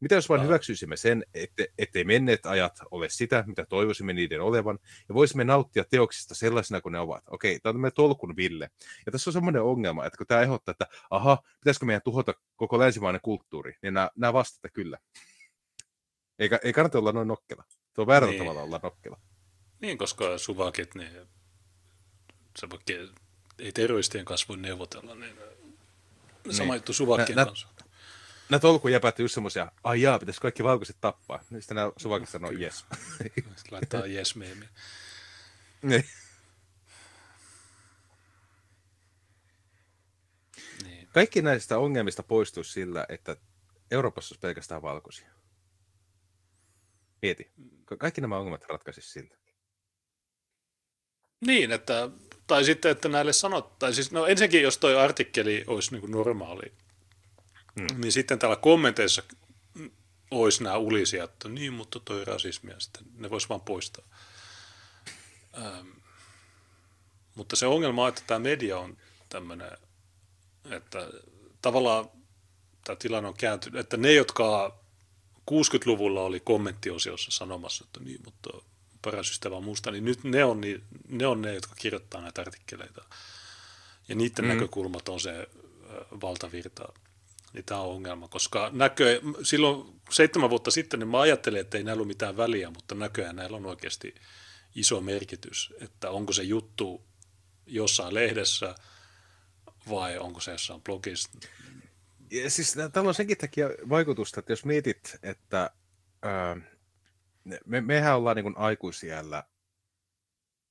Mitä 0.00 0.14
jos 0.14 0.28
vain 0.28 0.42
hyväksyisimme 0.42 0.96
sen, 0.96 1.24
ette, 1.34 1.68
ettei 1.78 2.04
menneet 2.04 2.46
ajat 2.46 2.78
ole 2.90 3.08
sitä, 3.08 3.44
mitä 3.46 3.66
toivoisimme 3.66 4.12
niiden 4.12 4.40
olevan, 4.40 4.78
ja 5.08 5.14
voisimme 5.14 5.44
nauttia 5.44 5.84
teoksista 5.84 6.34
sellaisina 6.34 6.80
kuin 6.80 6.92
ne 6.92 6.98
ovat. 6.98 7.24
Okei, 7.30 7.60
tämä 7.60 7.70
on 7.70 7.74
tämmöinen 7.74 7.94
tolkun 7.94 8.36
Ville. 8.36 8.70
Ja 9.06 9.12
tässä 9.12 9.30
on 9.30 9.32
semmoinen 9.32 9.62
ongelma, 9.62 10.06
että 10.06 10.16
kun 10.16 10.26
tämä 10.26 10.40
ehdottaa, 10.42 10.72
että 10.72 10.86
aha, 11.10 11.38
pitäisikö 11.60 11.86
meidän 11.86 12.02
tuhota 12.04 12.34
koko 12.56 12.78
länsimainen 12.78 13.20
kulttuuri, 13.20 13.74
niin 13.82 13.94
nämä, 13.94 14.10
nämä 14.16 14.32
vastata 14.32 14.68
kyllä. 14.68 14.98
Eikä, 16.38 16.58
ei 16.64 16.72
kannata 16.72 16.98
olla 16.98 17.12
noin 17.12 17.28
nokkela. 17.28 17.64
Tuo 17.94 18.02
on 18.02 18.06
väärällä 18.06 18.32
Niin. 18.32 18.42
tavalla 18.42 18.62
olla 18.62 18.80
nokkela. 18.82 19.20
Niin, 19.80 19.98
koska 19.98 20.38
suvakit, 20.38 20.94
niin 20.94 21.10
se 22.58 22.68
ei 23.58 23.72
terroristien 23.72 24.24
kanssa 24.24 24.48
voi 24.48 24.56
neuvotella, 24.56 25.14
niin 25.14 25.36
sama 26.50 26.72
Niin. 26.72 26.78
juttu 26.78 26.92
suvakkien 26.92 27.36
Nä- 27.36 27.42
nä- 27.42 27.46
kanssa. 27.46 27.68
Nämä 28.50 28.60
tolkun 28.60 28.92
jäpät 28.92 29.18
just 29.18 29.34
semmoisia, 29.34 29.72
ai 29.84 30.02
jaa, 30.02 30.18
pitäisi 30.18 30.40
kaikki 30.40 30.64
valkoiset 30.64 30.96
tappaa. 31.00 31.44
Niin 31.50 31.62
sitten 31.62 31.74
nämä 31.74 31.92
suvakit 31.96 32.28
sanoo. 32.28 32.50
Sitten 32.52 33.44
laittaa 33.70 34.06
yes 34.06 34.36
meemi. 34.36 34.68
Niin. 35.82 36.04
Niin. 40.84 41.08
Kaikki 41.12 41.42
näistä 41.42 41.78
ongelmista 41.78 42.22
poistuisi 42.22 42.72
sillä, 42.72 43.06
että 43.08 43.36
Euroopassa 43.90 44.32
olisi 44.32 44.40
pelkästään 44.40 44.82
valkoisia. 44.82 45.28
Mieti. 47.22 47.50
Ka- 47.84 47.96
Kaikki 47.96 48.20
nämä 48.20 48.38
ongelmat 48.38 48.64
ratkaisisi 48.68 49.10
sillä. 49.10 49.36
niin, 51.46 51.72
että 51.72 52.10
tai 52.46 52.64
sitten, 52.64 52.90
että 52.90 53.08
näille 53.08 53.32
sanot, 53.32 53.78
tai 53.78 53.94
siis, 53.94 54.12
no 54.12 54.26
ensinnäkin, 54.26 54.62
jos 54.62 54.78
toi 54.78 54.96
artikkeli 54.96 55.64
olisi 55.66 55.94
niin 55.94 56.10
normaali, 56.10 56.72
hmm. 57.78 58.00
niin 58.00 58.12
sitten 58.12 58.38
täällä 58.38 58.56
kommenteissa 58.56 59.22
olisi 60.30 60.64
nämä 60.64 60.76
ulisia, 60.76 61.24
että 61.24 61.48
niin, 61.48 61.72
mutta 61.72 62.00
toi 62.00 62.24
rasismia, 62.24 62.80
sitten 62.80 63.02
ne 63.16 63.30
vois 63.30 63.48
vaan 63.48 63.60
poistaa. 63.60 64.04
Ähm, 65.58 65.88
mutta 67.34 67.56
se 67.56 67.66
ongelma 67.66 68.02
on, 68.02 68.08
että 68.08 68.22
tämä 68.26 68.38
media 68.38 68.78
on 68.78 68.96
tämmöinen, 69.28 69.70
että 70.70 71.08
tavallaan 71.62 72.10
tämä 72.84 72.96
tilanne 72.96 73.28
on 73.28 73.36
kääntynyt, 73.36 73.80
että 73.80 73.96
ne, 73.96 74.12
jotka 74.12 74.78
60-luvulla 75.50 76.22
oli 76.22 76.40
kommenttiosiossa 76.40 77.30
sanomassa, 77.30 77.84
että 77.86 78.00
niin, 78.00 78.20
mutta 78.24 78.50
paras 79.02 79.30
ystävä 79.30 79.56
on 79.56 79.64
musta, 79.64 79.90
niin 79.90 80.04
nyt 80.04 80.24
ne 80.24 80.44
on, 80.44 80.60
niin, 80.60 80.84
ne 81.08 81.26
on 81.26 81.42
ne, 81.42 81.54
jotka 81.54 81.74
kirjoittaa 81.74 82.20
näitä 82.20 82.40
artikkeleita. 82.40 83.04
Ja 84.08 84.14
niiden 84.14 84.44
mm. 84.44 84.48
näkökulmat 84.48 85.08
on 85.08 85.20
se 85.20 85.48
valtavirta. 86.20 86.92
Niin 87.52 87.64
tämä 87.64 87.80
on 87.80 87.94
ongelma, 87.94 88.28
koska 88.28 88.70
näkö, 88.72 89.20
silloin 89.42 90.00
seitsemän 90.10 90.50
vuotta 90.50 90.70
sitten 90.70 91.00
niin 91.00 91.08
mä 91.08 91.20
ajattelin, 91.20 91.60
että 91.60 91.78
ei 91.78 91.84
näillä 91.84 92.00
ole 92.00 92.06
mitään 92.06 92.36
väliä, 92.36 92.70
mutta 92.70 92.94
näköjään 92.94 93.36
näillä 93.36 93.56
on 93.56 93.66
oikeasti 93.66 94.14
iso 94.74 95.00
merkitys, 95.00 95.74
että 95.80 96.10
onko 96.10 96.32
se 96.32 96.42
juttu 96.42 97.04
jossain 97.66 98.14
lehdessä 98.14 98.74
vai 99.90 100.18
onko 100.18 100.40
se 100.40 100.50
jossain 100.50 100.82
blogissa. 100.82 101.30
Ja 102.30 102.50
siis 102.50 102.76
tällä 102.92 103.08
on 103.08 103.14
senkin 103.14 103.38
takia 103.38 103.68
vaikutusta, 103.88 104.40
että 104.40 104.52
jos 104.52 104.64
mietit, 104.64 105.16
että 105.22 105.70
ää, 106.22 106.56
me, 107.66 107.80
mehän 107.80 108.16
ollaan 108.16 108.36
niin 108.36 108.56
aikuisiellä 108.56 109.44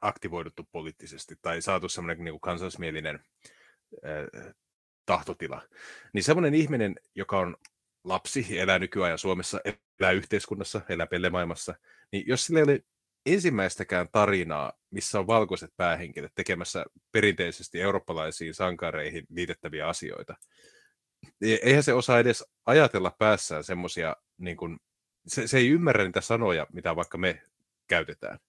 aktivoiduttu 0.01 0.67
poliittisesti 0.71 1.35
tai 1.41 1.61
saatu 1.61 1.89
semmoinen 1.89 2.23
niin 2.25 2.39
kansallismielinen 2.39 3.23
ää, 4.03 4.53
tahtotila, 5.09 5.61
niin 6.13 6.23
semmoinen 6.23 6.53
ihminen, 6.53 6.95
joka 7.15 7.39
on 7.39 7.57
lapsi, 8.03 8.59
elää 8.59 8.79
nykyajan 8.79 9.17
Suomessa, 9.17 9.59
elää 9.99 10.11
yhteiskunnassa, 10.11 10.81
elää 10.89 11.07
pellemaailmassa, 11.07 11.75
niin 12.11 12.23
jos 12.27 12.45
sillä 12.45 12.59
ei 12.59 12.63
ole 12.63 12.83
ensimmäistäkään 13.25 14.07
tarinaa, 14.11 14.73
missä 14.91 15.19
on 15.19 15.27
valkoiset 15.27 15.71
päähenkilöt 15.77 16.31
tekemässä 16.35 16.85
perinteisesti 17.11 17.81
eurooppalaisiin 17.81 18.53
sankareihin 18.53 19.25
liitettäviä 19.29 19.87
asioita, 19.87 20.35
niin 21.41 21.59
eihän 21.61 21.83
se 21.83 21.93
osaa 21.93 22.19
edes 22.19 22.45
ajatella 22.65 23.15
päässään 23.19 23.63
semmoisia, 23.63 24.15
niin 24.37 24.57
se, 25.27 25.47
se 25.47 25.57
ei 25.57 25.69
ymmärrä 25.69 26.03
niitä 26.03 26.21
sanoja, 26.21 26.67
mitä 26.73 26.95
vaikka 26.95 27.17
me 27.17 27.41
käytetään. 27.87 28.39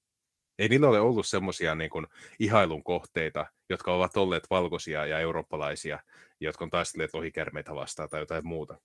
Ei 0.60 0.68
niillä 0.68 0.88
ole 0.88 1.00
ollut 1.00 1.26
semmoisia 1.26 1.74
niin 1.74 1.90
ihailun 2.38 2.84
kohteita, 2.84 3.46
jotka 3.68 3.94
ovat 3.94 4.16
olleet 4.16 4.44
valkoisia 4.50 5.06
ja 5.06 5.18
eurooppalaisia, 5.18 5.98
jotka 6.40 6.64
on 6.64 6.70
taistelleet 6.70 7.14
lohikärmeitä 7.14 7.74
vastaan 7.74 8.08
tai 8.08 8.20
jotain 8.20 8.46
muuta 8.46 8.78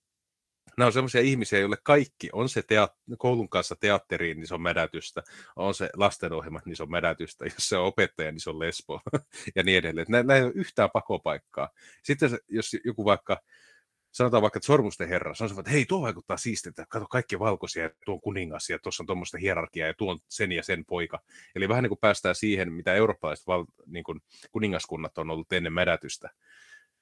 nämä 0.76 0.86
on 0.86 0.92
semmoisia 0.92 1.20
ihmisiä, 1.20 1.58
joille 1.58 1.76
kaikki, 1.82 2.28
on 2.32 2.48
se 2.48 2.60
teat- 2.60 3.16
koulun 3.18 3.48
kanssa 3.48 3.76
teatteriin, 3.80 4.36
niin 4.36 4.46
se 4.46 4.54
on 4.54 4.62
mädätystä, 4.62 5.22
on 5.56 5.74
se 5.74 5.90
lastenohjelmat, 5.96 6.66
niin 6.66 6.76
se 6.76 6.82
on 6.82 6.90
mädätystä, 6.90 7.44
jos 7.44 7.68
se 7.68 7.76
on 7.76 7.86
opettaja, 7.86 8.32
niin 8.32 8.40
se 8.40 8.50
on 8.50 8.58
lesbo, 8.58 9.00
ja 9.56 9.62
niin 9.62 9.78
edelleen. 9.78 10.06
Näin 10.08 10.30
ei 10.30 10.42
ole 10.42 10.52
yhtään 10.54 10.90
pakopaikkaa. 10.92 11.68
Sitten 12.02 12.30
jos 12.48 12.76
joku 12.84 13.04
vaikka, 13.04 13.40
sanotaan 14.16 14.42
vaikka, 14.42 14.58
että 14.58 14.66
sormusten 14.66 15.08
herra, 15.08 15.34
sanoo, 15.34 15.60
että 15.60 15.70
hei, 15.70 15.84
tuo 15.84 16.02
vaikuttaa 16.02 16.36
siistiltä, 16.36 16.86
kato 16.88 17.06
kaikki 17.06 17.38
valkoisia, 17.38 17.82
ja 17.82 17.90
tuo 18.04 18.18
kuningas, 18.18 18.70
ja 18.70 18.78
tuossa 18.78 19.02
on 19.02 19.06
tuommoista 19.06 19.38
hierarkiaa, 19.38 19.88
ja 19.88 19.94
tuo 19.94 20.12
on 20.12 20.18
sen 20.28 20.52
ja 20.52 20.62
sen 20.62 20.84
poika. 20.84 21.22
Eli 21.54 21.68
vähän 21.68 21.82
niin 21.82 21.90
kuin 21.90 21.98
päästään 21.98 22.34
siihen, 22.34 22.72
mitä 22.72 22.94
eurooppalaiset 22.94 23.46
val, 23.46 23.64
niin 23.86 24.04
kuin 24.04 24.20
kuningaskunnat 24.52 25.18
on 25.18 25.30
ollut 25.30 25.52
ennen 25.52 25.72
mädätystä, 25.72 26.30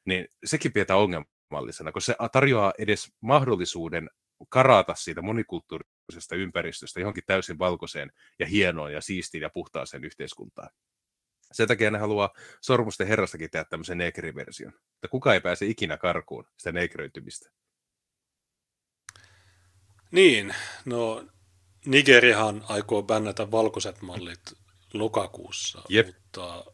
niin 0.05 0.29
sekin 0.45 0.73
pidetään 0.73 1.01
ongelma 1.01 1.27
ongelmallisena, 1.51 1.93
kun 1.93 2.03
se 2.03 2.15
tarjoaa 2.33 2.73
edes 2.79 3.13
mahdollisuuden 3.21 4.11
karata 4.49 4.95
siitä 4.95 5.23
monikulttuurisesta 5.23 6.37
ympäristöstä 6.37 7.01
johonkin 7.01 7.25
täysin 7.27 7.59
valkoiseen 7.59 8.13
ja 8.39 8.47
hienoon 8.47 8.93
ja 8.93 9.01
siistiin 9.01 9.43
ja 9.43 9.51
puhtaaseen 9.51 10.05
yhteiskuntaan. 10.05 10.69
Sen 11.53 11.69
takia 11.69 11.91
ne 11.91 11.99
haluaa 11.99 12.31
sormusten 12.61 13.07
herrastakin 13.07 13.51
tehdä 13.51 13.65
tämmöisen 13.65 13.99
negriversion. 13.99 14.73
Että 14.95 15.09
kuka 15.11 15.35
ei 15.35 15.41
pääse 15.41 15.67
ikinä 15.67 15.97
karkuun 15.97 16.45
sitä 16.57 16.73
negröitymistä. 16.73 17.51
Niin, 20.11 20.55
no 20.85 21.25
Nigerihan 21.87 22.65
aikoo 22.69 23.03
bännätä 23.03 23.51
valkoiset 23.51 24.03
mallit 24.03 24.53
lokakuussa, 24.93 25.83
Jep. 25.89 26.07
mutta 26.07 26.65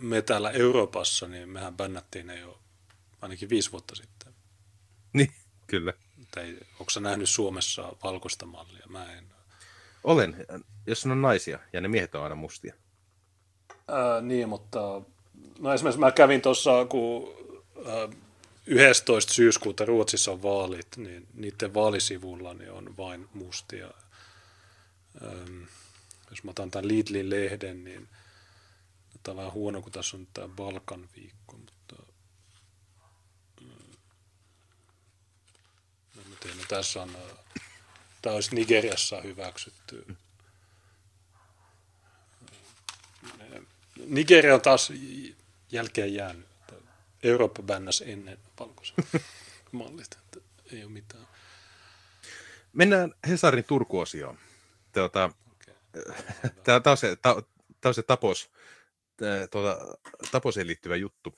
me 0.00 0.22
täällä 0.22 0.50
Euroopassa, 0.50 1.28
niin 1.28 1.48
mehän 1.48 1.76
bännättiin 1.76 2.26
ne 2.26 2.40
jo 2.40 2.60
ainakin 3.20 3.48
viisi 3.48 3.72
vuotta 3.72 3.94
sitten. 3.94 4.34
Niin, 5.12 5.32
kyllä. 5.66 5.92
Tai 6.30 6.58
onko 6.80 6.90
sä 6.90 7.00
nähnyt 7.00 7.28
Suomessa 7.28 7.92
valkoista 8.04 8.46
mallia? 8.46 8.86
Mä 8.88 9.12
en. 9.12 9.32
Olen, 10.04 10.46
jos 10.86 11.06
on 11.06 11.22
naisia, 11.22 11.58
ja 11.72 11.80
ne 11.80 11.88
miehet 11.88 12.14
on 12.14 12.22
aina 12.22 12.34
mustia. 12.34 12.74
Ää, 13.88 14.20
niin, 14.20 14.48
mutta 14.48 15.02
no 15.58 15.74
esimerkiksi 15.74 16.00
mä 16.00 16.12
kävin 16.12 16.42
tuossa, 16.42 16.84
kun 16.84 17.34
ää, 17.86 18.08
11. 18.66 19.32
syyskuuta 19.32 19.84
Ruotsissa 19.84 20.30
on 20.30 20.42
vaalit, 20.42 20.96
niin 20.96 21.26
niiden 21.34 21.74
vaalisivulla 21.74 22.54
niin 22.54 22.72
on 22.72 22.96
vain 22.96 23.28
mustia. 23.34 23.90
Ähm, 25.22 25.62
jos 26.30 26.44
mä 26.44 26.50
otan 26.50 26.70
tämän 26.70 26.88
Lidlin 26.88 27.30
lehden, 27.30 27.84
niin 27.84 28.08
tämä 29.22 29.32
on 29.32 29.36
vähän 29.36 29.52
huono, 29.52 29.82
kun 29.82 29.92
tässä 29.92 30.16
on 30.16 30.26
tämä 30.34 30.48
Balkan 30.48 31.08
viikko, 31.16 31.56
mutta 31.56 31.78
No 36.58 36.64
tässä 36.68 37.02
on, 37.02 37.16
tämä 38.22 38.34
olisi 38.34 38.54
Nigeriassa 38.54 39.20
hyväksytty. 39.20 40.16
Nigeria 44.08 44.54
on 44.54 44.60
taas 44.60 44.92
jälkeen 45.72 46.14
jäänyt. 46.14 46.48
Eurooppa 47.22 47.62
bännäs 47.62 48.04
ennen 48.06 48.38
valkoisen 48.60 48.96
mallit. 49.72 50.18
Ei 50.72 50.84
ole 50.84 50.92
mitään. 50.92 51.28
Mennään 52.72 53.14
Hesarin 53.28 53.64
Turku-osioon. 53.64 54.38
Tuota, 54.92 55.24
okay. 55.24 55.74
Tämä 56.64 56.90
on 56.90 56.96
se, 56.96 57.16
tämä 57.16 57.34
on 57.84 57.94
se 57.94 58.02
tapos, 58.02 58.50
tuota, 59.50 59.98
taposeen 60.32 60.66
liittyvä 60.66 60.96
juttu. 60.96 61.36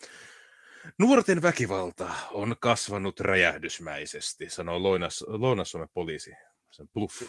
Nuorten 0.99 1.42
väkivalta 1.42 2.15
on 2.31 2.57
kasvanut 2.60 3.20
räjähdysmäisesti, 3.20 4.50
sanoo 4.50 4.82
Lounas-Suomen 5.28 5.89
poliisi. 5.94 6.31
Se 6.70 6.82
on 6.82 6.89
bluff. 6.89 7.23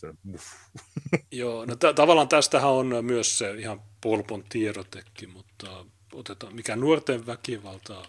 Se. 0.00 0.14
Joo, 1.30 1.64
no 1.64 1.76
t- 1.76 1.94
tavallaan 1.94 2.28
tästähän 2.28 2.70
on 2.70 3.04
myös 3.04 3.38
se 3.38 3.54
ihan 3.54 3.82
polpon 4.00 4.44
tiedotekin, 4.48 5.30
mutta 5.30 5.86
otetaan, 6.12 6.54
mikä 6.54 6.76
nuorten 6.76 7.26
väkivalta... 7.26 8.02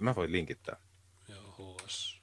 Mä 0.00 0.14
voin 0.14 0.32
linkittää. 0.32 0.76
Joo, 1.28 1.76
HS. 1.84 2.20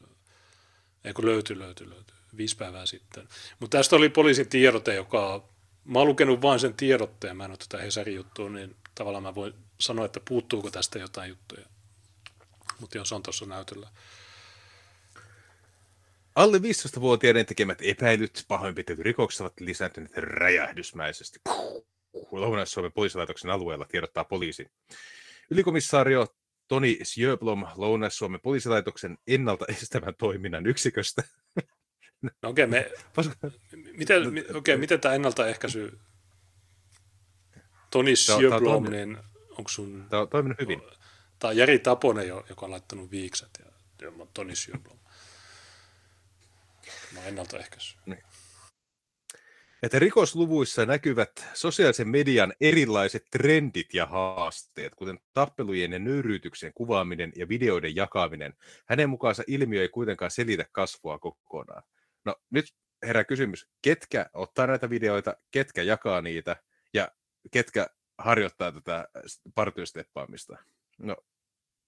Eikö 1.04 1.26
löyty, 1.26 1.60
löyty, 1.60 1.90
löyty. 1.90 2.14
Viisi 2.38 2.58
päivää 2.58 2.86
sitten. 2.86 3.28
Mutta 3.60 3.78
tästä 3.78 3.96
oli 3.96 4.10
poliisin 4.10 4.50
tiedote, 4.50 4.96
joka... 4.96 5.44
Mä 5.86 6.00
oon 6.00 6.08
lukenut 6.08 6.42
vain 6.42 6.60
sen 6.60 6.74
tiedotteen, 6.74 7.38
mä 7.38 7.46
en 7.46 7.52
ole 7.52 7.58
tätä 7.58 7.84
Hesarin 7.84 8.16
juttua, 8.16 8.50
niin 8.50 8.76
tavallaan 8.96 9.24
mä 9.24 9.36
voin 9.36 9.54
sanoa, 9.80 10.06
että 10.06 10.20
puuttuuko 10.30 10.72
tästä 10.72 11.00
jotain 11.00 11.30
juttuja. 11.30 11.66
Mutta 12.80 12.98
jos 12.98 13.12
on 13.14 13.24
tuossa 13.24 13.46
näytöllä. 13.46 13.90
Alle 16.36 16.58
15-vuotiaiden 16.58 17.46
tekemät 17.46 17.78
epäilyt 17.82 18.46
pahoinpitelyrikokset 18.48 19.42
ovat 19.42 19.60
lisääntyneet 19.60 20.18
räjähdysmäisesti. 20.18 21.40
Lounais-Suomen 22.32 22.92
poliisilaitoksen 22.92 23.52
alueella 23.52 23.86
tiedottaa 23.86 24.24
poliisi. 24.24 24.72
Ylikomissaario 25.50 26.28
Toni 26.68 27.00
Sjöblom 27.04 27.66
Lounais-Suomen 27.76 28.42
poliisilaitoksen 28.42 29.18
ennalta 29.28 29.66
estävän 29.70 30.16
toiminnan 30.16 30.68
yksiköstä. 30.68 31.24
No 32.22 32.50
okei, 32.50 32.66
okay, 32.66 32.68
me, 32.68 32.92
miten, 33.98 34.24
okay, 34.56 34.78
miten 34.78 35.00
tämä 35.00 35.16
ennaltaehkäisy 35.16 36.00
Toni 37.90 38.16
Sjöblom, 38.16 38.90
niin 38.90 39.18
onko 39.50 39.70
sun... 39.70 40.06
Tämä 40.10 40.22
on 40.22 40.30
toiminut 40.30 40.60
hyvin. 40.62 40.82
Tämä 41.40 41.50
on 41.50 41.58
Jari 41.58 41.80
Taponen, 41.80 42.28
joka 42.28 42.66
on 42.66 42.72
laittanut 42.72 43.12
viikset 43.12 43.50
ja, 43.60 43.72
ja 44.02 44.28
Toni 44.34 44.56
Sjöblom. 44.56 45.01
Mä 47.22 47.28
ennaltaehkäisy. 47.28 47.98
Niin. 48.06 48.24
Että 49.84 50.00
rikosluvuissa 50.00 50.86
näkyvät 50.86 51.48
sosiaalisen 51.54 52.08
median 52.08 52.54
erilaiset 52.62 53.26
trendit 53.32 53.94
ja 53.94 54.06
haasteet, 54.06 54.96
kuten 54.96 55.20
tappelujen 55.34 55.92
ja 55.92 56.00
nöyryytyksen 56.00 56.72
kuvaaminen 56.76 57.34
ja 57.36 57.48
videoiden 57.48 57.96
jakaminen. 57.96 58.54
Hänen 58.86 59.10
mukaansa 59.10 59.44
ilmiö 59.48 59.82
ei 59.82 59.90
kuitenkaan 59.90 60.32
selitä 60.32 60.66
kasvua 60.72 61.20
kokonaan. 61.20 61.84
No 62.26 62.36
nyt 62.50 62.66
herää 63.06 63.24
kysymys, 63.24 63.68
ketkä 63.82 64.30
ottaa 64.34 64.68
näitä 64.68 64.90
videoita, 64.90 65.38
ketkä 65.52 65.82
jakaa 65.84 66.22
niitä 66.22 66.56
ja 66.94 67.12
ketkä 67.52 67.88
harjoittaa 68.18 68.72
tätä 68.72 69.08
partiosteppaamista. 69.56 70.58
No, 70.98 71.16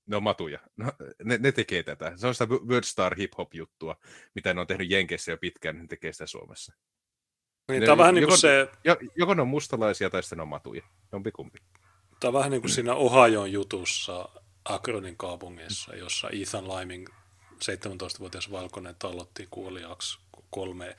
ne 0.05 0.15
on 0.15 0.23
matuja. 0.23 0.59
No, 0.77 0.91
ne, 1.23 1.37
ne, 1.37 1.51
tekee 1.51 1.83
tätä. 1.83 2.11
Se 2.15 2.27
on 2.27 2.35
sitä 2.35 2.47
Wordstar 2.67 3.15
hip-hop-juttua, 3.15 3.95
mitä 4.35 4.53
ne 4.53 4.61
on 4.61 4.67
tehnyt 4.67 4.89
Jenkeissä 4.91 5.31
jo 5.31 5.37
pitkään, 5.37 5.75
niin 5.75 5.81
ne 5.83 5.87
tekee 5.87 6.13
sitä 6.13 6.25
Suomessa. 6.27 6.73
Niin, 7.67 7.79
Ne- 7.79 7.85
tämä 7.85 7.91
on 7.93 7.97
vähän 7.97 8.15
niin 8.15 8.21
joko- 8.21 8.31
kuin 8.31 8.39
se, 8.41 8.67
Jo, 8.83 8.95
joko 9.15 9.33
ne 9.33 9.41
on 9.41 9.47
mustalaisia 9.47 10.09
tai 10.09 10.23
sitten 10.23 10.37
ne 10.37 10.41
on 10.41 10.47
matuja. 10.47 10.83
Jompikumpi. 11.11 11.59
tämä 12.19 12.29
on 12.29 12.33
vähän 12.33 12.51
niin 12.51 12.61
kuin 12.61 12.71
siinä 12.71 12.93
Ohioon 12.95 13.51
jutussa 13.51 14.29
Akronin 14.65 15.17
kaupungissa, 15.17 15.95
jossa 15.95 16.29
Ethan 16.29 16.67
Liming, 16.67 17.07
17-vuotias 17.53 18.51
valkoinen, 18.51 18.95
tallotti 18.99 19.47
kuoliaksi 19.51 20.19
kolme 20.49 20.95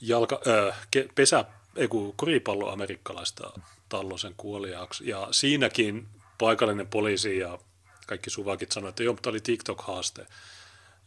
jalka, 0.00 0.40
äh, 0.68 0.86
ke, 0.90 1.08
pesä, 1.14 1.44
ei 1.76 1.88
kun 1.88 2.14
koripallo 2.16 2.70
amerikkalaista 2.72 3.60
tallosen 3.88 4.34
kuoliaksi. 4.36 5.08
Ja 5.08 5.28
siinäkin 5.30 6.08
paikallinen 6.38 6.86
poliisi 6.86 7.38
ja 7.38 7.58
kaikki 8.06 8.30
suvakit 8.30 8.72
sanoivat, 8.72 8.92
että 8.92 9.02
joo, 9.02 9.14
mutta 9.14 9.30
oli 9.30 9.40
TikTok-haaste. 9.40 10.26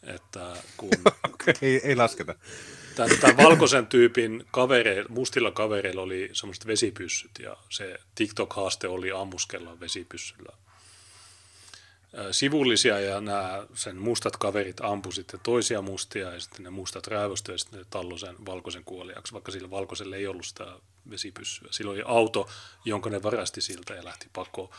Että 0.03 0.55
kun 0.77 0.89
Okei, 1.33 1.53
ei, 1.61 1.81
ei 1.83 1.95
lasketa. 1.95 2.35
Tämän, 2.95 3.17
tämän 3.17 3.37
valkoisen 3.37 3.87
tyypin 3.87 4.45
kavereilla, 4.51 5.09
mustilla 5.09 5.51
kavereilla 5.51 6.01
oli 6.01 6.29
semmoiset 6.33 6.67
vesipyssyt 6.67 7.31
ja 7.39 7.57
se 7.69 7.99
TikTok-haaste 8.15 8.87
oli 8.87 9.11
ammuskella 9.11 9.79
vesipyssyllä. 9.79 10.53
Sivullisia 12.31 12.99
ja 12.99 13.21
nämä 13.21 13.65
sen 13.73 13.97
mustat 13.97 14.37
kaverit 14.37 14.81
ampu 14.81 15.11
sitten 15.11 15.39
toisia 15.43 15.81
mustia 15.81 16.33
ja 16.33 16.39
sitten 16.39 16.63
ne 16.63 16.69
mustat 16.69 17.07
räävöstyi 17.07 17.53
ja 17.53 17.57
sitten 17.57 17.79
ne 17.79 17.85
tallo 17.89 18.17
sen 18.17 18.35
valkoisen 18.45 18.83
kuoliaksi, 18.83 19.33
vaikka 19.33 19.51
sillä 19.51 19.69
valkoisella 19.69 20.15
ei 20.15 20.27
ollut 20.27 20.45
sitä 20.45 20.65
vesipyssyä. 21.09 21.67
Sillä 21.71 21.91
oli 21.91 22.03
auto, 22.05 22.49
jonka 22.85 23.09
ne 23.09 23.23
varasti 23.23 23.61
siltä 23.61 23.93
ja 23.93 24.05
lähti 24.05 24.27
pakoon. 24.33 24.69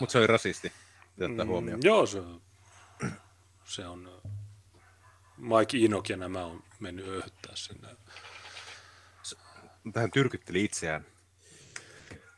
Mutta 0.00 0.12
se 0.12 0.18
oli 0.18 0.26
rasisti. 0.26 0.72
Tätä 1.18 1.44
huomioon. 1.44 1.80
Mm, 1.80 1.86
joo, 1.86 2.06
se, 2.06 2.22
se 3.64 3.86
on... 3.86 4.22
Mike 5.36 5.78
Inok 5.78 6.08
ja 6.08 6.16
nämä 6.16 6.44
on 6.44 6.62
mennyt 6.80 7.08
öyhyttää 7.08 7.52
sinne. 7.56 7.88
Tähän 9.92 10.10
tyrkytteli 10.10 10.64
itseään. 10.64 11.06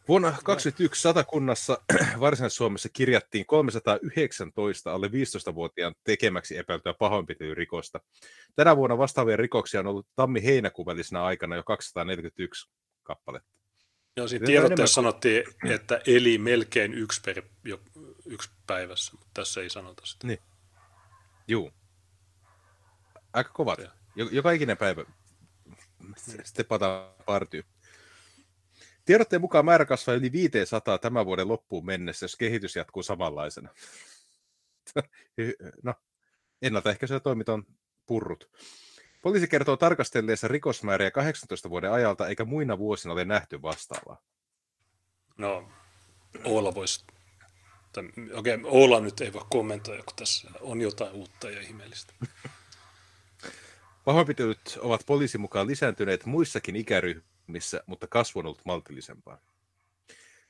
Vuonna 0.08 0.28
2021 0.28 1.02
satakunnassa 1.02 1.82
Varsinais-Suomessa 2.20 2.88
kirjattiin 2.92 3.46
319 3.46 4.94
alle 4.94 5.06
15-vuotiaan 5.06 5.94
tekemäksi 6.04 6.56
epäiltyä 6.56 6.94
pahoinpitelyrikosta. 6.98 8.00
Tänä 8.56 8.76
vuonna 8.76 8.98
vastaavia 8.98 9.36
rikoksia 9.36 9.80
on 9.80 9.86
ollut 9.86 10.06
tammi-heinäkuun 10.16 10.86
välisenä 10.86 11.24
aikana 11.24 11.56
jo 11.56 11.62
241 11.62 12.70
kappaletta. 13.02 13.59
Joo, 14.16 14.28
siinä 14.28 14.46
Kyllä 14.46 14.60
tiedotteessa 14.60 14.94
sanottiin, 14.94 15.44
että 15.70 16.00
eli 16.06 16.38
melkein 16.38 16.94
yksi, 16.94 17.20
per, 17.20 17.42
jo, 17.64 17.80
yksi 18.26 18.50
päivässä, 18.66 19.12
mutta 19.12 19.28
tässä 19.34 19.60
ei 19.60 19.70
sanota 19.70 20.06
sitä. 20.06 20.26
Niin. 20.26 20.38
Juu. 21.48 21.72
Aika 23.32 23.50
kovat. 23.52 23.80
Joka 24.30 24.50
ikinen 24.50 24.76
päivä 24.76 25.04
stepataan 26.44 27.14
partyy. 27.26 27.64
Tiedotteen 29.04 29.40
mukaan 29.40 29.64
määrä 29.64 29.84
kasvaa 29.84 30.14
yli 30.14 30.32
500 30.32 30.98
tämän 30.98 31.26
vuoden 31.26 31.48
loppuun 31.48 31.86
mennessä, 31.86 32.24
jos 32.24 32.36
kehitys 32.36 32.76
jatkuu 32.76 33.02
samanlaisena. 33.02 33.68
No, 35.82 35.94
ennaltaehkäisyä 36.62 37.20
toimit 37.20 37.48
on 37.48 37.66
purrut. 38.06 38.50
Poliisi 39.22 39.48
kertoo 39.48 39.76
tarkastelleensa 39.76 40.48
rikosmääriä 40.48 41.10
18 41.10 41.70
vuoden 41.70 41.92
ajalta, 41.92 42.28
eikä 42.28 42.44
muina 42.44 42.78
vuosina 42.78 43.12
ole 43.12 43.24
nähty 43.24 43.62
vastaavaa. 43.62 44.20
No, 45.38 45.68
Oola 46.44 46.74
voisi... 46.74 47.04
Okei, 48.34 48.54
okay, 48.54 48.70
Oola 48.70 49.00
nyt 49.00 49.20
ei 49.20 49.32
voi 49.32 49.44
kommentoida, 49.50 50.02
kun 50.02 50.16
tässä 50.16 50.50
on 50.60 50.80
jotain 50.80 51.12
uutta 51.12 51.50
ja 51.50 51.60
ihmeellistä. 51.60 52.12
Pahoinpitelyt 54.04 54.78
ovat 54.80 55.06
poliisin 55.06 55.40
mukaan 55.40 55.66
lisääntyneet 55.66 56.26
muissakin 56.26 56.76
ikäryhmissä, 56.76 57.82
mutta 57.86 58.06
kasvu 58.06 58.40
on 58.40 58.46
ollut 58.46 58.64
maltillisempaa. 58.64 59.38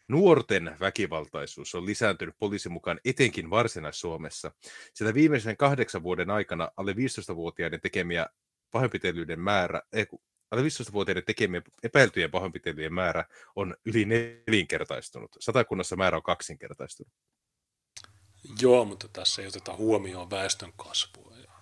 Nuorten 0.09 0.77
väkivaltaisuus 0.81 1.75
on 1.75 1.87
lisääntynyt 1.87 2.35
poliisin 2.39 2.73
mukaan 2.73 3.01
etenkin 3.05 3.51
Varsinais-Suomessa, 3.51 4.53
sillä 4.95 5.15
viimeisen 5.15 5.57
kahdeksan 5.57 6.03
vuoden 6.03 6.31
aikana 6.31 6.71
alle 6.77 6.93
15-vuotiaiden 6.93 7.81
tekemiä 7.81 8.27
pahoinpitelyiden 8.71 9.41
määrä, 9.41 9.83
ei, 9.93 10.07
alle 10.51 10.63
15-vuotiaiden 10.63 11.25
tekemien 11.25 11.63
epäiltyjen 11.83 12.31
pahoinpitelyjen 12.31 12.95
määrä 12.95 13.25
on 13.57 13.77
yli 13.85 14.05
nelinkertaistunut. 14.05 15.37
Satakunnassa 15.41 15.97
määrä 15.97 16.17
on 16.17 16.23
kaksinkertaistunut. 16.23 17.13
Joo, 18.61 18.85
mutta 18.85 19.09
tässä 19.09 19.43
ei 19.43 19.49
oteta 19.49 19.77
huomioon 19.77 20.31
väestön 20.31 20.73
kasvua 20.77 21.37
ja 21.37 21.53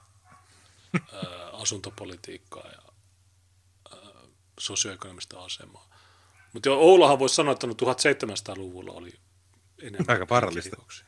ää, 1.13 1.51
asuntopolitiikkaa 1.53 2.71
ja 2.71 2.83
ää, 3.93 4.23
sosioekonomista 4.61 5.45
asemaa. 5.45 5.89
Mutta 6.53 6.69
joo, 6.69 6.79
Oulahan 6.79 7.19
voisi 7.19 7.35
sanoa, 7.35 7.53
että 7.53 7.67
no 7.67 7.73
1700-luvulla 7.73 8.93
oli 8.93 9.13
enemmän 9.83 10.21
Aika 10.21 10.41
rikoksia. 10.65 11.07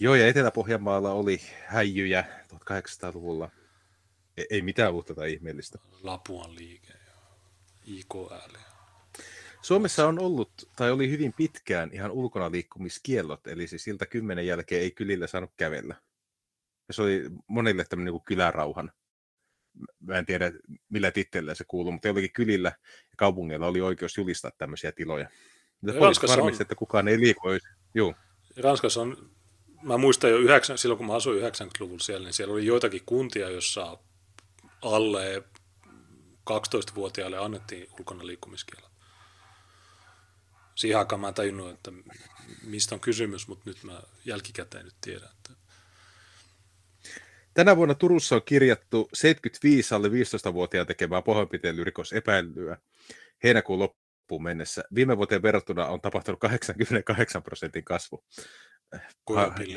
Joo, 0.00 0.14
ja 0.14 0.26
Etelä-Pohjanmaalla 0.26 1.12
oli 1.12 1.40
häijyjä 1.66 2.24
1800-luvulla. 2.54 3.50
Ei, 4.36 4.46
ei 4.50 4.62
mitään 4.62 4.92
uutta 4.92 5.14
tai 5.14 5.32
ihmeellistä. 5.32 5.78
Lapuan 6.02 6.54
liike 6.54 6.92
ja 6.92 7.14
IKL. 7.84 8.56
Suomessa 9.62 10.08
on 10.08 10.18
ollut, 10.18 10.52
tai 10.76 10.90
oli 10.90 11.10
hyvin 11.10 11.32
pitkään 11.32 11.90
ihan 11.92 12.10
ulkona 12.10 12.50
liikkumiskiellot, 12.50 13.46
eli 13.46 13.66
siis 13.66 13.84
siltä 13.84 14.06
kymmenen 14.06 14.46
jälkeen 14.46 14.82
ei 14.82 14.90
kylillä 14.90 15.26
saanut 15.26 15.50
kävellä. 15.56 15.94
Ja 16.88 16.94
se 16.94 17.02
oli 17.02 17.22
monille 17.46 17.84
tämmöinen 17.84 18.14
niin 18.14 18.24
kylärauhan. 18.24 18.92
Mä 20.00 20.18
en 20.18 20.26
tiedä, 20.26 20.52
millä 20.88 21.10
titteillä 21.10 21.54
se 21.54 21.64
kuuluu, 21.68 21.92
mutta 21.92 22.08
jollakin 22.08 22.32
kylillä 22.32 22.68
ja 22.88 23.14
kaupungeilla 23.16 23.66
oli 23.66 23.80
oikeus 23.80 24.16
julistaa 24.16 24.50
tämmöisiä 24.58 24.92
tiloja. 24.92 25.24
Ja 25.24 25.28
poliisi 25.82 26.00
Ranskassa 26.00 26.36
varmisti, 26.36 26.62
on. 26.62 26.64
että 26.64 26.74
kukaan 26.74 27.08
ei 27.08 27.20
liiku. 27.20 27.40
Joo, 27.94 28.14
Ranskassa 28.56 29.00
on, 29.00 29.30
mä 29.82 29.98
muistan 29.98 30.30
jo 30.30 30.38
9, 30.38 30.78
silloin 30.78 30.98
kun 30.98 31.06
mä 31.06 31.14
asuin 31.14 31.42
90-luvulla 31.42 31.98
siellä, 31.98 32.24
niin 32.24 32.34
siellä 32.34 32.54
oli 32.54 32.66
joitakin 32.66 33.02
kuntia, 33.06 33.50
jossa 33.50 33.98
alle 34.84 35.42
12-vuotiaille 36.50 37.38
annettiin 37.38 37.88
ulkona 37.98 38.26
liikkumiskielot. 38.26 38.90
Siihen 40.74 40.98
aikaan 40.98 41.20
mä 41.20 41.28
en 41.28 41.34
tajunnut, 41.34 41.70
että 41.70 41.92
mistä 42.62 42.94
on 42.94 43.00
kysymys, 43.00 43.48
mutta 43.48 43.70
nyt 43.70 43.84
mä 43.84 44.02
jälkikäteen 44.24 44.84
nyt 44.84 44.94
tiedän. 45.00 45.28
Että 45.30 45.64
Tänä 47.54 47.76
vuonna 47.76 47.94
Turussa 47.94 48.36
on 48.36 48.42
kirjattu 48.44 49.08
75 49.12 49.94
alle 49.94 50.08
15-vuotiaan 50.08 50.86
tekemää 50.86 51.22
pahoinpitelyrikos 51.22 52.12
epäilyä 52.12 52.76
heinäkuun 53.44 53.78
loppuun 53.78 54.42
mennessä. 54.42 54.84
Viime 54.94 55.16
vuoteen 55.16 55.42
verrattuna 55.42 55.86
on 55.86 56.00
tapahtunut 56.00 56.40
88 56.40 57.42
prosentin 57.42 57.84
kasvu. 57.84 58.24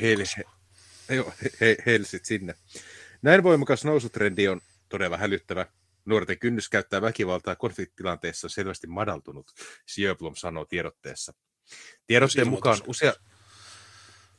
heille, 0.00 0.24
kasvaa. 0.24 0.58
he, 1.08 1.14
joo, 1.14 1.32
he, 1.42 1.50
he, 1.60 1.76
heille 1.86 2.06
sit 2.06 2.24
sinne. 2.24 2.54
Näin 3.22 3.42
voimakas 3.42 3.84
nousutrendi 3.84 4.48
on 4.48 4.60
todella 4.88 5.16
hälyttävä. 5.16 5.66
Nuorten 6.04 6.38
kynnys 6.38 6.68
käyttää 6.68 7.02
väkivaltaa 7.02 7.56
konfliktitilanteessa 7.56 8.46
on 8.46 8.50
selvästi 8.50 8.86
madaltunut, 8.86 9.52
Sjöblom 9.86 10.34
sanoo 10.34 10.64
tiedotteessa. 10.64 11.32
Tiedotteen 12.06 12.46
Myös 12.46 12.56
mukaan, 12.56 12.78
usea, 12.86 13.12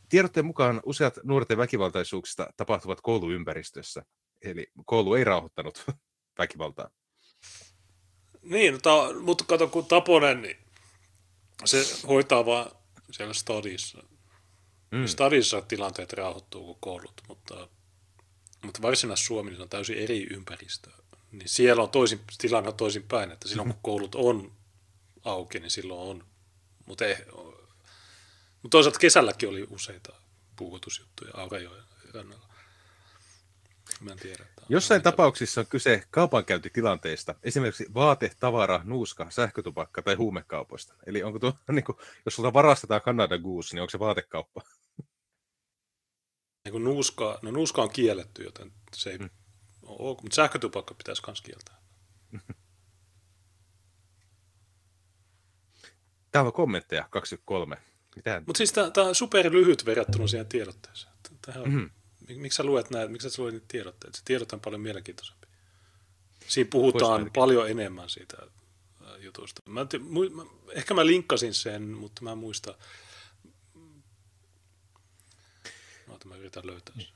tiedotteen 0.10 0.46
mukaan 0.46 0.82
useat 0.86 1.20
nuorten 1.24 1.58
väkivaltaisuuksista 1.58 2.54
tapahtuvat 2.58 3.02
kouluympäristössä, 3.02 4.04
eli 4.42 4.68
koulu 4.86 5.14
ei 5.14 5.24
rauhoittanut 5.24 5.86
väkivaltaa. 6.40 6.90
Niin, 8.42 8.74
no, 8.74 8.80
ta, 8.80 9.14
mutta 9.22 9.44
kato, 9.48 9.68
kun 9.68 9.86
Taponen, 9.86 10.42
niin 10.42 10.58
se 11.66 12.08
hoitaa 12.08 12.46
vaan 12.46 12.72
siellä 13.12 13.34
stadissa. 13.34 14.04
Mm. 14.92 15.08
Stadissa 15.08 15.62
tilanteet 15.62 16.14
rauhoittuu 16.14 16.66
kuin 16.66 16.78
koulut, 16.82 17.22
mutta, 17.28 17.70
mutta 18.62 18.82
Varsinais-Suomi 18.82 19.52
niin 19.52 19.62
on 19.62 19.70
täysin 19.70 19.98
eri 19.98 20.28
ympäristö. 20.32 20.90
Niin 21.32 21.50
siellä 21.50 21.84
on 21.84 21.90
toisin, 21.90 22.20
tilanne 22.38 22.70
on 22.70 22.76
toisin 22.76 23.04
päin, 23.04 23.32
että 23.32 23.48
silloin 23.48 23.70
kun 23.70 23.80
koulut 23.92 24.16
on 24.16 24.52
auki, 25.24 25.60
niin 25.60 25.72
silloin 25.72 26.10
on. 26.10 26.26
Mutta, 26.86 27.06
mutta 28.62 28.70
toisaalta 28.70 29.00
kesälläkin 29.00 29.50
oli 29.50 29.68
useita 29.70 30.14
puukotusjuttuja 30.56 31.32
Aurajoen 31.34 31.84
rannalla. 32.14 32.50
Mä 34.02 34.12
en 34.12 34.20
tiedä. 34.20 34.46
Jossain 34.70 35.02
tapauksissa 35.02 35.62
on 35.62 35.68
kyse 35.68 36.04
kaupankäyntitilanteista, 36.12 37.36
esimerkiksi 37.44 37.86
vaate, 37.94 38.32
tavara, 38.40 38.82
nuuska, 38.84 39.28
sähkötupakka 39.30 40.02
tai 40.02 40.16
huumekaupoista. 40.16 40.94
Eli 41.06 41.24
onko 41.24 41.40
tuo, 41.40 41.54
niin 41.72 41.84
kuin, 41.84 41.98
jos 42.26 42.36
sulta 42.36 42.54
varastetaan 42.54 43.02
Canada 43.02 43.38
Goose, 43.38 43.76
niin 43.76 43.82
onko 43.82 43.90
se 43.90 44.00
vaatekauppa? 44.00 44.62
Niin 46.66 46.72
kuin 46.72 46.84
nuuska, 46.84 47.40
no 47.42 47.52
nuuska 47.52 47.82
on 47.82 47.90
kielletty, 47.90 48.44
joten 48.44 48.72
se 48.96 49.10
ei 49.10 49.18
mm. 49.18 49.30
ole 49.84 49.98
ok, 50.00 50.22
mutta 50.22 50.36
sähkötupakka 50.36 50.94
pitäisi 50.94 51.22
myös 51.28 51.42
kieltää. 51.42 51.76
Täällä 56.32 56.48
on 56.48 56.54
kommentteja 56.54 57.08
23. 57.10 57.78
Mitään? 58.16 58.44
Mutta 58.48 58.58
siis 58.58 58.72
tämä 58.72 59.08
on 59.08 59.16
super 59.16 59.52
lyhyt 59.52 59.86
verrattuna 59.86 60.28
siihen 60.28 60.48
tiedotteeseen. 60.48 61.14
Tähän 61.46 61.64
on, 61.64 61.70
mm-hmm. 61.70 61.90
Miksi 62.36 62.56
sä 62.56 62.64
luet 62.64 62.90
näitä, 62.90 63.12
miksi 63.12 63.30
sä 63.30 63.42
luet 63.42 63.54
niitä 63.54 63.66
tiedotteita? 63.68 64.18
Se 64.18 64.24
tiedot 64.26 64.54
on 64.54 64.60
paljon 64.60 64.82
mielenkiintoisempi. 64.82 65.48
Siinä 66.48 66.68
puhutaan 66.72 67.12
Poismerkki. 67.12 67.40
paljon 67.40 67.70
enemmän 67.70 68.10
siitä 68.10 68.38
ää, 69.06 69.18
jutusta. 69.18 69.62
Mä, 69.66 69.82
mä, 70.36 70.46
ehkä 70.72 70.94
mä 70.94 71.06
linkkasin 71.06 71.54
sen, 71.54 71.84
mutta 71.84 72.24
mä 72.24 72.32
en 72.32 72.38
muista. 72.38 72.78
Noita 76.10 76.28
mä 76.28 76.36
yritän 76.36 76.68
löytää 76.68 76.96
sen. 76.96 77.08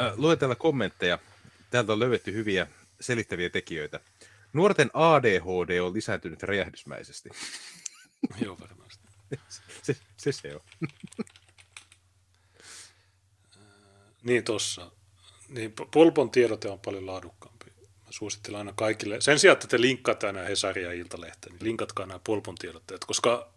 Äh, 0.00 0.12
luetella 0.16 0.54
kommentteja. 0.54 1.18
Täältä 1.70 1.92
on 1.92 2.00
löydetty 2.00 2.32
hyviä 2.32 2.66
selittäviä 3.00 3.50
tekijöitä. 3.50 4.00
Nuorten 4.52 4.90
ADHD 4.94 5.80
on 5.80 5.94
lisääntynyt 5.94 6.42
räjähdysmäisesti. 6.42 7.28
Joo, 8.44 8.58
varmasti. 8.60 9.06
Se 9.82 9.96
se, 10.16 10.32
se 10.32 10.54
on. 10.54 10.88
Niin 14.22 14.44
tossa. 14.44 14.90
Niin 15.48 15.72
Polpon 15.90 16.30
tiedote 16.30 16.68
on 16.68 16.80
paljon 16.80 17.06
laadukkaampi. 17.06 17.66
Mä 17.76 18.10
suosittelen 18.10 18.58
aina 18.58 18.72
kaikille. 18.72 19.20
Sen 19.20 19.38
sijaan, 19.38 19.52
että 19.52 19.66
te 19.66 19.80
linkkaatte 19.80 20.26
aina 20.26 20.40
Hesaria 20.40 20.86
ja 20.88 20.92
Iltalehteen, 20.92 21.52
niin 21.52 21.64
linkatkaa 21.64 22.06
nämä 22.06 22.20
Polpon 22.24 22.54
tiedotteet, 22.54 23.04
koska 23.04 23.52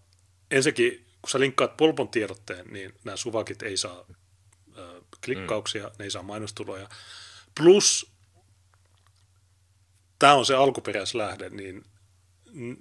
ensinnäkin, 0.52 1.06
kun 1.22 1.30
sä 1.30 1.40
linkkaat 1.40 1.78
Polpon 1.78 2.10
tiedotteen, 2.10 2.68
niin 2.68 2.94
nämä 3.04 3.18
suvakit 3.18 3.64
ei 3.64 3.78
saa 3.78 4.06
klikkauksia, 5.26 5.88
mm. 5.88 5.94
ne 6.00 6.06
ei 6.06 6.12
saa 6.12 6.24
mainostuloja. 6.24 6.90
Plus, 7.58 8.12
tämä 10.20 10.34
on 10.34 10.46
se 10.46 10.56
alkuperäislähde, 10.56 11.50
niin 11.50 11.86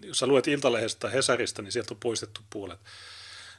jos 0.02 0.18
sä 0.18 0.26
luet 0.26 0.48
Iltalehdestä 0.48 1.00
tai 1.00 1.12
Hesarista, 1.12 1.62
niin 1.62 1.72
sieltä 1.72 1.94
on 1.94 2.00
poistettu 2.00 2.40
puolet. 2.50 2.80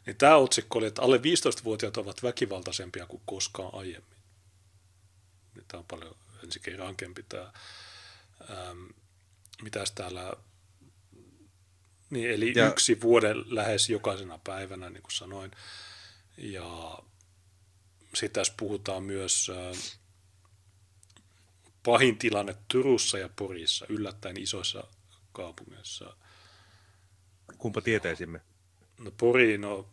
Niin 0.06 0.17
tämä 0.17 0.35
otsikko 0.35 0.80
oli, 0.80 0.88
että 0.88 1.01
alle 1.01 1.17
15-vuotiaat 1.17 1.98
ovat 1.98 2.24
väkivaltaisempia 2.24 3.06
kuin 3.06 3.22
koskaan 3.25 3.74
aiemmin. 3.74 4.19
Tämä 5.67 5.80
on 5.80 5.85
paljon 5.85 6.16
ensinnäkin 6.43 6.80
rankempi 6.80 7.24
tämä. 7.30 7.51
Ähm, 8.51 8.85
mitäs 9.61 9.91
täällä, 9.91 10.33
niin, 12.09 12.32
eli 12.32 12.53
ja, 12.56 12.67
yksi 12.67 13.01
vuoden 13.01 13.56
lähes 13.56 13.90
jokaisena 13.90 14.40
päivänä, 14.43 14.90
niin 14.90 15.03
kuin 15.03 15.14
sanoin. 15.14 15.51
Ja 16.38 16.99
sitten 18.13 18.41
tässä 18.41 18.53
puhutaan 18.57 19.03
myös 19.03 19.51
pahin 21.85 22.17
tilanne 22.17 22.55
Turussa 22.67 23.17
ja 23.17 23.29
Porissa, 23.35 23.85
yllättäen 23.89 24.39
isoissa 24.39 24.83
kaupungeissa. 25.31 26.15
Kumpa 27.57 27.81
tietäisimme. 27.81 28.41
No 28.99 29.11
Pori, 29.11 29.57
no 29.57 29.89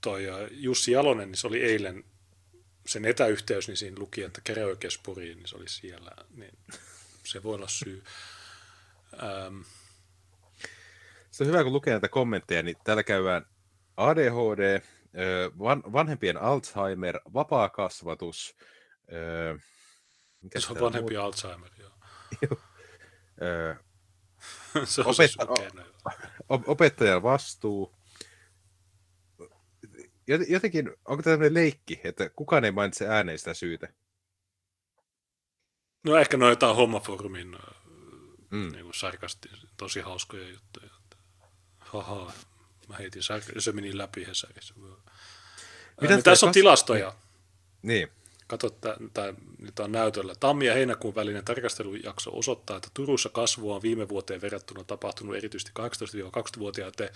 toi 0.00 0.26
Jussi 0.50 0.92
Jalonen, 0.92 1.28
niin 1.28 1.36
se 1.36 1.46
oli 1.46 1.62
eilen 1.62 2.04
sen 2.86 3.04
etäyhteys, 3.04 3.68
niin 3.68 3.76
siinä 3.76 3.96
luki, 3.98 4.22
että 4.22 4.40
käräjäoikeus 4.44 4.98
Poriin, 4.98 5.38
niin 5.38 5.48
se 5.48 5.56
oli 5.56 5.68
siellä, 5.68 6.10
niin 6.34 6.58
se 7.24 7.42
voi 7.42 7.54
olla 7.54 7.68
syy. 7.68 8.04
Ähm, 9.22 9.60
Se 11.30 11.44
on 11.44 11.48
hyvä, 11.48 11.62
kun 11.62 11.72
lukee 11.72 11.92
näitä 11.92 12.08
kommentteja, 12.08 12.62
niin 12.62 12.76
täällä 12.84 13.02
käydään 13.02 13.46
ADHD, 13.96 14.82
van, 15.58 15.82
vanhempien 15.92 16.36
Alzheimer, 16.42 17.20
vapaa 17.34 17.68
kasvatus, 17.68 18.56
mikä 20.40 20.60
se 20.60 20.72
on 20.72 20.80
vanhempi 20.80 21.16
Alzheimer, 21.16 21.70
joo. 21.78 21.90
se 24.84 25.00
on 25.00 25.06
Opetta- 25.06 25.14
se 25.16 25.28
sukena, 25.28 25.82
joo. 25.82 25.92
op- 26.48 26.68
opettajan 26.68 27.22
vastuu. 27.22 27.96
Jot- 30.30 30.48
Jotenkin, 30.52 30.88
onko 30.88 31.22
tämä 31.22 31.34
tämmöinen 31.34 31.54
leikki, 31.54 32.00
että 32.04 32.28
kukaan 32.28 32.64
ei 32.64 32.70
mainitse 32.72 33.06
ääneen 33.08 33.38
sitä 33.38 33.54
syytä? 33.54 33.88
No 36.04 36.16
ehkä 36.16 36.36
noin 36.36 36.50
jotain 36.50 36.76
hommafoorumin 36.76 37.54
ä, 37.54 37.58
Mm. 38.50 38.72
niin 38.72 38.94
sarkasti, 38.94 39.48
tosi 39.76 40.00
hauskoja 40.00 40.48
juttuja. 40.48 40.90
Haha, 41.78 42.32
mä 42.88 42.96
heitin 42.96 43.22
se 43.58 43.72
meni 43.72 43.98
läpi 43.98 44.26
Hesarissa. 44.26 44.74
Mitä 46.00 46.14
niin 46.14 46.22
tässä 46.22 46.46
on 46.46 46.50
kas- 46.50 46.54
tilastoja. 46.54 47.14
Niin, 47.82 48.08
Kato, 48.46 48.76
nyt 49.58 49.78
on 49.78 49.92
näytöllä. 49.92 50.34
Tammi- 50.40 50.66
ja 50.66 50.74
heinäkuun 50.74 51.14
välinen 51.14 51.44
tarkastelujakso 51.44 52.30
osoittaa, 52.38 52.76
että 52.76 52.88
Turussa 52.94 53.28
kasvua 53.28 53.76
on 53.76 53.82
viime 53.82 54.08
vuoteen 54.08 54.40
verrattuna 54.40 54.84
tapahtunut 54.84 55.36
erityisesti 55.36 55.72
18-20-vuotiaiden 55.78 57.10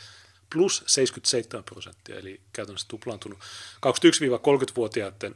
plus 0.53 0.85
77 0.87 1.65
prosenttia, 1.65 2.19
eli 2.19 2.41
käytännössä 2.53 2.89
tuplaantunut. 2.89 3.39
21-30-vuotiaiden 3.77 5.35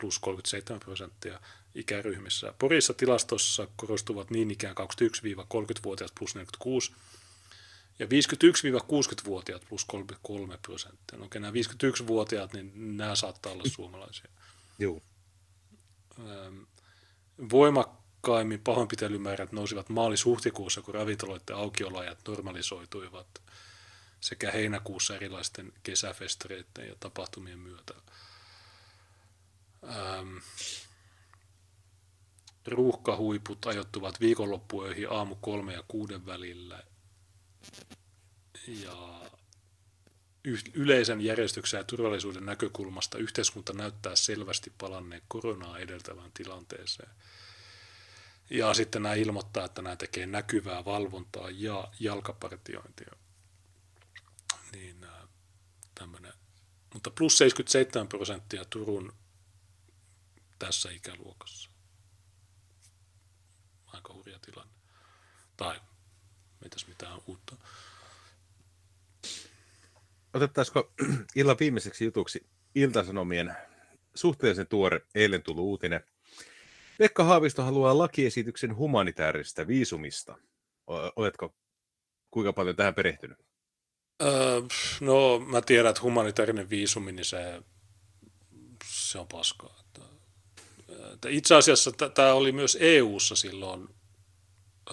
plus 0.00 0.18
37 0.18 0.80
prosenttia 0.80 1.40
ikäryhmissä. 1.74 2.54
Porissa 2.58 2.94
tilastossa 2.94 3.68
korostuvat 3.76 4.30
niin 4.30 4.50
ikään 4.50 4.74
21-30-vuotiaat 4.76 6.12
plus 6.18 6.34
46 6.34 6.92
ja 7.98 8.06
51-60-vuotiaat 8.06 9.66
plus 9.68 9.84
33 9.84 10.58
prosenttia. 10.62 11.18
No, 11.18 11.24
okei, 11.24 11.40
nämä 11.40 11.52
51-vuotiaat, 11.52 12.52
niin 12.52 12.96
nämä 12.96 13.14
saattaa 13.14 13.52
olla 13.52 13.64
suomalaisia. 13.66 14.30
Öm, 16.18 16.66
voimakkaimmin 17.50 18.60
pahoinpitelymäärät 18.60 19.52
nousivat 19.52 19.88
maalis-huhtikuussa, 19.88 20.82
kun 20.82 20.94
ravintoloiden 20.94 21.56
aukioloajat 21.56 22.18
normalisoituivat 22.28 23.42
sekä 24.20 24.50
heinäkuussa 24.50 25.16
erilaisten 25.16 25.72
kesäfestareiden 25.82 26.88
ja 26.88 26.94
tapahtumien 27.00 27.58
myötä. 27.58 27.94
Öm, 29.84 30.40
ruuhkahuiput 32.66 33.66
ajoittuvat 33.66 34.20
viikonloppuöihin 34.20 35.10
aamu 35.10 35.34
kolme 35.34 35.72
ja 35.72 35.84
kuuden 35.88 36.26
välillä. 36.26 36.82
Ja 38.66 39.20
yleisen 40.74 41.20
järjestyksen 41.20 41.78
ja 41.78 41.84
turvallisuuden 41.84 42.46
näkökulmasta 42.46 43.18
yhteiskunta 43.18 43.72
näyttää 43.72 44.16
selvästi 44.16 44.72
palanneen 44.78 45.22
koronaa 45.28 45.78
edeltävään 45.78 46.30
tilanteeseen. 46.34 47.10
Ja 48.50 48.74
sitten 48.74 49.02
nämä 49.02 49.14
ilmoittaa, 49.14 49.64
että 49.64 49.82
nämä 49.82 49.96
tekee 49.96 50.26
näkyvää 50.26 50.84
valvontaa 50.84 51.50
ja 51.50 51.88
jalkapartiointia. 52.00 53.12
Niin 54.72 55.00
nämä 55.00 55.28
tämmöinen. 55.94 56.32
Mutta 56.94 57.10
plus 57.10 57.38
77 57.38 58.08
prosenttia 58.08 58.64
Turun 58.64 59.12
tässä 60.58 60.90
ikäluokassa. 60.90 61.70
Aika 63.86 64.14
hurja 64.14 64.38
tilanne. 64.38 64.72
Tai 65.56 65.80
mitäs 66.72 66.86
mitään 66.88 67.20
uutta. 67.26 67.56
Otettaisiko 70.34 70.92
illan 71.36 71.56
viimeiseksi 71.60 72.04
jutuksi 72.04 72.46
Iltasanomien 72.74 73.56
suhteellisen 74.14 74.66
tuore 74.66 75.00
eilen 75.14 75.42
tullut 75.42 75.64
uutinen. 75.64 76.04
Pekka 76.98 77.24
Haavisto 77.24 77.62
haluaa 77.62 77.98
lakiesityksen 77.98 78.76
humanitaarista 78.76 79.66
viisumista. 79.66 80.38
Oletko 81.16 81.54
kuinka 82.30 82.52
paljon 82.52 82.76
tähän 82.76 82.94
perehtynyt? 82.94 83.38
Öö, 84.22 84.60
no, 85.00 85.38
mä 85.38 85.60
tiedän, 85.60 85.90
että 85.90 86.02
humanitaarinen 86.02 86.70
viisumi, 86.70 87.12
niin 87.12 87.24
se, 87.24 87.62
se 88.84 89.18
on 89.18 89.28
paskaa. 89.28 89.82
Itse 91.28 91.54
asiassa 91.54 91.92
tämä 91.92 92.32
oli 92.32 92.52
myös 92.52 92.78
EU-ssa 92.80 93.36
silloin 93.36 93.88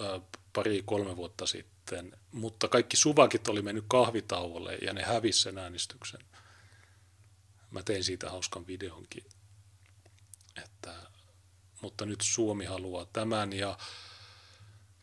ö, 0.00 0.20
pari-kolme 0.52 1.16
vuotta 1.16 1.46
sitten, 1.46 2.12
mutta 2.32 2.68
kaikki 2.68 2.96
suvakit 2.96 3.48
oli 3.48 3.62
mennyt 3.62 3.84
kahvitauolle 3.88 4.74
ja 4.74 4.92
ne 4.92 5.02
hävisi 5.02 5.40
sen 5.40 5.58
äänestyksen. 5.58 6.20
Mä 7.70 7.82
tein 7.82 8.04
siitä 8.04 8.30
hauskan 8.30 8.66
videonkin. 8.66 9.24
Että, 10.64 10.94
mutta 11.82 12.06
nyt 12.06 12.20
Suomi 12.22 12.64
haluaa 12.64 13.06
tämän 13.12 13.52
ja 13.52 13.78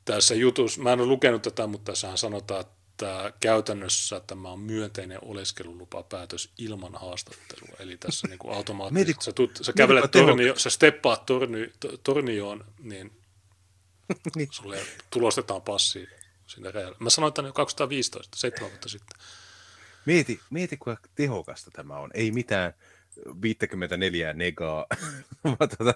tässä 0.05 0.35
jutussa, 0.35 0.81
mä 0.81 0.93
en 0.93 0.99
ole 0.99 1.07
lukenut 1.07 1.41
tätä, 1.41 1.67
mutta 1.67 1.91
tässähän 1.91 2.17
sanotaan, 2.17 2.61
että 2.61 3.33
käytännössä 3.39 4.19
tämä 4.19 4.49
on 4.49 4.59
myönteinen 4.59 5.19
oleskelulupapäätös 5.21 6.49
ilman 6.57 6.95
haastattelua. 6.95 7.75
Eli 7.79 7.97
tässä 7.97 8.27
niin 8.27 8.39
kuin 8.39 8.53
automaattisesti, 8.57 9.25
sä, 9.25 9.31
tuut, 9.31 9.59
sä 9.61 9.73
kävelet 9.73 10.11
tornio, 10.11 10.59
sä 10.59 10.69
steppaat 10.69 11.25
torni, 11.25 11.71
to- 11.79 11.97
tornioon, 11.97 12.65
niin 12.79 13.11
Niin. 14.35 14.47
sulle 14.51 14.79
tulostetaan 15.09 15.61
passi 15.61 16.07
sinne 16.47 16.71
rajalle. 16.71 16.97
Mä 16.99 17.09
sanoin 17.09 17.33
tänne 17.33 17.49
jo 17.49 17.53
2015, 17.53 18.37
seitsemän 18.37 18.71
vuotta 18.71 18.89
sitten. 18.89 19.19
Mieti, 20.05 20.39
mieti 20.49 20.77
kuinka 20.77 21.09
tehokasta 21.15 21.71
tämä 21.71 21.99
on. 21.99 22.11
Ei 22.13 22.31
mitään 22.31 22.73
54 23.41 24.33
negaa. 24.33 24.85
Mä 25.43 25.67
tota, 25.77 25.93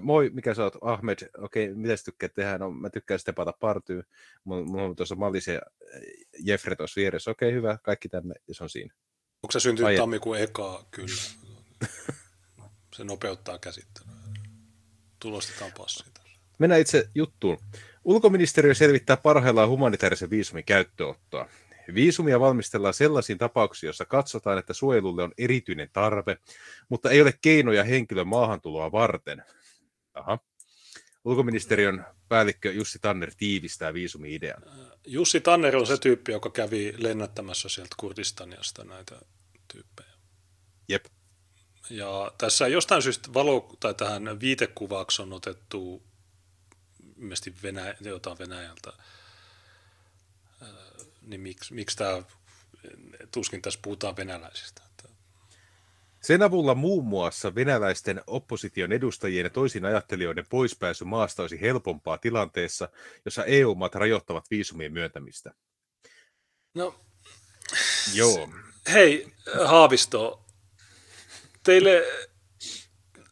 moi, 0.00 0.30
mikä 0.34 0.54
sä 0.54 0.64
oot? 0.64 0.76
Ahmed, 0.80 1.30
okei, 1.38 1.64
okay, 1.64 1.74
mitä 1.74 1.96
sä 1.96 2.04
tykkäät 2.04 2.34
tehdä? 2.34 2.58
No, 2.58 2.70
mä 2.70 2.90
tykkään 2.90 3.20
stepata 3.20 3.52
partyy. 3.60 4.02
Mulla 4.44 4.82
on 4.82 4.96
tuossa 4.96 5.14
Mallis 5.14 5.46
ja 5.46 5.60
Jeffre 6.38 6.76
tuossa 6.76 7.00
vieressä. 7.00 7.30
Okei, 7.30 7.48
okay, 7.48 7.56
hyvä, 7.56 7.78
kaikki 7.82 8.08
tänne, 8.08 8.34
ja 8.48 8.54
se 8.54 8.64
on 8.64 8.70
siinä. 8.70 8.94
Onko 9.42 9.52
se 9.52 9.60
syntynyt 9.60 9.86
Ai- 9.86 9.96
tammikuun 9.96 10.38
ekaa? 10.38 10.84
Kyllä. 10.90 11.22
Se 12.96 13.04
nopeuttaa 13.04 13.58
käsittelyä. 13.58 14.12
Tulostetaan 15.18 15.72
passi. 15.78 16.04
Mennään 16.58 16.80
itse 16.80 17.08
juttuun. 17.14 17.58
Ulkoministeriö 18.04 18.74
selvittää 18.74 19.16
parhaillaan 19.16 19.68
humanitaarisen 19.68 20.30
viisumin 20.30 20.64
käyttöottoa. 20.64 21.48
Viisumia 21.94 22.40
valmistellaan 22.40 22.94
sellaisiin 22.94 23.38
tapauksiin, 23.38 23.88
joissa 23.88 24.04
katsotaan, 24.04 24.58
että 24.58 24.72
suojelulle 24.72 25.22
on 25.22 25.32
erityinen 25.38 25.90
tarve, 25.92 26.36
mutta 26.88 27.10
ei 27.10 27.22
ole 27.22 27.34
keinoja 27.42 27.84
henkilön 27.84 28.28
maahantuloa 28.28 28.92
varten. 28.92 29.44
Aha. 30.14 30.38
Ulkoministeriön 31.24 32.04
päällikkö 32.28 32.72
Jussi 32.72 32.98
Tanner 32.98 33.32
tiivistää 33.36 33.94
viisumi-idean. 33.94 34.62
Jussi 35.06 35.40
Tanner 35.40 35.76
on 35.76 35.86
se 35.86 35.98
tyyppi, 35.98 36.32
joka 36.32 36.50
kävi 36.50 36.94
lennättämässä 36.98 37.68
sieltä 37.68 37.94
Kurdistaniasta 37.96 38.84
näitä 38.84 39.20
tyyppejä. 39.72 40.08
Jep. 40.88 41.04
Ja 41.90 42.32
tässä 42.38 42.68
jostain 42.68 43.02
syystä 43.02 43.34
valo, 43.34 43.76
tai 43.80 43.94
tähän 43.94 44.40
viitekuvaksi 44.40 45.22
on 45.22 45.32
otettu 45.32 46.07
ilmeisesti 47.18 47.54
Venäjä, 47.62 47.94
jotain 48.00 48.38
Venäjältä. 48.38 48.92
Niin 51.22 51.40
miksi, 51.40 51.74
miksi 51.74 51.96
tämä, 51.96 52.22
tuskin 53.32 53.62
tässä 53.62 53.80
puhutaan 53.82 54.16
venäläisistä. 54.16 54.88
Sen 56.20 56.42
avulla 56.42 56.74
muun 56.74 57.04
muassa 57.04 57.54
venäläisten 57.54 58.22
opposition 58.26 58.92
edustajien 58.92 59.44
ja 59.44 59.50
toisin 59.50 59.84
ajattelijoiden 59.84 60.46
poispääsy 60.50 61.04
maasta 61.04 61.42
olisi 61.42 61.60
helpompaa 61.60 62.18
tilanteessa, 62.18 62.88
jossa 63.24 63.44
EU-maat 63.44 63.94
rajoittavat 63.94 64.50
viisumien 64.50 64.92
myöntämistä. 64.92 65.54
No, 66.74 67.00
Joo. 68.14 68.48
hei 68.92 69.32
Haavisto, 69.66 70.44
teille 71.62 72.04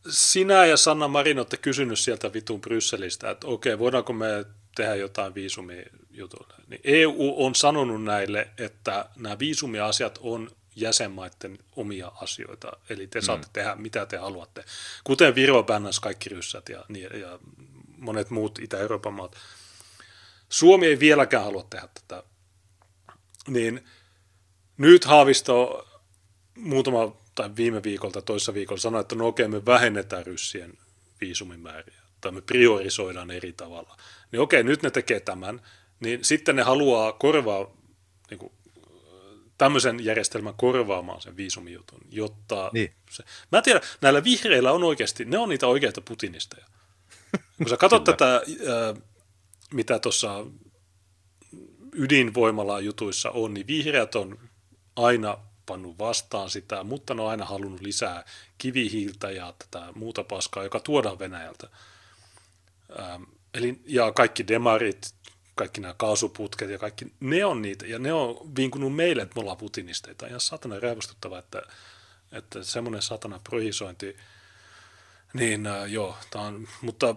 sinä 0.08 0.66
ja 0.66 0.76
Sanna 0.76 1.08
Marin 1.08 1.38
olette 1.38 1.56
kysynyt 1.56 1.98
sieltä 1.98 2.32
vitun 2.32 2.60
Brysselistä, 2.60 3.30
että 3.30 3.46
okei, 3.46 3.78
voidaanko 3.78 4.12
me 4.12 4.44
tehdä 4.76 4.94
jotain 4.94 5.34
viisumijutuille. 5.34 6.54
Niin 6.68 6.80
EU 6.84 7.34
on 7.36 7.54
sanonut 7.54 8.04
näille, 8.04 8.48
että 8.58 9.08
nämä 9.16 9.38
viisumiasiat 9.38 10.18
on 10.22 10.50
jäsenmaiden 10.76 11.58
omia 11.76 12.12
asioita, 12.20 12.72
eli 12.88 13.06
te 13.06 13.20
saatte 13.20 13.48
tehdä 13.52 13.74
mitä 13.74 14.06
te 14.06 14.16
haluatte. 14.16 14.64
Kuten 15.04 15.34
Viro 15.34 15.62
bännäs 15.62 16.00
kaikki 16.00 16.28
ryssät 16.28 16.68
ja, 16.68 16.84
niin- 16.88 17.20
ja 17.20 17.38
monet 17.98 18.30
muut 18.30 18.58
Itä-Euroopan 18.58 19.14
maat. 19.14 19.36
Suomi 20.48 20.86
ei 20.86 21.00
vieläkään 21.00 21.44
halua 21.44 21.66
tehdä 21.70 21.88
tätä. 21.94 22.22
Niin 23.48 23.84
nyt 24.78 25.04
Haavisto 25.04 25.86
muutama 26.56 27.16
tai 27.36 27.50
viime 27.56 27.82
viikolta, 27.82 28.22
toissa 28.22 28.54
viikolla 28.54 28.80
sanoi, 28.80 29.00
että 29.00 29.14
no 29.14 29.26
okei, 29.26 29.48
me 29.48 29.66
vähennetään 29.66 30.26
ryssien 30.26 30.72
viisumimääriä 31.20 32.02
tai 32.20 32.32
me 32.32 32.40
priorisoidaan 32.40 33.30
eri 33.30 33.52
tavalla. 33.52 33.96
Niin 34.32 34.40
okei, 34.40 34.62
nyt 34.62 34.82
ne 34.82 34.90
tekee 34.90 35.20
tämän, 35.20 35.60
niin 36.00 36.24
sitten 36.24 36.56
ne 36.56 36.62
haluaa 36.62 37.12
korvaa 37.12 37.76
niin 38.30 38.38
kuin, 38.38 38.52
tämmöisen 39.58 40.04
järjestelmän 40.04 40.54
korvaamaan 40.54 41.20
sen 41.20 41.36
viisumijutun, 41.36 42.00
jotta... 42.10 42.70
Niin. 42.72 42.92
Se, 43.10 43.24
mä 43.52 43.58
en 43.58 43.64
tiedä, 43.64 43.80
näillä 44.00 44.24
vihreillä 44.24 44.72
on 44.72 44.84
oikeasti, 44.84 45.24
ne 45.24 45.38
on 45.38 45.48
niitä 45.48 45.66
oikeita 45.66 46.00
putinisteja. 46.00 46.66
Kun 47.58 47.68
sä 47.68 47.76
katsot 47.76 48.04
tätä, 48.04 48.34
ää, 48.34 48.42
mitä 49.74 49.98
tuossa 49.98 50.46
ydinvoimala 51.92 52.80
jutuissa 52.80 53.30
on, 53.30 53.54
niin 53.54 53.66
vihreät 53.66 54.14
on 54.14 54.38
aina 54.96 55.38
pannut 55.66 55.98
vastaan 55.98 56.50
sitä, 56.50 56.84
mutta 56.84 57.14
ne 57.14 57.22
on 57.22 57.30
aina 57.30 57.44
halunnut 57.44 57.80
lisää 57.80 58.24
kivihiiltä 58.58 59.30
ja 59.30 59.54
tätä 59.58 59.92
muuta 59.94 60.24
paskaa, 60.24 60.64
joka 60.64 60.80
tuodaan 60.80 61.18
Venäjältä. 61.18 61.68
Ähm, 63.00 63.22
eli, 63.54 63.80
ja 63.86 64.12
kaikki 64.12 64.48
demarit, 64.48 65.14
kaikki 65.54 65.80
nämä 65.80 65.94
kaasuputket 65.94 66.70
ja 66.70 66.78
kaikki, 66.78 67.12
ne 67.20 67.44
on 67.44 67.62
niitä, 67.62 67.86
ja 67.86 67.98
ne 67.98 68.12
on 68.12 68.56
vinkunut 68.56 68.94
meille, 68.94 69.22
että 69.22 69.34
me 69.34 69.40
ollaan 69.40 69.56
putinisteita. 69.56 70.26
Ihan 70.26 70.40
satana 70.40 70.80
raivostuttava, 70.80 71.38
että, 71.38 71.62
että 72.32 72.64
semmoinen 72.64 73.02
satana 73.02 73.40
projisointi, 73.44 74.16
niin 75.32 75.66
äh, 75.66 75.92
joo, 75.92 76.16
tää 76.30 76.42
on, 76.42 76.68
mutta 76.80 77.16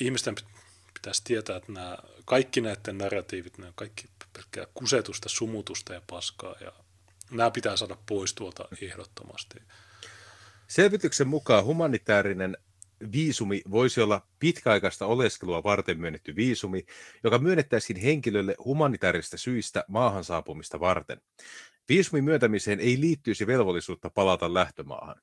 ihmisten 0.00 0.34
pit- 0.40 0.60
pitäisi 0.94 1.24
tietää, 1.24 1.56
että 1.56 1.72
nämä, 1.72 1.98
kaikki 2.24 2.60
näiden 2.60 2.98
narratiivit, 2.98 3.58
on 3.58 3.72
kaikki 3.74 4.04
pelkkää 4.32 4.66
kusetusta, 4.74 5.28
sumutusta 5.28 5.94
ja 5.94 6.02
paskaa, 6.06 6.54
ja 6.60 6.72
nämä 7.32 7.50
pitää 7.50 7.76
saada 7.76 7.96
pois 8.08 8.34
tuolta 8.34 8.68
ehdottomasti. 8.82 9.58
Selvityksen 10.68 11.28
mukaan 11.28 11.64
humanitaarinen 11.64 12.56
viisumi 13.12 13.62
voisi 13.70 14.00
olla 14.00 14.26
pitkäaikaista 14.38 15.06
oleskelua 15.06 15.62
varten 15.62 16.00
myönnetty 16.00 16.36
viisumi, 16.36 16.86
joka 17.24 17.38
myönnettäisiin 17.38 17.96
henkilölle 17.96 18.54
humanitaarisista 18.64 19.36
syistä 19.36 19.84
maahan 19.88 20.24
saapumista 20.24 20.80
varten. 20.80 21.20
Viisumin 21.88 22.24
myöntämiseen 22.24 22.80
ei 22.80 23.00
liittyisi 23.00 23.46
velvollisuutta 23.46 24.10
palata 24.10 24.54
lähtömaahan. 24.54 25.16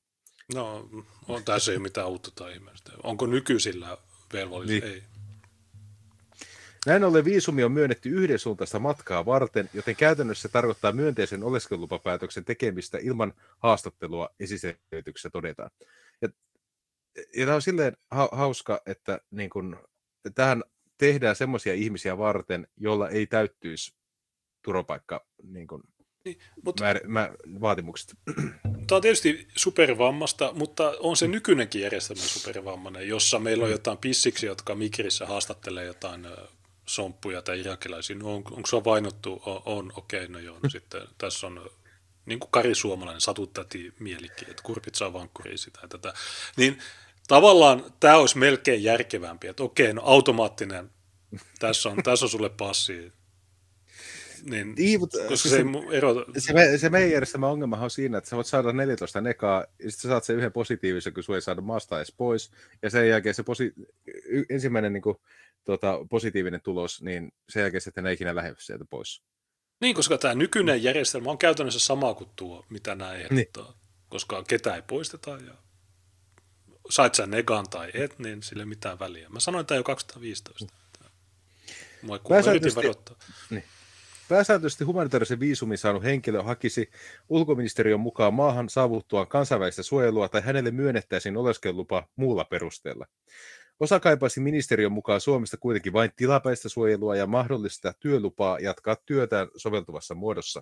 No, 0.56 0.90
on, 1.28 1.44
tässä 1.44 1.72
ei 1.72 1.78
ole 1.78 1.84
mitään 1.84 2.08
uutta 2.08 2.32
tai 2.36 2.54
ihmeellistä. 2.54 2.92
Onko 3.04 3.26
nykyisillä 3.26 3.98
velvollisuus? 4.34 4.82
Niin. 4.82 4.94
Ei. 4.94 5.04
Näin 6.85 7.03
ollen 7.03 7.25
viisumi 7.25 7.64
on 7.64 7.72
myönnetty 7.72 8.09
yhdensuuntaista 8.09 8.80
matkaa 8.80 9.25
varten, 9.25 9.69
joten 9.74 9.95
käytännössä 9.95 10.41
se 10.41 10.51
tarkoittaa 10.51 10.91
myönteisen 10.91 11.43
oleskelulupapäätöksen 11.43 12.45
tekemistä 12.45 12.98
ilman 13.01 13.33
haastattelua 13.58 14.30
esiselvityksessä 14.40 15.30
todetaan. 15.30 15.69
Ja, 16.22 16.30
ja 17.38 17.45
tämä 17.45 17.56
on 17.56 17.61
silleen 17.61 17.98
ha- 18.11 18.30
hauska, 18.32 18.82
että 18.85 19.19
niin 19.32 19.49
kun, 19.49 19.77
tähän 20.35 20.64
tehdään 20.98 21.35
semmoisia 21.35 21.74
ihmisiä 21.74 22.17
varten, 22.17 22.67
jolla 22.77 23.09
ei 23.09 23.27
täyttyisi 23.27 23.93
turvapaikka 24.61 25.25
niin 25.43 25.67
kun, 25.67 25.83
Niin, 26.25 26.38
mutta 26.66 26.83
määr, 26.83 26.99
mä, 27.08 27.32
vaatimukset. 27.61 28.14
Tämä 28.64 28.95
on 28.98 29.01
tietysti 29.01 29.48
supervammasta, 29.56 30.53
mutta 30.53 30.93
on 30.99 31.17
se 31.17 31.27
nykyinenkin 31.27 31.82
järjestelmä 31.82 32.22
supervammainen, 32.22 33.08
jossa 33.08 33.40
meillä 33.40 33.66
on 33.66 33.72
jotain 33.72 33.98
pissiksi, 33.98 34.45
jotka 34.45 34.75
Migrissä 34.75 35.25
haastattelee 35.25 35.85
jotain 35.85 36.27
somppuja 36.90 37.42
tai 37.42 37.59
irakilaisia. 37.59 38.16
No 38.16 38.35
on, 38.35 38.35
onko 38.35 38.68
se 38.68 38.84
vainottu? 38.84 39.42
On, 39.45 39.61
on 39.66 39.92
okei, 39.95 40.27
no 40.27 40.40
joo. 40.40 40.59
No 40.64 40.69
sitten 40.69 41.01
tässä 41.18 41.48
on 41.48 41.69
niin 42.26 42.40
kuin 42.40 42.51
Kari 42.51 42.76
Suomalainen 42.76 43.22
satuttati 43.22 43.93
mielikki, 44.00 44.45
että 44.50 44.64
kurpit 44.64 44.95
saa 44.95 45.14
vankkuriin 45.14 45.58
sitä 45.58 45.80
tätä. 45.90 46.14
Niin 46.58 46.80
tavallaan 47.27 47.93
tämä 48.00 48.18
olisi 48.18 48.38
melkein 48.38 48.84
järkevämpi, 48.84 49.48
että 49.48 49.64
okei, 49.64 49.93
no 49.93 50.01
automaattinen, 50.06 50.92
tässä 51.59 51.90
on, 51.90 52.03
tässä 52.03 52.26
on 52.26 52.30
sulle 52.30 52.50
passi. 52.50 53.14
Niin, 54.43 54.74
Niin, 54.77 55.00
mutta 55.00 55.18
koska 55.18 55.50
siis 55.50 55.51
se 55.51 55.58
se- 55.90 55.98
ero, 55.98 56.26
Se, 56.38 56.53
me, 56.53 56.77
se 56.77 56.90
meidän 56.90 57.11
järjestelmän 57.11 57.50
ongelmahan 57.50 57.84
on 57.84 57.90
siinä, 57.92 58.18
että 58.18 58.30
sä 58.30 58.35
voit 58.35 58.48
saada 58.48 58.72
14 58.74 59.22
nekaa, 59.22 59.59
ja 59.59 59.66
sitten 59.92 60.01
sä 60.01 60.08
saat 60.08 60.24
sen 60.24 60.35
yhden 60.35 60.51
positiivisen, 60.51 61.14
kun 61.14 61.24
sua 61.24 61.35
ei 61.35 61.42
saada 61.42 61.61
maasta 61.61 61.98
edes 61.98 62.14
pois, 62.18 62.51
ja 62.82 62.90
sen 62.90 63.09
jälkeen 63.09 63.35
se 63.35 63.43
posi- 63.43 63.74
ensimmäinen 64.50 64.93
niin 64.93 65.01
kuin, 65.01 65.18
tota, 65.64 66.00
positiivinen 66.09 66.61
tulos, 66.61 67.01
niin 67.01 67.32
sen 67.50 67.61
jälkeen 67.61 67.82
sitten 67.82 68.06
ei 68.06 68.14
ikinä 68.14 68.35
lähde 68.35 68.56
sieltä 68.59 68.85
pois. 68.90 69.22
Niin, 69.82 69.95
koska 69.95 70.18
tämä 70.18 70.35
nykyinen 70.35 70.84
järjestelmä 70.84 71.32
on 71.32 71.38
käytännössä 71.38 71.80
sama 71.80 72.14
kuin 72.14 72.30
tuo, 72.35 72.66
mitä 72.69 72.95
nämä 72.95 73.14
ehdottaa. 73.14 73.64
Niin. 73.72 73.80
Koska 74.09 74.43
ketä 74.48 74.76
ei 74.76 74.82
poisteta 74.82 75.30
ja 75.32 75.53
sait 76.90 77.16
sä 77.16 77.26
negan 77.27 77.69
tai 77.69 77.92
et, 77.93 78.19
niin 78.19 78.43
sille 78.43 78.61
ei 78.64 78.68
mitään 78.68 79.00
väliä. 79.00 79.30
Mä 79.30 79.40
sanoin 79.40 79.66
tämä 79.66 79.76
jo 79.76 79.84
2015. 79.84 80.66
Mua 82.01 82.16
ei 82.16 82.22
mä 82.30 82.35
yritin 82.38 82.74
Pääsääntöisesti- 82.74 82.76
varoittaa. 82.76 83.16
Pääsääntöisesti 84.30 84.83
humanitaarisen 84.83 85.40
viisumin 85.40 85.77
saanut 85.77 86.03
henkilö 86.03 86.43
hakisi 86.43 86.90
ulkoministeriön 87.30 87.99
mukaan 87.99 88.33
maahan 88.33 88.69
saavuttuaan 88.69 89.27
kansainvälistä 89.27 89.83
suojelua 89.83 90.30
tai 90.30 90.41
hänelle 90.41 90.72
myönnettäisiin 90.72 91.38
oleskelulupa 91.38 92.08
muulla 92.16 92.45
perusteella. 92.45 93.06
Osa 93.80 93.99
kaipaisi 93.99 94.40
ministeriön 94.40 94.91
mukaan 94.91 95.22
Suomesta 95.22 95.58
kuitenkin 95.58 95.93
vain 95.93 96.11
tilapäistä 96.16 96.69
suojelua 96.69 97.16
ja 97.16 97.27
mahdollista 97.27 97.93
työlupaa 97.99 98.59
jatkaa 98.59 98.95
työtään 99.06 99.48
soveltuvassa 99.58 100.16
muodossa. 100.16 100.61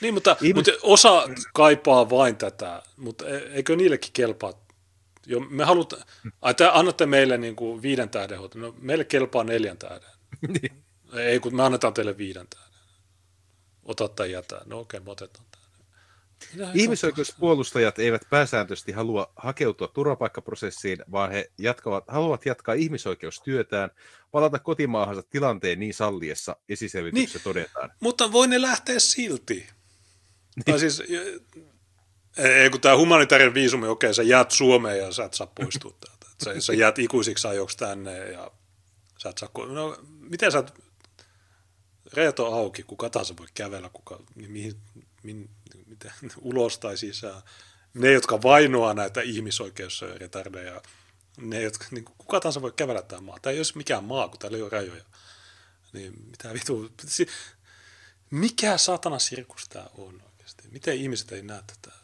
Niin, 0.00 0.14
mutta, 0.14 0.36
Ihmis- 0.42 0.54
mutta 0.54 0.72
osa 0.82 1.28
kaipaa 1.54 2.10
vain 2.10 2.36
tätä, 2.36 2.82
mutta 2.96 3.28
e- 3.28 3.50
eikö 3.52 3.76
niillekin 3.76 4.12
kelpaa? 4.12 4.66
Jo, 5.26 5.40
me 5.40 5.64
halutaan, 5.64 6.02
ai 6.42 6.54
te 6.54 6.68
annatte 6.72 7.06
meille 7.06 7.38
niin 7.38 7.56
kuin 7.56 7.82
viiden 7.82 8.08
tähden 8.08 8.38
hoito. 8.38 8.58
No, 8.58 8.74
meille 8.78 9.04
kelpaa 9.04 9.44
neljän 9.44 9.78
tähden. 9.78 10.10
Niin. 10.48 10.72
Ei, 11.14 11.40
kun 11.40 11.56
me 11.56 11.62
annetaan 11.62 11.94
teille 11.94 12.18
viiden 12.18 12.46
tähden. 12.50 12.69
Ota 13.90 14.08
tai 14.08 14.32
jätä. 14.32 14.60
No 14.66 14.78
okei, 14.80 15.00
me 15.00 15.10
otetaan 15.10 15.44
tämä. 15.50 16.70
Ihmisoikeuspuolustajat 16.74 17.98
eivät 17.98 18.22
pääsääntöisesti 18.30 18.92
halua 18.92 19.32
hakeutua 19.36 19.88
turvapaikkaprosessiin, 19.88 20.98
vaan 21.12 21.30
he 21.30 21.50
jatkavat, 21.58 22.04
haluavat 22.08 22.46
jatkaa 22.46 22.74
ihmisoikeustyötään, 22.74 23.90
palata 24.30 24.58
kotimaahansa 24.58 25.22
tilanteen 25.22 25.80
niin 25.80 25.94
salliessa, 25.94 26.56
esiselvityksessä 26.68 27.38
niin, 27.38 27.44
todetaan. 27.44 27.90
Mutta 28.00 28.32
voi 28.32 28.48
ne 28.48 28.62
lähteä 28.62 28.98
silti. 28.98 29.66
Tai 30.64 30.78
siis, 30.78 31.02
ei, 32.36 32.70
kun 32.70 32.80
tämä 32.80 32.96
humanitaarinen 32.96 33.54
viisumi, 33.54 33.88
okei, 33.88 34.14
sä 34.14 34.22
jäät 34.22 34.50
Suomeen 34.50 34.98
ja 34.98 35.12
sä 35.12 35.24
et 35.24 35.34
saa 35.34 35.46
poistua 35.46 35.94
täältä. 36.00 36.26
Sä, 36.44 36.60
sä 36.60 36.72
jäät 36.72 36.98
ikuisiksi 36.98 37.48
ajoksi 37.48 37.78
tänne 37.78 38.18
ja 38.18 38.50
sä 39.18 39.28
et 39.28 39.38
saa... 39.38 39.50
No, 39.66 39.98
miten 40.20 40.52
sä... 40.52 40.64
on 42.38 42.54
auki, 42.54 42.82
kuka 42.82 43.10
tahansa 43.10 43.34
voi 43.36 43.46
kävellä, 43.54 43.90
kuka, 43.92 44.18
niin 44.34 44.50
mihin, 44.50 44.74
min, 45.22 45.50
miten, 45.86 46.12
ulos 46.40 46.78
tai 46.78 46.96
sisään. 46.96 47.42
Ne, 47.94 48.12
jotka 48.12 48.42
vainoaa 48.42 48.94
näitä 48.94 49.20
ihmisoikeusretardeja, 49.20 50.82
ne, 51.40 51.62
jotka, 51.62 51.84
niin 51.90 52.04
kuka 52.04 52.40
tahansa 52.40 52.62
voi 52.62 52.72
kävellä 52.76 53.02
tämä 53.02 53.22
maa. 53.22 53.38
Tämä 53.42 53.52
ei 53.52 53.58
olisi 53.58 53.76
mikään 53.76 54.04
maa, 54.04 54.28
kun 54.28 54.38
täällä 54.38 54.56
ei 54.56 54.62
ole 54.62 54.70
rajoja. 54.70 55.04
Niin 55.92 56.12
mitä 56.30 56.54
vitu, 56.54 56.90
mikä 58.30 58.78
satana 58.78 59.18
sirkus 59.18 59.68
tämä 59.68 59.86
on 59.94 60.22
oikeasti? 60.22 60.68
Miten 60.70 60.96
ihmiset 60.96 61.32
ei 61.32 61.42
näe 61.42 61.62
tätä? 61.66 61.96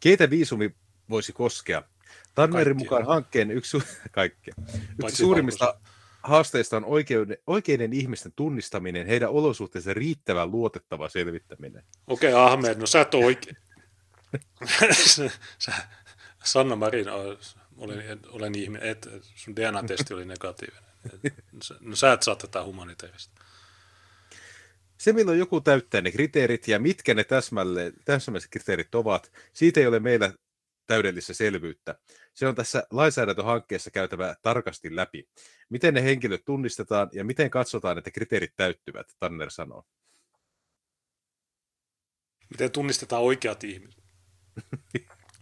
Keitä 0.00 0.30
viisumi 0.30 0.74
voisi 1.10 1.32
koskea? 1.32 1.82
Tannerin 2.34 2.76
mukaan 2.76 3.06
hankkeen 3.06 3.50
yksi, 3.50 3.78
kaikkea. 4.10 4.54
yksi 5.04 5.16
suurimmista 5.16 5.64
valkoisia. 5.64 5.97
Haasteista 6.22 6.76
on 6.76 6.84
oikeuden, 6.84 7.36
oikeiden 7.46 7.92
ihmisten 7.92 8.32
tunnistaminen, 8.36 9.06
heidän 9.06 9.30
olosuhteensa 9.30 9.94
riittävän 9.94 10.50
luotettava 10.50 11.08
selvittäminen. 11.08 11.82
Okei, 12.06 12.32
okay, 12.32 12.44
Ahmed, 12.44 12.78
no 12.78 12.86
sä 12.86 13.00
et 13.00 13.14
oikein. 13.14 13.56
Sanna 16.44 16.76
Marin, 16.76 17.06
olen, 17.76 18.20
olen 18.28 18.54
ihminen, 18.54 18.88
et, 18.88 19.08
sun 19.34 19.56
DNA-testi 19.56 20.14
oli 20.14 20.24
negatiivinen. 20.24 20.82
no 21.80 21.96
sä 21.96 22.12
et 22.12 22.22
saa 22.22 22.36
tätä 22.36 22.64
humanitaarista. 22.64 23.40
Se, 24.98 25.12
milloin 25.12 25.38
joku 25.38 25.60
täyttää 25.60 26.00
ne 26.00 26.12
kriteerit 26.12 26.68
ja 26.68 26.78
mitkä 26.78 27.14
ne 27.14 27.24
täsmälliset 28.04 28.50
kriteerit 28.50 28.94
ovat, 28.94 29.32
siitä 29.52 29.80
ei 29.80 29.86
ole 29.86 30.00
meillä 30.00 30.32
täydellistä 30.88 31.34
selvyyttä. 31.34 31.98
Se 32.34 32.46
on 32.46 32.54
tässä 32.54 32.86
lainsäädäntöhankkeessa 32.90 33.90
käytävä 33.90 34.36
tarkasti 34.42 34.96
läpi. 34.96 35.28
Miten 35.68 35.94
ne 35.94 36.02
henkilöt 36.02 36.44
tunnistetaan 36.44 37.08
ja 37.12 37.24
miten 37.24 37.50
katsotaan, 37.50 37.98
että 37.98 38.10
kriteerit 38.10 38.52
täyttyvät, 38.56 39.16
Tanner 39.18 39.50
sanoo. 39.50 39.84
Miten 42.50 42.70
tunnistetaan 42.70 43.22
oikeat 43.22 43.64
ihmiset? 43.64 44.04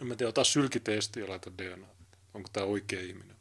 en 0.01 0.07
mä 0.07 0.15
tiedä, 0.15 0.29
ota 0.29 0.45
sylkitesti 0.45 1.21
ja 1.21 1.29
laita 1.29 1.51
DNA. 1.59 1.87
Onko 2.35 2.49
tämä 2.53 2.67
oikea 2.67 3.01
ihminen? 3.01 3.37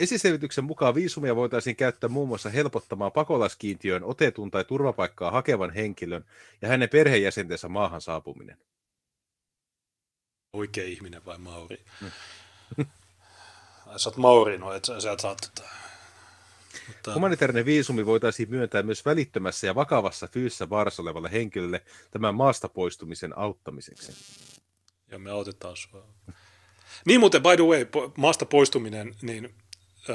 Esiselvityksen 0.00 0.64
mukaan 0.64 0.94
viisumia 0.94 1.36
voitaisiin 1.36 1.76
käyttää 1.76 2.10
muun 2.10 2.28
muassa 2.28 2.50
helpottamaan 2.50 3.12
pakolaiskiintiöön 3.12 4.04
otetun 4.04 4.50
tai 4.50 4.64
turvapaikkaa 4.64 5.30
hakevan 5.30 5.70
henkilön 5.70 6.24
ja 6.62 6.68
hänen 6.68 6.88
perheenjäsentensä 6.88 7.68
maahan 7.68 8.00
saapuminen. 8.00 8.58
Oikea 10.56 10.84
ihminen 10.84 11.24
vai 11.24 11.38
Mauri? 11.38 11.84
Mm. 12.76 12.84
sä 13.96 14.08
oot 14.08 14.16
Mauri, 14.16 14.58
no 14.58 14.72
et 14.72 14.84
sä, 14.84 15.00
sä 15.00 15.16
saat 15.22 15.38
tätä. 15.38 15.68
Mutta... 16.88 17.14
Humanitaarinen 17.14 17.64
viisumi 17.64 18.06
voitaisiin 18.06 18.50
myöntää 18.50 18.82
myös 18.82 19.04
välittömässä 19.04 19.66
ja 19.66 19.74
vakavassa 19.74 20.28
fyysisessä 20.28 20.70
vaarassa 20.70 21.02
olevalle 21.02 21.32
henkilölle 21.32 21.84
tämän 22.10 22.34
maasta 22.34 22.68
poistumisen 22.68 23.38
auttamiseksi. 23.38 24.12
Ja 25.10 25.18
me 25.18 25.30
autetaan 25.30 25.76
sua. 25.76 26.06
Niin 27.06 27.20
muuten, 27.20 27.42
by 27.42 27.56
the 27.56 27.64
way, 27.64 27.86
maasta 28.16 28.46
poistuminen, 28.46 29.14
niin 29.22 29.54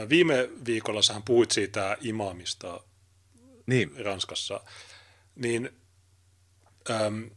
viime 0.10 0.50
viikolla 0.66 1.02
sähän 1.02 1.24
puhuit 1.24 1.52
siitä 1.52 1.98
imaamista 2.02 2.84
niin. 3.68 4.06
Ranskassa, 4.06 4.62
niin 5.36 5.70
äm, 6.90 7.30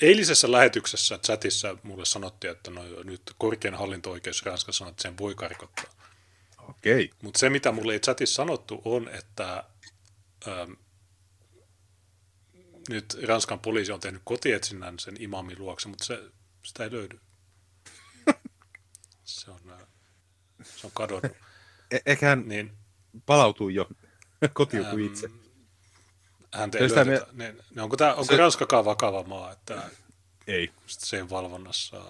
eilisessä 0.00 0.52
lähetyksessä 0.52 1.18
chatissa 1.18 1.76
mulle 1.82 2.04
sanottiin, 2.04 2.50
että 2.50 2.70
no, 2.70 2.82
nyt 3.04 3.22
korkein 3.38 3.74
hallinto-oikeus 3.74 4.42
Ranskassa 4.42 4.78
sanoo, 4.78 4.90
että 4.90 5.02
sen 5.02 5.18
voi 5.18 5.34
karkottaa. 5.34 5.84
Okei. 6.68 7.04
Okay. 7.04 7.18
Mutta 7.22 7.38
se, 7.38 7.50
mitä 7.50 7.72
mulle 7.72 7.92
ei 7.92 8.00
chatissa 8.00 8.34
sanottu, 8.34 8.82
on, 8.84 9.08
että 9.08 9.64
äm, 10.48 10.76
nyt 12.88 13.18
Ranskan 13.26 13.60
poliisi 13.60 13.92
on 13.92 14.00
tehnyt 14.00 14.22
kotietsinnän 14.24 14.98
sen 14.98 15.22
imamin 15.22 15.58
luokse, 15.58 15.88
mutta 15.88 16.04
se, 16.04 16.22
sitä 16.62 16.84
ei 16.84 16.92
löydy. 16.92 17.20
se 19.24 19.50
on, 19.50 19.60
se 20.62 20.86
on 20.86 20.90
kadonnut. 20.94 21.32
E- 21.90 21.98
ehkä 22.06 22.26
hän 22.26 22.48
niin, 22.48 22.72
palautui 23.26 23.74
jo, 23.74 23.88
kotiutui 24.52 25.06
itse. 25.06 25.30
Hän 26.54 26.70
ei 26.74 26.80
löydetä. 26.80 27.26
Me... 27.32 27.44
Ne, 27.44 27.54
ne, 27.74 27.82
onko, 27.82 27.96
tämä, 27.96 28.10
onko 28.10 28.24
se... 28.24 28.36
Ranskakaan 28.36 28.84
vakava 28.84 29.22
maa? 29.22 29.52
Että 29.52 29.82
ei. 30.46 30.70
Sen 30.86 31.30
valvonnassa 31.30 32.04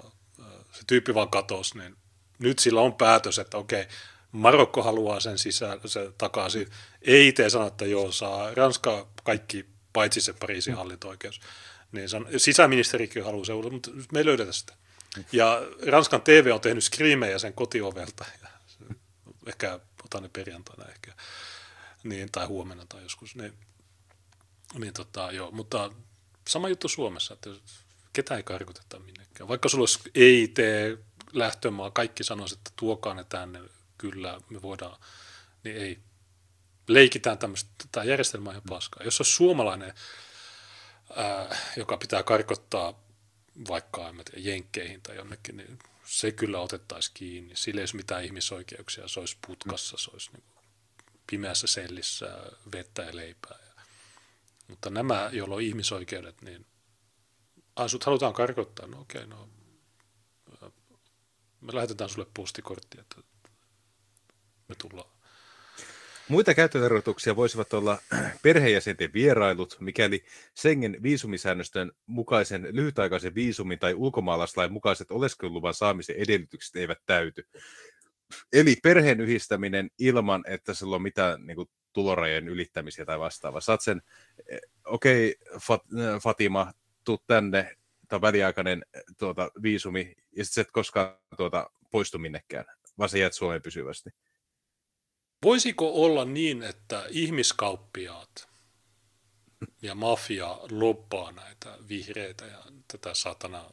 se 0.72 0.82
tyyppi 0.86 1.14
vaan 1.14 1.30
katosi, 1.30 1.78
niin 1.78 1.96
nyt 2.38 2.58
sillä 2.58 2.80
on 2.80 2.94
päätös, 2.94 3.38
että 3.38 3.56
okei, 3.56 3.86
Marokko 4.32 4.82
haluaa 4.82 5.20
sen 5.20 5.38
sisään, 5.38 5.80
se 5.86 6.12
takaisin. 6.18 6.68
Ei 7.02 7.28
itse 7.28 7.50
sano, 7.50 7.66
että 7.66 7.86
joo, 7.86 8.12
saa 8.12 8.54
Ranska 8.54 9.08
kaikki, 9.24 9.66
paitsi 9.92 10.20
se 10.20 10.32
Pariisin 10.32 10.74
mm. 10.74 10.78
hallinto-oikeus. 10.78 11.40
Niin 11.92 12.08
san, 12.08 12.26
sisäministerikin 12.36 13.24
haluaa 13.24 13.44
se, 13.44 13.52
mutta 13.52 13.90
me 14.12 14.18
ei 14.18 14.24
löydetä 14.24 14.52
sitä. 14.52 14.74
Ja 15.32 15.62
Ranskan 15.86 16.22
TV 16.22 16.50
on 16.54 16.60
tehnyt 16.60 16.84
skriimejä 16.84 17.38
sen 17.38 17.52
kotiovelta. 17.52 18.24
Ja 18.42 18.48
ehkä 19.46 19.80
otan 20.04 20.22
ne 20.22 20.30
perjantaina 20.32 20.84
ehkä, 20.84 21.12
niin, 22.04 22.28
tai 22.32 22.46
huomenna 22.46 22.86
tai 22.88 23.02
joskus. 23.02 23.36
Niin, 23.36 23.54
niin 24.78 24.94
tota, 24.94 25.32
joo, 25.32 25.50
mutta 25.50 25.90
sama 26.48 26.68
juttu 26.68 26.88
Suomessa, 26.88 27.34
että 27.34 27.50
ketä 28.12 28.36
ei 28.36 28.42
karkoteta 28.42 28.98
minnekään. 28.98 29.48
Vaikka 29.48 29.68
sulla 29.68 29.82
olisi 29.82 30.10
ei 30.14 30.48
tee 30.48 30.98
lähtömaa, 31.32 31.90
kaikki 31.90 32.24
sanoisivat, 32.24 32.58
että 32.58 32.70
tuokaa 32.76 33.14
ne 33.14 33.24
tänne, 33.24 33.60
kyllä 33.98 34.40
me 34.50 34.62
voidaan, 34.62 35.00
niin 35.64 35.76
ei. 35.76 35.98
Leikitään 36.88 37.38
tämmöistä, 37.38 37.70
tämä 37.92 38.04
järjestelmä 38.04 38.50
on 38.50 38.54
ihan 38.54 38.62
paskaa. 38.68 39.04
Jos 39.04 39.20
olisi 39.20 39.32
suomalainen, 39.32 39.94
ää, 41.16 41.56
joka 41.76 41.96
pitää 41.96 42.22
karkottaa 42.22 43.00
vaikka 43.68 44.08
en 44.08 44.16
tiedä, 44.16 44.50
jenkkeihin 44.50 45.02
tai 45.02 45.16
jonnekin, 45.16 45.56
niin 45.56 45.78
se 46.04 46.32
kyllä 46.32 46.60
otettaisiin 46.60 47.14
kiinni. 47.14 47.56
Sillä 47.56 47.78
ei 47.78 47.82
olisi 47.82 47.96
mitään 47.96 48.24
ihmisoikeuksia, 48.24 49.08
se 49.08 49.20
olisi 49.20 49.36
putkassa, 49.46 49.96
se 49.98 50.10
olisi 50.12 50.30
niin 50.32 50.44
pimeässä 51.26 51.66
sellissä 51.66 52.26
vettä 52.72 53.02
ja 53.02 53.16
leipää. 53.16 53.58
Mutta 54.70 54.90
nämä, 54.90 55.30
joilla 55.32 55.54
on 55.54 55.62
ihmisoikeudet, 55.62 56.42
niin 56.42 56.66
asut 57.76 58.04
halutaan 58.04 58.32
karkottaa, 58.32 58.86
no 58.86 59.00
okei, 59.00 59.26
no 59.26 59.48
me 61.60 61.74
lähetetään 61.74 62.10
sulle 62.10 62.26
postikortti, 62.36 63.00
että 63.00 63.16
me 64.68 64.74
tullaan. 64.74 65.10
Muita 66.28 66.54
käyttötarkoituksia 66.54 67.36
voisivat 67.36 67.72
olla 67.72 67.98
perheenjäsenten 68.42 69.12
vierailut, 69.12 69.76
mikäli 69.80 70.24
Schengen 70.58 71.02
viisumisäännöstön 71.02 71.92
mukaisen 72.06 72.68
lyhytaikaisen 72.70 73.34
viisumin 73.34 73.78
tai 73.78 73.94
ulkomaalaislain 73.94 74.72
mukaiset 74.72 75.10
oleskeluluvan 75.10 75.74
saamisen 75.74 76.16
edellytykset 76.16 76.76
eivät 76.76 76.98
täyty. 77.06 77.48
Eli 78.52 78.76
perheen 78.82 79.20
yhdistäminen 79.20 79.90
ilman, 79.98 80.44
että 80.46 80.74
sillä 80.74 80.96
on 80.96 81.02
mitään 81.02 81.46
niin 81.46 81.56
kuin, 81.56 81.68
tulorajojen 81.92 82.48
ylittämisiä 82.48 83.04
tai 83.04 83.18
vastaavaa. 83.18 83.60
Saat 83.60 83.80
sen, 83.80 84.02
eh, 84.48 84.60
okei 84.84 85.36
okay, 85.54 86.04
eh, 86.04 86.20
Fatima, 86.22 86.72
tuu 87.04 87.18
tänne, 87.26 87.76
tämä 88.08 88.20
väliaikainen 88.20 88.84
eh, 88.94 89.02
tuota, 89.18 89.50
viisumi, 89.62 90.16
ja 90.36 90.44
sitten 90.44 90.62
et 90.62 90.70
koskaan 90.70 91.18
tuota, 91.36 91.70
poistu 91.90 92.18
minnekään, 92.18 92.64
vaan 92.98 93.08
sä 93.08 93.18
jäät 93.18 93.32
Suomeen 93.32 93.62
pysyvästi. 93.62 94.10
Voisiko 95.44 95.92
olla 95.92 96.24
niin, 96.24 96.62
että 96.62 97.06
ihmiskauppiaat 97.08 98.48
ja 99.82 99.94
mafia 99.94 100.58
loppaa 100.70 101.32
näitä 101.32 101.78
vihreitä 101.88 102.46
ja 102.46 102.62
tätä 102.92 103.14
satana 103.14 103.70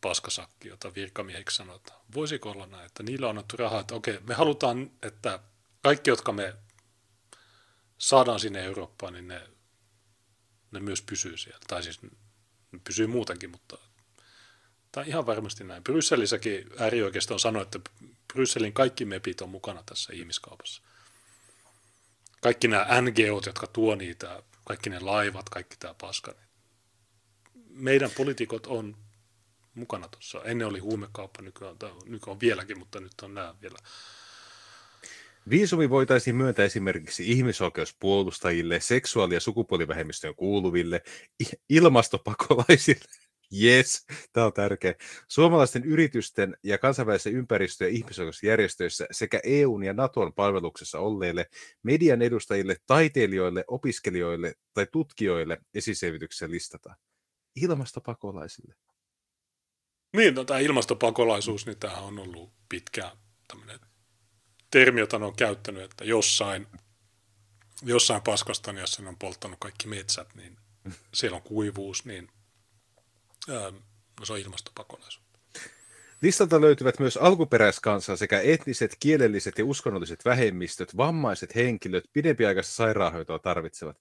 paskasakki, 0.00 0.68
jota 0.68 0.94
virkamieheksi 0.94 1.56
sanotaan. 1.56 2.00
Voisiko 2.14 2.50
olla 2.50 2.66
näin, 2.66 2.86
että 2.86 3.02
niillä 3.02 3.26
on 3.26 3.30
annettu 3.30 3.56
rahaa, 3.56 3.80
että 3.80 3.94
okei, 3.94 4.18
me 4.28 4.34
halutaan, 4.34 4.90
että 5.02 5.38
kaikki, 5.82 6.10
jotka 6.10 6.32
me 6.32 6.54
saadaan 7.98 8.40
sinne 8.40 8.64
Eurooppaan, 8.64 9.12
niin 9.12 9.28
ne, 9.28 9.48
ne 10.70 10.80
myös 10.80 11.02
pysyy 11.02 11.36
siellä. 11.36 11.60
Tai 11.66 11.82
siis 11.82 12.02
ne 12.02 12.10
pysyy 12.84 13.06
muutenkin, 13.06 13.50
mutta 13.50 13.78
tai 14.92 15.08
ihan 15.08 15.26
varmasti 15.26 15.64
näin. 15.64 15.84
Brysselissäkin 15.84 16.70
äärioikeisto 16.78 17.34
on 17.34 17.40
sanonut, 17.40 17.74
että 17.74 17.90
Brysselin 18.32 18.72
kaikki 18.72 19.04
mepit 19.04 19.40
on 19.40 19.48
mukana 19.48 19.82
tässä 19.86 20.12
ihmiskaupassa. 20.12 20.82
Kaikki 22.40 22.68
nämä 22.68 22.86
NGOt, 23.00 23.46
jotka 23.46 23.66
tuo 23.66 23.94
niitä, 23.94 24.42
kaikki 24.64 24.90
ne 24.90 25.00
laivat, 25.00 25.48
kaikki 25.48 25.76
tämä 25.78 25.94
paska. 26.00 26.32
Niin 26.32 26.48
meidän 27.68 28.10
poliitikot 28.10 28.66
on 28.66 28.96
mukana 29.74 30.08
tuossa. 30.08 30.42
Ennen 30.44 30.66
oli 30.66 30.78
huumekauppa, 30.78 31.42
nykyään, 31.42 31.76
nykyään 32.04 32.32
on 32.32 32.40
vieläkin, 32.40 32.78
mutta 32.78 33.00
nyt 33.00 33.12
on 33.22 33.34
nämä 33.34 33.54
vielä. 33.62 33.78
Viisumi 35.50 35.90
voitaisiin 35.90 36.36
myöntää 36.36 36.64
esimerkiksi 36.64 37.30
ihmisoikeuspuolustajille, 37.30 38.80
seksuaali- 38.80 39.34
ja 39.34 39.40
sukupuolivähemmistöön 39.40 40.34
kuuluville, 40.34 41.02
ilmastopakolaisille, 41.68 43.04
yes, 43.64 44.06
tämä 44.32 44.46
on 44.46 44.52
tärkeä, 44.52 44.94
suomalaisten 45.28 45.84
yritysten 45.84 46.56
ja 46.62 46.78
kansainvälisen 46.78 47.32
ympäristö- 47.32 47.84
ja 47.84 47.90
ihmisoikeusjärjestöissä 47.90 49.06
sekä 49.10 49.40
EUn 49.44 49.84
ja 49.84 49.92
Naton 49.92 50.32
palveluksessa 50.32 50.98
olleille, 50.98 51.46
median 51.82 52.22
edustajille, 52.22 52.76
taiteilijoille, 52.86 53.64
opiskelijoille 53.68 54.54
tai 54.74 54.86
tutkijoille 54.92 55.58
esiselvityksessä 55.74 56.50
listataan. 56.50 56.96
Ilmastopakolaisille. 57.56 58.74
Niin, 60.16 60.34
no, 60.34 60.44
tämä 60.44 60.60
ilmastopakolaisuus, 60.60 61.66
niin 61.66 61.78
tämä 61.78 61.96
on 61.96 62.18
ollut 62.18 62.52
pitkään 62.68 63.16
tämmöinen 63.48 63.93
termi, 64.74 65.00
jota 65.00 65.18
ne 65.18 65.24
on 65.24 65.36
käyttänyt, 65.36 65.82
että 65.82 66.04
jossain, 66.04 66.66
jossain 67.82 68.22
Paskastaniassa 68.22 69.02
ne 69.02 69.08
on 69.08 69.16
polttanut 69.18 69.58
kaikki 69.60 69.88
metsät, 69.88 70.34
niin 70.34 70.56
siellä 71.14 71.36
on 71.36 71.42
kuivuus, 71.42 72.04
niin 72.04 72.28
ää, 73.48 73.72
no 74.20 74.26
se 74.26 74.32
on 74.32 74.38
ilmastopakolaisuus. 74.38 75.24
Listalta 76.22 76.60
löytyvät 76.60 76.98
myös 76.98 77.16
alkuperäiskansa 77.16 78.16
sekä 78.16 78.40
etniset, 78.40 78.96
kielelliset 79.00 79.58
ja 79.58 79.64
uskonnolliset 79.64 80.24
vähemmistöt, 80.24 80.96
vammaiset 80.96 81.54
henkilöt, 81.54 82.04
pidempiaikaista 82.12 82.74
sairaanhoitoa 82.74 83.38
tarvitsevat. 83.38 83.96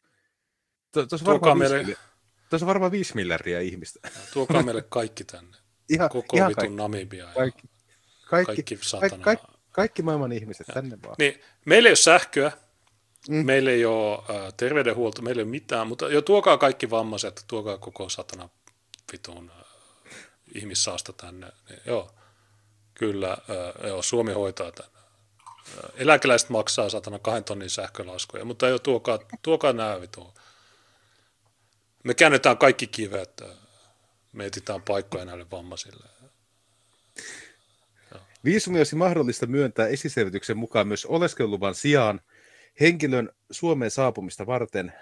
Tuossa 0.92 1.26
varmaan 1.26 1.58
meille- 1.58 1.98
tuossa 2.50 2.66
on 2.66 2.68
varmaan 2.68 2.92
viisi 2.92 3.16
miljardia 3.16 3.62
ihmistä. 3.62 4.10
Tuokaa 4.34 4.64
meille 4.64 4.82
kaikki 4.82 5.24
tänne. 5.24 5.58
Ihan, 5.90 6.10
Koko 6.10 6.38
ihan 6.38 6.50
vitun 6.50 6.62
kaikki, 6.62 6.76
Namibia. 6.76 7.26
Ja 7.26 7.34
kaikki, 7.34 7.62
kaikki, 7.68 8.30
kaikki, 8.30 8.46
kaikki 8.46 8.76
kaikki, 8.76 8.90
satana. 8.90 9.24
kaikki, 9.24 9.53
kaikki 9.74 10.02
maailman 10.02 10.32
ihmiset 10.32 10.68
tänne 10.74 10.98
vaan. 11.04 11.16
Niin, 11.20 11.42
meillä 11.66 11.88
ei 11.88 11.92
ole 11.92 11.96
sähköä, 11.96 12.52
mm. 13.30 13.46
meillä 13.46 13.72
ei 13.72 13.86
ole 13.86 14.18
äh, 14.18 14.54
terveydenhuolto, 14.58 15.22
meillä 15.22 15.40
ei 15.40 15.44
ole 15.44 15.52
mitään, 15.52 15.88
mutta 15.88 16.10
jo 16.10 16.22
tuokaa 16.22 16.58
kaikki 16.58 16.90
vammaiset, 16.90 17.46
tuokaa 17.48 17.78
koko 17.78 18.10
satana 18.10 18.50
vitun 19.12 19.52
äh, 19.60 19.66
ihmissaasta 20.56 21.14
tänne. 21.14 21.48
Niin, 21.70 21.80
joo, 21.86 22.12
kyllä, 22.94 23.32
äh, 23.32 23.88
joo, 23.88 24.02
Suomi 24.02 24.34
hoitaa 24.34 24.72
tänne. 24.72 25.00
Äh, 25.68 25.92
eläkeläiset 25.96 26.50
maksaa 26.50 26.90
satana 26.90 27.20
kahden 27.20 27.44
tonnin 27.44 27.70
sähkölaskuja, 27.70 28.46
mutta 28.46 28.68
jo 28.68 28.80
tuokaa, 28.80 29.20
tuokaa 29.42 29.74
nämä 29.74 30.02
vitun. 30.02 30.34
Me 32.04 32.14
käännetään 32.14 32.58
kaikki 32.58 32.88
kivet, 32.88 33.42
äh, 33.42 33.58
me 34.34 34.46
etsitään 34.46 34.82
paikkoja 34.82 35.26
näille 35.26 35.46
vammaisille. 35.52 36.13
Viisumi 38.44 38.78
olisi 38.78 38.96
mahdollista 38.96 39.46
myöntää 39.46 39.88
esiselvityksen 39.88 40.58
mukaan 40.58 40.88
myös 40.88 41.06
oleskeluluvan 41.06 41.76
sijaan 41.76 42.22
henkilön 42.80 43.30
Suomeen 43.52 43.92
saapumista 43.92 44.46
varten, 44.46 44.94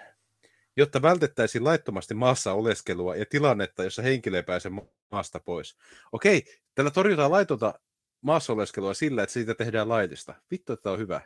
jotta 0.76 1.02
vältettäisiin 1.02 1.64
laittomasti 1.64 2.14
maassa 2.14 2.52
oleskelua 2.52 3.16
ja 3.16 3.26
tilannetta, 3.26 3.84
jossa 3.84 4.02
henkilö 4.02 4.36
ei 4.36 4.42
pääse 4.42 4.68
ma- 4.68 4.86
maasta 5.10 5.40
pois. 5.40 5.76
Okei, 6.12 6.44
tällä 6.74 6.90
torjutaan 6.90 7.30
laitonta 7.30 7.74
maassa 8.20 8.52
oleskelua 8.52 8.94
sillä, 8.94 9.22
että 9.22 9.32
siitä 9.32 9.54
tehdään 9.54 9.88
laillista. 9.88 10.34
Vittu, 10.50 10.72
että 10.72 10.90
on 10.90 10.98
hyvä. 10.98 11.20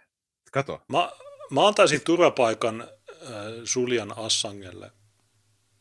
Kato. 0.53 0.83
Mä, 0.89 1.13
mä 1.51 1.67
antaisin 1.67 2.01
turvapaikan 2.05 2.81
äh, 2.81 2.89
Suljan 3.65 4.19
Assangelle. 4.19 4.91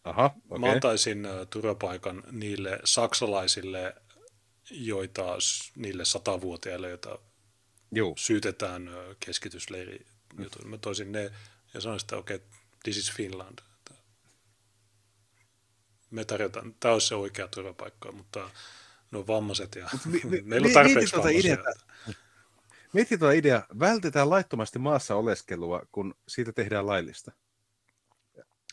Aha, 0.03 0.31
Okay. 0.45 0.59
Mä 0.59 0.71
antaisin 0.71 1.25
äh, 1.25 1.31
turvapaikan 1.49 2.23
niille 2.31 2.79
saksalaisille, 2.83 3.95
joita, 4.71 5.23
niille 5.75 6.05
satavuotiaille, 6.05 6.89
joita 6.89 7.19
Juu. 7.91 8.13
syytetään 8.17 8.89
keskitysleiri. 9.19 10.05
jutuilla. 10.39 10.69
Mä 10.69 10.77
toisin 10.77 11.11
ne 11.11 11.31
ja 11.73 11.81
sanoisin, 11.81 12.05
että 12.05 12.17
okei, 12.17 12.35
okay, 12.35 12.47
this 12.83 12.97
is 12.97 13.11
Finland. 13.11 13.59
Me 16.11 16.25
tarjotaan, 16.25 16.75
tämä 16.79 16.93
olisi 16.93 17.07
se 17.07 17.15
oikea 17.15 17.47
turvapaikka, 17.47 18.11
mutta 18.11 18.49
no 19.11 19.27
vammaiset 19.27 19.75
ja 19.75 19.89
mi- 20.05 20.21
mi- 20.23 20.41
meillä 20.49 20.67
on 20.67 20.73
tarpeeksi 20.73 20.99
mieti 20.99 21.11
tuota 21.11 21.29
ideaa. 21.29 21.73
Mieti 22.93 23.17
tuota 23.17 23.31
idea, 23.31 23.65
vältetään 23.79 24.29
laittomasti 24.29 24.79
maassa 24.79 25.15
oleskelua, 25.15 25.81
kun 25.91 26.15
siitä 26.27 26.51
tehdään 26.51 26.87
laillista. 26.87 27.31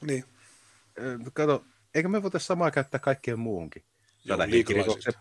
Niin, 0.03 0.25
Kato, 1.33 1.65
eikö 1.95 2.09
me 2.09 2.23
voitaisiin 2.23 2.47
samaa 2.47 2.71
käyttää 2.71 3.01
kaikkeen 3.01 3.39
muuhunkin? 3.39 3.85
Joo, 4.25 4.39
henkirikokset, 4.39 5.19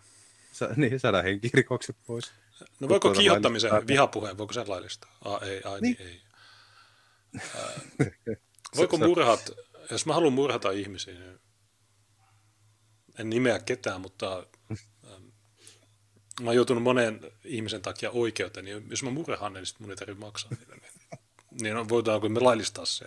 sa, 0.52 0.68
niin, 0.76 1.00
saada 1.00 1.22
henkirikokset 1.22 1.96
pois. 2.06 2.32
No 2.80 2.88
voiko 2.88 3.10
kiihottamisen, 3.12 3.70
laillistaa- 3.70 3.86
vihapuheen, 3.88 4.38
voiko 4.38 4.52
sen 4.52 4.68
laillistaa? 4.70 5.16
Ah, 5.24 5.42
ei, 5.42 5.62
ai 5.64 5.80
niin, 5.80 5.96
Niin. 5.98 6.08
ei. 6.08 6.22
Ää, 7.56 7.80
voiko 8.76 8.96
murhat, 8.98 9.50
jos 9.90 10.06
mä 10.06 10.14
haluan 10.14 10.32
murhata 10.32 10.70
ihmisiä, 10.70 11.14
niin 11.14 11.38
en 13.18 13.30
nimeä 13.30 13.58
ketään, 13.58 14.00
mutta 14.00 14.46
ähm, 14.70 15.22
mä 16.40 16.46
oon 16.50 16.56
joutunut 16.56 16.82
monen 16.82 17.20
ihmisen 17.44 17.82
takia 17.82 18.10
oikeuteen, 18.10 18.64
niin 18.64 18.86
jos 18.90 19.02
mä 19.02 19.10
murhaan, 19.10 19.52
niin 19.52 19.66
sitten 19.66 19.82
mun 19.84 19.90
ei 19.90 19.96
tarvitse 19.96 20.20
maksaa 20.20 20.50
niitä. 20.58 20.72
Niin, 21.60 21.74
niin 21.74 21.88
voidaanko 21.88 22.28
me 22.28 22.40
laillistaa 22.40 22.84
se? 22.86 23.04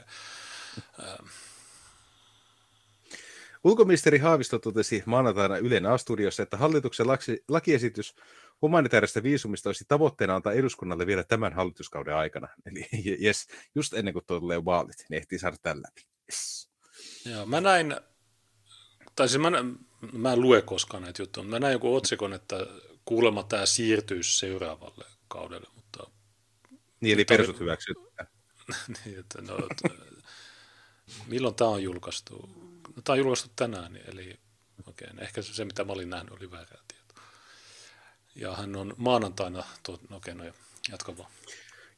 Ähm, 1.00 1.26
Ulkoministeri 3.66 4.18
Haavisto 4.18 4.60
totesi 4.60 5.03
maanantaina 5.06 5.58
Ylen 5.58 5.85
A-studiossa, 5.85 6.44
että 6.44 6.58
hallituksen 6.58 7.08
laki, 7.08 7.44
lakiesitys 7.48 8.16
humanitaarista 8.61 9.24
viisumista 9.24 9.69
olisi 9.69 9.85
tavoitteena 9.88 10.35
antaa 10.35 10.53
eduskunnalle 10.53 11.08
vielä 11.08 11.24
tämän 11.24 11.53
hallituskauden 11.53 12.16
aikana. 12.16 12.48
Eli 12.72 12.88
jes, 13.19 13.48
just 13.76 13.94
ennen 13.94 14.14
kuin 14.14 14.26
tulee 14.26 14.66
vaalit, 14.66 15.06
niin 15.10 15.18
ehtii 15.18 15.40
saada 15.40 15.58
tällä 15.61 15.82
läpi. 15.82 16.08
Yes. 16.32 16.69
Joo, 17.26 17.45
mä 17.45 17.61
näin, 17.61 17.95
tai 19.16 19.30
siis 19.30 19.42
mä, 19.42 19.52
mä 20.14 20.34
en 20.34 20.42
lue 20.42 20.61
koskaan 20.61 21.03
näitä 21.03 21.22
juttuja, 21.22 21.44
mutta 21.44 21.56
mä 21.56 21.60
näin 21.60 21.74
joku 21.74 21.95
otsikon, 21.95 22.34
että 22.34 22.56
kuulemma 23.06 23.44
tämä 23.44 23.66
siirtyisi 23.66 24.38
seuraavalle 24.38 25.06
kaudelle, 25.27 25.68
mutta 25.76 26.11
Niin, 27.02 27.14
eli 27.14 27.26
persut 27.26 27.60
hyväksytään. 27.60 28.27
niin, 29.06 29.19
että 29.19 29.42
no, 29.42 29.58
että, 29.72 29.90
milloin 31.27 31.56
tämä 31.56 31.69
on 31.69 31.84
julkaistu? 31.84 32.65
No, 32.96 33.02
tämä 33.02 33.14
on 33.14 33.20
julkaistu 33.20 33.52
tänään, 33.56 33.94
niin 33.94 34.06
eli 34.12 34.40
okei, 34.88 35.08
ehkä 35.20 35.42
se 35.42 35.66
mitä 35.66 35.84
mä 35.84 35.94
olin 35.94 36.10
nähnyt 36.10 36.34
oli 36.34 36.52
väärää 36.52 36.82
tietoa. 36.88 37.24
Ja 38.36 38.56
hän 38.56 38.76
on 38.76 38.94
maanantaina, 38.98 39.64
tuo, 39.84 40.00
no 40.10 40.18
okei, 40.18 40.34
okay, 40.34 40.48
no 40.48 40.54
jatka 40.92 41.18
vaan. 41.18 41.32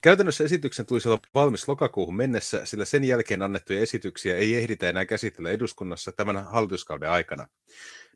Käytännössä 0.01 0.43
esityksen 0.43 0.85
tulisi 0.85 1.09
olla 1.09 1.19
valmis 1.34 1.67
lokakuuhun 1.67 2.16
mennessä, 2.16 2.66
sillä 2.66 2.85
sen 2.85 3.03
jälkeen 3.03 3.42
annettuja 3.42 3.80
esityksiä 3.80 4.35
ei 4.38 4.56
ehditä 4.56 4.90
enää 4.90 5.06
käsitellä 5.06 5.50
eduskunnassa 5.50 6.11
tämän 6.11 6.45
hallituskauden 6.45 7.09
aikana. 7.09 7.48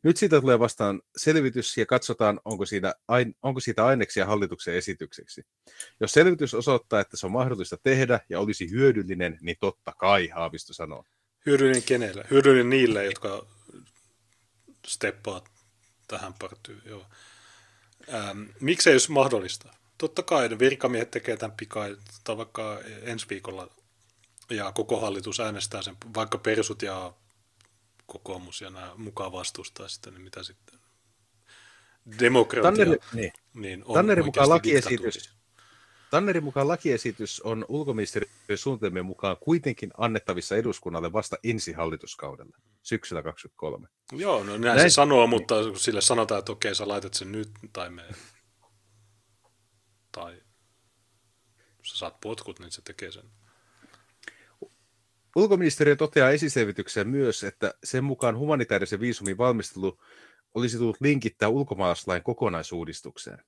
Nyt 0.02 0.16
siitä 0.16 0.40
tulee 0.40 0.58
vastaan 0.58 1.02
selvitys 1.16 1.78
ja 1.78 1.86
katsotaan, 1.86 2.40
onko 2.44 2.66
siitä, 2.66 2.94
ain, 3.08 3.36
onko 3.42 3.60
siitä 3.60 3.86
aineksia 3.86 4.26
hallituksen 4.26 4.74
esitykseksi. 4.74 5.42
Jos 6.00 6.12
selvitys 6.12 6.54
osoittaa, 6.54 7.00
että 7.00 7.16
se 7.16 7.26
on 7.26 7.32
mahdollista 7.32 7.76
tehdä 7.82 8.20
ja 8.28 8.40
olisi 8.40 8.70
hyödyllinen, 8.70 9.38
niin 9.40 9.56
totta 9.60 9.92
kai, 9.98 10.28
Haavisto 10.28 10.72
sanoo. 10.72 11.04
Hyödyllinen 11.46 11.82
kenelle? 11.82 12.24
Hyödyllinen 12.30 12.70
niille, 12.70 13.04
jotka 13.04 13.46
steppaa 14.86 15.44
tähän 16.08 16.34
partyyn. 16.34 16.82
Joo. 16.84 17.06
Ähm, 18.14 18.42
miksei 18.60 18.92
jos 18.92 19.08
mahdollista? 19.08 19.74
Totta 19.98 20.22
kai 20.22 20.48
ne 20.48 20.58
virkamiehet 20.58 21.10
tekee 21.10 21.36
tämän 21.36 21.56
pikaa, 21.56 21.86
tai 22.24 22.36
vaikka 22.36 22.80
ensi 23.02 23.26
viikolla, 23.30 23.68
ja 24.50 24.72
koko 24.72 25.00
hallitus 25.00 25.40
äänestää 25.40 25.82
sen, 25.82 25.96
vaikka 26.14 26.38
persut 26.38 26.82
ja 26.82 27.12
kokoomus 28.06 28.60
ja 28.60 28.70
nämä 28.70 28.92
mukaan 28.96 29.32
vastustaa 29.32 29.88
sitä, 29.88 30.10
niin 30.10 30.22
mitä 30.22 30.42
sitten? 30.42 30.78
Demokratia, 32.18 32.62
Tanneri, 32.62 32.98
niin. 33.12 33.32
niin 33.54 33.84
on 33.84 33.94
Tannerin 33.94 34.24
mukaan 34.24 34.48
lakiesitys-. 34.48 35.41
Tannerin 36.12 36.44
mukaan 36.44 36.68
lakiesitys 36.68 37.40
on 37.40 37.64
ulkoministeriön 37.68 38.32
suunnitelmien 38.54 39.06
mukaan 39.06 39.36
kuitenkin 39.40 39.90
annettavissa 39.98 40.56
eduskunnalle 40.56 41.12
vasta 41.12 41.36
ensi 41.44 41.72
hallituskaudella, 41.72 42.56
syksyllä 42.82 43.22
2023. 43.22 43.88
Joo, 44.22 44.44
no 44.44 44.58
näin, 44.58 44.62
Näin- 44.62 44.90
se 44.90 44.94
sanoo, 44.94 45.26
mutta 45.26 45.54
kun 45.54 45.78
sille 45.78 46.00
sanotaan, 46.00 46.38
että 46.38 46.52
okei, 46.52 46.74
sä 46.74 46.88
laitat 46.88 47.14
sen 47.14 47.32
nyt, 47.32 47.50
tai 47.72 47.90
me... 47.90 48.02
Tai 50.12 50.42
sä 51.82 51.98
saat 51.98 52.20
potkut, 52.20 52.58
niin 52.58 52.72
se 52.72 52.82
tekee 52.82 53.12
sen. 53.12 53.30
Ulkoministeriö 55.36 55.96
toteaa 55.96 56.30
esiselvityksessä 56.30 57.04
myös, 57.04 57.44
että 57.44 57.74
sen 57.84 58.04
mukaan 58.04 58.38
humanitaarisen 58.38 59.00
viisumin 59.00 59.38
valmistelu 59.38 59.98
olisi 60.54 60.78
tullut 60.78 61.00
linkittää 61.00 61.48
ulkomaalaislain 61.48 62.22
kokonaisuudistukseen. 62.22 63.44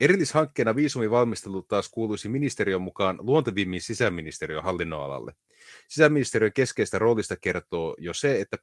Erillishankkeena 0.00 0.76
viisumivalmistelu 0.76 1.62
taas 1.62 1.88
kuuluisi 1.88 2.28
ministeriön 2.28 2.82
mukaan 2.82 3.18
luontevimmin 3.20 3.80
sisäministeriön 3.80 4.64
hallinnonalalle. 4.64 5.32
Sisäministeriön 5.88 6.52
keskeistä 6.52 6.98
roolista 6.98 7.36
kertoo 7.36 7.96
jo 7.98 8.14
se, 8.14 8.40
että 8.40 8.56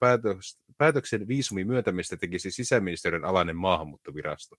päätöksen 0.77 1.27
viisumin 1.27 1.67
myöntämistä 1.67 2.17
tekisi 2.17 2.51
sisäministeriön 2.51 3.25
alainen 3.25 3.55
maahanmuuttovirasto. 3.55 4.55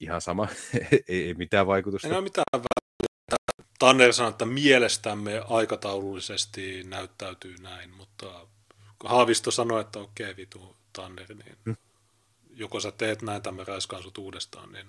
Ihan 0.00 0.20
sama, 0.20 0.48
ei, 1.08 1.26
ei 1.26 1.34
mitään 1.34 1.66
vaikutusta. 1.66 2.08
Ei 2.08 2.14
ole 2.14 2.22
mitään 2.22 2.44
väliä. 2.52 2.84
Tanner 3.78 4.12
sanoi, 4.12 4.30
että 4.30 4.44
mielestämme 4.44 5.42
aikataulullisesti 5.48 6.82
näyttäytyy 6.84 7.56
näin, 7.60 7.90
mutta 7.90 8.46
Haavisto 9.04 9.50
sanoi, 9.50 9.80
että 9.80 9.98
okei 9.98 10.36
vitu 10.36 10.76
Tanner, 10.92 11.34
niin 11.34 11.56
hmm. 11.64 11.76
Joko 12.56 12.80
sä 12.80 12.92
teet 12.92 13.22
näin 13.22 13.42
tai 13.42 13.52
mä 13.52 13.64
räiskään 13.64 14.02
sut 14.02 14.18
uudestaan, 14.18 14.72
niin 14.72 14.86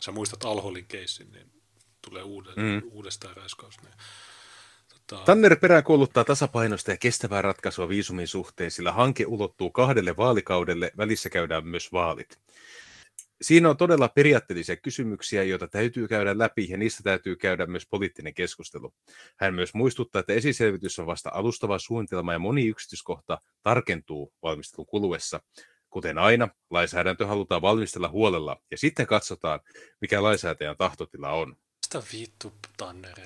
sä 0.00 0.12
muistat 0.12 0.44
Alholin 0.44 0.86
keissin, 0.86 1.32
niin 1.32 1.52
tulee 2.02 2.22
uuden, 2.22 2.54
hmm. 2.54 2.82
uudestaan 2.90 3.36
räiskaus. 3.36 3.82
Niin, 3.82 3.94
tota... 4.96 5.24
Tanner 5.24 5.56
peräänkuuluttaa 5.56 6.24
tasapainosta 6.24 6.90
ja 6.90 6.96
kestävää 6.96 7.42
ratkaisua 7.42 7.88
viisumin 7.88 8.28
suhteen, 8.28 8.70
sillä 8.70 8.92
hanke 8.92 9.26
ulottuu 9.26 9.70
kahdelle 9.70 10.16
vaalikaudelle, 10.16 10.92
välissä 10.96 11.30
käydään 11.30 11.66
myös 11.66 11.92
vaalit. 11.92 12.38
Siinä 13.42 13.70
on 13.70 13.76
todella 13.76 14.08
periaatteellisia 14.08 14.76
kysymyksiä, 14.76 15.42
joita 15.42 15.68
täytyy 15.68 16.08
käydä 16.08 16.38
läpi 16.38 16.66
ja 16.70 16.76
niistä 16.76 17.02
täytyy 17.02 17.36
käydä 17.36 17.66
myös 17.66 17.86
poliittinen 17.90 18.34
keskustelu. 18.34 18.94
Hän 19.36 19.54
myös 19.54 19.74
muistuttaa, 19.74 20.20
että 20.20 20.32
esiselvitys 20.32 20.98
on 20.98 21.06
vasta 21.06 21.30
alustava 21.32 21.78
suunnitelma 21.78 22.32
ja 22.32 22.38
moni 22.38 22.66
yksityiskohta 22.66 23.38
tarkentuu 23.62 24.32
valmistelun 24.42 24.86
kuluessa. 24.86 25.40
Kuten 25.92 26.18
aina, 26.18 26.48
lainsäädäntö 26.70 27.26
halutaan 27.26 27.62
valmistella 27.62 28.08
huolella 28.08 28.56
ja 28.70 28.78
sitten 28.78 29.06
katsotaan, 29.06 29.60
mikä 30.00 30.22
lainsäätäjän 30.22 30.76
tahtotila 30.76 31.30
on. 31.30 31.56
Mitä 31.86 32.06
vittu 32.12 32.52
Tanner, 32.76 33.20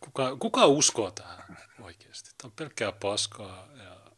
kuka, 0.00 0.36
kuka 0.36 0.66
uskoo 0.66 1.10
tähän 1.10 1.58
oikeasti? 1.80 2.30
Tämä 2.38 2.48
on 2.48 2.52
pelkkää 2.56 2.92
paskaa 2.92 3.68
ja 3.76 4.12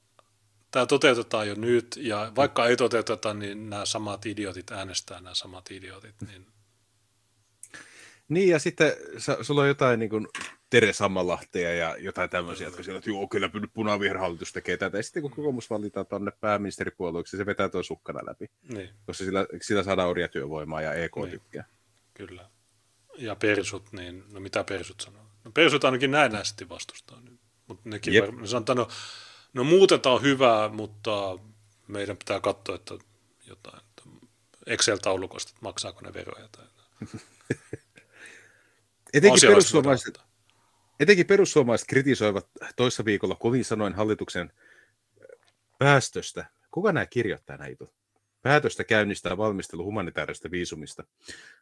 tämä 0.70 0.86
toteutetaan 0.86 1.48
jo 1.48 1.54
nyt, 1.54 1.86
ja 1.96 2.32
vaikka 2.36 2.66
ei 2.66 2.76
toteuteta, 2.76 3.34
niin 3.34 3.70
nämä 3.70 3.86
samat 3.86 4.26
idiotit 4.26 4.72
äänestää 4.72 5.20
nämä 5.20 5.34
samat 5.34 5.70
idiotit. 5.70 6.14
Niin, 6.26 6.46
niin 8.30 8.48
ja 8.48 8.58
sitten 8.58 8.92
sulla 9.42 9.62
on 9.62 9.68
jotain 9.68 9.98
niin 9.98 10.10
kuin 10.10 10.28
Tere 10.70 10.92
Sammalahteja 10.92 11.74
ja 11.74 11.96
jotain 11.98 12.30
tämmöisiä, 12.30 12.66
jotka 12.66 12.82
siellä, 12.82 12.98
että 12.98 13.10
joo, 13.10 13.28
kyllä 13.28 13.50
punaviherhallitus 13.72 14.52
tekee 14.52 14.76
tätä. 14.76 14.96
Ja 14.96 15.02
sitten 15.02 15.22
kun 15.22 15.30
kokoomus 15.30 15.70
valitaan 15.70 16.06
tuonne 16.06 16.32
pääministeripuolueeksi, 16.40 17.36
se 17.36 17.46
vetää 17.46 17.68
tuon 17.68 17.84
sukkana 17.84 18.20
läpi. 18.26 18.46
Niin. 18.62 18.90
Koska 19.06 19.24
sillä, 19.24 19.46
sillä 19.62 19.82
saadaan 19.82 20.08
orjatyövoimaa 20.08 20.82
ja 20.82 20.94
EK 20.94 21.16
niin. 21.16 21.30
tykkää. 21.30 21.64
Kyllä. 22.14 22.50
Ja 23.18 23.36
persut, 23.36 23.92
niin 23.92 24.24
no 24.32 24.40
mitä 24.40 24.64
persut 24.64 25.00
sanoo? 25.00 25.22
No 25.44 25.50
persut 25.50 25.84
ainakin 25.84 26.10
näennäisesti 26.10 26.68
vastustaa. 26.68 27.20
Niin. 27.20 27.40
Mutta 27.66 27.88
nekin 27.88 28.14
yep. 28.14 28.24
varmaan, 28.24 28.42
ne 28.42 28.48
sanoo, 28.48 28.74
no, 28.74 28.88
No 29.52 29.64
muutetaan 29.64 30.22
hyvää, 30.22 30.68
mutta 30.68 31.38
meidän 31.88 32.16
pitää 32.16 32.40
katsoa, 32.40 32.74
että 32.74 32.94
jotain 33.46 33.82
Excel-taulukosta, 34.66 35.50
että 35.50 35.60
maksaako 35.62 36.00
ne 36.00 36.14
veroja. 36.14 36.48
Tai... 36.52 36.66
etenkin, 39.12 39.40
perussuomalaiset, 39.48 40.18
etenkin 41.00 41.26
perussuomalaiset 41.26 41.88
kritisoivat 41.88 42.48
toissa 42.76 43.04
viikolla 43.04 43.34
kovin 43.34 43.64
sanoin 43.64 43.94
hallituksen 43.94 44.52
päästöstä. 45.78 46.46
Kuka 46.70 46.92
nämä 46.92 47.06
kirjoittaa 47.06 47.56
näitä? 47.56 47.84
Päätöstä 48.42 48.84
käynnistää 48.84 49.36
valmistelu 49.36 49.84
humanitaarista 49.84 50.50
viisumista. 50.50 51.04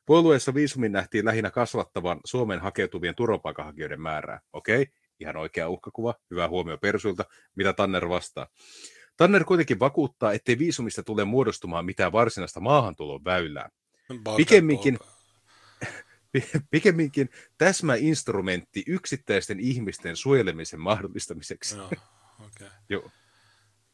Puolueessa 0.07 0.55
viisumin 0.55 0.93
nähtiin 0.93 1.25
lähinnä 1.25 1.51
kasvattavan 1.51 2.21
Suomeen 2.25 2.61
hakeutuvien 2.61 3.15
turvapaikanhakijoiden 3.15 4.01
määrää. 4.01 4.41
Okei, 4.53 4.87
Ihan 5.21 5.37
oikea 5.37 5.69
uhkakuva, 5.69 6.15
hyvä 6.31 6.49
huomio 6.49 6.79
Persuilta, 6.79 7.25
mitä 7.55 7.73
Tanner 7.73 8.09
vastaa. 8.09 8.47
Tanner 9.17 9.45
kuitenkin 9.45 9.81
vakuuttaa, 9.81 10.33
ettei 10.33 10.59
viisumista 10.59 11.03
tule 11.03 11.25
muodostumaan 11.25 11.85
mitään 11.85 12.13
varsinaista 12.13 12.61
maahantulon 12.61 13.25
väylää. 13.25 13.71
Pikemminkin, 14.37 14.99
pikemminkin 16.71 17.31
täsmäinstrumentti 17.59 18.85
yksittäisten 18.87 19.61
ihmisten 19.61 20.17
suojelemisen 20.17 20.81
mahdollistamiseksi. 20.81 21.77
Joo, 21.77 21.87
okay. 21.87 22.69
Joo. 22.89 23.11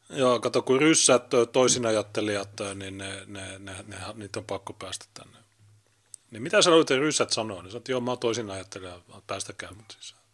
Joo, 0.09 0.39
kato, 0.39 0.61
kun 0.61 0.79
ryssät 0.79 1.23
toisinajattelijat, 1.51 2.49
niin 2.75 2.97
ne, 2.97 3.25
ne, 3.25 3.59
ne, 3.59 3.75
ne, 3.87 3.97
niitä 4.13 4.39
on 4.39 4.45
pakko 4.45 4.73
päästä 4.73 5.05
tänne. 5.13 5.37
Niin 6.31 6.43
mitä 6.43 6.61
sä 6.61 6.71
että 6.81 6.95
ryssät 6.95 7.33
sanoo? 7.33 7.61
Niin 7.61 7.71
sanoo, 7.71 7.83
joo, 7.89 8.01
mä 8.01 8.11
oon 8.11 8.19
toisinajattelija, 8.19 9.01
päästäkää 9.27 9.71
mut 9.71 9.97
sisään. 9.99 10.25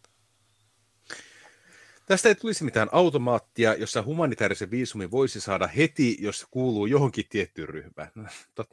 Tästä 2.06 2.28
ei 2.28 2.34
tulisi 2.34 2.64
mitään 2.64 2.88
automaattia, 2.92 3.74
jossa 3.74 4.02
humanitaarisen 4.02 4.70
viisumin 4.70 5.10
voisi 5.10 5.40
saada 5.40 5.66
heti, 5.66 6.16
jos 6.20 6.46
kuuluu 6.50 6.86
johonkin 6.86 7.24
tiettyyn 7.28 7.68
ryhmään. 7.68 8.10
Tot, 8.54 8.68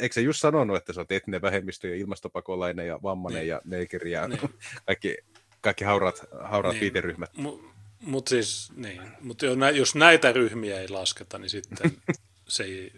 eikö 0.00 0.12
se 0.12 0.20
just 0.20 0.40
sanonut, 0.40 0.76
että 0.76 0.92
sä 0.92 1.00
oot 1.00 1.12
etninen 1.12 1.42
vähemmistö 1.42 1.88
ja 1.88 1.96
ilmastopakolainen 1.96 2.86
ja 2.86 2.98
vammainen 3.02 3.40
niin. 3.40 3.48
ja 3.48 3.60
neikeri 3.64 4.12
ja 4.12 4.28
niin. 4.28 4.40
kaikki, 4.86 5.16
kaikki 5.60 5.84
hauraat, 5.84 6.24
hauraat 6.44 6.74
niin. 6.74 6.80
viiteryhmät? 6.80 7.36
Mutta 7.36 7.74
mut 8.00 8.28
siis, 8.28 8.72
niin. 8.76 9.02
Mut 9.20 9.42
jos 9.74 9.94
näitä 9.94 10.32
ryhmiä 10.32 10.80
ei 10.80 10.88
lasketa, 10.88 11.38
niin 11.38 11.50
sitten 11.50 11.92
se 12.48 12.64
ei, 12.64 12.92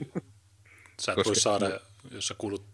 sä 1.01 1.13
et 1.13 1.17
Koske, 1.17 1.29
voi 1.29 1.37
saada, 1.37 1.69
no. 1.69 1.79
jos 2.11 2.29
sä 2.29 2.35
kuulut 2.39 2.67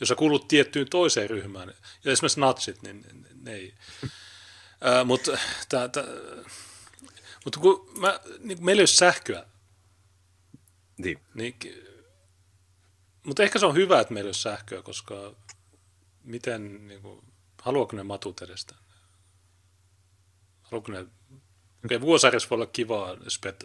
jos 0.00 0.08
sä 0.08 0.14
kuulut 0.14 0.48
tiettyyn 0.48 0.90
toiseen 0.90 1.30
ryhmään, 1.30 1.74
ja 2.04 2.12
esimerkiksi 2.12 2.40
natsit, 2.40 2.82
niin 2.82 3.04
ne 3.42 3.52
ei, 3.54 3.74
Uh, 4.84 5.06
mutta 5.06 5.38
mut 7.44 7.56
kun 7.56 7.90
mä, 7.98 8.20
niin 8.38 8.64
meillä 8.64 8.80
ei 8.80 8.82
ole 8.82 8.86
sähköä, 8.86 9.46
niin. 10.98 11.18
niin 11.34 11.54
mutta 13.24 13.42
ehkä 13.42 13.58
se 13.58 13.66
on 13.66 13.74
hyvä, 13.74 14.00
että 14.00 14.14
meillä 14.14 14.28
ei 14.28 14.30
ole 14.30 14.34
sähköä, 14.34 14.82
koska 14.82 15.34
miten, 16.24 16.88
niin 16.88 17.02
kuin, 17.02 17.24
haluaako 17.62 17.96
ne 17.96 18.02
matut 18.02 18.42
edes 18.42 18.64
tänne? 18.64 18.82
Haluaako 20.62 20.92
ne, 20.92 21.06
okay, 21.84 22.00
vuosarjassa 22.00 22.50
voi 22.50 22.56
olla 22.56 22.66
kivaa 22.66 23.16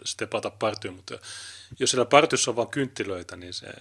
stepata 0.04 0.50
partyyn, 0.50 0.94
mutta 0.94 1.18
jos 1.78 1.90
siellä 1.90 2.04
partyssa 2.04 2.50
on 2.50 2.56
vain 2.56 2.68
kynttilöitä, 2.68 3.36
niin 3.36 3.54
se, 3.54 3.74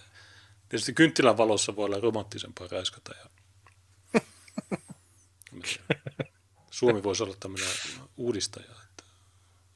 tietysti 0.69 0.93
kynttilän 0.93 1.37
valossa 1.37 1.75
voi 1.75 1.85
olla 1.85 1.99
romanttisempaa 1.99 2.67
räiskata. 2.71 3.11
Ja... 3.15 3.29
Suomi 6.71 7.03
voisi 7.03 7.23
olla 7.23 7.35
tämmöinen 7.39 7.69
uudistaja. 8.17 8.71
Että, 8.89 9.03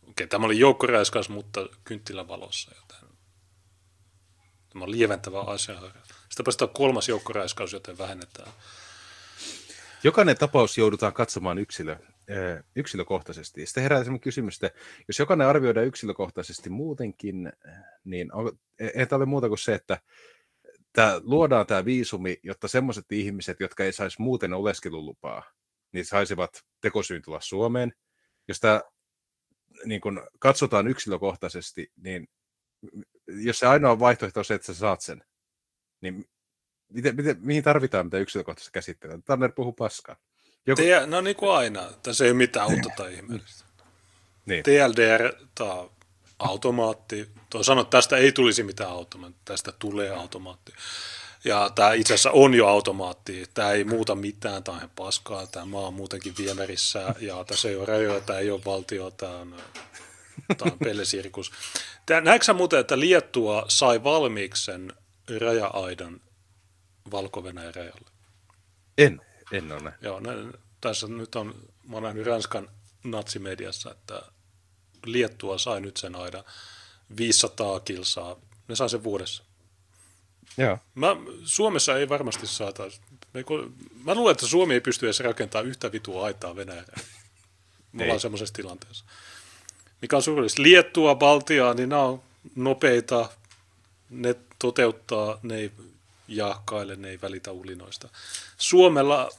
okei, 0.10 0.28
tämä 0.28 0.46
oli 0.46 0.60
joukkoräiskas, 0.60 1.30
mutta 1.30 1.70
kynttilän 1.84 2.28
valossa. 2.28 2.72
Joten 2.76 3.13
tämä 4.74 4.84
on 4.84 4.92
lieventävä 4.92 5.42
asia. 5.42 5.76
Sitä 6.30 6.44
päästään 6.46 6.72
kolmas 6.74 7.10
joukkoräiskaus, 7.10 7.74
joten 7.74 7.98
vähennetään. 7.98 8.52
Jokainen 10.04 10.38
tapaus 10.38 10.78
joudutaan 10.78 11.14
katsomaan 11.14 11.58
yksilö, 11.58 11.96
yksilökohtaisesti. 12.76 13.66
Sitten 13.66 13.84
herää 13.84 14.00
sellainen 14.00 14.20
kysymys, 14.20 14.56
että 14.64 14.80
jos 15.08 15.20
jokainen 15.20 15.48
arvioidaan 15.48 15.88
yksilökohtaisesti 15.88 16.70
muutenkin, 16.70 17.54
niin 18.04 18.36
on, 18.36 18.60
ei 18.80 19.06
tämä 19.06 19.18
ole 19.18 19.26
muuta 19.26 19.48
kuin 19.48 19.58
se, 19.58 19.74
että 19.74 20.02
tämä, 20.94 21.22
luodaan 21.24 21.68
tämä 21.68 21.86
viisumi, 21.86 22.38
jotta 22.44 22.68
sellaiset 22.68 23.12
ihmiset, 23.12 23.60
jotka 23.60 23.84
ei 23.84 23.94
saisi 23.94 24.22
muuten 24.22 24.54
oleskelulupaa, 24.54 25.44
niin 25.92 26.06
saisivat 26.06 26.64
tekosyyn 26.82 27.22
tulla 27.22 27.42
Suomeen. 27.42 27.94
Jos 28.48 28.60
tämä 28.60 28.82
niin 29.86 30.02
kun 30.02 30.28
katsotaan 30.40 30.88
yksilökohtaisesti, 30.88 31.92
niin 31.98 32.28
jos 33.28 33.60
se 33.60 33.68
ainoa 33.68 34.00
vaihtoehto 34.00 34.40
on 34.40 34.46
se, 34.46 34.54
että 34.54 34.66
sä 34.66 34.74
saat 34.74 35.02
sen, 35.02 35.24
niin 36.02 36.26
miten, 36.90 37.16
miten, 37.16 37.38
mihin 37.40 37.64
tarvitaan 37.64 38.06
mitä 38.06 38.18
yksilökohtaista 38.18 38.72
käsittelyä? 38.72 39.20
Tanner 39.26 39.52
puhuu 39.52 39.74
paskaa. 39.74 40.16
Joku... 40.68 40.82
Te, 40.82 41.06
no 41.06 41.22
niin 41.22 41.36
kuin 41.36 41.52
aina, 41.52 41.90
tässä 42.04 42.26
ei 42.26 42.32
ole 42.32 42.38
mitään 42.38 42.68
uutta 42.68 42.90
tai 42.98 43.14
ihmeellistä. 43.14 43.66
niin. 44.46 44.64
TLDR, 44.64 45.34
tämä 45.56 45.86
automaatti, 46.40 47.30
tuo 47.50 47.62
että 47.62 47.90
tästä 47.90 48.18
ei 48.18 48.32
tulisi 48.32 48.64
mitään 48.64 48.90
automaatti, 48.90 49.40
tästä 49.46 49.72
tulee 49.80 50.10
automaatti. 50.10 50.74
Ja 51.46 51.72
tämä 51.76 51.94
itse 51.94 52.14
asiassa 52.14 52.32
on 52.32 52.54
jo 52.54 52.68
automaatti. 52.68 53.46
Tämä 53.54 53.72
ei 53.72 53.84
muuta 53.84 54.16
mitään, 54.16 54.64
tämä 54.64 54.78
on 54.78 54.90
paskaa. 54.96 55.48
Tämä 55.48 55.66
maa 55.66 55.88
on 55.88 55.94
muutenkin 55.94 56.34
viemärissä 56.38 57.16
ja 57.20 57.44
tässä 57.44 57.70
ei 57.70 57.76
ole 57.76 57.86
rajoja, 57.86 58.22
tämä 58.22 58.40
ei 58.40 58.52
ole 58.52 58.62
valtio, 58.66 59.12
tämä 59.12 59.38
on, 59.38 59.56
tämä 60.58 60.72
on 60.72 60.80
pellesirkus. 60.88 61.52
Näetkö 62.24 62.46
sä 62.46 62.54
muuten, 62.54 62.80
että 62.80 63.00
Liettua 63.00 63.66
sai 63.68 64.04
valmiiksi 64.04 64.64
sen 64.66 64.94
raja-aidan 65.40 66.22
valko 67.12 67.44
rajalle? 67.76 68.12
En, 68.98 69.22
en 69.52 69.72
ole. 69.72 69.94
Joo, 70.02 70.20
ne, 70.20 70.30
tässä 70.82 71.08
nyt 71.08 71.36
on, 71.36 71.56
mä 71.88 71.98
olen 71.98 72.04
nähnyt 72.04 72.26
Ranskan 72.26 72.70
natsimediassa, 73.04 73.92
että 73.92 74.22
Liettua 75.06 75.58
sai 75.58 75.82
nyt 75.82 75.98
sen 75.98 76.16
aidan 76.16 76.44
500 77.18 77.80
kilsaa. 77.80 78.36
Ne 78.68 78.76
sai 78.76 78.90
sen 78.90 79.04
vuodessa. 79.04 79.44
Joo. 80.58 80.78
Mä, 80.96 81.08
Suomessa 81.44 81.98
ei 81.98 82.10
varmasti 82.10 82.48
saataisi. 82.48 83.02
Mä 84.04 84.16
luulen, 84.16 84.32
että 84.32 84.48
Suomi 84.48 84.74
ei 84.74 84.82
pysty 84.82 85.06
edes 85.06 85.20
rakentamaan 85.20 85.70
yhtä 85.70 85.92
vitua 85.92 86.26
aitaa 86.26 86.56
Venäjälle. 86.56 86.94
Me 87.92 88.04
ollaan 88.04 88.20
semmoisessa 88.20 88.54
tilanteessa. 88.54 89.06
Mikä 90.04 90.16
on 90.16 90.24
surullista. 90.24 90.62
Liettua, 90.62 91.16
Baltia, 91.16 91.74
niin 91.74 91.90
nämä 91.90 92.02
on 92.02 92.24
nopeita. 92.56 93.30
Ne 94.10 94.36
toteuttaa, 94.60 95.40
ne 95.44 95.56
ei 95.56 95.72
jahkaile, 96.28 96.96
ne 96.96 97.10
ei 97.10 97.22
välitä 97.22 97.52
ulinoista. 97.52 98.10
Suomella, 98.58 99.30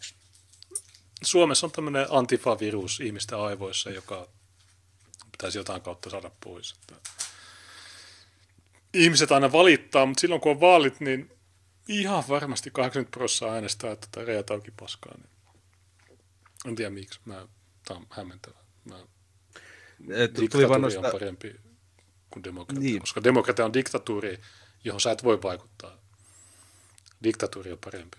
Suomessa 1.23 1.67
on 1.67 1.71
tämmöinen 1.71 2.07
antifa-virus 2.11 3.01
ihmisten 3.01 3.39
aivoissa, 3.39 3.91
joka 3.91 4.29
pitäisi 5.33 5.59
jotain 5.59 5.83
kautta 5.83 6.11
saada 6.11 6.31
pois. 6.45 6.75
Että 6.81 7.11
ihmiset 8.95 9.33
aina 9.33 9.53
valittaa, 9.53 10.07
mutta 10.07 10.21
silloin 10.21 10.41
kun 10.41 10.53
on 10.53 10.61
vaalit, 10.61 11.01
niin 11.01 11.31
ihan 11.89 12.25
varmasti 12.29 12.71
80 12.71 13.11
prosenttia 13.11 13.55
äänestää, 13.55 13.93
että 13.93 14.09
tämä 14.11 14.27
rajat 14.27 14.51
auki 14.51 14.71
paskaa. 14.81 15.15
Niin. 15.17 15.31
En 16.67 16.75
tiedä 16.75 16.91
miksi. 16.91 17.21
Mä, 17.25 17.49
tämä 17.85 18.01
on 18.01 18.07
hämmentävää. 18.11 18.65
Mä, 18.85 18.97
Tu- 19.99 20.49
Tuli 20.49 20.69
vaan 20.69 20.81
diktatuuri 20.81 20.81
noista, 20.81 21.07
on 21.07 21.13
parempi 21.13 21.57
kuin 22.31 22.45
demokratia, 22.45 22.81
Niin. 22.83 23.01
koska 23.01 23.25
demokratia 23.25 23.65
on 23.65 23.73
diktatuuri, 23.73 24.39
johon 24.85 25.01
sä 25.01 25.11
et 25.13 25.25
voi 25.25 25.43
vaikuttaa. 25.43 25.99
Diktatuuri 27.23 27.73
on 27.73 27.79
parempi. 27.85 28.19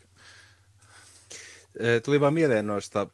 tuli 2.05 2.19
vaan 2.19 2.33
mieleen 2.33 2.67
noista, 2.67 3.07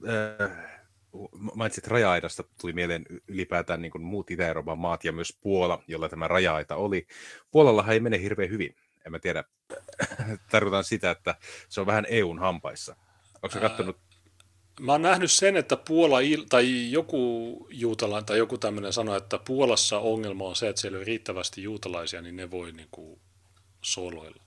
mainitsit 1.56 1.88
raja-aidasta, 1.88 2.44
tuli 2.62 2.74
mieleen 2.74 3.06
ylipäätään 3.28 3.82
niin 3.82 3.92
kuin 3.92 4.02
muut 4.04 4.32
Itä-Euroopan 4.32 4.78
maat 4.80 5.04
ja 5.04 5.12
myös 5.12 5.38
Puola, 5.42 5.84
jolla 5.88 6.10
tämä 6.10 6.28
raja-aita 6.28 6.76
oli. 6.76 7.08
Puolallahan 7.52 7.94
ei 7.94 8.00
mene 8.00 8.22
hirveän 8.22 8.50
hyvin. 8.50 8.76
En 9.06 9.12
mä 9.12 9.20
tiedä, 9.20 9.44
tarkoitan 10.52 10.84
sitä, 10.84 11.12
että 11.12 11.36
se 11.70 11.82
on 11.82 11.88
vähän 11.88 12.06
EUn 12.10 12.40
hampaissa. 12.40 12.96
Onko 13.36 13.54
sä 13.54 13.60
katsonut? 13.60 13.98
Mä 14.82 14.92
oon 14.92 15.02
nähnyt 15.02 15.32
sen, 15.32 15.58
että 15.58 15.78
Puola, 15.78 16.18
tai 16.50 16.92
joku 16.92 17.68
juutalainen 17.70 18.26
tai 18.26 18.38
joku 18.38 18.58
tämmöinen 18.58 18.94
sanoi, 18.94 19.18
että 19.18 19.40
Puolassa 19.46 20.00
ongelma 20.00 20.46
on 20.46 20.56
se, 20.56 20.70
että 20.70 20.82
siellä 20.82 20.98
on 20.98 21.06
riittävästi 21.06 21.64
juutalaisia, 21.64 22.22
niin 22.22 22.36
ne 22.36 22.52
voi 22.52 22.72
niin 22.72 22.88
kuin 22.92 23.20
soloilla. 23.82 24.44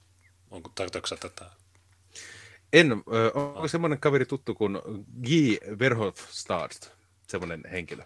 Onko 0.51 0.73
tarkoitatko 0.75 1.07
sä 1.07 1.17
tätä? 1.17 1.45
En, 2.73 2.93
ö, 2.93 3.31
onko 3.35 3.69
semmoinen 3.69 4.01
kaveri 4.01 4.27
tuttu 4.27 4.55
kuin 4.55 4.79
Guy 5.27 5.79
Verhofstadt, 5.79 6.93
semmoinen 7.29 7.63
henkilö? 7.71 8.03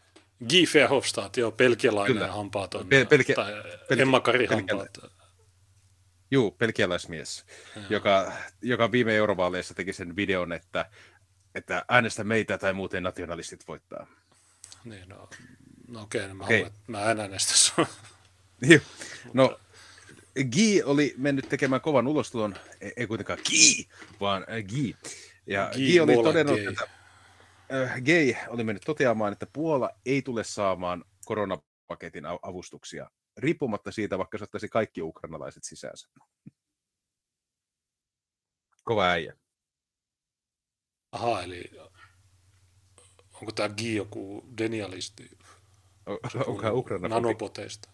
Guy 0.49 0.65
Verhofstadt, 0.75 1.37
joo, 1.37 1.51
pelkialainen 1.51 2.17
Kyllä. 2.17 2.33
hampaaton. 2.33 2.83
Pel- 2.87 3.07
pelki- 3.09 3.35
tai 3.35 3.53
pelki- 3.89 4.03
Emma 4.03 4.21
Kari 4.21 4.47
hampaat. 4.47 4.99
Juu, 6.31 6.51
pelkialaismies, 6.51 7.45
joka, 7.91 8.33
joka 8.63 8.93
viime 8.93 9.17
eurovaaleissa 9.17 9.75
teki 9.75 9.93
sen 9.93 10.17
videon, 10.17 10.53
että, 10.53 10.91
että 11.59 11.85
äänestä 11.89 12.25
meitä 12.25 12.59
tai 12.59 12.73
muuten 12.73 13.03
nationalistit 13.03 13.69
voittaa. 13.69 14.07
Niin, 14.85 15.09
no, 15.09 15.29
no 15.89 16.03
okei, 16.03 16.29
no 16.29 16.35
mä, 16.35 16.45
Okei. 16.45 16.61
okay. 16.61 16.73
mä 16.87 17.11
en 17.11 17.21
äänestä 17.21 17.53
sua. 17.55 17.87
Joo. 18.63 18.81
No, 19.33 19.61
Guy 20.35 20.83
oli 20.85 21.15
mennyt 21.17 21.49
tekemään 21.49 21.81
kovan 21.81 22.07
ulostulon, 22.07 22.57
ei, 22.97 23.07
kuitenkaan 23.07 23.39
Guy, 23.39 23.85
vaan 24.21 24.47
Guy. 24.69 24.95
Ja 25.47 25.71
Guy 25.75 25.93
Guy 25.93 26.01
oli 26.01 26.15
todennut, 26.15 26.57
Gay. 26.57 26.69
että 26.69 26.89
äh, 27.73 28.03
Gay 28.03 28.35
oli 28.49 28.65
mennyt 28.65 28.83
toteamaan, 28.87 29.33
että 29.33 29.47
Puola 29.53 29.91
ei 30.07 30.23
tule 30.23 30.45
saamaan 30.45 31.05
koronapaketin 31.25 32.27
av- 32.27 32.39
avustuksia, 32.43 33.11
riippumatta 33.37 33.93
siitä, 33.93 34.19
vaikka 34.19 34.39
se 34.39 34.45
ottaisi 34.45 34.69
kaikki 34.69 35.03
ukrainalaiset 35.03 35.65
sisäänsä. 35.65 36.09
Kova 38.85 39.11
äijä. 39.11 39.37
Aha, 41.13 41.43
eli 41.43 41.71
onko 43.35 43.53
tämä 43.55 43.69
Guy 43.69 43.93
joku 43.93 44.45
denialisti? 44.59 45.39
O- 46.07 46.41
Onko 46.51 46.63
hän 46.63 46.75
Ukraina 46.75 47.09
Nanoboteista. 47.09 47.89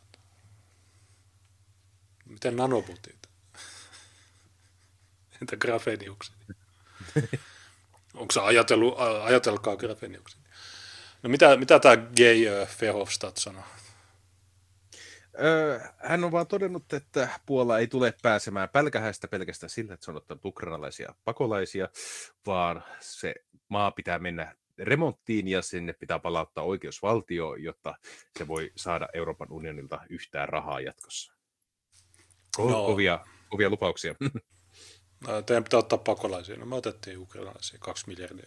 Miten 2.24 2.56
nanobotit? 2.56 3.28
Entä 5.40 5.56
grafeniukset? 5.56 6.34
Onko 8.14 8.32
se 8.32 8.40
ajatellut, 8.40 8.94
ajatelkaa 9.24 9.76
grafeniukset? 9.76 10.40
No 11.22 11.30
mitä, 11.30 11.56
mitä 11.56 11.78
tämä 11.78 11.96
gay 11.96 12.66
Verhofstadt 12.80 13.36
sanoi? 13.36 13.62
Öö, 15.42 15.80
hän 15.98 16.24
on 16.24 16.32
vaan 16.32 16.46
todennut, 16.46 16.92
että 16.92 17.28
Puola 17.46 17.78
ei 17.78 17.86
tule 17.86 18.14
pääsemään 18.22 18.68
pälkähästä 18.68 19.28
pelkästään 19.28 19.70
sillä, 19.70 19.94
että 19.94 20.04
se 20.04 20.10
on 20.10 20.16
ottanut 20.16 20.44
ukrainalaisia 20.44 21.14
pakolaisia, 21.24 21.88
vaan 22.46 22.84
se 23.00 23.34
maa 23.68 23.90
pitää 23.90 24.18
mennä 24.18 24.54
remonttiin 24.78 25.48
ja 25.48 25.62
sinne 25.62 25.92
pitää 25.92 26.18
palauttaa 26.18 26.64
oikeusvaltio, 26.64 27.54
jotta 27.54 27.94
se 28.38 28.48
voi 28.48 28.72
saada 28.76 29.08
Euroopan 29.14 29.52
unionilta 29.52 30.00
yhtään 30.10 30.48
rahaa 30.48 30.80
jatkossa. 30.80 31.32
Ko- 32.56 32.70
No. 32.70 32.86
kovia, 32.86 33.24
kovia 33.48 33.70
lupauksia. 33.70 34.14
No, 35.28 35.42
Teidän 35.42 35.64
pitää 35.64 35.78
ottaa 35.78 35.98
pakolaisia. 35.98 36.56
No 36.56 36.66
me 36.66 36.74
otettiin 36.74 37.18
ukrainalaisia, 37.18 37.78
kaksi 37.78 38.06
miljardia. 38.08 38.46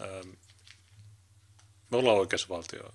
Ähm, 0.00 0.28
me 1.90 1.96
ollaan 1.96 2.16
oikeusvaltio. 2.16 2.90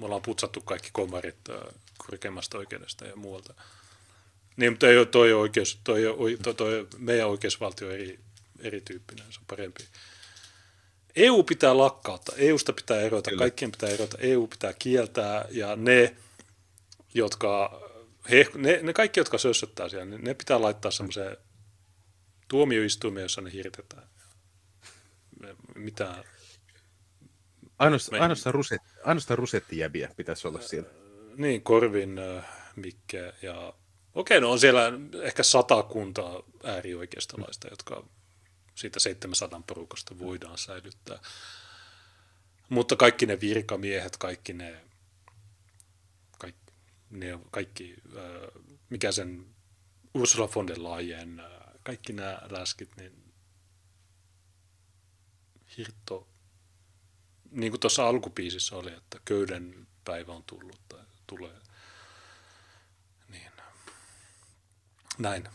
Me 0.00 0.04
ollaan 0.06 0.22
putsattu 0.22 0.60
kaikki 0.60 0.88
komarit 0.92 1.36
äh, 1.50 1.74
korkeimmasta 1.98 2.58
oikeudesta 2.58 3.06
ja 3.06 3.16
muualta. 3.16 3.54
Niin, 4.56 4.72
mutta 4.72 4.88
ei 4.88 4.98
ole 4.98 5.06
toi 5.06 5.32
oikeus, 5.32 5.80
toi, 5.84 6.02
toi, 6.42 6.54
toi, 6.54 6.88
meidän 6.98 7.28
oikeusvaltio 7.28 7.88
on 7.88 7.94
eri, 7.94 8.18
erityyppinen, 8.58 9.32
se 9.32 9.40
on 9.40 9.46
parempi. 9.46 9.84
EU 11.16 11.42
pitää 11.42 11.78
lakkauttaa, 11.78 12.34
EUsta 12.38 12.72
pitää 12.72 13.00
erota, 13.00 13.30
Kyllä. 13.30 13.40
kaikkien 13.40 13.72
pitää 13.72 13.90
erota, 13.90 14.18
EU 14.20 14.46
pitää 14.46 14.72
kieltää 14.72 15.44
ja 15.50 15.76
ne, 15.76 16.16
jotka, 17.14 17.80
he, 18.30 18.46
ne, 18.54 18.80
ne 18.82 18.92
kaikki, 18.92 19.20
jotka 19.20 19.38
sössöttää 19.38 19.88
siellä, 19.88 20.04
ne, 20.04 20.18
ne 20.18 20.34
pitää 20.34 20.62
laittaa 20.62 20.90
semmoiseen 20.90 21.36
tuomioistuimeen, 22.48 23.24
jossa 23.24 23.40
ne 23.40 23.52
hirtetään. 23.52 24.08
Mitä, 25.74 26.24
Ainoastaan, 27.80 28.22
ainoastaan, 28.22 28.54
ruset, 28.54 28.82
ainoastaan 29.04 29.38
rusettijäbiä 29.38 30.10
pitäisi 30.16 30.48
olla 30.48 30.60
siellä. 30.60 30.88
niin, 31.36 31.62
Korvin, 31.62 32.18
äh, 32.18 32.44
Mikke 32.76 33.34
ja 33.42 33.72
okei, 34.14 34.40
no 34.40 34.50
on 34.50 34.60
siellä 34.60 34.92
ehkä 35.22 35.42
sata 35.42 35.82
kuntaa 35.82 36.42
äärioikeistolaista, 36.64 37.68
jotka 37.68 38.06
siitä 38.74 39.00
700 39.00 39.62
porukasta 39.66 40.18
voidaan 40.18 40.58
säilyttää. 40.58 41.18
Mutta 42.68 42.96
kaikki 42.96 43.26
ne 43.26 43.40
virkamiehet, 43.40 44.16
kaikki 44.16 44.52
ne, 44.52 44.84
kaikki, 46.38 46.72
ne 47.10 47.38
kaikki 47.50 47.96
äh, 48.16 48.62
mikä 48.90 49.12
sen 49.12 49.46
Ursula 50.14 50.48
von 50.54 50.66
der 50.66 50.78
Leyen, 50.78 51.40
äh, 51.40 51.46
kaikki 51.82 52.12
nämä 52.12 52.42
läskit, 52.50 52.96
niin 52.96 53.32
hirtto, 55.76 56.29
niin 57.50 57.72
kuin 57.72 57.80
tuossa 57.80 58.08
alkupiisissä 58.08 58.76
oli, 58.76 58.92
että 58.92 59.20
köyden 59.24 59.86
päivä 60.04 60.32
on 60.32 60.42
tullut 60.42 60.80
tai 60.88 61.00
tulee. 61.26 61.56
Niin. 63.28 63.50
Näin. 65.18 65.48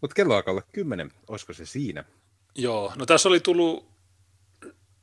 Mutta 0.00 0.14
kello 0.14 0.34
alkaa 0.34 0.52
olla 0.52 0.62
kymmenen, 0.72 1.12
olisiko 1.28 1.52
se 1.52 1.66
siinä? 1.66 2.04
Joo, 2.54 2.92
no 2.96 3.06
tässä 3.06 3.28
oli 3.28 3.40
tullut 3.40 3.88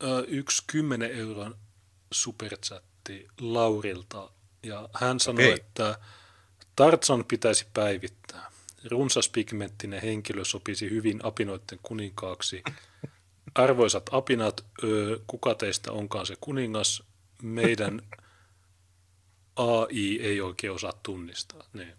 ö, 0.04 0.26
yksi 0.28 0.64
10 0.68 1.12
euron 1.12 1.58
superchatti 2.12 3.28
Laurilta, 3.40 4.30
ja 4.64 4.90
hän 4.94 5.20
sanoi, 5.20 5.44
Okei. 5.44 5.54
että 5.54 6.00
Tarzan 6.76 7.26
pitäisi 7.26 7.68
päivittää. 7.74 8.52
Runsaspigmenttinen 8.86 10.02
henkilö 10.02 10.46
sopisi 10.46 10.90
hyvin 10.90 11.20
apinoiden 11.24 11.80
kuninkaaksi. 11.84 12.64
Arvoisat 13.56 14.10
apinat, 14.12 14.66
kuka 15.28 15.56
teistä 15.56 15.92
onkaan 15.92 16.26
se 16.26 16.38
kuningas? 16.42 17.04
Meidän 17.42 18.02
AI 19.56 20.20
ei 20.22 20.42
oikein 20.42 20.74
osaa 20.74 20.94
tunnistaa. 21.04 21.64
Niin. 21.74 21.94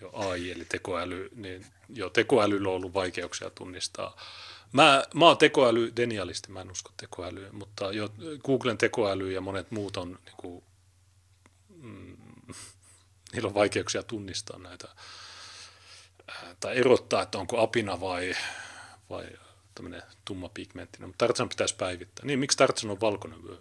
Jo 0.00 0.10
AI 0.12 0.50
eli 0.50 0.64
tekoäly, 0.64 1.30
niin 1.34 1.66
jo 1.88 2.10
tekoälyllä 2.10 2.68
on 2.68 2.74
ollut 2.74 2.94
vaikeuksia 2.94 3.50
tunnistaa. 3.50 4.16
Mä, 4.72 5.04
mä 5.14 5.26
oon 5.26 5.38
tekoäly 5.38 5.92
denialisti, 5.96 6.52
mä 6.52 6.60
en 6.60 6.70
usko 6.70 6.92
tekoälyyn, 6.96 7.54
mutta 7.54 7.92
jo 7.92 8.08
Googlen 8.44 8.78
tekoäly 8.78 9.32
ja 9.32 9.40
monet 9.40 9.70
muut 9.70 9.96
on, 9.96 10.18
niin 10.24 10.36
kuin, 10.36 10.64
mm, 11.68 12.16
niillä 13.32 13.48
on 13.48 13.54
vaikeuksia 13.54 14.02
tunnistaa 14.02 14.58
näitä, 14.58 14.88
tai 16.60 16.76
erottaa, 16.76 17.22
että 17.22 17.38
onko 17.38 17.60
apina 17.60 18.00
vai, 18.00 18.34
vai 19.10 19.26
tämmöinen 19.78 20.02
tumma 20.24 20.48
pigmenttinen, 20.48 21.08
mutta 21.08 21.26
Tarzan 21.26 21.48
pitäisi 21.48 21.76
päivittää. 21.76 22.26
Niin, 22.26 22.38
miksi 22.38 22.58
Tarzan 22.58 22.90
on 22.90 23.00
valkoinen 23.00 23.44
vyö? 23.44 23.58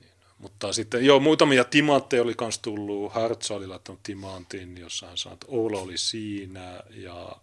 Niin, 0.00 0.12
Mutta 0.38 0.72
sitten, 0.72 1.04
joo, 1.04 1.20
muutamia 1.20 1.64
timantteja 1.64 2.22
oli 2.22 2.34
myös 2.40 2.58
tullut. 2.58 3.12
Hartsa 3.12 3.54
oli 3.54 3.66
laittanut 3.66 4.02
timantin, 4.02 4.78
jossa 4.78 5.06
hän 5.06 5.18
sanoi, 5.18 5.34
että 5.34 5.46
Oula 5.48 5.80
oli 5.80 5.98
siinä 5.98 6.80
ja 6.90 7.36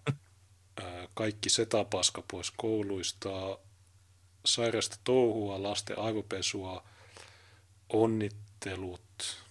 ää, 0.84 1.08
kaikki 1.14 1.50
setapaska 1.50 2.24
pois 2.32 2.52
kouluista, 2.58 3.60
sairasta 4.45 4.98
touhua, 5.03 5.64
lasten 5.64 6.00
aivopesua, 6.00 6.84
onnittelut 7.90 9.44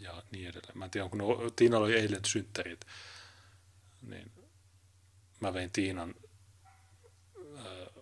ja 0.00 0.22
niin 0.30 0.48
edelleen. 0.48 0.78
Mä 0.78 0.84
en 0.84 0.90
tiedä, 0.90 1.08
kun 1.08 1.52
Tiina 1.56 1.78
oli 1.78 1.94
eilen 1.94 2.24
synttärit, 2.24 2.84
niin 4.02 4.30
mä 5.40 5.54
vein 5.54 5.70
Tiinan 5.70 6.14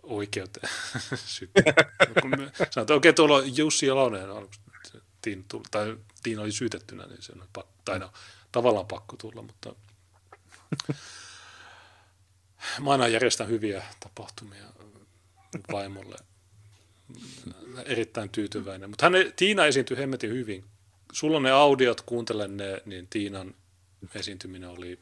oikeuteen 0.08 0.68
me 2.36 2.36
sanoin, 2.36 2.50
että 2.76 2.94
okei, 2.94 3.12
tuolla 3.12 3.36
on 3.36 3.56
Jussi 3.56 3.86
Jalonen, 3.86 4.30
tuli, 5.48 5.62
tai 5.70 5.96
Tiina 6.22 6.42
oli 6.42 6.52
syytettynä, 6.52 7.06
niin 7.06 7.22
se 7.22 7.32
on 7.32 7.48
pakko, 7.52 7.72
tai 7.84 7.98
no, 7.98 8.12
tavallaan 8.52 8.86
pakko 8.86 9.16
tulla, 9.16 9.42
mutta 9.42 9.74
mä 12.82 12.90
aina 12.90 13.08
järjestän 13.08 13.48
hyviä 13.48 13.82
tapahtumia 14.00 14.64
vaimolle. 15.72 16.16
Erittäin 17.84 18.30
tyytyväinen. 18.30 18.90
Mutta 18.90 19.06
Tiina 19.36 19.66
esiintyi 19.66 19.96
hemmetin 19.96 20.30
hyvin. 20.30 20.64
Sulla 21.12 21.36
on 21.36 21.42
ne 21.42 21.50
audiot, 21.50 22.00
kuuntele 22.00 22.48
ne, 22.48 22.82
niin 22.84 23.06
Tiinan 23.08 23.54
esiintyminen 24.14 24.70
oli, 24.70 24.98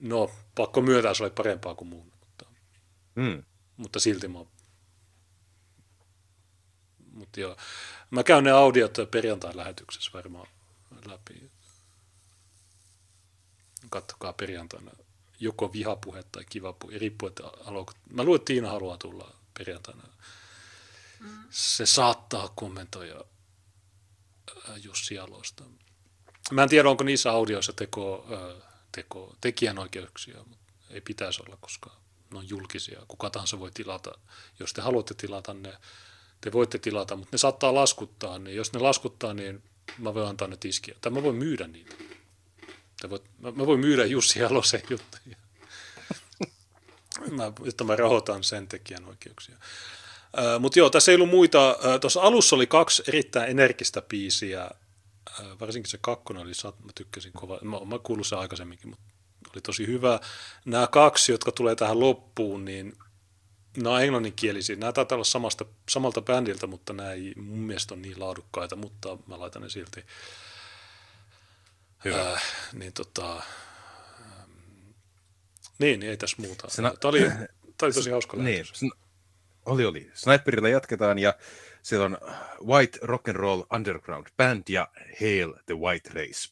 no 0.00 0.30
pakko 0.54 0.80
myöntää, 0.80 1.14
se 1.14 1.22
oli 1.22 1.30
parempaa 1.30 1.74
kuin 1.74 1.88
muun. 1.88 2.11
Mutta, 3.14 3.20
Mm. 3.20 3.42
mutta 3.76 4.00
silti 4.00 4.28
mä 4.28 4.38
mutta 7.12 7.40
joo, 7.40 7.56
mä 8.10 8.22
käyn 8.22 8.44
ne 8.44 8.50
audiot 8.50 8.96
perjantain 9.10 9.56
lähetyksessä 9.56 10.10
varmaan 10.14 10.48
läpi. 11.06 11.50
Kattokaa 13.90 14.32
perjantaina 14.32 14.90
joko 15.40 15.72
vihapuhe 15.72 16.22
tai 16.22 16.44
kiva 16.44 16.72
puhe, 16.72 16.98
riippuu, 16.98 17.28
että 17.28 17.42
haluaako. 17.64 17.92
Mä 18.10 18.22
luulen, 18.24 18.38
että 18.40 18.46
Tiina 18.46 18.70
haluaa 18.70 18.96
tulla 18.98 19.34
perjantaina. 19.58 20.02
Se 21.50 21.86
saattaa 21.86 22.48
kommentoida 22.48 23.24
ää, 24.68 24.76
Jussi 24.76 25.14
Jalosta. 25.14 25.64
Mä 26.50 26.62
en 26.62 26.68
tiedä, 26.68 26.88
onko 26.90 27.04
niissä 27.04 27.30
audioissa 27.30 27.72
teko, 27.72 28.26
ää, 28.30 28.68
teko, 28.92 29.36
tekijänoikeuksia, 29.40 30.44
mutta 30.46 30.72
ei 30.90 31.00
pitäisi 31.00 31.42
olla, 31.42 31.56
koska 31.60 31.96
ne 32.32 32.38
on 32.38 32.48
julkisia. 32.48 33.02
Kuka 33.08 33.30
tahansa 33.30 33.60
voi 33.60 33.70
tilata. 33.74 34.18
Jos 34.60 34.72
te 34.72 34.82
haluatte 34.82 35.14
tilata 35.14 35.54
ne, 35.54 35.72
te 36.40 36.52
voitte 36.52 36.78
tilata, 36.78 37.16
mutta 37.16 37.34
ne 37.34 37.38
saattaa 37.38 37.74
laskuttaa. 37.74 38.38
Niin 38.38 38.56
jos 38.56 38.72
ne 38.72 38.80
laskuttaa, 38.80 39.34
niin 39.34 39.62
mä 39.98 40.14
voin 40.14 40.28
antaa 40.28 40.48
ne 40.48 40.56
tiskiä. 40.56 40.94
Tai 41.00 41.12
mä 41.12 41.22
voin 41.22 41.36
myydä 41.36 41.66
niitä. 41.66 41.94
Te 43.00 43.10
voit, 43.10 43.22
mä, 43.38 43.50
mä 43.50 43.66
voin 43.66 43.80
myydä 43.80 44.04
Jussi 44.04 44.38
Jalosen 44.38 44.82
juttuja. 44.90 45.36
mä, 47.36 47.52
jotta 47.64 47.84
mä 47.84 47.96
rahoitan 47.96 48.44
sen 48.44 48.68
tekijän 48.68 49.04
oikeuksia. 49.04 49.56
Mutta 50.58 50.78
joo, 50.78 50.90
tässä 50.90 51.12
ei 51.12 51.16
ollut 51.16 51.30
muita. 51.30 51.78
Tuossa 52.00 52.20
alussa 52.20 52.56
oli 52.56 52.66
kaksi 52.66 53.02
erittäin 53.08 53.50
energistä 53.50 54.02
biisiä. 54.02 54.62
Äh, 54.62 55.46
varsinkin 55.60 55.90
se 55.90 55.98
kakkonen 56.00 56.42
oli, 56.42 56.52
mä 56.64 56.92
tykkäsin 56.94 57.32
kovaa. 57.32 57.58
Mä, 57.62 57.80
mä 57.84 57.98
kuullut 58.02 58.26
sen 58.26 58.38
aikaisemminkin, 58.38 58.88
mutta 58.88 59.04
oli 59.54 59.62
tosi 59.62 59.86
hyvä. 59.86 60.20
Nämä 60.64 60.86
kaksi, 60.86 61.32
jotka 61.32 61.52
tulee 61.52 61.74
tähän 61.76 62.00
loppuun, 62.00 62.64
niin 62.64 62.92
nämä 63.76 63.94
on 63.94 64.02
englanninkielisiä. 64.02 64.76
Nämä 64.76 64.92
taitaa 64.92 65.16
olla 65.16 65.24
samasta, 65.24 65.64
samalta 65.88 66.22
bändiltä, 66.22 66.66
mutta 66.66 66.92
nämä 66.92 67.12
ei 67.12 67.32
mun 67.36 67.58
mielestä 67.58 67.94
ole 67.94 68.02
niin 68.02 68.20
laadukkaita, 68.20 68.76
mutta 68.76 69.18
mä 69.26 69.40
laitan 69.40 69.62
ne 69.62 69.68
silti. 69.68 70.04
Hyvä. 72.04 72.32
Äh, 72.32 72.42
niin 72.72 72.92
tota, 72.92 73.32
ähm, 73.36 74.50
niin, 75.78 76.00
niin 76.00 76.10
ei 76.10 76.16
tässä 76.16 76.36
muuta. 76.42 76.68
Sina- 76.68 76.94
Tämä 77.00 77.10
oli, 77.10 77.20
tämä 77.78 77.86
oli 77.86 77.92
tosi 77.92 78.10
hauska 78.10 78.36
Niin, 78.36 78.64
oli, 79.66 79.84
oli. 79.84 80.10
Sniperilla 80.14 80.68
jatketaan 80.68 81.18
ja 81.18 81.34
siellä 81.82 82.04
on 82.06 82.18
White 82.66 82.98
Rock 83.02 83.28
and 83.28 83.36
Roll 83.36 83.62
Underground 83.74 84.26
Band 84.36 84.62
ja 84.68 84.88
Hail 85.20 85.52
the 85.66 85.74
White 85.74 86.10
Race. 86.14 86.48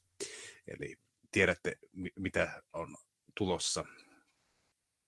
Eli 0.69 0.97
tiedätte, 1.33 1.77
mi- 1.93 2.13
mitä 2.17 2.63
on 2.73 2.97
tulossa. 3.35 3.85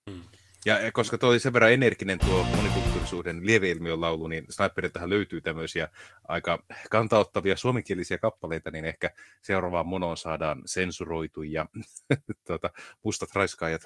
Mm. 0.09 0.23
Ja 0.65 0.91
koska 0.91 1.17
tuo 1.17 1.29
oli 1.29 1.39
sen 1.39 1.53
verran 1.53 1.71
energinen 1.73 2.19
tuo 2.19 2.43
monikulttuurisuuden 2.43 3.45
lieveilmiön 3.45 4.01
laulu, 4.01 4.27
niin 4.27 4.45
Sniperiltähän 4.49 5.09
löytyy 5.09 5.41
tämmöisiä 5.41 5.89
aika 6.27 6.63
kantauttavia 6.89 7.57
suomenkielisiä 7.57 8.17
kappaleita, 8.17 8.71
niin 8.71 8.85
ehkä 8.85 9.09
seuraavaan 9.41 9.87
monoon 9.87 10.17
saadaan 10.17 10.61
sensuroitu 10.65 11.43
ja 11.43 11.65
tuota, 12.47 12.69
mustat 13.03 13.29
raiskaajat. 13.35 13.81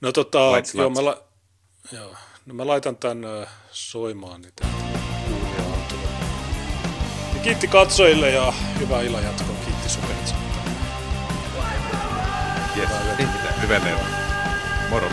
No 0.00 0.12
tota, 0.12 0.38
joo, 0.74 0.90
mä, 0.90 1.04
la, 1.04 1.28
joo, 1.92 2.16
no 2.46 2.54
mä 2.54 2.66
laitan 2.66 2.96
tän 2.96 3.24
ö, 3.24 3.46
soimaan 3.70 4.42
autoja. 4.44 4.72
Ja 4.76 4.81
kiitti 7.42 7.68
katsojille 7.68 8.30
ja 8.30 8.52
hyvää 8.80 9.00
illan 9.00 9.24
jatkoa. 9.24 9.56
Kiitti 9.64 9.88
Superchat. 9.88 10.36
Yes. 12.76 12.88
Hyvää 13.62 13.80
leivää. 13.84 14.06
Moro. 14.90 15.08